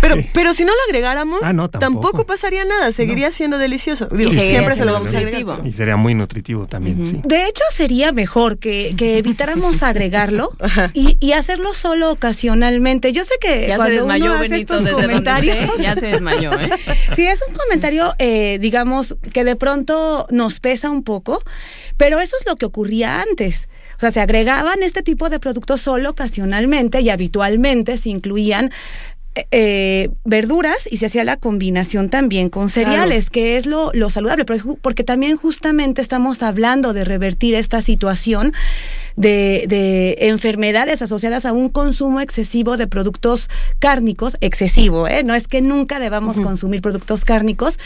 Pero, 0.00 0.16
eh. 0.16 0.30
pero 0.32 0.54
si 0.54 0.64
no 0.64 0.72
lo 0.72 0.78
agregáramos, 0.88 1.40
ah, 1.42 1.52
tampoco. 1.68 2.26
pasaría 2.26 2.64
nada, 2.64 2.92
seguiría 2.92 3.32
siendo 3.32 3.58
delicioso. 3.58 4.08
y 4.16 4.28
siempre 4.28 4.76
se 4.76 4.84
lo 4.84 4.92
vamos 4.92 5.14
a 5.14 5.18
agregar. 5.18 5.66
Y 5.66 5.72
sería 5.72 5.96
muy 5.96 6.14
nutritivo 6.14 6.66
también, 6.66 7.04
sí. 7.04 7.20
De 7.24 7.46
hecho, 7.46 7.62
sería 7.72 8.12
mejor 8.12 8.58
que, 8.58 8.94
que 8.96 9.18
evitáramos 9.18 9.82
agregarlo 9.82 10.52
y, 10.94 11.16
y, 11.20 11.32
hacerlo 11.32 11.74
solo 11.74 12.10
ocasionalmente. 12.12 13.12
Yo 13.12 13.24
sé 13.24 13.34
que 13.40 13.68
ya 13.68 13.76
cuando 13.76 13.94
se 13.94 14.00
desmayó 14.00 14.32
uno 14.32 14.40
hace 14.40 14.56
estos 14.56 14.88
comentarios, 14.90 15.56
ya 15.78 15.94
se 15.94 16.06
desmayó, 16.06 16.52
¿eh? 16.58 16.70
sí, 17.14 17.26
es 17.26 17.42
un 17.46 17.54
comentario, 17.54 18.14
eh, 18.18 18.58
digamos, 18.60 19.16
que 19.32 19.44
de 19.44 19.56
pronto 19.56 20.26
nos 20.30 20.60
pesa 20.60 20.90
un 20.90 21.02
poco, 21.02 21.42
pero 21.96 22.20
eso 22.20 22.36
es 22.40 22.46
lo 22.46 22.56
que 22.56 22.66
ocurría 22.66 23.22
antes. 23.22 23.68
O 23.98 24.00
sea, 24.00 24.12
se 24.12 24.20
agregaban 24.20 24.82
este 24.82 25.02
tipo 25.02 25.28
de 25.28 25.40
productos 25.40 25.80
solo 25.80 26.10
ocasionalmente 26.10 27.00
y 27.00 27.10
habitualmente 27.10 27.96
se 27.96 28.10
incluían 28.10 28.70
eh, 29.34 29.46
eh, 29.50 30.10
verduras 30.24 30.88
y 30.90 30.98
se 30.98 31.06
hacía 31.06 31.24
la 31.24 31.36
combinación 31.36 32.08
también 32.08 32.48
con 32.48 32.68
cereales, 32.68 33.28
que 33.28 33.56
es 33.56 33.66
lo, 33.66 33.90
lo 33.92 34.08
saludable, 34.08 34.44
porque 34.80 35.04
también 35.04 35.36
justamente 35.36 36.00
estamos 36.00 36.42
hablando 36.42 36.92
de 36.92 37.04
revertir 37.04 37.54
esta 37.54 37.82
situación 37.82 38.52
de, 39.18 39.64
de 39.66 40.16
enfermedades 40.28 41.02
asociadas 41.02 41.44
a 41.44 41.52
un 41.52 41.68
consumo 41.68 42.20
excesivo 42.20 42.76
de 42.76 42.86
productos 42.86 43.50
cárnicos, 43.80 44.36
excesivo, 44.40 45.08
¿eh? 45.08 45.24
no 45.24 45.34
es 45.34 45.48
que 45.48 45.60
nunca 45.60 45.98
debamos 45.98 46.40
consumir 46.40 46.80
productos 46.80 47.24
cárnicos, 47.24 47.78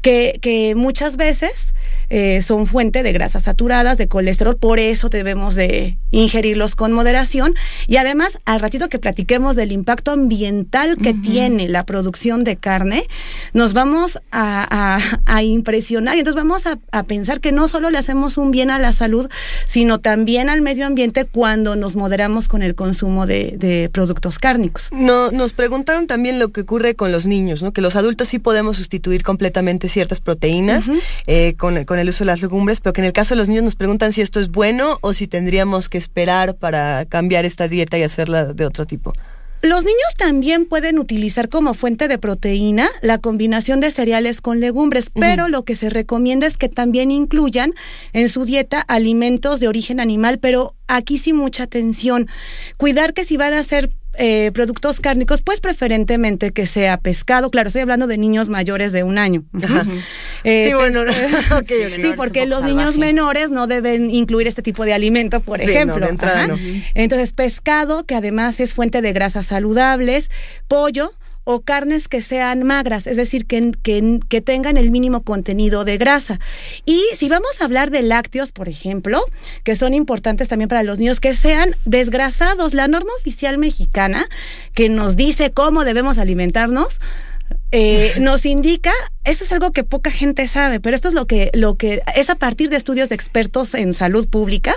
que, 0.00 0.38
que 0.40 0.74
muchas 0.74 1.18
veces 1.18 1.74
eh, 2.12 2.42
son 2.42 2.66
fuente 2.66 3.04
de 3.04 3.12
grasas 3.12 3.44
saturadas, 3.44 3.96
de 3.96 4.08
colesterol, 4.08 4.56
por 4.56 4.80
eso 4.80 5.08
debemos 5.08 5.54
de 5.54 5.96
ingerirlos 6.10 6.74
con 6.74 6.90
moderación. 6.90 7.54
Y 7.86 7.98
además, 7.98 8.40
al 8.44 8.58
ratito 8.58 8.88
que 8.88 8.98
platiquemos 8.98 9.54
del 9.54 9.70
impacto 9.70 10.10
ambiental 10.10 10.96
que 10.96 11.14
tiene 11.14 11.68
la 11.68 11.84
producción 11.84 12.42
de 12.42 12.56
carne, 12.56 13.06
nos 13.52 13.74
vamos 13.74 14.18
a, 14.32 14.98
impresionar 15.42 16.16
y 16.16 16.20
entonces 16.20 16.42
vamos 16.42 16.64
a, 16.66 17.02
pensar 17.04 17.40
que 17.40 17.52
no 17.52 17.68
solo 17.68 17.90
le 17.90 17.98
hacemos 17.98 18.36
un 18.36 18.50
bien 18.50 18.70
a 18.70 18.80
la 18.80 18.92
salud, 18.92 19.30
sino 19.66 19.98
también 19.98 20.50
al 20.50 20.62
medio 20.62 20.69
ambiente 20.84 21.24
cuando 21.24 21.76
nos 21.76 21.96
moderamos 21.96 22.48
con 22.48 22.62
el 22.62 22.74
consumo 22.74 23.26
de, 23.26 23.90
productos 23.92 24.38
cárnicos. 24.38 24.88
No, 24.92 25.30
nos 25.30 25.52
preguntaron 25.52 26.06
también 26.06 26.38
lo 26.38 26.48
que 26.48 26.62
ocurre 26.62 26.94
con 26.94 27.12
los 27.12 27.26
niños, 27.26 27.62
¿no? 27.62 27.72
que 27.72 27.80
los 27.80 27.96
adultos 27.96 28.28
sí 28.28 28.38
podemos 28.38 28.76
sustituir 28.76 29.22
completamente 29.22 29.88
ciertas 29.88 30.20
proteínas 30.20 30.90
eh, 31.26 31.54
con, 31.54 31.84
con 31.84 31.98
el 31.98 32.08
uso 32.08 32.24
de 32.24 32.26
las 32.26 32.42
legumbres, 32.42 32.80
pero 32.80 32.92
que 32.92 33.00
en 33.00 33.06
el 33.06 33.12
caso 33.12 33.34
de 33.34 33.38
los 33.38 33.48
niños 33.48 33.64
nos 33.64 33.76
preguntan 33.76 34.12
si 34.12 34.20
esto 34.20 34.40
es 34.40 34.50
bueno 34.50 34.98
o 35.00 35.12
si 35.12 35.26
tendríamos 35.26 35.88
que 35.88 35.98
esperar 35.98 36.54
para 36.54 37.04
cambiar 37.06 37.44
esta 37.44 37.68
dieta 37.68 37.98
y 37.98 38.02
hacerla 38.02 38.52
de 38.52 38.64
otro 38.64 38.86
tipo. 38.86 39.12
Los 39.62 39.84
niños 39.84 40.14
también 40.16 40.64
pueden 40.64 40.98
utilizar 40.98 41.50
como 41.50 41.74
fuente 41.74 42.08
de 42.08 42.16
proteína 42.18 42.88
la 43.02 43.18
combinación 43.18 43.80
de 43.80 43.90
cereales 43.90 44.40
con 44.40 44.58
legumbres, 44.58 45.10
pero 45.10 45.48
lo 45.48 45.64
que 45.64 45.74
se 45.74 45.90
recomienda 45.90 46.46
es 46.46 46.56
que 46.56 46.70
también 46.70 47.10
incluyan 47.10 47.74
en 48.14 48.30
su 48.30 48.46
dieta 48.46 48.80
alimentos 48.80 49.60
de 49.60 49.68
origen 49.68 50.00
animal, 50.00 50.38
pero 50.38 50.74
aquí 50.88 51.18
sí 51.18 51.34
mucha 51.34 51.64
atención. 51.64 52.26
Cuidar 52.78 53.12
que 53.12 53.24
si 53.24 53.36
van 53.36 53.52
a 53.52 53.62
ser 53.62 53.90
eh, 54.14 54.50
productos 54.52 55.00
cárnicos, 55.00 55.40
pues 55.42 55.60
preferentemente 55.60 56.50
que 56.50 56.66
sea 56.66 56.96
pescado. 56.98 57.50
Claro, 57.50 57.68
estoy 57.68 57.82
hablando 57.82 58.06
de 58.06 58.18
niños 58.18 58.48
mayores 58.48 58.92
de 58.92 59.02
un 59.02 59.18
año. 59.18 59.44
Eh, 60.44 60.68
sí, 60.68 60.74
bueno, 60.74 61.02
sí, 62.00 62.12
porque 62.16 62.46
los 62.46 62.62
niños 62.62 62.96
menores 62.96 63.50
no 63.50 63.66
deben 63.66 64.10
incluir 64.10 64.48
este 64.48 64.62
tipo 64.62 64.84
de 64.84 64.92
alimento, 64.92 65.40
por 65.40 65.60
ejemplo. 65.60 66.06
Entonces, 66.94 67.32
pescado, 67.32 68.04
que 68.04 68.14
además 68.14 68.60
es 68.60 68.74
fuente 68.74 69.00
de 69.00 69.12
grasas 69.12 69.46
saludables, 69.46 70.30
pollo, 70.68 71.12
o 71.52 71.60
carnes 71.60 72.06
que 72.06 72.20
sean 72.20 72.62
magras, 72.62 73.06
es 73.06 73.16
decir, 73.16 73.46
que, 73.46 73.72
que, 73.82 74.40
tengan 74.40 74.76
el 74.76 74.90
mínimo 74.90 75.22
contenido 75.22 75.84
de 75.84 75.98
grasa. 75.98 76.38
Y 76.86 77.02
si 77.16 77.28
vamos 77.28 77.60
a 77.60 77.64
hablar 77.64 77.90
de 77.90 78.02
lácteos, 78.02 78.52
por 78.52 78.68
ejemplo, 78.68 79.20
que 79.64 79.74
son 79.74 79.92
importantes 79.92 80.48
también 80.48 80.68
para 80.68 80.82
los 80.82 80.98
niños, 80.98 81.18
que 81.18 81.34
sean 81.34 81.74
desgrasados. 81.84 82.72
La 82.74 82.88
norma 82.88 83.10
oficial 83.18 83.58
mexicana 83.58 84.28
que 84.74 84.88
nos 84.88 85.16
dice 85.16 85.50
cómo 85.50 85.84
debemos 85.84 86.18
alimentarnos, 86.18 87.00
eh, 87.72 88.14
nos 88.20 88.46
indica, 88.46 88.92
eso 89.24 89.44
es 89.44 89.52
algo 89.52 89.72
que 89.72 89.84
poca 89.84 90.10
gente 90.10 90.46
sabe, 90.46 90.80
pero 90.80 90.96
esto 90.96 91.08
es 91.08 91.14
lo 91.14 91.26
que, 91.26 91.50
lo 91.54 91.76
que 91.76 92.02
es 92.16 92.30
a 92.30 92.34
partir 92.34 92.68
de 92.68 92.76
estudios 92.76 93.08
de 93.08 93.14
expertos 93.14 93.74
en 93.74 93.94
salud 93.94 94.28
pública, 94.28 94.74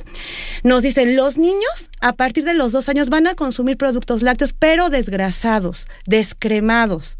nos 0.63 0.83
dicen 0.83 1.15
los 1.15 1.37
niños 1.37 1.89
a 2.01 2.13
partir 2.13 2.43
de 2.43 2.53
los 2.53 2.71
dos 2.71 2.89
años 2.89 3.09
van 3.09 3.27
a 3.27 3.35
consumir 3.35 3.77
productos 3.77 4.21
lácteos, 4.21 4.53
pero 4.53 4.89
desgrasados, 4.89 5.87
descremados. 6.05 7.17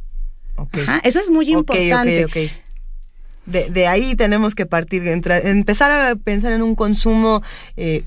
eso 1.03 1.19
es 1.19 1.29
muy 1.29 1.51
importante. 1.51 2.53
De, 3.45 3.69
de, 3.69 3.87
ahí 3.87 4.15
tenemos 4.15 4.55
que 4.55 4.65
partir, 4.65 5.05
empezar 5.05 5.91
a 5.91 6.15
pensar 6.15 6.53
en 6.53 6.61
un 6.61 6.75
consumo 6.75 7.43
eh, 7.75 8.03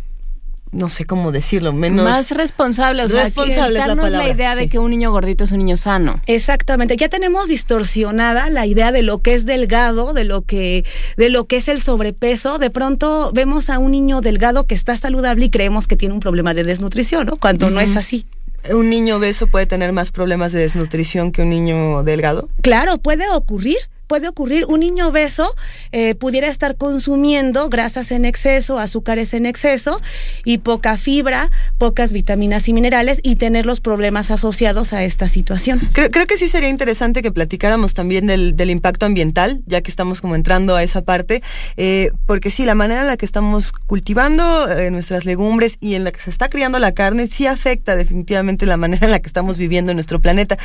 no 0.72 0.88
sé 0.88 1.04
cómo 1.04 1.32
decirlo, 1.32 1.72
menos... 1.72 2.04
Más 2.04 2.30
responsable, 2.30 3.04
o 3.04 3.08
responsable 3.08 3.76
sea, 3.76 3.86
darnos 3.86 4.10
la, 4.10 4.28
idea 4.28 4.54
de 4.54 4.68
que 4.68 4.78
un 4.78 4.90
niño 4.90 5.10
gordito 5.10 5.44
es 5.44 5.52
un 5.52 5.58
niño 5.58 5.76
sano. 5.76 6.14
Exactamente, 6.26 6.96
ya 6.96 7.08
tenemos 7.08 7.48
distorsionada 7.48 8.50
la 8.50 8.66
idea 8.66 8.92
de 8.92 9.02
lo 9.02 9.22
que 9.22 9.34
es 9.34 9.46
delgado, 9.46 10.12
de 10.12 10.24
lo 10.24 10.42
que, 10.42 10.84
de 11.16 11.30
lo 11.30 11.46
que 11.46 11.56
es 11.56 11.68
el 11.68 11.80
sobrepeso. 11.80 12.58
De 12.58 12.70
pronto 12.70 13.30
vemos 13.32 13.70
a 13.70 13.78
un 13.78 13.92
niño 13.92 14.20
delgado 14.20 14.66
que 14.66 14.74
está 14.74 14.96
saludable 14.96 15.46
y 15.46 15.50
creemos 15.50 15.86
que 15.86 15.96
tiene 15.96 16.14
un 16.14 16.20
problema 16.20 16.54
de 16.54 16.64
desnutrición, 16.64 17.26
¿no? 17.26 17.36
Cuando 17.36 17.70
no 17.70 17.80
es 17.80 17.96
así. 17.96 18.26
¿Un 18.70 18.90
niño 18.90 19.16
obeso 19.16 19.46
puede 19.46 19.66
tener 19.66 19.92
más 19.92 20.10
problemas 20.10 20.52
de 20.52 20.58
desnutrición 20.60 21.30
que 21.30 21.42
un 21.42 21.50
niño 21.50 22.02
delgado? 22.02 22.48
Claro, 22.62 22.98
puede 22.98 23.28
ocurrir 23.30 23.78
puede 24.06 24.28
ocurrir. 24.28 24.64
Un 24.66 24.80
niño 24.80 25.08
obeso 25.08 25.54
eh, 25.92 26.14
pudiera 26.14 26.48
estar 26.48 26.76
consumiendo 26.76 27.68
grasas 27.68 28.10
en 28.12 28.24
exceso, 28.24 28.78
azúcares 28.78 29.34
en 29.34 29.46
exceso 29.46 30.00
y 30.44 30.58
poca 30.58 30.98
fibra, 30.98 31.50
pocas 31.78 32.12
vitaminas 32.12 32.68
y 32.68 32.72
minerales 32.72 33.20
y 33.22 33.36
tener 33.36 33.66
los 33.66 33.80
problemas 33.80 34.30
asociados 34.30 34.92
a 34.92 35.04
esta 35.04 35.28
situación. 35.28 35.80
Creo, 35.92 36.26
que 36.26 36.36
sí 36.36 36.48
sería 36.48 36.68
interesante 36.68 37.22
que 37.22 37.32
platicáramos 37.32 37.94
también 37.94 38.26
del, 38.26 38.70
impacto 38.70 39.06
ambiental, 39.06 39.62
ya 39.66 39.80
que 39.80 39.90
estamos 39.90 40.20
como 40.20 40.34
entrando 40.34 40.74
a 40.74 40.82
esa 40.82 41.02
parte, 41.02 41.42
eh, 41.76 42.10
porque 42.26 42.50
sí, 42.50 42.64
la 42.64 42.74
manera 42.74 43.02
en 43.02 43.06
la 43.06 43.16
que 43.16 43.24
estamos 43.24 43.70
cultivando 43.70 44.68
eh, 44.68 44.90
nuestras 44.90 45.24
legumbres 45.24 45.76
y 45.80 45.94
en 45.94 46.02
la 46.02 46.10
que 46.10 46.20
se 46.20 46.30
está 46.30 46.48
criando 46.48 46.78
la 46.80 46.92
carne 46.92 47.28
sí 47.28 47.46
afecta 47.46 47.94
definitivamente 47.94 48.66
la 48.66 48.76
manera 48.76 49.06
en 49.06 49.12
la 49.12 49.20
que 49.20 49.28
estamos 49.28 49.56
viviendo 49.56 49.92
en 49.92 49.96
nuestro 49.96 50.20
planeta. 50.20 50.58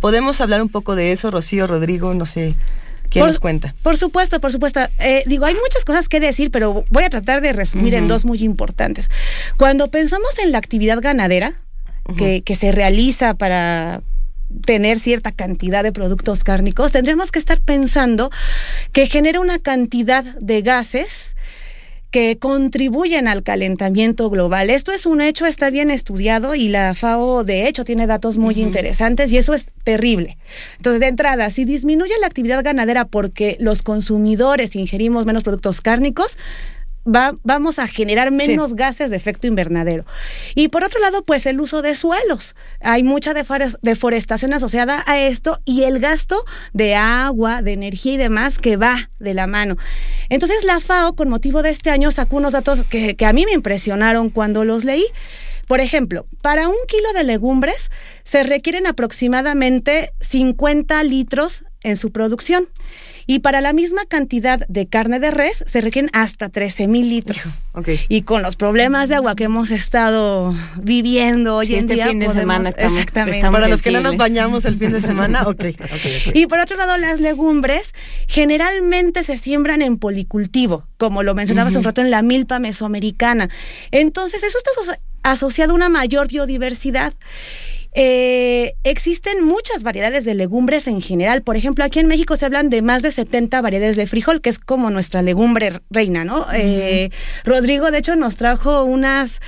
¿Podemos 0.00 0.40
hablar 0.40 0.62
un 0.62 0.68
poco 0.68 0.94
de 0.94 1.12
eso, 1.12 1.30
Rocío, 1.30 1.66
Rodrigo? 1.66 2.14
No 2.14 2.26
sé. 2.26 2.54
¿Quién 3.10 3.26
nos 3.26 3.38
cuenta? 3.38 3.74
Por 3.82 3.96
supuesto, 3.96 4.40
por 4.40 4.52
supuesto. 4.52 4.80
Eh, 4.98 5.22
digo, 5.26 5.44
hay 5.44 5.54
muchas 5.54 5.84
cosas 5.84 6.08
que 6.08 6.20
decir, 6.20 6.50
pero 6.50 6.84
voy 6.90 7.04
a 7.04 7.10
tratar 7.10 7.40
de 7.40 7.52
resumir 7.52 7.94
en 7.94 8.08
dos 8.08 8.24
muy 8.24 8.42
importantes. 8.42 9.10
Cuando 9.56 9.90
pensamos 9.90 10.38
en 10.38 10.52
la 10.52 10.58
actividad 10.58 11.00
ganadera, 11.00 11.54
que, 12.16 12.42
que 12.42 12.54
se 12.54 12.72
realiza 12.72 13.34
para 13.34 14.02
tener 14.64 14.98
cierta 14.98 15.32
cantidad 15.32 15.82
de 15.82 15.92
productos 15.92 16.42
cárnicos, 16.42 16.92
tendríamos 16.92 17.30
que 17.30 17.38
estar 17.38 17.60
pensando 17.60 18.30
que 18.92 19.06
genera 19.06 19.40
una 19.40 19.58
cantidad 19.58 20.24
de 20.24 20.62
gases 20.62 21.36
que 22.10 22.38
contribuyen 22.38 23.28
al 23.28 23.42
calentamiento 23.42 24.30
global. 24.30 24.70
Esto 24.70 24.92
es 24.92 25.04
un 25.04 25.20
hecho, 25.20 25.44
está 25.44 25.70
bien 25.70 25.90
estudiado 25.90 26.54
y 26.54 26.68
la 26.68 26.94
FAO 26.94 27.44
de 27.44 27.68
hecho 27.68 27.84
tiene 27.84 28.06
datos 28.06 28.38
muy 28.38 28.58
interesantes 28.60 29.30
y 29.32 29.36
eso 29.36 29.52
es 29.52 29.66
terrible. 29.84 30.38
Entonces, 30.76 31.00
de 31.00 31.08
entrada, 31.08 31.50
si 31.50 31.64
disminuye 31.64 32.14
la 32.20 32.26
actividad 32.26 32.64
ganadera 32.64 33.04
porque 33.04 33.56
los 33.60 33.82
consumidores 33.82 34.74
ingerimos 34.74 35.26
menos 35.26 35.42
productos 35.42 35.80
cárnicos, 35.80 36.38
vamos 37.08 37.78
a 37.78 37.86
generar 37.86 38.30
menos 38.30 38.74
gases 38.74 39.10
de 39.10 39.16
efecto 39.16 39.46
invernadero. 39.46 40.04
Y 40.54 40.68
por 40.68 40.84
otro 40.84 41.00
lado, 41.00 41.24
pues 41.24 41.46
el 41.46 41.60
uso 41.60 41.82
de 41.82 41.94
suelos. 41.94 42.54
Hay 42.80 43.02
mucha 43.02 43.34
deforestación 43.34 44.52
asociada 44.52 45.04
a 45.06 45.18
esto 45.18 45.60
y 45.64 45.84
el 45.84 45.98
gasto 45.98 46.44
de 46.72 46.94
agua, 46.94 47.62
de 47.62 47.72
energía 47.72 48.14
y 48.14 48.16
demás 48.18 48.58
que 48.58 48.76
va 48.76 49.10
de 49.18 49.34
la 49.34 49.46
mano. 49.46 49.76
Entonces 50.28 50.64
la 50.64 50.80
FAO, 50.80 51.14
con 51.14 51.28
motivo 51.28 51.62
de 51.62 51.70
este 51.70 51.90
año, 51.90 52.10
sacó 52.10 52.36
unos 52.36 52.52
datos 52.52 52.84
que, 52.84 53.16
que 53.16 53.26
a 53.26 53.32
mí 53.32 53.44
me 53.46 53.52
impresionaron 53.52 54.30
cuando 54.30 54.64
los 54.64 54.84
leí. 54.84 55.04
Por 55.66 55.80
ejemplo, 55.80 56.26
para 56.40 56.68
un 56.68 56.76
kilo 56.86 57.12
de 57.12 57.24
legumbres 57.24 57.90
se 58.24 58.42
requieren 58.42 58.86
aproximadamente 58.86 60.12
50 60.20 61.02
litros 61.04 61.64
en 61.82 61.96
su 61.96 62.10
producción. 62.10 62.68
Y 63.30 63.40
para 63.40 63.60
la 63.60 63.74
misma 63.74 64.06
cantidad 64.06 64.66
de 64.68 64.86
carne 64.86 65.20
de 65.20 65.30
res 65.30 65.62
se 65.66 65.82
requieren 65.82 66.10
hasta 66.14 66.48
13 66.48 66.88
mil 66.88 67.10
litros. 67.10 67.60
Y 68.08 68.22
con 68.22 68.40
los 68.40 68.56
problemas 68.56 69.10
de 69.10 69.16
agua 69.16 69.36
que 69.36 69.44
hemos 69.44 69.70
estado 69.70 70.54
viviendo 70.82 71.56
hoy 71.56 71.74
en 71.74 71.80
este 71.80 71.94
día. 71.94 72.08
fin 72.08 72.20
de 72.20 72.30
semana 72.30 72.70
exactamente. 72.70 73.42
para 73.50 73.68
los 73.68 73.82
que 73.82 73.90
no 73.90 74.00
nos 74.00 74.16
bañamos 74.16 74.64
el 74.64 74.78
fin 74.78 74.92
de 74.92 75.02
semana, 75.02 75.42
ok. 75.46 75.62
Y 76.32 76.46
por 76.46 76.58
otro 76.58 76.78
lado, 76.78 76.96
las 76.96 77.20
legumbres 77.20 77.92
generalmente 78.28 79.22
se 79.24 79.36
siembran 79.36 79.82
en 79.82 79.98
policultivo, 79.98 80.86
como 80.96 81.22
lo 81.22 81.34
mencionaba 81.34 81.68
hace 81.68 81.76
un 81.76 81.84
rato 81.84 82.00
en 82.00 82.10
la 82.10 82.22
milpa 82.22 82.58
mesoamericana. 82.58 83.50
Entonces, 83.90 84.42
eso 84.42 84.56
está 84.56 84.98
asociado 85.22 85.72
a 85.72 85.74
una 85.74 85.90
mayor 85.90 86.28
biodiversidad. 86.28 87.12
Eh, 88.00 88.76
existen 88.84 89.44
muchas 89.44 89.82
variedades 89.82 90.24
de 90.24 90.34
legumbres 90.34 90.86
en 90.86 91.00
general. 91.00 91.42
Por 91.42 91.56
ejemplo, 91.56 91.84
aquí 91.84 91.98
en 91.98 92.06
México 92.06 92.36
se 92.36 92.46
hablan 92.46 92.70
de 92.70 92.80
más 92.80 93.02
de 93.02 93.10
70 93.10 93.60
variedades 93.60 93.96
de 93.96 94.06
frijol, 94.06 94.40
que 94.40 94.50
es 94.50 94.60
como 94.60 94.88
nuestra 94.90 95.20
legumbre 95.20 95.80
reina, 95.90 96.24
¿no? 96.24 96.46
eh, 96.54 97.10
Rodrigo, 97.44 97.90
de 97.90 97.98
hecho, 97.98 98.14
nos 98.14 98.36
trajo 98.36 98.84
unas... 98.84 99.40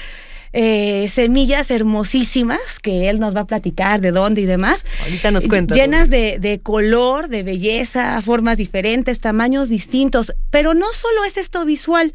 Eh, 0.53 1.09
semillas 1.15 1.71
hermosísimas 1.71 2.81
que 2.83 3.09
él 3.09 3.21
nos 3.21 3.37
va 3.37 3.43
a 3.43 3.47
platicar 3.47 4.01
de 4.01 4.11
dónde 4.11 4.41
y 4.41 4.47
demás. 4.47 4.85
Ahorita 5.05 5.31
nos 5.31 5.47
cuenta. 5.47 5.77
Llenas 5.77 6.11
de, 6.11 6.41
de, 6.41 6.59
color, 6.61 7.29
de 7.29 7.45
belleza, 7.45 8.21
formas 8.21 8.59
diferentes, 8.59 9.21
tamaños 9.21 9.69
distintos. 9.69 10.35
Pero 10.51 10.75
no 10.75 10.93
solo 10.93 11.23
es 11.23 11.37
esto 11.37 11.65
visual, 11.65 12.13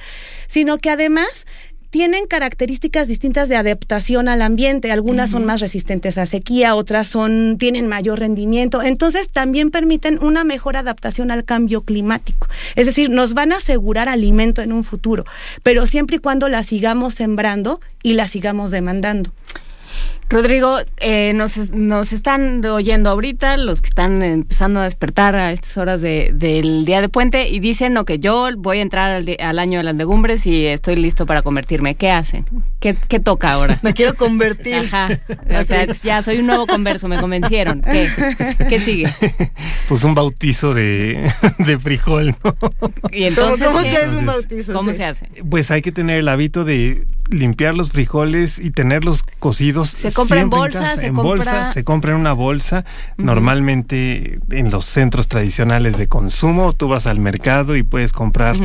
sino 0.47 0.79
que 0.79 0.89
además 0.89 1.45
tienen 1.95 2.27
características 2.27 3.07
distintas 3.07 3.47
de 3.47 3.55
adaptación 3.55 4.27
al 4.27 4.41
ambiente. 4.41 4.91
Algunas 4.91 5.29
son 5.29 5.45
más 5.45 5.61
resistentes 5.61 6.17
a 6.17 6.25
sequía, 6.25 6.75
otras 6.75 7.07
son 7.07 7.55
tienen 7.57 7.87
mayor 7.87 8.19
rendimiento. 8.19 8.83
Entonces 8.83 9.29
también 9.29 9.71
permiten 9.71 10.21
una 10.21 10.43
mejor 10.43 10.75
adaptación 10.75 11.31
al 11.31 11.45
cambio 11.45 11.83
climático. 11.83 12.49
Es 12.75 12.85
decir, 12.85 13.11
nos 13.11 13.33
van 13.33 13.53
a 13.53 13.59
asegurar 13.59 14.09
alimento 14.09 14.61
en 14.61 14.73
un 14.73 14.83
futuro, 14.83 15.23
pero 15.63 15.87
siempre 15.87 16.17
y 16.17 16.19
cuando 16.19 16.49
la 16.49 16.63
sigamos 16.63 17.13
sembrando 17.13 17.79
y 18.03 18.15
la 18.15 18.27
sigamos 18.27 18.71
demandando. 18.71 19.31
Rodrigo, 20.27 20.79
eh, 20.97 21.33
nos, 21.35 21.69
nos 21.71 22.11
están 22.11 22.65
oyendo 22.65 23.11
ahorita 23.11 23.57
los 23.57 23.81
que 23.81 23.89
están 23.89 24.23
empezando 24.23 24.79
a 24.79 24.83
despertar 24.85 25.35
a 25.35 25.51
estas 25.51 25.77
horas 25.77 26.01
de, 26.01 26.31
del 26.33 26.83
día 26.83 26.99
de 26.99 27.09
puente 27.09 27.47
y 27.47 27.59
dicen 27.59 27.93
no, 27.93 28.05
que 28.05 28.17
yo 28.17 28.47
voy 28.57 28.79
a 28.79 28.81
entrar 28.81 29.11
al, 29.11 29.37
al, 29.39 29.59
año 29.59 29.77
de 29.77 29.83
las 29.83 29.95
legumbres 29.95 30.47
y 30.47 30.65
estoy 30.65 30.95
listo 30.95 31.27
para 31.27 31.43
convertirme. 31.43 31.93
¿Qué 31.93 32.09
hacen? 32.09 32.43
¿Qué, 32.79 32.95
qué 33.07 33.19
toca 33.19 33.51
ahora? 33.53 33.77
Me 33.83 33.93
quiero 33.93 34.15
convertir. 34.15 34.75
Ajá. 34.77 35.09
O 35.59 35.63
sea, 35.63 35.85
ya 36.03 36.23
soy 36.23 36.39
un 36.39 36.47
nuevo 36.47 36.65
converso, 36.65 37.07
me 37.07 37.19
convencieron. 37.19 37.81
¿Qué, 37.81 38.09
qué 38.67 38.79
sigue? 38.79 39.09
Pues 39.87 40.03
un 40.03 40.15
bautizo 40.15 40.73
de, 40.73 41.31
de 41.59 41.77
frijol, 41.77 42.35
¿no? 42.43 42.55
¿Y 43.11 43.25
entonces 43.25 43.67
¿Cómo, 43.67 43.81
se 43.81 43.89
hace 43.89 44.09
un 44.09 44.25
bautizo? 44.25 44.73
¿Cómo 44.73 44.89
Sí. 44.89 44.97
se 44.97 45.05
hace? 45.05 45.29
Pues 45.47 45.69
hay 45.69 45.83
que 45.83 45.91
tener 45.91 46.17
el 46.17 46.27
hábito 46.27 46.63
de 46.65 47.05
limpiar 47.29 47.75
los 47.75 47.91
frijoles 47.91 48.57
y 48.57 48.71
tenerlos 48.71 49.23
cocidos. 49.37 49.89
Se 49.89 50.11
compra 50.15 50.39
en 50.39 50.49
bolsa, 50.49 50.79
casa, 50.79 50.97
se 50.97 51.05
en 51.07 51.13
compra- 51.13 51.23
bolsa, 51.23 51.73
se 51.73 51.83
compra 51.83 52.11
en 52.13 52.17
una 52.19 52.33
bolsa. 52.33 52.85
Normalmente 53.17 54.39
en 54.51 54.71
los 54.71 54.85
centros 54.85 55.27
tradicionales 55.27 55.97
de 55.97 56.07
consumo, 56.07 56.73
tú 56.73 56.87
vas 56.87 57.05
al 57.05 57.19
mercado 57.19 57.75
y 57.75 57.83
puedes 57.83 58.11
comprar 58.13 58.55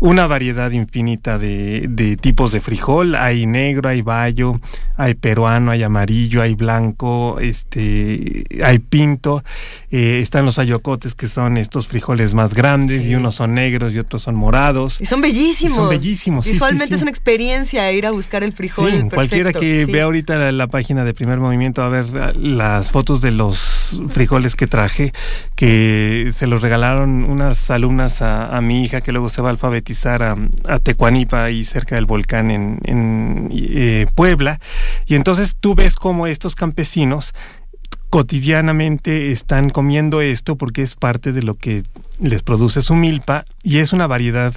una 0.00 0.26
variedad 0.26 0.70
infinita 0.70 1.38
de, 1.38 1.86
de 1.88 2.16
tipos 2.16 2.52
de 2.52 2.60
frijol. 2.60 3.14
Hay 3.16 3.46
negro, 3.46 3.88
hay 3.88 4.02
bayo, 4.02 4.60
hay 4.96 5.14
peruano, 5.14 5.70
hay 5.70 5.82
amarillo, 5.82 6.42
hay 6.42 6.54
blanco, 6.54 7.38
este, 7.40 8.44
hay 8.64 8.78
pinto. 8.78 9.42
Eh, 9.90 10.20
están 10.20 10.44
los 10.44 10.58
ayocotes 10.58 11.14
que 11.14 11.26
son 11.28 11.56
estos 11.56 11.88
frijoles 11.88 12.34
más 12.34 12.54
grandes 12.54 13.06
y 13.06 13.14
unos 13.14 13.34
son 13.34 13.54
negros 13.54 13.92
y 13.94 13.98
otros 13.98 14.22
son 14.22 14.34
morados. 14.34 15.00
Y 15.00 15.06
son 15.06 15.20
bellísimos. 15.20 15.72
Y 15.74 15.76
son 15.76 15.88
bellísimos, 15.88 16.44
sí, 16.44 16.52
Visualmente 16.52 16.88
sí. 16.88 16.94
es 16.94 17.02
una 17.02 17.10
experiencia 17.10 17.90
ir 17.92 18.06
a 18.06 18.10
buscar 18.12 18.42
el 18.44 18.52
frijol. 18.52 18.86
Sí, 18.90 18.96
perfecto. 18.96 19.14
cualquiera 19.16 19.52
que 19.52 19.86
vea 19.86 20.04
ahorita 20.04 20.36
la, 20.36 20.52
la 20.52 20.66
página 20.66 20.91
de 20.94 21.14
Primer 21.14 21.40
Movimiento 21.40 21.82
a 21.82 21.88
ver 21.88 22.06
ah, 22.20 22.32
las 22.36 22.90
fotos 22.90 23.22
de 23.22 23.32
los 23.32 24.00
frijoles 24.10 24.54
que 24.54 24.66
traje, 24.66 25.12
que 25.56 26.30
se 26.34 26.46
los 26.46 26.60
regalaron 26.60 27.24
unas 27.24 27.70
alumnas 27.70 28.20
a, 28.20 28.60
mi 28.60 28.84
hija 28.84 29.00
que 29.00 29.10
luego 29.10 29.30
se 29.30 29.40
va 29.40 29.48
a 29.48 29.52
alfabetizar 29.52 30.22
a, 30.22 30.34
a 30.68 30.78
Tecuanipa, 30.78 31.44
ahí 31.44 31.64
cerca 31.64 31.94
del 31.94 32.04
volcán 32.04 32.50
en, 32.50 32.78
en, 32.84 33.48
eh, 33.52 34.06
Puebla. 34.14 34.60
Y 35.06 35.14
entonces 35.14 35.56
tú 35.58 35.74
ves 35.74 35.96
cómo 35.96 36.26
estos 36.26 36.54
campesinos 36.54 37.34
cotidianamente 38.12 39.32
están 39.32 39.70
comiendo 39.70 40.20
esto 40.20 40.56
porque 40.56 40.82
es 40.82 40.96
parte 40.96 41.32
de 41.32 41.42
lo 41.42 41.54
que 41.54 41.82
les 42.20 42.42
produce 42.42 42.82
su 42.82 42.94
milpa 42.94 43.46
y 43.62 43.78
es 43.78 43.94
una 43.94 44.06
variedad 44.06 44.52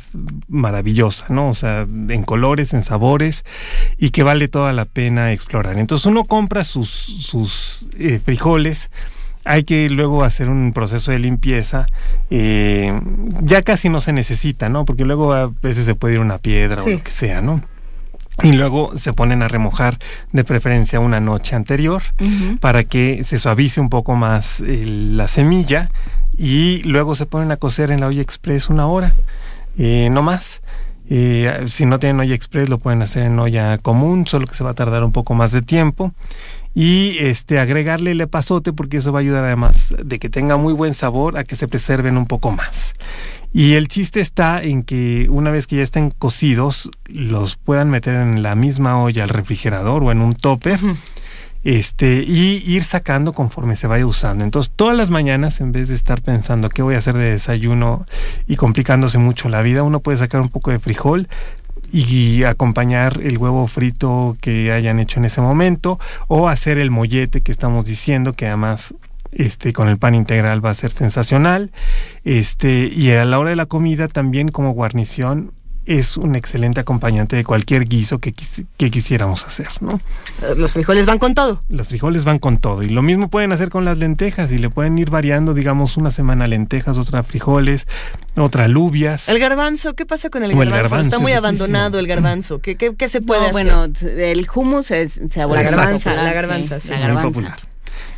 maravillosa, 0.50 1.27
¿no? 1.30 1.51
O 1.51 1.53
sea, 1.53 1.88
en 2.09 2.24
colores, 2.24 2.74
en 2.74 2.82
sabores 2.82 3.45
y 3.98 4.09
que 4.09 4.24
vale 4.24 4.50
toda 4.50 4.74
la 4.74 4.84
pena 4.84 5.32
explorar. 5.32 5.80
Entonces 5.80 6.06
uno 6.06 6.25
compra 6.25 6.66
sus, 6.66 6.90
sus 6.90 7.88
eh, 7.98 8.19
frijoles, 8.22 8.92
hay 9.45 9.64
que 9.64 9.90
luego 9.90 10.25
hacer 10.25 10.50
un 10.50 10.74
proceso 10.74 11.11
de 11.11 11.19
limpieza, 11.19 11.88
eh, 12.30 13.00
ya 13.42 13.61
casi 13.61 13.88
no 13.88 14.01
se 14.01 14.11
necesita, 14.11 14.67
¿no? 14.67 14.84
Porque 14.84 15.06
luego 15.06 15.32
a 15.32 15.50
veces 15.64 15.85
se 15.85 15.95
puede 15.95 16.16
ir 16.16 16.19
una 16.19 16.40
piedra 16.40 16.84
o 16.84 16.90
lo 16.90 17.01
que 17.01 17.09
sea, 17.09 17.42
¿no? 17.42 17.64
Y 18.44 18.52
luego 18.52 18.98
se 18.98 19.14
ponen 19.14 19.42
a 19.44 19.48
remojar 19.48 19.98
de 20.34 20.44
preferencia 20.44 21.00
una 21.00 21.20
noche 21.20 21.56
anterior 21.56 22.04
para 22.60 22.84
que 22.84 23.24
se 23.24 23.38
suavice 23.38 23.80
un 23.80 23.90
poco 23.90 24.16
más 24.16 24.60
eh, 24.60 24.84
la 24.86 25.28
semilla 25.28 25.90
y 26.38 26.84
luego 26.84 27.16
se 27.16 27.26
ponen 27.26 27.52
a 27.52 27.58
cocer 27.58 27.92
en 27.92 28.02
la 28.02 28.08
olla 28.08 28.22
express 28.22 28.70
una 28.70 28.88
hora, 28.88 29.14
eh, 29.78 30.10
no 30.12 30.22
más. 30.22 30.62
Eh, 31.08 31.66
si 31.68 31.86
no 31.86 32.00
tienen 32.00 32.20
olla 32.20 32.34
express 32.34 32.68
lo 32.68 32.80
pueden 32.80 33.02
hacer 33.04 33.24
en 33.24 33.38
olla 33.40 33.78
común, 33.78 34.26
solo 34.28 34.48
que 34.48 34.56
se 34.56 34.64
va 34.64 34.72
a 34.72 34.76
tardar 34.76 35.04
un 35.04 35.12
poco 35.12 35.34
más 35.34 35.52
de 35.52 35.62
tiempo. 35.62 36.14
Y 36.74 37.18
este 37.20 37.60
agregarle 37.60 38.12
el 38.12 38.20
epazote 38.20 38.74
porque 38.74 38.98
eso 38.98 39.14
va 39.14 39.20
a 39.20 39.22
ayudar 39.22 39.46
además 39.46 39.96
de 40.04 40.20
que 40.20 40.28
tenga 40.28 40.58
muy 40.58 40.74
buen 40.74 40.94
sabor 40.94 41.38
a 41.38 41.46
que 41.46 41.56
se 41.56 41.70
preserven 41.70 42.18
un 42.18 42.26
poco 42.26 42.52
más. 42.52 42.94
Y 43.58 43.75
el 43.75 43.88
chiste 43.88 44.19
está 44.19 44.61
en 44.61 44.84
que 44.84 45.27
una 45.30 45.50
vez 45.50 45.66
que 45.66 45.77
ya 45.77 45.82
estén 45.82 46.11
cocidos, 46.11 46.92
los 47.06 47.56
puedan 47.56 47.90
meter 47.90 48.16
en 48.16 48.43
la 48.43 48.53
misma 48.53 49.01
olla 49.01 49.24
al 49.24 49.30
refrigerador 49.30 50.03
o 50.03 50.11
en 50.11 50.19
un 50.19 50.34
topper 50.35 50.77
este, 51.64 52.25
y 52.27 52.61
ir 52.67 52.84
sacando 52.84 53.32
conforme 53.32 53.77
se 53.77 53.88
vaya 53.88 54.06
usando. 54.06 54.43
Entonces, 54.43 54.74
todas 54.75 54.98
las 54.98 55.09
mañanas, 55.09 55.61
en 55.61 55.72
vez 55.72 55.88
de 55.88 55.95
estar 55.95 56.22
pensando 56.22 56.67
qué 56.67 56.82
voy 56.82 56.95
a 56.95 56.98
hacer 56.98 57.16
de 57.16 57.32
desayuno 57.32 58.06
y 58.45 58.58
complicándose 58.58 59.19
mucho 59.19 59.48
la 59.48 59.61
vida, 59.61 59.84
uno 59.84 60.01
puede 60.01 60.17
sacar 60.17 60.42
un 60.42 60.50
poco 60.50 60.72
de 60.72 60.80
frijol 60.80 61.30
y 61.93 62.43
acompañar 62.43 63.22
el 63.24 63.38
huevo 63.38 63.67
frito 63.67 64.35
que 64.42 64.74
hayan 64.74 65.00
hecho 65.00 65.22
en 65.22 65.25
ese 65.27 65.40
momento 65.40 65.98
o 66.27 66.50
hacer 66.50 66.77
el 66.77 66.92
mollete 66.92 67.40
que 67.40 67.53
estamos 67.53 67.85
diciendo 67.85 68.34
que 68.34 68.48
además 68.48 68.93
este 69.36 69.72
con 69.74 69.88
el 69.90 69.98
pan 69.98 70.16
integral 70.16 70.66
va 70.66 70.72
a 70.72 70.74
ser 70.74 70.92
sensacional 70.92 71.72
este 72.24 72.86
y 72.88 73.12
a 73.12 73.26
la 73.26 73.38
hora 73.40 73.52
de 73.52 73.56
la 73.56 73.66
comida 73.68 74.08
también 74.08 74.50
como 74.50 74.72
guarnición 74.72 75.52
es 75.86 76.18
un 76.18 76.36
excelente 76.36 76.80
acompañante 76.80 77.36
de 77.36 77.44
cualquier 77.44 77.86
guiso 77.88 78.18
que, 78.18 78.34
quisi- 78.34 78.66
que 78.76 78.90
quisiéramos 78.90 79.46
hacer, 79.46 79.68
¿no? 79.82 80.02
Eh, 80.42 80.56
Los 80.58 80.74
frijoles 80.74 81.06
van 81.06 81.20
con 81.20 81.36
todo. 81.36 81.62
Los 81.70 81.88
frijoles 81.88 82.26
van 82.26 82.40
con 82.40 82.58
todo. 82.58 82.82
Y 82.82 82.90
lo 82.90 83.04
mismo 83.04 83.28
pueden 83.28 83.52
hacer 83.52 83.70
con 83.70 83.86
las 83.86 84.00
lentejas 84.00 84.52
y 84.52 84.58
le 84.58 84.72
pueden 84.72 84.98
ir 84.98 85.12
variando, 85.12 85.54
digamos, 85.54 85.96
una 85.96 86.10
semana 86.10 86.48
lentejas, 86.48 86.98
otra 86.98 87.22
frijoles, 87.22 87.86
otra 88.36 88.64
alubias. 88.64 89.30
El 89.30 89.38
garbanzo, 89.38 89.94
¿qué 89.94 90.08
pasa 90.08 90.32
con 90.32 90.44
el 90.44 90.56
garbanzo? 90.58 91.00
Está 91.02 91.20
muy 91.20 91.34
es 91.34 91.38
abandonado 91.38 92.00
el 92.00 92.08
garbanzo. 92.08 92.58
¿Qué, 92.62 92.78
qué, 92.78 92.96
qué 92.96 93.08
se 93.08 93.22
puede 93.22 93.42
No, 93.42 93.56
hacer? 93.56 93.70
bueno, 93.92 93.94
el 94.24 94.48
hummus 94.56 94.90
es, 94.90 95.22
se 95.28 95.40
ha 95.40 95.46
vuelto 95.46 95.66
La 95.66 95.70
garbanza, 95.70 96.16
la 96.16 96.30
sí, 96.30 96.36
garbanza, 96.36 96.80
sí. 96.80 96.88
la 96.90 96.96
Muy 96.96 97.06
garbanza. 97.06 97.28
popular. 97.30 97.58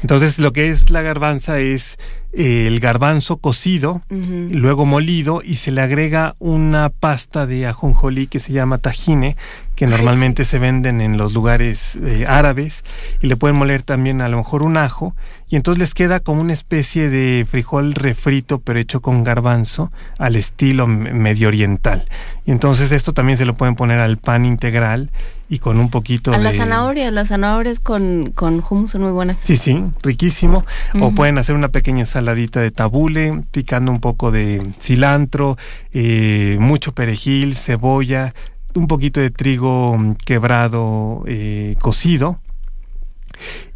Entonces, 0.01 0.39
lo 0.39 0.53
que 0.53 0.69
es 0.69 0.89
la 0.89 1.01
garbanza 1.01 1.59
es 1.59 1.97
eh, 2.33 2.67
el 2.67 2.79
garbanzo 2.79 3.37
cocido, 3.37 4.01
luego 4.09 4.85
molido, 4.85 5.41
y 5.43 5.55
se 5.55 5.71
le 5.71 5.81
agrega 5.81 6.35
una 6.39 6.89
pasta 6.89 7.47
de 7.47 7.65
ajonjolí 7.65 8.27
que 8.27 8.39
se 8.39 8.53
llama 8.53 8.77
tajine, 8.77 9.37
que 9.75 9.87
normalmente 9.87 10.45
se 10.45 10.59
venden 10.59 11.01
en 11.01 11.17
los 11.17 11.33
lugares 11.33 11.97
eh, 12.03 12.25
árabes, 12.27 12.83
y 13.21 13.27
le 13.27 13.37
pueden 13.37 13.57
moler 13.57 13.81
también 13.81 14.21
a 14.21 14.29
lo 14.29 14.37
mejor 14.37 14.61
un 14.61 14.77
ajo, 14.77 15.15
y 15.49 15.55
entonces 15.55 15.79
les 15.79 15.93
queda 15.93 16.19
como 16.19 16.41
una 16.41 16.53
especie 16.53 17.09
de 17.09 17.47
frijol 17.49 17.93
refrito, 17.93 18.59
pero 18.59 18.79
hecho 18.79 19.01
con 19.01 19.23
garbanzo, 19.23 19.91
al 20.19 20.35
estilo 20.35 20.85
medio 20.85 21.47
oriental. 21.47 22.07
Y 22.45 22.51
entonces 22.51 22.91
esto 22.91 23.13
también 23.13 23.37
se 23.37 23.45
lo 23.45 23.55
pueden 23.55 23.75
poner 23.75 23.99
al 23.99 24.17
pan 24.17 24.45
integral 24.45 25.11
y 25.49 25.59
con 25.59 25.79
un 25.79 25.89
poquito 25.89 26.33
A 26.33 26.37
de... 26.37 26.43
las 26.43 26.57
zanahorias, 26.57 27.13
las 27.13 27.29
zanahorias 27.29 27.79
con, 27.79 28.31
con 28.35 28.61
hummus 28.69 28.91
son 28.91 29.01
muy 29.01 29.11
buenas. 29.11 29.37
Sí, 29.39 29.55
sí, 29.57 29.83
riquísimo. 30.03 30.65
O 30.99 31.11
pueden 31.11 31.37
hacer 31.37 31.55
una 31.55 31.69
pequeña 31.69 32.01
ensaladita 32.01 32.59
de 32.59 32.71
tabule, 32.71 33.43
picando 33.51 33.91
un 33.91 33.99
poco 33.99 34.31
de 34.31 34.61
cilantro, 34.79 35.57
eh, 35.93 36.57
mucho 36.59 36.93
perejil, 36.93 37.55
cebolla, 37.55 38.33
un 38.73 38.87
poquito 38.87 39.21
de 39.21 39.29
trigo 39.29 39.97
mm, 39.97 40.15
quebrado 40.25 41.23
eh, 41.27 41.75
cocido. 41.79 42.39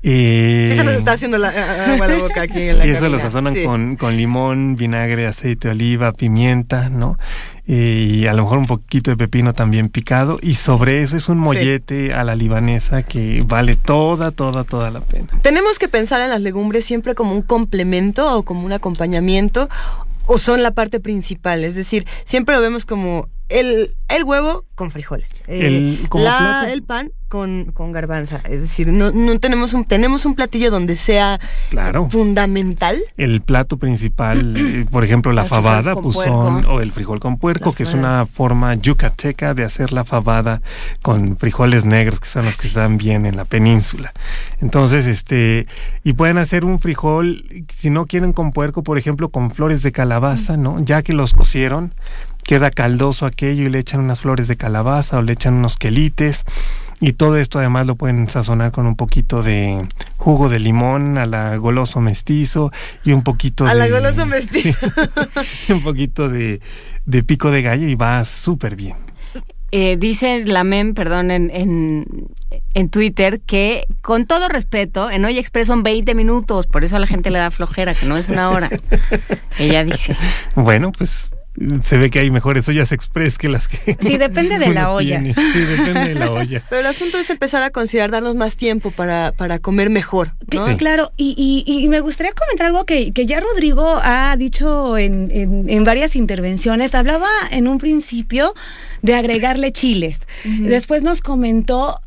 Eh, 0.04 0.70
Sí 0.72 0.78
se 0.78 0.84
nos 0.84 0.94
está 0.96 1.14
haciendo 1.14 1.38
la, 1.38 1.50
agua 1.94 2.08
la 2.08 2.18
boca 2.18 2.42
aquí 2.42 2.62
en 2.62 2.80
la 2.80 2.86
y 2.88 2.90
eso 2.90 3.08
lo 3.10 3.20
sazonan 3.20 3.54
Sí. 3.54 3.64
con, 3.64 3.96
con 3.96 4.18
limón, 4.18 4.76
vinagre, 4.76 5.28
aceite 5.28 5.68
de 5.68 5.74
oliva, 5.74 6.12
pimienta, 6.12 6.90
¿no? 6.90 7.18
Eh, 7.68 8.08
y 8.10 8.28
a 8.28 8.34
lo 8.34 8.44
mejor 8.44 8.58
un 8.58 8.68
poquito 8.68 9.12
de 9.12 9.18
pepino 9.18 9.54
también 9.54 9.90
picado. 9.90 10.40
Y 10.42 10.56
sobre 10.56 11.02
eso 11.04 11.16
es 11.18 11.30
un 11.30 11.38
mollete 11.38 12.14
a 12.14 12.24
la 12.24 12.36
libanesa 12.36 13.02
que 13.04 13.44
vale 13.46 13.76
toda, 13.76 14.32
toda, 14.32 14.64
toda 14.64 14.90
la 14.90 15.02
pena. 15.02 15.28
¿Tenemos 15.42 15.78
que 15.80 15.88
pensar 15.88 16.22
en 16.22 16.30
las 16.32 16.42
legumbres 16.42 16.84
siempre 16.84 17.16
como 17.16 17.34
un 17.34 17.42
complemento 17.44 18.36
o 18.36 18.44
como 18.44 18.66
un 18.66 18.74
acompañamiento 18.74 19.70
o 20.26 20.38
son 20.38 20.64
la 20.64 20.72
parte 20.72 21.00
principal? 21.00 21.64
Es 21.64 21.76
decir, 21.76 22.06
siempre 22.26 22.56
lo 22.56 22.62
vemos 22.62 22.86
como 22.86 23.28
el, 23.52 23.96
el 24.10 24.24
huevo 24.24 24.66
con 24.76 24.92
frijoles, 24.92 25.30
eh, 25.48 25.68
El- 25.68 26.08
la- 26.24 26.68
el 26.72 26.84
pan 26.84 27.12
con, 27.28 27.72
con 27.74 27.92
garbanza. 27.94 28.42
Es 28.50 28.60
decir, 28.62 28.88
no, 28.90 29.12
no 29.12 29.40
tenemos 29.40 29.74
un 29.74 29.86
tenemos 29.86 30.26
un 30.26 30.36
platillo 30.36 30.70
donde 30.70 30.98
sea 30.98 31.40
Claro. 31.70 32.10
fundamental. 32.10 32.98
El 33.16 33.42
plato 33.42 33.78
principal, 33.78 34.58
eh, 34.58 34.86
por 34.92 35.04
ejemplo, 35.06 35.32
la 35.32 35.46
fabada, 35.46 35.94
con 35.94 36.04
pues 36.04 36.16
puerco. 36.16 36.62
o 36.70 36.82
el 36.82 36.92
frijol 36.92 37.20
con 37.20 37.38
puerco, 37.38 37.70
La 37.70 37.76
que 37.76 37.84
es 37.84 37.94
una 37.94 38.26
forma 38.26 38.74
yucateca 38.76 39.54
de 39.54 39.64
hacer 39.64 39.94
la 39.94 40.04
fabada 40.04 40.62
con 41.02 41.38
frijoles 41.38 41.86
negros, 41.86 42.20
que 42.20 42.28
son 42.28 42.46
los 42.46 42.58
que 42.58 42.68
están 42.68 42.98
bien 42.98 43.26
en 43.26 43.38
la 43.38 43.46
península. 43.46 44.12
Entonces, 44.60 45.06
este, 45.06 45.68
y 46.04 46.14
pueden 46.14 46.38
hacer 46.38 46.66
un 46.66 46.80
frijol, 46.80 47.46
si 47.74 47.90
no 47.90 48.06
quieren 48.08 48.34
con 48.34 48.52
puerco, 48.52 48.84
por 48.84 48.98
ejemplo, 48.98 49.30
con 49.30 49.52
flores 49.52 49.84
de 49.84 49.92
calabaza, 49.94 50.58
¿no? 50.58 50.84
Ya 50.84 51.02
que 51.02 51.14
los 51.14 51.34
cocieron, 51.34 51.94
queda 52.44 52.72
caldoso 52.72 53.26
aquello 53.26 53.66
y 53.66 53.70
le 53.70 53.80
echan 53.80 54.02
unas 54.02 54.22
flores 54.22 54.48
de 54.48 54.58
calabaza 54.58 55.18
o 55.18 55.22
le 55.22 55.34
echan 55.34 55.56
unos 55.56 55.78
quelites 55.78 56.46
y 57.02 57.14
todo 57.14 57.38
esto 57.38 57.58
además 57.58 57.88
lo 57.88 57.96
pueden 57.96 58.30
sazonar 58.30 58.72
con 58.72 58.86
un 58.86 58.96
poquito 58.96 59.42
de 59.42 59.84
jugo 60.18 60.50
de 60.50 60.60
limón 60.60 61.18
a 61.18 61.26
la 61.26 61.58
goloso 61.58 62.00
mestizo 62.00 62.72
y 63.04 63.12
un 63.12 63.24
poquito 63.24 63.66
a 63.66 63.74
de... 63.74 63.80
la 63.80 63.88
goloso 63.88 64.26
mestizo. 64.28 64.88
y 65.68 65.72
un 65.72 65.82
poquito 65.82 66.30
de, 66.30 66.62
de 67.06 67.24
pico 67.24 67.50
de 67.50 67.64
gallo 67.64 67.88
y 67.88 67.96
va 67.96 68.24
súper 68.24 68.76
bien. 68.76 68.96
Eh, 69.74 69.96
dice 69.98 70.46
la 70.46 70.66
MEM, 70.66 70.94
perdón, 70.94 71.32
en, 71.32 71.50
en, 71.50 72.28
en, 72.74 72.90
Twitter 72.90 73.40
que 73.40 73.86
con 74.02 74.28
todo 74.28 74.50
respeto, 74.50 75.10
en 75.10 75.24
Hoy 75.24 75.40
Express 75.40 75.68
son 75.68 75.82
20 75.82 76.14
minutos, 76.14 76.68
por 76.68 76.84
eso 76.84 76.98
a 76.98 77.00
la 77.00 77.08
gente 77.08 77.32
le 77.32 77.40
da 77.40 77.52
flojera, 77.52 77.96
que 77.96 78.06
no 78.06 78.18
es 78.18 78.28
una 78.28 78.50
hora. 78.50 78.70
Ella 79.58 79.86
dice. 79.86 80.18
Bueno, 80.56 80.92
pues 80.92 81.34
se 81.84 81.98
ve 81.98 82.10
que 82.10 82.20
hay 82.20 82.32
mejores 82.32 82.68
ollas 82.70 82.92
express 82.92 83.38
que 83.38 83.50
las 83.50 83.68
que. 83.68 83.98
Sí, 84.02 84.18
depende 84.18 84.58
de 84.58 84.70
la 84.74 84.92
olla. 84.92 85.20
Tiene. 85.20 85.34
Sí, 85.34 85.60
depende 85.60 86.10
de 86.10 86.16
la 86.16 86.32
olla. 86.32 86.64
Pero 86.70 86.82
el 86.82 86.88
asunto 86.88 87.18
es 87.18 87.30
empezar 87.30 87.62
a 87.64 87.72
considerar 87.72 88.12
darnos 88.12 88.36
más 88.36 88.56
tiempo 88.56 88.92
para, 88.92 89.34
para 89.34 89.60
comer 89.60 89.90
mejor. 89.90 90.34
¿no? 90.54 90.66
Sí, 90.66 90.76
claro. 90.76 91.12
Y, 91.18 91.36
y, 91.38 91.84
y, 91.84 91.88
me 91.90 92.00
gustaría 92.00 92.32
comentar 92.32 92.68
algo 92.68 92.86
que, 92.86 93.12
que 93.12 93.26
ya 93.26 93.40
Rodrigo 93.42 94.00
ha 94.02 94.36
dicho 94.38 94.98
en, 94.98 95.30
en, 95.36 95.70
en, 95.70 95.84
varias 95.84 96.16
intervenciones. 96.16 96.96
Hablaba 96.96 97.30
en 97.52 97.68
un 97.68 97.80
principio 97.80 98.54
de 99.02 99.16
agregarle 99.16 99.72
chiles. 99.72 100.20
Uh 100.46 100.50
-huh. 100.50 100.68
Después 100.68 101.04
nos 101.04 101.22
comentó 101.22 102.00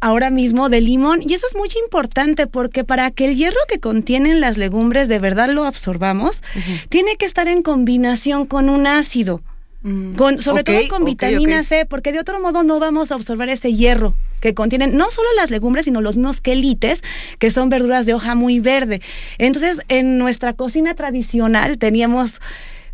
ahora 0.00 0.30
mismo 0.30 0.68
de 0.68 0.80
limón 0.80 1.20
y 1.26 1.34
eso 1.34 1.46
es 1.46 1.54
muy 1.54 1.68
importante 1.84 2.46
porque 2.46 2.84
para 2.84 3.10
que 3.10 3.26
el 3.26 3.36
hierro 3.36 3.60
que 3.68 3.80
contienen 3.80 4.40
las 4.40 4.56
legumbres 4.56 5.08
de 5.08 5.18
verdad 5.18 5.50
lo 5.50 5.64
absorbamos, 5.64 6.42
uh 6.56 6.58
-huh. 6.58 6.88
tiene 6.88 7.16
que 7.16 7.26
estar 7.26 7.48
en 7.48 7.62
combinación 7.62 8.46
con 8.46 8.68
un 8.68 8.86
ácido. 8.86 9.42
Mm. 9.82 10.14
Con, 10.14 10.38
sobre 10.38 10.60
okay, 10.60 10.86
todo 10.86 10.98
con 10.98 11.04
vitamina 11.06 11.40
okay, 11.40 11.52
okay. 11.54 11.64
C, 11.64 11.86
porque 11.86 12.12
de 12.12 12.20
otro 12.20 12.38
modo 12.38 12.62
no 12.62 12.78
vamos 12.78 13.10
a 13.10 13.14
absorber 13.14 13.48
ese 13.48 13.72
hierro 13.72 14.14
que 14.40 14.54
contienen 14.54 14.96
no 14.96 15.10
solo 15.10 15.28
las 15.36 15.50
legumbres, 15.50 15.84
sino 15.84 16.00
los 16.00 16.16
mismos 16.16 16.40
quelites, 16.40 17.02
que 17.38 17.50
son 17.50 17.68
verduras 17.68 18.06
de 18.06 18.14
hoja 18.14 18.34
muy 18.34 18.60
verde. 18.60 19.00
Entonces, 19.38 19.80
en 19.88 20.18
nuestra 20.18 20.54
cocina 20.54 20.94
tradicional 20.94 21.78
teníamos, 21.78 22.40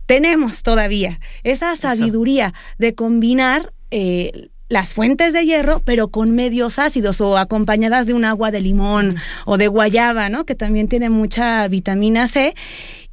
tenemos 0.06 0.62
todavía 0.62 1.20
esa 1.44 1.74
sabiduría 1.76 2.48
Eso. 2.48 2.74
de 2.78 2.94
combinar 2.94 3.72
eh, 3.90 4.48
las 4.68 4.94
fuentes 4.94 5.32
de 5.32 5.44
hierro, 5.44 5.80
pero 5.84 6.08
con 6.08 6.32
medios 6.32 6.78
ácidos 6.78 7.20
o 7.20 7.38
acompañadas 7.38 8.06
de 8.06 8.14
un 8.14 8.24
agua 8.24 8.50
de 8.50 8.60
limón 8.60 9.16
o 9.44 9.58
de 9.58 9.68
guayaba, 9.68 10.28
¿no? 10.28 10.44
Que 10.44 10.54
también 10.54 10.88
tiene 10.88 11.08
mucha 11.08 11.66
vitamina 11.68 12.26
C. 12.26 12.54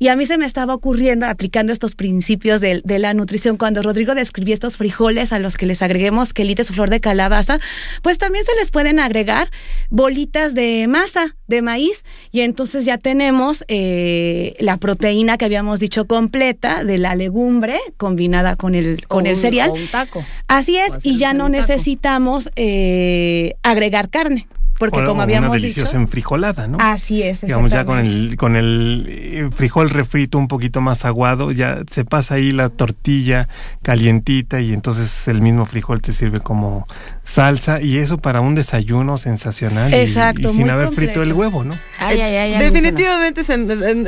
Y 0.03 0.09
a 0.09 0.17
mí 0.17 0.25
se 0.25 0.37
me 0.37 0.45
estaba 0.45 0.75
ocurriendo, 0.75 1.27
aplicando 1.27 1.71
estos 1.71 1.95
principios 1.95 2.59
de, 2.59 2.81
de, 2.83 2.99
la 2.99 3.13
nutrición, 3.13 3.55
cuando 3.55 3.81
Rodrigo 3.81 4.15
describió 4.15 4.53
estos 4.53 4.75
frijoles 4.75 5.31
a 5.31 5.39
los 5.39 5.55
que 5.55 5.65
les 5.65 5.81
agreguemos 5.81 6.33
quelites 6.33 6.69
o 6.69 6.73
flor 6.73 6.89
de 6.89 6.99
calabaza, 6.99 7.57
pues 8.01 8.17
también 8.17 8.43
se 8.43 8.53
les 8.57 8.69
pueden 8.69 8.99
agregar 8.99 9.49
bolitas 9.89 10.53
de 10.55 10.87
masa, 10.89 11.37
de 11.47 11.61
maíz, 11.61 12.03
y 12.33 12.41
entonces 12.41 12.83
ya 12.83 12.97
tenemos 12.97 13.63
eh, 13.69 14.57
la 14.59 14.75
proteína 14.75 15.37
que 15.37 15.45
habíamos 15.45 15.79
dicho 15.79 16.05
completa 16.05 16.83
de 16.83 16.97
la 16.97 17.15
legumbre 17.15 17.79
combinada 17.95 18.57
con 18.57 18.75
el, 18.75 19.07
con 19.07 19.23
o 19.23 19.29
el 19.29 19.35
un, 19.35 19.41
cereal. 19.41 19.69
O 19.69 19.73
un 19.75 19.87
taco. 19.87 20.25
Así 20.49 20.75
es, 20.75 21.05
y 21.05 21.17
ya 21.17 21.33
no 21.33 21.47
necesitamos 21.47 22.49
eh, 22.57 23.53
agregar 23.63 24.09
carne 24.09 24.47
porque 24.91 25.05
o, 25.05 25.09
como 25.09 25.21
habíamos 25.21 25.49
una 25.49 25.55
deliciosa 25.57 25.91
dicho, 25.91 26.01
enfrijolada, 26.01 26.67
¿no? 26.67 26.77
Así 26.79 27.23
es, 27.23 27.41
digamos 27.41 27.71
ya 27.71 27.85
con 27.85 27.99
el 27.99 28.35
con 28.37 28.55
el 28.55 29.49
frijol 29.55 29.89
refrito 29.89 30.37
un 30.37 30.47
poquito 30.47 30.81
más 30.81 31.05
aguado, 31.05 31.51
ya 31.51 31.81
se 31.89 32.05
pasa 32.05 32.35
ahí 32.35 32.51
la 32.51 32.69
tortilla 32.69 33.47
calientita 33.81 34.61
y 34.61 34.73
entonces 34.73 35.27
el 35.27 35.41
mismo 35.41 35.65
frijol 35.65 36.01
te 36.01 36.13
sirve 36.13 36.39
como 36.39 36.85
salsa 37.23 37.81
y 37.81 37.97
eso 37.97 38.17
para 38.17 38.41
un 38.41 38.53
desayuno 38.53 39.17
sensacional 39.17 39.93
Exacto, 39.93 40.49
y, 40.49 40.51
y 40.51 40.55
sin 40.55 40.69
haber 40.69 40.87
completo. 40.87 41.13
frito 41.13 41.23
el 41.23 41.33
huevo, 41.33 41.63
¿no? 41.63 41.79
Ay, 41.97 42.19
ay, 42.19 42.35
ay, 42.35 42.59
Definitivamente 42.59 43.43
se, 43.43 43.55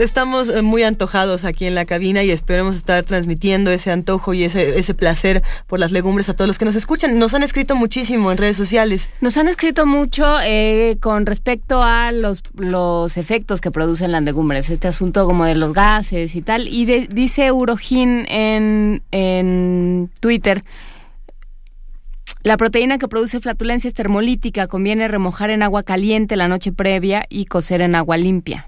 estamos 0.03 0.49
eh, 0.49 0.61
muy 0.61 0.83
antojados 0.83 1.45
aquí 1.45 1.65
en 1.65 1.75
la 1.75 1.85
cabina 1.85 2.23
y 2.23 2.31
esperemos 2.31 2.75
estar 2.75 3.01
transmitiendo 3.03 3.71
ese 3.71 3.91
antojo 3.91 4.33
y 4.33 4.43
ese, 4.43 4.77
ese 4.77 4.93
placer 4.93 5.43
por 5.67 5.79
las 5.79 5.91
legumbres 5.91 6.29
a 6.29 6.33
todos 6.33 6.47
los 6.47 6.59
que 6.59 6.65
nos 6.65 6.75
escuchan. 6.75 7.17
Nos 7.17 7.33
han 7.33 7.43
escrito 7.43 7.75
muchísimo 7.75 8.31
en 8.31 8.37
redes 8.37 8.57
sociales. 8.57 9.09
Nos 9.21 9.37
han 9.37 9.47
escrito 9.47 9.85
mucho 9.85 10.25
eh, 10.43 10.97
con 10.99 11.25
respecto 11.25 11.81
a 11.81 12.11
los, 12.11 12.43
los 12.55 13.17
efectos 13.17 13.61
que 13.61 13.71
producen 13.71 14.11
las 14.11 14.23
legumbres, 14.23 14.69
este 14.69 14.87
asunto 14.87 15.25
como 15.25 15.45
de 15.45 15.55
los 15.55 15.73
gases 15.73 16.35
y 16.35 16.41
tal. 16.41 16.67
Y 16.67 16.85
de, 16.85 17.07
dice 17.11 17.51
Urojín 17.51 18.25
en, 18.27 19.01
en 19.11 20.09
Twitter, 20.19 20.63
la 22.45 22.57
proteína 22.57 22.99
que 22.99 23.07
produce 23.07 23.39
flatulencia 23.39 23.87
es 23.87 23.95
termolítica, 23.95 24.67
conviene 24.67 25.07
remojar 25.07 25.49
en 25.49 25.63
agua 25.63 25.81
caliente 25.81 26.35
la 26.35 26.47
noche 26.47 26.71
previa 26.71 27.25
y 27.27 27.45
cocer 27.45 27.81
en 27.81 27.95
agua 27.95 28.17
limpia. 28.17 28.67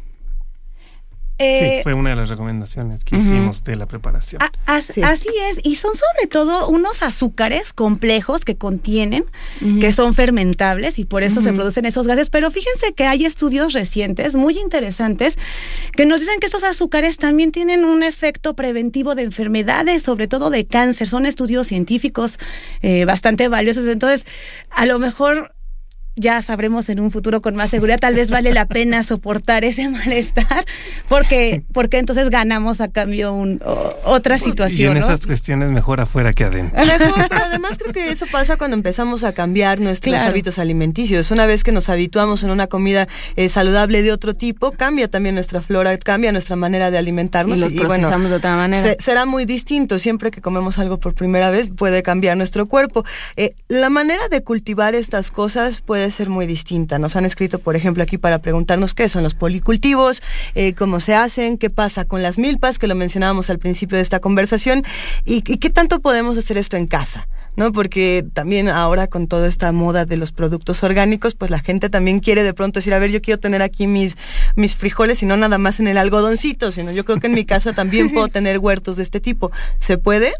Eh, 1.40 1.78
sí, 1.78 1.84
fue 1.84 1.94
una 1.94 2.10
de 2.12 2.16
las 2.16 2.30
recomendaciones 2.30 3.04
que 3.04 3.16
uh 3.16 3.20
-huh. 3.20 3.22
hicimos 3.22 3.64
de 3.64 3.76
la 3.76 3.86
preparación. 3.86 4.42
A, 4.42 4.52
as, 4.66 4.86
sí. 4.86 5.04
Así 5.04 5.30
es, 5.52 5.60
y 5.64 5.76
son 5.76 5.94
sobre 5.94 6.28
todo 6.28 6.68
unos 6.68 7.04
azúcares 7.04 7.74
complejos 7.74 8.44
que 8.44 8.58
contienen, 8.58 9.26
uh 9.62 9.66
-huh. 9.66 9.80
que 9.82 9.92
son 9.92 10.14
fermentables 10.14 10.98
y 10.98 11.06
por 11.06 11.24
eso 11.24 11.40
uh 11.40 11.44
-huh. 11.44 11.46
se 11.46 11.54
producen 11.54 11.86
esos 11.86 12.08
gases. 12.08 12.30
Pero 12.30 12.50
fíjense 12.50 12.94
que 12.94 13.06
hay 13.06 13.26
estudios 13.26 13.74
recientes 13.74 14.34
muy 14.34 14.58
interesantes 14.58 15.38
que 15.96 16.06
nos 16.06 16.22
dicen 16.22 16.40
que 16.40 16.48
estos 16.48 16.64
azúcares 16.64 17.18
también 17.18 17.52
tienen 17.52 17.86
un 17.86 18.04
efecto 18.04 18.56
preventivo 18.56 19.16
de 19.16 19.24
enfermedades, 19.24 20.04
sobre 20.04 20.28
todo 20.28 20.50
de 20.50 20.66
cáncer. 20.66 21.08
Son 21.08 21.26
estudios 21.26 21.68
científicos 21.68 22.40
eh, 22.82 23.06
bastante 23.06 23.48
valiosos. 23.48 23.88
Entonces, 23.88 24.26
a 24.70 24.86
lo 24.86 25.00
mejor 25.00 25.54
ya 26.18 26.42
sabremos 26.42 26.90
en 26.90 27.00
un 27.00 27.12
futuro 27.12 27.42
con 27.42 27.56
más 27.56 27.70
seguridad, 27.70 28.00
tal 28.00 28.16
vez 28.16 28.30
vale 28.30 28.52
la 28.52 28.66
pena 28.66 29.04
soportar 29.04 29.64
ese 29.64 29.88
malestar, 29.90 30.66
porque, 31.08 31.64
porque 31.74 32.00
entonces 32.00 32.30
ganamos 32.30 32.82
a 32.82 32.90
cambio 32.90 33.34
un, 33.34 33.62
o, 33.64 33.96
otra 34.04 34.38
situación. 34.38 34.94
Y 34.96 34.98
en 34.98 35.06
¿no? 35.06 35.12
estas 35.12 35.26
cuestiones 35.26 35.70
mejor 35.70 36.02
afuera 36.02 36.34
que 36.34 36.44
adentro. 36.44 36.84
Mejor, 36.84 37.26
pero 37.30 37.46
además 37.46 37.78
creo 37.78 37.94
que 37.94 38.10
eso 38.10 38.26
pasa 38.32 38.58
cuando 38.58 38.76
empezamos 38.76 39.24
a 39.24 39.32
cambiar 39.34 39.80
nuestros 39.80 40.16
claro. 40.16 40.30
hábitos 40.30 40.60
alimenticios. 40.60 41.32
Una 41.32 41.46
vez 41.46 41.64
que 41.64 41.72
nos 41.72 41.90
habituamos 41.90 42.44
en 42.44 42.50
una 42.50 42.68
comida 42.68 43.08
eh, 43.36 43.50
saludable 43.50 44.02
de 44.02 44.12
otro 44.12 44.34
tipo, 44.34 44.72
cambia 44.72 45.08
también 45.08 45.36
nuestra 45.36 45.62
flora, 45.62 45.98
cambia 45.98 46.32
nuestra 46.32 46.56
manera 46.56 46.92
de 46.92 46.98
alimentarnos. 46.98 47.60
Y, 47.60 47.62
lo 47.62 47.70
y, 47.70 47.86
bueno, 47.86 48.10
de 48.10 48.36
otra 48.36 48.56
manera. 48.56 48.82
Se, 48.82 48.98
será 49.00 49.26
muy 49.26 49.46
distinto. 49.46 50.00
Siempre 50.00 50.32
que 50.32 50.42
comemos 50.42 50.80
algo 50.80 50.98
por 51.00 51.14
primera 51.14 51.52
vez 51.52 51.70
puede 51.70 52.02
cambiar 52.04 52.38
nuestro 52.38 52.66
cuerpo. 52.66 53.06
Eh, 53.36 53.54
la 53.68 53.90
manera 53.90 54.28
de 54.30 54.42
cultivar 54.44 54.96
estas 54.96 55.32
cosas 55.32 55.82
puede 55.82 56.07
ser 56.12 56.30
muy 56.30 56.48
distinta. 56.48 57.00
Nos 57.00 57.16
han 57.16 57.26
escrito, 57.26 57.60
por 57.60 57.76
ejemplo, 57.76 58.04
aquí 58.04 58.18
para 58.18 58.40
preguntarnos 58.40 58.94
qué 58.94 59.10
son 59.10 59.24
los 59.24 59.34
policultivos, 59.34 60.22
eh, 60.56 60.74
cómo 60.74 61.00
se 61.00 61.16
hacen, 61.16 61.58
qué 61.58 61.70
pasa 61.70 62.06
con 62.06 62.22
las 62.22 62.38
milpas, 62.38 62.80
que 62.80 62.88
lo 62.88 62.96
mencionábamos 62.96 63.50
al 63.50 63.60
principio 63.60 63.98
de 63.98 64.04
esta 64.04 64.20
conversación, 64.20 64.84
y, 65.26 65.44
y 65.46 65.58
qué 65.58 65.70
tanto 65.70 66.00
podemos 66.00 66.38
hacer 66.38 66.58
esto 66.58 66.78
en 66.78 66.88
casa. 66.88 67.28
¿no? 67.58 67.72
Porque 67.74 68.24
también 68.34 68.70
ahora 68.70 69.08
con 69.08 69.28
toda 69.28 69.48
esta 69.48 69.72
moda 69.72 70.06
de 70.06 70.16
los 70.16 70.32
productos 70.32 70.84
orgánicos, 70.84 71.34
pues 71.34 71.52
la 71.52 71.60
gente 71.60 71.90
también 71.90 72.20
quiere 72.20 72.44
de 72.44 72.54
pronto 72.54 72.78
decir, 72.78 72.94
a 72.94 73.00
ver, 73.00 73.10
yo 73.10 73.22
quiero 73.22 73.40
tener 73.40 73.64
aquí 73.64 73.88
mis, 73.88 74.16
mis 74.56 74.76
frijoles 74.76 75.22
y 75.24 75.26
no 75.26 75.36
nada 75.36 75.58
más 75.58 75.80
en 75.80 75.88
el 75.88 75.98
algodoncito, 75.98 76.72
sino 76.72 76.92
yo 76.92 77.04
creo 77.04 77.20
que 77.20 77.28
en 77.28 77.34
mi 77.34 77.46
casa 77.46 77.74
también 77.74 78.10
puedo 78.14 78.28
tener 78.28 78.60
huertos 78.60 78.98
de 78.98 79.04
este 79.04 79.20
tipo. 79.20 79.52
¿Se 79.80 79.98
puede? 79.98 80.34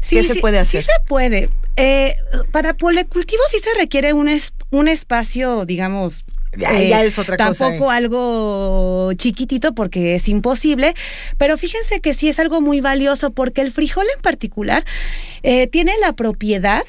Sí, 0.00 0.16
¿Qué 0.16 0.22
sí, 0.22 0.34
se 0.34 0.40
puede 0.40 0.58
hacer? 0.58 0.82
Sí 0.82 0.86
se 0.86 1.04
puede. 1.06 1.50
Eh, 1.76 2.16
para 2.50 2.74
policultivo 2.74 3.42
sí 3.50 3.58
se 3.58 3.78
requiere 3.78 4.14
un, 4.14 4.28
es, 4.28 4.52
un 4.70 4.88
espacio, 4.88 5.64
digamos, 5.64 6.24
ya, 6.56 6.80
eh, 6.80 6.88
ya, 6.88 7.04
es 7.04 7.18
otra 7.18 7.36
tampoco 7.36 7.58
cosa. 7.58 7.64
Tampoco 7.70 7.92
eh. 7.92 7.96
algo 7.96 9.12
chiquitito 9.14 9.74
porque 9.74 10.14
es 10.14 10.28
imposible, 10.28 10.94
pero 11.36 11.56
fíjense 11.56 12.00
que 12.00 12.14
sí 12.14 12.28
es 12.28 12.38
algo 12.38 12.60
muy 12.60 12.80
valioso 12.80 13.30
porque 13.30 13.60
el 13.60 13.72
frijol 13.72 14.06
en 14.14 14.22
particular 14.22 14.84
eh, 15.42 15.66
tiene 15.66 15.92
la 16.00 16.12
propiedad 16.12 16.82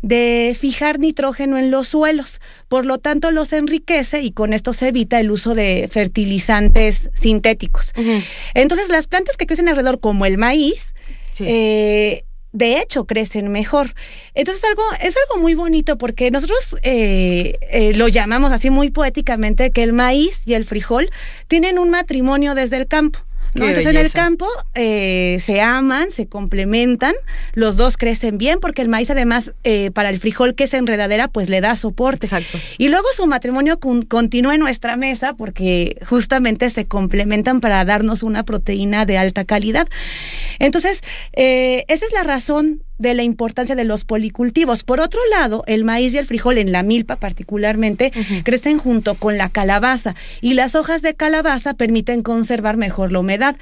de 0.00 0.56
fijar 0.58 1.00
nitrógeno 1.00 1.58
en 1.58 1.72
los 1.72 1.88
suelos, 1.88 2.40
por 2.68 2.86
lo 2.86 2.98
tanto 2.98 3.32
los 3.32 3.52
enriquece 3.52 4.20
y 4.20 4.30
con 4.30 4.52
esto 4.52 4.72
se 4.72 4.88
evita 4.88 5.18
el 5.18 5.30
uso 5.30 5.54
de 5.54 5.88
fertilizantes 5.90 7.10
sintéticos. 7.14 7.92
Uh 7.96 8.02
-huh. 8.02 8.24
Entonces 8.54 8.90
las 8.90 9.08
plantas 9.08 9.36
que 9.36 9.46
crecen 9.46 9.68
alrededor, 9.68 9.98
como 9.98 10.24
el 10.24 10.38
maíz, 10.38 10.94
sí. 11.32 12.22
De 12.52 12.80
hecho 12.80 13.04
crecen 13.04 13.48
mejor. 13.48 13.94
Entonces 14.34 14.62
algo, 14.64 14.82
es 15.00 15.14
algo 15.16 15.40
muy 15.40 15.54
bonito 15.54 15.98
porque 15.98 16.30
nosotros 16.30 16.76
eh, 16.82 17.58
eh, 17.70 17.92
lo 17.94 18.08
llamamos 18.08 18.52
así 18.52 18.70
muy 18.70 18.90
poéticamente 18.90 19.70
que 19.70 19.82
el 19.82 19.92
maíz 19.92 20.46
y 20.46 20.54
el 20.54 20.64
frijol 20.64 21.10
tienen 21.46 21.78
un 21.78 21.90
matrimonio 21.90 22.54
desde 22.54 22.76
el 22.76 22.86
campo. 22.86 23.20
¿No? 23.54 23.66
Entonces 23.66 23.94
en 23.94 24.00
el 24.00 24.12
campo 24.12 24.46
eh, 24.74 25.38
se 25.44 25.60
aman, 25.60 26.10
se 26.10 26.26
complementan, 26.26 27.14
los 27.54 27.76
dos 27.76 27.96
crecen 27.96 28.38
bien 28.38 28.58
porque 28.60 28.82
el 28.82 28.88
maíz 28.88 29.10
además 29.10 29.52
eh, 29.64 29.90
para 29.92 30.10
el 30.10 30.18
frijol 30.18 30.54
que 30.54 30.64
es 30.64 30.74
enredadera 30.74 31.28
pues 31.28 31.48
le 31.48 31.60
da 31.60 31.76
soporte. 31.76 32.26
Exacto. 32.26 32.58
Y 32.78 32.88
luego 32.88 33.06
su 33.14 33.26
matrimonio 33.26 33.78
con- 33.80 34.02
continúa 34.02 34.54
en 34.54 34.60
nuestra 34.60 34.96
mesa 34.96 35.34
porque 35.34 35.96
justamente 36.08 36.68
se 36.70 36.86
complementan 36.86 37.60
para 37.60 37.84
darnos 37.84 38.22
una 38.22 38.44
proteína 38.44 39.06
de 39.06 39.18
alta 39.18 39.44
calidad. 39.44 39.88
Entonces, 40.58 41.02
eh, 41.32 41.84
esa 41.88 42.04
es 42.06 42.12
la 42.12 42.24
razón 42.24 42.82
de 42.98 43.14
la 43.14 43.22
importancia 43.22 43.74
de 43.76 43.84
los 43.84 44.04
policultivos. 44.04 44.84
Por 44.84 45.00
otro 45.00 45.20
lado, 45.30 45.64
el 45.66 45.84
maíz 45.84 46.14
y 46.14 46.18
el 46.18 46.26
frijol 46.26 46.58
en 46.58 46.72
la 46.72 46.82
milpa 46.82 47.16
particularmente 47.16 48.12
crecen 48.44 48.78
junto 48.78 49.14
con 49.14 49.38
la 49.38 49.48
calabaza 49.48 50.14
y 50.40 50.54
las 50.54 50.74
hojas 50.74 51.02
de 51.02 51.14
calabaza 51.14 51.74
permiten 51.74 52.22
conservar 52.22 52.76
mejor 52.76 53.12
la 53.12 53.20
humedad 53.20 53.56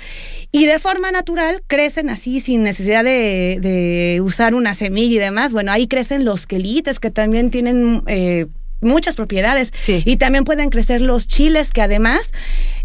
y 0.53 0.67
de 0.67 0.79
forma 0.79 1.11
natural 1.11 1.63
crecen 1.67 2.11
así 2.11 2.41
sin 2.41 2.63
necesidad 2.63 3.05
de, 3.05 3.59
de 3.61 4.21
usar 4.23 4.55
una 4.55 4.75
semilla 4.75 5.17
y 5.17 5.19
demás. 5.19 5.53
Bueno, 5.53 5.73
ahí 5.73 5.87
crecen 5.87 6.25
los 6.25 6.47
quelites 6.47 6.99
que 6.99 7.11
también 7.11 7.51
tienen... 7.51 8.03
eh, 8.07 8.47
muchas 8.81 9.17
propiedades 9.17 9.73
y 9.87 10.17
también 10.17 10.45
pueden 10.45 10.71
crecer 10.71 11.01
los 11.01 11.27
chiles 11.27 11.71
que 11.73 11.83
además 11.83 12.31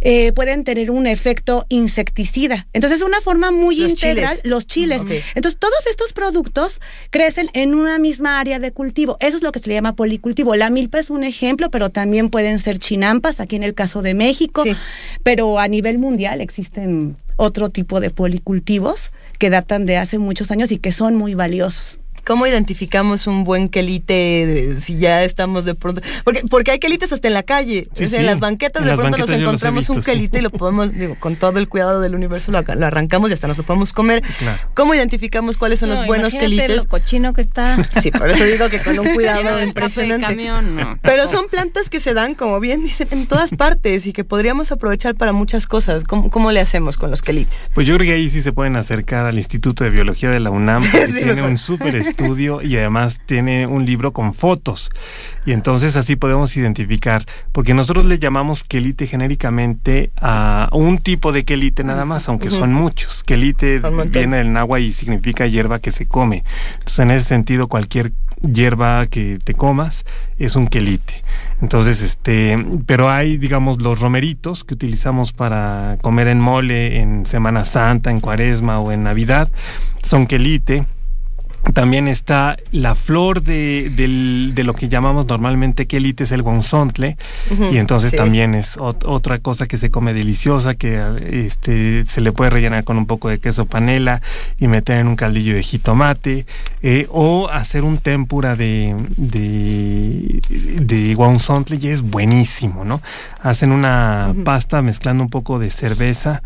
eh, 0.02 0.32
pueden 0.32 0.64
tener 0.64 0.90
un 0.90 1.06
efecto 1.06 1.66
insecticida. 1.70 2.68
Entonces 2.74 3.00
es 3.00 3.06
una 3.06 3.22
forma 3.22 3.52
muy 3.52 3.76
Los 3.78 3.92
integral, 3.92 4.38
chiles. 4.38 4.46
los 4.52 4.66
chiles. 4.68 5.02
Entonces 5.36 5.60
todos 5.60 5.86
estos 5.88 6.14
productos 6.14 6.82
crecen 7.12 7.50
en 7.54 7.76
una 7.76 8.00
misma 8.00 8.40
área 8.40 8.60
de 8.60 8.72
cultivo. 8.72 9.18
Eso 9.20 9.38
es 9.38 9.44
lo 9.44 9.52
que 9.52 9.60
se 9.60 9.68
le 9.68 9.76
llama 9.76 9.94
policultivo. 9.94 10.56
La 10.56 10.70
milpa 10.70 11.00
es 11.00 11.10
un 11.10 11.24
ejemplo, 11.24 11.70
pero 11.70 11.90
también 11.92 12.30
pueden 12.30 12.60
ser 12.60 12.80
chinampas, 12.80 13.40
aquí 13.40 13.56
en 13.56 13.64
el 13.64 13.74
caso 13.74 14.02
de 14.02 14.14
México, 14.14 14.64
pero 15.24 15.60
a 15.60 15.68
nivel 15.68 16.00
mundial 16.00 16.42
existen 16.42 17.16
otro 17.38 17.70
tipo 17.70 18.00
de 18.00 18.10
policultivos 18.10 19.12
que 19.40 19.50
datan 19.50 19.86
de 19.86 19.98
hace 19.98 20.18
muchos 20.18 20.52
años 20.52 20.72
y 20.72 20.78
que 20.78 20.92
son 20.92 21.16
muy 21.16 21.34
valiosos. 21.36 22.01
¿Cómo 22.26 22.46
identificamos 22.48 23.28
un 23.28 23.44
buen 23.44 23.68
quelite 23.70 24.14
de- 24.14 24.80
si 24.80 24.98
ya 24.98 25.24
estamos 25.24 25.66
de 25.66 25.76
pronto? 25.76 26.02
Porque, 26.24 26.42
porque 26.50 26.72
hay 26.72 26.80
quelites 26.80 27.12
hasta 27.12 27.28
en 27.28 27.34
la 27.34 27.44
calle. 27.44 27.88
Sí, 27.94 28.06
O 28.06 28.08
sea, 28.08 28.10
sí. 28.10 28.16
En 28.18 28.26
las 28.26 28.40
banquetas 28.40 28.82
En 28.82 28.86
de 28.86 28.90
las 28.92 29.00
pronto 29.00 29.18
banquetas 29.18 29.30
nos 29.40 29.42
encontramos 29.42 29.90
un 29.90 30.04
sí. 30.04 30.12
quelite 30.12 30.38
y 30.40 30.42
lo 30.42 30.50
podemos, 30.52 30.92
digo, 30.94 31.16
con 31.20 31.36
todo 31.36 31.58
el 31.60 31.68
cuidado 31.68 32.00
del 32.02 32.16
universo, 32.16 32.52
lo, 32.52 32.62
lo 32.62 32.86
arrancamos 32.86 33.30
y 33.30 33.34
hasta 33.34 33.48
nos 33.48 33.58
lo 33.58 33.64
podemos 33.64 33.92
comer. 33.94 34.22
Claro. 34.40 34.60
¿Cómo 34.74 34.94
identificamos 34.96 35.58
cuáles 35.58 35.80
son 35.80 35.90
No, 35.90 35.96
los 35.96 36.06
buenos 36.08 36.34
quelites? 36.36 36.76
lo 36.78 36.88
cochino 36.88 37.34
que 37.34 37.42
está. 37.42 37.78
Sí, 38.02 38.12
por 38.12 38.30
eso 38.30 38.44
digo 38.46 38.70
que 38.70 38.80
con 38.80 38.98
un 39.00 39.08
cuidado 39.14 39.56
de 39.58 39.64
escape 39.64 39.64
de 39.64 39.66
impresionante. 39.68 40.26
camión, 40.28 40.76
no. 40.76 41.00
Pero 41.02 41.28
son 41.28 41.48
plantas 41.50 41.90
que 41.90 42.00
se 42.00 42.14
dan, 42.14 42.36
como 42.36 42.60
bien 42.60 42.84
dicen, 42.84 43.08
en 43.12 43.26
todas 43.28 43.52
partes 43.52 44.06
y 44.06 44.14
que 44.14 44.24
podríamos 44.24 44.72
aprovechar 44.72 45.16
para 45.16 45.32
muchas 45.34 45.68
cosas. 45.68 46.04
¿Cómo, 46.04 46.30
cómo 46.30 46.52
le 46.52 46.60
hacemos 46.60 46.98
con 46.98 47.10
los 47.12 47.22
quelites? 47.22 47.70
Pues 47.74 47.88
yo 47.88 47.96
creo 47.98 48.08
que 48.08 48.14
ahí 48.16 48.30
sí 48.30 48.42
se 48.42 48.52
pueden 48.52 48.76
acercar 48.76 49.26
al 49.26 49.38
Instituto 49.38 49.84
de 49.84 49.90
Biología 49.90 50.30
de 50.30 50.40
la 50.40 50.50
UNAM, 50.52 50.82
Sí, 50.92 51.14
tiene 51.14 51.34
mejor. 51.36 51.50
un 51.52 51.58
súper 51.58 51.96
estudio 52.12 52.62
y 52.62 52.78
además 52.78 53.20
tiene 53.26 53.68
un 53.68 53.86
libro 53.86 54.14
con 54.14 54.34
fotos. 54.34 54.92
Y 55.46 55.54
entonces 55.54 55.96
así 55.96 56.16
podemos 56.16 56.56
identificar, 56.56 57.26
porque 57.52 57.74
nosotros 57.74 58.06
le 58.06 58.20
llamamos 58.20 58.64
quelite 58.64 59.08
genéricamente 59.08 60.12
a 60.18 60.70
un 60.72 61.00
tipo 61.00 61.32
de 61.32 61.44
quelite 61.44 61.84
nada 61.84 62.06
más, 62.06 62.30
aunque 62.30 62.50
son 62.50 62.74
muchos. 62.74 63.24
Quelite 63.24 63.82
viene 64.08 64.38
del 64.38 64.54
náhuatl 64.54 64.84
y 64.84 64.92
significa 64.92 65.48
hierba 65.48 65.80
que 65.80 65.92
se 65.92 66.06
come. 66.08 66.44
Entonces 66.74 67.00
en 67.00 67.12
ese 67.12 67.28
sentido 67.28 67.68
cualquier 67.68 68.14
hierba 68.42 69.06
que 69.08 69.40
te 69.44 69.54
comas 69.54 70.06
es 70.38 70.56
un 70.56 70.68
quelite. 70.68 71.24
Entonces, 71.62 72.02
este, 72.02 72.58
pero 72.86 73.10
hay, 73.10 73.38
digamos, 73.38 73.82
los 73.82 74.00
romeritos 74.00 74.64
que 74.64 74.74
utilizamos 74.74 75.32
para 75.32 75.98
comer 76.02 76.28
en 76.28 76.40
mole 76.40 77.00
en 77.00 77.26
Semana 77.26 77.66
Santa, 77.66 78.10
en 78.10 78.20
Cuaresma 78.20 78.80
o 78.80 78.92
en 78.92 79.04
Navidad, 79.04 79.50
son 80.02 80.26
quelite. 80.26 80.86
También 81.74 82.08
está 82.08 82.58
la 82.72 82.96
flor 82.96 83.44
de, 83.44 83.92
de 84.54 84.64
lo 84.64 84.74
que 84.74 84.90
llamamos 84.90 85.28
normalmente 85.28 85.86
quelite, 85.86 86.24
es 86.24 86.32
el 86.32 86.42
guauzontle, 86.42 87.18
Ujú, 87.52 87.66
y 87.72 87.78
entonces 87.78 88.12
sí. 88.12 88.18
también 88.18 88.56
es 88.56 88.78
ot- 88.78 89.04
otra 89.06 89.38
cosa 89.40 89.68
que 89.68 89.78
se 89.78 89.92
come 89.92 90.14
deliciosa, 90.14 90.74
que 90.74 91.00
este, 91.32 92.04
se 92.06 92.20
le 92.22 92.32
puede 92.32 92.50
rellenar 92.50 92.84
con 92.84 92.98
un 92.98 93.06
poco 93.06 93.30
de 93.30 93.40
queso 93.40 93.68
panela 93.68 94.22
y 94.60 94.68
meter 94.68 94.98
en 94.98 95.08
un 95.08 95.16
caldillo 95.16 95.54
de 95.54 95.62
jitomate, 95.64 96.46
eh, 96.82 97.06
o 97.10 97.48
hacer 97.48 97.84
un 97.84 98.00
tempura 98.00 98.56
de, 98.56 98.96
de, 99.18 100.42
de 100.50 101.16
y 101.80 101.88
es 101.88 102.02
buenísimo, 102.02 102.84
¿no? 102.86 103.02
Hacen 103.42 103.72
una 103.72 104.34
pasta 104.44 104.82
mezclando 104.82 105.24
un 105.24 105.30
poco 105.30 105.60
de 105.60 105.70
cerveza, 105.70 106.42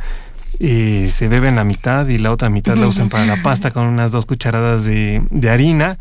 eh, 0.59 1.07
se 1.09 1.27
beben 1.27 1.55
la 1.55 1.63
mitad 1.63 2.07
y 2.07 2.17
la 2.17 2.31
otra 2.31 2.49
mitad 2.49 2.75
la 2.75 2.87
usan 2.87 3.09
para 3.09 3.25
la 3.25 3.41
pasta 3.41 3.71
con 3.71 3.85
unas 3.85 4.11
dos 4.11 4.25
cucharadas 4.25 4.85
de, 4.85 5.21
de 5.29 5.49
harina, 5.49 5.97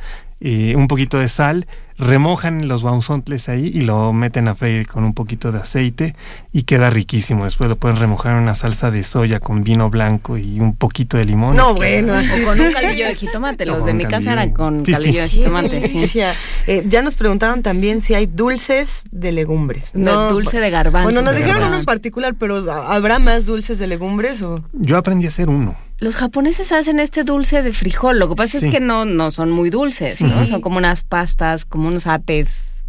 eh, 0.46 0.76
un 0.76 0.88
poquito 0.88 1.18
de 1.18 1.28
sal, 1.28 1.66
remojan 1.96 2.68
los 2.68 2.82
guauzontles 2.82 3.48
ahí 3.48 3.70
y 3.72 3.80
lo 3.80 4.12
meten 4.12 4.46
a 4.48 4.54
freír 4.54 4.86
con 4.86 5.04
un 5.04 5.14
poquito 5.14 5.52
de 5.52 5.58
aceite 5.60 6.14
y 6.52 6.64
queda 6.64 6.90
riquísimo. 6.90 7.44
Después 7.44 7.70
lo 7.70 7.76
pueden 7.76 7.96
remojar 7.96 8.32
en 8.36 8.42
una 8.42 8.54
salsa 8.54 8.90
de 8.90 9.04
soya 9.04 9.40
con 9.40 9.64
vino 9.64 9.88
blanco 9.88 10.36
y 10.36 10.60
un 10.60 10.74
poquito 10.76 11.16
de 11.16 11.24
limón. 11.24 11.56
No, 11.56 11.72
bueno. 11.74 12.14
O 12.14 12.44
con 12.44 12.60
un 12.60 12.72
caldillo 12.72 13.06
de 13.06 13.14
jitomate. 13.14 13.64
Los 13.66 13.86
de 13.86 13.94
mi 13.94 14.04
casa 14.04 14.32
eran 14.34 14.52
con 14.52 14.84
Sí, 14.84 14.92
caldillo 14.92 15.12
sí. 15.12 15.18
de 15.20 15.28
jitomate. 15.28 15.88
sí. 15.88 16.20
Eh, 16.66 16.84
ya 16.88 17.00
nos 17.00 17.14
preguntaron 17.14 17.62
también 17.62 18.02
si 18.02 18.12
hay 18.14 18.26
dulces 18.26 19.04
de 19.10 19.32
legumbres. 19.32 19.92
De 19.94 20.10
dulce 20.28 20.60
de 20.60 20.68
garbanzo. 20.68 21.04
Bueno, 21.04 21.22
nos 21.22 21.36
dijeron 21.36 21.62
uno 21.64 21.78
en 21.78 21.84
particular, 21.86 22.34
pero 22.38 22.70
¿habrá 22.70 23.18
más 23.18 23.46
dulces 23.46 23.78
de 23.78 23.86
legumbres 23.86 24.42
o...? 24.42 24.62
Yo 24.74 24.98
aprendí 24.98 25.24
a 25.24 25.28
hacer 25.30 25.48
uno. 25.48 25.74
Los 25.98 26.16
japoneses 26.16 26.72
hacen 26.72 26.98
este 27.00 27.24
dulce 27.24 27.62
de 27.62 27.72
frijol. 27.72 28.18
Lo 28.18 28.28
que 28.28 28.34
pasa 28.36 28.58
Sí. 28.58 28.66
es 28.66 28.70
que 28.72 28.80
no, 28.80 29.04
no 29.04 29.30
son 29.30 29.50
muy 29.50 29.70
dulces, 29.70 30.20
¿no? 30.20 30.44
Sí. 30.44 30.50
Son 30.50 30.60
como 30.60 30.78
unas 30.78 31.02
pastas, 31.02 31.64
como 31.64 31.88
unos 31.88 32.06
ates 32.06 32.84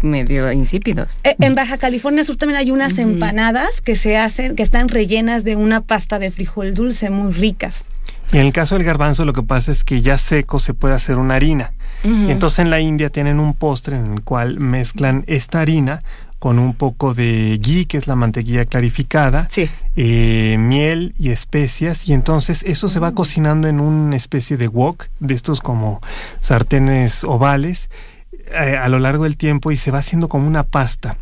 medio 0.00 0.50
insípidos. 0.52 1.08
Eh, 1.24 1.34
En 1.40 1.54
Baja 1.56 1.76
California 1.78 2.22
Sur 2.22 2.36
también 2.36 2.58
hay 2.60 2.70
unas 2.70 2.96
empanadas 2.98 3.80
que 3.80 3.96
se 3.96 4.16
hacen, 4.16 4.54
que 4.54 4.62
están 4.62 4.88
rellenas 4.88 5.42
de 5.42 5.56
una 5.56 5.80
pasta 5.80 6.18
de 6.20 6.30
frijol 6.30 6.72
dulce 6.74 7.10
muy 7.10 7.32
ricas. 7.32 7.84
Y 8.32 8.36
en 8.38 8.46
el 8.46 8.52
caso 8.52 8.76
del 8.76 8.84
garbanzo 8.84 9.24
lo 9.24 9.32
que 9.32 9.42
pasa 9.42 9.72
es 9.72 9.82
que 9.84 10.00
ya 10.02 10.16
seco 10.18 10.58
se 10.60 10.72
puede 10.74 10.94
hacer 10.94 11.16
una 11.16 11.34
harina. 11.34 11.72
Entonces 12.04 12.60
en 12.60 12.70
la 12.70 12.78
India 12.78 13.10
tienen 13.10 13.40
un 13.40 13.54
postre 13.54 13.96
en 13.96 14.12
el 14.12 14.22
cual 14.22 14.60
mezclan 14.60 15.24
esta 15.26 15.60
harina 15.60 16.00
con 16.38 16.58
un 16.58 16.74
poco 16.74 17.14
de 17.14 17.58
ghee, 17.60 17.86
que 17.86 17.98
es 17.98 18.06
la 18.06 18.14
mantequilla 18.14 18.64
clarificada, 18.64 19.48
eh, 19.96 20.56
miel 20.58 21.14
y 21.18 21.30
especias, 21.30 22.08
y 22.08 22.12
entonces 22.12 22.62
eso 22.62 22.88
se 22.88 23.00
va 23.00 23.12
cocinando 23.12 23.68
en 23.68 23.80
una 23.80 24.16
especie 24.16 24.56
de 24.56 24.68
wok, 24.68 25.06
de 25.20 25.34
estos 25.34 25.60
como 25.60 26.00
sartenes 26.40 27.24
ovales, 27.24 27.90
eh, 28.52 28.76
a 28.76 28.88
lo 28.88 28.98
largo 28.98 29.24
del 29.24 29.36
tiempo 29.36 29.72
y 29.72 29.76
se 29.76 29.90
va 29.90 29.98
haciendo 29.98 30.28
como 30.28 30.46
una 30.46 30.62
pasta. 30.62 31.18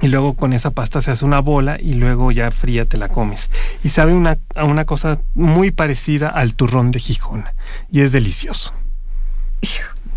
Y 0.00 0.06
luego 0.06 0.34
con 0.34 0.52
esa 0.52 0.70
pasta 0.70 1.00
se 1.00 1.10
hace 1.10 1.24
una 1.24 1.40
bola 1.40 1.76
y 1.80 1.94
luego 1.94 2.30
ya 2.30 2.52
fría 2.52 2.84
te 2.84 2.96
la 2.96 3.08
comes. 3.08 3.50
Y 3.82 3.88
sabe 3.88 4.12
una, 4.14 4.38
a 4.54 4.64
una 4.64 4.84
cosa 4.84 5.18
muy 5.34 5.72
parecida 5.72 6.28
al 6.28 6.54
turrón 6.54 6.92
de 6.92 7.00
Gijón. 7.00 7.44
Y 7.90 8.02
es 8.02 8.12
delicioso. 8.12 8.72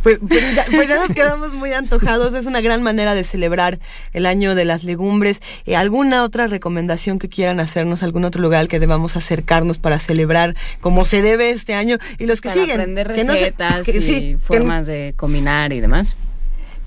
Pues, 0.03 0.19
pues 0.27 0.55
ya, 0.55 0.65
pues 0.71 0.89
ya 0.89 0.95
nos 0.95 1.11
quedamos 1.15 1.53
muy 1.53 1.73
antojados. 1.73 2.33
Es 2.33 2.45
una 2.47 2.61
gran 2.61 2.81
manera 2.81 3.13
de 3.13 3.23
celebrar 3.23 3.79
el 4.13 4.25
año 4.25 4.55
de 4.55 4.65
las 4.65 4.83
legumbres. 4.83 5.41
Eh, 5.65 5.75
¿Alguna 5.75 6.23
otra 6.23 6.47
recomendación 6.47 7.19
que 7.19 7.29
quieran 7.29 7.59
hacernos? 7.59 8.01
¿Algún 8.01 8.25
otro 8.25 8.41
lugar 8.41 8.61
al 8.61 8.67
que 8.67 8.79
debamos 8.79 9.15
acercarnos 9.15 9.77
para 9.77 9.99
celebrar 9.99 10.55
como 10.79 11.05
se 11.05 11.21
debe 11.21 11.51
este 11.51 11.75
año? 11.75 11.97
Y 12.17 12.25
los 12.25 12.41
que 12.41 12.49
Para 12.49 12.61
siguen. 12.61 12.79
aprender 12.79 13.13
que 13.13 13.23
no 13.23 13.33
se- 13.33 13.39
recetas 13.39 13.85
que 13.85 13.97
y 13.97 14.01
sí, 14.01 14.19
que- 14.19 14.37
formas 14.39 14.87
de 14.87 15.13
combinar 15.15 15.71
y 15.73 15.79
demás. 15.81 16.17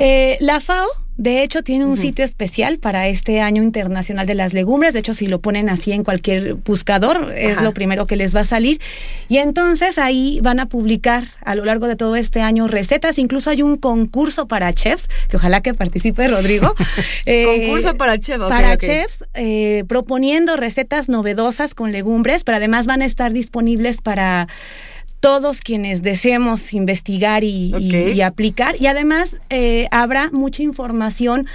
Eh, 0.00 0.36
la 0.40 0.60
FAO, 0.60 0.88
de 1.16 1.42
hecho, 1.42 1.62
tiene 1.62 1.84
un 1.84 1.96
sitio 1.96 2.24
especial 2.24 2.78
para 2.78 3.06
este 3.06 3.40
año 3.40 3.62
internacional 3.62 4.26
de 4.26 4.34
las 4.34 4.52
legumbres. 4.52 4.94
De 4.94 4.98
hecho, 4.98 5.14
si 5.14 5.28
lo 5.28 5.40
ponen 5.40 5.68
así 5.68 5.92
en 5.92 6.02
cualquier 6.02 6.54
buscador, 6.54 7.32
es 7.36 7.62
lo 7.62 7.72
primero 7.72 8.06
que 8.06 8.16
les 8.16 8.34
va 8.34 8.40
a 8.40 8.44
salir. 8.44 8.80
Y 9.28 9.38
entonces 9.38 9.98
ahí 9.98 10.40
van 10.42 10.58
a 10.58 10.66
publicar 10.66 11.24
a 11.44 11.54
lo 11.54 11.64
largo 11.64 11.86
de 11.86 11.94
todo 11.94 12.16
este 12.16 12.40
año 12.40 12.66
recetas. 12.66 13.18
Incluso 13.18 13.50
hay 13.50 13.62
un 13.62 13.76
concurso 13.76 14.48
para 14.48 14.72
chefs, 14.72 15.08
que 15.28 15.36
ojalá 15.36 15.60
que 15.60 15.74
participe 15.74 16.26
Rodrigo. 16.28 16.74
Eh, 17.26 17.66
Concurso 17.66 17.96
para 17.96 18.18
chef, 18.18 18.40
ok, 18.40 18.48
para 18.48 18.76
chefs, 18.76 19.24
eh, 19.34 19.84
proponiendo 19.88 20.56
recetas 20.56 21.08
novedosas 21.08 21.74
con 21.74 21.90
legumbres, 21.90 22.44
pero 22.44 22.56
además 22.56 22.86
van 22.86 23.02
a 23.02 23.06
estar 23.06 23.32
disponibles 23.32 24.00
para 24.02 24.48
todos 25.24 25.60
quienes 25.60 26.02
deseemos 26.02 26.74
investigar 26.74 27.44
y, 27.44 27.70
y- 27.70 27.74
Ok. 27.74 28.14
y 28.14 28.20
aplicar. 28.20 28.76
Y 28.78 28.86
además 28.88 29.36
eh, 29.48 29.88
habrá 29.90 30.30
mucha 30.30 30.62
información 30.62 31.46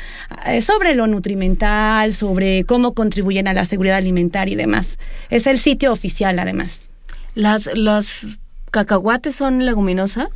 eh, 0.47 0.61
sobre 0.61 0.95
lo 0.95 1.05
nutrimental, 1.07 2.13
sobre 2.13 2.63
cómo 2.63 2.93
contribuyen 2.93 3.47
a 3.47 3.53
la 3.53 3.65
seguridad 3.65 3.97
alimentaria 3.97 4.53
y 4.53 4.55
demás. 4.55 4.97
Es 5.29 5.45
el 5.45 5.59
sitio 5.59 5.91
oficial, 5.93 6.39
además. 6.39 6.89
Las, 7.35 7.69
las 7.75 8.25
cacahuates 8.69 9.35
son 9.35 9.65
leguminosas? 9.65 10.29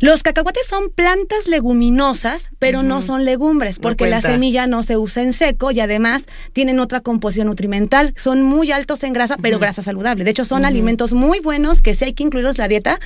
Los 0.00 0.22
cacahuates 0.22 0.66
son 0.66 0.90
plantas 0.90 1.48
leguminosas, 1.48 2.50
pero 2.58 2.82
no 2.82 3.02
son 3.02 3.24
legumbres, 3.24 3.78
porque 3.78 4.08
la 4.08 4.20
semilla 4.20 4.66
no 4.66 4.82
se 4.82 4.96
usa 4.96 5.22
en 5.22 5.32
seco 5.32 5.70
y 5.70 5.80
además 5.80 6.24
tienen 6.52 6.80
otra 6.80 7.00
composición 7.00 7.46
nutrimental. 7.46 8.14
Son 8.16 8.42
muy 8.42 8.72
altos 8.72 9.02
en 9.02 9.12
grasa, 9.12 9.36
pero 9.40 9.58
grasa 9.58 9.82
saludable. 9.82 10.24
De 10.24 10.30
hecho, 10.30 10.44
son 10.44 10.64
alimentos 10.64 11.12
muy 11.12 11.40
buenos 11.40 11.82
que 11.82 11.94
sí 11.94 12.04
hay 12.04 12.12
que 12.12 12.24
incluirlos 12.24 12.58
en 12.58 12.62
la 12.62 12.68
dieta, 12.68 13.00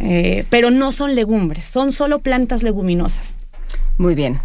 eh, 0.00 0.44
pero 0.50 0.70
no 0.70 0.92
son 0.92 1.14
legumbres, 1.14 1.64
son 1.64 1.92
solo 1.92 2.20
plantas 2.20 2.62
leguminosas. 2.62 3.34
Muy 3.98 4.14
bien. 4.14 4.40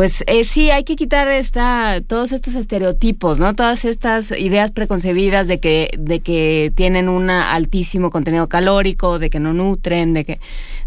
Pues 0.00 0.24
eh, 0.28 0.44
sí, 0.44 0.70
hay 0.70 0.84
que 0.84 0.96
quitar 0.96 1.28
esta, 1.28 2.00
todos 2.00 2.32
estos 2.32 2.54
estereotipos, 2.54 3.38
¿no? 3.38 3.54
Todas 3.54 3.84
estas 3.84 4.30
ideas 4.30 4.70
preconcebidas 4.70 5.46
de 5.46 5.60
que, 5.60 5.90
de 5.98 6.20
que 6.20 6.72
tienen 6.74 7.10
un 7.10 7.28
altísimo 7.28 8.10
contenido 8.10 8.48
calórico, 8.48 9.18
de 9.18 9.28
que 9.28 9.40
no 9.40 9.52
nutren, 9.52 10.14
de 10.14 10.24
que, 10.24 10.40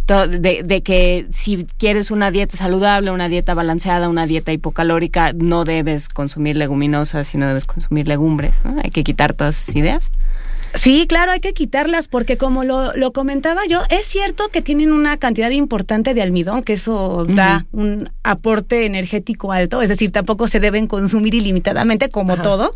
de, 0.08 0.82
que 0.82 1.28
si 1.30 1.68
quieres 1.78 2.10
una 2.10 2.32
dieta 2.32 2.58
saludable, 2.58 3.12
una 3.12 3.30
dieta 3.30 3.54
balanceada, 3.54 4.10
una 4.10 4.26
dieta 4.26 4.52
hipocalórica, 4.52 5.32
no 5.32 5.64
debes 5.64 6.10
consumir 6.10 6.58
leguminosas, 6.58 7.36
no 7.36 7.46
debes 7.46 7.66
consumir 7.66 8.08
legumbres, 8.08 8.56
¿no? 8.64 8.82
Hay 8.84 8.90
que 8.90 9.04
quitar 9.04 9.34
todas 9.34 9.62
esas 9.62 9.76
ideas. 9.76 10.12
Sí, 10.74 11.06
claro, 11.08 11.32
hay 11.32 11.40
que 11.40 11.54
quitarlas 11.54 12.08
porque 12.08 12.38
como 12.38 12.64
lo, 12.64 12.96
lo, 12.96 13.14
comentaba 13.14 13.62
yo, 13.68 13.82
es 13.90 14.08
cierto 14.08 14.50
que 14.50 14.62
tienen 14.62 14.92
una 14.92 15.18
cantidad 15.18 15.52
importante 15.52 16.14
de 16.14 16.22
almidón, 16.22 16.64
que 16.64 16.74
eso 16.74 17.26
da 17.30 17.68
un 17.72 18.10
aporte 18.24 18.86
energético 18.86 19.52
alto, 19.52 19.82
es 19.82 19.90
decir, 19.90 20.12
tampoco 20.12 20.48
se 20.48 20.60
deben 20.60 20.88
consumir 20.88 21.36
ilimitadamente 21.36 22.10
como 22.10 22.38
todo, 22.38 22.74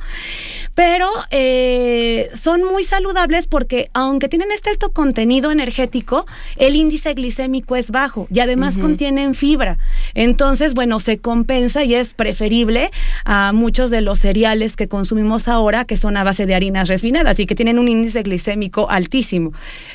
pero 0.77 1.09
eh, 1.31 2.29
son 2.35 2.63
muy 2.63 2.83
saludables 2.83 3.47
porque 3.47 3.89
aunque 3.95 4.29
tienen 4.29 4.51
este 4.51 4.69
alto 4.69 4.91
contenido 4.91 5.49
energético, 5.49 6.27
el 6.55 6.75
índice 6.75 7.15
glicémico 7.15 7.75
es 7.75 7.89
bajo 7.89 8.27
y 8.29 8.41
además 8.41 8.77
contienen 8.77 9.33
fibra. 9.33 9.79
Entonces, 10.13 10.75
bueno, 10.75 10.99
se 10.99 11.17
compensa 11.17 11.83
y 11.83 11.95
es 11.95 12.13
preferible 12.13 12.91
a 13.25 13.53
muchos 13.53 13.89
de 13.89 14.01
los 14.01 14.19
cereales 14.19 14.75
que 14.75 14.87
consumimos 14.87 15.47
ahora, 15.47 15.83
que 15.85 15.97
son 15.97 16.15
a 16.15 16.23
base 16.23 16.45
de 16.45 16.53
harinas 16.53 16.89
refinadas 16.89 17.39
y 17.39 17.47
que 17.47 17.55
tienen 17.55 17.79
un 17.79 17.87
índice 17.87 18.21
glicémico 18.21 18.87
altísimo. 18.87 19.53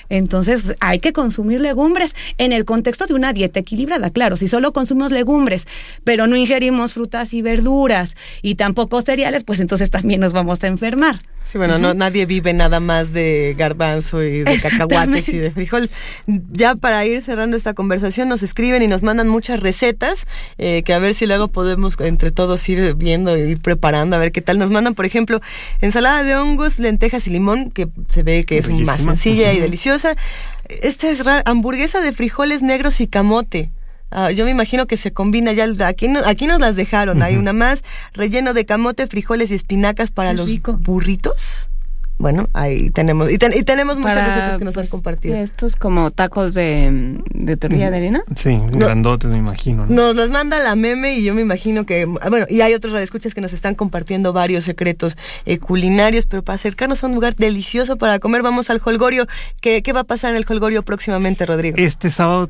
Entonces 0.08 0.74
hay 0.80 0.98
que 0.98 1.12
consumir 1.12 1.60
legumbres 1.60 2.16
en 2.38 2.52
el 2.52 2.64
contexto 2.64 3.06
de 3.06 3.14
una 3.14 3.32
dieta 3.32 3.60
equilibrada. 3.60 4.10
Claro, 4.10 4.36
si 4.36 4.48
solo 4.48 4.72
consumimos 4.72 5.12
legumbres, 5.12 5.68
pero 6.02 6.26
no 6.26 6.34
ingerimos 6.34 6.92
frutas 6.92 7.34
y 7.34 7.40
verduras 7.40 8.16
y 8.42 8.56
tampoco 8.56 9.00
cereales, 9.00 9.44
pues 9.44 9.60
entonces 9.60 9.88
también 9.88 10.20
nos 10.20 10.32
vamos 10.32 10.64
a 10.64 10.72
enfermar. 10.73 11.20
Sí, 11.44 11.59
bueno, 11.59 11.78
no, 11.78 11.92
nadie 11.92 12.25
vive 12.25 12.55
nada 12.55 12.81
más 12.81 13.12
de 13.12 13.55
garbanzo 13.59 14.23
y 14.23 14.42
de 14.42 14.59
cacahuates 14.59 15.28
y 15.28 15.36
de 15.36 15.51
frijoles. 15.51 15.91
Ya 16.26 16.76
para 16.76 17.05
ir 17.05 17.20
cerrando 17.20 17.57
esta 17.59 17.75
conversación, 17.75 18.28
nos 18.28 18.42
escriben 18.42 18.83
y 18.83 18.86
nos 18.86 19.02
mandan 19.02 19.28
muchas 19.28 19.60
recetas 19.60 20.26
eh, 20.57 20.83
que 20.83 20.94
a 20.94 20.99
ver 20.99 21.15
si 21.15 21.26
luego 21.26 21.49
podemos 21.49 22.01
entre 22.01 22.31
todos 22.31 22.67
ir 22.70 22.94
viendo 22.94 23.36
y 23.36 23.42
ir 23.42 23.60
preparando, 23.60 24.17
a 24.17 24.18
ver 24.18 24.33
qué 24.33 24.41
tal. 24.41 24.59
Nos 24.59 24.70
mandan, 24.70 24.94
por 24.94 25.05
ejemplo, 25.05 25.42
ensalada 25.83 26.23
de 26.23 26.36
hongos, 26.36 26.78
lentejas 26.78 27.26
y 27.26 27.31
limón, 27.31 27.70
que 27.70 27.86
se 28.09 28.23
ve 28.23 28.44
que 28.44 28.59
es 28.59 28.70
más 28.70 29.02
sencilla 29.02 29.52
y 29.52 29.60
deliciosa. 29.60 30.17
Esta 30.68 31.10
es 31.10 31.25
rara, 31.25 31.42
hamburguesa 31.44 32.01
de 32.01 32.12
frijoles 32.15 32.62
negros 32.62 33.01
y 33.01 33.09
camote. 33.09 33.70
Ah, 34.15 34.31
yo 34.31 34.44
me 34.44 34.50
imagino 34.50 34.86
que 34.86 34.99
se 34.99 35.12
combina 35.12 35.52
ya, 35.52 35.66
aquí, 35.86 36.07
aquí 36.26 36.47
nos 36.47 36.60
las 36.60 36.76
dejaron, 36.76 37.23
hay 37.23 37.36
una 37.36 37.55
más, 37.55 37.82
relleno 38.12 38.52
de 38.52 38.66
camote, 38.66 39.07
frijoles 39.07 39.50
y 39.50 39.55
espinacas 39.55 40.10
para 40.10 40.34
los 40.34 40.50
burritos. 40.81 41.70
Bueno, 42.23 42.49
ahí 42.52 42.91
tenemos, 42.91 43.33
y, 43.33 43.36
tenemos 43.36 43.99
muchas 43.99 44.25
recetas 44.25 44.59
que 44.59 44.65
nos 44.65 44.76
han 44.76 44.83
pues, 44.83 44.91
compartido. 44.91 45.34
Estos 45.34 45.75
como 45.75 46.12
tacos 46.12 46.55
de, 46.55 47.18
tortilla 47.59 47.91
de 47.91 47.97
harina. 47.97 48.23
Sí, 48.36 48.60
grandotes 48.70 49.28
me 49.28 49.39
imagino. 49.39 49.86
Nos 49.89 50.15
las 50.15 50.31
manda 50.31 50.60
la 50.60 50.76
meme 50.76 51.17
y 51.17 51.25
yo 51.25 51.34
me 51.34 51.42
imagino 51.42 51.84
que, 51.84 52.05
bueno, 52.05 52.47
y 52.49 52.60
hay 52.60 52.75
otros 52.75 52.92
radioescuchas 52.92 53.34
que 53.34 53.41
nos 53.41 53.52
están 53.52 53.75
compartiendo 53.75 54.33
varios 54.33 54.62
secretos 54.62 55.18
eh, 55.47 55.59
culinarios, 55.59 56.26
pero 56.26 56.44
para 56.44 56.55
acercarnos 56.55 57.02
a 57.02 57.09
un 57.09 57.17
lugar 57.17 57.34
delicioso 57.34 57.99
para 57.99 58.20
comer, 58.20 58.42
vamos 58.42 58.70
al 58.70 58.81
Holgorio. 58.84 59.26
¿Qué, 59.60 59.83
qué 59.83 59.92
va 59.92 60.01
a 60.01 60.05
pasar 60.05 60.31
en 60.31 60.36
el 60.36 60.47
Holgorio 60.49 60.84
próximamente, 60.84 61.44
Rodrigo? 61.44 61.76
Este 61.76 62.09
sábado 62.09 62.49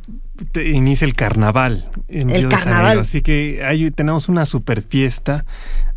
inicia 0.55 1.07
el 1.07 1.15
carnaval. 1.15 1.89
el 2.09 2.47
carnaval. 2.51 2.99
así 2.99 3.23
que 3.23 3.65
ahí 3.65 3.91
tenemos 3.91 4.29
una 4.29 4.45
super 4.45 4.83
fiesta 4.83 5.47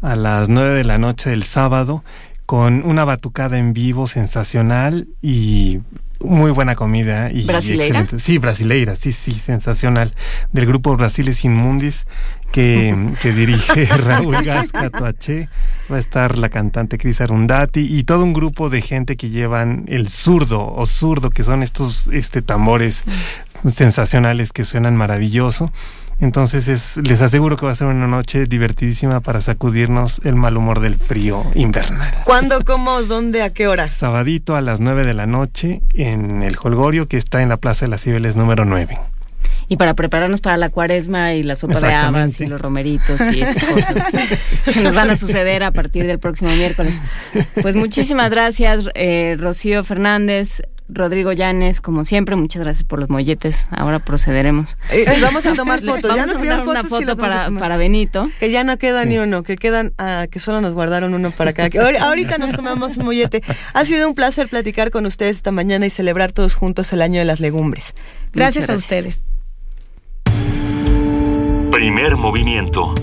a 0.02 0.16
las 0.16 0.48
nueve 0.48 0.76
de 0.76 0.86
la 0.86 0.98
noche 0.98 1.30
del 1.30 1.44
sábado 1.44 2.06
con 2.46 2.84
una 2.86 3.06
batucada 3.06 3.58
en 3.58 3.74
vivo 3.74 4.08
sensacional 4.08 5.08
y 5.22 5.80
muy 6.20 6.52
buena 6.52 6.76
comida 6.76 7.32
y 7.32 7.44
¿Brasileira? 7.44 8.08
Sí, 8.18 8.38
brasileira, 8.38 8.96
sí, 8.96 9.12
sí, 9.14 9.34
sensacional. 9.34 10.14
Del 10.52 10.66
grupo 10.66 10.96
Brasiles 10.96 11.44
Inmundis 11.44 12.06
que, 12.52 13.14
que 13.22 13.32
dirige 13.32 13.86
Raúl 13.86 14.36
Gasca 14.44 14.90
Toache. 14.90 15.50
Va 15.92 15.98
a 15.98 16.00
estar 16.00 16.38
la 16.38 16.50
cantante 16.50 16.98
Cris 16.98 17.22
Arundati 17.22 17.82
y 17.82 18.04
todo 18.04 18.24
un 18.24 18.34
grupo 18.34 18.70
de 18.70 18.82
gente 18.82 19.18
que 19.18 19.30
llevan 19.30 19.86
el 19.88 20.10
zurdo 20.10 20.74
o 20.74 20.86
zurdo, 20.86 21.30
que 21.30 21.44
son 21.44 21.64
estos 21.64 22.08
este 22.08 22.42
tambores 22.42 23.04
mm. 23.64 23.70
sensacionales 23.70 24.52
que 24.52 24.64
suenan 24.64 24.96
maravilloso. 24.96 25.72
Entonces 26.20 26.68
es, 26.68 26.98
les 27.08 27.22
aseguro 27.22 27.58
que 27.58 27.66
va 27.66 27.74
a 27.74 27.76
ser 27.76 27.88
una 27.88 28.08
noche 28.08 28.46
divertidísima 28.46 29.20
para 29.20 29.42
sacudirnos 29.42 30.22
el 30.24 30.36
mal 30.36 30.56
humor 30.56 30.80
del 30.80 30.96
frío 30.96 31.44
invernal. 31.56 32.14
¿Cuándo, 32.24 32.64
cómo, 32.64 33.02
dónde, 33.04 33.44
a 33.44 33.52
qué 33.52 33.68
hora? 33.68 33.90
Sabadito 33.90 34.56
a 34.56 34.62
las 34.62 34.80
9 34.80 35.04
de 35.06 35.14
la 35.14 35.26
noche 35.26 35.82
en 35.94 36.42
el 36.42 36.56
Holgorio 36.62 37.08
que 37.08 37.18
está 37.18 37.42
en 37.42 37.50
la 37.50 37.58
Plaza 37.58 37.86
de 37.86 37.90
las 37.90 38.02
Cibeles 38.02 38.36
número 38.36 38.66
9 38.66 38.98
y 39.68 39.78
para 39.78 39.94
prepararnos 39.94 40.42
para 40.42 40.58
la 40.58 40.70
cuaresma 40.70 41.34
y 41.34 41.44
la 41.44 41.56
sopa 41.56 41.80
de 41.80 41.94
habas 41.94 42.40
y 42.40 42.46
los 42.46 42.62
romeritos 42.62 43.20
y 43.34 43.42
esas 43.42 43.64
cosas 43.70 44.04
que 44.72 44.82
nos 44.82 44.94
van 44.94 45.10
a 45.10 45.18
suceder 45.18 45.64
a 45.64 45.72
partir 45.72 46.06
del 46.06 46.20
próximo 46.20 46.52
miércoles. 46.52 46.94
Pues 47.62 47.76
muchísimas 47.76 48.30
gracias, 48.30 48.90
eh, 48.94 49.36
Rocío 49.40 49.84
Fernández, 49.84 50.62
Rodrigo 50.88 51.32
Llanes, 51.34 51.82
como 51.82 52.06
siempre, 52.06 52.36
muchas 52.36 52.62
gracias 52.62 52.84
por 52.84 53.00
los 53.00 53.10
molletes. 53.10 53.68
Ahora 53.72 54.00
procederemos. 54.00 54.78
Eh, 54.92 55.06
vamos 55.22 55.46
a 55.46 55.54
tomar 55.54 55.82
fotos. 55.86 56.16
ya 56.16 56.26
nos 56.26 56.36
a 56.36 56.64
una 56.64 56.84
foto 56.84 57.18
para, 57.18 57.50
para 57.52 57.78
Benito. 57.78 58.30
Que 58.40 58.52
ya 58.52 58.64
no 58.64 58.78
queda 58.78 59.04
ni 59.06 59.18
uno, 59.18 59.44
que 59.44 59.56
quedan, 59.56 59.94
ah, 59.98 60.28
que 60.30 60.40
solo 60.40 60.62
nos 60.62 60.74
guardaron 60.74 61.14
uno 61.14 61.32
para 61.32 61.54
cada. 61.54 61.70
Ahorita 62.02 62.38
nos 62.38 62.54
comemos 62.54 62.98
un 62.98 63.06
mollete. 63.06 63.42
Ha 63.74 63.86
sido 63.86 64.08
un 64.08 64.16
placer 64.16 64.48
platicar 64.48 64.92
con 64.92 65.06
ustedes 65.06 65.38
esta 65.38 65.52
mañana 65.52 65.86
y 65.86 65.90
celebrar 65.90 66.32
todos 66.32 66.54
juntos 66.56 66.94
el 66.94 67.02
año 67.02 67.20
de 67.20 67.26
las 67.26 67.40
legumbres. 67.40 67.94
Gracias, 68.32 68.70
a 68.70 68.74
ustedes. 68.74 69.22
Primer 71.72 72.16
movimiento. 72.16 72.94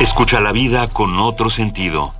Escucha 0.00 0.40
la 0.40 0.52
vida 0.52 0.88
con 0.88 1.18
otro 1.20 1.50
sentido. 1.50 2.12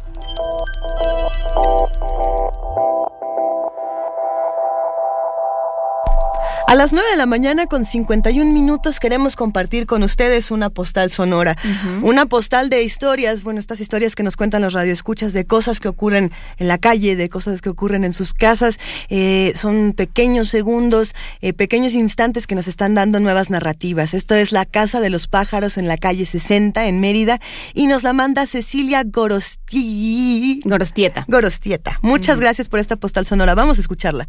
A 6.67 6.75
las 6.77 6.95
9 6.95 7.11
de 7.11 7.17
la 7.17 7.27
mañana 7.27 7.67
con 7.67 7.85
51 7.85 8.51
minutos 8.51 8.99
queremos 8.99 9.37
compartir 9.37 9.87
con 9.87 10.03
ustedes 10.03 10.51
una 10.51 10.71
postal 10.71 11.11
sonora, 11.11 11.57
una 12.03 12.25
postal 12.27 12.71
de 12.71 12.83
historias, 12.83 13.43
bueno, 13.43 13.61
estas 13.61 13.81
historias 13.81 14.15
que 14.15 14.23
nos 14.23 14.37
cuentan 14.37 14.63
los 14.63 14.73
radioescuchas 14.73 15.35
de 15.35 15.45
cosas 15.45 15.79
que 15.79 15.89
ocurren 15.89 16.33
en 16.57 16.69
la 16.69 16.79
calle, 16.79 17.17
de 17.17 17.29
cosas 17.29 17.61
que 17.61 17.69
ocurren 17.69 18.03
en 18.03 18.15
sus 18.15 18.33
casas, 18.33 18.79
eh, 19.11 19.53
son 19.55 19.93
pequeños 19.95 20.49
segundos, 20.49 21.15
eh, 21.43 21.53
pequeños 21.53 21.93
instantes 21.93 22.47
que 22.47 22.55
nos 22.55 22.67
están 22.67 22.95
dando 22.95 23.21
nuevas 23.21 23.51
narrativas. 23.51 24.15
Esto 24.15 24.35
es 24.35 24.51
La 24.51 24.65
Casa 24.65 25.01
de 25.01 25.11
los 25.11 25.29
Pájaros 25.29 25.77
en 25.77 25.87
la 25.87 25.99
calle 25.99 26.25
60 26.25 26.87
en 26.87 26.99
Mérida 26.99 27.41
y 27.75 27.87
nos 27.89 28.03
la 28.03 28.15
manda 28.15 28.47
Cecilia 28.47 29.03
Gorosti... 29.05 30.61
Gorostieta. 30.65 31.27
Gorostieta. 31.29 31.99
Muchas 32.01 32.41
gracias 32.41 32.69
por 32.69 32.81
esta 32.81 32.97
postal 32.97 33.27
sonora. 33.27 33.55
Vamos 33.55 33.77
a 33.77 33.83
escucharla. 33.83 34.29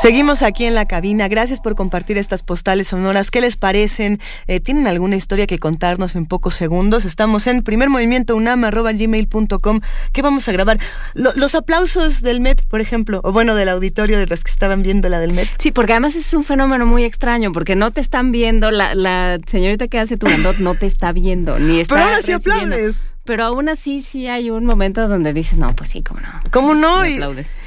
Seguimos 0.00 0.42
aquí 0.42 0.64
en 0.64 0.76
la 0.76 0.86
cabina. 0.86 1.26
Gracias 1.26 1.60
por 1.60 1.74
compartir 1.74 2.18
estas 2.18 2.44
postales 2.44 2.86
sonoras. 2.86 3.32
¿Qué 3.32 3.40
les 3.40 3.56
parecen? 3.56 4.20
Eh, 4.46 4.60
¿Tienen 4.60 4.86
alguna 4.86 5.16
historia 5.16 5.48
que 5.48 5.58
contarnos 5.58 6.14
en 6.14 6.26
pocos 6.26 6.54
segundos? 6.54 7.04
Estamos 7.04 7.48
en 7.48 7.64
primer 7.64 7.88
movimiento 7.90 8.36
unam.gmail.com. 8.36 9.80
¿Qué 10.12 10.22
vamos 10.22 10.48
a 10.48 10.52
grabar? 10.52 10.78
los 11.14 11.54
aplausos 11.56 12.22
del 12.22 12.40
Met, 12.40 12.64
por 12.66 12.80
ejemplo, 12.80 13.20
o 13.24 13.32
bueno, 13.32 13.56
del 13.56 13.68
auditorio 13.68 14.18
de 14.18 14.26
los 14.26 14.44
que 14.44 14.52
estaban 14.52 14.82
viendo 14.82 15.08
la 15.08 15.18
del 15.18 15.32
Met. 15.32 15.48
Sí, 15.58 15.72
porque 15.72 15.94
además 15.94 16.14
es 16.14 16.32
un 16.32 16.44
fenómeno 16.44 16.86
muy 16.86 17.02
extraño, 17.02 17.50
porque 17.50 17.74
no 17.74 17.90
te 17.90 18.00
están 18.00 18.30
viendo, 18.30 18.70
la, 18.70 18.94
la 18.94 19.40
señorita 19.48 19.88
que 19.88 19.98
hace 19.98 20.16
tu 20.16 20.26
bandot 20.26 20.58
no 20.58 20.76
te 20.76 20.86
está 20.86 21.10
viendo, 21.10 21.58
ni 21.58 21.80
está 21.80 21.96
Pero 21.96 22.06
ahora 22.06 22.22
sí 22.22 22.30
aplaudes 22.30 22.96
pero 23.28 23.44
aún 23.44 23.68
así 23.68 24.00
sí 24.00 24.26
hay 24.26 24.48
un 24.48 24.64
momento 24.64 25.06
donde 25.06 25.34
dices, 25.34 25.58
no, 25.58 25.76
pues 25.76 25.90
sí, 25.90 26.02
cómo 26.02 26.18
no. 26.18 26.28
¿Cómo 26.50 26.74
no? 26.74 27.06
Y, 27.06 27.20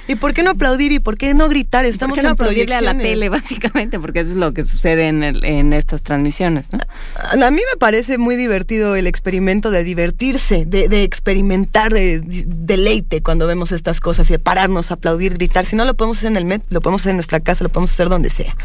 y, 0.08 0.16
por 0.16 0.34
qué 0.34 0.42
no 0.42 0.50
aplaudir 0.50 0.92
y 0.92 0.98
por 0.98 1.20
qué 1.20 1.36
no 1.36 1.50
gritar? 1.50 1.86
Estamos 1.86 2.16
¿Por 2.16 2.22
qué 2.24 2.28
no 2.28 2.34
aplaudirle 2.34 2.74
a 2.74 2.82
la 2.82 2.98
tele, 2.98 3.30
básicamente, 3.30 4.00
porque 4.00 4.22
eso 4.22 4.32
es 4.32 4.38
lo 4.38 4.56
que 4.56 4.66
sucede 4.66 5.08
en, 5.08 5.22
en 5.22 5.74
estas 5.74 6.02
transmisiones, 6.02 6.74
¿no? 6.74 6.80
A, 7.16 7.52
mí 7.52 7.62
me 7.72 7.78
parece 7.78 8.18
muy 8.18 8.38
divertido 8.38 8.96
el 8.96 9.06
experimento 9.06 9.70
de 9.70 9.84
divertirse, 9.84 10.66
de, 10.66 10.88
de 10.88 11.04
experimentar 11.04 11.94
de, 11.94 12.22
deleite 12.24 13.22
cuando 13.22 13.46
vemos 13.46 13.72
estas 13.72 14.00
cosas 14.00 14.32
y 14.32 14.34
de 14.34 14.40
pararnos, 14.40 14.90
aplaudir, 14.90 15.36
gritar. 15.36 15.68
Si 15.68 15.76
no 15.76 15.86
lo 15.86 15.94
podemos 15.94 16.18
hacer 16.18 16.32
en 16.32 16.38
el 16.38 16.46
Met, 16.46 16.64
lo 16.72 16.82
podemos 16.82 17.04
hacer 17.04 17.12
en 17.12 17.18
nuestra 17.18 17.40
casa, 17.40 17.64
lo 17.64 17.70
podemos 17.70 17.92
hacer 17.92 18.10
donde 18.10 18.32
sea. 18.32 18.56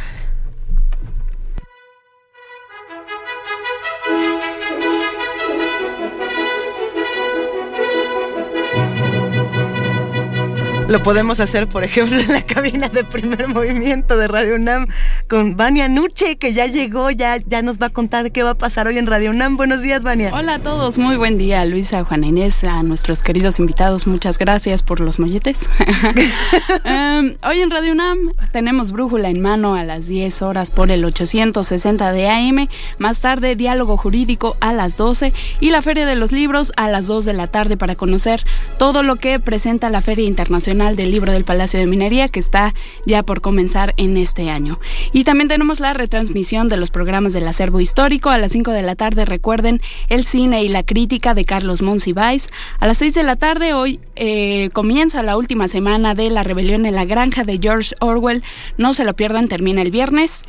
Lo 10.89 11.03
podemos 11.03 11.41
hacer, 11.41 11.67
por 11.67 11.83
ejemplo, 11.83 12.17
en 12.17 12.33
la 12.33 12.43
cabina 12.43 12.89
de 12.89 13.03
primer 13.03 13.49
movimiento 13.49 14.17
de 14.17 14.29
Radio 14.29 14.55
UNAM 14.55 14.87
con 15.29 15.57
Vania 15.57 15.89
Nuche, 15.89 16.37
que 16.37 16.53
ya 16.53 16.67
llegó, 16.67 17.11
ya, 17.11 17.39
ya 17.39 17.61
nos 17.61 17.83
va 17.83 17.87
a 17.87 17.91
contar 17.91 18.31
qué 18.31 18.45
va 18.45 18.51
a 18.51 18.55
pasar 18.59 18.87
hoy 18.87 18.97
en 18.97 19.09
Radio 19.09 19.31
UNAM. 19.31 19.57
Buenos 19.57 19.83
días, 19.83 20.05
Vania. 20.05 20.31
Hola 20.33 20.55
a 20.55 20.59
todos, 20.61 20.97
muy 20.97 21.17
buen 21.17 21.39
día, 21.39 21.65
Luisa, 21.65 22.05
Juana 22.05 22.29
Inés, 22.29 22.63
a 22.63 22.85
nuestros 22.85 23.25
queridos 23.25 23.59
invitados, 23.59 24.07
muchas 24.07 24.39
gracias 24.39 24.85
por 24.85 25.01
los 25.01 25.19
molletes. 25.19 25.69
Em, 26.85 27.35
hoy 27.43 27.61
en 27.61 27.71
Radio 27.71 27.93
UNAM 27.93 28.19
tenemos 28.53 28.93
Brújula 28.93 29.29
en 29.29 29.41
mano 29.41 29.75
a 29.75 29.83
las 29.83 30.07
10 30.07 30.43
horas 30.43 30.71
por 30.71 30.93
el 30.93 31.05
860 31.05 32.13
de 32.13 32.29
AM, 32.29 32.69
más 32.99 33.21
tarde 33.21 33.57
Diálogo 33.57 33.97
Jurídico 33.97 34.57
a 34.61 34.73
las 34.73 34.97
12 34.97 35.33
y 35.59 35.71
la 35.71 35.83
Feria 35.83 36.07
de 36.07 36.15
los 36.15 36.31
Libros 36.31 36.73
a 36.77 36.89
las 36.89 37.09
2 37.09 37.25
de 37.25 37.33
la 37.33 37.49
tarde 37.49 37.77
para 37.77 37.97
conocer 37.97 38.45
todo 38.79 39.03
lo 39.03 39.17
que 39.17 39.41
presenta 39.41 39.91
la 39.91 40.01
Feria 40.01 40.27
Internacional 40.27 40.76
del 40.77 41.11
Libro 41.11 41.33
del 41.33 41.45
Palacio 41.45 41.81
de 41.81 41.87
Minería 41.87 42.29
que 42.29 42.39
está 42.39 42.75
ya 43.07 43.23
por 43.23 43.41
comenzar 43.41 43.95
en 43.97 44.17
este 44.17 44.51
año. 44.51 44.79
Y 45.13 45.25
también 45.25 45.49
tenemos 45.49 45.81
la 45.81 45.95
retransmisión 45.95 46.69
de 46.69 46.77
los 46.77 46.91
programas 46.91 47.33
del 47.33 47.49
acervo 47.49 47.81
histórico 47.81 48.29
a 48.29 48.37
las 48.37 48.53
5 48.53 48.73
de 48.73 48.83
la 48.83 48.95
tarde. 48.95 49.25
Recuerden 49.25 49.81
el 50.09 50.25
cine 50.25 50.63
y 50.63 50.69
la 50.69 50.83
crítica 50.83 51.33
de 51.33 51.47
Carlos 51.47 51.81
Monsiváis. 51.81 52.49
A 52.79 52.87
las 52.87 52.99
6 52.99 53.15
de 53.15 53.23
la 53.23 53.37
tarde 53.37 53.73
hoy 53.73 54.01
eh, 54.17 54.69
comienza 54.75 55.23
la 55.23 55.37
última 55.37 55.67
semana 55.67 56.15
de 56.15 56.29
la 56.29 56.43
rebelión 56.43 56.85
en 56.85 56.95
la 56.95 57.07
granja 57.07 57.45
de 57.45 57.59
George 57.59 57.95
Orwell. 58.01 58.45
No 58.77 58.93
se 58.93 59.05
lo 59.05 59.17
pierdan, 59.17 59.49
termina 59.49 59.81
el 59.81 59.91
viernes 59.91 60.45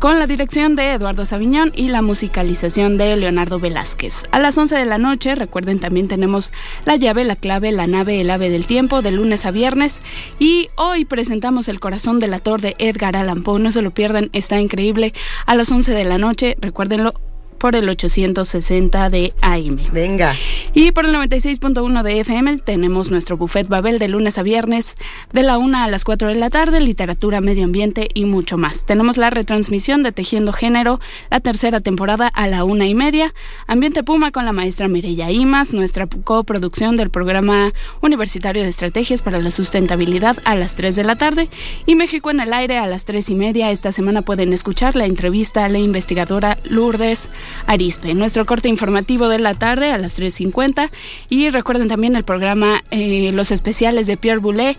con 0.00 0.18
la 0.18 0.26
dirección 0.26 0.76
de 0.76 0.92
Eduardo 0.92 1.24
Sabiñón 1.24 1.72
y 1.74 1.88
la 1.88 2.02
musicalización 2.02 2.98
de 2.98 3.16
Leonardo 3.16 3.58
Velázquez. 3.58 4.24
A 4.30 4.38
las 4.38 4.56
11 4.58 4.76
de 4.76 4.84
la 4.84 4.98
noche, 4.98 5.34
recuerden, 5.34 5.80
también 5.80 6.08
tenemos 6.08 6.52
La 6.84 6.96
llave, 6.96 7.24
la 7.24 7.36
clave, 7.36 7.72
la 7.72 7.86
nave, 7.86 8.20
el 8.20 8.30
ave 8.30 8.50
del 8.50 8.66
tiempo, 8.66 9.02
de 9.02 9.10
lunes 9.10 9.46
a 9.46 9.50
viernes. 9.50 10.02
Y 10.38 10.68
hoy 10.76 11.04
presentamos 11.04 11.68
El 11.68 11.80
corazón 11.80 12.20
del 12.20 12.34
ator 12.34 12.60
de 12.60 12.74
Edgar 12.78 13.16
Allan 13.16 13.42
Poe. 13.42 13.60
No 13.60 13.72
se 13.72 13.82
lo 13.82 13.92
pierdan, 13.92 14.30
está 14.32 14.60
increíble. 14.60 15.14
A 15.46 15.54
las 15.54 15.70
11 15.70 15.92
de 15.92 16.04
la 16.04 16.18
noche, 16.18 16.56
recuérdenlo, 16.60 17.14
por 17.58 17.76
el 17.76 17.88
860 17.88 19.10
de 19.10 19.32
AM. 19.42 19.76
Venga. 19.92 20.34
Y 20.74 20.92
por 20.92 21.06
el 21.06 21.14
96.1 21.14 22.02
de 22.02 22.20
FM 22.20 22.58
tenemos 22.58 23.10
nuestro 23.10 23.36
buffet 23.36 23.68
Babel 23.68 23.98
de 23.98 24.08
lunes 24.08 24.38
a 24.38 24.42
viernes 24.42 24.96
de 25.32 25.42
la 25.42 25.58
1 25.58 25.78
a 25.78 25.88
las 25.88 26.04
4 26.04 26.28
de 26.28 26.34
la 26.34 26.50
tarde, 26.50 26.80
literatura, 26.80 27.40
medio 27.40 27.64
ambiente 27.64 28.08
y 28.14 28.24
mucho 28.24 28.56
más. 28.56 28.84
Tenemos 28.84 29.16
la 29.16 29.30
retransmisión 29.30 30.02
de 30.02 30.12
Tejiendo 30.12 30.52
Género, 30.52 31.00
la 31.30 31.40
tercera 31.40 31.80
temporada 31.80 32.28
a 32.28 32.46
la 32.46 32.64
una 32.64 32.86
y 32.86 32.94
media, 32.94 33.34
Ambiente 33.66 34.02
Puma 34.02 34.30
con 34.30 34.44
la 34.44 34.52
maestra 34.52 34.88
Mireya 34.88 35.30
Imas, 35.30 35.72
nuestra 35.74 36.06
coproducción 36.06 36.96
del 36.96 37.10
programa 37.10 37.72
universitario 38.02 38.62
de 38.62 38.68
estrategias 38.68 39.22
para 39.22 39.40
la 39.40 39.50
sustentabilidad 39.50 40.36
a 40.44 40.54
las 40.54 40.76
3 40.76 40.96
de 40.96 41.04
la 41.04 41.16
tarde 41.16 41.48
y 41.86 41.94
México 41.94 42.30
en 42.30 42.40
el 42.40 42.52
aire 42.52 42.78
a 42.78 42.86
las 42.86 43.04
3 43.04 43.30
y 43.30 43.34
media. 43.34 43.70
Esta 43.70 43.92
semana 43.92 44.22
pueden 44.22 44.52
escuchar 44.52 44.96
la 44.96 45.06
entrevista 45.06 45.64
a 45.64 45.68
la 45.68 45.78
investigadora 45.78 46.58
Lourdes 46.64 47.28
Arispe. 47.66 48.14
Nuestro 48.14 48.46
corte 48.46 48.68
informativo 48.68 49.28
de 49.28 49.38
la 49.38 49.54
tarde 49.54 49.90
a 49.90 49.98
las 49.98 50.18
3.50 50.18 50.90
y 51.28 51.50
recuerden 51.50 51.88
también 51.88 52.16
el 52.16 52.24
programa 52.24 52.82
eh, 52.90 53.30
Los 53.32 53.50
Especiales 53.50 54.06
de 54.06 54.16
Pierre 54.16 54.40
Boulet 54.40 54.76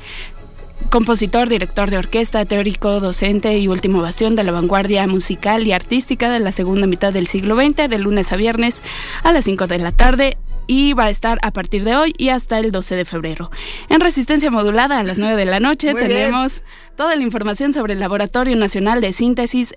compositor, 0.89 1.49
director 1.49 1.89
de 1.89 1.97
orquesta, 1.97 2.45
teórico, 2.45 2.99
docente 2.99 3.57
y 3.57 3.67
último 3.67 4.01
bastión 4.01 4.35
de 4.35 4.43
la 4.43 4.51
vanguardia 4.51 5.05
musical 5.07 5.67
y 5.67 5.73
artística 5.73 6.29
de 6.29 6.39
la 6.39 6.51
segunda 6.51 6.87
mitad 6.87 7.11
del 7.11 7.27
siglo 7.27 7.55
XX, 7.55 7.89
de 7.89 7.97
lunes 7.97 8.31
a 8.31 8.35
viernes 8.35 8.81
a 9.23 9.31
las 9.31 9.45
5 9.45 9.67
de 9.67 9.79
la 9.79 9.91
tarde 9.91 10.37
y 10.67 10.93
va 10.93 11.05
a 11.05 11.09
estar 11.09 11.39
a 11.41 11.51
partir 11.51 11.83
de 11.83 11.95
hoy 11.95 12.13
y 12.17 12.29
hasta 12.29 12.59
el 12.59 12.71
12 12.71 12.95
de 12.95 13.05
febrero. 13.05 13.49
En 13.89 14.01
resistencia 14.01 14.51
modulada 14.51 14.99
a 14.99 15.03
las 15.03 15.17
9 15.17 15.35
de 15.35 15.45
la 15.45 15.59
noche 15.59 15.93
tenemos 15.93 16.63
toda 16.95 17.15
la 17.15 17.23
información 17.23 17.73
sobre 17.73 17.93
el 17.93 17.99
Laboratorio 17.99 18.55
Nacional 18.55 19.01
de 19.01 19.13
Síntesis, 19.13 19.73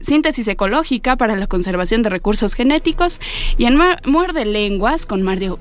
Síntesis 0.00 0.48
Ecológica 0.48 1.16
para 1.16 1.36
la 1.36 1.46
Conservación 1.46 2.02
de 2.02 2.10
Recursos 2.10 2.54
Genéticos 2.54 3.20
y 3.58 3.66
en 3.66 3.78
Muerde 4.04 4.44
Lenguas 4.44 5.06
con 5.06 5.22
Mario, 5.22 5.58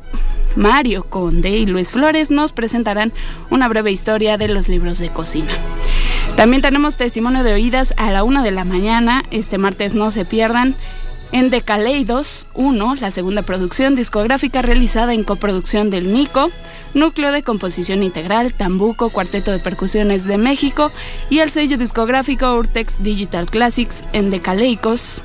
Mario 0.56 1.03
Conde 1.03 1.50
y 1.50 1.66
Luis 1.66 1.92
Flores 1.92 2.32
nos 2.32 2.53
presentarán 2.53 3.14
una 3.50 3.67
breve 3.67 3.92
historia 3.92 4.38
de 4.38 4.48
los 4.48 4.69
libros 4.69 5.00
de 5.00 5.09
cocina. 5.09 5.51
También 6.35 6.61
tenemos 6.61 6.98
testimonio 6.98 7.43
de 7.43 7.53
oídas 7.53 7.93
a 7.98 8.11
la 8.11 8.24
una 8.24 8.43
de 8.43 8.51
la 8.51 8.66
mañana. 8.66 9.24
Este 9.32 9.58
martes 9.58 9.93
no 9.93 10.11
se 10.11 10.25
pierdan 10.25 10.75
en 11.32 11.50
Decaleidos 11.50 12.48
1, 12.54 12.95
la 12.95 13.12
segunda 13.12 13.42
producción 13.42 13.95
discográfica 13.95 14.62
realizada 14.62 15.14
en 15.14 15.24
coproducción 15.24 15.90
del 15.90 16.12
Nico, 16.14 16.52
Núcleo 16.94 17.32
de 17.32 17.44
Composición 17.44 18.04
Integral, 18.04 18.54
Tambuco, 18.54 19.10
Cuarteto 19.10 19.52
de 19.52 19.60
Percusiones 19.60 20.26
de 20.26 20.38
México 20.38 20.92
y 21.30 21.40
el 21.40 21.52
sello 21.52 21.78
discográfico 21.78 22.56
Urtex 22.56 23.04
Digital 23.04 23.50
Classics 23.50 24.04
en 24.14 24.30
Decaleicos 24.30 25.22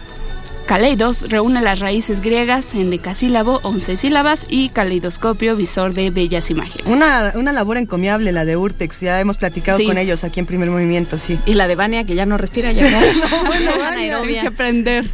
Caleidos 0.71 1.29
reúne 1.29 1.61
las 1.61 1.81
raíces 1.81 2.21
griegas 2.21 2.77
en 2.77 2.91
decasílabo, 2.91 3.59
once 3.65 3.97
sílabas 3.97 4.47
y 4.49 4.69
caleidoscopio, 4.69 5.57
visor 5.57 5.95
de 5.95 6.11
bellas 6.11 6.49
imágenes. 6.49 6.87
Una, 6.87 7.33
una 7.35 7.51
labor 7.51 7.77
encomiable 7.77 8.31
la 8.31 8.45
de 8.45 8.57
Urtex, 8.57 9.01
ya 9.01 9.19
hemos 9.19 9.37
platicado 9.37 9.81
con 9.85 9.99
ellos 9.99 10.23
aquí 10.23 10.39
en 10.39 10.47
Primer 10.47 10.71
Movimiento, 10.71 11.19
sí. 11.19 11.41
Y 11.45 11.55
la 11.55 11.67
de 11.67 11.75
Vania, 11.75 12.05
que 12.05 12.15
ya 12.15 12.25
no 12.25 12.39
respira, 12.39 12.71
ya 12.71 12.89
no. 12.89 13.01
no 13.27 13.45
bueno, 13.47 13.73
Vania, 13.81 14.19
hay 14.19 14.33
que 14.43 14.47
aprender. 14.47 15.11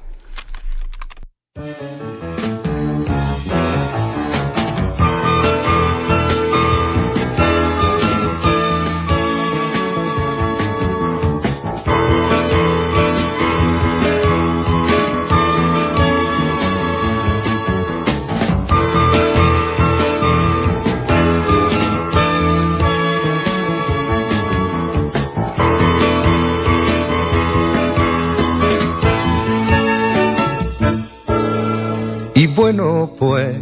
Y 32.38 32.45
bueno, 32.45 33.11
pues, 33.17 33.57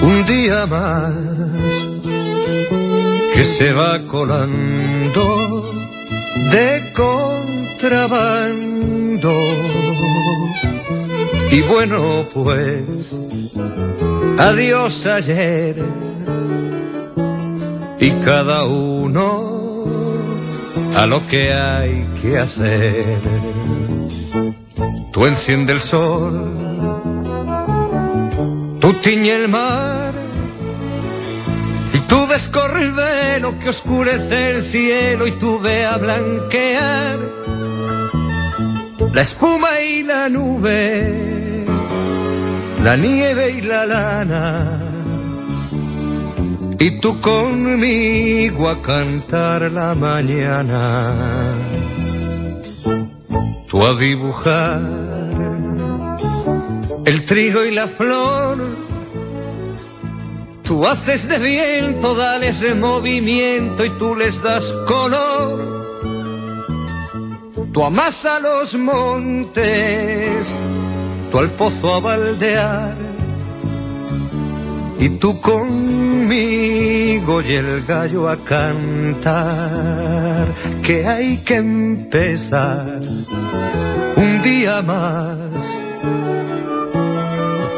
un 0.00 0.24
día 0.28 0.64
más 0.66 1.12
que 3.34 3.42
se 3.42 3.72
va 3.72 4.06
colando 4.06 5.72
de 6.52 6.92
contrabando. 6.94 8.12
Y 11.50 11.62
bueno, 11.62 12.28
pues, 12.32 13.12
adiós 14.38 15.04
ayer. 15.06 15.84
Y 17.98 18.12
cada 18.24 18.66
uno 18.66 20.14
a 20.94 21.06
lo 21.06 21.26
que 21.26 21.52
hay 21.52 22.06
que 22.22 22.38
hacer. 22.38 23.18
Tú 25.12 25.26
enciende 25.26 25.72
el 25.72 25.80
sol 25.80 26.69
Tú 28.80 28.94
tiñe 28.94 29.34
el 29.34 29.48
mar 29.48 30.14
y 31.92 31.98
tú 32.00 32.26
descorre 32.26 32.82
el 32.82 32.92
velo 32.92 33.58
que 33.58 33.68
oscurece 33.68 34.50
el 34.50 34.62
cielo 34.62 35.26
y 35.26 35.32
tú 35.32 35.60
ve 35.60 35.84
a 35.84 35.98
blanquear 35.98 37.18
la 39.12 39.22
espuma 39.22 39.80
y 39.80 40.04
la 40.04 40.28
nube, 40.28 41.64
la 42.82 42.96
nieve 42.96 43.50
y 43.50 43.60
la 43.60 43.84
lana. 43.84 44.80
Y 46.78 47.00
tú 47.00 47.20
conmigo 47.20 48.68
a 48.68 48.80
cantar 48.80 49.70
la 49.70 49.94
mañana, 49.94 51.54
tú 53.68 53.84
a 53.84 53.94
dibujar 53.96 55.09
el 57.04 57.24
trigo 57.24 57.64
y 57.64 57.70
la 57.70 57.86
flor. 57.86 58.58
Tú 60.62 60.86
haces 60.86 61.28
de 61.28 61.38
viento, 61.38 62.14
dales 62.14 62.62
movimiento 62.76 63.84
y 63.84 63.90
tú 63.90 64.14
les 64.14 64.42
das 64.42 64.72
color. 64.86 65.80
Tú 67.72 67.84
amas 67.84 68.24
a 68.24 68.40
los 68.40 68.74
montes, 68.74 70.58
tú 71.30 71.38
al 71.38 71.52
pozo 71.52 71.94
a 71.94 72.00
baldear. 72.00 72.96
Y 74.98 75.08
tú 75.18 75.40
conmigo 75.40 77.42
y 77.42 77.54
el 77.54 77.84
gallo 77.86 78.28
a 78.28 78.44
cantar, 78.44 80.54
que 80.82 81.06
hay 81.06 81.38
que 81.38 81.56
empezar 81.56 83.00
un 84.16 84.42
día 84.42 84.82
más 84.82 85.78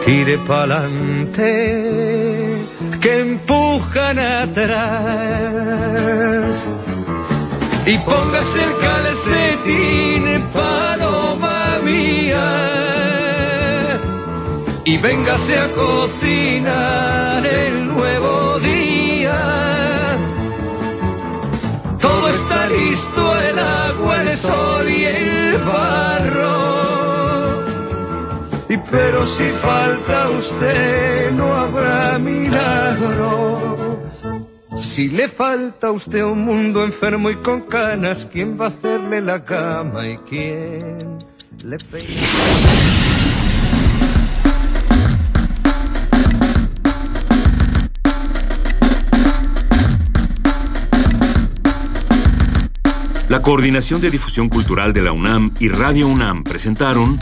tire 0.05 0.39
pa'lante, 0.39 1.53
que 3.01 3.21
empujan 3.21 4.19
atrás. 4.19 4.67
Y 7.85 7.99
póngase 7.99 8.65
el 8.65 8.75
calcetín, 8.79 10.25
paloma 10.53 11.79
mía, 11.85 12.49
y 14.85 14.97
véngase 14.99 15.59
a 15.59 15.73
cocinar 15.73 17.45
el 17.45 17.89
nuevo 17.89 18.59
día. 18.61 19.41
Todo 22.01 22.29
está 22.29 22.67
listo, 22.69 23.37
el 23.49 23.59
agua, 23.59 24.23
el 24.23 24.39
sol 24.39 24.89
y 24.89 25.05
el 25.05 25.59
barro. 25.59 26.62
Y 28.73 28.79
pero 28.91 29.27
si 29.27 29.51
falta 29.51 30.31
usted 30.31 31.31
no 31.33 31.55
habrá 31.55 32.19
milagro. 32.19 34.01
Si 34.81 35.09
le 35.09 35.29
falta 35.29 35.89
a 35.89 35.91
usted 35.91 36.25
un 36.25 36.43
mundo 36.47 36.83
enfermo 36.83 37.29
y 37.29 37.37
con 37.37 37.69
canas, 37.69 38.27
¿quién 38.33 38.59
va 38.59 38.65
a 38.65 38.69
hacerle 38.69 39.21
la 39.21 39.45
cama 39.45 40.09
y 40.09 40.17
quién 40.27 40.97
le 41.67 41.77
peina? 41.77 42.23
La 53.29 53.43
Coordinación 53.43 54.01
de 54.01 54.11
Difusión 54.11 54.49
Cultural 54.49 54.95
de 54.95 55.03
la 55.03 55.13
UNAM 55.13 55.53
y 55.61 55.69
Radio 55.69 56.09
UNAM 56.09 56.43
presentaron 56.43 57.19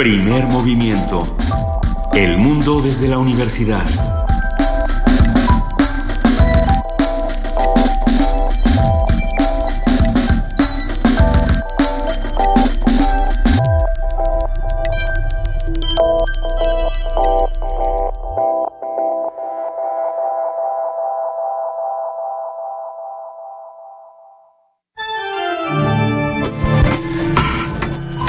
Primer 0.00 0.46
movimiento. 0.46 1.24
El 2.14 2.38
mundo 2.38 2.80
desde 2.80 3.06
la 3.06 3.18
universidad. 3.18 3.84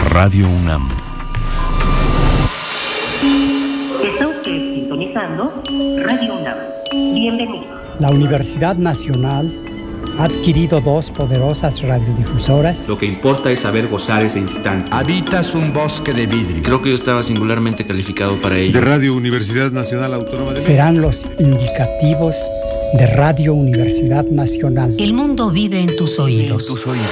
Radio 0.10 0.50
UNAM. 0.50 1.01
Bienvenido. 7.22 7.66
La 8.00 8.10
Universidad 8.10 8.76
Nacional 8.78 9.54
ha 10.18 10.24
adquirido 10.24 10.82
dos 10.82 11.12
poderosas 11.12 11.80
radiodifusoras. 11.84 12.90
Lo 12.90 12.98
que 12.98 13.06
importa 13.06 13.52
es 13.52 13.60
saber 13.60 13.90
gozar 13.90 14.24
ese 14.24 14.40
instante. 14.40 14.90
Habitas 14.92 15.54
un 15.54 15.72
bosque 15.72 16.14
de 16.14 16.26
vidrio. 16.26 16.64
Creo 16.64 16.82
que 16.82 16.90
yo 16.90 16.96
estaba 16.96 17.22
singularmente 17.22 17.86
calificado 17.86 18.38
para 18.38 18.58
ello. 18.58 18.74
De 18.74 18.82
Radio 18.84 19.14
Universidad 19.14 19.72
Nacional 19.72 20.16
Autónoma 20.16 20.48
de 20.48 20.62
México. 20.62 20.72
Serán 20.72 21.00
los 21.00 21.28
indicativos 21.38 22.36
de 22.98 23.06
Radio 23.06 23.54
Universidad 23.54 24.26
Nacional. 24.26 24.96
El 24.98 25.14
mundo 25.14 25.52
vive 25.52 25.80
en 25.80 25.96
tus 25.96 26.18
oídos. 26.18 26.64
En 26.64 26.74
tus 26.74 26.88
oídos. 26.88 27.08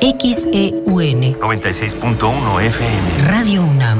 XEUN 0.00 1.34
96.1 1.38 2.62
FM. 2.62 3.28
Radio 3.28 3.62
UNAM. 3.64 3.98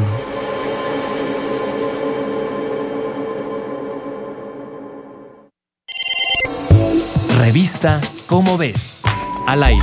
Revista 7.52 8.00
Cómo 8.28 8.56
ves, 8.56 9.02
al 9.48 9.64
aire. 9.64 9.82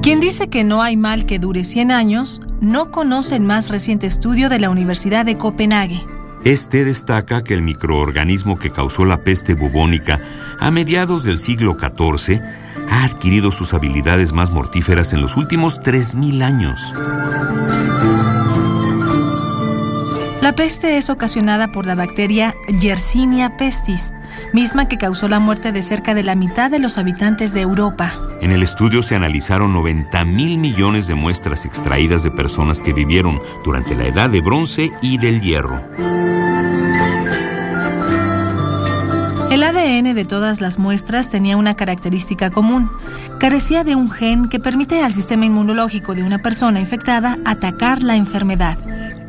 Quien 0.00 0.20
dice 0.20 0.48
que 0.48 0.64
no 0.64 0.80
hay 0.80 0.96
mal 0.96 1.26
que 1.26 1.38
dure 1.38 1.62
100 1.62 1.90
años, 1.90 2.40
no 2.62 2.90
conoce 2.90 3.36
el 3.36 3.42
más 3.42 3.68
reciente 3.68 4.06
estudio 4.06 4.48
de 4.48 4.60
la 4.60 4.70
Universidad 4.70 5.26
de 5.26 5.36
Copenhague. 5.36 6.00
Este 6.42 6.86
destaca 6.86 7.44
que 7.44 7.52
el 7.52 7.60
microorganismo 7.60 8.58
que 8.58 8.70
causó 8.70 9.04
la 9.04 9.18
peste 9.18 9.52
bubónica 9.52 10.22
a 10.58 10.70
mediados 10.70 11.22
del 11.24 11.36
siglo 11.36 11.76
XIV 11.78 12.40
ha 12.88 13.04
adquirido 13.04 13.50
sus 13.50 13.74
habilidades 13.74 14.32
más 14.32 14.50
mortíferas 14.50 15.12
en 15.12 15.20
los 15.20 15.36
últimos 15.36 15.82
3.000 15.82 16.42
años. 16.42 16.80
La 20.40 20.52
peste 20.52 20.96
es 20.96 21.10
ocasionada 21.10 21.68
por 21.68 21.84
la 21.84 21.96
bacteria 21.96 22.54
Yersinia 22.80 23.56
pestis, 23.56 24.12
misma 24.52 24.86
que 24.86 24.96
causó 24.96 25.28
la 25.28 25.40
muerte 25.40 25.72
de 25.72 25.82
cerca 25.82 26.14
de 26.14 26.22
la 26.22 26.36
mitad 26.36 26.70
de 26.70 26.78
los 26.78 26.96
habitantes 26.96 27.52
de 27.54 27.62
Europa. 27.62 28.14
En 28.40 28.52
el 28.52 28.62
estudio 28.62 29.02
se 29.02 29.16
analizaron 29.16 29.72
90 29.72 30.24
mil 30.24 30.58
millones 30.58 31.08
de 31.08 31.16
muestras 31.16 31.66
extraídas 31.66 32.22
de 32.22 32.30
personas 32.30 32.80
que 32.80 32.92
vivieron 32.92 33.40
durante 33.64 33.96
la 33.96 34.06
edad 34.06 34.30
de 34.30 34.40
bronce 34.40 34.92
y 35.02 35.18
del 35.18 35.40
hierro. 35.40 35.82
El 39.50 39.62
ADN 39.64 40.14
de 40.14 40.24
todas 40.24 40.60
las 40.60 40.78
muestras 40.78 41.30
tenía 41.30 41.56
una 41.56 41.74
característica 41.74 42.50
común. 42.50 42.88
Carecía 43.40 43.82
de 43.82 43.96
un 43.96 44.08
gen 44.08 44.48
que 44.48 44.60
permite 44.60 45.02
al 45.02 45.12
sistema 45.12 45.46
inmunológico 45.46 46.14
de 46.14 46.22
una 46.22 46.38
persona 46.38 46.78
infectada 46.78 47.38
atacar 47.44 48.04
la 48.04 48.14
enfermedad. 48.14 48.78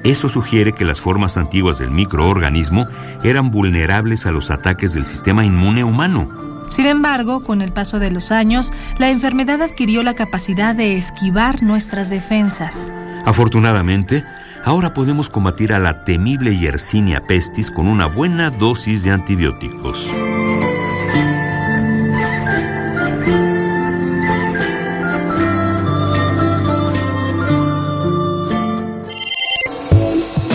Eso 0.03 0.29
sugiere 0.29 0.71
que 0.73 0.85
las 0.85 1.01
formas 1.01 1.37
antiguas 1.37 1.77
del 1.77 1.91
microorganismo 1.91 2.87
eran 3.23 3.51
vulnerables 3.51 4.25
a 4.25 4.31
los 4.31 4.49
ataques 4.51 4.93
del 4.93 5.05
sistema 5.05 5.45
inmune 5.45 5.83
humano. 5.83 6.29
Sin 6.69 6.85
embargo, 6.85 7.43
con 7.43 7.61
el 7.61 7.73
paso 7.73 7.99
de 7.99 8.11
los 8.11 8.31
años, 8.31 8.71
la 8.97 9.09
enfermedad 9.09 9.61
adquirió 9.61 10.03
la 10.03 10.13
capacidad 10.13 10.75
de 10.75 10.97
esquivar 10.97 11.63
nuestras 11.63 12.09
defensas. 12.09 12.93
Afortunadamente, 13.25 14.23
ahora 14.63 14.93
podemos 14.93 15.29
combatir 15.29 15.73
a 15.73 15.79
la 15.79 16.05
temible 16.05 16.57
Yersinia 16.57 17.21
pestis 17.21 17.71
con 17.71 17.87
una 17.87 18.05
buena 18.05 18.51
dosis 18.51 19.03
de 19.03 19.11
antibióticos. 19.11 20.11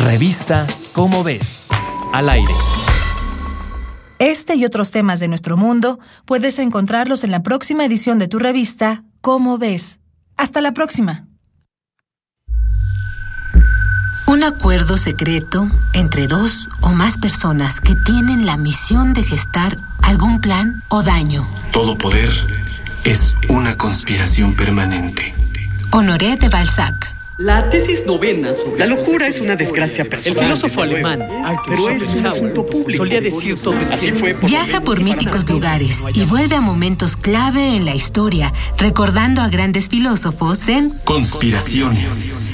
Revista 0.05 0.67
Cómo 0.93 1.25
ves, 1.25 1.67
al 2.13 2.29
aire. 2.29 2.53
Este 4.19 4.55
y 4.55 4.67
otros 4.67 4.91
temas 4.91 5.19
de 5.19 5.29
nuestro 5.29 5.57
mundo 5.57 5.99
puedes 6.27 6.59
encontrarlos 6.59 7.25
en 7.25 7.31
la 7.31 7.43
próxima 7.43 7.87
edición 7.87 8.19
de 8.19 8.29
tu 8.29 8.39
revista 8.39 9.03
Cómo 9.23 9.57
ves. 9.57 10.01
Hasta 10.37 10.61
la 10.61 10.73
próxima. 10.73 11.27
Un 14.27 14.45
acuerdo 14.45 14.99
secreto 14.99 15.71
entre 15.95 16.27
dos 16.27 16.69
o 16.83 16.91
más 16.91 17.17
personas 17.17 17.81
que 17.81 17.95
tienen 18.05 18.45
la 18.45 18.59
misión 18.59 19.15
de 19.15 19.23
gestar 19.23 19.79
algún 20.03 20.43
plan 20.43 20.83
o 20.89 21.03
daño. 21.03 21.49
Todo 21.73 21.97
poder 21.97 22.31
es 23.05 23.35
una 23.49 23.79
conspiración 23.79 24.55
permanente. 24.55 25.35
Honoré 25.93 26.37
de 26.37 26.51
Balzac. 26.51 27.15
La 27.37 27.69
tesis 27.69 28.07
novena 28.07 28.55
sobre 28.55 28.79
la 28.79 28.87
locura 28.87 29.27
es 29.27 29.41
una 29.41 29.57
desgracia 29.57 30.09
personal. 30.09 30.39
El 30.39 30.45
filósofo 30.45 30.83
alemán, 30.83 31.21
pero 31.67 31.91
es 31.91 32.05
un 32.05 32.25
asunto 32.25 32.65
público. 32.65 32.93
Solía 32.93 33.21
decir 33.21 33.57
todo 33.57 33.75
el 33.75 33.93
Así 33.93 34.13
fue 34.13 34.35
Viaja 34.35 34.81
por 34.81 35.03
míticos 35.03 35.49
lugares 35.51 36.05
y 36.15 36.25
vuelve 36.27 36.55
a 36.55 36.61
momentos 36.61 37.17
clave 37.17 37.75
en 37.75 37.87
la 37.87 37.95
historia, 37.97 38.53
recordando 38.79 39.43
a 39.43 39.49
grandes 39.49 39.89
filósofos 39.89 40.69
en 40.69 40.93
Conspiraciones. 41.03 42.53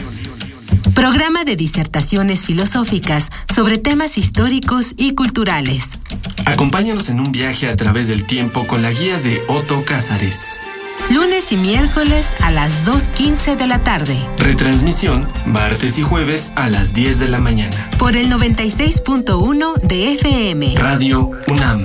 Programa 0.94 1.44
de 1.44 1.56
disertaciones 1.56 2.46
filosóficas 2.46 3.30
sobre 3.54 3.76
temas 3.76 4.16
históricos 4.16 4.94
y 4.96 5.14
culturales. 5.14 5.98
Acompáñanos 6.46 7.10
en 7.10 7.20
un 7.20 7.32
viaje 7.32 7.68
a 7.68 7.76
través 7.76 8.08
del 8.08 8.24
tiempo 8.24 8.66
con 8.66 8.80
la 8.80 8.90
guía 8.90 9.20
de 9.20 9.42
Otto 9.46 9.84
Cázares. 9.84 10.58
Lunes 11.10 11.50
y 11.50 11.56
miércoles 11.56 12.28
a 12.40 12.52
las 12.52 12.86
2.15 12.86 13.56
de 13.56 13.66
la 13.66 13.82
tarde. 13.82 14.16
Retransmisión 14.38 15.26
martes 15.44 15.98
y 15.98 16.02
jueves 16.02 16.52
a 16.54 16.68
las 16.68 16.94
10 16.94 17.18
de 17.18 17.28
la 17.28 17.40
mañana. 17.40 17.90
Por 17.98 18.14
el 18.14 18.30
96.1 18.30 19.80
de 19.80 20.12
FM. 20.12 20.74
Radio 20.76 21.32
UNAM. 21.48 21.84